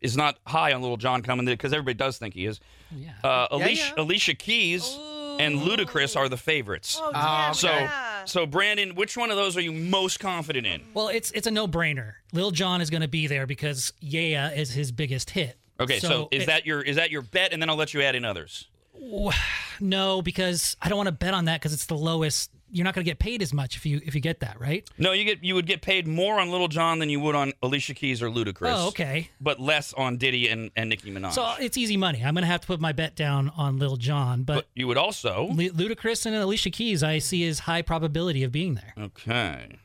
is 0.00 0.16
not 0.16 0.38
high 0.46 0.72
on 0.72 0.80
Little 0.80 0.96
John 0.96 1.22
coming 1.22 1.44
because 1.44 1.74
everybody 1.74 1.94
does 1.94 2.16
think 2.16 2.32
he 2.34 2.46
is. 2.46 2.58
Yeah. 2.90 3.10
Uh, 3.22 3.48
Yeah, 3.50 3.56
Alicia, 3.58 3.92
yeah. 3.96 4.02
Alicia 4.02 4.34
Keys 4.34 4.98
and 5.40 5.60
Ludacris 5.60 6.16
are 6.16 6.28
the 6.28 6.36
favorites. 6.36 6.98
Oh, 7.00 7.10
Ah, 7.14 7.46
yeah, 7.48 7.52
So 7.52 7.68
yeah. 7.70 8.24
so 8.24 8.46
Brandon, 8.46 8.94
which 8.94 9.16
one 9.16 9.30
of 9.30 9.36
those 9.36 9.56
are 9.56 9.60
you 9.60 9.72
most 9.72 10.20
confident 10.20 10.66
in? 10.66 10.82
Well, 10.94 11.08
it's 11.08 11.30
it's 11.32 11.46
a 11.46 11.50
no 11.50 11.66
brainer. 11.68 12.14
Lil 12.32 12.50
Jon 12.50 12.80
is 12.80 12.90
going 12.90 13.02
to 13.02 13.08
be 13.08 13.26
there 13.26 13.46
because 13.46 13.92
Yeah 14.00 14.50
is 14.52 14.72
his 14.72 14.92
biggest 14.92 15.30
hit. 15.30 15.56
Okay, 15.80 15.98
so, 15.98 16.28
is 16.30 16.44
it- 16.44 16.46
that 16.46 16.66
your 16.66 16.80
is 16.82 16.96
that 16.96 17.10
your 17.10 17.22
bet? 17.22 17.52
And 17.52 17.60
then 17.60 17.68
I'll 17.70 17.76
let 17.76 17.92
you 17.94 18.02
add 18.02 18.14
in 18.14 18.24
others. 18.24 18.68
no? 19.80 20.22
Because 20.22 20.76
I 20.80 20.88
don't 20.88 20.96
want 20.96 21.08
to 21.08 21.12
bet 21.12 21.34
on 21.34 21.46
that 21.46 21.60
because 21.60 21.72
it's 21.72 21.86
the 21.86 21.96
lowest. 21.96 22.50
You're 22.74 22.84
not 22.84 22.94
going 22.94 23.04
to 23.04 23.10
get 23.10 23.18
paid 23.18 23.42
as 23.42 23.52
much 23.52 23.76
if 23.76 23.84
you 23.84 24.00
if 24.02 24.14
you 24.14 24.20
get 24.22 24.40
that 24.40 24.58
right. 24.58 24.88
No, 24.96 25.12
you 25.12 25.24
get 25.24 25.44
you 25.44 25.54
would 25.54 25.66
get 25.66 25.82
paid 25.82 26.08
more 26.08 26.40
on 26.40 26.50
Little 26.50 26.68
John 26.68 27.00
than 27.00 27.10
you 27.10 27.20
would 27.20 27.34
on 27.34 27.52
Alicia 27.62 27.92
Keys 27.92 28.22
or 28.22 28.30
Ludacris. 28.30 28.72
Oh, 28.74 28.88
okay. 28.88 29.30
But 29.40 29.60
less 29.60 29.92
on 29.92 30.16
Diddy 30.16 30.48
and, 30.48 30.70
and 30.74 30.88
Nicki 30.88 31.12
Minaj. 31.12 31.32
So 31.32 31.52
it's 31.60 31.76
easy 31.76 31.98
money. 31.98 32.24
I'm 32.24 32.32
going 32.32 32.42
to 32.42 32.48
have 32.48 32.62
to 32.62 32.66
put 32.66 32.80
my 32.80 32.92
bet 32.92 33.14
down 33.14 33.52
on 33.56 33.78
Lil 33.78 33.96
Jon, 33.98 34.44
but, 34.44 34.54
but 34.54 34.66
you 34.74 34.86
would 34.88 34.96
also 34.96 35.48
Lu- 35.52 35.70
Ludacris 35.70 36.24
and 36.24 36.34
Alicia 36.34 36.70
Keys, 36.70 37.02
I 37.02 37.18
see 37.18 37.46
as 37.46 37.60
high 37.60 37.82
probability 37.82 38.42
of 38.42 38.52
being 38.52 38.74
there. 38.74 38.94
Okay. 38.98 39.76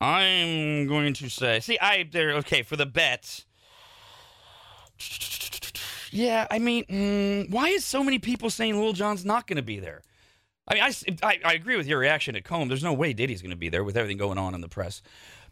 I'm 0.00 0.86
going 0.86 1.12
to 1.14 1.28
say, 1.28 1.60
see, 1.60 1.78
I 1.78 2.08
there. 2.10 2.32
Okay, 2.36 2.62
for 2.62 2.76
the 2.76 2.86
bet. 2.86 3.44
Yeah, 6.10 6.46
I 6.50 6.58
mean, 6.58 6.84
mm, 6.84 7.50
why 7.50 7.68
is 7.68 7.84
so 7.84 8.02
many 8.02 8.18
people 8.18 8.48
saying 8.50 8.80
Lil 8.80 8.92
Jon's 8.92 9.24
not 9.24 9.46
going 9.46 9.56
to 9.56 9.62
be 9.62 9.78
there? 9.78 10.02
I 10.70 10.74
mean, 10.74 10.82
I, 10.82 10.86
s- 10.88 11.04
I- 11.22 11.40
I 11.44 11.52
agree 11.54 11.76
with 11.76 11.86
your 11.86 11.98
reaction 11.98 12.36
at 12.36 12.44
Combe. 12.44 12.68
There's 12.68 12.84
no 12.84 12.92
way 12.92 13.12
Diddy's 13.12 13.42
going 13.42 13.50
to 13.50 13.56
be 13.56 13.68
there 13.68 13.82
with 13.84 13.96
everything 13.96 14.16
going 14.18 14.38
on 14.38 14.54
in 14.54 14.60
the 14.60 14.68
press. 14.68 15.02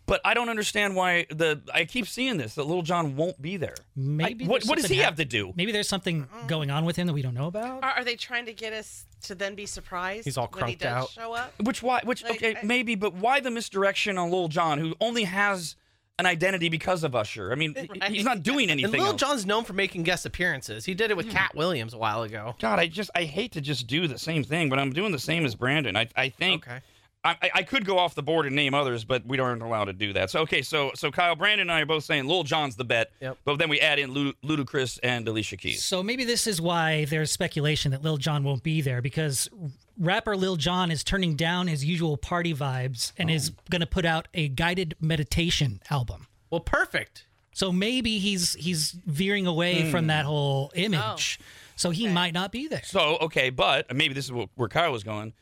But 0.07 0.23
I 0.25 0.33
don't 0.33 0.49
understand 0.49 0.97
why 0.97 1.27
the 1.29 1.61
I 1.75 1.85
keep 1.85 2.07
seeing 2.07 2.39
this 2.39 2.55
that 2.55 2.65
Lil 2.65 2.81
Jon 2.81 3.15
won't 3.15 3.43
be 3.43 3.59
there. 3.59 3.75
Maybe 3.95 4.47
I- 4.47 4.49
what 4.49 4.65
what 4.65 4.79
does 4.79 4.87
he 4.89 4.97
hap- 4.97 5.05
have 5.07 5.17
to 5.17 5.27
do? 5.27 5.53
Maybe 5.55 5.71
there's 5.71 5.89
something 5.89 6.27
going 6.47 6.71
on 6.71 6.87
with 6.87 6.97
him 6.97 7.07
that 7.09 7.13
we 7.13 7.21
don't 7.21 7.35
know 7.35 7.47
about. 7.49 7.85
Are, 7.85 7.91
are 7.91 8.05
they 8.05 8.17
trying 8.17 8.47
to 8.47 8.55
get 8.55 8.73
us 8.73 9.05
to 9.25 9.35
then 9.35 9.55
be 9.55 9.67
surprised 9.67 10.25
He's 10.25 10.39
all 10.39 10.47
when 10.51 10.67
he 10.69 10.77
crunked 10.77 10.81
does 10.81 11.03
out. 11.05 11.11
show 11.11 11.35
up? 11.35 11.53
Which 11.63 11.83
why? 11.83 12.01
Which 12.05 12.23
Like, 12.23 12.37
okay, 12.37 12.57
I- 12.57 12.65
maybe, 12.65 12.95
but 12.95 13.13
why 13.15 13.41
the 13.41 13.51
misdirection 13.51 14.17
on 14.17 14.31
Lil 14.31 14.49
Jon, 14.49 14.79
who 14.79 14.95
only 14.99 15.25
has 15.25 15.77
an 16.19 16.27
identity 16.27 16.69
because 16.69 17.05
of 17.05 17.15
Usher? 17.15 17.53
I 17.53 17.55
mean, 17.55 17.75
Right. 17.77 18.05
he's 18.05 18.25
not 18.25 18.43
doing 18.43 18.71
anything. 18.71 18.85
And 18.87 18.95
anything. 18.95 19.01
Lil 19.01 19.13
else. 19.13 19.21
Jon's 19.21 19.47
known 19.47 19.65
for 19.65 19.73
making 19.73 20.03
guest 20.03 20.27
appearances. 20.27 20.85
He 20.85 20.95
did 20.95 21.11
it 21.11 21.17
with 21.17 21.27
hmm. 21.27 21.33
Katt 21.33 21.55
Williams 21.55 21.95
a 21.95 21.99
while 21.99 22.23
ago. 22.23 22.55
God, 22.61 22.79
I 22.79 22.87
just 22.87 23.11
I 23.15 23.25
hate 23.25 23.53
to 23.53 23.61
just 23.61 23.87
do 23.87 24.07
the 24.09 24.19
same 24.19 24.45
thing, 24.45 24.69
but 24.69 24.79
I'm 24.79 24.93
doing 24.93 25.13
the 25.13 25.19
same 25.19 25.45
as 25.47 25.55
Brandon. 25.55 25.97
I 25.97 26.09
I 26.17 26.29
think 26.29 26.67
Okay. 26.67 26.81
I, 27.25 27.37
I- 27.43 27.51
I 27.55 27.63
could 27.65 27.85
go 27.85 27.99
off 27.99 28.15
the 28.15 28.23
board 28.23 28.47
and 28.47 28.55
name 28.55 28.75
others, 28.75 29.05
but 29.05 29.27
we 29.27 29.39
aren't 29.41 29.61
allowed 29.63 29.87
to 29.87 29.93
do 29.93 30.13
that. 30.13 30.31
So 30.31 30.41
okay, 30.41 30.63
so 30.63 30.93
so 30.95 31.11
Kyle, 31.11 31.35
Brandon, 31.37 31.63
and 31.69 31.73
I 31.73 31.81
are 31.81 31.87
both 31.87 32.05
saying 32.05 32.27
Lil 32.27 32.45
Jon's 32.45 32.77
the 32.77 32.85
bet, 32.85 33.11
Yep. 33.21 33.39
but 33.45 33.59
then 33.59 33.69
we 33.69 33.81
add 33.81 33.99
in 33.99 34.15
Lud- 34.15 34.35
Ludacris 34.45 34.99
and 35.03 35.27
Alicia 35.27 35.57
Keys. 35.57 35.83
So 35.85 36.03
maybe 36.03 36.25
this 36.25 36.47
is 36.47 36.61
why 36.61 37.05
there's 37.07 37.31
speculation 37.33 37.91
that 37.93 38.03
Lil 38.03 38.19
Jon 38.19 38.45
won't 38.45 38.63
be 38.63 38.81
there 38.81 39.03
because 39.03 39.49
rapper 39.99 40.37
Lil 40.37 40.57
Jon 40.57 40.91
is 40.91 41.05
turning 41.05 41.37
down 41.37 41.67
his 41.69 41.85
usual 41.85 42.17
party 42.17 42.55
vibes 42.55 43.13
and 43.19 43.31
is 43.31 43.51
oh. 43.51 43.63
going 43.71 43.81
to 43.81 43.87
put 43.87 44.05
out 44.05 44.29
a 44.35 44.49
guided 44.49 44.95
meditation 45.01 45.81
album. 45.91 46.27
Well, 46.51 46.61
perfect. 46.61 47.27
So 47.53 47.73
maybe 47.73 48.19
he's 48.19 48.55
he's 48.55 48.93
veering 49.05 49.47
away 49.47 49.91
from 49.91 50.05
hmm. 50.05 50.09
that 50.09 50.25
whole 50.25 50.71
oh. 50.73 50.79
image. 50.79 51.41
So 51.77 51.91
he 51.91 52.09
might 52.09 52.35
not 52.35 52.51
be 52.51 52.69
there. 52.69 52.83
So 52.85 53.19
okay, 53.21 53.51
but 53.51 53.95
maybe 53.95 54.15
this 54.15 54.25
is 54.25 54.33
what, 54.33 54.49
where 54.55 54.69
Kyle 54.69 54.93
was 54.93 55.05
going. 55.05 55.33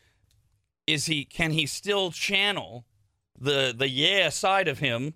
Is 0.86 1.06
he 1.06 1.24
can 1.24 1.50
he 1.50 1.66
still 1.66 2.10
channel 2.10 2.84
the 3.38 3.74
the 3.76 3.88
yeah 3.88 4.28
side 4.28 4.68
of 4.68 4.78
him 4.78 5.14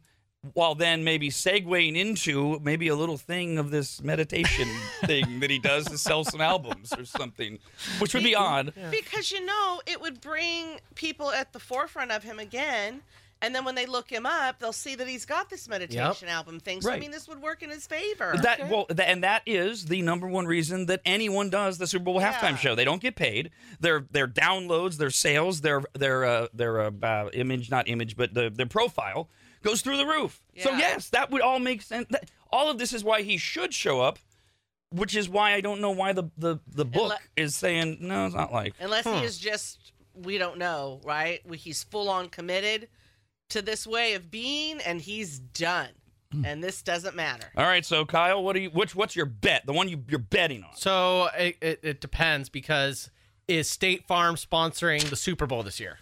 while 0.54 0.74
then 0.74 1.04
maybe 1.04 1.28
segueing 1.28 1.96
into 1.96 2.58
maybe 2.60 2.88
a 2.88 2.94
little 2.94 3.18
thing 3.18 3.58
of 3.58 3.70
this 3.70 4.02
meditation 4.02 4.68
thing 5.04 5.40
that 5.40 5.50
he 5.50 5.58
does 5.58 5.84
to 5.86 5.98
sell 5.98 6.24
some 6.24 6.40
albums 6.40 6.92
or 6.96 7.04
something, 7.04 7.58
which 7.98 8.14
would 8.14 8.22
be 8.24 8.34
odd. 8.34 8.72
Because 8.90 9.30
you 9.30 9.44
know, 9.44 9.80
it 9.86 10.00
would 10.00 10.20
bring 10.20 10.78
people 10.94 11.30
at 11.30 11.52
the 11.52 11.58
forefront 11.58 12.10
of 12.10 12.22
him 12.22 12.38
again. 12.38 13.02
And 13.42 13.54
then 13.54 13.64
when 13.64 13.74
they 13.74 13.86
look 13.86 14.10
him 14.10 14.26
up, 14.26 14.58
they'll 14.58 14.70
see 14.70 14.94
that 14.96 15.08
he's 15.08 15.24
got 15.24 15.48
this 15.48 15.66
meditation 15.66 16.28
album 16.28 16.60
thing. 16.60 16.82
So 16.82 16.90
I 16.90 16.92
Right. 16.92 17.00
mean, 17.00 17.10
this 17.10 17.26
would 17.26 17.40
work 17.40 17.62
in 17.62 17.70
his 17.70 17.86
favor. 17.86 18.34
That 18.42 18.68
well, 18.68 18.84
tha- 18.90 19.08
and 19.08 19.24
that 19.24 19.42
is 19.46 19.86
the 19.86 20.02
number 20.02 20.26
one 20.26 20.46
reason 20.46 20.84
that 20.86 21.00
anyone 21.06 21.48
does 21.48 21.78
the 21.78 21.86
Super 21.86 22.04
Bowl 22.04 22.20
Yeah. 22.20 22.34
halftime 22.34 22.58
show. 22.58 22.74
They 22.74 22.84
don't 22.84 23.00
get 23.00 23.16
paid. 23.16 23.50
Their 23.80 24.04
their 24.10 24.28
downloads, 24.28 24.98
their 24.98 25.08
sales, 25.10 25.62
their 25.62 25.82
their 25.94 26.24
uh, 26.26 26.46
their 26.52 26.80
uh, 26.82 26.90
uh, 27.02 27.30
image, 27.32 27.70
not 27.70 27.88
image, 27.88 28.14
but 28.14 28.34
the, 28.34 28.50
their 28.50 28.66
profile 28.66 29.30
goes 29.62 29.82
through 29.82 29.96
the 29.96 30.06
roof. 30.06 30.42
So 30.58 30.70
yes, 30.70 31.10
that 31.10 31.30
would 31.30 31.42
all 31.42 31.58
make 31.58 31.82
sense. 31.82 32.06
That, 32.10 32.30
all 32.50 32.70
of 32.70 32.78
this 32.78 32.92
is 32.92 33.04
why 33.04 33.22
he 33.22 33.36
should 33.36 33.72
show 33.72 34.00
up, 34.00 34.18
which 34.90 35.16
is 35.16 35.28
why 35.28 35.52
I 35.54 35.60
don't 35.60 35.80
know 35.80 35.90
why 35.90 36.12
the 36.12 36.24
the, 36.36 36.58
the 36.66 36.84
book 36.84 37.18
is 37.36 37.54
saying 37.54 37.98
no. 38.00 38.26
It's 38.26 38.34
not 38.34 38.52
like 38.52 38.74
Unless 38.80 39.04
he 39.04 39.24
is 39.24 39.38
just, 39.38 39.92
we 40.14 40.38
don't 40.38 40.58
know, 40.58 41.00
right? 41.04 41.40
He's 41.54 41.84
full 41.84 42.08
on 42.08 42.28
committed 42.28 42.88
to 43.50 43.62
this 43.62 43.86
way 43.86 44.14
of 44.14 44.30
being, 44.30 44.80
and 44.80 45.00
he's 45.00 45.38
done. 45.38 45.90
Hmm. 46.32 46.44
And 46.44 46.62
this 46.62 46.82
doesn't 46.82 47.16
matter. 47.16 47.46
All 47.56 47.64
right, 47.64 47.84
so 47.84 48.04
Kyle, 48.04 48.42
what 48.42 48.54
are 48.54 48.60
you? 48.60 48.70
Which 48.70 48.94
what's 48.94 49.16
your 49.16 49.26
bet? 49.26 49.66
The 49.66 49.72
one 49.72 49.88
you 49.88 50.04
you're 50.08 50.20
betting 50.20 50.62
on? 50.62 50.76
So 50.76 51.28
it, 51.36 51.56
it, 51.60 51.80
it 51.82 52.00
depends 52.00 52.48
because 52.48 53.10
is 53.48 53.68
State 53.68 54.06
Farm 54.06 54.36
sponsoring 54.36 55.08
the 55.10 55.16
Super 55.16 55.46
Bowl 55.46 55.64
this 55.64 55.80
year? 55.80 55.98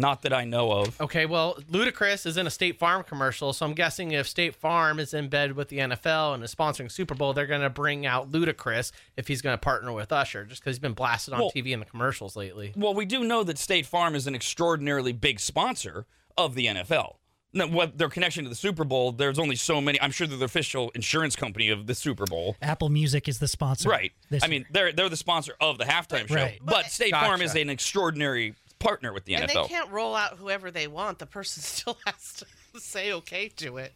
Not 0.00 0.22
that 0.22 0.32
I 0.32 0.44
know 0.44 0.72
of. 0.72 1.00
Okay, 1.00 1.26
well, 1.26 1.56
Ludacris 1.70 2.26
is 2.26 2.36
in 2.36 2.46
a 2.46 2.50
State 2.50 2.78
Farm 2.78 3.02
commercial, 3.04 3.52
so 3.52 3.64
I'm 3.66 3.74
guessing 3.74 4.12
if 4.12 4.28
State 4.28 4.54
Farm 4.54 4.98
is 4.98 5.14
in 5.14 5.28
bed 5.28 5.52
with 5.52 5.68
the 5.68 5.78
NFL 5.78 6.34
and 6.34 6.42
is 6.44 6.54
sponsoring 6.54 6.90
Super 6.90 7.14
Bowl, 7.14 7.32
they're 7.32 7.46
going 7.46 7.60
to 7.60 7.70
bring 7.70 8.06
out 8.06 8.30
Ludacris 8.30 8.92
if 9.16 9.28
he's 9.28 9.42
going 9.42 9.54
to 9.54 9.58
partner 9.60 9.92
with 9.92 10.12
Usher, 10.12 10.44
just 10.44 10.60
because 10.62 10.76
he's 10.76 10.80
been 10.80 10.94
blasted 10.94 11.34
on 11.34 11.40
Well- 11.40 11.52
TV 11.54 11.72
in 11.72 11.80
the 11.80 11.86
commercials 11.86 12.36
lately. 12.36 12.72
Well, 12.76 12.94
we 12.94 13.04
do 13.04 13.24
know 13.24 13.44
that 13.44 13.58
State 13.58 13.86
Farm 13.86 14.14
is 14.14 14.26
an 14.26 14.34
extraordinarily 14.34 15.12
big 15.12 15.40
sponsor 15.40 16.06
of 16.36 16.54
the 16.54 16.66
NFL. 16.66 17.16
Now, 17.56 17.68
what 17.68 17.96
their 17.98 18.08
connection 18.08 18.42
to 18.42 18.50
the 18.50 18.56
Super 18.56 18.82
Bowl? 18.82 19.12
There's 19.12 19.38
only 19.38 19.54
so 19.54 19.80
many. 19.80 20.00
I'm 20.02 20.10
sure 20.10 20.26
they're 20.26 20.36
the 20.36 20.44
official 20.44 20.90
insurance 20.96 21.36
company 21.36 21.68
of 21.68 21.86
the 21.86 21.94
Super 21.94 22.24
Bowl. 22.26 22.56
Apple 22.60 22.88
Music 22.88 23.28
is 23.28 23.38
the 23.38 23.46
sponsor. 23.46 23.88
Right. 23.88 24.10
this 24.28 24.42
I 24.42 24.48
mean, 24.48 24.66
they're 24.72 24.92
they're 24.92 25.08
the 25.08 25.16
sponsor 25.16 25.54
of 25.60 25.78
the 25.78 25.84
halftime 25.84 26.26
show. 26.26 26.34
Right. 26.34 26.58
But 26.60 26.86
State 26.86 27.12
Farm 27.12 27.40
is 27.40 27.54
an 27.54 27.70
extraordinary 27.70 28.54
partner 28.84 29.12
with 29.12 29.24
the 29.24 29.34
And 29.34 29.50
NFL. 29.50 29.62
they 29.64 29.68
can't 29.68 29.90
roll 29.90 30.14
out 30.14 30.36
whoever 30.36 30.70
they 30.70 30.86
want. 30.86 31.18
The 31.18 31.26
person 31.26 31.62
still 31.64 31.96
has 32.06 32.34
to 32.34 32.46
say 32.80 33.12
okay 33.12 33.48
to 33.48 33.76
it. 33.78 33.92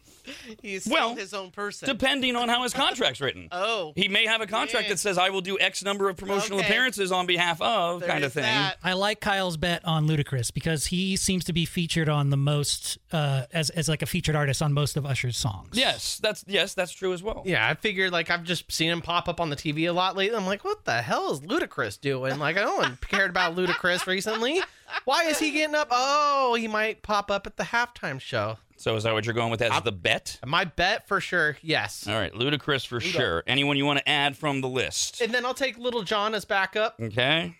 He's 0.62 0.86
Well, 0.86 1.16
his 1.16 1.34
own 1.34 1.50
person. 1.50 1.88
Depending 1.88 2.36
on 2.36 2.48
how 2.48 2.62
his 2.62 2.72
contract's 2.74 3.20
written. 3.20 3.48
oh, 3.50 3.92
He 3.96 4.06
may 4.08 4.26
have 4.26 4.40
a 4.40 4.46
contract 4.46 4.84
Yeah. 4.86 4.92
that 4.92 4.98
says 4.98 5.18
I 5.18 5.30
will 5.30 5.40
do 5.40 5.58
X 5.58 5.82
number 5.82 6.08
of 6.08 6.16
promotional 6.16 6.58
Okay. 6.60 6.68
appearances 6.68 7.10
on 7.10 7.26
behalf 7.26 7.60
of 7.60 8.04
kind 8.04 8.22
of 8.24 8.32
thing. 8.32 8.42
that. 8.44 8.76
I 8.84 8.92
like 8.92 9.20
Kyle's 9.20 9.56
bet 9.56 9.84
on 9.84 10.06
Ludacris 10.06 10.52
because 10.54 10.86
he 10.86 11.16
seems 11.16 11.44
to 11.46 11.52
be 11.52 11.64
featured 11.64 12.08
on 12.08 12.30
the 12.30 12.36
most 12.36 12.98
uh, 13.10 13.44
as 13.52 13.70
as 13.70 13.88
like 13.88 14.02
a 14.02 14.06
featured 14.06 14.36
artist 14.36 14.62
on 14.62 14.72
most 14.72 14.96
of 14.96 15.04
Usher's 15.06 15.36
songs. 15.36 15.70
Yes, 15.72 16.18
that's 16.22 16.44
yes, 16.46 16.74
that's 16.74 16.92
true 16.92 17.12
as 17.12 17.22
well. 17.22 17.42
Yeah, 17.46 17.66
I 17.66 17.74
figured 17.74 18.12
like 18.12 18.30
I've 18.30 18.44
just 18.44 18.70
seen 18.70 18.90
him 18.90 19.00
pop 19.00 19.28
up 19.28 19.40
on 19.40 19.50
the 19.50 19.56
TV 19.56 19.88
a 19.88 19.92
lot 19.92 20.16
lately. 20.16 20.36
I'm 20.36 20.46
like, 20.46 20.64
what 20.64 20.84
the 20.84 21.00
hell 21.02 21.32
is 21.32 21.40
Ludacris 21.40 22.00
doing? 22.00 22.38
Like, 22.38 22.56
I 22.56 22.62
no 22.64 22.76
one 22.76 22.98
cared 23.08 23.30
about 23.30 23.56
Ludacris 23.56 24.06
recently. 24.06 24.60
Why 25.04 25.24
is 25.24 25.38
he 25.38 25.50
getting 25.50 25.74
up? 25.74 25.88
Oh, 25.90 26.54
he 26.58 26.68
might 26.68 27.02
pop 27.02 27.30
up 27.30 27.46
at 27.46 27.56
the 27.56 27.64
halftime 27.64 28.20
show. 28.20 28.58
So 28.76 28.94
is 28.94 29.02
that 29.02 29.12
what 29.12 29.26
you're 29.26 29.34
going 29.34 29.50
with 29.50 29.60
as 29.60 29.82
the 29.82 29.90
bet? 29.92 30.38
My 30.46 30.64
bet 30.64 31.08
for 31.08 31.20
sure, 31.20 31.56
yes. 31.62 32.06
All 32.06 32.14
right, 32.14 32.32
Ludacris 32.32 32.86
for 32.86 33.00
sure. 33.00 33.42
Anyone 33.46 33.76
you 33.76 33.84
want 33.84 33.98
to 33.98 34.08
add 34.08 34.36
from 34.36 34.60
the 34.60 34.68
list? 34.68 35.20
And 35.20 35.34
then 35.34 35.44
I'll 35.44 35.52
take 35.54 35.78
Little 35.78 36.02
John 36.02 36.32
as 36.34 36.44
backup, 36.44 36.94
Okay. 37.00 37.56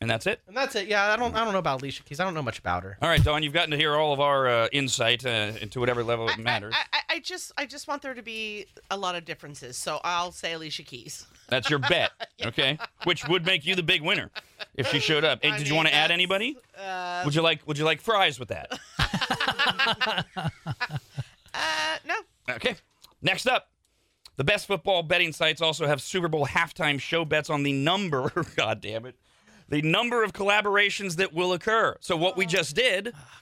And 0.00 0.10
that's 0.10 0.26
it. 0.26 0.40
and 0.46 0.56
that's 0.56 0.74
it. 0.74 0.86
Yeah, 0.86 1.12
I 1.12 1.16
don't, 1.16 1.34
I 1.34 1.44
don't 1.44 1.52
know 1.52 1.58
about 1.58 1.80
Alicia 1.80 2.02
Keys. 2.02 2.20
I 2.20 2.24
don't 2.24 2.34
know 2.34 2.42
much 2.42 2.58
about 2.58 2.82
her. 2.82 2.98
All 3.00 3.08
right, 3.08 3.22
Dawn, 3.22 3.42
you've 3.42 3.54
gotten 3.54 3.70
to 3.70 3.76
hear 3.76 3.94
all 3.96 4.12
of 4.12 4.20
our 4.20 4.46
uh, 4.46 4.68
insight 4.72 5.24
uh, 5.24 5.52
into 5.60 5.80
whatever 5.80 6.04
level 6.04 6.28
it 6.28 6.38
matters. 6.38 6.74
I, 6.76 6.84
I, 6.92 7.14
I 7.16 7.20
just 7.20 7.52
I 7.56 7.64
just 7.64 7.88
want 7.88 8.02
there 8.02 8.12
to 8.12 8.22
be 8.22 8.66
a 8.90 8.96
lot 8.96 9.14
of 9.14 9.24
differences. 9.24 9.76
So 9.76 10.00
I'll 10.04 10.32
say 10.32 10.52
Alicia 10.52 10.82
Keys. 10.82 11.26
That's 11.48 11.70
your 11.70 11.78
bet, 11.78 12.10
okay? 12.44 12.78
Which 13.04 13.26
would 13.28 13.46
make 13.46 13.64
you 13.64 13.74
the 13.74 13.82
big 13.82 14.02
winner 14.02 14.30
if 14.74 14.88
she 14.88 14.98
showed 14.98 15.24
up. 15.24 15.40
And 15.42 15.54
I 15.54 15.58
did 15.58 15.68
you 15.68 15.72
mean, 15.72 15.76
want 15.78 15.88
to 15.88 15.94
add 15.94 16.04
that's, 16.04 16.12
anybody? 16.12 16.56
Uh, 16.78 17.22
Would 17.24 17.34
you 17.34 17.42
like 17.42 17.66
Would 17.66 17.78
you 17.78 17.84
like 17.84 18.00
fries 18.00 18.38
with 18.38 18.48
that? 18.48 18.78
uh, 21.54 21.96
no. 22.06 22.14
Okay. 22.50 22.76
Next 23.22 23.46
up, 23.46 23.68
the 24.36 24.44
best 24.44 24.66
football 24.66 25.02
betting 25.02 25.32
sites 25.32 25.62
also 25.62 25.86
have 25.86 26.02
Super 26.02 26.28
Bowl 26.28 26.46
halftime 26.46 27.00
show 27.00 27.24
bets 27.24 27.48
on 27.50 27.62
the 27.62 27.72
number. 27.72 28.30
God 28.56 28.80
damn 28.80 29.06
it, 29.06 29.16
the 29.68 29.82
number 29.82 30.22
of 30.22 30.32
collaborations 30.32 31.16
that 31.16 31.32
will 31.32 31.52
occur. 31.52 31.96
So 32.00 32.16
what 32.16 32.36
we 32.36 32.46
just 32.46 32.74
did. 32.74 33.12
Ah, 33.14 33.40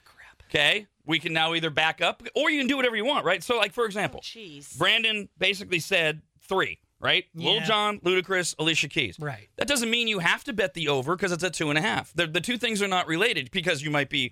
okay, 0.49 0.87
we 1.05 1.19
can 1.19 1.33
now 1.33 1.53
either 1.53 1.69
back 1.69 2.01
up 2.01 2.23
or 2.35 2.49
you 2.49 2.59
can 2.59 2.67
do 2.67 2.77
whatever 2.77 2.95
you 2.95 3.05
want, 3.05 3.25
right? 3.25 3.43
So, 3.43 3.57
like 3.57 3.73
for 3.73 3.85
example, 3.85 4.21
oh, 4.23 4.25
Jeez. 4.25 4.77
Brandon 4.77 5.27
basically 5.37 5.79
said 5.79 6.21
three, 6.47 6.79
right? 6.99 7.25
Lil 7.33 7.55
Yeah. 7.55 7.63
Jon, 7.63 7.99
Ludacris, 7.99 8.55
Alicia 8.59 8.87
Keys. 8.87 9.17
Right. 9.19 9.49
That 9.57 9.67
doesn't 9.67 9.89
mean 9.89 10.07
you 10.07 10.19
have 10.19 10.43
to 10.45 10.53
bet 10.53 10.73
the 10.73 10.89
over 10.89 11.15
because 11.15 11.31
it's 11.31 11.43
at 11.43 11.53
two 11.53 11.69
and 11.69 11.77
a 11.77 11.81
half. 11.81 12.13
The, 12.13 12.27
the 12.27 12.41
two 12.41 12.57
things 12.57 12.81
are 12.81 12.87
not 12.87 13.07
related 13.07 13.51
because 13.51 13.81
you 13.81 13.91
might 13.91 14.09
be, 14.09 14.31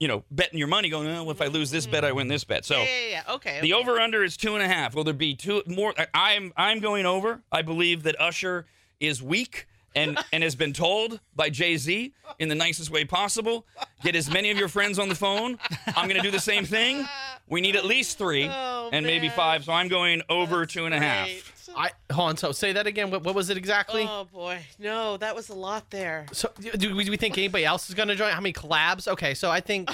you 0.00 0.08
know, 0.08 0.24
betting 0.30 0.58
your 0.58 0.68
money 0.68 0.88
going, 0.88 1.06
oh, 1.08 1.30
if 1.30 1.40
I 1.40 1.46
lose 1.46 1.70
this 1.70 1.86
bet, 1.86 2.04
I 2.04 2.12
win 2.12 2.28
this 2.28 2.44
bet. 2.44 2.64
So 2.64 2.78
yeah, 2.78 2.84
yeah, 2.84 3.08
yeah. 3.26 3.34
Okay. 3.34 3.60
the 3.60 3.74
okay. 3.74 3.82
over 3.82 4.00
under 4.00 4.24
is 4.24 4.36
two 4.36 4.54
and 4.54 4.62
a 4.62 4.68
half. 4.68 4.94
Will 4.94 5.04
there 5.04 5.14
be 5.14 5.34
two 5.34 5.62
more? 5.66 5.94
I'm 6.14 6.52
I'm 6.56 6.80
going 6.80 7.06
over. 7.06 7.42
I 7.52 7.62
believe 7.62 8.02
that 8.04 8.20
Usher 8.20 8.66
is 8.98 9.22
weak 9.22 9.66
and 9.94 10.18
and 10.32 10.42
has 10.42 10.54
been 10.54 10.72
told 10.72 11.20
by 11.36 11.50
Jay 11.50 11.76
Z 11.76 12.12
in 12.38 12.48
the 12.48 12.54
nicest 12.54 12.90
way 12.90 13.04
possible. 13.04 13.66
Get 14.02 14.16
as 14.16 14.30
many 14.30 14.50
of 14.50 14.58
your 14.58 14.68
friends 14.68 14.98
on 14.98 15.08
the 15.08 15.14
phone. 15.14 15.58
I'm 15.96 16.08
going 16.08 16.20
to 16.20 16.22
do 16.22 16.30
the 16.30 16.40
same 16.40 16.64
thing. 16.64 17.06
We 17.48 17.60
need 17.60 17.76
at 17.76 17.84
least 17.84 18.18
three 18.18 18.48
Oh, 18.50 18.88
and 18.92 19.04
maybe 19.04 19.28
five. 19.28 19.64
So 19.64 19.72
I'm 19.72 19.88
going 19.88 20.22
over 20.28 20.66
two 20.66 20.86
and 20.86 20.94
a 20.94 20.98
half. 20.98 21.26
Great. 21.26 21.44
I 21.76 21.90
hold 22.12 22.30
on. 22.30 22.36
So 22.36 22.52
say 22.52 22.72
that 22.72 22.86
again. 22.86 23.10
What, 23.10 23.22
what 23.22 23.34
was 23.34 23.48
it 23.50 23.56
exactly? 23.56 24.06
Oh 24.08 24.26
boy, 24.32 24.58
no, 24.78 25.16
that 25.18 25.34
was 25.34 25.48
a 25.48 25.54
lot 25.54 25.88
there. 25.90 26.26
So 26.32 26.50
do 26.76 26.94
we, 26.94 27.04
do 27.04 27.10
we 27.10 27.16
think 27.16 27.38
anybody 27.38 27.64
else 27.64 27.88
is 27.88 27.94
going 27.94 28.08
to 28.08 28.14
join? 28.14 28.32
How 28.32 28.40
many 28.40 28.52
collabs? 28.52 29.08
Okay, 29.08 29.34
so 29.34 29.50
I 29.50 29.60
think 29.60 29.90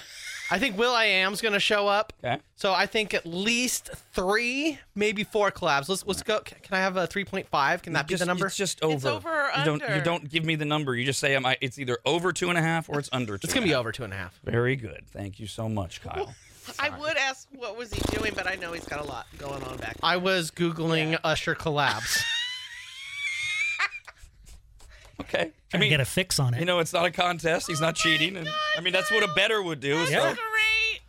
I 0.51 0.59
think 0.59 0.79
will.i.am's 0.79 1.41
going 1.41 1.55
to 1.55 1.61
show 1.61 1.89
up. 1.89 2.13
Okay. 2.25 2.39
So 2.57 2.73
I 2.73 2.87
think 2.87 3.15
at 3.15 3.27
least 3.27 3.91
three, 4.13 4.79
maybe 4.95 5.25
four 5.25 5.51
collabs. 5.51 5.89
Let's 5.89 6.07
let's 6.07 6.23
go. 6.23 6.41
Can 6.41 6.57
I 6.73 6.79
have 6.79 6.97
a 6.97 7.07
three 7.07 7.25
point 7.25 7.49
five? 7.49 7.83
Can 7.83 7.93
that 7.93 8.07
be 8.09 8.15
the 8.15 8.27
number? 8.27 8.47
It's 8.47 8.57
just 8.57 8.83
over. 8.83 8.95
It's 8.95 9.05
over 9.05 9.29
or 9.29 9.51
you 9.59 9.65
don't 9.65 9.83
you 9.97 10.03
don't 10.03 10.29
give 10.29 10.45
me 10.45 10.55
the 10.57 10.65
number. 10.65 10.95
You 10.95 11.05
just 11.05 11.21
say 11.21 11.35
am 11.37 11.47
I, 11.47 11.57
it's 11.61 11.79
either 11.79 11.99
over 12.05 12.33
two 12.33 12.49
and 12.49 12.59
a 12.59 12.63
half 12.63 12.89
or 12.89 12.99
it's 12.99 13.11
under 13.13 13.37
two. 13.39 13.45
It's 13.45 13.55
gonna 13.55 13.63
and 13.63 13.69
be 13.69 13.73
half. 13.73 13.81
over 13.81 13.93
two 13.93 14.05
and 14.05 14.13
a 14.13 14.17
half. 14.17 14.41
Very 14.45 14.77
good. 14.77 15.05
Thank 15.13 15.39
you 15.39 15.47
so 15.47 15.69
much, 15.69 16.03
Kyle. 16.03 16.35
I 16.79 16.91
would 16.99 17.17
ask 17.17 17.49
what 17.55 17.79
was 17.79 17.93
he 17.93 18.01
doing, 18.17 18.33
but 18.35 18.47
I 18.47 18.57
know 18.57 18.73
he's 18.73 18.85
got 18.85 19.01
a 19.01 19.09
lot 19.09 19.27
going 19.39 19.63
on 19.63 19.77
back. 19.79 19.95
There. 20.01 20.11
I 20.11 20.17
was 20.17 20.51
googling 20.51 21.19
Usher 21.25 21.55
collabs. 21.55 22.23
Okay. 25.21 25.51
I 25.75 25.77
mean, 25.79 25.91
get 25.91 26.01
a 26.01 26.05
fix 26.05 26.39
on 26.39 26.55
it. 26.55 26.61
you 26.61 26.67
know, 26.67 26.79
it's 26.79 26.93
not 26.93 27.05
a 27.05 27.11
contest. 27.11 27.67
He's 27.67 27.81
not 27.81 27.95
cheating, 27.97 28.37
and 28.37 28.49
I 28.77 28.81
mean 28.81 28.93
that's 28.93 29.11
what 29.11 29.23
a 29.23 29.29
better 29.35 29.63
would 29.63 29.81
do. 29.81 30.07
so- 30.07 30.13
Yeah. 30.13 30.35
Great. 30.35 31.01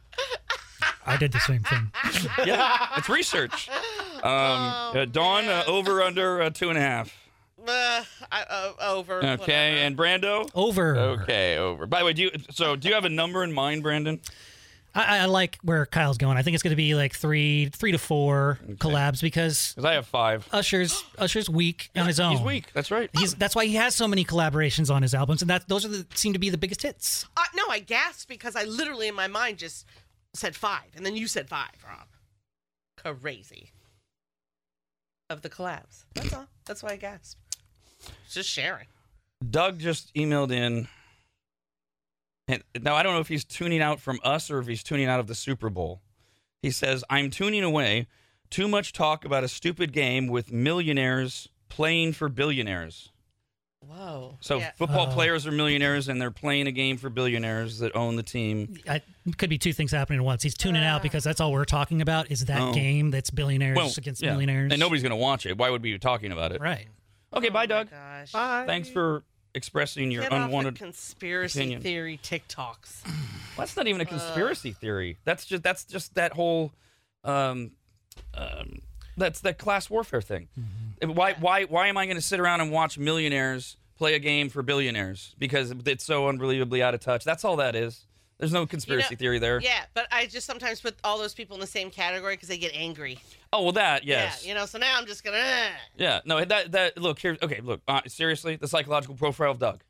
I 1.06 1.18
did 1.18 1.32
the 1.32 1.40
same 1.40 1.64
thing. 1.64 1.92
yeah, 2.46 2.88
it's 2.98 3.10
research. 3.10 3.70
Um, 3.70 4.24
uh, 4.24 5.06
Dawn, 5.06 5.48
uh, 5.48 5.64
over 5.66 6.02
under 6.04 6.42
uh, 6.42 6.50
two 6.52 6.70
and 6.70 6.78
a 6.78 6.82
half. 6.82 7.16
Uh, 7.68 8.04
I, 8.32 8.44
uh, 8.50 8.72
over. 8.82 9.24
Okay, 9.26 9.82
and 9.86 9.98
Brando. 9.98 10.50
Over. 10.54 10.98
Okay, 10.98 11.58
over. 11.58 11.86
By 11.88 12.00
the 12.00 12.06
way, 12.06 12.14
do 12.14 12.24
you 12.24 12.32
so 12.52 12.76
do 12.76 12.88
you 12.90 12.94
have 12.96 13.06
a 13.06 13.10
number 13.10 13.44
in 13.44 13.52
mind, 13.52 13.82
Brandon? 13.84 14.20
I, 14.96 15.20
I 15.20 15.26
like 15.26 15.58
where 15.62 15.86
Kyle's 15.86 16.18
going. 16.18 16.38
I 16.38 16.42
think 16.42 16.56
it's 16.56 16.64
going 16.64 16.72
to 16.72 16.78
be 16.78 16.96
like 16.96 17.14
three, 17.14 17.70
three 17.70 17.92
to 17.92 17.98
four 17.98 18.60
collabs 18.76 19.22
because 19.22 19.74
Because 19.74 19.86
I 19.86 19.94
have 19.94 20.08
five. 20.08 20.48
Usher's 20.52 21.04
Usher's 21.18 21.50
weak 21.50 21.90
on 21.96 22.08
his 22.08 22.20
own. 22.20 22.32
He's 22.38 22.42
weak. 22.42 22.72
That's 22.74 22.90
right. 22.92 23.10
He's 23.18 23.36
that's 23.36 23.56
why 23.56 23.66
he 23.66 23.76
has 23.76 23.96
so 23.96 24.08
many 24.08 24.26
collaborations 24.26 24.94
on 24.94 25.02
his 25.02 25.14
albums, 25.14 25.42
and 25.42 25.50
that 25.50 25.68
those 25.68 25.86
are 25.86 25.90
the 25.90 26.06
seem 26.16 26.34
to 26.34 26.40
be 26.40 26.50
the 26.50 26.58
biggest 26.58 26.82
hits. 26.82 27.26
Uh, 27.38 27.44
no, 27.56 27.64
I 27.70 27.80
gasped 27.80 28.28
because 28.28 28.56
I 28.56 28.64
literally 28.64 29.08
in 29.08 29.16
my 29.16 29.28
mind 29.28 29.60
just 29.60 29.86
said 30.34 30.56
five, 30.56 30.90
and 30.96 31.06
then 31.06 31.16
you 31.16 31.28
said 31.28 31.50
five, 31.50 31.72
Rob. 31.88 32.08
Crazy. 33.22 33.72
Of 35.30 35.44
the 35.44 35.50
collabs. 35.50 36.06
That's 36.16 36.34
all. 36.34 36.48
That's 36.66 36.82
why 36.82 36.92
I 36.92 36.96
gasped. 36.96 37.38
Just 38.32 38.50
sharing. 38.50 38.88
Doug 39.48 39.80
just 39.80 40.14
emailed 40.16 40.52
in. 40.52 40.88
And 42.50 42.64
now 42.82 42.96
I 42.96 43.04
don't 43.04 43.14
know 43.14 43.20
if 43.20 43.28
he's 43.28 43.46
tuning 43.46 43.80
out 43.82 44.00
from 44.02 44.20
us 44.24 44.50
or 44.50 44.58
if 44.60 44.66
he's 44.68 44.82
tuning 44.84 45.06
out 45.08 45.20
of 45.20 45.28
the 45.28 45.36
Super 45.36 45.70
Bowl. 45.70 46.02
He 46.64 46.72
says, 46.72 47.04
"I'm 47.10 47.30
tuning 47.30 47.64
away. 47.64 48.08
Too 48.50 48.68
much 48.68 48.92
talk 48.92 49.24
about 49.24 49.44
a 49.44 49.48
stupid 49.48 49.94
game 49.94 50.28
with 50.28 50.52
millionaires 50.52 51.48
playing 51.70 52.14
for 52.14 52.28
billionaires." 52.28 53.12
Whoa. 53.82 54.38
So 54.42 54.58
Yeah. 54.60 54.72
football 54.72 55.08
Oh. 55.10 55.14
players 55.14 55.48
are 55.48 55.52
millionaires 55.52 56.08
and 56.10 56.20
they're 56.22 56.32
playing 56.32 56.68
a 56.68 56.72
game 56.72 56.98
for 56.98 57.10
billionaires 57.10 57.80
that 57.80 57.96
own 57.96 58.18
the 58.18 58.24
team. 58.24 58.78
I, 58.88 59.02
could 59.38 59.50
be 59.50 59.58
two 59.58 59.72
things 59.72 59.92
happening 59.92 60.20
at 60.20 60.26
once. 60.26 60.44
He's 60.44 60.58
tuning 60.58 60.84
out 60.84 61.00
uh. 61.00 61.04
because 61.04 61.24
that's 61.24 61.40
all 61.40 61.52
we're 61.54 61.64
talking 61.66 62.02
about 62.02 62.30
is 62.30 62.46
that 62.46 62.60
Oh. 62.62 62.74
game 62.74 63.10
that's 63.12 63.30
billionaires 63.30 63.78
Well, 63.78 63.92
against 63.98 64.22
yeah. 64.22 64.32
millionaires. 64.32 64.72
And 64.74 64.80
nobody's 64.80 65.02
going 65.04 65.12
to 65.12 65.16
watch 65.16 65.46
it. 65.46 65.58
Why 65.58 65.70
would 65.70 65.82
we 65.82 65.94
be 65.94 66.00
talking 66.00 66.32
about 66.32 66.52
it? 66.52 66.60
right. 66.62 66.88
Okay, 67.32 67.48
oh 67.50 67.52
bye, 67.52 67.68
Doug. 67.68 67.90
Gosh. 67.92 68.32
Bye. 68.32 68.64
Thanks 68.66 68.90
for 68.90 69.24
expressing 69.56 70.12
your 70.12 70.24
Get 70.24 70.32
off 70.32 70.40
the 70.40 70.46
unwanted. 70.46 70.76
conspiracy 70.76 71.60
opinion. 71.60 71.82
theory 71.82 72.20
TikToks. 72.24 73.04
Well, 73.58 73.66
that's 73.66 73.76
not 73.76 73.88
even 73.88 74.00
a 74.00 74.06
conspiracy 74.06 74.72
theory. 74.72 75.18
That's 75.26 75.46
just 75.46 75.64
that's 75.64 75.84
just 75.84 76.16
that 76.16 76.32
whole, 76.32 76.72
um, 77.26 77.72
um, 78.34 78.80
that's 79.18 79.42
that 79.42 79.58
class 79.58 79.90
warfare 79.90 80.22
thing. 80.22 80.48
Why 81.04 81.34
why 81.34 81.66
why 81.66 81.88
am 81.88 81.98
I 81.98 82.06
going 82.06 82.16
to 82.16 82.22
sit 82.22 82.40
around 82.40 82.62
and 82.62 82.72
watch 82.72 82.98
millionaires 82.98 83.76
play 83.98 84.14
a 84.16 84.20
game 84.20 84.48
for 84.48 84.62
billionaires 84.64 85.36
because 85.38 85.74
it's 85.86 86.06
so 86.06 86.30
unbelievably 86.30 86.82
out 86.82 86.94
of 86.94 87.02
touch? 87.02 87.26
That's 87.26 87.44
all 87.44 87.58
that 87.58 87.76
is. 87.76 88.06
There's 88.38 88.54
no 88.54 88.66
conspiracy 88.66 89.18
theory 89.18 89.40
there. 89.40 89.60
Yeah, 89.60 89.84
but 89.94 90.08
I 90.10 90.28
just 90.28 90.48
sometimes 90.48 90.80
put 90.80 90.96
all 91.04 91.18
those 91.18 91.34
people 91.34 91.56
in 91.56 91.60
the 91.60 91.68
same 91.68 91.92
category 91.92 92.36
because 92.36 92.48
they 92.48 92.58
get 92.58 92.72
angry. 92.74 93.20
Oh 93.52 93.64
well, 93.64 93.72
that 93.74 94.04
yes. 94.04 94.44
Yeah, 94.44 94.50
you 94.50 94.56
know. 94.56 94.66
So 94.66 94.78
now 94.78 94.96
I'm 94.98 95.06
just 95.08 95.24
gonna. 95.24 95.38
eh. 95.38 95.70
Yeah, 95.98 96.20
no, 96.26 96.44
that 96.46 96.72
that 96.74 96.98
look 96.98 97.20
here. 97.20 97.38
Okay, 97.42 97.62
look, 97.62 97.82
uh, 97.88 98.02
seriously, 98.08 98.56
the 98.58 98.68
psychological 98.68 99.16
profile 99.16 99.52
of 99.52 99.60
Doug. 99.60 99.82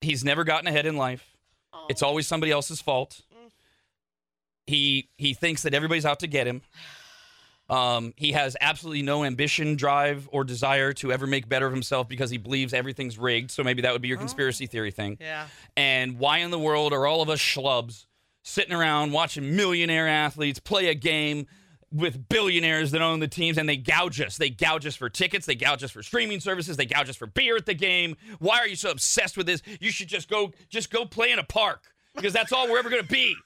He's 0.00 0.24
never 0.24 0.44
gotten 0.44 0.66
ahead 0.68 0.86
in 0.86 0.96
life. 0.96 1.36
It's 1.88 2.02
always 2.02 2.26
somebody 2.26 2.52
else's 2.52 2.80
fault. 2.80 3.22
He 4.66 5.08
he 5.16 5.34
thinks 5.34 5.62
that 5.62 5.74
everybody's 5.74 6.04
out 6.06 6.20
to 6.20 6.26
get 6.26 6.46
him. 6.46 6.62
Um, 7.68 8.14
he 8.16 8.32
has 8.32 8.56
absolutely 8.60 9.02
no 9.02 9.24
ambition, 9.24 9.74
drive, 9.74 10.28
or 10.30 10.44
desire 10.44 10.92
to 10.94 11.12
ever 11.12 11.26
make 11.26 11.48
better 11.48 11.66
of 11.66 11.72
himself 11.72 12.08
because 12.08 12.30
he 12.30 12.38
believes 12.38 12.72
everything's 12.72 13.18
rigged. 13.18 13.50
So 13.50 13.64
maybe 13.64 13.82
that 13.82 13.92
would 13.92 14.02
be 14.02 14.08
your 14.08 14.18
conspiracy 14.18 14.66
theory 14.66 14.92
thing. 14.92 15.18
Yeah. 15.20 15.48
And 15.76 16.18
why 16.18 16.38
in 16.38 16.52
the 16.52 16.58
world 16.60 16.92
are 16.92 17.06
all 17.06 17.22
of 17.22 17.28
us 17.28 17.40
schlubs 17.40 18.05
sitting 18.46 18.72
around 18.72 19.12
watching 19.12 19.56
millionaire 19.56 20.06
athletes 20.06 20.60
play 20.60 20.88
a 20.88 20.94
game 20.94 21.46
with 21.92 22.28
billionaires 22.28 22.92
that 22.92 23.02
own 23.02 23.20
the 23.20 23.28
teams 23.28 23.58
and 23.58 23.68
they 23.68 23.76
gouge 23.76 24.20
us? 24.20 24.36
They 24.36 24.50
gouge 24.50 24.86
us 24.86 24.94
for 24.94 25.10
tickets, 25.10 25.46
they 25.46 25.56
gouge 25.56 25.82
us 25.82 25.90
for 25.90 26.02
streaming 26.02 26.40
services, 26.40 26.76
they 26.76 26.86
gouge 26.86 27.08
us 27.08 27.16
for 27.16 27.26
beer 27.26 27.56
at 27.56 27.66
the 27.66 27.74
game. 27.74 28.16
Why 28.38 28.58
are 28.58 28.68
you 28.68 28.76
so 28.76 28.90
obsessed 28.90 29.36
with 29.36 29.46
this? 29.46 29.62
You 29.80 29.90
should 29.90 30.08
just 30.08 30.30
go 30.30 30.52
just 30.68 30.90
go 30.90 31.04
play 31.04 31.32
in 31.32 31.38
a 31.38 31.44
park 31.44 31.82
because 32.14 32.32
that's 32.32 32.52
all 32.52 32.70
we're 32.70 32.78
ever 32.78 32.88
going 32.88 33.02
to 33.02 33.08
be. 33.12 33.34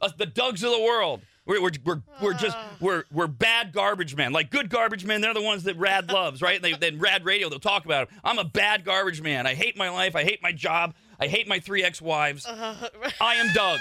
Us, 0.00 0.14
the 0.16 0.24
Dougs 0.24 0.62
of 0.64 0.70
the 0.70 0.80
world. 0.80 1.20
We're, 1.44 1.60
we're, 1.62 1.70
we're, 1.84 2.02
we're 2.22 2.34
just 2.34 2.56
ah. 2.56 2.70
we're 2.80 3.04
we're 3.12 3.26
bad 3.26 3.72
garbage 3.72 4.14
men. 4.14 4.32
Like 4.32 4.50
good 4.50 4.70
garbage 4.70 5.04
men, 5.04 5.20
they're 5.20 5.34
the 5.34 5.42
ones 5.42 5.64
that 5.64 5.76
Rad 5.76 6.08
loves, 6.12 6.40
right? 6.40 6.60
They 6.60 6.72
then 6.72 6.98
Rad 6.98 7.24
Radio, 7.24 7.48
they'll 7.48 7.58
talk 7.58 7.84
about. 7.84 8.04
It. 8.04 8.14
I'm 8.24 8.38
a 8.38 8.44
bad 8.44 8.84
garbage 8.84 9.20
man. 9.20 9.46
I 9.46 9.54
hate 9.54 9.76
my 9.76 9.90
life. 9.90 10.16
I 10.16 10.24
hate 10.24 10.42
my 10.42 10.52
job. 10.52 10.94
I 11.18 11.26
hate 11.26 11.48
my 11.48 11.58
three 11.58 11.82
ex-wives. 11.82 12.46
Uh-huh. 12.46 12.88
I 13.20 13.34
am 13.34 13.52
Doug. 13.52 13.80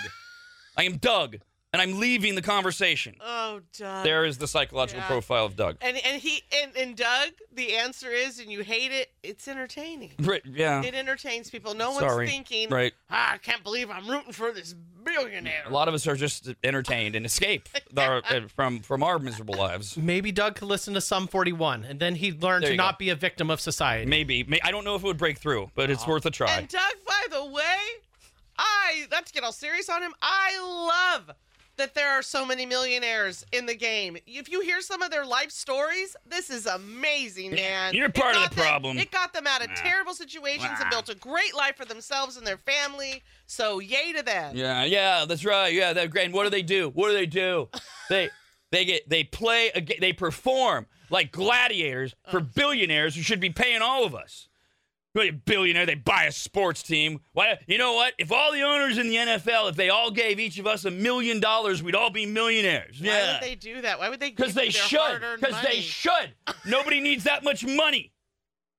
I 0.79 0.83
am 0.83 0.95
Doug, 0.97 1.35
and 1.73 1.81
I'm 1.81 1.99
leaving 1.99 2.35
the 2.35 2.41
conversation. 2.41 3.15
Oh, 3.19 3.59
Doug. 3.77 4.05
There 4.05 4.23
is 4.23 4.37
the 4.37 4.47
psychological 4.47 5.01
Yeah. 5.01 5.07
profile 5.07 5.45
of 5.45 5.57
Doug. 5.57 5.75
And 5.81 5.97
and 5.97 6.21
he 6.21 6.41
and, 6.63 6.75
and 6.77 6.95
Doug, 6.95 7.29
the 7.51 7.75
answer 7.75 8.09
is, 8.11 8.39
and 8.39 8.49
you 8.49 8.61
hate 8.63 8.91
it. 8.93 9.11
It's 9.21 9.47
entertaining. 9.47 10.13
Right, 10.19 10.41
yeah. 10.45 10.81
It 10.81 10.95
entertains 10.95 11.49
people. 11.49 11.73
No 11.75 11.91
Sorry. 11.99 12.25
one's 12.25 12.31
thinking, 12.31 12.69
Right. 12.69 12.93
ah, 13.09 13.33
I 13.33 13.37
can't 13.39 13.61
believe 13.63 13.89
I'm 13.91 14.07
rooting 14.09 14.31
for 14.31 14.51
this 14.53 14.73
billionaire. 15.03 15.63
A 15.65 15.69
lot 15.69 15.87
of 15.89 15.93
us 15.93 16.07
are 16.07 16.15
just 16.15 16.49
entertained 16.63 17.15
and 17.15 17.25
escape 17.25 17.67
our, 17.97 18.21
uh, 18.29 18.47
from 18.55 18.79
from 18.79 19.03
our 19.03 19.19
miserable 19.19 19.55
lives. 19.55 19.97
Maybe 19.97 20.31
Doug 20.31 20.55
could 20.55 20.69
listen 20.69 20.93
to 20.93 21.01
Sum 21.01 21.27
41, 21.27 21.83
and 21.83 21.99
then 21.99 22.15
he'd 22.15 22.41
learn 22.41 22.61
There 22.61 22.71
to 22.71 22.77
not 22.77 22.95
go. 22.95 22.99
be 22.99 23.09
a 23.09 23.15
victim 23.15 23.49
of 23.51 23.59
society. 23.59 24.05
Maybe. 24.09 24.43
May, 24.45 24.59
I 24.63 24.71
don't 24.71 24.85
know 24.85 24.95
if 24.95 25.03
it 25.03 25.07
would 25.07 25.17
break 25.17 25.37
through, 25.39 25.71
but 25.75 25.89
it's 25.89 26.07
worth 26.07 26.25
a 26.25 26.31
try. 26.31 26.51
And 26.57 26.67
Doug, 26.69 26.93
by 27.05 27.25
the 27.29 27.43
way, 27.45 27.75
I 28.59 29.05
not 29.09 29.25
to 29.25 29.33
get 29.33 29.43
all 29.43 29.51
serious 29.51 29.89
on 29.89 30.03
him, 30.03 30.13
I 30.21 30.59
love 31.17 31.35
that 31.77 31.95
there 31.95 32.09
are 32.09 32.21
so 32.21 32.45
many 32.45 32.65
millionaires 32.65 33.45
in 33.53 33.65
the 33.65 33.73
game. 33.73 34.17
If 34.27 34.49
you 34.51 34.59
hear 34.59 34.81
some 34.81 35.01
of 35.01 35.11
their 35.11 35.25
life 35.25 35.49
stories, 35.49 36.15
this 36.27 36.49
is 36.49 36.65
amazing, 36.65 37.55
man. 37.55 37.95
You're 37.95 38.09
part 38.09 38.35
of 38.35 38.49
the 38.49 38.55
them- 38.57 38.65
problem. 38.65 38.97
it 38.97 39.11
got 39.11 39.33
them 39.33 39.47
out 39.47 39.63
of 39.63 39.73
terrible 39.75 40.13
situations 40.13 40.77
and 40.79 40.89
built 40.89 41.07
a 41.07 41.15
great 41.15 41.55
life 41.55 41.77
for 41.77 41.85
themselves 41.85 42.35
and 42.35 42.45
their 42.45 42.57
family. 42.57 43.23
So 43.47 43.79
yay 43.79 44.11
to 44.11 44.21
them. 44.23 44.57
Yeah, 44.57 44.83
yeah, 44.83 45.23
that's 45.25 45.45
right. 45.45 45.73
Yeah, 45.73 45.93
they're 45.93 46.09
great. 46.09 46.25
And 46.25 46.33
what 46.33 46.43
do 46.43 46.49
they 46.49 46.61
do? 46.61 46.89
What 46.89 47.07
do 47.07 47.13
they 47.13 47.25
do? 47.25 47.69
They 48.09 48.31
they 48.71 48.85
get 48.85 49.07
they 49.07 49.23
play 49.23 49.71
they 50.01 50.13
perform 50.13 50.87
like 51.11 51.31
gladiators 51.31 52.15
for 52.31 52.39
uh. 52.39 52.45
billionaires 52.55 53.15
who 53.15 53.21
should 53.21 53.39
be 53.39 53.51
paying 53.51 53.83
all 53.83 54.03
of 54.03 54.15
us. 54.15 54.48
Really, 55.15 55.29
a 55.29 55.33
billionaire, 55.33 55.87
they 55.87 55.95
buy 55.95 56.25
a 56.25 56.31
sports 56.31 56.83
team. 56.83 57.19
Why? 57.33 57.57
You 57.67 57.79
know 57.79 57.93
what? 57.93 58.13
If 58.19 58.31
all 58.31 58.51
the 58.53 58.61
owners 58.61 58.99
in 58.99 59.07
the 59.09 59.15
NFL, 59.15 59.71
if 59.71 59.75
they 59.75 59.89
all 59.89 60.11
gave 60.11 60.39
each 60.39 60.59
of 60.59 60.67
us 60.67 60.85
a 60.85 60.91
million 60.91 61.39
dollars, 61.39 61.81
we'd 61.81 61.95
all 61.95 62.11
be 62.11 62.27
millionaires. 62.27 63.01
Yeah. 63.01 63.11
Why 63.11 63.17
Yeah, 63.19 63.33
would 63.33 63.41
they 63.41 63.55
do 63.55 63.81
that? 63.81 63.97
Why 63.99 64.09
would 64.09 64.19
they? 64.19 64.29
because 64.29 64.53
give 64.53 64.55
they 64.63 64.69
should. 64.69 65.21
Because 65.39 65.61
they 65.63 65.81
should. 65.81 66.33
Nobody 66.65 66.99
needs 67.01 67.23
that 67.23 67.43
much 67.43 67.65
money. 67.65 68.11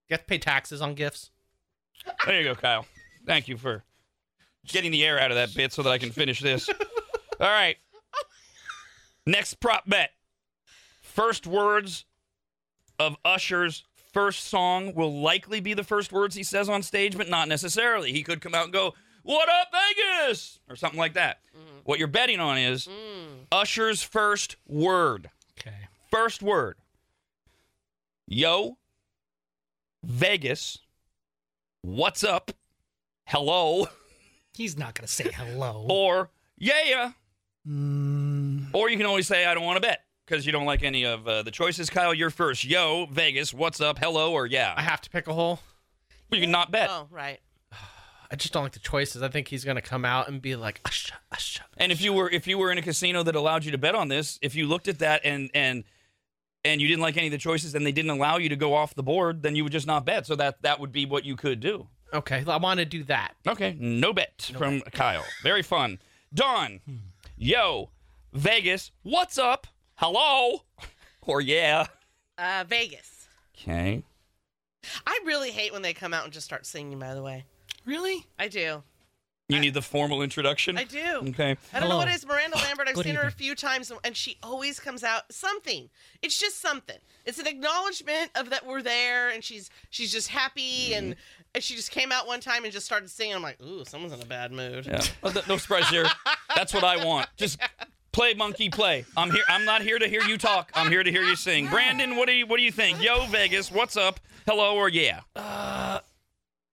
You 0.09 0.15
have 0.15 0.21
to 0.21 0.27
pay 0.27 0.39
taxes 0.39 0.81
on 0.81 0.95
gifts. 0.95 1.31
There 2.27 2.41
you 2.41 2.45
go, 2.45 2.55
Kyle. 2.55 2.87
Thank 3.27 3.49
you 3.49 3.57
for 3.57 3.83
getting 4.69 4.93
the 4.93 5.05
air 5.05 5.19
out 5.19 5.33
of 5.33 5.37
that 5.37 5.53
bit 5.55 5.73
so 5.73 5.83
that 5.83 5.91
I 5.91 5.99
can 5.99 6.11
finish 6.13 6.41
this. 6.41 6.69
All 7.41 7.49
right. 7.49 7.77
Next 9.27 9.55
prop 9.55 9.89
bet. 9.89 10.11
First 11.03 11.47
words 11.47 12.05
of 12.99 13.17
Usher's 13.25 13.85
first 14.13 14.47
song 14.49 14.95
will 14.95 15.21
likely 15.21 15.61
be 15.61 15.75
the 15.75 15.85
first 15.85 16.13
words 16.13 16.35
he 16.35 16.43
says 16.43 16.69
on 16.69 16.83
stage, 16.83 17.17
but 17.17 17.29
not 17.29 17.49
necessarily. 17.49 18.13
He 18.13 18.23
could 18.23 18.41
come 18.41 18.55
out 18.55 18.65
and 18.65 18.73
go, 18.73 18.95
What 19.23 19.49
up, 19.49 19.69
Vegas? 19.73 20.61
or 20.69 20.77
something 20.77 20.99
like 20.99 21.15
that. 21.15 21.41
Mm. 21.57 21.81
What 21.85 21.99
you're 21.99 22.09
betting 22.09 22.41
on 22.41 22.59
is 22.59 22.87
mm. 22.87 23.47
Usher's 23.53 24.03
first 24.03 24.57
word. 24.67 25.31
Okay. 25.59 25.77
First 26.11 26.43
word. 26.43 26.77
Yo, 28.27 28.79
Vegas, 30.05 30.79
what's 31.83 32.23
up? 32.23 32.53
Hello, 33.25 33.87
He's 34.55 34.77
not 34.77 34.95
going 34.95 35.07
to 35.07 35.13
say 35.13 35.31
hello. 35.33 35.87
or 35.89 36.31
yeah. 36.59 37.13
Mm. 37.67 38.69
Or 38.73 38.91
you 38.91 38.97
can 38.97 39.07
always 39.07 39.27
say, 39.27 39.47
I 39.47 39.55
don't 39.55 39.65
want 39.65 39.77
to 39.77 39.81
bet 39.81 40.05
because 40.31 40.47
you 40.47 40.53
don't 40.53 40.65
like 40.65 40.85
any 40.85 41.05
of 41.05 41.27
uh, 41.27 41.43
the 41.43 41.51
choices. 41.51 41.91
Kyle, 41.91 42.15
you're 42.15 42.31
first. 42.31 42.65
Yo, 42.65 43.07
Vegas, 43.11 43.53
what's 43.53 43.81
up? 43.81 43.99
Hello, 43.99 44.33
or 44.33 44.47
yeah. 44.47 44.73
I 44.77 44.83
have 44.83 45.01
to 45.01 45.11
pick 45.11 45.27
a 45.27 45.35
hole. 45.35 45.59
You 46.31 46.41
can 46.41 46.53
not 46.53 46.71
bet. 46.71 46.89
Oh, 46.89 47.09
right. 47.11 47.41
I 48.31 48.37
just 48.37 48.53
don't 48.53 48.63
like 48.63 48.73
the 48.73 48.79
choices. 48.79 49.23
I 49.23 49.29
think 49.29 49.49
he's 49.49 49.65
gonna 49.65 49.83
come 49.83 50.05
out 50.05 50.29
and 50.29 50.41
be 50.41 50.55
like, 50.55 50.81
Usha, 50.85 51.15
Usha. 51.35 51.63
And 51.77 51.91
if 51.91 52.01
you 52.01 52.13
were 52.13 52.31
if 52.31 52.47
you 52.47 52.59
were 52.59 52.71
in 52.71 52.79
a 52.79 52.83
casino 52.83 53.25
that 53.25 53.35
allowed 53.35 53.65
you 53.65 53.73
to 53.73 53.79
bet 53.79 53.97
on 53.97 54.07
this, 54.07 54.39
if 54.41 54.55
you 54.55 54.69
looked 54.69 54.87
at 54.87 55.01
that 55.01 55.23
and 55.25 55.51
and 55.53 55.83
and 56.65 56.81
you 56.81 56.87
didn't 56.87 57.03
like 57.03 57.17
any 57.17 57.27
of 57.27 57.33
the 57.33 57.39
choices 57.39 57.75
and 57.75 57.85
they 57.85 57.91
didn't 57.91 58.13
allow 58.13 58.37
you 58.37 58.49
to 58.51 58.57
go 58.57 58.75
off 58.75 58.95
the 58.95 59.03
board, 59.03 59.43
then 59.43 59.57
you 59.57 59.65
would 59.65 59.73
just 59.73 59.89
not 59.89 60.05
bet. 60.05 60.27
So 60.27 60.37
that 60.37 60.63
that 60.63 60.79
would 60.79 60.93
be 60.93 61.07
what 61.07 61.25
you 61.25 61.35
could 61.35 61.59
do. 61.59 61.89
Okay, 62.15 62.45
I 62.47 62.57
want 62.59 62.79
to 62.79 62.87
do 62.87 63.03
that. 63.05 63.35
Okay, 63.49 63.77
no 63.81 64.13
bet 64.13 64.53
from 64.57 64.83
Kyle. 64.83 65.25
Very 65.43 65.63
fun. 65.63 65.99
Dawn, 66.33 66.79
yo, 67.37 67.91
Vegas, 68.33 68.93
what's 69.03 69.37
up? 69.37 69.67
Hello, 70.01 70.63
or 71.27 71.43
yeah. 71.43 71.85
Uh, 72.39 72.65
Vegas. 72.67 73.29
Okay. 73.55 74.03
I 75.07 75.21
really 75.27 75.51
hate 75.51 75.75
when 75.75 75.83
they 75.83 75.93
come 75.93 76.15
out 76.15 76.25
and 76.25 76.33
just 76.33 76.47
start 76.47 76.65
singing. 76.65 76.99
By 76.99 77.13
the 77.13 77.23
way, 77.23 77.45
Really? 77.85 78.25
I 78.39 78.49
do. 78.49 78.83
You 79.51 79.59
need 79.59 79.75
the 79.75 79.83
formal 79.83 80.23
introduction. 80.23 80.79
I 80.79 80.85
do. 80.85 80.99
Okay. 81.29 81.51
I 81.75 81.81
don't 81.81 81.89
know 81.91 81.97
Hello. 81.97 81.97
what 81.99 82.09
it 82.09 82.15
is. 82.15 82.25
Miranda 82.25 82.57
Lambert, 82.65 82.89
I've 82.89 82.95
Good 82.95 83.05
seen 83.05 83.15
her 83.17 83.21
a 83.21 83.27
evening. 83.27 83.37
few 83.37 83.55
times, 83.55 83.93
and 84.03 84.17
she 84.17 84.39
always 84.43 84.81
comes 84.81 85.05
out 85.05 85.31
something. 85.31 85.91
It's 86.23 86.39
just 86.39 86.63
something. 86.63 86.97
It's 87.27 87.39
an 87.39 87.47
acknowledgement 87.47 88.31
of 88.37 88.49
that 88.49 88.67
we're 88.67 88.81
there, 88.81 89.29
and 89.29 89.45
she's 89.45 89.69
she's 89.91 90.11
just 90.11 90.29
happy, 90.29 90.95
and, 90.95 91.15
and 91.55 91.63
she 91.63 91.75
just 91.77 91.91
came 91.91 92.11
out 92.11 92.27
one 92.27 92.41
time 92.41 92.65
and 92.65 92.73
just 92.73 92.87
started 92.87 93.11
singing. 93.11 93.35
I'm 93.35 93.43
like, 93.43 93.61
ooh, 93.61 93.85
someone's 93.85 94.15
in 94.15 94.23
a 94.23 94.25
bad 94.25 94.51
mood. 94.51 94.87
Yeah. 94.87 95.03
Well, 95.21 95.35
no 95.47 95.59
surprise 95.59 95.89
here. 95.91 96.07
That's 96.57 96.73
what 96.73 96.85
I 96.85 97.05
want. 97.05 97.29
Just 97.37 97.59
play, 98.13 98.35
monkey, 98.35 98.69
play. 98.69 99.05
I'm 99.17 99.31
here. 99.31 99.45
I'm 99.49 99.65
not 99.65 99.83
here 99.83 99.99
to 99.99 100.09
hear 100.09 100.23
you 100.23 100.39
talk. 100.39 100.71
I'm 100.75 100.91
here 100.91 101.03
to 101.03 101.11
hear 101.11 101.23
you 101.23 101.37
sing. 101.37 101.69
Brandon, 101.69 102.17
what 102.17 102.27
do 102.27 102.33
you 102.33 102.47
what 102.47 102.57
do 102.59 102.63
you 102.63 102.73
think? 102.73 103.03
Yo, 103.03 103.27
Vegas, 103.27 103.71
what's 103.71 103.97
up? 103.97 104.21
Hello 104.47 104.77
or 104.77 104.89
yeah? 104.89 105.21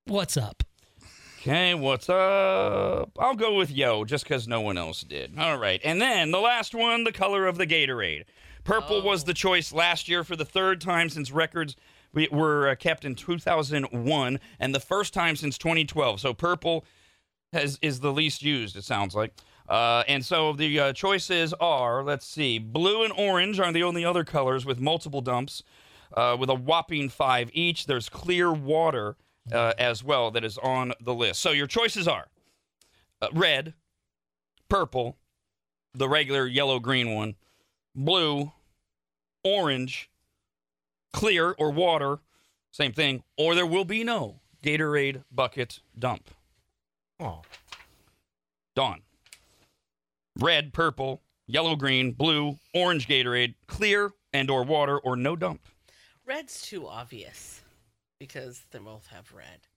What's 0.05 0.37
up? 0.37 0.63
Okay, 1.39 1.73
what's 1.73 2.09
up? 2.09 3.11
I'll 3.19 3.35
go 3.35 3.55
with 3.55 3.71
yo, 3.71 4.03
just 4.03 4.23
because 4.23 4.47
no 4.47 4.59
one 4.61 4.77
else 4.77 5.01
did. 5.01 5.37
All 5.37 5.57
right, 5.57 5.79
and 5.83 6.01
then 6.01 6.31
the 6.31 6.39
last 6.39 6.73
one, 6.75 7.03
the 7.03 7.11
color 7.11 7.45
of 7.45 7.57
the 7.57 7.67
Gatorade. 7.67 8.25
Purple 8.63 9.01
was 9.01 9.23
the 9.23 9.33
choice 9.33 9.71
last 9.71 10.09
year 10.09 10.25
for 10.25 10.35
the 10.35 10.43
third 10.43 10.81
time 10.81 11.07
since 11.09 11.31
records 11.31 11.75
were 12.31 12.69
uh, 12.69 12.75
kept 12.75 13.05
in 13.05 13.15
2001, 13.15 14.39
and 14.59 14.75
the 14.75 14.79
first 14.79 15.13
time 15.13 15.35
since 15.37 15.57
2012. 15.57 16.19
So 16.19 16.33
purple 16.33 16.83
has 17.53 17.79
is 17.81 18.01
the 18.01 18.11
least 18.11 18.43
used. 18.43 18.75
It 18.75 18.83
sounds 18.83 19.15
like. 19.15 19.33
Uh, 19.67 20.03
and 20.07 20.23
so 20.23 20.53
the 20.53 20.79
uh, 20.79 20.93
choices 20.93 21.53
are, 21.59 22.03
let's 22.03 22.25
see, 22.25 22.57
blue 22.57 23.03
and 23.03 23.13
orange 23.13 23.59
are 23.59 23.71
the 23.71 23.83
only 23.83 24.05
other 24.05 24.23
colors 24.23 24.65
with 24.65 24.79
multiple 24.79 25.21
dumps, 25.21 25.63
uh, 26.13 26.37
with 26.39 26.49
a 26.49 26.55
whopping 26.55 27.09
five 27.09 27.49
each. 27.53 27.85
There's 27.85 28.07
clear 28.07 28.51
water 28.53 29.17
uh, 29.51 29.73
as 29.77 30.03
well 30.03 30.31
that 30.31 30.43
is 30.43 30.57
on 30.57 30.93
the 31.01 31.13
list. 31.13 31.41
So 31.41 31.51
your 31.51 31.67
choices 31.67 32.07
are 32.07 32.27
uh, 33.21 33.27
red, 33.33 33.73
purple, 34.69 35.17
the 35.93 36.07
regular 36.07 36.47
yellow 36.47 36.79
green 36.79 37.13
one, 37.13 37.35
blue, 37.93 38.53
orange, 39.43 40.09
clear 41.11 41.51
or 41.57 41.71
water, 41.71 42.19
same 42.71 42.93
thing, 42.93 43.23
or 43.37 43.55
there 43.55 43.65
will 43.65 43.85
be 43.85 44.03
no 44.03 44.39
Gatorade 44.63 45.23
bucket 45.31 45.81
dump. 45.97 46.29
Oh, 47.19 47.41
Dawn. 48.75 49.01
Red, 50.39 50.73
purple, 50.73 51.21
yellow, 51.47 51.75
green, 51.75 52.11
blue, 52.11 52.57
orange 52.73 53.07
Gatorade, 53.07 53.55
clear 53.67 54.11
and 54.33 54.49
or 54.49 54.63
water 54.63 54.97
or 54.99 55.15
no 55.15 55.35
dump. 55.35 55.61
Red's 56.25 56.61
too 56.61 56.87
obvious 56.87 57.61
because 58.19 58.61
they 58.71 58.79
both 58.79 59.07
have 59.07 59.31
red. 59.33 59.67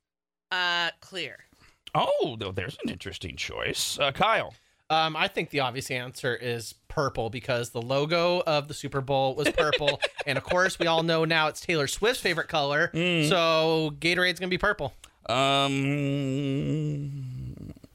Uh, 0.51 0.91
clear. 1.01 1.39
Oh, 1.95 2.37
though 2.39 2.53
there's 2.53 2.77
an 2.85 2.91
interesting 2.91 3.37
choice. 3.37 3.99
Uh, 3.99 4.13
Kyle. 4.13 4.55
Um, 4.91 5.15
I 5.17 5.29
think 5.29 5.51
the 5.51 5.61
obvious 5.61 5.89
answer 5.91 6.35
is 6.35 6.75
purple 6.89 7.31
because 7.31 7.71
the 7.71 7.81
logo 7.81 8.43
of 8.45 8.67
the 8.67 8.75
Super 8.75 9.01
Bowl 9.01 9.37
was 9.37 9.49
purple, 9.51 10.01
and 10.27 10.37
of 10.37 10.43
course 10.43 10.81
we 10.81 10.89
all 10.89 11.05
know 11.05 11.25
now 11.25 11.47
it's 11.47 11.61
Taylor 11.61 11.87
Swift's 11.87 12.21
favorite 12.21 12.49
color. 12.49 12.91
So 12.93 13.95
Gatorade's 14.01 14.41
gonna 14.41 14.51
be 14.51 14.59
purple. 14.59 14.93
Um, 15.29 15.77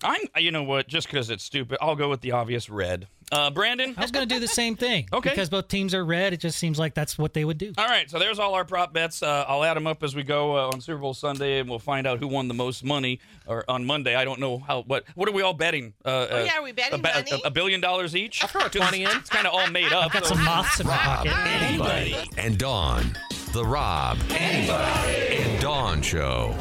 I'm. 0.05 0.21
You 0.43 0.51
know 0.51 0.63
what? 0.63 0.87
Just 0.87 1.07
because 1.07 1.29
it's 1.29 1.43
stupid, 1.43 1.77
I'll 1.81 1.95
go 1.95 2.09
with 2.09 2.21
the 2.21 2.31
obvious 2.31 2.69
red. 2.69 3.07
Uh, 3.31 3.49
Brandon. 3.49 3.95
I 3.97 4.01
was 4.01 4.11
going 4.11 4.27
to 4.29 4.33
do 4.35 4.39
the 4.39 4.47
same 4.47 4.75
thing. 4.75 5.09
Okay. 5.13 5.29
Because 5.31 5.49
both 5.49 5.67
teams 5.67 5.93
are 5.95 6.05
red, 6.05 6.33
it 6.33 6.39
just 6.39 6.59
seems 6.59 6.77
like 6.77 6.93
that's 6.93 7.17
what 7.17 7.33
they 7.33 7.43
would 7.43 7.57
do. 7.57 7.73
All 7.77 7.87
right, 7.87 8.09
so 8.09 8.19
there's 8.19 8.37
all 8.37 8.53
our 8.53 8.65
prop 8.65 8.93
bets. 8.93 9.23
Uh, 9.23 9.45
I'll 9.47 9.63
add 9.63 9.75
them 9.77 9.87
up 9.87 10.03
as 10.03 10.13
we 10.15 10.21
go 10.23 10.55
uh, 10.57 10.69
on 10.73 10.79
Super 10.81 10.99
Bowl 10.99 11.13
Sunday, 11.15 11.59
and 11.59 11.67
we'll 11.69 11.79
find 11.79 12.05
out 12.05 12.19
who 12.19 12.27
won 12.27 12.47
the 12.47 12.53
most 12.53 12.83
money. 12.83 13.19
Or 13.47 13.63
on 13.67 13.85
Monday, 13.85 14.13
I 14.15 14.25
don't 14.25 14.39
know 14.39 14.59
how. 14.59 14.83
What 14.83 15.05
What 15.15 15.27
are 15.27 15.31
we 15.31 15.41
all 15.41 15.53
betting? 15.53 15.93
Uh, 16.03 16.27
Oh, 16.29 16.43
yeah, 16.43 16.59
are 16.59 16.63
we 16.63 16.71
betting 16.73 16.99
a, 16.99 17.01
ba- 17.01 17.11
money? 17.15 17.41
a, 17.43 17.47
a 17.47 17.51
billion 17.51 17.81
dollars 17.81 18.15
each? 18.15 18.43
I'll 18.43 18.49
throw 18.49 18.65
a 18.65 18.69
20 18.69 19.03
in. 19.03 19.09
It's 19.09 19.29
kind 19.29 19.47
of 19.47 19.53
all 19.53 19.67
made 19.71 19.91
up. 19.91 20.05
I've 20.05 20.11
got 20.11 20.25
so- 20.25 20.35
some 20.35 20.43
moths 20.43 20.79
in 20.79 20.85
my 20.87 20.97
pocket. 20.97 21.33
Anybody 21.35 22.15
and 22.37 22.57
Dawn. 22.59 23.17
The 23.53 23.65
Rob. 23.65 24.17
Anybody 24.31 25.37
and 25.37 25.61
Dawn 25.61 26.01
Show. 26.01 26.53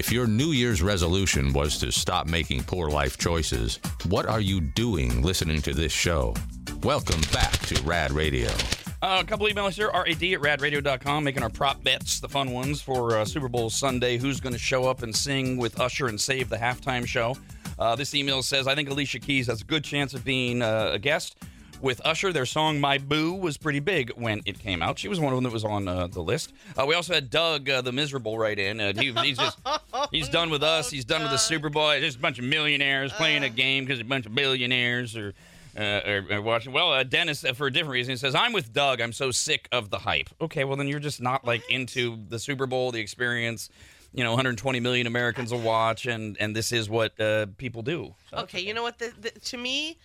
If 0.00 0.10
your 0.10 0.26
New 0.26 0.52
Year's 0.52 0.80
resolution 0.80 1.52
was 1.52 1.76
to 1.80 1.92
stop 1.92 2.26
making 2.26 2.62
poor 2.62 2.88
life 2.88 3.18
choices, 3.18 3.78
what 4.06 4.24
are 4.24 4.40
you 4.40 4.58
doing 4.58 5.20
listening 5.20 5.60
to 5.60 5.74
this 5.74 5.92
show? 5.92 6.32
Welcome 6.82 7.20
back 7.34 7.52
to 7.66 7.78
Rad 7.82 8.10
Radio. 8.10 8.48
Uh, 9.02 9.20
a 9.20 9.24
couple 9.26 9.46
emails 9.46 9.74
here. 9.74 9.90
RAD 9.92 10.08
at 10.08 10.40
radradio.com, 10.40 11.22
making 11.22 11.42
our 11.42 11.50
prop 11.50 11.84
bets, 11.84 12.18
the 12.18 12.30
fun 12.30 12.50
ones 12.52 12.80
for 12.80 13.18
uh, 13.18 13.26
Super 13.26 13.50
Bowl 13.50 13.68
Sunday. 13.68 14.16
Who's 14.16 14.40
going 14.40 14.54
to 14.54 14.58
show 14.58 14.88
up 14.88 15.02
and 15.02 15.14
sing 15.14 15.58
with 15.58 15.78
Usher 15.78 16.06
and 16.08 16.18
save 16.18 16.48
the 16.48 16.56
halftime 16.56 17.06
show? 17.06 17.36
Uh, 17.78 17.94
this 17.94 18.14
email 18.14 18.42
says, 18.42 18.66
I 18.66 18.74
think 18.74 18.88
Alicia 18.88 19.18
Keys 19.18 19.48
has 19.48 19.60
a 19.60 19.64
good 19.64 19.84
chance 19.84 20.14
of 20.14 20.24
being 20.24 20.62
uh, 20.62 20.92
a 20.94 20.98
guest. 20.98 21.36
With 21.80 22.00
Usher, 22.04 22.32
their 22.32 22.44
song 22.44 22.78
My 22.78 22.98
Boo 22.98 23.32
was 23.32 23.56
pretty 23.56 23.80
big 23.80 24.10
when 24.10 24.42
it 24.44 24.58
came 24.58 24.82
out. 24.82 24.98
She 24.98 25.08
was 25.08 25.18
one 25.18 25.32
of 25.32 25.36
them 25.38 25.44
that 25.44 25.52
was 25.52 25.64
on 25.64 25.88
uh, 25.88 26.08
the 26.08 26.20
list. 26.20 26.52
Uh, 26.76 26.84
we 26.86 26.94
also 26.94 27.14
had 27.14 27.30
Doug, 27.30 27.70
uh, 27.70 27.80
the 27.80 27.92
miserable, 27.92 28.38
right 28.38 28.58
in. 28.58 28.80
Uh, 28.80 28.92
he, 28.92 29.12
he's 29.12 29.38
just, 29.38 29.58
he's 30.10 30.28
done 30.28 30.50
with 30.50 30.62
us. 30.62 30.90
He's 30.90 31.06
done 31.06 31.22
with 31.22 31.30
the 31.30 31.38
Super 31.38 31.70
Bowl. 31.70 31.90
Just 31.98 32.18
a 32.18 32.20
bunch 32.20 32.38
of 32.38 32.44
millionaires 32.44 33.12
playing 33.12 33.44
a 33.44 33.48
game 33.48 33.84
because 33.84 33.98
a 33.98 34.04
bunch 34.04 34.26
of 34.26 34.34
billionaires 34.34 35.16
are 35.16 35.32
uh, 35.78 35.82
are, 35.82 36.24
are 36.32 36.42
watching. 36.42 36.72
Well, 36.72 36.92
uh, 36.92 37.02
Dennis, 37.02 37.44
uh, 37.44 37.52
for 37.52 37.66
a 37.66 37.72
different 37.72 37.92
reason, 37.92 38.12
he 38.12 38.16
says, 38.16 38.34
"I'm 38.34 38.52
with 38.52 38.72
Doug. 38.72 39.00
I'm 39.00 39.12
so 39.12 39.30
sick 39.30 39.68
of 39.72 39.90
the 39.90 39.98
hype." 39.98 40.28
Okay, 40.40 40.64
well 40.64 40.76
then 40.76 40.88
you're 40.88 41.00
just 41.00 41.20
not 41.20 41.44
like 41.44 41.68
into 41.70 42.18
the 42.28 42.38
Super 42.38 42.66
Bowl, 42.66 42.92
the 42.92 43.00
experience. 43.00 43.70
You 44.12 44.24
know, 44.24 44.30
120 44.30 44.80
million 44.80 45.06
Americans 45.06 45.52
will 45.52 45.60
watch, 45.60 46.06
and 46.06 46.36
and 46.40 46.54
this 46.54 46.72
is 46.72 46.90
what 46.90 47.18
uh, 47.20 47.46
people 47.56 47.82
do. 47.82 48.14
Okay, 48.32 48.60
you 48.60 48.74
know 48.74 48.82
what? 48.82 48.98
The, 48.98 49.12
the, 49.20 49.30
to 49.30 49.56
me, 49.56 49.98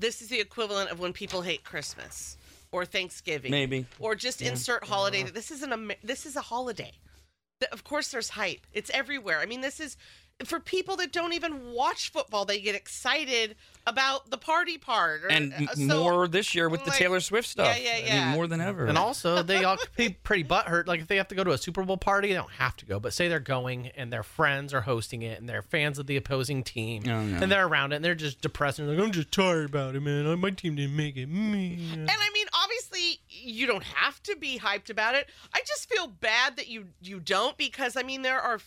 this 0.00 0.22
is 0.22 0.28
the 0.28 0.40
equivalent 0.40 0.90
of 0.90 0.98
when 0.98 1.12
people 1.12 1.42
hate 1.42 1.62
Christmas 1.64 2.36
or 2.72 2.84
Thanksgiving, 2.84 3.50
Maybe. 3.50 3.86
or 3.98 4.14
just 4.14 4.40
insert 4.42 4.84
holiday. 4.84 5.22
Uh-huh. 5.22 5.30
This 5.34 5.50
is 5.50 5.62
an 5.62 5.92
this 6.02 6.26
is 6.26 6.36
a 6.36 6.40
holiday. 6.40 6.92
Of 7.72 7.84
course, 7.84 8.10
there's 8.10 8.30
hype. 8.30 8.66
It's 8.72 8.90
everywhere. 8.90 9.40
I 9.40 9.46
mean, 9.46 9.60
this 9.60 9.80
is 9.80 9.96
for 10.44 10.60
people 10.60 10.96
that 10.96 11.12
don't 11.12 11.32
even 11.32 11.72
watch 11.72 12.10
football. 12.12 12.44
They 12.44 12.60
get 12.60 12.74
excited 12.74 13.56
about 13.86 14.30
the 14.30 14.36
party 14.38 14.78
part, 14.78 15.24
or, 15.24 15.28
And 15.28 15.52
uh, 15.54 15.74
so- 15.74 16.02
more 16.04 16.28
this 16.28 16.54
year 16.54 16.68
with 16.68 16.84
the 16.84 16.90
Taylor 16.90 17.18
Swift 17.20 17.48
stuff. 17.48 17.66
Yeah, 17.78 17.82
yeah, 17.82 17.90
I 17.90 17.96
mean, 17.96 18.06
yeah. 18.06 18.34
more 18.34 18.46
than 18.46 18.60
ever. 18.60 18.86
And 18.86 18.96
also, 18.98 19.42
they 19.42 19.64
all 19.64 19.76
could 19.78 19.94
be 19.96 20.10
pretty 20.10 20.44
butthurt. 20.44 20.86
Like 20.86 21.00
if 21.00 21.08
they 21.08 21.16
have 21.16 21.28
to 21.28 21.34
go 21.34 21.42
to 21.44 21.52
a 21.52 21.58
Super 21.58 21.82
Bowl 21.82 21.96
party, 21.96 22.28
they 22.28 22.34
don't 22.34 22.50
have 22.52 22.76
to 22.76 22.86
go. 22.86 23.00
But 23.00 23.12
say 23.14 23.28
they're 23.28 23.40
going 23.40 23.88
and 23.96 24.12
their 24.12 24.22
friends 24.22 24.72
are 24.74 24.82
hosting 24.82 25.22
it 25.22 25.40
and 25.40 25.48
they're 25.48 25.62
fans 25.62 25.98
of 25.98 26.06
the 26.06 26.16
opposing 26.16 26.62
team 26.62 27.02
Oh, 27.06 27.08
yeah. 27.08 27.42
and 27.42 27.50
they're 27.50 27.66
around 27.66 27.92
it 27.92 27.96
and 27.96 28.04
they're 28.04 28.14
just 28.14 28.40
depressed 28.40 28.78
and 28.78 28.88
they're 28.88 28.96
like, 28.96 29.04
I'm 29.04 29.12
just 29.12 29.32
tired 29.32 29.66
about 29.70 29.94
it, 29.96 30.00
man. 30.00 30.38
My 30.38 30.50
team 30.50 30.74
didn't 30.76 30.96
make 30.96 31.16
it. 31.16 31.26
Me. 31.26 31.78
And 31.92 32.10
I 32.10 32.30
mean, 32.34 32.46
obviously, 32.52 33.20
you 33.28 33.66
don't 33.66 33.84
have 33.84 34.22
to 34.24 34.36
be 34.36 34.58
hyped 34.58 34.90
about 34.90 35.14
it. 35.14 35.28
I 35.54 35.60
just 35.66 35.88
feel 35.88 36.06
bad 36.06 36.56
that 36.56 36.68
you 36.68 36.86
you 37.00 37.18
don't 37.20 37.56
because 37.56 37.96
I 37.96 38.02
mean 38.02 38.22
there 38.22 38.40
are 38.40 38.60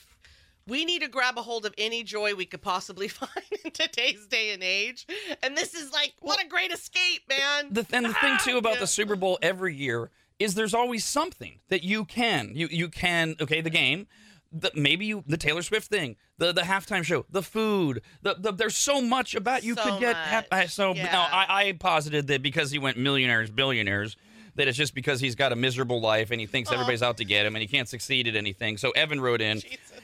we 0.68 0.86
need 0.86 1.02
to 1.02 1.08
grab 1.08 1.38
a 1.38 1.42
hold 1.42 1.66
of 1.66 1.74
any 1.78 2.04
joy 2.04 2.34
we 2.36 2.46
could 2.46 2.62
possibly 2.62 3.08
find 3.20 3.30
in 3.66 3.72
today's 3.72 4.26
day 4.28 4.52
and 4.54 4.64
age. 4.64 5.06
And 5.42 5.58
this 5.58 5.74
is 5.74 5.92
like 5.92 6.14
what 6.20 6.44
a 6.44 6.48
great 6.48 6.72
escape, 6.72 7.22
man. 7.30 7.68
The, 7.72 7.86
and 7.92 8.06
the 8.06 8.14
thing 8.14 8.38
too 8.44 8.58
about 8.58 8.76
Yeah. 8.76 8.80
the 8.82 8.88
Super 8.88 9.16
Bowl 9.16 9.38
every 9.42 9.76
year 9.76 10.10
is 10.40 10.56
there's 10.56 10.74
always 10.74 11.06
something 11.06 11.60
that 11.70 11.84
you 11.84 12.06
can 12.06 12.52
you 12.56 12.68
you 12.72 12.90
can 12.90 13.36
okay 13.42 13.62
the 13.62 13.70
game. 13.70 14.08
The, 14.56 14.72
maybe 14.76 15.08
you 15.08 15.24
the 15.26 15.38
Taylor 15.38 15.64
Swift 15.64 15.88
thing, 15.90 16.16
the 16.38 16.52
the 16.52 16.62
halftime 16.62 17.04
show, 17.04 17.26
the 17.30 17.42
food, 17.42 18.02
the, 18.22 18.36
the 18.38 18.52
there's 18.52 18.76
so 18.76 19.02
much 19.02 19.34
about 19.34 19.64
you 19.64 19.74
So 19.76 19.84
could 19.84 20.00
get. 20.00 20.16
hap- 20.16 20.70
so 20.70 20.94
Yeah. 20.94 21.06
now 21.12 21.28
I, 21.32 21.46
I 21.70 21.72
posited 21.74 22.28
that 22.28 22.44
because 22.44 22.70
he 22.70 22.78
went 22.78 22.98
millionaires, 22.98 23.50
billionaires, 23.50 24.16
that 24.56 24.68
it's 24.68 24.78
just 24.78 24.94
because 24.94 25.20
he's 25.20 25.36
got 25.36 25.52
a 25.52 25.56
miserable 25.56 26.00
life 26.02 26.32
and 26.32 26.40
he 26.40 26.46
thinks 26.46 26.72
everybody's 26.72 27.02
out 27.04 27.18
to 27.18 27.26
get 27.26 27.46
him 27.46 27.56
and 27.56 27.62
he 27.62 27.68
can't 27.68 27.90
succeed 27.90 28.28
at 28.28 28.36
anything. 28.36 28.78
So 28.78 28.92
Evan 28.92 29.20
wrote 29.20 29.42
in 29.42 29.62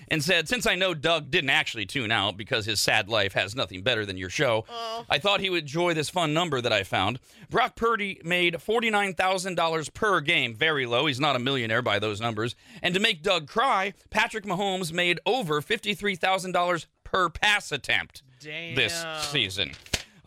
and 0.09 0.23
said, 0.23 0.47
since 0.47 0.65
I 0.65 0.76
know 0.76 0.93
Doug 0.93 1.30
didn't 1.30 1.51
actually 1.51 1.85
tune 1.85 2.11
out 2.11 2.38
because 2.38 2.65
his 2.65 2.80
sad 2.80 3.09
life 3.09 3.34
has 3.34 3.55
nothing 3.55 3.84
better 3.84 4.05
than 4.05 4.17
your 4.17 4.30
show. 4.30 4.65
I 5.09 5.19
thought 5.19 5.39
he 5.39 5.49
would 5.49 5.63
enjoy 5.63 5.93
this 5.93 6.09
fun 6.09 6.34
number 6.34 6.61
that 6.61 6.73
I 6.73 6.84
found. 6.84 7.19
Brock 7.49 7.76
Purdy 7.76 8.19
made 8.23 8.55
$49,000 8.55 9.93
per 9.93 10.19
game, 10.21 10.55
very 10.55 10.85
low. 10.85 11.05
He's 11.05 11.19
not 11.19 11.35
a 11.35 11.39
millionaire 11.39 11.81
by 11.81 11.99
those 11.99 12.19
numbers. 12.19 12.55
And 12.81 12.93
to 12.93 12.99
make 12.99 13.21
Doug 13.21 13.47
cry, 13.47 13.93
Patrick 14.09 14.45
Mahomes 14.45 14.91
made 14.91 15.19
over 15.26 15.61
$53,000 15.61 16.85
per 17.03 17.30
pass 17.30 17.71
attempt 17.71 18.23
this 18.41 19.05
season. 19.31 19.71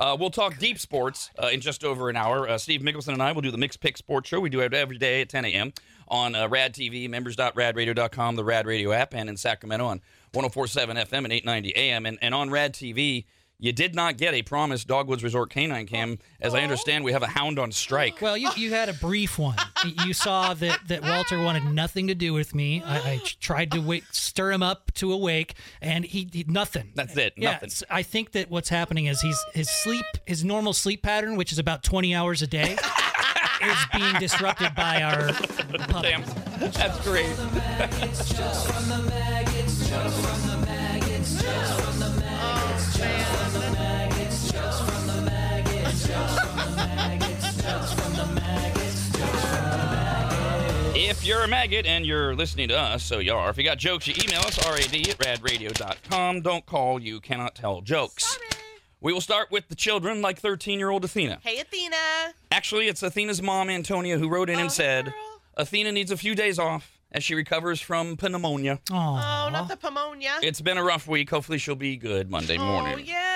Uh, 0.02 0.16
we'll 0.16 0.30
talk 0.30 0.58
deep 0.58 0.80
sports 0.80 1.30
uh, 1.40 1.46
in 1.46 1.60
just 1.60 1.84
over 1.84 2.10
an 2.10 2.16
hour. 2.16 2.48
Uh, 2.48 2.58
Steve 2.58 2.80
Mickelson 2.80 3.12
and 3.12 3.22
I 3.22 3.30
will 3.30 3.40
do 3.40 3.52
the 3.52 3.56
Mixed 3.56 3.78
Pick 3.78 3.96
Sports 3.96 4.28
Show. 4.28 4.40
We 4.40 4.50
do 4.50 4.58
it 4.58 4.74
every 4.74 4.98
day 4.98 5.20
at 5.20 5.28
10 5.28 5.44
a.m. 5.44 5.72
on 6.08 6.34
uh, 6.34 6.48
Rad 6.48 6.74
TV, 6.74 7.08
members.radradio.com, 7.08 8.34
the 8.34 8.42
Rad 8.42 8.66
Radio 8.66 8.90
app, 8.90 9.14
and 9.14 9.28
in 9.28 9.36
Sacramento 9.36 9.84
on 9.84 10.00
1047 10.32 10.96
FM 10.96 11.18
and 11.18 11.32
890 11.32 11.76
AM. 11.76 12.06
And, 12.06 12.18
and 12.20 12.34
on 12.34 12.50
Rad 12.50 12.74
TV, 12.74 13.26
you 13.62 13.72
did 13.72 13.94
not 13.94 14.16
get 14.16 14.34
a 14.34 14.42
promised 14.42 14.88
Dogwoods 14.88 15.22
Resort 15.22 15.48
canine 15.48 15.86
cam. 15.86 16.18
As 16.40 16.52
I 16.52 16.60
oh. 16.60 16.62
understand, 16.64 17.04
we 17.04 17.12
have 17.12 17.22
a 17.22 17.28
hound 17.28 17.60
on 17.60 17.70
strike. 17.70 18.20
Well, 18.20 18.36
you, 18.36 18.50
you 18.56 18.70
had 18.70 18.88
a 18.88 18.92
brief 18.92 19.38
one. 19.38 19.54
You 20.04 20.12
saw 20.12 20.52
that, 20.54 20.80
that 20.88 21.02
Walter 21.02 21.40
wanted 21.40 21.66
nothing 21.66 22.08
to 22.08 22.14
do 22.16 22.32
with 22.32 22.56
me. 22.56 22.82
I, 22.84 22.96
I 22.96 23.22
tried 23.40 23.70
to 23.70 23.78
wake, 23.78 24.02
stir 24.10 24.50
him 24.50 24.64
up 24.64 24.92
to 24.94 25.12
awake, 25.12 25.54
and 25.80 26.04
he, 26.04 26.28
he 26.32 26.44
nothing. 26.48 26.90
That's 26.96 27.16
it. 27.16 27.34
Yeah, 27.36 27.52
Nothing. 27.52 27.68
s- 27.68 27.84
I 27.88 28.02
think 28.02 28.32
that 28.32 28.50
what's 28.50 28.68
happening 28.68 29.06
is 29.06 29.20
he's 29.20 29.38
his 29.54 29.70
sleep, 29.70 30.06
his 30.26 30.44
normal 30.44 30.72
sleep 30.72 31.04
pattern, 31.04 31.36
which 31.36 31.52
is 31.52 31.60
about 31.60 31.84
20 31.84 32.16
hours 32.16 32.42
a 32.42 32.48
day, 32.48 32.76
is 33.62 33.78
being 33.94 34.14
disrupted 34.18 34.74
by 34.74 35.02
our 35.02 35.32
puppy. 35.86 36.08
Damn. 36.08 36.24
That's 36.58 37.00
great. 37.04 37.30
If 51.12 51.26
you're 51.26 51.42
a 51.42 51.46
maggot 51.46 51.84
and 51.84 52.06
you're 52.06 52.34
listening 52.34 52.68
to 52.68 52.78
us, 52.78 53.04
so 53.04 53.18
you 53.18 53.34
are. 53.34 53.50
If 53.50 53.58
you 53.58 53.64
got 53.64 53.76
jokes, 53.76 54.06
you 54.06 54.14
email 54.24 54.40
us, 54.40 54.58
rad 54.66 54.80
at 54.80 55.18
radradio.com. 55.18 56.40
Don't 56.40 56.64
call, 56.64 57.02
you 57.02 57.20
cannot 57.20 57.54
tell 57.54 57.82
jokes. 57.82 58.38
We 58.98 59.12
will 59.12 59.20
start 59.20 59.50
with 59.50 59.68
the 59.68 59.74
children, 59.74 60.22
like 60.22 60.38
13 60.38 60.78
year 60.78 60.88
old 60.88 61.04
Athena. 61.04 61.40
Hey 61.42 61.60
Athena. 61.60 62.32
Actually, 62.50 62.88
it's 62.88 63.02
Athena's 63.02 63.42
mom, 63.42 63.68
Antonia, 63.68 64.16
who 64.16 64.26
wrote 64.26 64.48
in 64.48 64.56
Oh, 64.56 64.62
and 64.62 64.72
said 64.72 65.12
Athena 65.54 65.92
needs 65.92 66.10
a 66.10 66.16
few 66.16 66.34
days 66.34 66.58
off 66.58 66.98
as 67.12 67.22
she 67.22 67.34
recovers 67.34 67.78
from 67.78 68.16
pneumonia. 68.18 68.80
Oh, 68.90 69.50
not 69.52 69.68
the 69.68 69.76
pneumonia. 69.82 70.38
It's 70.42 70.62
been 70.62 70.78
a 70.78 70.82
rough 70.82 71.06
week. 71.06 71.28
Hopefully, 71.28 71.58
she'll 71.58 71.74
be 71.74 71.98
good 71.98 72.30
Monday 72.30 72.56
oh, 72.56 72.64
morning. 72.64 72.94
Oh 72.94 72.98
yes. 72.98 73.31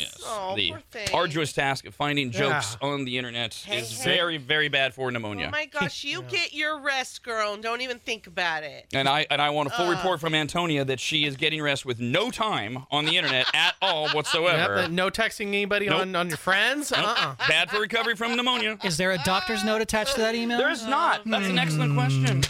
Yes. 0.00 0.16
Oh, 0.24 0.54
the 0.56 0.70
poor 0.70 0.80
thing. 0.90 1.08
arduous 1.14 1.52
task 1.52 1.86
of 1.86 1.94
finding 1.94 2.30
jokes 2.30 2.76
on 2.80 3.04
the 3.04 3.18
internet 3.18 3.54
Hey, 3.54 3.78
is 3.78 3.96
hey. 4.02 4.16
very, 4.16 4.36
very 4.38 4.68
bad 4.68 4.94
for 4.94 5.10
pneumonia. 5.10 5.46
Oh 5.48 5.50
my 5.50 5.66
gosh, 5.66 6.04
you 6.04 6.22
get 6.30 6.52
your 6.54 6.80
rest, 6.80 7.22
girl, 7.22 7.54
and 7.54 7.62
don't 7.62 7.80
even 7.80 7.98
think 7.98 8.26
about 8.26 8.62
it. 8.62 8.86
and 8.94 9.08
I 9.08 9.26
and 9.30 9.40
I 9.42 9.50
want 9.50 9.68
a 9.68 9.70
full 9.72 9.86
Uh. 9.86 9.90
report 9.90 10.20
from 10.20 10.34
Antonia 10.34 10.84
that 10.84 11.00
she 11.00 11.24
is 11.24 11.36
getting 11.36 11.60
rest 11.62 11.84
with 11.84 12.00
no 12.00 12.30
time 12.30 12.84
on 12.90 13.04
the 13.04 13.16
internet 13.16 13.46
at 13.54 13.74
all 13.82 14.08
whatsoever. 14.10 14.82
Yep, 14.82 14.90
no 14.90 15.10
texting 15.10 15.48
anybody 15.48 15.86
Nope. 15.88 16.00
on, 16.00 16.16
on 16.16 16.28
your 16.28 16.36
friends. 16.38 16.90
Nope. 16.90 17.00
Uh-uh. 17.06 17.34
Bad 17.48 17.70
for 17.70 17.80
recovery 17.80 18.16
from 18.16 18.36
pneumonia. 18.36 18.78
Is 18.84 18.96
there 18.96 19.12
a 19.12 19.18
doctor's 19.18 19.64
note 19.64 19.80
attached 19.82 20.14
to 20.14 20.20
that 20.22 20.34
email? 20.34 20.58
There's 20.58 20.86
not. 20.86 21.22
That's 21.26 21.46
an 21.46 21.58
excellent 21.58 21.94
question. 21.94 22.42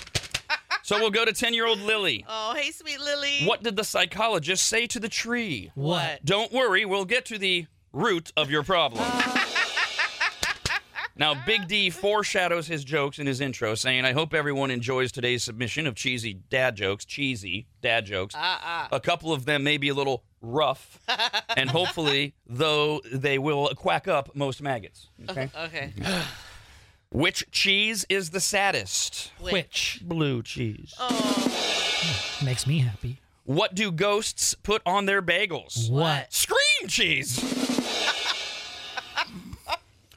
So 0.90 0.98
we'll 0.98 1.12
go 1.12 1.24
to 1.24 1.32
10 1.32 1.54
year 1.54 1.68
old 1.68 1.78
Lily. 1.78 2.26
Oh, 2.42 2.52
hey, 2.56 2.72
sweet 2.72 2.98
Lily. 2.98 3.44
What 3.44 3.62
did 3.62 3.76
the 3.76 3.84
psychologist 3.84 4.66
say 4.66 4.88
to 4.88 4.98
the 4.98 5.08
tree? 5.08 5.70
What? 5.76 6.24
Don't 6.24 6.52
worry, 6.52 6.84
we'll 6.84 7.04
get 7.04 7.26
to 7.26 7.38
the 7.38 7.66
root 7.92 8.32
of 8.36 8.50
your 8.50 8.64
problem. 8.64 9.04
now, 11.16 11.40
Big 11.46 11.68
D 11.68 11.90
foreshadows 11.90 12.66
his 12.66 12.82
jokes 12.82 13.20
in 13.20 13.28
his 13.28 13.40
intro, 13.40 13.76
saying, 13.76 14.04
I 14.04 14.12
hope 14.12 14.34
everyone 14.34 14.72
enjoys 14.72 15.12
today's 15.12 15.44
submission 15.44 15.86
of 15.86 15.94
cheesy 15.94 16.34
dad 16.34 16.74
jokes. 16.74 17.04
Cheesy 17.04 17.68
dad 17.82 18.06
jokes. 18.06 18.34
Uh-uh. 18.34 18.88
A 18.90 18.98
couple 18.98 19.32
of 19.32 19.44
them 19.44 19.62
may 19.62 19.76
be 19.76 19.90
a 19.90 19.94
little 19.94 20.24
rough, 20.40 20.98
and 21.56 21.70
hopefully, 21.70 22.34
though, 22.48 23.00
they 23.12 23.38
will 23.38 23.68
quack 23.76 24.08
up 24.08 24.34
most 24.34 24.60
maggots. 24.60 25.08
Okay? 25.28 25.50
Okay. 25.56 25.92
Which 27.12 27.50
cheese 27.50 28.06
is 28.08 28.30
the 28.30 28.38
saddest? 28.38 29.32
Which 29.40 30.00
Blue 30.02 30.42
cheese. 30.44 30.94
Oh. 30.98 32.38
makes 32.44 32.68
me 32.68 32.78
happy. 32.78 33.18
What 33.44 33.74
do 33.74 33.90
ghosts 33.90 34.54
put 34.54 34.80
on 34.86 35.06
their 35.06 35.20
bagels? 35.20 35.90
What? 35.90 36.32
Scream 36.32 36.88
cheese. 36.88 37.40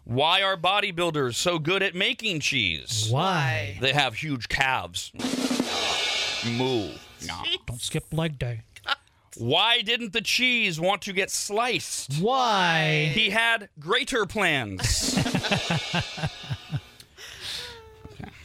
Why 0.06 0.44
are 0.44 0.56
bodybuilders 0.56 1.34
so 1.34 1.58
good 1.58 1.82
at 1.82 1.96
making 1.96 2.42
cheese? 2.42 3.08
Why? 3.10 3.78
They 3.82 3.94
have 3.94 4.14
huge 4.16 4.48
calves. 4.48 5.12
Moo. 6.46 6.92
No. 7.26 7.42
Don't 7.66 7.82
skip 7.82 8.06
leg 8.12 8.38
day. 8.38 8.62
Why 9.38 9.82
didn't 9.82 10.14
the 10.14 10.22
cheese 10.22 10.80
want 10.80 11.02
to 11.04 11.14
get 11.14 11.32
sliced? 11.32 12.22
Why? 12.22 13.12
He 13.16 13.32
had 13.32 13.70
greater 13.80 14.28
plans. 14.28 15.18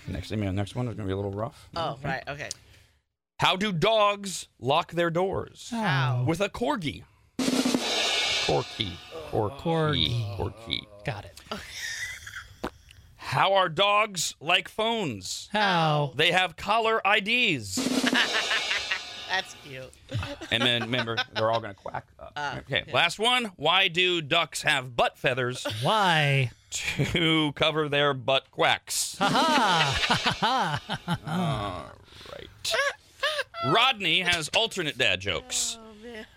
okay. 0.09 0.17
Next, 0.17 0.33
email, 0.33 0.53
next 0.53 0.75
one 0.75 0.89
is 0.89 0.95
going 0.95 1.07
to 1.07 1.09
be 1.09 1.13
a 1.13 1.17
little 1.17 1.33
rough. 1.33 1.69
Oh, 1.77 1.97
mm-hmm. 1.99 2.07
right. 2.07 2.23
Okay. 2.29 2.49
How 3.39 3.57
do 3.57 3.73
dogs 3.73 4.49
lock 4.59 4.93
their 4.93 5.11
doors? 5.11 5.69
How? 5.71 6.25
With 6.27 6.41
a 6.41 6.49
corgi. 6.49 7.05
Corky. 8.47 8.93
Corky. 9.31 9.59
Corgi. 9.59 10.37
Corky. 10.37 10.89
Got 11.05 11.25
it. 11.27 11.41
How 13.17 13.53
are 13.55 13.69
dogs 13.69 14.35
like 14.41 14.69
phones? 14.69 15.51
How? 15.53 16.13
They 16.17 16.33
have 16.33 16.57
caller 16.57 17.03
IDs. 17.05 17.79
That's 19.29 19.55
cute. 19.65 19.93
And 20.51 20.63
then 20.63 20.83
remember, 20.83 21.17
they're 21.35 21.51
all 21.51 21.61
going 21.61 21.75
to 21.75 21.79
quack 21.81 22.07
up. 22.19 22.33
Uh, 22.35 22.55
okay, 22.61 22.83
okay. 22.83 22.93
last 22.93 23.19
one. 23.19 23.53
Why 23.57 23.89
do 23.89 24.23
ducks 24.23 24.63
have 24.63 24.97
butt 24.97 25.19
feathers? 25.19 25.67
Why? 25.83 26.51
To 26.71 27.53
cover 27.55 27.89
their 27.89 28.15
butt 28.15 28.51
quacks. 28.51 29.17
Ha 29.19 29.99
ha! 30.41 30.81
All 31.27 31.93
right. 32.33 32.75
Rodney 33.73 34.21
has 34.21 34.49
alternate 34.57 34.97
dad 34.97 35.21
jokes. 35.21 35.79
Oh. 35.81 35.85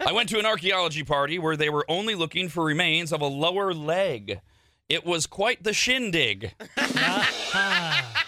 I 0.06 0.12
went 0.12 0.30
to 0.30 0.40
an 0.40 0.46
archaeology 0.46 1.04
party 1.04 1.40
where 1.40 1.56
they 1.56 1.70
were 1.70 1.86
only 1.90 2.16
looking 2.16 2.50
for 2.50 2.64
remains 2.64 3.12
of 3.14 3.22
a 3.22 3.26
lower 3.28 3.74
leg. 3.74 4.42
It 4.90 5.06
was 5.06 5.26
quite 5.28 5.64
the 5.64 5.74
shindig. 5.74 6.54
ha. 6.78 8.26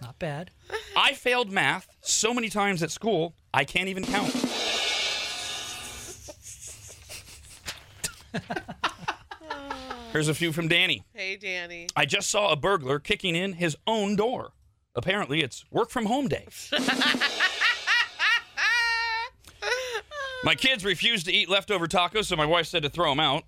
Not 0.00 0.18
bad. 0.18 0.50
I 0.96 1.12
failed 1.12 1.52
math 1.52 1.86
so 2.00 2.32
many 2.32 2.48
times 2.48 2.82
at 2.82 2.90
school, 2.90 3.34
I 3.52 3.64
can't 3.64 3.88
even 3.88 4.04
count. 4.04 4.32
Here's 10.12 10.28
a 10.28 10.34
few 10.34 10.52
from 10.52 10.68
Danny. 10.68 11.04
Hey, 11.12 11.36
Danny. 11.36 11.88
I 11.94 12.06
just 12.06 12.30
saw 12.30 12.50
a 12.50 12.56
burglar 12.56 12.98
kicking 12.98 13.36
in 13.36 13.52
his 13.52 13.76
own 13.86 14.16
door. 14.16 14.52
Apparently, 14.94 15.42
it's 15.42 15.66
work 15.70 15.90
from 15.90 16.06
home 16.06 16.28
day. 16.28 16.46
My 20.44 20.54
kids 20.54 20.84
refused 20.84 21.26
to 21.26 21.32
eat 21.32 21.50
leftover 21.50 21.86
tacos, 21.86 22.26
so 22.26 22.36
my 22.36 22.46
wife 22.46 22.66
said 22.66 22.82
to 22.84 22.88
throw 22.88 23.10
them 23.10 23.20
out. 23.20 23.44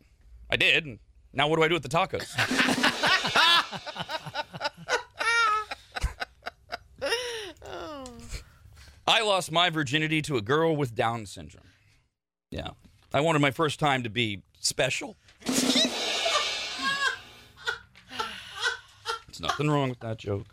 I 0.50 0.56
did. 0.56 0.84
and 0.84 0.98
Now, 1.32 1.48
what 1.48 1.56
do 1.56 1.62
I 1.62 1.68
do 1.68 1.74
with 1.74 1.84
the 1.84 1.88
tacos? 1.88 2.26
I 9.08 9.22
lost 9.22 9.50
my 9.50 9.70
virginity 9.70 10.20
to 10.20 10.36
a 10.36 10.42
girl 10.42 10.76
with 10.76 10.94
Down 10.94 11.24
syndrome. 11.24 11.64
Yeah. 12.50 12.72
I 13.14 13.22
wanted 13.22 13.38
my 13.38 13.50
first 13.50 13.80
time 13.80 14.02
to 14.02 14.10
be 14.10 14.42
special. 14.60 15.16
There's 15.46 16.20
nothing 19.40 19.70
wrong 19.70 19.88
with 19.88 20.00
that 20.00 20.18
joke. 20.18 20.44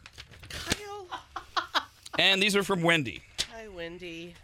And 2.18 2.42
these 2.42 2.56
are 2.56 2.64
from 2.64 2.82
Wendy. 2.82 3.24
Hi, 3.54 3.68
Wendy. 3.68 4.36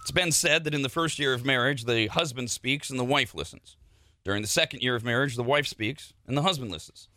It's 0.00 0.10
been 0.10 0.32
said 0.32 0.64
that 0.64 0.72
in 0.72 0.80
the 0.80 0.88
first 0.88 1.18
year 1.18 1.34
of 1.34 1.44
marriage, 1.44 1.84
the 1.84 2.06
husband 2.06 2.50
speaks 2.50 2.88
and 2.88 2.98
the 2.98 3.04
wife 3.04 3.34
listens. 3.34 3.76
During 4.24 4.40
the 4.40 4.48
second 4.48 4.82
year 4.82 4.96
of 4.96 5.04
marriage, 5.04 5.36
the 5.36 5.42
wife 5.42 5.66
speaks 5.66 6.14
and 6.26 6.34
the 6.34 6.42
husband 6.42 6.70
listens. 6.70 7.08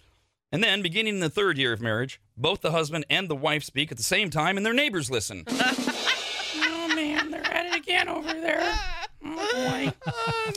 And 0.53 0.63
then, 0.63 0.83
beginning 0.83 1.15
in 1.15 1.19
the 1.19 1.31
third 1.31 1.57
year 1.57 1.73
of 1.73 1.81
marriage, 1.81 2.21
both 2.37 2.61
the 2.61 2.69
husband 2.69 3.07
and 3.09 3.27
the 3.27 3.35
wife 3.35 3.63
speak 3.63 3.91
at 3.91 3.97
the 3.97 4.03
same 4.03 4.29
time 4.29 4.55
and 4.55 4.63
their 4.63 4.71
neighbors 4.71 5.09
listen. 5.09 5.45
oh, 5.49 6.91
man, 6.95 7.31
they're 7.31 7.43
at 7.51 7.65
it 7.65 7.75
again 7.75 8.07
over 8.07 8.31
there. 8.31 8.61
Oh, 9.25 9.51
boy. 9.51 9.91
Oh 10.05 10.51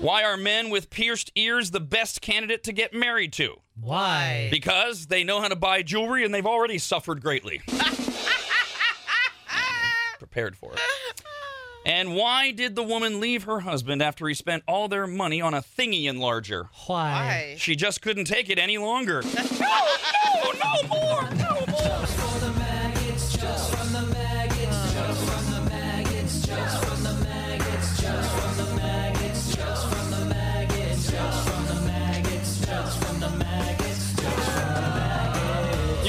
no. 0.00 0.06
Why 0.06 0.24
are 0.24 0.38
men 0.38 0.70
with 0.70 0.88
pierced 0.88 1.30
ears 1.34 1.70
the 1.70 1.80
best 1.80 2.22
candidate 2.22 2.64
to 2.64 2.72
get 2.72 2.94
married 2.94 3.34
to? 3.34 3.56
Why? 3.78 4.48
Because 4.50 5.08
they 5.08 5.22
know 5.22 5.42
how 5.42 5.48
to 5.48 5.56
buy 5.56 5.82
jewelry 5.82 6.24
and 6.24 6.32
they've 6.32 6.46
already 6.46 6.78
suffered 6.78 7.20
greatly. 7.20 7.60
Prepared 10.18 10.56
for 10.56 10.72
it. 10.72 10.80
And 11.84 12.14
why 12.14 12.50
did 12.50 12.76
the 12.76 12.82
woman 12.82 13.20
leave 13.20 13.44
her 13.44 13.60
husband 13.60 14.02
after 14.02 14.26
he 14.26 14.34
spent 14.34 14.62
all 14.66 14.88
their 14.88 15.06
money 15.06 15.40
on 15.40 15.52
a 15.52 15.60
thingy 15.60 16.04
enlarger? 16.04 16.68
Why? 16.86 17.56
She 17.58 17.76
just 17.76 18.00
couldn't 18.00 18.24
take 18.24 18.48
it 18.48 18.58
any 18.58 18.78
longer. 18.78 19.22
no, 19.34 19.42
no, 19.60 20.52
no 20.62 20.88
more, 20.88 21.30
no 21.34 21.66
more. 21.66 22.23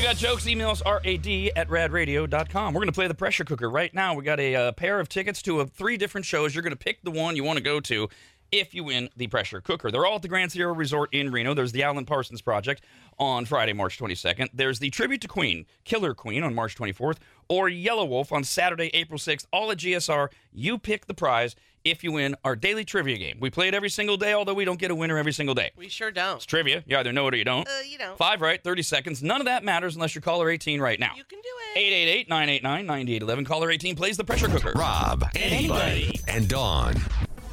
Got 0.06 0.18
jokes, 0.18 0.46
emails, 0.46 0.86
rad 0.86 1.58
at 1.58 1.68
radradio.com. 1.68 2.74
We're 2.76 2.80
going 2.80 2.90
to 2.90 2.94
play 2.94 3.08
the 3.08 3.16
pressure 3.16 3.44
cooker 3.44 3.68
right 3.68 3.92
now. 3.92 4.14
We 4.14 4.24
got 4.24 4.40
a 4.40 4.56
uh, 4.56 4.72
pair 4.74 5.00
of 5.00 5.10
tickets 5.10 5.42
to 5.42 5.62
uh, 5.62 5.66
three 5.66 5.98
different 5.98 6.28
shows. 6.28 6.54
You're 6.54 6.62
going 6.62 6.78
to 6.78 6.78
pick 6.78 7.02
the 7.02 7.10
one 7.10 7.36
you 7.36 7.44
want 7.44 7.58
to 7.58 7.64
go 7.64 7.80
to 7.80 8.08
if 8.52 8.76
you 8.76 8.84
win 8.84 9.10
the 9.18 9.26
pressure 9.26 9.62
cooker. 9.62 9.90
They're 9.90 10.06
all 10.06 10.18
at 10.18 10.22
the 10.22 10.28
Grand 10.28 10.52
Sierra 10.52 10.74
Resort 10.74 11.12
in 11.12 11.32
Reno. 11.32 11.56
There's 11.56 11.72
the 11.72 11.82
Alan 11.82 12.06
Parsons 12.06 12.40
Project 12.44 12.84
on 13.18 13.46
Friday, 13.46 13.74
March 13.74 13.98
22nd. 13.98 14.50
There's 14.54 14.78
the 14.78 14.92
Tribute 14.92 15.22
to 15.22 15.28
Queen, 15.28 15.66
Killer 15.86 16.14
Queen 16.14 16.44
on 16.44 16.54
March 16.54 16.76
24th, 16.76 17.18
or 17.50 17.70
Yelawolf 17.70 18.32
on 18.32 18.44
Saturday, 18.44 18.90
April 18.94 19.20
6th. 19.20 19.46
All 19.52 19.72
at 19.72 19.78
GSR. 19.78 20.30
You 20.52 20.78
pick 20.78 21.06
the 21.08 21.14
prize 21.14 21.56
if 21.84 22.04
you 22.04 22.12
win 22.12 22.36
our 22.44 22.56
daily 22.56 22.84
trivia 22.84 23.18
game. 23.18 23.38
We 23.40 23.50
play 23.52 23.68
it 23.68 23.74
every 23.76 23.90
single 23.90 24.18
day, 24.18 24.34
although 24.34 24.56
we 24.56 24.66
don't 24.66 24.80
get 24.80 24.90
a 24.90 24.96
winner 24.96 25.18
every 25.20 25.32
single 25.34 25.54
day. 25.54 25.72
We 25.78 25.88
sure 25.88 26.10
don't. 26.12 26.38
It's 26.38 26.46
trivia. 26.46 26.84
You 26.88 26.98
either 26.98 27.14
know 27.14 27.28
it 27.28 27.34
or 27.36 27.38
you 27.38 27.44
don't. 27.44 27.68
Uh, 27.68 27.72
you 27.88 27.98
don't. 28.00 28.18
Five 28.18 28.42
right, 28.42 28.64
30 28.64 28.82
seconds. 28.82 29.22
None 29.22 29.40
of 29.40 29.46
that 29.46 29.64
matters 29.64 29.94
unless 29.96 30.16
you're 30.16 30.24
caller 30.24 30.50
18 30.50 30.82
right 30.82 31.00
now. 31.00 31.12
You 31.16 31.24
can 31.24 31.40
do 31.42 31.50
it. 31.76 31.80
888 31.80 32.30
989 32.30 32.86
9811. 32.88 33.46
Caller 33.46 33.70
18 33.72 33.96
plays 33.96 34.18
the 34.18 34.24
pressure 34.24 34.48
cooker. 34.48 34.72
Rob, 34.76 35.24
Anybody. 35.36 36.20
and 36.28 36.48
Dawn. 36.48 36.96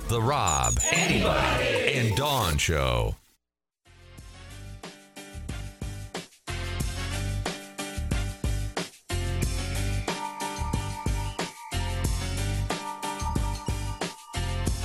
The 0.08 0.20
Rob, 0.22 0.74
Anybody. 0.92 1.94
and 1.94 2.16
Dawn 2.16 2.56
Show. 2.58 3.16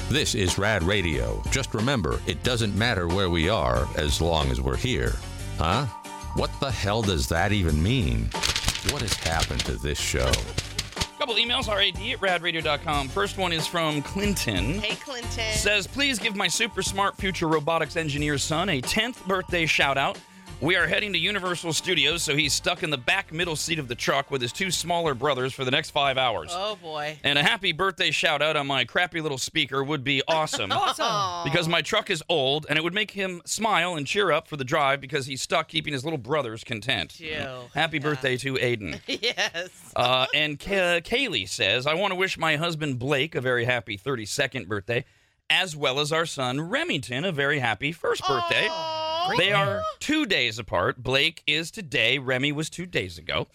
This 0.09 0.35
is 0.35 0.57
Rad 0.57 0.84
Radio. 0.84 1.43
Just 1.51 1.73
remember, 1.73 2.21
it 2.27 2.41
doesn't 2.41 2.73
matter 2.73 3.09
where 3.09 3.29
we 3.29 3.49
are 3.49 3.85
as 3.97 4.21
long 4.21 4.49
as 4.51 4.61
we're 4.61 4.77
here. 4.77 5.13
Huh? 5.57 5.85
What 6.35 6.49
the 6.61 6.71
hell 6.71 7.01
does 7.01 7.27
that 7.27 7.51
even 7.51 7.84
mean? 7.84 8.29
What 8.89 9.01
has 9.01 9.13
happened 9.15 9.59
to 9.65 9.73
this 9.73 9.99
show? 9.99 10.31
couple 11.17 11.35
emails, 11.35 11.67
rad 11.67 12.39
at 12.39 12.41
radradio.com. 12.41 13.09
First 13.09 13.38
one 13.38 13.51
is 13.51 13.67
from 13.67 14.01
Clinton. 14.01 14.79
Hey, 14.79 14.95
Clinton. 14.95 15.51
Says, 15.51 15.85
please 15.85 16.19
give 16.19 16.38
my 16.38 16.47
super 16.47 16.81
smart 16.81 17.17
future 17.17 17.49
robotics 17.49 17.97
engineer 17.97 18.38
son 18.38 18.69
a 18.69 18.81
10th 18.81 19.25
birthday 19.27 19.65
shout 19.65 19.97
out. 19.97 20.17
We 20.59 20.75
are 20.75 20.88
heading 20.88 21.13
to 21.13 21.19
Universal 21.19 21.73
Studios, 21.73 22.23
so 22.23 22.35
he's 22.35 22.51
stuck 22.51 22.81
in 22.81 22.89
the 22.89 22.97
back 22.97 23.31
middle 23.31 23.55
seat 23.55 23.77
of 23.77 23.88
the 23.88 23.93
truck 23.93 24.31
with 24.31 24.41
his 24.41 24.51
two 24.51 24.71
smaller 24.71 25.13
brothers 25.13 25.53
for 25.53 25.63
the 25.63 25.69
next 25.69 25.91
five 25.91 26.17
hours. 26.17 26.49
Oh 26.51 26.75
boy. 26.81 27.19
And 27.23 27.38
a 27.38 27.43
happy 27.43 27.73
birthday 27.73 28.09
shout 28.09 28.41
out 28.41 28.55
on 28.55 28.65
my 28.65 28.84
crappy 28.84 29.21
little 29.21 29.38
speaker 29.38 29.84
would 29.84 30.03
be 30.03 30.23
awesome. 30.27 30.71
Awesome. 30.71 31.47
Because 31.47 31.67
my 31.67 31.84
truck 31.84 32.09
is 32.09 32.23
old 32.27 32.65
and 32.69 32.75
it 32.75 32.81
would 32.84 32.95
make 32.95 33.11
him 33.11 33.39
smile 33.45 33.95
and 33.95 34.07
cheer 34.07 34.31
up 34.31 34.47
for 34.47 34.57
the 34.57 34.63
drive 34.63 34.99
because 34.99 35.27
he's 35.27 35.43
stuck 35.43 35.67
keeping 35.67 35.93
his 35.93 36.03
little 36.03 36.17
brothers 36.17 36.63
content. 36.63 37.19
Ew. 37.19 37.45
Happy 37.75 37.99
birthday 37.99 38.35
to 38.38 38.55
Aiden. 38.55 38.99
yes. 39.07 39.69
Uh, 39.95 40.25
and 40.34 40.59
Ka- 40.59 41.01
Kaylee 41.01 41.47
says, 41.47 41.85
I 41.85 41.93
want 41.93 42.13
to 42.13 42.15
wish 42.15 42.35
my 42.35 42.55
husband 42.55 42.97
Blake 42.97 43.35
a 43.35 43.41
very 43.41 43.65
happy 43.65 43.95
32nd 43.95 44.67
birthday, 44.67 45.05
as 45.51 45.75
well 45.75 45.99
as 45.99 46.11
our 46.11 46.25
son 46.25 46.61
Remington 46.61 47.25
a 47.25 47.31
very 47.31 47.59
happy 47.59 47.91
first 47.91 48.27
birthday. 48.27 48.67
They 49.38 49.52
are 49.52 49.82
two 49.99 50.26
days 50.26 50.60
apart. 50.60 51.02
Blake 51.02 51.44
is 51.48 51.72
today, 51.72 52.18
Remy 52.18 52.52
was 52.52 52.70
two 52.70 52.86
days 52.86 53.18
ago. 53.18 53.48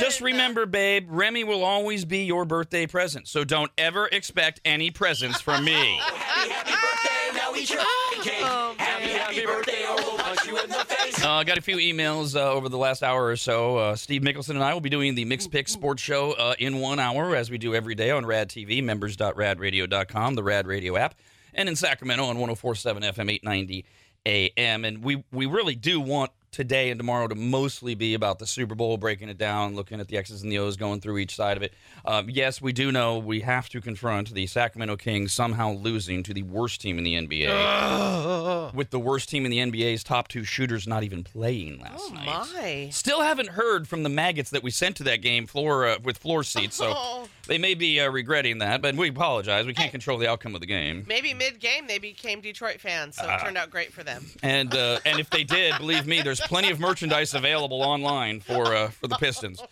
Just 0.00 0.20
remember, 0.20 0.66
babe, 0.66 1.06
Remy 1.10 1.44
will 1.44 1.62
always 1.64 2.04
be 2.04 2.24
your 2.24 2.44
birthday 2.44 2.86
present, 2.86 3.28
so 3.28 3.44
don't 3.44 3.70
ever 3.76 4.06
expect 4.08 4.60
any 4.64 4.90
presents 4.90 5.40
from 5.40 5.64
me. 5.64 6.00
Oh, 6.12 6.16
happy, 6.16 6.50
happy 6.50 6.72
birthday. 6.72 7.38
Now 7.38 7.54
eat 7.54 7.70
your 7.70 7.82
cake. 8.22 8.42
Oh, 8.42 8.74
happy, 8.78 9.10
happy 9.10 9.46
birthday, 9.46 9.84
or 9.88 9.96
we'll 9.96 10.18
punch 10.18 10.46
you 10.46 10.58
in 10.58 10.68
the 10.68 10.74
face. 10.74 11.24
I 11.24 11.40
uh, 11.40 11.44
got 11.44 11.58
a 11.58 11.60
few 11.60 11.76
emails 11.76 12.34
uh, 12.36 12.50
over 12.52 12.68
the 12.68 12.78
last 12.78 13.02
hour 13.02 13.26
or 13.26 13.36
so. 13.36 13.76
Uh, 13.76 13.96
Steve 13.96 14.22
Mickelson 14.22 14.50
and 14.50 14.64
I 14.64 14.72
will 14.74 14.80
be 14.80 14.90
doing 14.90 15.14
the 15.14 15.24
Mix 15.24 15.46
Pick 15.46 15.68
Sports 15.68 16.02
Show 16.02 16.32
uh, 16.32 16.54
in 16.58 16.78
one 16.80 16.98
hour, 16.98 17.36
as 17.36 17.50
we 17.50 17.58
do 17.58 17.74
every 17.74 17.94
day 17.94 18.10
on 18.10 18.26
Rad 18.26 18.48
TV, 18.48 18.82
members.radradio.com, 18.82 20.34
the 20.34 20.42
Rad 20.42 20.66
Radio 20.66 20.96
app, 20.96 21.14
and 21.54 21.68
in 21.68 21.76
Sacramento 21.76 22.24
on 22.24 22.38
1047 22.38 23.02
FM 23.02 23.30
890 23.30 23.84
AM. 24.26 24.84
And 24.84 25.02
we, 25.02 25.24
we 25.32 25.46
really 25.46 25.74
do 25.74 26.00
want 26.00 26.30
today 26.52 26.90
and 26.90 26.98
tomorrow 26.98 27.26
to 27.26 27.34
mostly 27.34 27.94
be 27.94 28.14
about 28.14 28.38
the 28.38 28.46
Super 28.46 28.74
Bowl, 28.74 28.96
breaking 28.98 29.28
it 29.28 29.38
down, 29.38 29.74
looking 29.74 29.98
at 30.00 30.08
the 30.08 30.16
X's 30.18 30.42
and 30.42 30.52
the 30.52 30.58
O's, 30.58 30.76
going 30.76 31.00
through 31.00 31.18
each 31.18 31.34
side 31.34 31.56
of 31.56 31.62
it. 31.62 31.72
Um, 32.04 32.28
yes, 32.30 32.60
we 32.62 32.72
do 32.72 32.92
know 32.92 33.18
we 33.18 33.40
have 33.40 33.68
to 33.70 33.80
confront 33.80 34.32
the 34.34 34.46
Sacramento 34.46 34.96
Kings 34.96 35.32
somehow 35.32 35.72
losing 35.72 36.22
to 36.24 36.34
the 36.34 36.42
worst 36.42 36.80
team 36.80 36.98
in 36.98 37.04
the 37.04 37.14
NBA, 37.14 38.74
with 38.74 38.90
the 38.90 38.98
worst 39.00 39.28
team 39.28 39.44
in 39.44 39.50
the 39.50 39.58
NBA's 39.58 40.04
top 40.04 40.28
two 40.28 40.44
shooters 40.44 40.86
not 40.86 41.02
even 41.02 41.24
playing 41.24 41.80
last 41.80 42.02
Oh 42.10 42.14
night. 42.14 42.26
my. 42.54 42.88
Still 42.90 43.22
haven't 43.22 43.48
heard 43.50 43.88
from 43.88 44.02
the 44.02 44.08
maggots 44.08 44.50
that 44.50 44.62
we 44.62 44.70
sent 44.70 44.96
to 44.96 45.04
that 45.04 45.22
game 45.22 45.46
floor 45.46 45.86
uh, 45.86 45.98
with 46.02 46.18
floor 46.18 46.44
seats, 46.44 46.76
so 46.76 46.92
Oh. 46.94 47.28
they 47.46 47.56
may 47.58 47.74
be 47.74 47.98
uh, 48.00 48.10
regretting 48.10 48.58
that. 48.58 48.82
But 48.82 48.94
we 48.94 49.08
apologize. 49.08 49.64
We 49.66 49.74
can't 49.74 49.90
control 49.90 50.18
the 50.18 50.28
outcome 50.28 50.54
of 50.54 50.60
the 50.60 50.66
game. 50.66 51.04
Maybe 51.08 51.32
mid-game 51.34 51.86
they 51.86 51.98
became 51.98 52.40
Detroit 52.40 52.80
fans, 52.80 53.16
so 53.16 53.24
it 53.24 53.30
Ah. 53.30 53.38
turned 53.38 53.56
out 53.56 53.70
great 53.70 53.92
for 53.92 54.02
them. 54.02 54.26
And 54.42 54.74
uh, 54.74 54.98
and 55.06 55.18
if 55.18 55.30
they 55.30 55.44
did, 55.44 55.76
believe 55.78 56.06
me, 56.06 56.20
there's 56.20 56.40
plenty 56.46 56.70
of 56.70 56.80
merchandise 56.80 57.34
available 57.34 57.82
online 57.82 58.40
for 58.40 58.74
uh, 58.74 58.88
for 58.90 59.08
the 59.08 59.16
Pistons. 59.20 59.62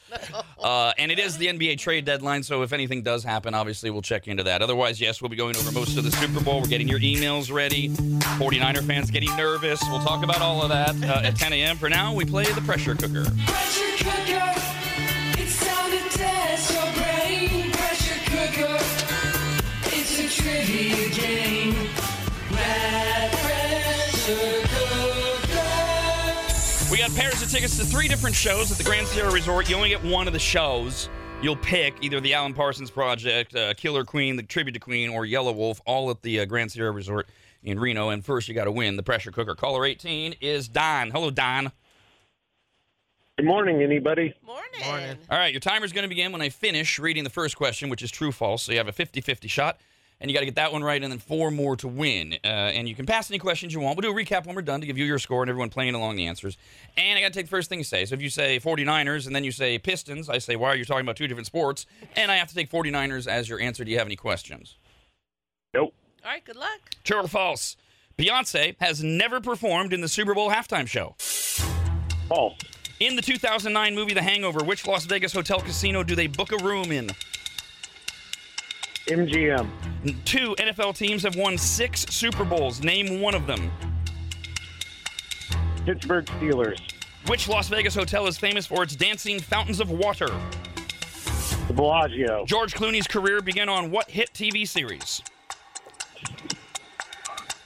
Uh, 0.62 0.92
and 0.98 1.10
it 1.10 1.18
is 1.18 1.36
the 1.38 1.46
NBA 1.46 1.78
trade 1.78 2.04
deadline, 2.04 2.42
so 2.42 2.62
if 2.62 2.72
anything 2.72 3.02
does 3.02 3.24
happen, 3.24 3.54
obviously 3.54 3.90
we'll 3.90 4.02
check 4.02 4.28
into 4.28 4.42
that. 4.44 4.62
Otherwise, 4.62 5.00
yes, 5.00 5.20
we'll 5.20 5.28
be 5.28 5.36
going 5.36 5.56
over 5.56 5.72
most 5.72 5.96
of 5.96 6.04
the 6.04 6.10
Super 6.12 6.40
Bowl. 6.42 6.60
We're 6.60 6.68
getting 6.68 6.88
your 6.88 7.00
emails 7.00 7.52
ready. 7.52 7.88
49er 7.88 8.86
fans 8.86 9.10
getting 9.10 9.34
nervous. 9.36 9.80
We'll 9.90 10.00
talk 10.00 10.22
about 10.24 10.40
all 10.40 10.62
of 10.62 10.68
that 10.70 10.94
uh, 11.04 11.26
at 11.26 11.36
10 11.36 11.52
a.m. 11.52 11.76
For 11.76 11.88
now, 11.88 12.14
we 12.14 12.24
play 12.24 12.44
the 12.44 12.60
pressure 12.62 12.94
cooker. 12.94 13.24
Pressure 13.46 14.04
cooker. 14.04 14.52
It's 15.38 15.66
time 15.66 15.90
to 15.90 16.18
test 16.18 16.72
your 16.72 16.92
brain. 17.02 17.70
Pressure 17.72 18.20
cooker. 18.30 18.76
It's 19.86 20.18
a 20.18 20.42
trivia 20.42 21.08
game. 21.10 21.74
Red 22.52 23.32
pressure 23.32 24.66
cooker. 24.68 25.39
We 26.90 26.98
got 26.98 27.14
pairs 27.14 27.40
of 27.40 27.48
tickets 27.48 27.76
to 27.76 27.84
three 27.84 28.08
different 28.08 28.34
shows 28.34 28.72
at 28.72 28.76
the 28.76 28.82
Grand 28.82 29.06
Sierra 29.06 29.30
Resort. 29.30 29.70
You 29.70 29.76
only 29.76 29.90
get 29.90 30.02
one 30.02 30.26
of 30.26 30.32
the 30.32 30.40
shows. 30.40 31.08
You'll 31.40 31.54
pick 31.54 31.94
either 32.00 32.18
the 32.20 32.34
Alan 32.34 32.52
Parsons 32.52 32.90
Project, 32.90 33.54
uh, 33.54 33.74
Killer 33.74 34.04
Queen, 34.04 34.34
the 34.34 34.42
Tribute 34.42 34.72
to 34.72 34.80
Queen, 34.80 35.08
or 35.08 35.24
Yelawolf, 35.24 35.80
all 35.86 36.10
at 36.10 36.20
the 36.22 36.40
uh, 36.40 36.46
Grand 36.46 36.72
Sierra 36.72 36.90
Resort 36.90 37.28
in 37.62 37.78
Reno. 37.78 38.08
And 38.08 38.24
first, 38.24 38.48
you 38.48 38.54
got 38.54 38.64
to 38.64 38.72
win 38.72 38.96
the 38.96 39.04
pressure 39.04 39.30
cooker. 39.30 39.54
Caller 39.54 39.84
18 39.84 40.34
is 40.40 40.66
Don. 40.66 41.12
Hello, 41.12 41.30
Don. 41.30 41.70
Good 43.36 43.46
morning, 43.46 43.82
anybody. 43.82 44.34
Morning. 44.44 45.16
All 45.30 45.38
right, 45.38 45.52
your 45.52 45.60
timer's 45.60 45.92
going 45.92 46.02
to 46.02 46.08
begin 46.08 46.32
when 46.32 46.42
I 46.42 46.48
finish 46.48 46.98
reading 46.98 47.22
the 47.22 47.30
first 47.30 47.56
question, 47.56 47.88
which 47.88 48.02
is 48.02 48.10
true 48.10 48.32
false. 48.32 48.64
So 48.64 48.72
you 48.72 48.78
have 48.78 48.88
a 48.88 48.92
50 48.92 49.20
50 49.20 49.46
shot, 49.46 49.78
and 50.20 50.30
you 50.30 50.34
got 50.34 50.40
to 50.40 50.46
get 50.46 50.56
that 50.56 50.72
one 50.72 50.82
right, 50.82 51.02
and 51.02 51.10
then 51.10 51.18
four 51.18 51.50
more 51.50 51.76
to 51.76 51.88
win. 51.88 52.34
Uh, 52.44 52.46
and 52.46 52.88
you 52.88 52.94
can 52.94 53.06
pass 53.06 53.30
any 53.30 53.38
questions 53.38 53.72
you 53.72 53.80
want. 53.80 53.96
We'll 53.96 54.12
do 54.12 54.18
a 54.18 54.24
recap 54.24 54.46
when 54.46 54.54
we're 54.54 54.62
done 54.62 54.80
to 54.80 54.86
give 54.86 54.98
you 54.98 55.04
your 55.04 55.18
score 55.18 55.42
and 55.42 55.48
everyone 55.48 55.70
playing 55.70 55.94
along 55.94 56.16
the 56.16 56.26
answers. 56.26 56.58
And 56.96 57.18
I 57.18 57.22
got 57.22 57.28
to 57.28 57.38
take 57.38 57.46
the 57.46 57.50
first 57.50 57.68
thing 57.68 57.78
you 57.78 57.84
say. 57.84 58.04
So 58.04 58.14
if 58.14 58.22
you 58.22 58.30
say 58.30 58.60
49ers 58.60 59.26
and 59.26 59.34
then 59.34 59.44
you 59.44 59.52
say 59.52 59.78
Pistons, 59.78 60.28
I 60.28 60.38
say, 60.38 60.56
why 60.56 60.68
are 60.68 60.76
you 60.76 60.84
talking 60.84 61.06
about 61.06 61.16
two 61.16 61.26
different 61.26 61.46
sports? 61.46 61.86
And 62.16 62.30
I 62.30 62.36
have 62.36 62.48
to 62.48 62.54
take 62.54 62.70
49ers 62.70 63.26
as 63.26 63.48
your 63.48 63.60
answer. 63.60 63.84
Do 63.84 63.90
you 63.90 63.98
have 63.98 64.06
any 64.06 64.16
questions? 64.16 64.76
Nope. 65.72 65.94
All 66.24 66.30
right, 66.30 66.44
good 66.44 66.56
luck. 66.56 66.80
True 67.04 67.20
or 67.20 67.28
false? 67.28 67.76
Beyonce 68.18 68.76
has 68.80 69.02
never 69.02 69.40
performed 69.40 69.94
in 69.94 70.02
the 70.02 70.08
Super 70.08 70.34
Bowl 70.34 70.50
halftime 70.50 70.86
show. 70.86 71.14
False. 72.28 72.58
In 73.00 73.16
the 73.16 73.22
2009 73.22 73.94
movie 73.94 74.12
The 74.12 74.20
Hangover, 74.20 74.62
which 74.62 74.86
Las 74.86 75.06
Vegas 75.06 75.32
hotel 75.32 75.60
casino 75.60 76.02
do 76.02 76.14
they 76.14 76.26
book 76.26 76.52
a 76.52 76.62
room 76.62 76.92
in? 76.92 77.10
MGM. 79.10 79.68
Two 80.24 80.54
NFL 80.56 80.96
teams 80.96 81.24
have 81.24 81.34
won 81.34 81.58
six 81.58 82.06
Super 82.06 82.44
Bowls. 82.44 82.82
Name 82.82 83.20
one 83.20 83.34
of 83.34 83.46
them. 83.46 83.70
Pittsburgh 85.84 86.26
Steelers. 86.26 86.80
Which 87.26 87.48
Las 87.48 87.68
Vegas 87.68 87.94
hotel 87.94 88.26
is 88.28 88.38
famous 88.38 88.66
for 88.66 88.82
its 88.82 88.94
dancing 88.94 89.40
fountains 89.40 89.80
of 89.80 89.90
water? 89.90 90.28
The 91.66 91.72
Bellagio. 91.74 92.44
George 92.46 92.74
Clooney's 92.74 93.06
career 93.06 93.40
began 93.40 93.68
on 93.68 93.90
what 93.90 94.10
hit 94.10 94.32
TV 94.32 94.66
series? 94.66 95.22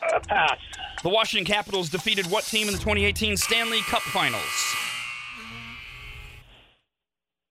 Uh, 0.02 0.20
pass. 0.26 0.58
The 1.02 1.10
Washington 1.10 1.44
Capitals 1.44 1.90
defeated 1.90 2.26
what 2.30 2.44
team 2.44 2.68
in 2.68 2.72
the 2.72 2.80
2018 2.80 3.36
Stanley 3.36 3.80
Cup 3.82 4.02
Finals? 4.02 4.42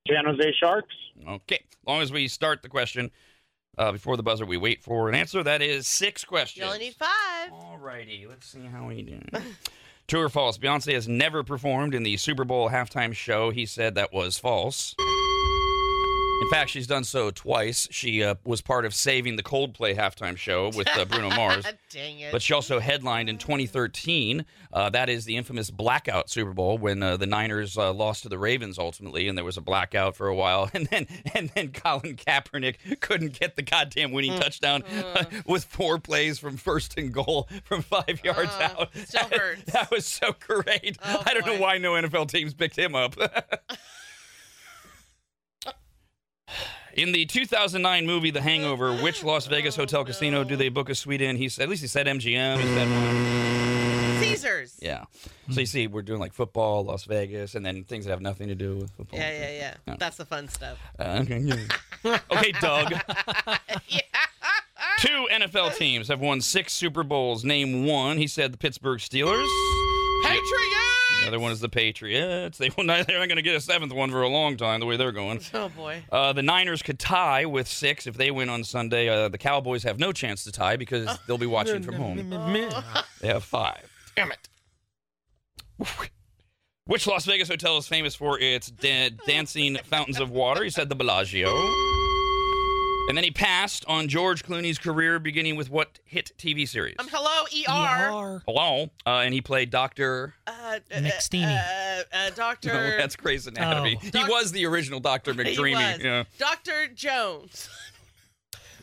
San 0.08 0.26
Jose 0.26 0.54
Sharks. 0.60 0.96
Okay. 1.28 1.60
As 1.72 1.88
long 1.88 2.02
as 2.02 2.12
we 2.12 2.28
start 2.28 2.64
the 2.64 2.70
question 2.70 3.12
uh, 3.78 3.92
before 3.92 4.18
the 4.18 4.24
buzzer, 4.24 4.46
we 4.46 4.58
wait 4.58 4.84
for 4.84 5.10
an 5.10 5.16
answer. 5.16 5.44
That 5.44 5.62
is 5.62 5.88
six 5.88 6.24
questions. 6.24 6.64
You 6.64 6.72
only 6.72 6.86
need 6.86 6.96
five. 6.96 7.52
Alrighty, 7.52 8.28
let's 8.28 8.48
see 8.48 8.66
how 8.66 8.88
we 8.88 9.02
do. 9.02 9.20
True 10.08 10.24
or 10.24 10.30
false? 10.30 10.58
Beyonce 10.58 10.94
has 10.94 11.08
never 11.08 11.44
performed 11.44 11.96
in 11.96 12.04
the 12.04 12.18
Super 12.18 12.44
Bowl 12.44 12.70
halftime 12.70 13.14
show. 13.14 13.52
He 13.52 13.66
said 13.66 13.96
that 13.96 14.12
was 14.12 14.38
false. 14.38 14.96
In 16.42 16.50
fact, 16.50 16.72
she's 16.72 16.88
done 16.88 17.04
so 17.06 17.32
twice. 17.32 17.88
She 17.90 18.22
uh, 18.24 18.36
was 18.44 18.62
part 18.62 18.86
of 18.86 18.94
saving 18.94 19.38
the 19.38 19.44
Coldplay 19.44 19.96
halftime 19.96 20.36
show 20.36 20.72
with 20.76 20.90
uh, 20.90 21.06
Bruno 21.06 21.30
Mars. 21.36 21.66
Dang 21.90 22.20
it. 22.20 22.32
But 22.34 22.42
she 22.42 22.54
also 22.54 22.80
headlined 22.80 23.30
in 23.30 23.38
2013. 23.38 24.46
Uh, 24.74 24.90
that 24.90 25.10
is 25.10 25.24
the 25.26 25.38
infamous 25.38 25.72
blackout 25.72 26.30
Super 26.30 26.52
Bowl 26.54 26.78
when 26.78 27.02
uh, 27.02 27.16
the 27.18 27.28
Niners 27.28 27.78
uh, 27.78 27.94
lost 27.94 28.24
to 28.24 28.30
the 28.30 28.38
Ravens 28.38 28.78
ultimately, 28.78 29.28
and 29.30 29.38
there 29.38 29.46
was 29.46 29.56
a 29.58 29.62
blackout 29.62 30.16
for 30.16 30.28
a 30.28 30.36
while. 30.36 30.70
And 30.74 30.88
then 30.88 31.08
and 31.36 31.50
then 31.56 31.72
Colin 31.72 32.16
Kaepernick 32.18 33.00
couldn't 33.00 33.40
get 33.40 33.56
the 33.56 33.62
goddamn 33.62 34.12
winning 34.12 34.38
touchdown 34.40 34.84
uh, 34.84 35.24
with 35.46 35.64
four 35.66 35.98
plays 36.00 36.40
from 36.40 36.58
first 36.58 36.98
and 36.98 37.14
goal 37.14 37.48
from 37.64 37.84
five 37.84 38.20
yards 38.24 38.52
out. 38.60 38.90
still 39.06 39.28
That- 39.30 39.40
hurts. 39.40 39.72
That 39.72 39.92
was 39.92 40.06
so 40.06 40.36
great. 40.40 40.98
Oh, 41.06 41.24
I 41.26 41.34
don't 41.36 41.46
know 41.46 41.60
why 41.60 41.78
no 41.78 41.94
NFL 41.94 42.28
teams 42.30 42.54
picked 42.54 42.78
him 42.78 42.96
up. 42.96 43.16
In 46.94 47.12
the 47.12 47.26
2009 47.26 48.06
movie 48.06 48.30
The 48.30 48.42
Hangover, 48.42 48.96
which 48.98 49.24
Las 49.24 49.48
Vegas 49.48 49.76
hotel 49.76 50.06
casino 50.06 50.44
do 50.44 50.56
they 50.56 50.70
book 50.70 50.90
a 50.90 50.96
suite 50.96 51.22
in? 51.22 51.38
He 51.38 51.50
said, 51.50 51.64
at 51.64 51.70
least 51.70 51.82
he 51.82 51.88
said 51.88 52.06
MGM. 52.06 52.58
He 52.58 52.68
said. 52.68 53.54
Caesars. 54.24 54.78
Yeah. 54.82 55.06
So 55.52 55.60
you 55.60 55.66
see, 55.66 55.88
we're 55.88 56.02
doing 56.02 56.20
like 56.20 56.34
football, 56.34 56.86
Las 56.86 57.06
Vegas, 57.06 57.56
and 57.56 57.66
then 57.66 57.84
things 57.84 58.06
that 58.06 58.12
have 58.12 58.22
nothing 58.22 58.48
to 58.48 58.56
do 58.56 58.76
with 58.78 58.92
football. 58.92 59.20
Yeah, 59.20 59.32
yeah, 59.32 59.52
yeah. 59.52 59.74
Yeah. 59.88 59.96
That's 59.98 60.18
the 60.18 60.26
fun 60.26 60.48
stuff. 60.50 60.78
Uh, 61.00 61.22
okay, 61.24 61.40
yeah. 61.40 62.20
okay, 62.32 62.52
Doug. 62.54 62.94
Two 65.00 65.28
NFL 65.32 65.76
teams 65.76 66.08
have 66.08 66.20
won 66.20 66.42
six 66.42 66.74
Super 66.74 67.04
Bowls. 67.04 67.44
Name 67.44 67.86
one. 67.86 68.18
He 68.18 68.28
said 68.28 68.54
the 68.54 68.58
Pittsburgh 68.58 69.00
Steelers. 69.00 69.48
Patriots! 70.24 70.73
The 71.24 71.28
other 71.30 71.40
one 71.40 71.52
is 71.54 71.60
the 71.62 71.70
Patriots. 71.70 72.58
They 72.58 72.70
will 72.76 72.84
not, 72.84 73.08
they're 73.08 73.18
not 73.20 73.28
going 73.28 73.38
to 73.38 73.42
get 73.42 73.56
a 73.56 73.62
seventh 73.62 73.94
one 73.94 74.12
for 74.12 74.22
a 74.22 74.28
long 74.28 74.58
time, 74.58 74.80
the 74.82 74.86
way 74.86 74.98
they're 74.98 75.12
going. 75.14 75.40
Oh 75.54 75.70
boy. 75.70 76.04
Uh, 76.12 76.34
the 76.34 76.42
Niners 76.44 76.82
could 76.82 77.00
tie 77.00 77.46
with 77.46 77.68
six 77.68 78.06
if 78.08 78.18
they 78.18 78.30
win 78.30 78.50
on 78.50 78.64
Sunday. 78.64 79.08
Uh, 79.08 79.30
the 79.30 79.38
Cowboys 79.38 79.84
have 79.84 80.00
no 80.00 80.12
chance 80.12 80.44
to 80.44 80.52
tie 80.52 80.76
because 80.76 81.18
they'll 81.28 81.38
be 81.38 81.46
watching 81.46 81.82
from 81.82 81.96
home. 81.96 82.30
They 83.22 83.28
have 83.30 83.44
five. 83.44 83.90
Damn 84.18 84.32
it. 84.32 84.50
Which 86.86 87.08
Las 87.08 87.26
Vegas 87.26 87.48
hotel 87.48 87.78
is 87.78 87.88
famous 87.88 88.14
for 88.16 88.38
its 88.38 88.70
da- 88.70 89.12
dancing 89.26 89.78
fountains 89.86 90.20
of 90.20 90.30
water? 90.30 90.64
You 90.64 90.70
said 90.70 90.90
the 90.90 90.96
Bellagio. 90.96 91.48
And 93.10 93.18
then 93.18 93.24
he 93.26 93.32
passed 93.32 93.84
on 93.86 94.08
George 94.08 94.44
Clooney's 94.46 94.78
career, 94.78 95.20
beginning 95.20 95.56
with 95.58 95.70
what 95.70 96.00
hit 96.06 96.32
TV 96.38 96.68
series? 96.68 96.96
Um, 97.00 97.08
hello, 97.12 97.44
ER. 97.68 98.42
Hello. 98.48 98.90
Uh, 99.06 99.10
and 99.26 99.34
he 99.34 99.42
played 99.42 99.70
Dr. 99.70 100.34
Uh, 100.48 100.52
uh, 100.92 100.96
McSteamy. 100.96 101.44
Uh, 101.46 102.04
uh, 102.14 102.30
Doctor. 102.32 102.70
No, 102.74 102.74
that's 102.98 103.16
Grey's 103.18 103.46
Anatomy. 103.46 104.00
Oh. 104.02 104.24
He 104.24 104.24
was 104.30 104.52
the 104.54 104.66
original 104.66 105.00
Dr. 105.02 105.34
He 105.34 105.40
McDreamy. 105.40 105.94
was. 105.96 106.04
Yeah. 106.04 106.24
Doctor 106.38 106.88
Jones. 106.96 107.70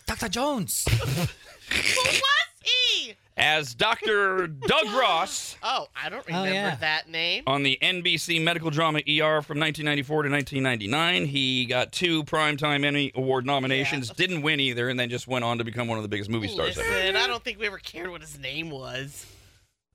Dr. 0.07 0.28
Jones. 0.28 0.84
Who 0.90 2.00
was 2.02 2.47
he? 2.62 3.15
As 3.41 3.75
Dr. 3.75 4.47
Doug 4.47 4.86
Ross 4.93 5.57
Oh, 5.62 5.89
I 5.97 6.09
don't 6.10 6.20
Oh, 6.20 6.25
remember 6.27 6.51
yeah. 6.52 6.75
that 6.77 7.09
name. 7.09 7.44
on 7.47 7.62
the 7.62 7.78
NBC 7.81 8.43
medical 8.43 8.70
drama 8.70 8.99
ER 8.99 9.41
from 9.43 9.59
1994 9.59 10.23
to 10.25 10.31
1999. 10.31 11.27
He 11.27 11.65
got 11.65 11.91
two 11.93 12.23
Primetime 12.25 12.85
Emmy 12.85 13.10
Award 13.15 13.47
nominations, 13.47 14.10
didn't 14.10 14.43
win 14.43 14.60
either, 14.60 14.89
and 14.89 15.01
then 15.01 15.09
just 15.10 15.27
went 15.27 15.44
on 15.44 15.59
to 15.59 15.65
become 15.65 15.89
one 15.89 15.99
of 15.99 16.02
the 16.02 16.09
biggest 16.09 16.28
movie 16.31 16.49
stars 16.49 16.78
ever. 16.78 16.89
Listen, 16.89 17.17
I 17.17 17.27
don't 17.27 17.43
think 17.43 17.59
we 17.59 17.67
ever 17.67 17.78
cared 17.78 18.10
what 18.10 18.20
his 18.20 18.39
name 18.39 18.70
was. 18.70 19.25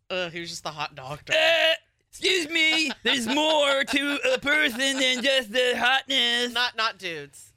Uh, 0.09 0.29
he 0.29 0.39
was 0.39 0.49
just 0.49 0.63
the 0.63 0.71
hot 0.71 0.95
doctor. 0.95 1.33
Uh, 1.33 1.73
excuse 2.09 2.49
me, 2.49 2.91
there's 3.03 3.27
more 3.27 3.83
to 3.83 4.19
a 4.33 4.39
person 4.39 4.77
than 4.99 5.21
just 5.23 5.51
the 5.51 5.73
hotness. 5.77 6.51
Not 6.53 6.75
not 6.75 6.97
dudes. 6.97 7.51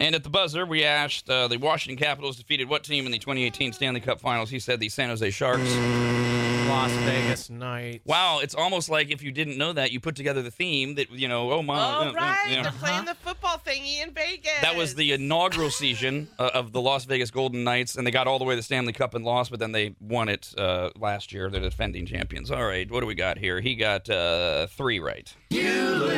And 0.00 0.14
at 0.14 0.24
the 0.24 0.30
buzzer, 0.30 0.64
we 0.64 0.82
asked 0.82 1.28
uh, 1.28 1.46
the 1.46 1.58
Washington 1.58 2.02
Capitals 2.02 2.38
defeated 2.38 2.70
what 2.70 2.84
team 2.84 3.04
in 3.04 3.12
the 3.12 3.18
2018 3.18 3.74
Stanley 3.74 4.00
Cup 4.00 4.18
Finals? 4.18 4.48
He 4.48 4.58
said 4.58 4.80
the 4.80 4.88
San 4.88 5.10
Jose 5.10 5.30
Sharks. 5.30 5.76
Las 6.70 6.92
Vegas 6.92 7.50
Knights. 7.50 8.06
Wow, 8.06 8.38
it's 8.38 8.54
almost 8.54 8.88
like 8.88 9.10
if 9.10 9.22
you 9.22 9.32
didn't 9.32 9.58
know 9.58 9.72
that, 9.72 9.90
you 9.90 9.98
put 9.98 10.14
together 10.14 10.40
the 10.40 10.52
theme 10.52 10.94
that 10.94 11.10
you 11.10 11.26
know. 11.26 11.50
Oh 11.50 11.62
my! 11.62 11.74
Oh 11.76 12.08
uh, 12.08 12.12
right, 12.12 12.46
you 12.48 12.56
know. 12.56 12.62
they're 12.62 12.72
playing 12.72 13.06
the 13.06 13.16
football 13.16 13.60
thingy 13.66 14.00
in 14.00 14.12
Vegas. 14.12 14.60
That 14.62 14.76
was 14.76 14.94
the 14.94 15.12
inaugural 15.12 15.70
season 15.70 16.28
uh, 16.38 16.50
of 16.54 16.70
the 16.70 16.80
Las 16.80 17.06
Vegas 17.06 17.32
Golden 17.32 17.64
Knights, 17.64 17.96
and 17.96 18.06
they 18.06 18.12
got 18.12 18.28
all 18.28 18.38
the 18.38 18.44
way 18.44 18.52
to 18.52 18.56
the 18.56 18.62
Stanley 18.62 18.92
Cup 18.92 19.14
and 19.14 19.24
lost, 19.24 19.50
but 19.50 19.58
then 19.58 19.72
they 19.72 19.96
won 20.00 20.28
it 20.28 20.54
uh, 20.56 20.90
last 20.96 21.32
year. 21.32 21.50
They're 21.50 21.60
defending 21.60 22.06
champions. 22.06 22.52
All 22.52 22.64
right, 22.64 22.88
what 22.88 23.00
do 23.00 23.06
we 23.06 23.16
got 23.16 23.36
here? 23.36 23.60
He 23.60 23.74
got 23.74 24.08
uh, 24.08 24.68
three 24.68 25.00
right. 25.00 25.34
You 25.50 25.72
lose. 25.72 26.12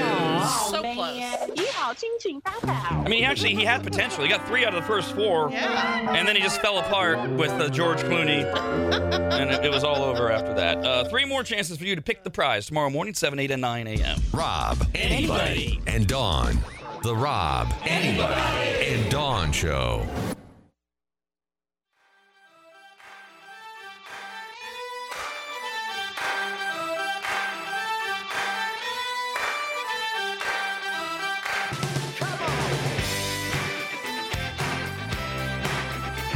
Oh, 0.44 0.68
so 0.70 0.82
man. 0.82 0.94
close. 0.94 1.42
I 1.84 3.08
mean, 3.08 3.24
actually 3.24 3.54
he 3.54 3.64
had 3.72 3.82
potential. 3.82 4.22
He 4.22 4.28
got 4.28 4.46
three 4.46 4.64
out 4.64 4.74
of 4.74 4.82
the 4.82 4.86
first 4.86 5.14
four, 5.14 5.50
Yeah. 5.50 6.14
and 6.14 6.28
then 6.28 6.36
he 6.36 6.42
just 6.42 6.60
fell 6.60 6.78
apart 6.78 7.30
with 7.30 7.50
uh, 7.52 7.68
George 7.70 7.98
Clooney, 8.02 8.44
and 9.32 9.50
it, 9.50 9.64
it 9.64 9.70
was 9.70 9.82
all 9.84 10.02
over 10.02 10.30
after 10.30 10.54
that. 10.54 10.78
Uh, 10.84 11.04
three 11.08 11.24
more 11.24 11.42
chances 11.42 11.78
for 11.78 11.84
you 11.84 11.96
to 11.96 12.02
pick 12.02 12.22
the 12.22 12.30
prize 12.30 12.66
tomorrow 12.66 12.90
morning, 12.90 13.14
7, 13.14 13.38
8, 13.38 13.50
and 13.50 13.62
9 13.62 13.86
a.m. 13.86 14.20
Rob, 14.32 14.86
anybody, 14.94 15.80
and 15.86 16.06
Dawn. 16.06 16.58
The 17.02 17.16
Rob, 17.16 17.72
anybody, 17.84 18.94
and 18.94 19.10
Dawn 19.10 19.50
Show. 19.52 20.06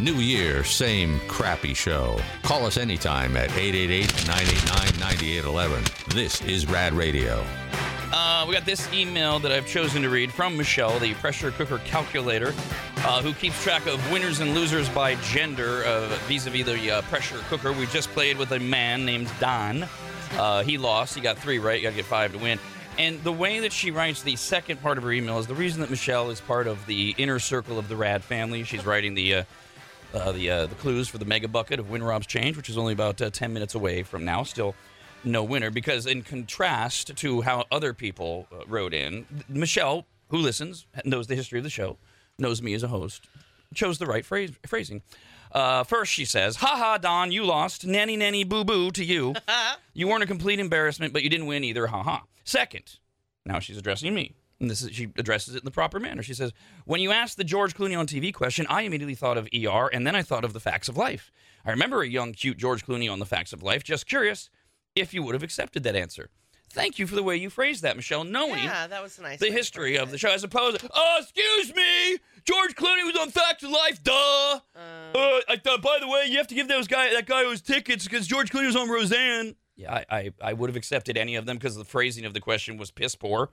New 0.02 0.16
year, 0.16 0.62
same 0.62 1.18
crappy 1.20 1.72
show. 1.72 2.20
Call 2.42 2.66
us 2.66 2.76
anytime 2.76 3.34
at 3.34 3.48
888-989-9811. 3.50 6.12
This 6.12 6.42
is 6.42 6.66
Rad 6.66 6.92
Radio. 6.92 7.42
Uh, 8.12 8.44
we 8.46 8.52
got 8.52 8.66
this 8.66 8.92
email 8.92 9.38
that 9.38 9.52
I've 9.52 9.66
chosen 9.66 10.02
to 10.02 10.10
read 10.10 10.30
from 10.30 10.54
Michelle, 10.54 10.98
the 10.98 11.14
pressure 11.14 11.50
cooker 11.50 11.78
calculator, 11.86 12.52
uh, 12.98 13.22
who 13.22 13.32
keeps 13.32 13.62
track 13.62 13.86
of 13.86 14.12
winners 14.12 14.40
and 14.40 14.54
losers 14.54 14.86
by 14.90 15.14
gender 15.16 15.82
uh, 15.86 16.08
vis-a-vis 16.26 16.66
the 16.66 16.90
uh, 16.90 17.00
pressure 17.02 17.38
cooker. 17.48 17.72
We 17.72 17.86
just 17.86 18.10
played 18.10 18.36
with 18.36 18.52
a 18.52 18.60
man 18.60 19.06
named 19.06 19.30
Don. 19.40 19.88
Uh, 20.32 20.62
he 20.62 20.76
lost. 20.76 21.14
He 21.14 21.22
got 21.22 21.38
three 21.38 21.58
right. 21.58 21.80
You 21.80 21.84
got 21.84 21.92
to 21.92 21.96
get 21.96 22.04
five 22.04 22.32
to 22.32 22.38
win. 22.38 22.58
And 22.98 23.24
the 23.24 23.32
way 23.32 23.60
that 23.60 23.72
she 23.72 23.92
writes 23.92 24.22
the 24.22 24.36
second 24.36 24.82
part 24.82 24.98
of 24.98 25.04
her 25.04 25.12
email 25.12 25.38
is 25.38 25.46
the 25.46 25.54
reason 25.54 25.80
that 25.80 25.88
Michelle 25.88 26.28
is 26.28 26.42
part 26.42 26.66
of 26.66 26.84
the 26.84 27.14
inner 27.16 27.38
circle 27.38 27.78
of 27.78 27.88
the 27.88 27.96
Rad 27.96 28.22
family. 28.22 28.62
She's 28.64 28.84
writing 28.84 29.14
the 29.14 29.46
uh, 30.16 30.32
the 30.32 30.50
uh, 30.50 30.66
the 30.66 30.74
clues 30.76 31.08
for 31.08 31.18
the 31.18 31.24
mega 31.24 31.48
bucket 31.48 31.78
of 31.78 31.90
Win 31.90 32.02
Rob's 32.02 32.26
Change, 32.26 32.56
which 32.56 32.68
is 32.68 32.78
only 32.78 32.92
about 32.92 33.20
uh, 33.20 33.30
10 33.30 33.52
minutes 33.52 33.74
away 33.74 34.02
from 34.02 34.24
now. 34.24 34.42
Still 34.42 34.74
no 35.24 35.42
winner 35.42 35.70
because, 35.70 36.06
in 36.06 36.22
contrast 36.22 37.16
to 37.16 37.42
how 37.42 37.64
other 37.70 37.92
people 37.92 38.46
uh, 38.52 38.64
wrote 38.66 38.94
in, 38.94 39.26
Michelle, 39.48 40.06
who 40.28 40.38
listens, 40.38 40.86
knows 41.04 41.26
the 41.26 41.34
history 41.34 41.58
of 41.58 41.64
the 41.64 41.70
show, 41.70 41.98
knows 42.38 42.62
me 42.62 42.74
as 42.74 42.82
a 42.82 42.88
host, 42.88 43.28
chose 43.74 43.98
the 43.98 44.06
right 44.06 44.24
phrase, 44.24 44.52
phrasing. 44.66 45.02
Uh, 45.52 45.84
first, 45.84 46.12
she 46.12 46.24
says, 46.24 46.56
"Ha 46.56 46.76
ha, 46.76 46.98
Don, 46.98 47.32
you 47.32 47.44
lost. 47.44 47.86
Nanny, 47.86 48.16
nanny, 48.16 48.44
boo 48.44 48.64
boo 48.64 48.90
to 48.92 49.04
you. 49.04 49.34
You 49.94 50.08
weren't 50.08 50.22
a 50.22 50.26
complete 50.26 50.60
embarrassment, 50.60 51.14
but 51.14 51.22
you 51.22 51.30
didn't 51.30 51.46
win 51.46 51.64
either. 51.64 51.86
Ha 51.86 52.02
ha." 52.02 52.24
Second, 52.44 52.98
now 53.46 53.60
she's 53.60 53.78
addressing 53.78 54.14
me. 54.14 54.34
And 54.60 54.70
this 54.70 54.80
is, 54.82 54.92
she 54.94 55.08
addresses 55.18 55.54
it 55.54 55.58
in 55.58 55.64
the 55.64 55.70
proper 55.70 56.00
manner. 56.00 56.22
She 56.22 56.32
says, 56.34 56.52
When 56.86 57.00
you 57.00 57.12
asked 57.12 57.36
the 57.36 57.44
George 57.44 57.74
Clooney 57.74 57.98
on 57.98 58.06
TV 58.06 58.32
question, 58.32 58.66
I 58.70 58.82
immediately 58.82 59.14
thought 59.14 59.36
of 59.36 59.48
ER 59.54 59.88
and 59.92 60.06
then 60.06 60.16
I 60.16 60.22
thought 60.22 60.44
of 60.44 60.52
the 60.54 60.60
facts 60.60 60.88
of 60.88 60.96
life. 60.96 61.30
I 61.64 61.70
remember 61.70 62.00
a 62.02 62.08
young, 62.08 62.32
cute 62.32 62.56
George 62.56 62.86
Clooney 62.86 63.10
on 63.12 63.18
the 63.18 63.26
facts 63.26 63.52
of 63.52 63.62
life. 63.62 63.84
Just 63.84 64.06
curious 64.06 64.48
if 64.94 65.12
you 65.12 65.22
would 65.22 65.34
have 65.34 65.42
accepted 65.42 65.82
that 65.82 65.94
answer. 65.96 66.30
Thank 66.70 66.98
you 66.98 67.06
for 67.06 67.14
the 67.14 67.22
way 67.22 67.36
you 67.36 67.48
phrased 67.48 67.82
that, 67.82 67.96
Michelle, 67.96 68.24
knowing 68.24 68.64
Yeah, 68.64 68.86
that 68.86 69.02
was 69.02 69.18
nice. 69.20 69.38
the 69.40 69.50
history 69.50 69.96
of 69.98 70.10
the 70.10 70.18
show 70.18 70.30
as 70.30 70.42
opposed 70.42 70.80
to, 70.80 70.88
oh, 70.94 71.18
excuse 71.20 71.74
me, 71.74 72.18
George 72.44 72.74
Clooney 72.74 73.04
was 73.06 73.16
on 73.20 73.30
Facts 73.30 73.62
of 73.62 73.70
Life, 73.70 74.02
duh. 74.02 74.12
Uh, 74.12 74.60
I 75.48 75.56
thought, 75.62 75.80
by 75.82 75.98
the 76.00 76.08
way, 76.08 76.24
you 76.28 76.36
have 76.38 76.48
to 76.48 76.54
give 76.54 76.68
those 76.68 76.86
guy 76.86 77.12
that 77.14 77.26
guy 77.26 77.42
those 77.44 77.60
tickets 77.62 78.04
because 78.04 78.26
George 78.26 78.50
Clooney 78.50 78.66
was 78.66 78.76
on 78.76 78.88
Roseanne. 78.90 79.54
Yeah, 79.76 79.92
I, 79.94 80.04
I, 80.10 80.30
I 80.42 80.52
would 80.54 80.68
have 80.70 80.76
accepted 80.76 81.16
any 81.16 81.34
of 81.36 81.46
them 81.46 81.56
because 81.56 81.76
the 81.76 81.84
phrasing 81.84 82.24
of 82.24 82.34
the 82.34 82.40
question 82.40 82.76
was 82.78 82.90
piss 82.90 83.14
poor. 83.14 83.50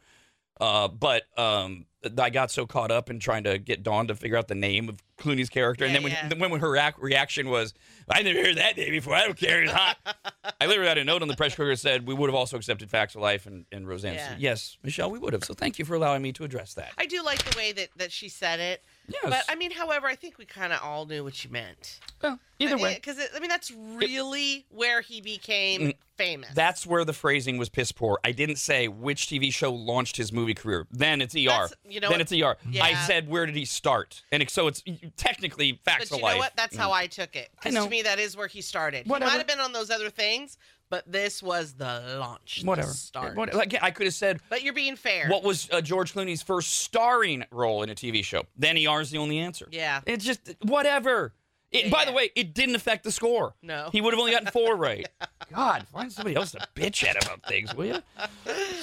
Uh, 0.59 0.87
but 0.87 1.23
um, 1.37 1.85
I 2.19 2.29
got 2.29 2.51
so 2.51 2.65
caught 2.65 2.91
up 2.91 3.09
in 3.09 3.19
trying 3.19 3.43
to 3.45 3.57
get 3.57 3.83
Dawn 3.83 4.07
to 4.07 4.15
figure 4.15 4.37
out 4.37 4.47
the 4.47 4.55
name 4.55 4.89
of 4.89 5.01
Clooney's 5.17 5.49
character, 5.49 5.85
and 5.85 5.95
then 5.95 6.03
when, 6.03 6.11
yeah. 6.11 6.27
then 6.27 6.39
when 6.39 6.59
her 6.59 6.67
reac- 6.67 6.95
reaction 6.99 7.49
was, 7.49 7.73
"I 8.09 8.21
never 8.23 8.39
heard 8.41 8.57
that 8.57 8.75
name 8.75 8.91
before. 8.91 9.13
I 9.15 9.25
don't 9.25 9.37
care. 9.37 9.63
It's 9.63 9.71
hot." 9.71 9.97
I 10.61 10.65
literally 10.65 10.87
had 10.89 10.97
a 10.97 11.03
note 11.03 11.21
on 11.21 11.27
the 11.27 11.35
press 11.35 11.55
cooker 11.55 11.69
that 11.69 11.77
said 11.77 12.05
we 12.07 12.13
would 12.13 12.29
have 12.29 12.35
also 12.35 12.57
accepted 12.57 12.89
Facts 12.89 13.15
of 13.15 13.21
Life 13.21 13.45
and, 13.45 13.65
and 13.71 13.87
Roseanne. 13.87 14.15
Yeah. 14.15 14.29
So, 14.29 14.35
yes, 14.39 14.77
Michelle, 14.83 15.11
we 15.11 15.19
would 15.19 15.33
have. 15.33 15.43
So 15.43 15.53
thank 15.53 15.79
you 15.79 15.85
for 15.85 15.95
allowing 15.95 16.21
me 16.21 16.31
to 16.33 16.43
address 16.43 16.73
that. 16.73 16.91
I 16.97 17.05
do 17.05 17.21
like 17.23 17.43
the 17.43 17.55
way 17.57 17.71
that 17.73 17.89
that 17.97 18.11
she 18.11 18.27
said 18.29 18.59
it. 18.59 18.83
Yes. 19.07 19.21
But 19.23 19.43
I 19.49 19.55
mean, 19.55 19.71
however, 19.71 20.07
I 20.07 20.15
think 20.15 20.37
we 20.37 20.45
kind 20.45 20.73
of 20.73 20.79
all 20.83 21.05
knew 21.05 21.23
what 21.23 21.35
she 21.35 21.47
meant. 21.49 21.99
Well, 22.21 22.39
either 22.59 22.77
way, 22.77 22.95
because 22.95 23.17
I 23.35 23.39
mean 23.39 23.49
that's 23.49 23.71
really 23.71 24.65
where 24.69 25.01
he 25.01 25.21
became 25.21 25.81
Mm. 25.81 25.93
famous. 26.17 26.49
that's 26.53 26.85
where 26.85 27.03
the 27.03 27.13
phrasing 27.13 27.57
was 27.57 27.69
piss 27.69 27.91
poor. 27.91 28.19
I 28.23 28.31
didn't 28.31 28.57
say 28.57 28.87
which 28.87 29.27
TV 29.27 29.51
show 29.53 29.73
launched 29.73 30.17
his 30.17 30.31
movie 30.31 30.53
career. 30.53 30.87
Then 30.91 31.21
it's 31.21 31.35
ER. 31.35 31.47
That's- 31.47 31.73
you 31.93 31.99
know 31.99 32.09
then 32.09 32.19
what? 32.19 32.21
it's 32.21 32.31
ER. 32.33 32.57
I 32.81 32.89
Yeah. 32.91 33.05
said 33.05 33.27
where 33.29 33.45
did 33.45 33.55
he 33.55 33.65
start? 33.65 34.23
And 34.31 34.41
it, 34.43 34.49
so 34.49 34.67
it's 34.67 34.83
technically 35.17 35.79
Facts 35.85 36.09
But 36.09 36.15
of 36.15 36.17
you 36.19 36.23
Life. 36.23 36.33
know 36.35 36.39
what? 36.39 36.55
That's 36.55 36.75
how 36.75 36.91
I 36.91 37.07
took 37.07 37.35
it. 37.35 37.49
Because 37.61 37.75
to 37.83 37.89
me, 37.89 38.01
that 38.01 38.19
is 38.19 38.35
where 38.35 38.47
he 38.47 38.61
started. 38.61 39.07
Whatever. 39.07 39.29
He 39.31 39.37
might 39.37 39.37
have 39.39 39.47
been 39.47 39.59
on 39.63 39.71
those 39.73 39.89
other 39.89 40.09
things, 40.09 40.57
but 40.89 41.09
this 41.11 41.41
was 41.43 41.73
the 41.73 42.17
launch. 42.19 42.61
the 42.61 42.67
Whatever. 42.67 42.89
start. 42.89 43.35
What- 43.35 43.53
like, 43.53 43.75
I 43.81 43.91
could 43.91 44.05
have 44.07 44.13
said 44.13 44.39
But 44.49 44.63
you're 44.63 44.73
being 44.73 44.95
fair. 44.95 45.27
what 45.29 45.43
was 45.43 45.69
uh, 45.71 45.81
George 45.81 46.13
Clooney's 46.13 46.41
first 46.43 46.79
starring 46.79 47.45
role 47.51 47.83
in 47.83 47.89
a 47.89 47.95
TV 47.95 48.23
show. 48.23 48.43
Then 48.57 48.75
ER 48.77 49.01
is 49.01 49.11
the 49.11 49.17
only 49.19 49.39
answer. 49.39 49.67
Yeah. 49.71 50.01
It's 50.05 50.25
just 50.25 50.55
whatever. 50.61 51.33
It, 51.71 51.85
Yeah, 51.85 51.89
by 51.91 52.05
the 52.05 52.11
way, 52.11 52.29
it 52.35 52.53
didn't 52.53 52.75
affect 52.75 53.03
the 53.03 53.11
score. 53.11 53.55
No. 53.63 53.89
He 53.91 53.99
would 53.99 54.13
have 54.13 54.19
only 54.19 54.31
gotten 54.31 54.51
four 54.51 54.75
right. 54.89 55.07
God, 55.51 55.87
find 55.91 56.11
somebody 56.11 56.35
else 56.35 56.51
to 56.51 56.59
bitch 56.75 57.03
at 57.03 57.23
about 57.23 57.43
things, 57.47 57.73
will 57.73 57.85
you? 57.85 58.03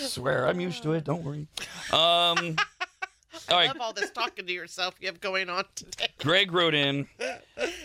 swear, 0.00 0.47
I'm 0.48 0.58
used 0.60 0.82
to 0.82 0.92
it. 0.94 1.05
Don't 1.05 1.22
worry. 1.22 1.47
Um, 1.92 2.56
I 3.33 3.52
all 3.52 3.59
right. 3.59 3.68
love 3.68 3.81
all 3.81 3.92
this 3.92 4.10
talking 4.10 4.47
to 4.47 4.52
yourself 4.52 4.94
you 5.00 5.07
have 5.07 5.20
going 5.20 5.49
on 5.49 5.65
today. 5.75 6.09
Greg 6.18 6.52
wrote 6.52 6.75
in, 6.75 7.07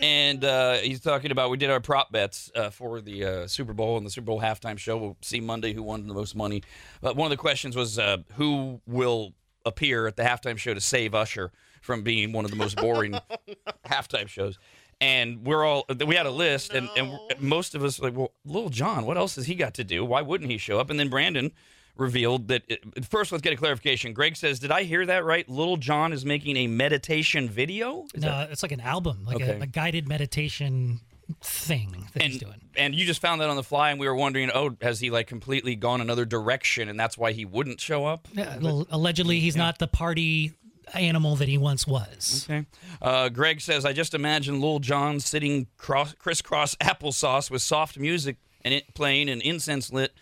and 0.00 0.44
uh, 0.44 0.74
he's 0.74 1.00
talking 1.00 1.30
about 1.30 1.50
we 1.50 1.56
did 1.56 1.70
our 1.70 1.80
prop 1.80 2.10
bets 2.10 2.50
uh, 2.54 2.70
for 2.70 3.00
the 3.00 3.24
uh, 3.24 3.46
Super 3.46 3.72
Bowl 3.72 3.96
and 3.96 4.04
the 4.04 4.10
Super 4.10 4.26
Bowl 4.26 4.40
halftime 4.40 4.78
show. 4.78 4.96
We'll 4.96 5.16
see 5.22 5.40
Monday 5.40 5.72
who 5.72 5.82
won 5.82 6.06
the 6.06 6.14
most 6.14 6.34
money. 6.34 6.62
But 7.00 7.16
one 7.16 7.26
of 7.26 7.30
the 7.30 7.40
questions 7.40 7.76
was 7.76 7.98
uh, 7.98 8.18
who 8.34 8.80
will 8.86 9.34
appear 9.64 10.06
at 10.06 10.16
the 10.16 10.22
halftime 10.22 10.58
show 10.58 10.74
to 10.74 10.80
save 10.80 11.14
Usher 11.14 11.52
from 11.80 12.02
being 12.02 12.32
one 12.32 12.44
of 12.44 12.50
the 12.50 12.56
most 12.56 12.76
boring 12.76 13.18
halftime 13.86 14.28
shows. 14.28 14.58
And 15.00 15.44
we're 15.46 15.64
all 15.64 15.84
we 16.06 16.14
had 16.14 16.24
a 16.24 16.30
list, 16.30 16.72
and, 16.72 16.88
and 16.96 17.18
most 17.38 17.74
of 17.74 17.84
us 17.84 18.00
were 18.00 18.08
like, 18.08 18.16
well, 18.16 18.32
Lil 18.46 18.70
Jon, 18.70 19.04
what 19.04 19.18
else 19.18 19.36
has 19.36 19.44
he 19.46 19.54
got 19.54 19.74
to 19.74 19.84
do? 19.84 20.04
Why 20.04 20.22
wouldn't 20.22 20.50
he 20.50 20.56
show 20.56 20.80
up? 20.80 20.88
And 20.88 20.98
then 20.98 21.10
Brandon 21.10 21.52
revealed 21.96 22.48
that 22.48 22.62
it, 22.68 23.04
first. 23.04 23.32
Let's 23.32 23.42
get 23.42 23.52
a 23.52 23.56
clarification. 23.56 24.12
Greg 24.12 24.36
says, 24.36 24.58
"Did 24.58 24.70
I 24.70 24.82
hear 24.84 25.04
that 25.06 25.24
right? 25.24 25.48
Lil 25.48 25.76
Jon 25.76 26.12
is 26.12 26.24
making 26.24 26.56
a 26.56 26.66
meditation 26.66 27.48
video." 27.48 28.06
Is 28.14 28.22
No, 28.22 28.28
that- 28.28 28.50
it's 28.50 28.62
like 28.62 28.72
an 28.72 28.80
album, 28.80 29.24
like 29.24 29.36
Okay. 29.36 29.58
a, 29.58 29.62
a 29.62 29.66
guided 29.66 30.08
meditation 30.08 31.00
thing 31.42 32.06
that 32.12 32.22
he's 32.22 32.32
and, 32.34 32.40
doing. 32.40 32.60
and 32.76 32.94
you 32.94 33.04
just 33.04 33.20
found 33.20 33.40
that 33.40 33.48
on 33.50 33.56
the 33.56 33.62
fly, 33.62 33.90
and 33.90 33.98
we 33.98 34.06
were 34.06 34.14
wondering, 34.14 34.48
oh, 34.54 34.76
has 34.80 35.00
he 35.00 35.10
like 35.10 35.26
completely 35.26 35.74
gone 35.74 36.00
another 36.00 36.24
direction, 36.24 36.88
and 36.88 36.98
that's 37.00 37.18
why 37.18 37.32
he 37.32 37.44
wouldn't 37.44 37.80
show 37.80 38.06
up? 38.06 38.28
Yeah, 38.32 38.58
al- 38.62 38.86
allegedly, 38.90 39.40
he's 39.40 39.56
not 39.56 39.78
the 39.80 39.88
party 39.88 40.52
animal 40.94 41.34
that 41.34 41.48
he 41.48 41.58
once 41.58 41.84
was. 41.84 42.46
Okay. 42.48 42.64
Uh, 43.02 43.28
Greg 43.28 43.60
says, 43.60 43.84
I 43.84 43.92
just 43.92 44.14
imagine 44.14 44.60
Lil 44.60 44.78
Jon 44.78 45.18
sitting 45.18 45.66
cross, 45.78 46.14
crisscross 46.14 46.76
applesauce 46.76 47.50
with 47.50 47.60
soft 47.60 47.98
music 47.98 48.36
and 48.64 48.72
it 48.72 48.94
playing 48.94 49.28
and 49.28 49.42
incense 49.42 49.92
lit, 49.92 50.12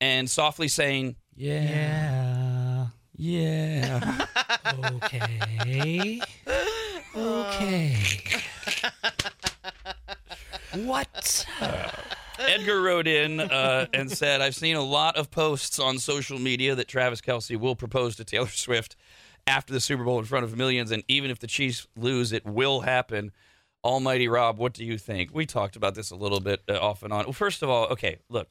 and 0.00 0.28
softly 0.28 0.68
saying, 0.68 1.16
"Yeah, 1.36 2.86
Yeah. 3.16 3.96
yeah." 3.96 4.26
Okay. 4.94 6.20
Okay. 7.16 7.96
what? 10.84 11.46
Edgar 12.38 12.80
wrote 12.82 13.06
in 13.06 13.40
uh, 13.40 13.86
and 13.94 14.10
said, 14.10 14.40
I've 14.40 14.54
seen 14.56 14.74
a 14.76 14.82
lot 14.82 15.16
of 15.16 15.30
posts 15.30 15.78
on 15.78 15.98
social 15.98 16.38
media 16.38 16.74
that 16.74 16.88
Travis 16.88 17.20
Kelce 17.20 17.56
will 17.58 17.76
propose 17.76 18.16
to 18.16 18.24
Taylor 18.24 18.48
Swift 18.48 18.96
after 19.46 19.72
the 19.72 19.80
Super 19.80 20.02
Bowl 20.04 20.18
in 20.18 20.24
front 20.24 20.44
of 20.44 20.56
millions. 20.56 20.90
And 20.90 21.04
even 21.08 21.30
if 21.30 21.38
the 21.38 21.46
Chiefs 21.46 21.86
lose, 21.96 22.32
it 22.32 22.44
will 22.44 22.80
happen. 22.80 23.30
Almighty 23.84 24.26
Rob, 24.28 24.58
what 24.58 24.72
do 24.72 24.84
you 24.84 24.98
think? 24.98 25.30
We 25.32 25.46
talked 25.46 25.76
about 25.76 25.94
this 25.94 26.10
a 26.10 26.16
little 26.16 26.40
bit 26.40 26.62
uh, 26.68 26.78
off 26.80 27.02
and 27.02 27.12
on. 27.12 27.24
Well, 27.26 27.32
first 27.34 27.62
of 27.62 27.68
all, 27.68 27.86
okay, 27.88 28.18
look, 28.28 28.48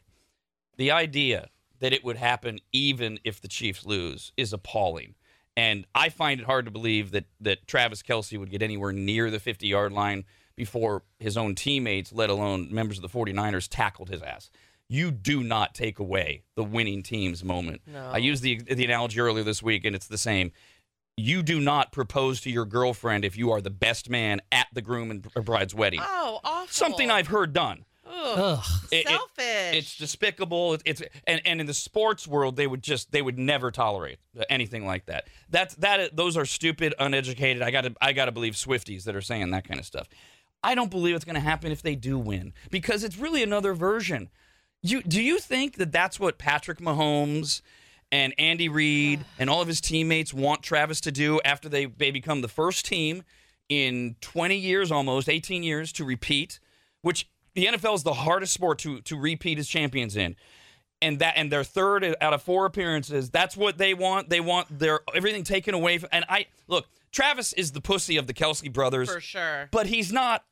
the 0.77 0.91
idea 0.91 1.49
that 1.79 1.93
it 1.93 2.03
would 2.03 2.17
happen 2.17 2.59
even 2.71 3.19
if 3.23 3.41
the 3.41 3.47
Chiefs 3.47 3.85
lose 3.85 4.31
is 4.37 4.53
appalling. 4.53 5.15
And 5.55 5.85
I 5.93 6.09
find 6.09 6.39
it 6.39 6.45
hard 6.45 6.65
to 6.65 6.71
believe 6.71 7.11
that, 7.11 7.25
that 7.41 7.67
Travis 7.67 8.01
Kelce 8.01 8.39
would 8.39 8.49
get 8.49 8.61
anywhere 8.61 8.91
near 8.91 9.29
the 9.29 9.39
50 9.39 9.67
yard 9.67 9.91
line 9.91 10.23
before 10.55 11.03
his 11.19 11.37
own 11.37 11.55
teammates, 11.55 12.13
let 12.13 12.29
alone 12.29 12.69
members 12.71 12.97
of 12.97 13.01
the 13.01 13.09
49ers, 13.09 13.67
tackled 13.69 14.09
his 14.09 14.21
ass. 14.21 14.49
You 14.87 15.11
do 15.11 15.43
not 15.43 15.73
take 15.73 15.99
away 15.99 16.43
the 16.55 16.63
winning 16.63 17.03
team's 17.03 17.43
moment. 17.43 17.81
No. 17.87 18.11
I 18.11 18.17
used 18.17 18.43
the, 18.43 18.61
the 18.61 18.85
analogy 18.85 19.19
earlier 19.19 19.43
this 19.43 19.63
week, 19.63 19.85
and 19.85 19.95
it's 19.95 20.07
the 20.07 20.17
same. 20.17 20.51
You 21.17 21.43
do 21.43 21.59
not 21.59 21.91
propose 21.91 22.41
to 22.41 22.51
your 22.51 22.65
girlfriend 22.65 23.25
if 23.25 23.37
you 23.37 23.51
are 23.51 23.61
the 23.61 23.69
best 23.69 24.09
man 24.09 24.41
at 24.51 24.67
the 24.73 24.81
groom 24.81 25.11
and 25.11 25.27
bride's 25.45 25.73
wedding. 25.73 25.99
Oh, 26.01 26.39
awful. 26.43 26.67
Something 26.69 27.11
I've 27.11 27.27
heard 27.27 27.53
done. 27.53 27.85
Ugh. 28.13 28.39
Ugh. 28.39 28.65
It- 28.91 29.05
it- 29.05 29.11
it's 29.75 29.97
despicable. 29.97 30.75
It- 30.75 30.81
It's 30.85 31.01
and, 31.25 31.41
and 31.45 31.59
in 31.61 31.65
the 31.67 31.73
sports 31.73 32.27
world, 32.27 32.55
they 32.55 32.67
would 32.67 32.83
just 32.83 33.11
they 33.11 33.21
would 33.21 33.37
never 33.39 33.71
tolerate 33.71 34.19
anything 34.49 34.85
like 34.85 35.05
that. 35.07 35.27
That's 35.49 35.75
that. 35.75 36.15
Those 36.15 36.37
are 36.37 36.45
stupid, 36.45 36.93
uneducated. 36.99 37.61
I 37.61 37.71
got 37.71 37.81
to 37.81 37.95
I 38.01 38.13
got 38.13 38.25
to 38.25 38.31
believe 38.31 38.53
Swifties 38.53 39.03
that 39.05 39.15
are 39.15 39.21
saying 39.21 39.49
that 39.51 39.67
kind 39.67 39.79
of 39.79 39.85
stuff. 39.85 40.07
I 40.63 40.75
don't 40.75 40.89
believe 40.91 41.15
it's 41.15 41.25
going 41.25 41.35
to 41.35 41.41
happen 41.41 41.71
if 41.71 41.81
they 41.81 41.95
do 41.95 42.17
win 42.17 42.53
because 42.71 43.03
it's 43.03 43.17
really 43.17 43.43
another 43.43 43.73
version. 43.73 44.29
You 44.81 45.01
do 45.01 45.21
you 45.21 45.39
think 45.39 45.75
that 45.77 45.91
that's 45.91 46.19
what 46.19 46.37
Patrick 46.37 46.79
Mahomes 46.79 47.61
and 48.11 48.33
Andy 48.37 48.69
Reid 48.69 49.25
and 49.39 49.49
all 49.49 49.61
of 49.61 49.67
his 49.67 49.81
teammates 49.81 50.33
want 50.33 50.61
Travis 50.61 51.01
to 51.01 51.11
do 51.11 51.41
after 51.43 51.67
they 51.67 51.85
they 51.85 52.11
become 52.11 52.41
the 52.41 52.47
first 52.47 52.85
team 52.85 53.23
in 53.69 54.15
20 54.21 54.55
years 54.57 54.91
almost 54.91 55.27
18 55.29 55.63
years 55.63 55.91
to 55.93 56.03
repeat 56.05 56.59
which 57.01 57.27
the 57.55 57.65
NFL 57.65 57.95
is 57.95 58.03
the 58.03 58.13
hardest 58.13 58.53
sport 58.53 58.79
to 58.79 59.01
to 59.01 59.17
repeat 59.17 59.59
as 59.59 59.67
champions 59.67 60.15
in. 60.15 60.35
And 61.01 61.19
that 61.19 61.33
and 61.35 61.51
their 61.51 61.65
third 61.65 62.15
out 62.21 62.33
of 62.33 62.41
four 62.41 62.65
appearances. 62.65 63.29
That's 63.29 63.57
what 63.57 63.77
they 63.77 63.93
want. 63.93 64.29
They 64.29 64.39
want 64.39 64.79
their 64.79 65.01
everything 65.13 65.43
taken 65.43 65.73
away 65.73 65.97
from, 65.97 66.09
and 66.11 66.23
I 66.29 66.47
look 66.67 66.87
Travis 67.11 67.53
is 67.53 67.71
the 67.71 67.81
pussy 67.81 68.17
of 68.17 68.27
the 68.27 68.33
Kelce 68.33 68.71
brothers. 68.71 69.11
For 69.11 69.19
sure. 69.19 69.69
but 69.71 69.87
he's 69.87 70.11
not 70.11 70.45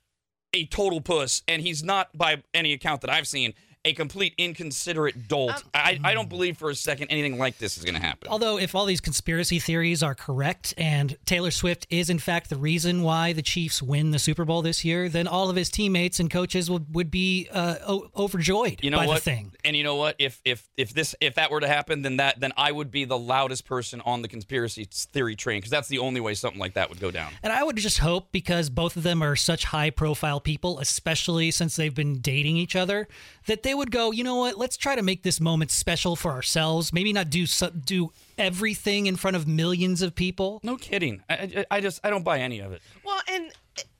a 0.53 0.65
total 0.65 1.01
puss, 1.01 1.41
and 1.47 1.61
he's 1.61 1.83
not, 1.83 2.09
by 2.15 2.43
any 2.53 2.73
account 2.73 3.01
that 3.01 3.09
I've 3.09 3.27
seen, 3.27 3.53
a 3.84 3.93
complete 3.93 4.34
inconsiderate 4.38 5.27
dolt. 5.27 5.56
Um, 5.56 5.61
I, 5.74 6.00
I 6.03 6.14
don't 6.14 6.30
believe 6.30 6.58
for 6.58 6.69
a 6.69 6.76
second 6.76 7.08
anything 7.10 7.38
like 7.38 7.58
this 7.58 7.77
is 7.77 7.84
going 7.84 7.95
to 7.95 8.01
happen. 8.01 8.27
Although, 8.30 8.58
if 8.60 8.76
all 8.76 8.85
these 8.85 9.01
conspiracy 9.01 9.60
theories 9.60 10.03
are 10.03 10.14
correct 10.14 10.74
and 10.77 11.18
Taylor 11.26 11.51
Swift 11.51 11.88
is 11.90 12.10
in 12.10 12.19
fact 12.19 12.50
the 12.50 12.58
reason 12.58 13.01
why 13.01 13.34
the 13.34 13.42
Chiefs 13.42 13.82
win 13.82 14.11
the 14.11 14.19
Super 14.19 14.45
Bowl 14.45 14.61
this 14.61 14.85
year, 14.85 15.10
then 15.10 15.27
all 15.27 15.50
of 15.50 15.56
his 15.56 15.69
teammates 15.69 16.19
and 16.19 16.30
coaches 16.30 16.69
would, 16.69 16.93
would 16.93 17.10
be 17.10 17.48
uh, 17.51 17.76
o- 17.88 18.10
overjoyed 18.16 18.80
You 18.84 18.92
know 18.92 18.98
by 18.98 19.08
what? 19.08 19.16
the 19.16 19.22
thing. 19.22 19.53
And 19.64 19.76
you 19.76 19.84
know 19.84 19.95
what? 19.95 20.16
If 20.19 20.42
if 20.45 20.69
if 20.77 20.93
this 20.93 21.16
if 21.19 21.35
that 21.35 21.50
were 21.51 21.60
to 21.60 21.68
happen, 21.68 22.01
then 22.03 22.18
that 22.18 22.40
then 22.40 22.51
I 22.58 22.72
would 22.72 22.92
be 22.92 23.06
the 23.06 23.18
loudest 23.18 23.66
person 23.66 24.01
on 24.01 24.22
the 24.22 24.27
conspiracy 24.27 24.88
theory 24.92 25.35
train 25.35 25.58
because 25.60 25.72
that's 25.72 25.88
the 25.88 26.00
only 26.00 26.22
way 26.22 26.34
something 26.34 26.60
like 26.60 26.74
that 26.76 26.90
would 26.90 27.00
go 27.00 27.11
down. 27.11 27.32
And 27.43 27.51
I 27.51 27.64
would 27.64 27.77
just 27.77 27.98
hope 28.00 28.32
because 28.32 28.69
both 28.69 28.95
of 28.98 29.03
them 29.03 29.22
are 29.22 29.35
such 29.35 29.66
high 29.66 29.90
profile 29.90 30.40
people, 30.40 30.80
especially 30.80 31.51
since 31.51 31.76
they've 31.76 31.93
been 31.93 32.19
dating 32.22 32.58
each 32.58 32.76
other, 32.76 33.08
that 33.48 33.64
they 33.64 33.70
would 33.74 33.91
go, 33.91 34.11
you 34.11 34.24
know 34.24 34.35
what, 34.38 34.58
let's 34.58 34.77
try 34.77 34.95
to 34.95 35.01
make 35.01 35.24
this 35.24 35.40
moment 35.40 35.72
special 35.72 36.16
for 36.16 36.32
ourselves. 36.32 36.91
Maybe 36.93 37.14
not 37.14 37.30
do 37.30 37.45
so, 37.45 37.69
do 37.69 38.11
everything 38.38 39.08
in 39.08 39.16
front 39.16 39.35
of 39.35 39.48
millions 39.48 40.01
of 40.01 40.16
people. 40.16 40.59
No 40.64 40.77
kidding. 40.77 41.22
I, 41.30 41.33
I, 41.33 41.66
I 41.77 41.82
just 41.82 42.00
I 42.03 42.09
don't 42.09 42.24
buy 42.24 42.40
any 42.40 42.59
of 42.59 42.72
it. 42.72 42.82
Well, 43.03 43.19
and 43.30 43.51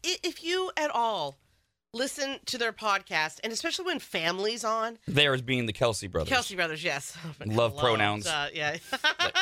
if 0.04 0.44
you 0.44 0.72
at 0.78 0.90
all 0.92 1.38
listen 1.94 2.40
to 2.46 2.58
their 2.58 2.72
podcast, 2.72 3.40
and 3.44 3.52
especially 3.52 3.86
when 3.86 4.00
families 4.00 4.64
on. 4.64 4.98
Theirs 5.08 5.42
being 5.42 5.66
the 5.66 5.74
Kelce 5.74 6.10
brothers. 6.10 6.32
Kelce 6.32 6.56
brothers, 6.56 6.84
yes. 6.84 7.18
Love 7.46 7.78
pronouns. 7.78 8.28
Uh, 8.28 8.48
yeah. 8.54 8.78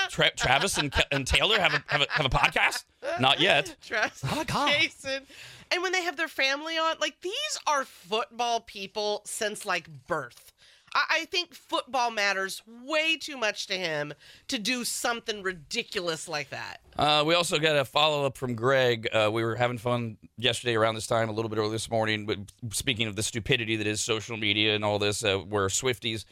Tra- 0.09 0.32
Travis 0.35 0.77
and, 0.77 0.91
Ke- 0.91 1.06
and 1.11 1.27
Taylor 1.27 1.59
have 1.59 1.74
a, 1.75 1.83
have 1.88 2.01
a 2.01 2.08
have 2.09 2.25
a 2.25 2.30
podcast? 2.30 2.85
Not 3.19 3.40
yet. 3.40 3.75
Travis, 3.85 4.22
Oh 4.24 4.35
my 4.35 4.43
God. 4.45 4.72
Jason. 4.72 5.24
And 5.72 5.83
when 5.83 5.91
they 5.91 6.03
have 6.03 6.17
their 6.17 6.27
family 6.27 6.77
on, 6.77 6.95
like 6.99 7.22
these 7.22 7.59
are 7.67 7.85
football 7.85 8.61
people 8.61 9.22
since 9.25 9.65
like 9.65 9.88
birth. 10.07 10.51
I, 10.93 11.25
think 11.25 11.53
football 11.53 12.11
matters 12.11 12.61
way 12.83 13.17
too 13.17 13.38
much 13.38 13.67
to 13.67 13.73
him 13.73 14.14
to 14.48 14.57
do 14.57 14.83
something 14.83 15.43
ridiculous 15.43 16.27
like 16.27 16.49
that. 16.49 16.81
Uh, 16.98 17.23
we 17.25 17.35
also 17.35 17.59
got 17.59 17.75
a 17.75 17.85
follow 17.85 18.25
up 18.25 18.38
from 18.38 18.56
Greg. 18.56 19.07
Uh, 19.14 19.30
we 19.31 19.43
were 19.43 19.56
having 19.56 19.77
fun 19.77 20.17
yesterday 20.38 20.75
around 20.75 20.95
this 20.95 21.07
time, 21.07 21.30
a 21.30 21.31
little 21.31 21.49
bit 21.49 21.59
earlier 21.59 21.72
this 21.72 21.89
morning. 21.89 22.25
But 22.25 22.39
speaking 22.72 23.07
of 23.07 23.15
the 23.15 23.23
stupidity 23.23 23.75
that 23.75 23.88
is 23.88 24.01
social 24.01 24.38
media 24.38 24.75
and 24.75 24.83
all 24.83 24.99
this, 24.99 25.23
uh, 25.23 25.38
where 25.38 25.67
Swifties 25.67 26.25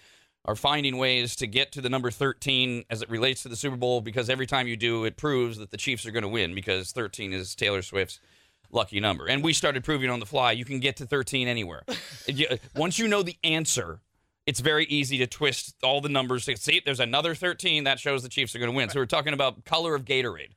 are 0.46 0.56
finding 0.56 0.98
ways 0.98 1.36
to 1.36 1.48
get 1.48 1.72
to 1.74 1.82
the 1.82 1.90
number 1.90 2.10
13 2.10 2.86
as 2.90 3.02
it 3.02 3.10
relates 3.10 3.44
to 3.44 3.50
the 3.50 3.56
Super 3.56 3.76
Bowl, 3.76 4.02
because 4.02 4.30
every 4.30 4.48
time 4.48 4.68
you 4.68 4.78
do, 4.78 5.04
it 5.04 5.18
proves 5.18 5.58
that 5.58 5.72
the 5.72 5.78
Chiefs 5.78 6.06
are 6.06 6.12
going 6.12 6.24
to 6.24 6.30
win 6.30 6.56
because 6.56 6.92
13 6.92 7.34
is 7.34 7.54
Taylor 7.54 7.82
Swift's 7.82 8.20
lucky 8.72 9.00
number. 9.00 9.28
And 9.28 9.44
we 9.44 9.54
started 9.54 9.84
proving 9.84 10.10
on 10.10 10.20
the 10.20 10.26
fly 10.26 10.52
you 10.52 10.66
can 10.66 10.80
get 10.80 10.98
to 10.98 11.06
13 11.06 11.48
anywhere. 11.48 11.84
Once 12.76 13.00
you 13.00 13.08
know 13.08 13.24
the 13.24 13.38
answer, 13.44 14.02
it's 14.46 14.60
very 14.60 14.86
easy 14.86 15.18
to 15.20 15.28
twist 15.28 15.76
all 15.84 16.02
the 16.02 16.10
numbers. 16.10 16.46
to 16.46 16.58
See, 16.58 16.82
there's 16.84 17.00
another 17.00 17.36
13 17.36 17.84
that 17.84 18.00
shows 18.00 18.24
the 18.24 18.30
Chiefs 18.30 18.56
are 18.56 18.60
going 18.60 18.72
to 18.72 18.76
win. 18.76 18.90
So 18.90 19.00
we're 19.00 19.06
talking 19.06 19.34
about 19.34 19.66
color 19.66 19.94
of 19.94 20.06
Gatorade, 20.06 20.52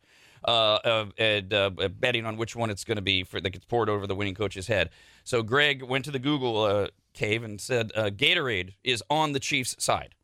uh, 0.44 0.78
uh, 0.84 1.06
and 1.18 1.52
uh, 1.52 1.70
betting 1.98 2.24
on 2.24 2.36
which 2.36 2.56
one 2.56 2.70
it's 2.70 2.84
going 2.84 2.96
to 2.96 3.02
be 3.02 3.24
for 3.24 3.40
that 3.40 3.50
gets 3.50 3.64
poured 3.64 3.88
over 3.88 4.06
the 4.06 4.14
winning 4.14 4.34
coach's 4.34 4.68
head. 4.68 4.90
So 5.24 5.42
Greg 5.42 5.82
went 5.82 6.04
to 6.06 6.10
the 6.10 6.18
Google 6.18 6.64
uh, 6.64 6.88
cave 7.14 7.42
and 7.42 7.60
said 7.60 7.92
uh, 7.94 8.10
Gatorade 8.10 8.74
is 8.84 9.02
on 9.10 9.32
the 9.32 9.40
Chiefs' 9.40 9.76
side. 9.78 10.14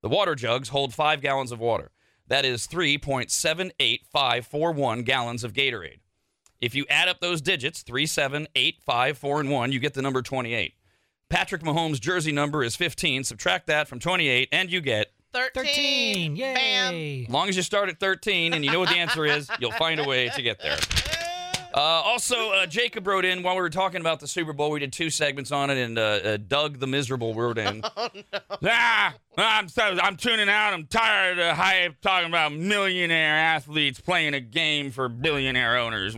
The 0.00 0.08
water 0.08 0.36
jugs 0.36 0.68
hold 0.68 0.94
five 0.94 1.20
gallons 1.20 1.50
of 1.50 1.58
water. 1.58 1.90
That 2.28 2.44
is 2.44 2.68
3.78541 2.68 5.04
gallons 5.04 5.44
of 5.44 5.52
Gatorade. 5.52 5.98
If 6.60 6.74
you 6.74 6.86
add 6.90 7.08
up 7.08 7.20
those 7.20 7.40
digits, 7.40 7.82
3, 7.82 8.06
7, 8.06 8.48
8, 8.54 8.82
5, 8.84 9.18
4, 9.18 9.40
and 9.40 9.50
1, 9.50 9.72
you 9.72 9.78
get 9.78 9.94
the 9.94 10.02
number 10.02 10.22
28. 10.22 10.74
Patrick 11.28 11.62
Mahomes' 11.62 12.00
jersey 12.00 12.32
number 12.32 12.64
is 12.64 12.74
15. 12.74 13.24
Subtract 13.24 13.66
that 13.68 13.86
from 13.86 14.00
28, 14.00 14.48
and 14.50 14.70
you 14.70 14.80
get. 14.80 15.12
13. 15.32 15.64
13. 15.64 16.36
Yay. 16.36 16.54
Bam. 16.54 17.26
As 17.28 17.32
long 17.32 17.48
as 17.48 17.56
you 17.56 17.62
start 17.62 17.88
at 17.90 18.00
13 18.00 18.54
and 18.54 18.64
you 18.64 18.72
know 18.72 18.80
what 18.80 18.88
the 18.88 18.96
answer 18.96 19.26
is, 19.26 19.48
you'll 19.60 19.72
find 19.72 20.00
a 20.00 20.04
way 20.04 20.30
to 20.30 20.42
get 20.42 20.58
there. 20.60 20.78
Uh, 21.74 21.80
also, 21.80 22.50
uh, 22.52 22.66
Jacob 22.66 23.06
wrote 23.06 23.24
in 23.24 23.42
while 23.42 23.54
we 23.54 23.60
were 23.60 23.70
talking 23.70 24.00
about 24.00 24.20
the 24.20 24.26
Super 24.26 24.52
Bowl. 24.52 24.70
We 24.70 24.80
did 24.80 24.92
two 24.92 25.10
segments 25.10 25.52
on 25.52 25.70
it, 25.70 25.76
and 25.78 25.98
uh, 25.98 26.02
uh, 26.02 26.36
Doug 26.38 26.78
the 26.78 26.86
Miserable 26.86 27.34
wrote 27.34 27.58
in. 27.58 27.82
Oh, 27.96 28.08
no. 28.62 28.70
Ah, 28.70 29.14
I'm 29.36 29.68
so, 29.68 29.82
I'm 29.82 30.16
tuning 30.16 30.48
out. 30.48 30.72
I'm 30.72 30.86
tired 30.86 31.38
of 31.38 31.56
hype 31.56 32.00
talking 32.00 32.28
about 32.28 32.52
millionaire 32.52 33.34
athletes 33.36 34.00
playing 34.00 34.34
a 34.34 34.40
game 34.40 34.90
for 34.90 35.08
billionaire 35.08 35.76
owners. 35.78 36.16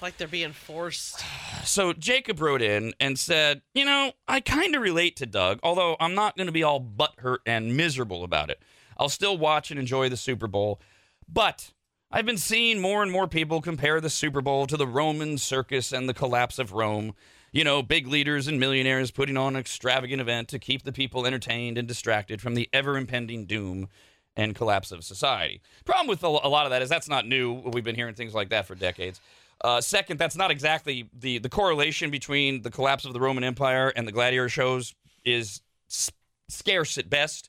Like 0.00 0.16
they're 0.16 0.28
being 0.28 0.52
forced. 0.52 1.24
So 1.64 1.92
Jacob 1.92 2.40
wrote 2.40 2.62
in 2.62 2.94
and 3.00 3.18
said, 3.18 3.60
"You 3.74 3.84
know, 3.84 4.12
I 4.28 4.38
kind 4.40 4.76
of 4.76 4.82
relate 4.82 5.16
to 5.16 5.26
Doug, 5.26 5.58
although 5.64 5.96
I'm 5.98 6.14
not 6.14 6.36
going 6.36 6.46
to 6.46 6.52
be 6.52 6.62
all 6.62 6.80
butthurt 6.80 7.38
and 7.44 7.76
miserable 7.76 8.22
about 8.22 8.50
it. 8.50 8.62
I'll 8.96 9.08
still 9.08 9.36
watch 9.36 9.72
and 9.72 9.80
enjoy 9.80 10.08
the 10.08 10.16
Super 10.16 10.46
Bowl, 10.46 10.80
but." 11.28 11.72
I've 12.10 12.26
been 12.26 12.38
seeing 12.38 12.80
more 12.80 13.02
and 13.02 13.10
more 13.10 13.26
people 13.26 13.60
compare 13.60 14.00
the 14.00 14.10
Super 14.10 14.40
Bowl 14.40 14.66
to 14.68 14.76
the 14.76 14.86
Roman 14.86 15.38
circus 15.38 15.92
and 15.92 16.08
the 16.08 16.14
collapse 16.14 16.58
of 16.58 16.72
Rome. 16.72 17.14
You 17.50 17.64
know, 17.64 17.82
big 17.82 18.06
leaders 18.06 18.46
and 18.46 18.60
millionaires 18.60 19.10
putting 19.10 19.36
on 19.36 19.56
an 19.56 19.60
extravagant 19.60 20.20
event 20.20 20.48
to 20.48 20.58
keep 20.58 20.84
the 20.84 20.92
people 20.92 21.26
entertained 21.26 21.78
and 21.78 21.88
distracted 21.88 22.40
from 22.40 22.54
the 22.54 22.68
ever 22.72 22.96
impending 22.96 23.44
doom 23.44 23.88
and 24.36 24.54
collapse 24.54 24.92
of 24.92 25.02
society. 25.02 25.60
Problem 25.84 26.06
with 26.06 26.22
a 26.22 26.28
lot 26.28 26.66
of 26.66 26.70
that 26.70 26.82
is 26.82 26.88
that's 26.88 27.08
not 27.08 27.26
new. 27.26 27.54
We've 27.54 27.82
been 27.82 27.94
hearing 27.96 28.14
things 28.14 28.34
like 28.34 28.50
that 28.50 28.66
for 28.66 28.74
decades. 28.74 29.20
Uh, 29.62 29.80
second, 29.80 30.18
that's 30.18 30.36
not 30.36 30.50
exactly 30.50 31.08
the 31.18 31.38
the 31.38 31.48
correlation 31.48 32.10
between 32.10 32.62
the 32.62 32.70
collapse 32.70 33.04
of 33.04 33.14
the 33.14 33.20
Roman 33.20 33.42
Empire 33.42 33.92
and 33.96 34.06
the 34.06 34.12
gladiator 34.12 34.50
shows 34.50 34.94
is 35.24 35.62
s- 35.90 36.12
scarce 36.48 36.98
at 36.98 37.08
best. 37.08 37.48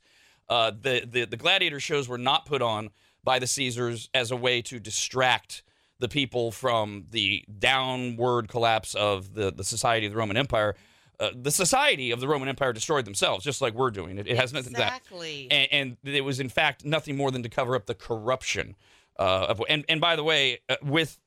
Uh, 0.50 0.72
the, 0.72 1.04
the 1.06 1.26
the 1.26 1.38
gladiator 1.38 1.82
shows 1.82 2.08
were 2.08 2.18
not 2.18 2.46
put 2.46 2.62
on 2.62 2.90
by 3.28 3.40
the 3.40 3.46
Caesars 3.46 4.10
as 4.14 4.32
a 4.32 4.38
way 4.38 4.62
to 4.62 4.80
distract 4.80 5.62
the 6.00 6.08
people 6.08 6.50
from 6.50 7.08
the 7.12 7.44
downward 7.60 8.48
collapse 8.48 8.96
of 8.96 9.34
the, 9.34 9.52
the 9.52 9.66
society 9.66 10.06
of 10.06 10.14
the 10.14 10.18
Roman 10.18 10.38
Empire. 10.38 10.78
Uh, 11.20 11.32
the 11.36 11.52
society 11.52 12.12
of 12.12 12.22
the 12.22 12.28
Roman 12.30 12.48
Empire 12.48 12.72
destroyed 12.72 13.04
themselves, 13.04 13.44
just 13.44 13.62
like 13.62 13.74
we're 13.74 13.92
doing. 13.92 14.18
It, 14.18 14.28
it 14.28 14.38
has 14.38 14.54
nothing 14.54 14.74
to 14.76 14.78
that 14.80 15.02
Exactly. 15.02 15.48
and, 15.52 15.98
and 16.06 16.16
it 16.16 16.22
was 16.22 16.40
in 16.40 16.48
fact 16.48 16.86
nothing 16.86 17.18
more 17.18 17.30
than 17.30 17.44
to 17.44 17.50
cover 17.50 17.76
up 17.76 17.86
the 17.86 17.96
corruption 17.96 18.78
uh, 19.20 19.48
of 19.50 19.62
and 19.68 19.84
and 19.90 20.00
by 20.00 20.16
the 20.16 20.24
way 20.24 20.60
uh, 20.70 20.78
with 20.82 21.20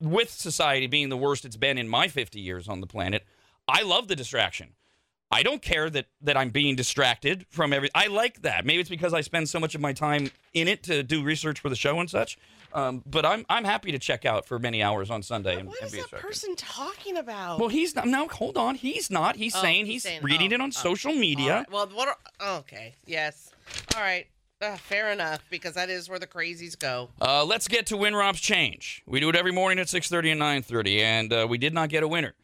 with 0.00 0.30
society 0.30 0.86
being 0.86 1.10
the 1.10 1.16
worst 1.18 1.44
it's 1.44 1.56
been 1.56 1.76
in 1.76 1.86
my 1.88 2.08
50 2.08 2.40
years 2.40 2.66
on 2.66 2.80
the 2.80 2.86
planet 2.86 3.24
i 3.68 3.82
love 3.82 4.08
the 4.08 4.16
distraction 4.16 4.68
i 5.30 5.42
don't 5.42 5.62
care 5.62 5.88
that 5.90 6.06
that 6.20 6.36
i'm 6.36 6.50
being 6.50 6.76
distracted 6.76 7.44
from 7.50 7.72
every 7.72 7.88
i 7.94 8.06
like 8.06 8.42
that 8.42 8.64
maybe 8.64 8.80
it's 8.80 8.90
because 8.90 9.12
i 9.14 9.20
spend 9.20 9.48
so 9.48 9.58
much 9.60 9.74
of 9.74 9.80
my 9.80 9.92
time 9.92 10.30
in 10.54 10.68
it 10.68 10.82
to 10.82 11.02
do 11.02 11.22
research 11.22 11.60
for 11.60 11.68
the 11.68 11.76
show 11.76 11.98
and 12.00 12.08
such 12.10 12.38
um, 12.72 13.02
but 13.06 13.24
i'm 13.24 13.44
i'm 13.48 13.64
happy 13.64 13.90
to 13.92 13.98
check 13.98 14.24
out 14.24 14.46
for 14.46 14.58
many 14.58 14.82
hours 14.82 15.10
on 15.10 15.22
sunday 15.22 15.58
and, 15.58 15.68
What 15.68 15.78
and 15.80 15.86
is 15.86 15.92
be 15.92 15.98
that 15.98 16.02
distracted 16.04 16.26
person 16.28 16.56
talking 16.56 17.16
about? 17.16 17.58
well 17.58 17.68
he's 17.68 17.94
not 17.96 18.06
no 18.06 18.28
hold 18.28 18.56
on 18.56 18.74
he's 18.74 19.10
not 19.10 19.36
he's 19.36 19.54
Oh, 19.56 19.60
saying 19.62 19.86
he's 19.86 19.94
he's 19.94 20.02
saying- 20.04 20.22
reading 20.22 20.52
oh, 20.52 20.56
it 20.56 20.60
on 20.60 20.68
oh, 20.68 20.70
social 20.70 21.12
media 21.12 21.54
right. 21.58 21.70
Well, 21.70 21.88
what? 21.92 22.08
Are, 22.08 22.56
okay. 22.58 22.94
Yes. 23.06 23.50
All 23.96 24.02
right. 24.02 24.26
Uh, 24.62 24.74
fair 24.76 25.12
enough, 25.12 25.44
because 25.50 25.74
that 25.74 25.90
is 25.90 26.08
where 26.08 26.18
the 26.18 26.26
crazies 26.26 26.78
go. 26.78 27.10
Uh, 27.20 27.44
let's 27.44 27.68
get 27.68 27.84
to 27.86 27.94
WinRob's 27.94 28.40
change. 28.40 29.02
We 29.06 29.20
do 29.20 29.28
it 29.28 29.36
every 29.36 29.52
morning 29.52 29.78
at 29.78 29.86
6:30 29.88 30.32
and 30.32 30.40
9:30, 30.40 31.00
and 31.00 31.32
uh, 31.32 31.46
we 31.48 31.58
did 31.58 31.74
not 31.74 31.88
get 31.90 32.02
a 32.02 32.08
winner 32.08 32.34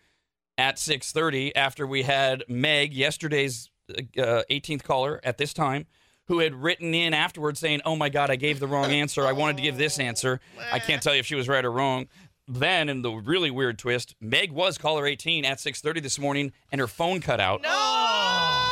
at 0.63 0.77
6:30 0.79 1.53
after 1.57 1.87
we 1.87 2.05
had 2.05 2.45
Meg, 2.49 2.95
yesterday's 2.95 3.69
uh, 3.91 4.43
18th 4.49 4.85
caller 4.85 5.21
at 5.25 5.37
this 5.37 5.53
time, 5.53 5.87
who 6.29 6.39
had 6.39 6.55
written 6.55 6.95
in 6.95 7.13
afterwards 7.13 7.59
saying, 7.59 7.81
"Oh 7.85 7.97
my 7.97 8.09
God, 8.09 8.31
I 8.31 8.37
gave 8.37 8.61
the 8.61 8.69
wrong 8.69 8.93
answer. 8.93 9.27
I 9.27 9.33
wanted 9.33 9.57
to 9.57 9.65
give 9.65 9.77
this 9.77 9.99
answer. 9.99 10.41
I 10.73 10.79
can't 10.79 11.03
tell 11.03 11.15
you 11.15 11.21
if 11.21 11.27
she 11.27 11.35
was 11.35 11.49
right 11.49 11.65
or 11.65 11.73
wrong." 11.73 12.07
Then, 12.47 12.89
in 12.89 13.03
the 13.03 13.11
really 13.11 13.51
weird 13.51 13.79
twist, 13.79 14.15
Meg 14.21 14.53
was 14.53 14.79
caller 14.79 15.05
18 15.05 15.45
at 15.45 15.59
6:30 15.59 16.01
this 16.01 16.19
morning, 16.19 16.53
and 16.71 16.81
her 16.81 16.87
phone 16.87 17.21
cut 17.21 17.41
out. 17.41 17.63
No. 17.63 18.69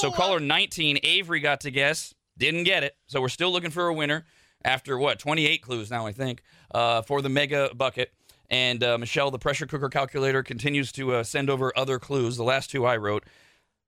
So 0.00 0.10
caller 0.10 0.40
19, 0.40 1.00
Avery 1.02 1.40
got 1.40 1.60
to 1.62 1.70
guess, 1.70 2.14
didn't 2.38 2.64
get 2.64 2.84
it. 2.84 2.96
So 3.06 3.20
we're 3.20 3.28
still 3.28 3.50
looking 3.50 3.70
for 3.70 3.88
a 3.88 3.92
winner 3.92 4.24
after 4.64 4.96
what 4.96 5.18
28 5.18 5.60
clues 5.60 5.90
now, 5.90 6.06
I 6.06 6.12
think, 6.12 6.42
uh, 6.72 7.02
for 7.02 7.20
the 7.20 7.28
mega 7.28 7.74
bucket. 7.74 8.12
And 8.50 8.82
uh, 8.82 8.96
Michelle, 8.98 9.30
the 9.30 9.38
pressure 9.38 9.66
cooker 9.66 9.88
calculator, 9.88 10.42
continues 10.42 10.90
to 10.92 11.16
uh, 11.16 11.22
send 11.22 11.50
over 11.50 11.72
other 11.76 11.98
clues. 11.98 12.36
The 12.36 12.44
last 12.44 12.70
two 12.70 12.86
I 12.86 12.96
wrote. 12.96 13.24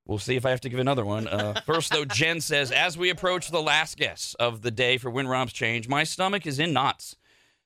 We'll 0.06 0.18
see 0.18 0.36
if 0.36 0.44
I 0.44 0.50
have 0.50 0.60
to 0.62 0.68
give 0.68 0.80
another 0.80 1.05
one. 1.05 1.28
Uh, 1.28 1.60
first, 1.66 1.92
though, 1.92 2.05
Jen 2.05 2.40
says, 2.40 2.70
as 2.72 2.98
we 2.98 3.10
approach 3.10 3.50
the 3.50 3.62
last 3.62 3.97
guess 3.97 4.34
of 4.40 4.62
the 4.62 4.70
day 4.70 4.98
for 4.98 5.10
WinRob's 5.10 5.52
change, 5.52 5.89
my 5.89 6.05
stomach 6.05 6.47
is 6.47 6.58
in 6.58 6.72
knots. 6.72 7.16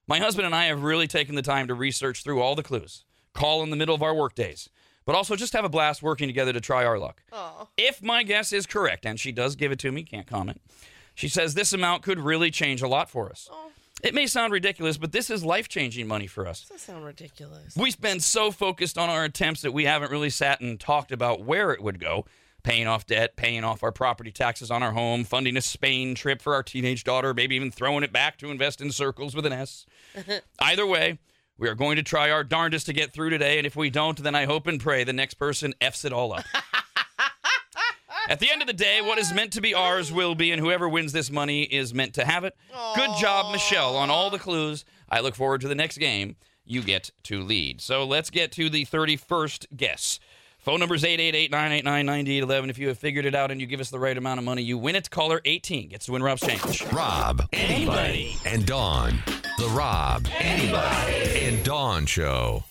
My 0.06 0.18
husband 0.18 0.44
and 0.46 0.54
I 0.54 0.66
have 0.66 0.82
really 0.82 1.06
taken 1.06 1.34
the 1.34 1.42
time 1.42 1.68
to 1.68 1.74
research 1.74 2.22
through 2.22 2.42
all 2.42 2.54
the 2.54 2.62
clues, 2.62 3.04
call 3.32 3.62
in 3.62 3.70
the 3.70 3.76
middle 3.76 3.94
of 3.94 4.02
our 4.02 4.14
work 4.14 4.34
days, 4.34 4.68
but 5.06 5.14
also 5.14 5.34
just 5.36 5.54
have 5.54 5.64
a 5.64 5.70
blast 5.70 6.02
working 6.02 6.28
together 6.28 6.52
to 6.52 6.60
try 6.60 6.84
our 6.84 6.98
luck. 6.98 7.22
Oh. 7.32 7.68
If 7.78 8.02
my 8.02 8.22
guess 8.22 8.52
is 8.52 8.66
correct, 8.66 9.06
and 9.06 9.18
she 9.18 9.32
does 9.32 9.56
give 9.56 9.72
it 9.72 9.78
to 9.78 9.90
me, 9.90 10.02
can't 10.02 10.26
comment, 10.26 10.60
she 11.14 11.28
says 11.28 11.54
this 11.54 11.72
amount 11.72 12.02
could 12.02 12.18
really 12.18 12.50
change 12.50 12.82
a 12.82 12.88
lot 12.88 13.08
for 13.08 13.30
us. 13.30 13.48
It 14.04 14.12
may 14.14 14.26
sound 14.26 14.52
ridiculous, 14.52 14.98
but 14.98 15.12
this 15.12 15.30
is 15.30 15.42
life 15.42 15.66
changing 15.66 16.06
money 16.06 16.26
for 16.26 16.46
us. 16.46 16.60
Does 16.60 16.68
that 16.68 16.80
sound 16.80 17.06
ridiculous? 17.06 17.74
We've 17.74 17.98
been 17.98 18.20
so 18.20 18.50
focused 18.50 18.98
on 18.98 19.08
our 19.08 19.24
attempts 19.24 19.62
that 19.62 19.72
we 19.72 19.86
haven't 19.86 20.10
really 20.10 20.28
sat 20.28 20.60
and 20.60 20.78
talked 20.78 21.10
about 21.10 21.42
where 21.42 21.70
it 21.72 21.82
would 21.82 21.98
go. 21.98 22.26
Paying 22.62 22.86
off 22.86 23.06
debt, 23.06 23.34
paying 23.36 23.64
off 23.64 23.82
our 23.82 23.92
property 23.92 24.30
taxes 24.30 24.70
on 24.70 24.82
our 24.82 24.92
home, 24.92 25.24
funding 25.24 25.56
a 25.56 25.62
Spain 25.62 26.14
trip 26.14 26.42
for 26.42 26.54
our 26.54 26.62
teenage 26.62 27.04
daughter, 27.04 27.32
maybe 27.32 27.56
even 27.56 27.70
throwing 27.70 28.04
it 28.04 28.12
back 28.12 28.36
to 28.38 28.50
invest 28.50 28.82
in 28.82 28.90
circles 28.90 29.34
with 29.34 29.46
an 29.46 29.52
S. 29.54 29.86
Either 30.58 30.86
way, 30.86 31.18
we 31.56 31.68
are 31.68 31.74
going 31.74 31.96
to 31.96 32.02
try 32.02 32.30
our 32.30 32.44
darndest 32.44 32.86
to 32.86 32.92
get 32.92 33.12
through 33.12 33.30
today, 33.30 33.56
and 33.56 33.66
if 33.66 33.74
we 33.74 33.88
don't, 33.88 34.22
then 34.22 34.34
I 34.34 34.44
hope 34.44 34.66
and 34.66 34.80
pray 34.80 35.04
the 35.04 35.12
next 35.14 35.34
person 35.34 35.74
F's 35.80 36.04
it 36.04 36.12
all 36.12 36.32
up. 36.32 36.44
At 38.28 38.40
the 38.40 38.50
end 38.50 38.62
of 38.62 38.66
the 38.66 38.72
day, 38.72 39.00
what 39.02 39.18
is 39.18 39.32
meant 39.34 39.52
to 39.52 39.60
be 39.60 39.74
ours 39.74 40.10
will 40.12 40.34
be, 40.34 40.50
and 40.50 40.60
whoever 40.60 40.88
wins 40.88 41.12
this 41.12 41.30
money 41.30 41.62
is 41.64 41.92
meant 41.92 42.14
to 42.14 42.24
have 42.24 42.44
it. 42.44 42.56
Good 42.96 43.10
job, 43.20 43.52
Michelle, 43.52 43.96
on 43.96 44.10
all 44.10 44.30
the 44.30 44.38
clues. 44.38 44.84
I 45.10 45.20
look 45.20 45.34
forward 45.34 45.60
to 45.60 45.68
the 45.68 45.74
next 45.74 45.98
game. 45.98 46.36
You 46.64 46.82
get 46.82 47.10
to 47.24 47.42
lead. 47.42 47.80
So 47.82 48.04
let's 48.06 48.30
get 48.30 48.50
to 48.52 48.70
the 48.70 48.86
31st 48.86 49.66
guess. 49.76 50.18
Phone 50.58 50.80
number 50.80 50.94
is 50.94 51.04
888 51.04 51.50
989 51.50 52.06
9811. 52.06 52.70
If 52.70 52.78
you 52.78 52.88
have 52.88 52.96
figured 52.98 53.26
it 53.26 53.34
out 53.34 53.50
and 53.50 53.60
you 53.60 53.66
give 53.66 53.80
us 53.80 53.90
the 53.90 53.98
right 53.98 54.16
amount 54.16 54.38
of 54.38 54.44
money, 54.46 54.62
you 54.62 54.78
win 54.78 54.96
it. 54.96 55.10
Caller 55.10 55.42
18 55.44 55.90
gets 55.90 56.06
to 56.06 56.12
win 56.12 56.22
Rob's 56.22 56.40
change. 56.40 56.82
Rob, 56.90 57.46
Anybody. 57.52 58.34
and 58.46 58.64
Dawn. 58.64 59.18
The 59.58 59.66
Rob, 59.74 60.26
Anybody. 60.38 61.40
and 61.44 61.62
Dawn 61.62 62.06
Show. 62.06 62.64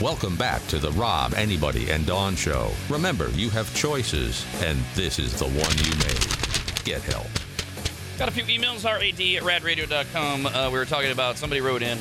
Welcome 0.00 0.36
back 0.36 0.64
to 0.68 0.78
the 0.78 0.92
Rob, 0.92 1.34
Anybody, 1.34 1.90
and 1.90 2.06
Dawn 2.06 2.36
Show. 2.36 2.70
Remember, 2.88 3.30
you 3.30 3.50
have 3.50 3.74
choices, 3.74 4.46
and 4.62 4.78
this 4.94 5.18
is 5.18 5.36
the 5.36 5.46
one 5.46 5.56
you 5.56 5.90
made. 5.98 6.84
Get 6.84 7.02
help. 7.02 7.26
Got 8.16 8.28
a 8.28 8.30
few 8.30 8.44
emails, 8.44 8.84
rad 8.84 9.02
at 9.02 9.64
radradio.com. 9.64 10.46
Uh, 10.46 10.70
we 10.70 10.78
were 10.78 10.84
talking 10.84 11.10
about, 11.10 11.36
somebody 11.36 11.60
wrote 11.60 11.82
in 11.82 11.98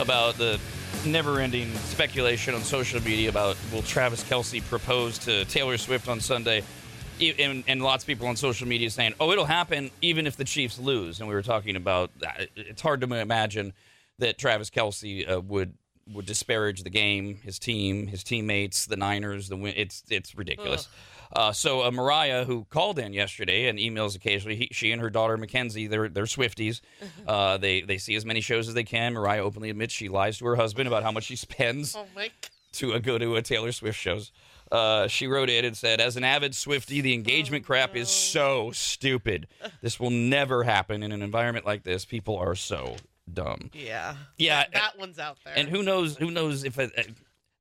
about 0.00 0.34
the 0.34 0.58
never 1.06 1.38
ending 1.38 1.72
speculation 1.76 2.52
on 2.52 2.62
social 2.62 3.00
media 3.04 3.28
about 3.28 3.56
will 3.72 3.82
Travis 3.82 4.24
Kelce 4.24 4.60
propose 4.64 5.16
to 5.18 5.44
Taylor 5.44 5.78
Swift 5.78 6.08
on 6.08 6.18
Sunday? 6.18 6.64
And, 7.20 7.62
and 7.68 7.80
lots 7.80 8.02
of 8.02 8.08
people 8.08 8.26
on 8.26 8.34
social 8.34 8.66
media 8.66 8.90
saying, 8.90 9.14
oh, 9.20 9.30
it'll 9.30 9.44
happen 9.44 9.92
even 10.02 10.26
if 10.26 10.36
the 10.36 10.44
Chiefs 10.44 10.80
lose. 10.80 11.20
And 11.20 11.28
we 11.28 11.34
were 11.36 11.42
talking 11.42 11.76
about 11.76 12.10
that. 12.18 12.48
It's 12.56 12.82
hard 12.82 13.02
to 13.02 13.14
imagine 13.14 13.72
that 14.18 14.36
Travis 14.36 14.68
Kelce 14.68 15.30
uh, 15.30 15.40
would 15.42 15.74
would 16.12 16.26
disparage 16.26 16.82
the 16.82 16.90
game, 16.90 17.38
his 17.42 17.58
team, 17.58 18.06
his 18.06 18.22
teammates, 18.22 18.86
the 18.86 18.96
Niners. 18.96 19.48
The 19.48 19.56
win. 19.56 19.74
It's 19.76 20.02
it's 20.08 20.36
ridiculous. 20.36 20.88
Uh, 21.32 21.52
so 21.52 21.84
uh, 21.84 21.90
Mariah, 21.90 22.44
who 22.44 22.64
called 22.70 22.98
in 22.98 23.12
yesterday 23.12 23.68
and 23.68 23.78
emails 23.78 24.14
occasionally, 24.14 24.56
he, 24.56 24.68
she 24.70 24.92
and 24.92 25.02
her 25.02 25.10
daughter 25.10 25.36
Mackenzie, 25.36 25.86
they're 25.86 26.08
they're 26.08 26.24
Swifties. 26.24 26.80
Uh, 27.26 27.56
they 27.56 27.80
they 27.80 27.98
see 27.98 28.14
as 28.14 28.24
many 28.24 28.40
shows 28.40 28.68
as 28.68 28.74
they 28.74 28.84
can. 28.84 29.12
Mariah 29.12 29.42
openly 29.42 29.68
admits 29.68 29.92
she 29.92 30.08
lies 30.08 30.38
to 30.38 30.46
her 30.46 30.54
husband 30.54 30.86
about 30.86 31.02
how 31.02 31.10
much 31.10 31.24
she 31.24 31.34
spends 31.34 31.96
Oh 31.96 32.06
my 32.14 32.30
to 32.74 32.94
uh, 32.94 32.98
go 32.98 33.18
to 33.18 33.34
a 33.34 33.42
Taylor 33.42 33.72
Swift 33.72 33.98
shows. 33.98 34.30
Uh, 34.70 35.08
she 35.08 35.26
wrote 35.26 35.50
in 35.50 35.64
and 35.64 35.76
said, 35.76 36.00
"As 36.00 36.16
an 36.16 36.22
avid 36.22 36.52
Swiftie, 36.52 37.02
the 37.02 37.14
engagement 37.14 37.64
crap 37.64 37.96
is 37.96 38.08
so 38.08 38.70
stupid. 38.72 39.48
This 39.82 39.98
will 39.98 40.10
never 40.10 40.62
happen 40.62 41.02
in 41.02 41.10
an 41.12 41.22
environment 41.22 41.66
like 41.66 41.82
this. 41.82 42.04
People 42.04 42.36
are 42.38 42.54
so 42.54 42.96
dumb." 43.32 43.70
Yeah. 43.72 44.16
Yeah, 44.38 44.60
That, 44.60 44.72
that 44.72 44.98
one's 44.98 45.18
out 45.18 45.38
there. 45.44 45.54
And 45.56 45.68
who 45.68 45.82
knows? 45.82 46.16
Who 46.16 46.30
knows 46.30 46.64
if 46.64 46.78
it, 46.78 46.92
uh, 46.96 47.02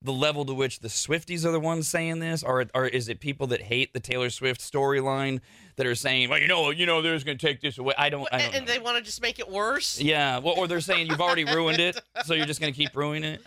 the 0.02 0.14
level 0.14 0.46
to 0.46 0.54
which 0.54 0.80
the 0.80 0.88
Swifties 0.88 1.46
are 1.46 1.52
the 1.52 1.60
ones 1.60 1.88
saying 1.88 2.20
this, 2.20 2.44
or 2.44 2.66
or 2.74 2.86
is 2.86 3.10
it 3.10 3.20
people 3.20 3.48
that 3.48 3.62
hate 3.64 3.94
the 3.94 4.00
Taylor 4.00 4.30
Swift 4.30 4.62
storyline 4.62 5.42
that 5.78 5.86
are 5.86 5.96
saying, 5.96 6.30
"Well, 6.30 6.40
you 6.40 6.48
know, 6.48 6.70
you 6.70 6.86
know, 6.86 7.02
they're 7.02 7.16
just 7.16 7.26
going 7.26 7.38
to 7.38 7.46
take 7.46 7.62
this 7.62 7.78
away." 7.78 7.94
I 7.98 8.10
don't. 8.10 8.28
I 8.32 8.38
and, 8.38 8.52
don't 8.54 8.60
and 8.62 8.68
they 8.68 8.80
want 8.80 8.98
to 8.98 9.04
just 9.04 9.22
make 9.22 9.40
it 9.40 9.50
worse. 9.50 10.00
yeah, 10.00 10.38
well, 10.38 10.54
or 10.58 10.68
they're 10.68 10.80
saying 10.82 11.08
you've 11.08 11.22
already 11.22 11.46
ruined 11.54 11.80
it, 11.80 12.00
so 12.24 12.34
you're 12.34 12.46
just 12.46 12.62
going 12.62 12.72
to 12.72 12.78
keep 12.78 12.96
ruining 12.96 13.34
it. 13.34 13.42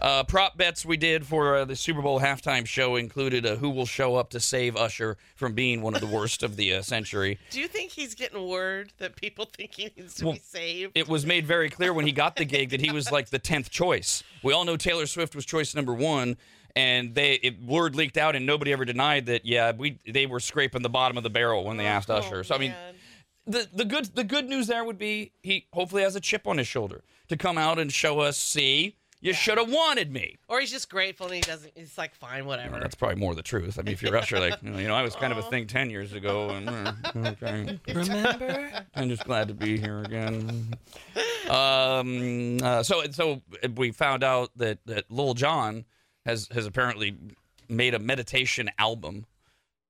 Uh, 0.00 0.24
prop 0.24 0.56
bets 0.56 0.84
we 0.84 0.96
did 0.96 1.24
for 1.24 1.56
uh, 1.56 1.64
the 1.64 1.76
Super 1.76 2.02
Bowl 2.02 2.20
halftime 2.20 2.66
show 2.66 2.96
included 2.96 3.46
uh, 3.46 3.56
who 3.56 3.70
will 3.70 3.86
show 3.86 4.16
up 4.16 4.30
to 4.30 4.40
save 4.40 4.76
Usher 4.76 5.16
from 5.36 5.52
being 5.54 5.80
one 5.82 5.94
of 5.94 6.00
the 6.00 6.06
worst 6.06 6.42
of 6.42 6.56
the 6.56 6.74
uh, 6.74 6.82
century. 6.82 7.38
Do 7.50 7.60
you 7.60 7.68
think 7.68 7.92
he's 7.92 8.14
getting 8.14 8.48
word 8.48 8.92
that 8.98 9.16
people 9.16 9.44
think 9.56 9.74
he 9.74 9.90
needs 9.96 10.14
to 10.16 10.24
Well, 10.24 10.34
be 10.34 10.40
saved? 10.40 10.92
It 10.96 11.08
was 11.08 11.24
made 11.24 11.46
very 11.46 11.70
clear 11.70 11.92
when 11.92 12.06
he 12.06 12.12
got 12.12 12.36
the 12.36 12.44
gig 12.44 12.70
that 12.70 12.80
he 12.80 12.90
was 12.90 13.12
like 13.12 13.30
the 13.30 13.38
tenth 13.38 13.70
choice. 13.70 14.22
We 14.42 14.52
all 14.52 14.64
know 14.64 14.76
Taylor 14.76 15.06
Swift 15.06 15.34
was 15.36 15.44
choice 15.44 15.74
number 15.74 15.94
one, 15.94 16.36
and 16.74 17.14
they 17.14 17.34
it, 17.34 17.62
word 17.62 17.94
leaked 17.94 18.16
out, 18.16 18.34
and 18.34 18.46
nobody 18.46 18.72
ever 18.72 18.84
denied 18.84 19.26
that. 19.26 19.44
Yeah, 19.44 19.72
we 19.72 19.98
they 20.06 20.26
were 20.26 20.40
scraping 20.40 20.82
the 20.82 20.88
bottom 20.88 21.16
of 21.16 21.22
the 21.22 21.30
barrel 21.30 21.64
when 21.64 21.76
they 21.76 21.86
asked 21.86 22.10
Usher. 22.10 22.44
So 22.44 22.54
I 22.54 22.58
mean, 22.58 22.74
the 23.46 23.68
the 23.72 23.84
good 23.84 24.06
the 24.14 24.24
good 24.24 24.48
news 24.48 24.66
there 24.66 24.84
would 24.84 24.98
be 24.98 25.32
he 25.42 25.66
hopefully 25.72 26.02
has 26.02 26.16
a 26.16 26.20
chip 26.20 26.46
on 26.46 26.58
his 26.58 26.66
shoulder 26.66 27.04
to 27.28 27.36
come 27.36 27.58
out 27.58 27.78
and 27.78 27.92
show 27.92 28.20
us. 28.20 28.38
See, 28.38 28.96
you 29.22 29.32
should 29.32 29.56
have 29.56 29.70
wanted 29.70 30.12
me. 30.12 30.36
Or 30.48 30.60
he's 30.60 30.70
just 30.70 30.90
grateful 30.90 31.26
and 31.26 31.36
he 31.36 31.40
doesn't. 31.40 31.72
He's 31.74 31.96
like, 31.96 32.14
fine, 32.14 32.44
whatever. 32.44 32.72
Well, 32.72 32.80
that's 32.80 32.96
probably 32.96 33.16
more 33.16 33.34
the 33.34 33.42
truth. 33.42 33.78
I 33.78 33.82
mean, 33.82 33.94
if 33.94 34.02
you're 34.02 34.16
Usher, 34.16 34.38
like 34.40 34.60
you 34.62 34.70
know, 34.70 34.78
you 34.78 34.88
know, 34.88 34.94
I 34.94 35.02
was 35.02 35.14
kind 35.14 35.32
of 35.32 35.38
a 35.38 35.42
thing 35.42 35.66
ten 35.66 35.88
years 35.88 36.12
ago, 36.12 36.50
and 36.50 36.68
uh, 36.68 36.92
okay. 37.16 37.78
Remember? 37.88 38.70
I'm 38.94 39.08
just 39.08 39.24
glad 39.24 39.48
to 39.48 39.54
be 39.54 39.78
here 39.78 40.00
again. 40.00 40.74
Um, 41.48 42.58
uh, 42.62 42.82
so 42.82 43.04
so 43.10 43.40
we 43.76 43.92
found 43.92 44.24
out 44.24 44.50
that 44.56 44.78
that 44.86 45.10
Lil 45.10 45.34
Jon 45.34 45.84
has 46.26 46.48
has 46.52 46.66
apparently 46.66 47.16
made 47.68 47.94
a 47.94 47.98
meditation 47.98 48.70
album. 48.78 49.26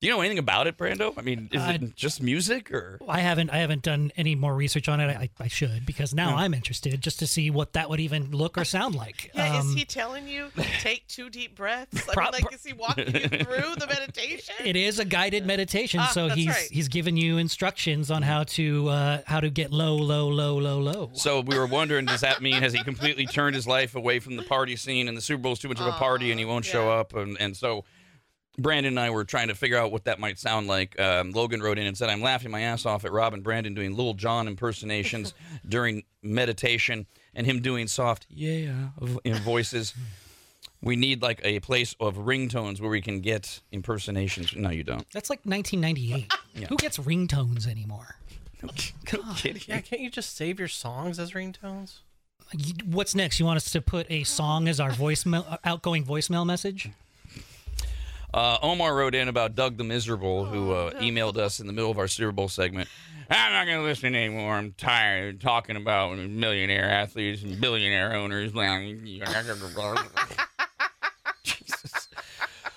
Do 0.02 0.08
you 0.08 0.14
know 0.14 0.20
anything 0.20 0.38
about 0.40 0.66
it, 0.66 0.76
Brando? 0.76 1.14
I 1.16 1.22
mean, 1.22 1.48
is 1.52 1.62
I- 1.62 1.74
it 1.74 1.94
just 1.94 2.20
music 2.20 2.72
or? 2.72 2.98
I 3.08 3.20
haven't 3.20 3.50
I 3.50 3.58
haven't 3.58 3.82
done 3.82 4.10
any 4.16 4.34
more 4.34 4.52
research 4.52 4.88
on 4.88 4.98
it. 4.98 5.16
I, 5.16 5.30
I 5.38 5.46
should 5.46 5.86
because 5.86 6.12
now 6.12 6.30
Yeah. 6.30 6.38
I'm 6.38 6.54
interested 6.54 7.00
just 7.00 7.20
to 7.20 7.26
see 7.28 7.50
what 7.50 7.74
that 7.74 7.88
would 7.88 8.00
even 8.00 8.32
look 8.32 8.58
or 8.58 8.64
sound 8.64 8.96
like. 8.96 9.30
Yeah, 9.36 9.60
Um, 9.60 9.68
is 9.68 9.74
he 9.74 9.84
telling 9.84 10.26
you 10.26 10.48
take 10.80 11.06
two 11.06 11.30
deep 11.30 11.54
breaths? 11.54 12.08
I 12.08 12.14
Pro- 12.14 12.24
mean, 12.24 12.32
like, 12.32 12.52
is 12.52 12.64
he 12.64 12.72
walking 12.72 13.14
you 13.14 13.20
through 13.28 13.76
the 13.78 13.86
meditation? 13.88 14.56
it 14.64 14.74
is 14.74 14.98
a 14.98 15.04
guided 15.04 15.46
meditation, 15.46 16.00
Ah, 16.00 16.10
so 16.12 16.28
he's 16.30 16.48
right. 16.48 16.68
he's 16.72 16.88
giving 16.88 17.16
you 17.16 17.38
instructions 17.38 18.10
on 18.10 18.22
how 18.22 18.42
to 18.42 18.88
uh, 18.88 19.18
how 19.24 19.38
to 19.38 19.50
get 19.50 19.70
low, 19.72 19.94
low, 19.94 20.26
low, 20.26 20.58
low, 20.58 20.80
low. 20.80 21.10
So 21.14 21.42
we 21.42 21.56
were 21.56 21.66
wondering, 21.68 22.06
does 22.06 22.22
that 22.22 22.42
mean 22.42 22.54
has 22.60 22.72
he 22.72 22.82
completely 22.82 23.26
turned 23.26 23.54
his 23.54 23.68
life 23.68 23.94
away 23.94 24.18
from 24.18 24.34
the 24.34 24.42
party 24.42 24.74
scene 24.74 25.06
and 25.06 25.16
the 25.16 25.20
Super 25.22 25.42
Bowl's 25.42 25.60
too 25.60 25.68
much 25.68 25.78
of 25.78 25.86
a 25.86 25.92
party 25.92 26.32
and 26.32 26.40
he 26.40 26.44
won't 26.44 26.64
show 26.64 26.90
up? 26.90 27.14
And 27.14 27.36
and 27.40 27.56
so 27.56 27.84
Brandon 28.58 28.92
and 28.92 29.00
I 29.00 29.10
were 29.10 29.24
trying 29.24 29.48
to 29.48 29.54
figure 29.54 29.78
out 29.78 29.92
what 29.92 30.04
that 30.04 30.20
might 30.20 30.38
sound 30.38 30.66
like. 30.66 30.98
Um, 31.00 31.30
Logan 31.32 31.62
wrote 31.62 31.78
in 31.78 31.86
and 31.86 31.96
said, 31.96 32.10
"I'm 32.10 32.20
laughing 32.22 32.50
my 32.50 32.60
ass 32.60 32.84
off 32.86 33.04
at 33.04 33.12
Rob 33.12 33.32
and 33.34 33.42
Brandon 33.42 33.74
doing 33.74 33.96
Lil 33.96 34.14
Jon 34.14 34.46
impersonations 34.46 35.32
during 35.68 36.04
meditation 36.22 37.06
and 37.34 37.46
him 37.46 37.60
doing 37.60 37.86
soft 37.86 38.26
yeah 38.28 38.88
in 39.24 39.34
voices." 39.36 39.94
We 40.84 40.96
need 40.96 41.22
like 41.22 41.40
a 41.44 41.60
place 41.60 41.94
of 42.00 42.16
ringtones 42.16 42.80
where 42.80 42.90
we 42.90 43.00
can 43.00 43.20
get 43.20 43.60
impersonations. 43.70 44.54
No, 44.56 44.70
you 44.70 44.82
don't. 44.82 45.06
That's 45.12 45.30
like 45.30 45.40
1998. 45.44 46.32
Yeah. 46.54 46.66
Who 46.66 46.76
gets 46.76 46.98
ringtones 46.98 47.66
anymore? 47.66 48.16
Yeah, 49.42 49.80
can't 49.80 50.02
you 50.02 50.10
just 50.10 50.36
save 50.36 50.58
your 50.58 50.68
songs 50.68 51.18
as 51.18 51.32
ringtones? 51.32 52.00
You- 52.52 52.74
What's 52.84 53.14
next? 53.14 53.40
You 53.40 53.46
want 53.46 53.56
us 53.56 53.70
to 53.70 53.80
put 53.80 54.06
a 54.10 54.24
song 54.24 54.68
as 54.68 54.78
our 54.78 54.90
voicemail, 54.90 55.58
outgoing 55.64 56.04
voicemail 56.04 56.44
message? 56.44 56.90
Uh, 58.34 58.56
Omar 58.62 58.94
wrote 58.94 59.14
in 59.14 59.28
about 59.28 59.54
Doug 59.54 59.76
the 59.76 59.84
Miserable, 59.84 60.44
who 60.46 60.72
uh, 60.72 60.90
emailed 61.00 61.36
us 61.36 61.60
in 61.60 61.66
the 61.66 61.72
middle 61.72 61.90
of 61.90 61.98
our 61.98 62.08
Super 62.08 62.32
Bowl 62.32 62.48
segment. 62.48 62.88
I'm 63.30 63.52
not 63.52 63.66
going 63.66 63.78
to 63.78 63.84
listen 63.84 64.14
anymore. 64.14 64.54
I'm 64.54 64.72
tired 64.72 65.36
of 65.36 65.40
talking 65.40 65.76
about 65.76 66.16
millionaire 66.18 66.88
athletes 66.88 67.42
and 67.42 67.60
billionaire 67.60 68.14
owners. 68.14 68.52
Jesus. 71.42 72.08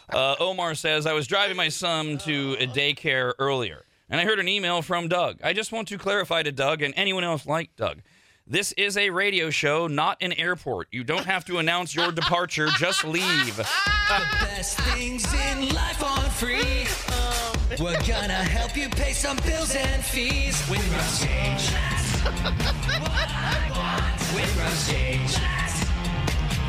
Uh, 0.09 0.35
Omar 0.39 0.75
says, 0.75 1.05
I 1.05 1.13
was 1.13 1.27
driving 1.27 1.57
my 1.57 1.69
son 1.69 2.17
to 2.19 2.55
a 2.59 2.67
daycare 2.67 3.33
earlier, 3.39 3.85
and 4.09 4.19
I 4.21 4.23
heard 4.25 4.39
an 4.39 4.47
email 4.47 4.81
from 4.81 5.07
Doug. 5.07 5.39
I 5.43 5.53
just 5.53 5.71
want 5.71 5.87
to 5.89 5.97
clarify 5.97 6.43
to 6.43 6.51
Doug 6.51 6.81
and 6.81 6.93
anyone 6.97 7.23
else 7.23 7.45
like 7.45 7.75
Doug. 7.75 8.01
This 8.47 8.73
is 8.73 8.95
a 8.95 9.09
radio 9.09 9.49
show, 9.49 9.87
not 9.87 10.17
an 10.21 10.31
airport. 10.33 10.89
You 10.91 11.03
don't 11.03 11.25
have 11.25 11.45
to 11.45 11.57
announce 11.57 11.95
your 11.95 12.11
departure, 12.11 12.67
just 12.77 13.03
leave. 13.03 13.57
The 13.57 14.21
best 14.39 14.79
things 14.81 15.25
in 15.33 15.69
life 15.69 16.03
free. 16.33 16.85
We're 17.79 17.99
gonna 18.05 18.43
help 18.43 18.77
you 18.77 18.87
pay 18.89 19.13
some 19.13 19.37
bills 19.37 19.73
and 19.73 20.03
fees 20.03 20.61
with 20.69 20.85
Russ 20.93 21.25
Change. 21.25 21.71
What 22.21 23.29
I 23.33 23.71
want 23.73 24.35
with 24.35 24.57
Russ 24.59 24.91
Change. 24.91 25.33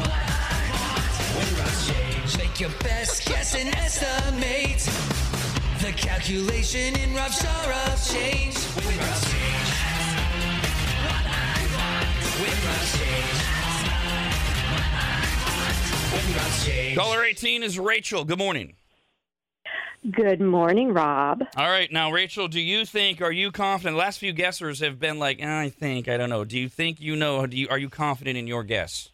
What 0.00 0.08
I 0.08 0.64
want 0.72 1.12
with 1.36 1.60
Russ 1.60 1.88
Change. 1.88 2.38
Make 2.38 2.58
your 2.58 2.70
best 2.82 3.28
guess 3.28 3.54
and 3.54 3.68
estimate 3.74 4.88
the 5.82 5.92
calculation 5.92 6.96
in 6.96 7.14
rough 7.14 7.38
jar 7.42 7.72
of 7.92 8.02
change 8.10 8.54
with 8.76 8.96
Russ 8.96 9.30
Change. 9.30 9.75
Caller 16.94 17.24
18 17.24 17.62
is 17.62 17.78
Rachel. 17.78 18.24
Good 18.24 18.36
morning. 18.38 18.74
Good 20.10 20.42
morning, 20.42 20.92
Rob. 20.92 21.42
All 21.56 21.68
right, 21.68 21.90
now 21.90 22.12
Rachel, 22.12 22.46
do 22.46 22.60
you 22.60 22.84
think? 22.84 23.22
Are 23.22 23.32
you 23.32 23.50
confident? 23.50 23.94
The 23.94 23.98
last 23.98 24.18
few 24.18 24.34
guessers 24.34 24.80
have 24.80 25.00
been 25.00 25.18
like, 25.18 25.42
I 25.42 25.70
think, 25.70 26.08
I 26.08 26.18
don't 26.18 26.28
know. 26.28 26.44
Do 26.44 26.58
you 26.58 26.68
think 26.68 27.00
you 27.00 27.16
know? 27.16 27.46
Do 27.46 27.56
you 27.56 27.68
are 27.70 27.78
you 27.78 27.88
confident 27.88 28.36
in 28.36 28.46
your 28.46 28.64
guess? 28.64 29.08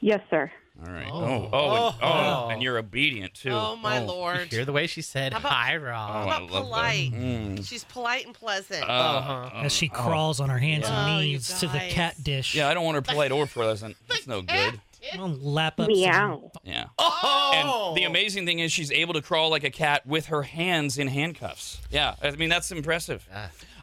Yes, 0.00 0.20
sir. 0.30 0.50
All 0.86 0.92
right. 0.92 1.08
Oh, 1.10 1.48
oh, 1.52 1.88
and, 1.88 1.96
oh, 2.02 2.48
and 2.52 2.62
you're 2.62 2.78
obedient 2.78 3.34
too. 3.34 3.50
Oh 3.50 3.74
my 3.76 3.98
You 4.00 4.06
lord. 4.06 4.52
hear 4.52 4.64
the 4.64 4.70
way 4.72 4.86
she 4.86 5.02
said, 5.02 5.32
How 5.32 5.40
about- 5.40 5.52
"Hi, 5.52 5.74
Oh, 5.76 5.80
Rob." 5.80 6.10
I 6.10 6.12
How 6.12 6.22
about 6.22 6.42
love 6.42 6.50
that. 6.52 6.60
polite? 6.62 7.12
Mm. 7.12 7.66
She's 7.66 7.82
polite 7.84 8.26
and 8.26 8.34
pleasant. 8.34 8.84
Uh, 8.84 8.86
Uh-huh. 8.92 9.50
As 9.64 9.72
she 9.72 9.88
crawls 9.88 10.38
on 10.38 10.48
her 10.50 10.58
hands 10.58 10.84
Oh, 10.88 10.92
and 10.92 11.24
you 11.24 11.32
knees 11.32 11.48
to 11.60 11.66
the 11.66 11.78
guys. 11.78 11.92
cat 11.92 12.22
dish. 12.22 12.54
Yeah, 12.54 12.68
I 12.68 12.74
don't 12.74 12.84
want 12.84 12.94
her 12.94 13.02
polite 13.02 13.32
or 13.32 13.46
pleasant. 13.46 13.96
That's 14.08 14.26
no 14.28 14.40
good. 14.42 14.80
I'll 15.14 15.28
lap 15.28 15.80
up 15.80 15.88
Meow. 15.88 16.52
Yeah. 16.64 16.86
Oh! 16.98 17.52
And 17.90 17.96
the 17.96 18.04
amazing 18.04 18.46
thing 18.46 18.58
is 18.60 18.70
she's 18.72 18.92
able 18.92 19.14
to 19.14 19.22
crawl 19.22 19.48
like 19.50 19.64
a 19.64 19.70
cat 19.70 20.06
with 20.06 20.26
her 20.26 20.42
hands 20.42 20.96
in 20.98 21.08
handcuffs. 21.08 21.78
Yeah, 21.90 22.14
I 22.22 22.30
mean 22.32 22.48
that's 22.50 22.70
impressive. 22.70 23.26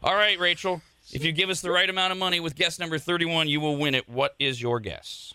All 0.04 0.14
right, 0.16 0.40
Rachel. 0.40 0.82
If 1.12 1.24
you 1.26 1.32
give 1.34 1.50
us 1.50 1.62
the 1.62 1.72
right 1.72 1.90
amount 1.90 2.12
of 2.14 2.18
money 2.18 2.40
with 2.40 2.56
guess 2.56 2.80
number 2.80 2.98
31, 3.00 3.48
you 3.50 3.60
will 3.60 3.76
win 3.78 3.96
it. 3.96 4.08
What 4.10 4.36
is 4.40 4.62
your 4.62 4.80
guess? 4.80 5.34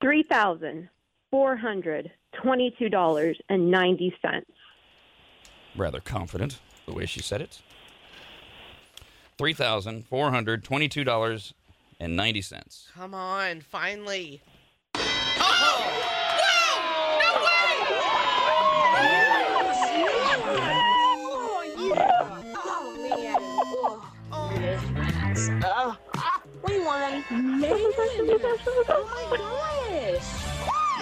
three 0.00 0.22
thousand 0.22 0.88
four 1.30 1.56
hundred 1.56 2.10
twenty-two 2.40 2.88
dollars 2.88 3.38
and 3.48 3.70
ninety 3.70 4.14
cents. 4.22 4.50
Rather 5.76 6.00
confident 6.00 6.60
the 6.86 6.92
way 6.92 7.06
she 7.06 7.20
said 7.20 7.40
it. 7.40 7.60
Three 9.38 9.54
thousand 9.54 10.06
four 10.06 10.30
hundred 10.30 10.62
twenty-two 10.64 11.04
dollars 11.04 11.54
and 11.98 12.16
ninety 12.16 12.42
cents. 12.42 12.88
Come 12.94 13.14
on, 13.14 13.60
finally. 13.60 14.42
Oh! 25.66 25.96
21. 26.64 27.60
Megan. 27.60 27.92
oh 28.88 29.28
my 29.30 29.36
gosh. 29.36 30.44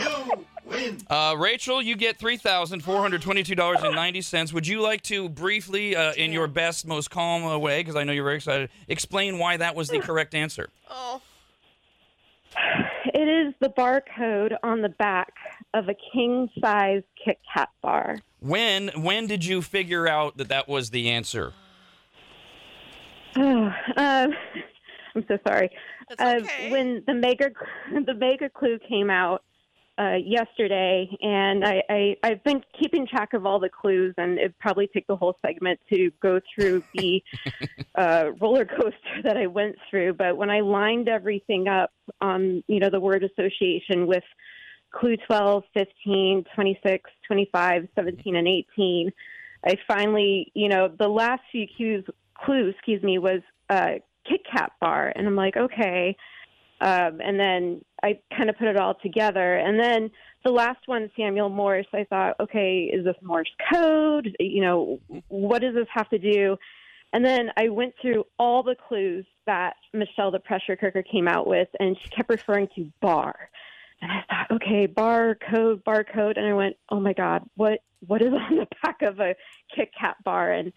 You 0.01 0.45
win. 0.65 0.99
Uh, 1.09 1.37
Rachel, 1.39 1.81
you 1.81 1.95
get 1.97 2.19
$3,422.90. 2.19 4.53
Would 4.53 4.67
you 4.67 4.81
like 4.81 5.03
to 5.03 5.29
briefly, 5.29 5.95
uh, 5.95 6.15
in 6.15 6.33
your 6.33 6.49
best, 6.49 6.85
most 6.87 7.11
calm 7.11 7.45
uh, 7.45 7.59
way, 7.59 7.79
because 7.81 7.95
I 7.95 8.03
know 8.05 8.13
you're 8.13 8.25
very 8.25 8.37
excited, 8.37 8.71
explain 8.89 9.39
why 9.39 9.59
that 9.59 9.77
was 9.77 9.89
the 9.89 10.01
correct 10.01 10.35
answer? 10.35 10.71
Oh. 10.91 11.21
It 13.15 13.29
is 13.29 13.55
the 13.61 13.69
barcode 13.69 14.57
on 14.63 14.81
the 14.83 14.89
back 14.89 15.33
of 15.75 15.89
a 15.89 15.95
king 16.13 16.49
size 16.61 17.03
Kit 17.23 17.39
Kat 17.53 17.69
bar. 17.83 18.19
When 18.41 18.89
when 18.89 19.27
did 19.27 19.45
you 19.45 19.61
figure 19.63 20.09
out 20.09 20.39
that 20.39 20.49
that 20.49 20.67
was 20.69 20.91
the 20.91 21.11
answer? 21.11 21.53
Oh, 23.37 23.73
um, 23.97 24.35
I'm 25.17 25.25
so 25.29 25.39
sorry. 25.47 25.71
That's 26.09 26.21
Uh, 26.21 26.69
when 26.71 27.03
the 27.07 27.15
mega 27.15 27.51
the 28.07 28.15
mega 28.15 28.49
clue 28.49 28.79
came 28.89 29.11
out 29.11 29.43
uh, 29.99 30.17
yesterday, 30.25 31.09
and 31.21 31.65
I, 31.65 31.83
I 31.89 32.17
I've 32.23 32.43
been 32.45 32.63
keeping 32.79 33.07
track 33.07 33.35
of 33.35 33.45
all 33.45 33.59
the 33.59 33.69
clues, 33.69 34.15
and 34.17 34.39
it 34.39 34.55
probably 34.59 34.89
take 34.89 35.07
the 35.07 35.17
whole 35.17 35.37
segment 35.45 35.81
to 35.93 36.11
go 36.23 36.41
through 36.55 36.83
the 36.95 37.23
uh, 37.95 38.31
roller 38.41 38.65
coaster 38.65 39.23
that 39.25 39.37
I 39.37 39.47
went 39.47 39.77
through. 39.91 40.15
But 40.15 40.37
when 40.37 40.51
I 40.51 40.61
lined 40.61 41.09
everything 41.09 41.69
up 41.69 41.93
on 42.21 42.65
you 42.69 42.81
know 42.81 42.91
the 42.91 43.01
word 43.01 43.25
association 43.25 44.07
with 44.07 44.25
clue 44.93 45.17
12, 45.27 45.65
15, 45.75 46.45
26, 46.55 47.11
25, 47.27 47.89
17, 47.95 48.37
and 48.37 48.47
18, 48.47 49.11
I 49.65 49.77
finally, 49.89 50.53
you 50.55 50.69
know, 50.69 50.89
the 50.99 51.09
last 51.09 51.41
few 51.51 51.67
cues, 51.67 52.05
clues, 52.35 52.75
excuse 52.75 53.03
me, 53.03 53.19
was 53.19 53.41
uh, 53.71 53.95
Kit 54.29 54.41
Kat 54.51 54.73
bar. 54.81 55.13
And 55.15 55.27
I'm 55.27 55.37
like, 55.37 55.57
okay. 55.57 56.17
Um, 56.81 57.21
and 57.23 57.39
then 57.39 57.85
I 58.03 58.19
kind 58.37 58.51
of 58.51 58.59
put 58.59 58.67
it 58.67 58.77
all 58.77 58.95
together. 59.03 59.57
And 59.57 59.79
then 59.79 60.11
the 60.45 60.51
last 60.51 60.81
one, 60.87 61.11
Samuel 61.17 61.49
Morse, 61.49 61.87
I 61.93 62.05
thought, 62.05 62.35
okay, 62.41 62.91
is 62.93 63.05
this 63.05 63.15
Morse 63.23 63.51
code? 63.73 64.37
You 64.41 64.63
know, 64.63 65.01
what 65.29 65.63
does 65.63 65.75
this 65.75 65.87
have 65.95 66.09
to 66.11 66.19
do? 66.19 66.57
And 67.13 67.25
then 67.25 67.51
I 67.57 67.69
went 67.69 67.95
through 68.01 68.25
all 68.39 68.63
the 68.63 68.75
clues 68.75 69.27
that 69.47 69.75
Michelle, 69.93 70.31
the 70.31 70.41
pressure 70.41 70.77
cooker, 70.77 71.03
came 71.03 71.29
out 71.29 71.47
with, 71.47 71.69
and 71.79 71.97
she 72.03 72.09
kept 72.11 72.31
referring 72.31 72.69
to 72.75 72.91
bar. 73.01 73.51
And 74.01 74.11
I 74.11 74.25
thought, 74.29 74.57
okay, 74.57 74.87
bar 74.87 75.37
code, 75.51 75.85
barcode, 75.85 76.37
and 76.37 76.47
I 76.47 76.55
went, 76.55 76.77
oh 76.89 76.99
my 76.99 77.13
god, 77.13 77.49
what 77.57 77.81
what 78.07 78.23
is 78.23 78.33
on 78.33 78.57
the 78.57 78.67
back 78.83 79.03
of 79.03 79.21
a 79.21 79.35
Kit 79.75 79.91
Kat 79.99 80.17
bar? 80.25 80.53
And 80.53 80.73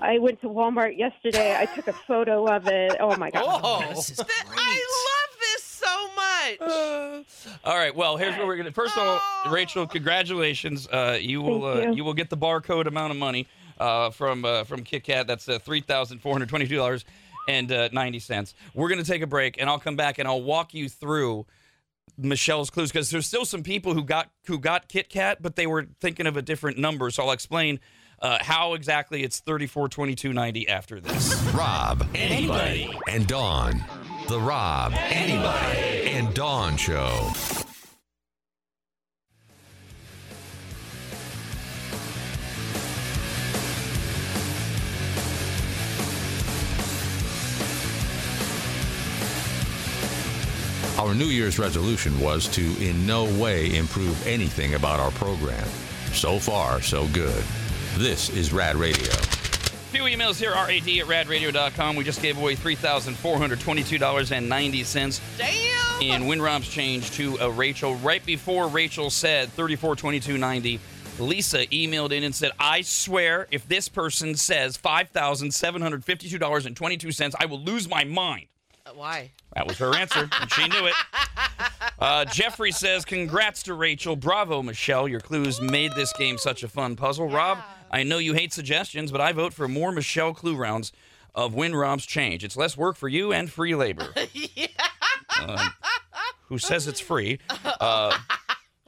I 0.00 0.18
went 0.18 0.40
to 0.40 0.48
Walmart 0.48 0.96
yesterday. 0.96 1.56
I 1.56 1.66
took 1.66 1.88
a 1.88 1.92
photo 1.92 2.46
of 2.46 2.66
it. 2.66 2.96
Oh 3.00 3.16
my 3.16 3.30
god! 3.30 3.60
Oh, 3.62 3.80
Th- 3.92 4.18
I 4.50 4.86
love 5.08 5.38
this 5.40 5.62
so 5.62 6.08
much. 6.16 7.58
All 7.64 7.76
right. 7.76 7.94
Well, 7.94 8.16
here's 8.16 8.36
what 8.36 8.46
we're 8.46 8.56
gonna. 8.56 8.72
First 8.72 8.96
of 8.96 9.02
all, 9.06 9.52
Rachel, 9.52 9.86
congratulations. 9.86 10.88
Uh, 10.88 11.18
you 11.20 11.42
will 11.42 11.74
Thank 11.74 11.86
uh, 11.86 11.90
you. 11.90 11.96
you 11.96 12.04
will 12.04 12.14
get 12.14 12.30
the 12.30 12.36
barcode 12.36 12.86
amount 12.86 13.10
of 13.10 13.18
money 13.18 13.46
uh, 13.78 14.10
from 14.10 14.44
uh, 14.44 14.64
from 14.64 14.82
Kit 14.84 15.04
Kat. 15.04 15.26
That's 15.26 15.48
uh, 15.48 15.58
three 15.58 15.80
thousand 15.80 16.20
four 16.20 16.32
hundred 16.32 16.48
twenty-two 16.48 16.76
dollars 16.76 17.04
and 17.48 17.70
uh, 17.70 17.88
ninety 17.92 18.18
cents. 18.20 18.54
We're 18.74 18.88
gonna 18.88 19.04
take 19.04 19.22
a 19.22 19.26
break, 19.26 19.60
and 19.60 19.68
I'll 19.68 19.78
come 19.80 19.96
back 19.96 20.18
and 20.18 20.26
I'll 20.26 20.42
walk 20.42 20.72
you 20.72 20.88
through 20.88 21.46
Michelle's 22.16 22.70
clues 22.70 22.90
because 22.90 23.10
there's 23.10 23.26
still 23.26 23.44
some 23.44 23.62
people 23.62 23.92
who 23.94 24.02
got 24.02 24.30
who 24.46 24.58
got 24.58 24.88
Kit 24.88 25.08
Kat, 25.10 25.38
but 25.42 25.56
they 25.56 25.66
were 25.66 25.86
thinking 26.00 26.26
of 26.26 26.36
a 26.38 26.42
different 26.42 26.78
number. 26.78 27.10
So 27.10 27.24
I'll 27.24 27.32
explain. 27.32 27.80
Uh, 28.20 28.36
how 28.40 28.74
exactly 28.74 29.22
it's 29.22 29.40
34 29.40 29.88
22 29.88 30.32
90 30.32 30.68
after 30.68 31.00
this 31.00 31.34
Rob, 31.54 32.06
anybody, 32.14 32.92
and 33.08 33.26
Dawn. 33.26 33.82
The 34.28 34.38
Rob, 34.38 34.92
anybody, 34.94 36.10
and 36.10 36.32
Dawn 36.34 36.76
Show. 36.76 37.32
Our 50.98 51.14
New 51.14 51.24
Year's 51.24 51.58
resolution 51.58 52.20
was 52.20 52.46
to 52.48 52.60
in 52.84 53.06
no 53.06 53.24
way 53.40 53.74
improve 53.74 54.26
anything 54.26 54.74
about 54.74 55.00
our 55.00 55.10
program. 55.12 55.66
So 56.12 56.38
far, 56.38 56.82
so 56.82 57.08
good. 57.08 57.42
This 58.00 58.30
is 58.30 58.50
Rad 58.50 58.76
Radio. 58.76 59.12
A 59.12 59.92
few 59.92 60.04
emails 60.04 60.38
here 60.38 60.52
rad 60.52 60.70
at 60.70 60.82
radradio.com 61.26 61.96
we 61.96 62.04
just 62.04 62.22
gave 62.22 62.38
away 62.38 62.56
$3422.90 62.56 65.20
Damn. 65.36 66.00
in 66.00 66.22
winrob's 66.22 66.66
change 66.70 67.10
to 67.10 67.38
uh, 67.40 67.48
rachel 67.50 67.96
right 67.96 68.24
before 68.24 68.68
rachel 68.68 69.10
said 69.10 69.54
3422.90 69.54 70.78
lisa 71.18 71.66
emailed 71.66 72.12
in 72.12 72.24
and 72.24 72.34
said 72.34 72.52
i 72.58 72.80
swear 72.80 73.46
if 73.50 73.68
this 73.68 73.86
person 73.90 74.34
says 74.34 74.78
$5752.22 74.78 77.34
i 77.38 77.44
will 77.44 77.60
lose 77.60 77.86
my 77.86 78.04
mind 78.04 78.46
Uh, 78.86 78.92
Why? 78.94 79.30
that 79.54 79.66
was 79.66 79.76
her 79.76 79.94
answer, 79.94 80.26
and 80.40 80.50
she 80.52 80.66
knew 80.68 80.86
it. 80.86 80.94
Uh, 81.98 82.24
Jeffrey 82.24 82.72
says, 82.72 83.04
Congrats 83.04 83.62
to 83.64 83.74
Rachel. 83.74 84.16
Bravo, 84.16 84.62
Michelle. 84.62 85.06
Your 85.06 85.20
clues 85.20 85.60
made 85.60 85.92
this 85.92 86.14
game 86.14 86.38
such 86.38 86.62
a 86.62 86.68
fun 86.68 86.96
puzzle. 86.96 87.28
Rob, 87.28 87.58
I 87.90 88.02
know 88.02 88.18
you 88.18 88.34
hate 88.34 88.52
suggestions, 88.52 89.10
but 89.10 89.20
I 89.20 89.32
vote 89.32 89.52
for 89.52 89.66
more 89.68 89.90
Michelle 89.92 90.32
clue 90.34 90.56
rounds 90.56 90.92
of 91.34 91.54
Win 91.54 91.74
Rob's 91.74 92.06
Change. 92.06 92.44
It's 92.44 92.56
less 92.56 92.76
work 92.76 92.96
for 92.96 93.08
you 93.08 93.32
and 93.32 93.50
free 93.50 93.74
labor. 93.74 94.08
Um, 95.40 95.58
who 96.48 96.58
says 96.58 96.86
it's 96.86 97.00
free? 97.00 97.38
Uh, 97.64 98.14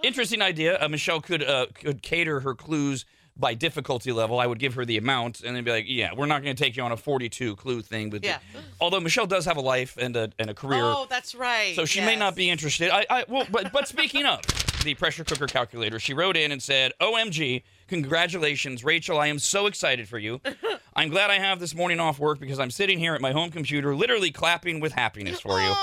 interesting 0.03 0.43
idea. 0.43 0.79
Uh, 0.83 0.89
Michelle 0.89 1.21
could 1.21 1.43
uh, 1.43 1.67
could 1.75 2.03
cater 2.03 2.41
her 2.41 2.55
clues 2.55 3.07
by 3.37 3.55
difficulty 3.55 4.13
level. 4.13 4.39
I 4.39 4.47
would 4.47 4.59
give 4.59 4.75
her 4.75 4.85
the 4.85 4.99
amount 4.99 5.41
and 5.41 5.57
then 5.57 5.65
be 5.65 5.71
like, 5.71 5.85
yeah, 5.89 6.11
we're 6.15 6.27
not 6.27 6.43
going 6.43 6.55
to 6.55 6.63
take 6.63 6.77
you 6.77 6.83
on 6.83 6.93
a 6.93 6.97
42 6.97 7.57
clue 7.57 7.81
thing. 7.81 8.11
But 8.11 8.23
Yeah. 8.25 8.39
although 8.81 9.01
Michelle 9.01 9.27
does 9.27 9.47
have 9.47 9.57
a 9.57 9.63
life 9.63 9.97
and 9.99 10.15
a, 10.17 10.31
and 10.39 10.51
a 10.51 10.55
career. 10.55 10.83
Oh, 10.83 11.07
that's 11.09 11.35
right. 11.35 11.75
So 11.75 11.87
she 11.87 12.01
may 12.03 12.17
not 12.17 12.35
be 12.37 12.51
interested. 12.51 12.91
I, 12.91 13.07
I 13.09 13.25
well, 13.29 13.47
but 13.51 13.73
but 13.73 13.89
speaking 13.89 14.27
of 14.27 14.41
the 14.85 14.95
pressure 14.95 15.25
cooker 15.25 15.47
calculator, 15.47 15.99
she 15.99 16.13
wrote 16.13 16.37
in 16.37 16.53
and 16.53 16.61
said, 16.63 16.93
"OMG, 17.01 17.63
congratulations, 17.93 18.83
Rachel! 18.83 19.19
I 19.19 19.27
am 19.27 19.39
so 19.39 19.67
excited 19.67 20.09
for 20.09 20.19
you. 20.19 20.41
I'm 20.97 21.11
glad 21.11 21.31
I 21.31 21.39
have 21.39 21.61
this 21.61 21.75
morning 21.75 22.01
off 22.01 22.19
work 22.19 22.41
because 22.41 22.59
I'm 22.59 22.71
sitting 22.71 22.99
here 22.99 23.15
at 23.15 23.21
my 23.21 23.33
home 23.33 23.51
computer, 23.51 23.95
literally 23.95 24.31
clapping 24.31 24.81
with 24.81 24.93
happiness 24.93 25.41
for 25.41 25.61
you." 25.61 25.75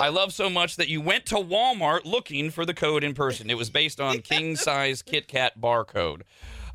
I 0.00 0.08
love 0.08 0.32
so 0.32 0.50
much 0.50 0.74
that 0.74 0.88
you 0.88 1.00
went 1.00 1.26
to 1.26 1.36
Walmart 1.36 2.04
looking 2.04 2.50
for 2.50 2.66
the 2.66 2.74
code 2.74 3.04
in 3.04 3.14
person. 3.14 3.50
It 3.50 3.56
was 3.56 3.70
based 3.70 4.00
on 4.00 4.18
king 4.32 4.56
size 4.56 5.00
Kit 5.00 5.28
Kat 5.28 5.60
barcode. 5.60 6.22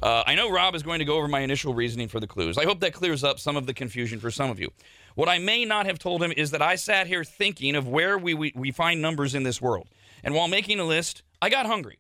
Uh, 0.02 0.24
I 0.26 0.36
know 0.36 0.50
Rob 0.50 0.76
is 0.76 0.84
going 0.84 1.00
to 1.00 1.06
go 1.06 1.18
over 1.18 1.28
my 1.28 1.42
initial 1.42 1.74
reasoning 1.74 2.08
for 2.08 2.22
the 2.22 2.28
clues. 2.28 2.58
I 2.58 2.64
hope 2.64 2.80
that 2.80 2.94
clears 2.94 3.22
up 3.22 3.38
some 3.38 3.58
of 3.58 3.66
the 3.66 3.74
confusion 3.74 4.22
for 4.22 4.32
some 4.32 4.50
of 4.50 4.62
you. 4.62 4.72
What 5.16 5.28
I 5.28 5.40
may 5.40 5.66
not 5.66 5.88
have 5.88 6.00
told 6.00 6.24
him 6.24 6.32
is 6.38 6.52
that 6.52 6.62
I 6.62 6.76
sat 6.76 7.08
here 7.08 7.26
thinking 7.26 7.76
of 7.76 7.86
where 7.86 8.18
we, 8.18 8.34
we, 8.34 8.54
we 8.56 8.72
find 8.72 9.02
numbers 9.02 9.36
in 9.36 9.44
this 9.44 9.62
world. 9.62 9.90
And 10.24 10.34
while 10.34 10.48
making 10.48 10.80
a 10.80 10.86
list, 10.86 11.24
I 11.42 11.50
got 11.50 11.66
hungry. 11.66 12.00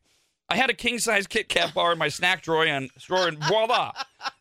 I 0.52 0.56
had 0.56 0.70
a 0.70 0.74
king 0.74 0.98
size 0.98 1.28
Kit 1.28 1.48
Kat 1.48 1.74
bar 1.76 1.92
in 1.92 2.00
my 2.00 2.08
snack 2.08 2.42
drawer 2.42 2.66
and, 2.66 2.90
drawer 2.98 3.28
and 3.28 3.38
voila, 3.44 3.92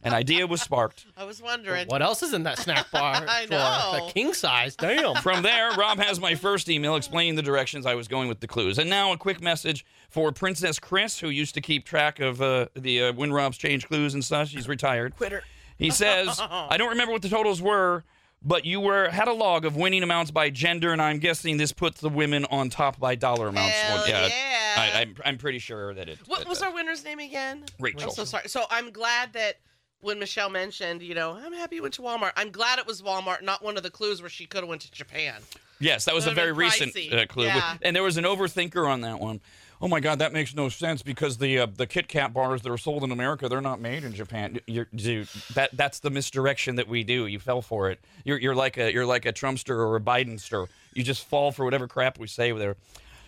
an 0.03 0.15
idea 0.15 0.47
was 0.47 0.63
sparked. 0.63 1.05
I 1.17 1.25
was 1.25 1.43
wondering. 1.43 1.87
What 1.89 2.01
else 2.01 2.23
is 2.23 2.33
in 2.33 2.45
that 2.45 2.59
snack 2.59 2.91
bar? 2.93 3.27
I 3.29 3.45
drawer? 3.47 3.59
know. 4.01 4.07
A 4.09 4.11
king 4.13 4.33
size. 4.33 4.75
Damn. 4.75 5.17
From 5.23 5.43
there, 5.43 5.71
Rob 5.73 5.99
has 5.99 6.19
my 6.19 6.35
first 6.35 6.71
email 6.71 6.97
explaining 6.97 7.35
the 7.35 7.43
directions 7.43 7.85
I 7.85 7.95
was 7.95 8.09
going 8.09 8.29
with 8.29 8.41
the 8.41 8.49
clues. 8.49 8.79
And 8.79 8.89
now 8.89 9.13
a 9.13 9.19
quick 9.19 9.43
message 9.43 9.85
for 10.09 10.33
Princess 10.33 10.79
Chris, 10.79 11.19
who 11.19 11.29
used 11.29 11.55
to 11.55 11.61
keep 11.61 11.85
track 11.85 12.21
of 12.21 12.41
uh, 12.41 12.67
the 12.75 13.03
uh, 13.05 13.13
Win 13.13 13.33
Rob's 13.33 13.59
Change 13.59 13.87
clues 13.87 14.15
and 14.15 14.25
such. 14.25 14.53
He's 14.53 14.67
retired. 14.69 15.15
Quitter. 15.17 15.43
He 15.77 15.91
says, 15.91 16.41
I 16.43 16.77
don't 16.79 16.91
remember 16.91 17.13
what 17.13 17.23
the 17.23 17.29
totals 17.29 17.61
were, 17.61 18.05
but 18.43 18.65
you 18.65 18.81
were 18.81 19.09
had 19.11 19.29
a 19.29 19.33
log 19.33 19.65
of 19.65 19.77
winning 19.77 20.03
amounts 20.03 20.31
by 20.31 20.51
gender, 20.51 20.93
and 20.93 21.03
I'm 21.03 21.19
guessing 21.19 21.57
this 21.57 21.73
puts 21.73 22.01
the 22.01 22.09
women 22.09 22.45
on 22.51 22.71
top 22.71 22.99
by 23.01 23.15
dollar 23.15 23.49
amounts. 23.49 23.75
Hell 23.75 23.97
Well, 23.99 24.09
yeah. 24.09 24.29
I, 24.77 25.01
I'm, 25.01 25.15
I'm 25.25 25.39
pretty 25.39 25.59
sure 25.59 25.93
that 25.95 26.09
it. 26.09 26.19
What 26.27 26.41
that- 26.41 26.49
was 26.49 26.63
our 26.63 26.73
winner's 26.73 27.05
name 27.05 27.19
again? 27.19 27.65
Rachel. 27.81 28.05
I'm 28.05 28.11
so 28.11 28.25
sorry. 28.25 28.49
So 28.49 28.65
I'm 28.71 28.91
glad 28.91 29.33
that 29.33 29.57
when 30.01 30.21
Michelle 30.21 30.51
mentioned, 30.51 31.03
you 31.03 31.15
know, 31.15 31.33
I'm 31.33 31.53
happy 31.53 31.77
you 31.77 31.83
went 31.83 31.95
to 31.95 32.03
Walmart. 32.03 32.31
I'm 32.37 32.53
glad 32.53 32.79
it 32.79 32.87
was 32.87 33.03
Walmart, 33.03 33.43
not 33.43 33.65
one 33.65 33.77
of 33.77 33.83
the 33.83 33.91
clues 33.91 34.21
where 34.23 34.31
she 34.31 34.47
could 34.47 34.61
have 34.61 34.69
went 34.69 34.83
to 34.83 34.93
Japan. 34.93 35.35
Yes, 35.81 36.05
that 36.05 36.15
was 36.15 36.27
a 36.27 36.33
very 36.33 36.53
recent 36.53 36.97
uh, 37.13 37.27
clue, 37.27 37.47
Yeah. 37.47 37.77
and 37.83 37.95
there 37.95 38.03
was 38.03 38.17
an 38.17 38.25
overthinker 38.25 38.89
on 38.89 39.01
that 39.03 39.19
one. 39.21 39.41
Oh 39.81 39.89
my 39.89 40.01
God, 40.01 40.19
that 40.19 40.33
makes 40.33 40.55
no 40.55 40.69
sense 40.69 41.03
because 41.03 41.39
the 41.39 41.61
uh, 41.61 41.67
the 41.67 41.87
Kit 41.87 42.09
Kat 42.09 42.33
bars 42.33 42.63
that 42.63 42.71
are 42.71 42.79
sold 42.79 43.05
in 43.05 43.13
America, 43.13 43.49
they're 43.49 43.61
not 43.61 43.81
made 43.81 44.03
in 44.03 44.13
Japan. 44.13 44.59
You're, 44.67 44.89
dude, 44.95 45.29
that 45.55 45.71
that's 45.77 46.01
the 46.01 46.11
misdirection 46.11 46.77
that 46.77 46.89
we 46.89 47.05
do. 47.05 47.27
You 47.27 47.39
fell 47.39 47.63
for 47.63 47.91
it. 47.91 48.01
You're, 48.25 48.39
you're 48.39 48.55
like 48.57 48.77
a 48.77 48.93
you're 48.93 49.07
like 49.07 49.25
a 49.25 49.33
Trumpster 49.33 49.77
or 49.77 49.95
a 49.97 50.01
Bidenster. 50.01 50.67
You 50.95 51.05
just 51.05 51.25
fall 51.27 51.53
for 51.53 51.65
whatever 51.65 51.87
crap 51.87 52.19
we 52.19 52.27
say 52.27 52.51
there. 52.53 52.77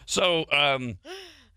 So, 0.07 0.47
um, 0.53 0.99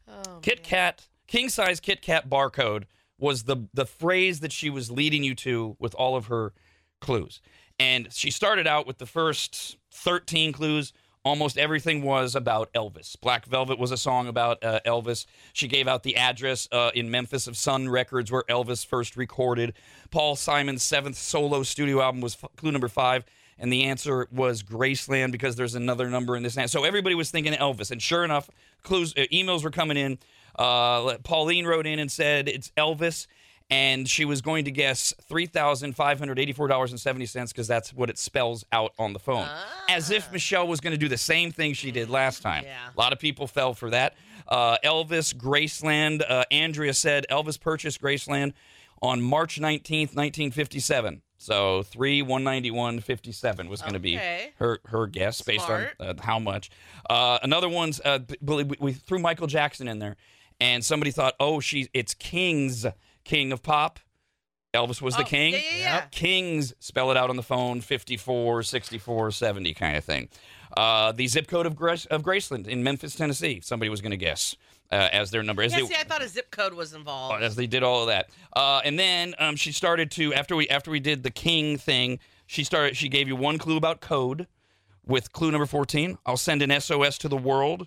Oh, 0.06 0.40
Kit 0.42 0.64
Kat 0.64 1.08
king 1.28 1.48
size 1.50 1.80
Kit 1.80 2.02
Kat 2.02 2.30
barcode 2.30 2.84
was 3.18 3.44
the 3.44 3.68
the 3.74 3.86
phrase 3.86 4.42
that 4.42 4.52
she 4.52 4.70
was 4.70 4.92
leading 4.92 5.24
you 5.24 5.34
to 5.36 5.76
with 5.80 5.96
all 5.96 6.16
of 6.16 6.28
her 6.28 6.54
clues. 7.00 7.42
And 7.80 8.12
she 8.14 8.30
started 8.32 8.68
out 8.68 8.86
with 8.86 8.98
the 8.98 9.06
first 9.06 9.78
13 9.92 10.52
clues. 10.52 10.94
Almost 11.26 11.58
everything 11.58 12.02
was 12.04 12.36
about 12.36 12.72
Elvis. 12.74 13.16
Black 13.22 13.46
Velvet 13.46 13.80
was 13.80 13.92
a 13.92 13.98
song 13.98 14.28
about 14.28 14.62
uh, 14.62 14.82
Elvis. 14.86 15.26
She 15.54 15.70
gave 15.70 15.88
out 15.88 16.04
the 16.04 16.18
address 16.18 16.68
uh, 16.72 16.92
in 16.94 17.10
Memphis 17.10 17.48
of 17.48 17.56
Sun 17.56 17.88
Records 17.88 18.30
where 18.30 18.44
Elvis 18.44 18.86
first 18.86 19.16
recorded. 19.16 19.74
Paul 20.12 20.36
Simon's 20.36 20.84
seventh 20.84 21.16
solo 21.16 21.64
studio 21.64 22.02
album 22.02 22.20
was 22.20 22.36
f- 22.44 22.50
clue 22.58 22.74
number 22.74 22.90
five. 22.90 23.24
And 23.58 23.72
the 23.72 23.84
answer 23.86 24.28
was 24.34 24.64
Graceland 24.64 25.32
because 25.32 25.56
there's 25.56 25.76
another 25.76 26.10
number 26.10 26.36
in 26.36 26.44
this. 26.44 26.58
an- 26.58 26.68
So 26.68 26.84
everybody 26.84 27.16
was 27.16 27.32
thinking 27.32 27.54
Elvis. 27.54 27.90
And 27.92 28.02
sure 28.02 28.26
enough, 28.26 28.50
clues, 28.82 29.14
uh, 29.16 29.22
emails 29.32 29.64
were 29.64 29.72
coming 29.72 29.96
in. 29.96 30.18
Uh, 30.58 31.18
Pauline 31.24 31.66
wrote 31.66 31.88
in 31.88 32.00
and 32.00 32.12
said 32.12 32.50
it's 32.50 32.72
Elvis 32.78 33.28
and 33.74 34.08
she 34.08 34.26
was 34.26 34.42
going 34.42 34.66
to 34.66 34.72
guess 34.72 35.14
three 35.28 35.46
thousand 35.48 35.96
five 35.96 36.20
hundred 36.20 36.38
eighty-four 36.40 36.68
dollars 36.68 36.92
and 36.92 37.00
seventy 37.00 37.26
cents 37.26 37.52
because 37.52 37.68
that's 37.68 37.94
what 37.94 38.10
it 38.10 38.18
spells 38.18 38.64
out 38.72 38.94
on 39.00 39.14
the 39.14 39.20
phone. 39.20 39.48
As 39.90 40.12
if 40.12 40.32
Michelle 40.32 40.68
was 40.68 40.80
going 40.80 40.92
to 40.94 40.98
do 40.98 41.08
the 41.10 41.18
same 41.18 41.52
thing 41.52 41.74
she 41.74 41.92
did 41.92 42.10
last 42.10 42.42
time. 42.42 42.64
Yeah. 42.64 42.78
A 42.96 43.00
lot 43.00 43.14
of 43.14 43.20
people 43.20 43.48
fell 43.48 43.74
for 43.74 43.90
that. 43.90 44.16
Uh, 44.48 44.78
Elvis 44.84 45.34
Graceland. 45.34 46.22
Uh, 46.30 46.44
Andrea 46.52 46.94
said 46.94 47.26
Elvis 47.32 47.60
purchased 47.60 48.02
Graceland 48.02 48.54
on 49.02 49.22
March 49.22 49.60
nineteenth, 49.60 50.16
nineteen 50.16 50.52
fifty-seven. 50.52 51.22
So 51.38 51.84
three 51.84 52.22
one 52.22 52.44
ninety-one 52.44 53.00
fifty-seven 53.02 53.68
was 53.70 53.82
going 53.82 53.94
to 53.94 54.00
Okay. 54.00 54.48
be 54.48 54.54
her 54.60 54.80
her 54.86 55.08
guess 55.08 55.42
based 55.42 55.66
Smart. 55.66 55.94
on 56.00 56.08
uh, 56.08 56.14
how 56.22 56.40
much. 56.40 56.70
Uh, 57.10 57.40
another 57.44 57.68
one's 57.70 58.00
uh, 58.02 58.20
we, 58.42 58.64
we 58.80 58.94
threw 58.94 59.20
Michael 59.20 59.48
Jackson 59.48 59.88
in 59.90 60.00
there, 60.00 60.16
and 60.62 60.84
somebody 60.86 61.12
thought, 61.12 61.34
oh, 61.42 61.60
she 61.60 61.90
it's 61.94 62.14
King's 62.14 62.86
King 63.24 63.52
of 63.52 63.62
Pop. 63.64 64.00
Elvis 64.74 65.02
was 65.02 65.16
the 65.16 65.22
Oh, 65.22 65.26
king. 65.26 65.54
yeah, 65.54 65.60
yeah, 65.60 65.78
yeah. 65.78 65.94
Yep. 65.96 66.12
Kings 66.12 66.74
spell 66.80 67.12
it 67.12 67.18
out 67.18 67.30
on 67.30 67.36
the 67.36 67.44
phone 67.44 67.80
54, 67.82 68.64
64, 68.64 69.30
70 69.32 69.74
kind 69.76 69.96
of 69.98 70.04
thing. 70.04 70.30
Uh, 70.76 71.12
the 71.12 71.28
zip 71.28 71.48
code 71.48 71.68
of, 71.68 71.76
Grace, 71.76 72.06
of 72.08 72.24
Graceland 72.24 72.68
in 72.68 72.84
Memphis, 72.84 73.16
Tennessee. 73.16 73.62
Somebody 73.64 73.90
was 73.90 74.02
going 74.02 74.12
to 74.12 74.18
guess 74.18 74.56
uh, 74.92 75.10
as 75.12 75.30
their 75.30 75.44
number. 75.44 75.62
As 75.62 75.72
Yeah, 75.74 75.82
they, 75.82 75.86
see, 75.86 75.96
I 75.96 76.04
thought 76.04 76.24
a 76.24 76.28
zip 76.28 76.50
code 76.50 76.74
was 76.74 76.94
involved. 76.94 77.44
as 77.44 77.56
they 77.56 77.68
did 77.68 77.84
all 77.84 78.02
of 78.02 78.08
that. 78.08 78.32
Uh, 78.56 78.82
and 78.84 78.98
then 78.98 79.36
um, 79.38 79.56
she 79.56 79.72
started 79.72 80.10
to 80.12 80.34
after 80.34 80.56
we 80.56 80.68
after 80.70 80.90
we 80.90 81.00
did 81.00 81.22
the 81.22 81.30
king 81.30 81.78
thing, 81.78 82.18
she 82.48 82.64
started 82.64 82.98
she 82.98 83.10
gave 83.10 83.28
you 83.28 83.36
one 83.36 83.60
clue 83.60 83.78
about 83.78 84.02
code 84.02 84.48
with 85.06 85.32
clue 85.34 85.52
number 85.52 85.68
14. 85.68 86.18
I'll 86.26 86.36
send 86.36 86.64
an 86.64 86.82
SOS 86.82 87.20
to 87.20 87.28
the 87.28 87.38
world. 87.38 87.86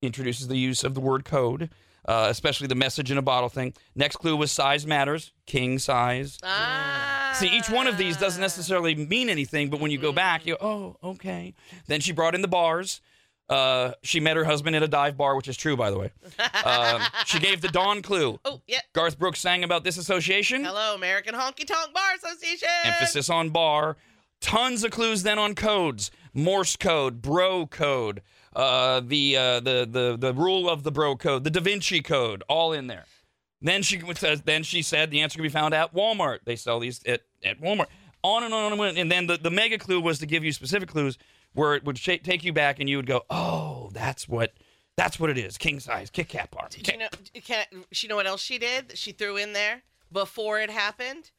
Introduces 0.00 0.46
the 0.46 0.56
use 0.58 0.84
of 0.84 0.94
the 0.94 1.00
word 1.00 1.24
code, 1.24 1.70
uh, 2.06 2.26
especially 2.30 2.66
the 2.66 2.74
message 2.74 3.10
in 3.10 3.18
a 3.18 3.22
bottle 3.22 3.48
thing. 3.48 3.74
Next 3.94 4.16
clue 4.16 4.36
was 4.36 4.50
size 4.52 4.86
matters, 4.86 5.32
king 5.46 5.78
size. 5.78 6.38
Ah. 6.42 7.32
See, 7.34 7.48
each 7.48 7.70
one 7.70 7.86
of 7.86 7.98
these 7.98 8.16
doesn't 8.16 8.40
necessarily 8.40 8.94
mean 8.94 9.28
anything, 9.28 9.70
but 9.70 9.80
when 9.80 9.90
you 9.90 9.98
go 9.98 10.12
back, 10.12 10.46
you 10.46 10.56
go, 10.56 10.96
oh, 11.02 11.10
okay. 11.10 11.54
Then 11.86 12.00
she 12.00 12.12
brought 12.12 12.34
in 12.34 12.42
the 12.42 12.48
bars. 12.48 13.00
Uh, 13.48 13.92
she 14.02 14.20
met 14.20 14.36
her 14.36 14.44
husband 14.44 14.76
at 14.76 14.82
a 14.82 14.88
dive 14.88 15.16
bar, 15.16 15.34
which 15.34 15.48
is 15.48 15.56
true, 15.56 15.76
by 15.76 15.90
the 15.90 15.98
way. 15.98 16.12
Um, 16.64 17.00
she 17.24 17.38
gave 17.38 17.60
the 17.62 17.68
dawn 17.68 18.02
clue. 18.02 18.38
Oh, 18.44 18.60
yeah. 18.66 18.80
Garth 18.92 19.18
Brooks 19.18 19.40
sang 19.40 19.64
about 19.64 19.84
this 19.84 19.96
association. 19.96 20.64
Hello, 20.64 20.94
American 20.94 21.34
Honky 21.34 21.66
Tonk 21.66 21.94
Bar 21.94 22.14
Association. 22.16 22.68
Emphasis 22.84 23.30
on 23.30 23.48
bar. 23.50 23.96
Tons 24.40 24.84
of 24.84 24.90
clues 24.90 25.22
then 25.22 25.38
on 25.38 25.54
codes. 25.54 26.10
Morse 26.34 26.76
code, 26.76 27.20
bro 27.20 27.66
code, 27.66 28.22
uh, 28.54 29.00
the, 29.00 29.36
uh, 29.36 29.60
the 29.60 29.88
the 29.90 30.16
the 30.16 30.32
rule 30.32 30.70
of 30.70 30.84
the 30.84 30.92
bro 30.92 31.16
code, 31.16 31.42
the 31.42 31.50
Da 31.50 31.60
Vinci 31.60 32.00
code, 32.00 32.44
all 32.48 32.72
in 32.72 32.86
there. 32.86 33.06
Then 33.60 33.82
she 33.82 34.00
then 34.44 34.62
she 34.62 34.82
said 34.82 35.10
the 35.10 35.20
answer 35.20 35.36
can 35.36 35.42
be 35.42 35.48
found 35.48 35.74
at 35.74 35.92
Walmart. 35.92 36.40
They 36.44 36.54
sell 36.54 36.78
these 36.78 37.00
at, 37.04 37.22
at 37.44 37.60
Walmart. 37.60 37.86
On 38.22 38.44
and 38.44 38.52
on 38.52 38.72
and 38.72 38.80
on. 38.80 38.96
And 38.96 39.10
then 39.10 39.26
the, 39.26 39.36
the 39.36 39.50
mega 39.50 39.78
clue 39.78 40.00
was 40.00 40.18
to 40.20 40.26
give 40.26 40.44
you 40.44 40.52
specific 40.52 40.88
clues 40.88 41.18
where 41.54 41.74
it 41.74 41.84
would 41.84 41.98
sh- 41.98 42.20
take 42.22 42.44
you 42.44 42.52
back 42.52 42.78
and 42.78 42.88
you 42.88 42.96
would 42.96 43.06
go, 43.06 43.22
oh, 43.30 43.90
that's 43.92 44.28
what 44.28 44.52
that's 44.96 45.18
what 45.18 45.30
it 45.30 45.38
is. 45.38 45.58
King 45.58 45.80
size, 45.80 46.10
Kit 46.10 46.28
Kat 46.28 46.50
bar. 46.50 46.68
Did 46.70 46.88
you 46.88 46.98
know? 46.98 47.08
Can 47.44 47.64
she 47.92 48.06
know 48.06 48.16
what 48.16 48.26
else 48.26 48.40
she 48.42 48.58
did? 48.58 48.96
She 48.96 49.12
threw 49.12 49.36
in 49.36 49.52
there 49.52 49.82
before 50.12 50.60
it 50.60 50.70
happened. 50.70 51.30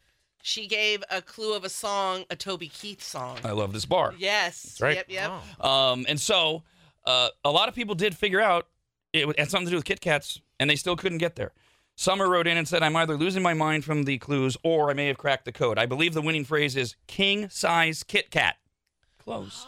She 0.42 0.68
gave 0.68 1.04
a 1.12 1.22
clue 1.22 1.54
of 1.54 1.64
a 1.64 1.70
song, 1.70 2.24
a 2.30 2.36
Toby 2.36 2.68
Keith 2.68 3.04
song. 3.04 3.38
I 3.44 3.52
love 3.52 3.74
this 3.74 3.86
bar. 3.86 4.14
Yes. 4.18 4.62
That's 4.64 4.82
right. 4.82 4.96
Yep. 4.96 5.06
Yep. 5.10 5.66
Um, 5.66 6.06
and 6.08 6.20
so 6.20 6.64
uh, 7.06 7.30
a 7.44 7.52
lot 7.52 7.70
of 7.70 7.76
people 7.76 7.96
did 7.96 8.16
figure 8.16 8.42
out 8.42 8.68
it 9.14 9.38
had 9.40 9.50
something 9.50 9.66
to 9.68 9.72
do 9.72 9.76
with 9.78 9.86
Kit 9.86 10.02
Kats, 10.02 10.40
and 10.60 10.70
they 10.70 10.76
still 10.76 10.96
couldn't 10.96 11.18
get 11.18 11.36
there. 11.36 11.52
Summer 11.96 12.30
wrote 12.30 12.48
in 12.48 12.56
and 12.56 12.66
said, 12.66 12.82
I'm 12.82 12.96
either 12.96 13.18
losing 13.18 13.44
my 13.44 13.54
mind 13.54 13.84
from 13.84 14.04
the 14.04 14.18
clues 14.20 14.56
or 14.64 14.90
I 14.90 14.94
may 14.94 15.08
have 15.08 15.18
cracked 15.18 15.44
the 15.44 15.52
code. 15.52 15.78
I 15.78 15.86
believe 15.86 16.14
the 16.14 16.22
winning 16.22 16.46
phrase 16.46 16.78
is 16.78 16.96
king 17.08 17.50
size 17.50 18.04
Kit 18.04 18.32
Kat. 18.32 18.56
Close. 19.22 19.68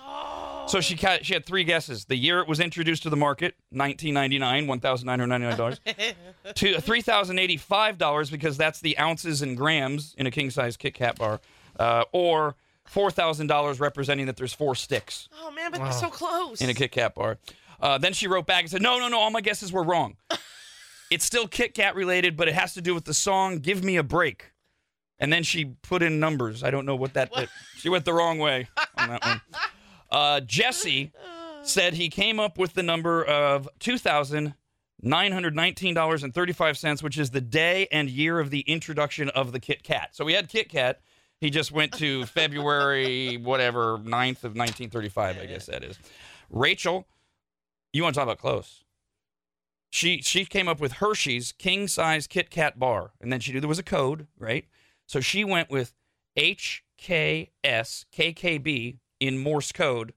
So 0.67 0.79
she 0.79 0.95
got, 0.95 1.25
she 1.25 1.33
had 1.33 1.45
three 1.45 1.63
guesses. 1.63 2.05
The 2.05 2.15
year 2.15 2.39
it 2.39 2.47
was 2.47 2.59
introduced 2.59 3.03
to 3.03 3.09
the 3.09 3.17
market, 3.17 3.55
1999, 3.71 4.67
$1,999. 4.67 5.79
to 6.55 6.73
$3,085 6.75 8.31
because 8.31 8.57
that's 8.57 8.79
the 8.79 8.97
ounces 8.97 9.41
and 9.41 9.57
grams 9.57 10.15
in 10.17 10.27
a 10.27 10.31
king 10.31 10.49
size 10.49 10.77
Kit 10.77 10.93
Kat 10.93 11.17
bar. 11.17 11.39
Uh, 11.77 12.03
or 12.11 12.55
$4,000 12.89 13.79
representing 13.79 14.25
that 14.27 14.37
there's 14.37 14.53
four 14.53 14.75
sticks 14.75 15.29
Oh 15.41 15.51
man, 15.51 15.71
but 15.71 15.79
they're 15.81 15.91
so 15.91 16.09
close. 16.09 16.61
in 16.61 16.69
a 16.69 16.73
Kit 16.73 16.91
Kat 16.91 17.15
bar. 17.15 17.37
Uh, 17.79 17.97
then 17.97 18.13
she 18.13 18.27
wrote 18.27 18.45
back 18.45 18.61
and 18.61 18.69
said, 18.69 18.81
"No, 18.81 18.99
no, 18.99 19.07
no, 19.07 19.17
all 19.17 19.31
my 19.31 19.41
guesses 19.41 19.71
were 19.73 19.81
wrong. 19.83 20.15
it's 21.11 21.25
still 21.25 21.47
Kit 21.47 21.73
Kat 21.73 21.95
related, 21.95 22.37
but 22.37 22.47
it 22.47 22.53
has 22.53 22.75
to 22.75 22.81
do 22.81 22.93
with 22.93 23.05
the 23.05 23.13
song 23.13 23.57
"Give 23.57 23.83
Me 23.83 23.97
a 23.97 24.03
Break." 24.03 24.51
And 25.17 25.33
then 25.33 25.41
she 25.41 25.65
put 25.81 26.03
in 26.03 26.19
numbers. 26.19 26.63
I 26.63 26.69
don't 26.69 26.85
know 26.85 26.95
what 26.95 27.15
that. 27.15 27.33
that- 27.33 27.49
she 27.77 27.89
went 27.89 28.05
the 28.05 28.13
wrong 28.13 28.37
way 28.37 28.67
on 28.97 29.09
that 29.09 29.25
one. 29.25 29.41
Uh, 30.11 30.41
Jesse 30.41 31.11
said 31.63 31.93
he 31.93 32.09
came 32.09 32.39
up 32.39 32.57
with 32.57 32.73
the 32.73 32.83
number 32.83 33.23
of 33.23 33.69
two 33.79 33.97
thousand 33.97 34.55
nine 35.01 35.31
hundred 35.31 35.55
nineteen 35.55 35.93
dollars 35.93 36.23
and 36.23 36.33
thirty 36.33 36.53
five 36.53 36.77
cents, 36.77 37.01
which 37.01 37.17
is 37.17 37.31
the 37.31 37.41
day 37.41 37.87
and 37.91 38.09
year 38.09 38.39
of 38.39 38.49
the 38.49 38.61
introduction 38.61 39.29
of 39.29 39.51
the 39.51 39.59
Kit 39.59 39.83
Kat. 39.83 40.09
So 40.13 40.25
we 40.25 40.33
had 40.33 40.49
Kit 40.49 40.69
Kat. 40.69 41.01
He 41.39 41.49
just 41.49 41.71
went 41.71 41.93
to 41.93 42.25
February 42.27 43.37
whatever 43.37 43.97
9th 43.99 44.43
of 44.43 44.55
nineteen 44.55 44.89
thirty 44.89 45.09
five. 45.09 45.39
I 45.39 45.45
guess 45.45 45.67
that 45.67 45.83
is. 45.83 45.97
Rachel, 46.49 47.07
you 47.93 48.03
want 48.03 48.13
to 48.15 48.19
talk 48.19 48.25
about 48.25 48.39
close? 48.39 48.83
She 49.91 50.21
she 50.21 50.45
came 50.45 50.67
up 50.67 50.79
with 50.79 50.93
Hershey's 50.93 51.51
king 51.51 51.87
size 51.87 52.27
Kit 52.27 52.49
Kat 52.49 52.79
bar, 52.79 53.11
and 53.21 53.31
then 53.31 53.39
she 53.39 53.53
knew 53.53 53.59
there 53.59 53.69
was 53.69 53.79
a 53.79 53.83
code, 53.83 54.27
right? 54.37 54.65
So 55.05 55.19
she 55.19 55.43
went 55.43 55.69
with 55.69 55.93
HKS 56.37 56.81
KKB 58.15 58.97
in 59.21 59.37
Morse 59.37 59.71
code, 59.71 60.13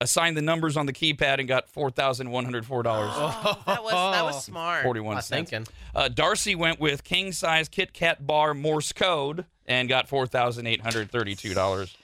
assigned 0.00 0.36
the 0.36 0.42
numbers 0.42 0.76
on 0.76 0.86
the 0.86 0.92
keypad, 0.92 1.38
and 1.40 1.48
got 1.48 1.68
four 1.68 1.90
thousand 1.90 2.30
one 2.30 2.44
hundred 2.44 2.64
four 2.66 2.84
dollars. 2.84 3.10
Oh, 3.14 3.62
that 3.66 3.82
was 3.82 3.92
that 3.92 4.24
was 4.24 4.44
smart. 4.44 4.84
Forty-one 4.84 5.16
I'm 5.16 5.22
cents. 5.22 5.50
thinking. 5.50 5.74
Uh, 5.94 6.08
Darcy 6.08 6.54
went 6.54 6.78
with 6.78 7.02
king 7.02 7.32
size 7.32 7.68
Kit 7.68 7.92
Kat 7.92 8.26
bar 8.26 8.54
Morse 8.54 8.92
code 8.92 9.46
and 9.64 9.88
got 9.88 10.06
four 10.06 10.26
thousand 10.26 10.66
eight 10.66 10.82
hundred 10.82 11.10
thirty-two 11.10 11.54
dollars 11.54 11.96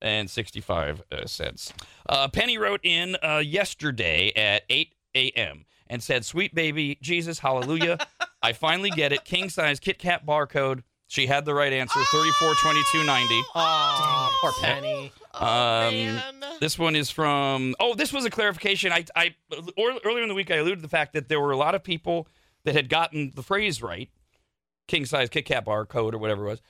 and 0.00 0.30
sixty-five 0.30 1.02
uh, 1.12 1.26
cents. 1.26 1.72
Uh, 2.08 2.28
Penny 2.28 2.56
wrote 2.58 2.80
in 2.84 3.16
uh, 3.22 3.38
yesterday 3.38 4.32
at 4.36 4.62
eight 4.70 4.94
a.m. 5.14 5.64
and 5.88 6.02
said, 6.02 6.24
"Sweet 6.24 6.54
baby 6.54 6.96
Jesus, 7.02 7.40
hallelujah! 7.40 7.98
I 8.40 8.52
finally 8.52 8.90
get 8.90 9.12
it. 9.12 9.24
King 9.24 9.50
size 9.50 9.80
Kit 9.80 9.98
Kat 9.98 10.24
barcode." 10.24 10.84
She 11.12 11.26
had 11.26 11.44
the 11.44 11.52
right 11.52 11.74
answer, 11.74 12.00
thirty-four 12.10 12.54
twenty-two 12.54 13.04
ninety. 13.04 13.42
Oh, 13.54 14.38
poor 14.40 14.52
Penny. 14.62 15.12
Um, 15.34 16.22
this 16.58 16.78
one 16.78 16.96
is 16.96 17.10
from. 17.10 17.74
Oh, 17.78 17.94
this 17.94 18.14
was 18.14 18.24
a 18.24 18.30
clarification. 18.30 18.92
I, 18.92 19.04
I 19.14 19.34
or, 19.76 19.92
earlier 20.06 20.22
in 20.22 20.30
the 20.30 20.34
week 20.34 20.50
I 20.50 20.54
alluded 20.54 20.78
to 20.78 20.82
the 20.82 20.88
fact 20.88 21.12
that 21.12 21.28
there 21.28 21.38
were 21.38 21.50
a 21.50 21.56
lot 21.58 21.74
of 21.74 21.84
people 21.84 22.28
that 22.64 22.74
had 22.74 22.88
gotten 22.88 23.30
the 23.34 23.42
phrase 23.42 23.82
right, 23.82 24.08
king 24.88 25.04
size 25.04 25.28
Kit 25.28 25.44
Kat 25.44 25.66
bar 25.66 25.84
code 25.84 26.14
or 26.14 26.18
whatever 26.18 26.46
it 26.46 26.48
was, 26.48 26.62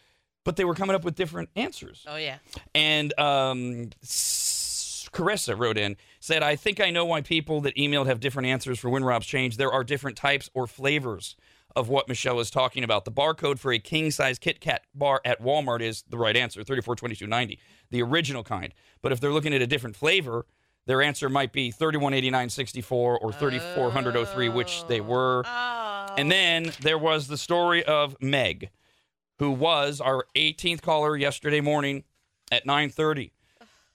but 0.42 0.56
they 0.56 0.64
were 0.64 0.74
coming 0.74 0.96
up 0.96 1.04
with 1.04 1.14
different 1.14 1.48
answers. 1.54 2.04
Oh 2.08 2.16
yeah. 2.16 2.38
And 2.74 3.16
um, 3.20 3.90
Carissa 4.02 5.56
wrote 5.56 5.78
in 5.78 5.96
said, 6.18 6.42
"I 6.42 6.56
think 6.56 6.80
I 6.80 6.90
know 6.90 7.04
why 7.04 7.20
people 7.20 7.60
that 7.60 7.76
emailed 7.76 8.06
have 8.06 8.18
different 8.18 8.48
answers 8.48 8.80
for 8.80 8.90
Win 8.90 9.04
Rob's 9.04 9.26
Change. 9.26 9.56
There 9.56 9.70
are 9.70 9.84
different 9.84 10.16
types 10.16 10.50
or 10.52 10.66
flavors." 10.66 11.36
Of 11.74 11.88
what 11.88 12.08
Michelle 12.08 12.38
is 12.40 12.50
talking 12.50 12.84
about. 12.84 13.04
The 13.04 13.12
barcode 13.12 13.58
for 13.58 13.72
a 13.72 13.78
king 13.78 14.10
size 14.10 14.38
Kit 14.38 14.60
Kat 14.60 14.82
bar 14.94 15.20
at 15.24 15.40
Walmart 15.40 15.80
is 15.80 16.04
the 16.08 16.18
right 16.18 16.36
answer, 16.36 16.62
thirty-four 16.62 16.96
twenty-two 16.96 17.26
ninety, 17.26 17.58
the 17.90 18.02
original 18.02 18.42
kind. 18.42 18.74
But 19.00 19.12
if 19.12 19.20
they're 19.20 19.32
looking 19.32 19.54
at 19.54 19.62
a 19.62 19.66
different 19.66 19.96
flavor, 19.96 20.46
their 20.86 21.00
answer 21.00 21.28
might 21.28 21.52
be 21.52 21.70
thirty-one 21.70 22.12
eighty-nine 22.12 22.50
sixty-four 22.50 23.18
or 23.18 23.32
thirty-four 23.32 23.90
hundred 23.90 24.16
oh 24.16 24.24
three, 24.24 24.48
which 24.48 24.86
they 24.86 25.00
oh. 25.00 25.04
were. 25.04 25.44
And 26.18 26.30
then 26.30 26.72
there 26.80 26.98
was 26.98 27.28
the 27.28 27.38
story 27.38 27.84
of 27.84 28.16
Meg, 28.20 28.70
who 29.38 29.50
was 29.50 30.00
our 30.00 30.26
18th 30.36 30.82
caller 30.82 31.16
yesterday 31.16 31.60
morning 31.60 32.04
at 32.50 32.66
9:30, 32.66 33.30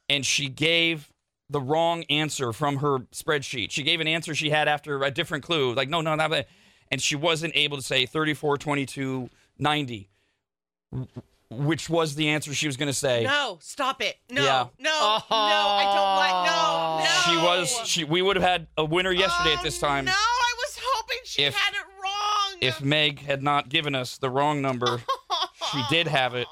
and 0.10 0.26
she 0.26 0.50
gave 0.50 1.14
the 1.50 1.62
wrong 1.62 2.04
answer 2.10 2.52
from 2.52 2.78
her 2.78 3.00
spreadsheet. 3.14 3.72
She 3.72 3.84
gave 3.84 4.02
an 4.02 4.08
answer 4.08 4.36
she 4.36 4.50
had 4.50 4.68
after 4.68 5.04
a 5.04 5.12
different 5.12 5.44
clue, 5.44 5.74
like 5.74 5.90
no, 5.90 6.02
no, 6.02 6.16
not 6.16 6.32
that, 6.32 6.48
and 6.92 7.02
she 7.02 7.16
wasn't 7.16 7.54
able 7.56 7.78
to 7.78 7.84
say 7.84 8.06
34, 8.06 8.58
22, 8.58 9.30
90. 9.60 10.10
which 11.50 11.90
was 11.90 12.16
the 12.16 12.30
answer 12.30 12.54
she 12.54 12.68
was 12.68 12.76
going 12.78 12.88
to 12.88 12.94
say. 12.94 13.24
No, 13.24 13.58
stop 13.62 14.02
it. 14.02 14.18
No, 14.30 14.44
Yeah. 14.44 14.68
no, 14.80 14.90
no, 14.90 15.26
I 15.30 15.84
don't 15.96 15.98
oh. 16.00 16.16
like. 16.20 16.46
No, 16.46 17.04
no. 17.06 17.22
She 17.32 17.46
was. 17.46 17.88
She. 17.88 18.04
We 18.04 18.22
would 18.22 18.36
have 18.36 18.44
had 18.44 18.68
a 18.78 18.84
winner 18.86 19.12
yesterday 19.12 19.54
at 19.54 19.64
this 19.64 19.82
oh, 19.82 19.88
time 19.88 20.06
No, 20.06 20.12
I 20.14 20.54
was 20.58 20.80
hoping 20.82 21.18
she 21.24 21.44
If- 21.44 21.56
had 21.56 21.74
it 21.74 21.86
wrong. 22.04 22.58
if 22.62 22.82
Meg 22.82 23.20
had 23.22 23.42
not 23.44 23.70
given 23.70 23.96
us 23.96 24.18
the 24.18 24.30
wrong 24.30 24.62
number. 24.62 25.02
she 25.72 25.82
did 25.90 26.08
have 26.08 26.36
it, 26.36 26.48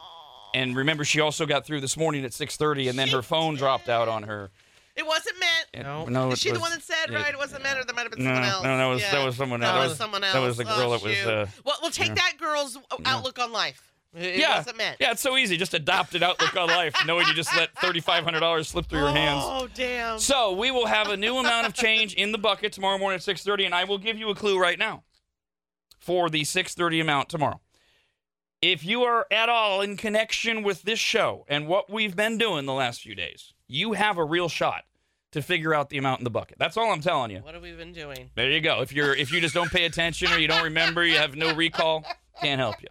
and 0.53 0.75
remember, 0.75 1.03
she 1.03 1.19
also 1.19 1.45
got 1.45 1.65
through 1.65 1.81
this 1.81 1.97
morning 1.97 2.23
at 2.23 2.31
6:30, 2.31 2.89
and 2.89 2.97
then 2.97 3.09
her 3.09 3.21
phone 3.21 3.55
dropped 3.55 3.89
out 3.89 4.07
on 4.07 4.23
her. 4.23 4.51
It 4.95 5.05
wasn't 5.05 5.35
meant. 5.39 5.85
No. 5.85 6.05
no, 6.05 6.31
Is 6.31 6.39
it 6.39 6.41
she 6.41 6.51
the 6.51 6.59
one 6.59 6.71
that 6.71 6.81
said 6.81 7.09
it- 7.09 7.13
right? 7.15 7.33
It 7.33 7.37
wasn't 7.37 7.63
meant, 7.63 7.77
or 7.79 7.83
there 7.83 7.93
might 7.95 8.03
have 8.03 8.11
been 8.11 8.23
No, 8.23 8.33
someone 8.33 8.49
else. 8.49 8.63
no, 8.63 8.77
that 8.77 8.85
was- 8.85 9.01
Yeah. 9.01 9.11
that 9.11 9.25
was 9.25 9.35
someone 9.35 9.63
else. 9.63 9.73
That 9.73 9.87
was- 9.89 9.97
someone 9.97 10.23
else. 10.23 10.33
that 10.33 10.39
was 10.39 10.57
the 10.57 10.63
girl 10.63 10.73
Oh, 10.93 10.97
that 10.97 11.03
was, 11.03 11.17
uh, 11.25 11.47
well, 11.65 11.77
we'll 11.81 11.91
take 11.91 12.07
yeah. 12.09 12.13
that 12.15 12.37
girl's 12.37 12.77
outlook 13.05 13.37
on 13.39 13.51
life. 13.51 13.81
It 14.17 14.37
yeah, 14.37 14.59
wasn't 14.59 14.77
meant. 14.77 14.95
yeah, 15.01 15.11
it's 15.11 15.21
so 15.21 15.35
easy. 15.35 15.57
Just 15.57 15.73
adopt 15.73 16.15
an 16.15 16.23
outlook 16.23 16.55
on 16.55 16.69
life, 16.69 16.95
knowing 17.05 17.27
you 17.27 17.33
just 17.33 17.53
let 17.57 17.77
thirty-five 17.81 18.23
hundred 18.23 18.39
dollars 18.39 18.69
slip 18.69 18.85
through 18.87 18.99
your 19.01 19.11
hands. 19.11 19.43
Oh 19.45 19.67
damn. 19.73 20.19
So 20.19 20.53
we 20.53 20.71
will 20.71 20.85
have 20.85 21.09
a 21.09 21.17
new 21.17 21.37
amount 21.37 21.67
of 21.67 21.73
change 21.73 22.13
in 22.13 22.31
the 22.31 22.37
bucket 22.37 22.71
tomorrow 22.71 22.97
morning 22.97 23.15
at 23.17 23.23
6:30, 23.23 23.65
and 23.65 23.75
I 23.75 23.83
will 23.83 23.97
give 23.97 24.17
you 24.17 24.29
a 24.29 24.35
clue 24.35 24.57
right 24.57 24.79
now 24.79 25.03
for 25.99 26.29
the 26.29 26.45
6:30 26.45 27.01
amount 27.01 27.27
tomorrow. 27.27 27.59
If 28.61 28.85
you 28.85 29.03
are 29.03 29.27
at 29.29 29.49
all 29.49 29.81
in 29.81 29.97
connection 29.97 30.63
with 30.63 30.83
this 30.83 30.97
show 30.99 31.43
and 31.49 31.67
what 31.67 31.89
we've 31.89 32.15
been 32.15 32.37
doing 32.37 32.65
the 32.65 32.73
last 32.73 33.01
few 33.01 33.15
days, 33.15 33.51
you 33.67 33.93
have 33.93 34.17
a 34.17 34.23
real 34.23 34.49
shot 34.49 34.83
to 35.31 35.41
figure 35.41 35.73
out 35.73 35.89
the 35.89 35.97
amount 35.97 36.21
in 36.21 36.23
the 36.23 36.29
bucket. 36.29 36.57
That's 36.57 36.77
all 36.77 36.91
I'm 36.91 37.01
telling 37.01 37.31
you. 37.31 37.39
What 37.39 37.53
have 37.55 37.63
we 37.63 37.73
been 37.73 37.91
doing? 37.91 38.29
There 38.35 38.49
you 38.49 38.61
go. 38.61 38.81
If 38.81 38.93
you're 38.93 39.13
if 39.13 39.31
you 39.31 39.41
just 39.41 39.53
don't 39.53 39.71
pay 39.71 39.85
attention 39.85 40.31
or 40.31 40.37
you 40.37 40.47
don't 40.47 40.63
remember, 40.63 41.05
you 41.05 41.17
have 41.17 41.35
no 41.35 41.53
recall, 41.53 42.05
can't 42.41 42.59
help 42.59 42.81
you. 42.81 42.87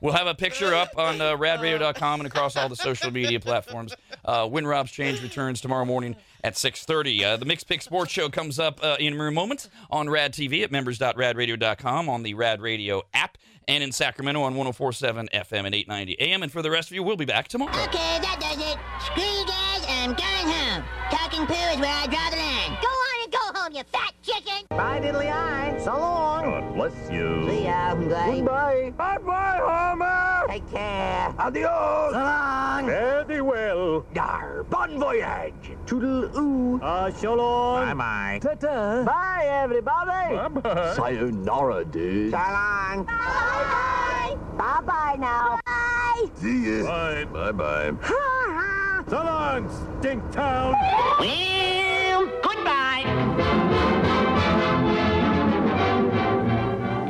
We'll 0.00 0.14
have 0.14 0.26
a 0.26 0.34
picture 0.34 0.74
up 0.74 0.96
on 0.96 1.20
uh, 1.20 1.36
radradio.com 1.36 2.20
and 2.20 2.26
across 2.26 2.56
all 2.56 2.68
the 2.68 2.76
social 2.76 3.10
media 3.10 3.40
platforms. 3.40 3.94
Uh, 4.24 4.48
Win 4.50 4.66
Rob's 4.66 4.90
Change 4.90 5.22
returns 5.22 5.60
tomorrow 5.60 5.84
morning 5.84 6.16
at 6.44 6.54
6.30. 6.54 7.22
Uh, 7.22 7.36
the 7.36 7.44
Mixed 7.44 7.68
Pick 7.68 7.82
Sports 7.82 8.12
Show 8.12 8.28
comes 8.28 8.58
up 8.58 8.82
uh, 8.82 8.96
in 8.98 9.20
a 9.20 9.30
moment 9.30 9.68
on 9.90 10.08
Rad 10.08 10.32
TV 10.32 10.62
at 10.62 10.70
members.radradio.com, 10.70 12.08
on 12.08 12.22
the 12.22 12.34
Rad 12.34 12.60
Radio 12.60 13.02
app, 13.12 13.38
and 13.68 13.82
in 13.82 13.92
Sacramento 13.92 14.42
on 14.42 14.54
104.7 14.54 15.28
FM 15.30 15.66
and 15.66 15.74
890 15.74 16.20
AM. 16.20 16.42
And 16.42 16.50
for 16.50 16.62
the 16.62 16.70
rest 16.70 16.90
of 16.90 16.94
you, 16.94 17.02
we'll 17.02 17.16
be 17.16 17.24
back 17.24 17.48
tomorrow. 17.48 17.72
Okay, 17.84 18.18
that 18.20 18.38
does 18.40 18.58
it. 18.58 18.78
Screw 19.04 19.22
you 19.22 19.46
guys, 19.46 19.71
I'm 20.02 20.14
going 20.14 20.48
home. 20.50 20.82
Talking 21.12 21.46
poo 21.46 21.54
is 21.54 21.78
where 21.78 21.94
I 21.94 22.06
draw 22.10 22.28
the 22.30 22.36
line. 22.36 22.76
Go 22.82 22.88
on 22.88 23.22
and 23.22 23.32
go 23.32 23.60
home, 23.60 23.72
you 23.72 23.84
fat 23.92 24.12
chicken. 24.20 24.66
Bye, 24.70 24.98
diddly 25.00 25.30
eye. 25.30 25.78
So 25.78 25.92
long. 25.96 26.42
God 26.42 26.74
bless 26.74 27.08
you. 27.08 27.48
See 27.48 27.64
ya. 27.66 27.94
Goodbye. 27.94 28.90
Bye-bye, 28.98 29.60
Homer. 29.62 30.48
Take 30.48 30.68
care. 30.72 31.32
Adios. 31.38 32.14
So 32.14 32.18
long. 32.18 32.86
Very 32.86 33.42
well. 33.42 34.04
Dar. 34.12 34.64
Bon 34.64 34.98
voyage. 34.98 35.70
Toodle-oo. 35.86 36.80
Uh, 36.82 37.10
so 37.12 37.34
long. 37.34 37.86
Bye-bye. 37.96 38.40
Ta-ta. 38.42 39.04
Bye, 39.04 39.46
everybody. 39.46 40.34
Bye-bye. 40.34 40.94
Sayonara, 40.96 41.84
dude. 41.84 42.32
So 42.32 42.38
long. 42.38 43.04
Bye-bye. 43.04 44.36
Bye-bye 44.58 45.16
now. 45.20 45.60
Bye. 45.64 46.26
See 46.34 46.80
ya. 46.80 46.82
Bye. 46.90 47.52
Bye-bye. 47.52 48.78
So 49.12 49.18
long, 49.18 49.68
Stink 50.00 50.22
Town. 50.32 50.74
Well, 51.20 52.26
goodbye. 52.42 53.02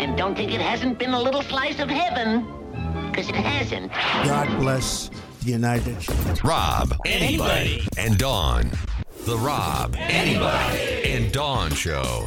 And 0.00 0.18
don't 0.18 0.34
think 0.34 0.52
it 0.52 0.60
hasn't 0.60 0.98
been 0.98 1.12
a 1.12 1.20
little 1.22 1.42
slice 1.42 1.78
of 1.78 1.88
heaven, 1.88 2.44
because 3.08 3.28
it 3.28 3.36
hasn't. 3.36 3.92
God 4.24 4.48
bless 4.58 5.10
the 5.44 5.52
United 5.52 6.02
States. 6.02 6.42
Rob. 6.42 6.92
Anybody. 7.06 7.86
And 7.96 8.18
Dawn. 8.18 8.72
The 9.24 9.36
Rob. 9.36 9.94
Anybody. 9.96 11.04
And 11.04 11.30
Dawn 11.30 11.70
Show. 11.70 12.26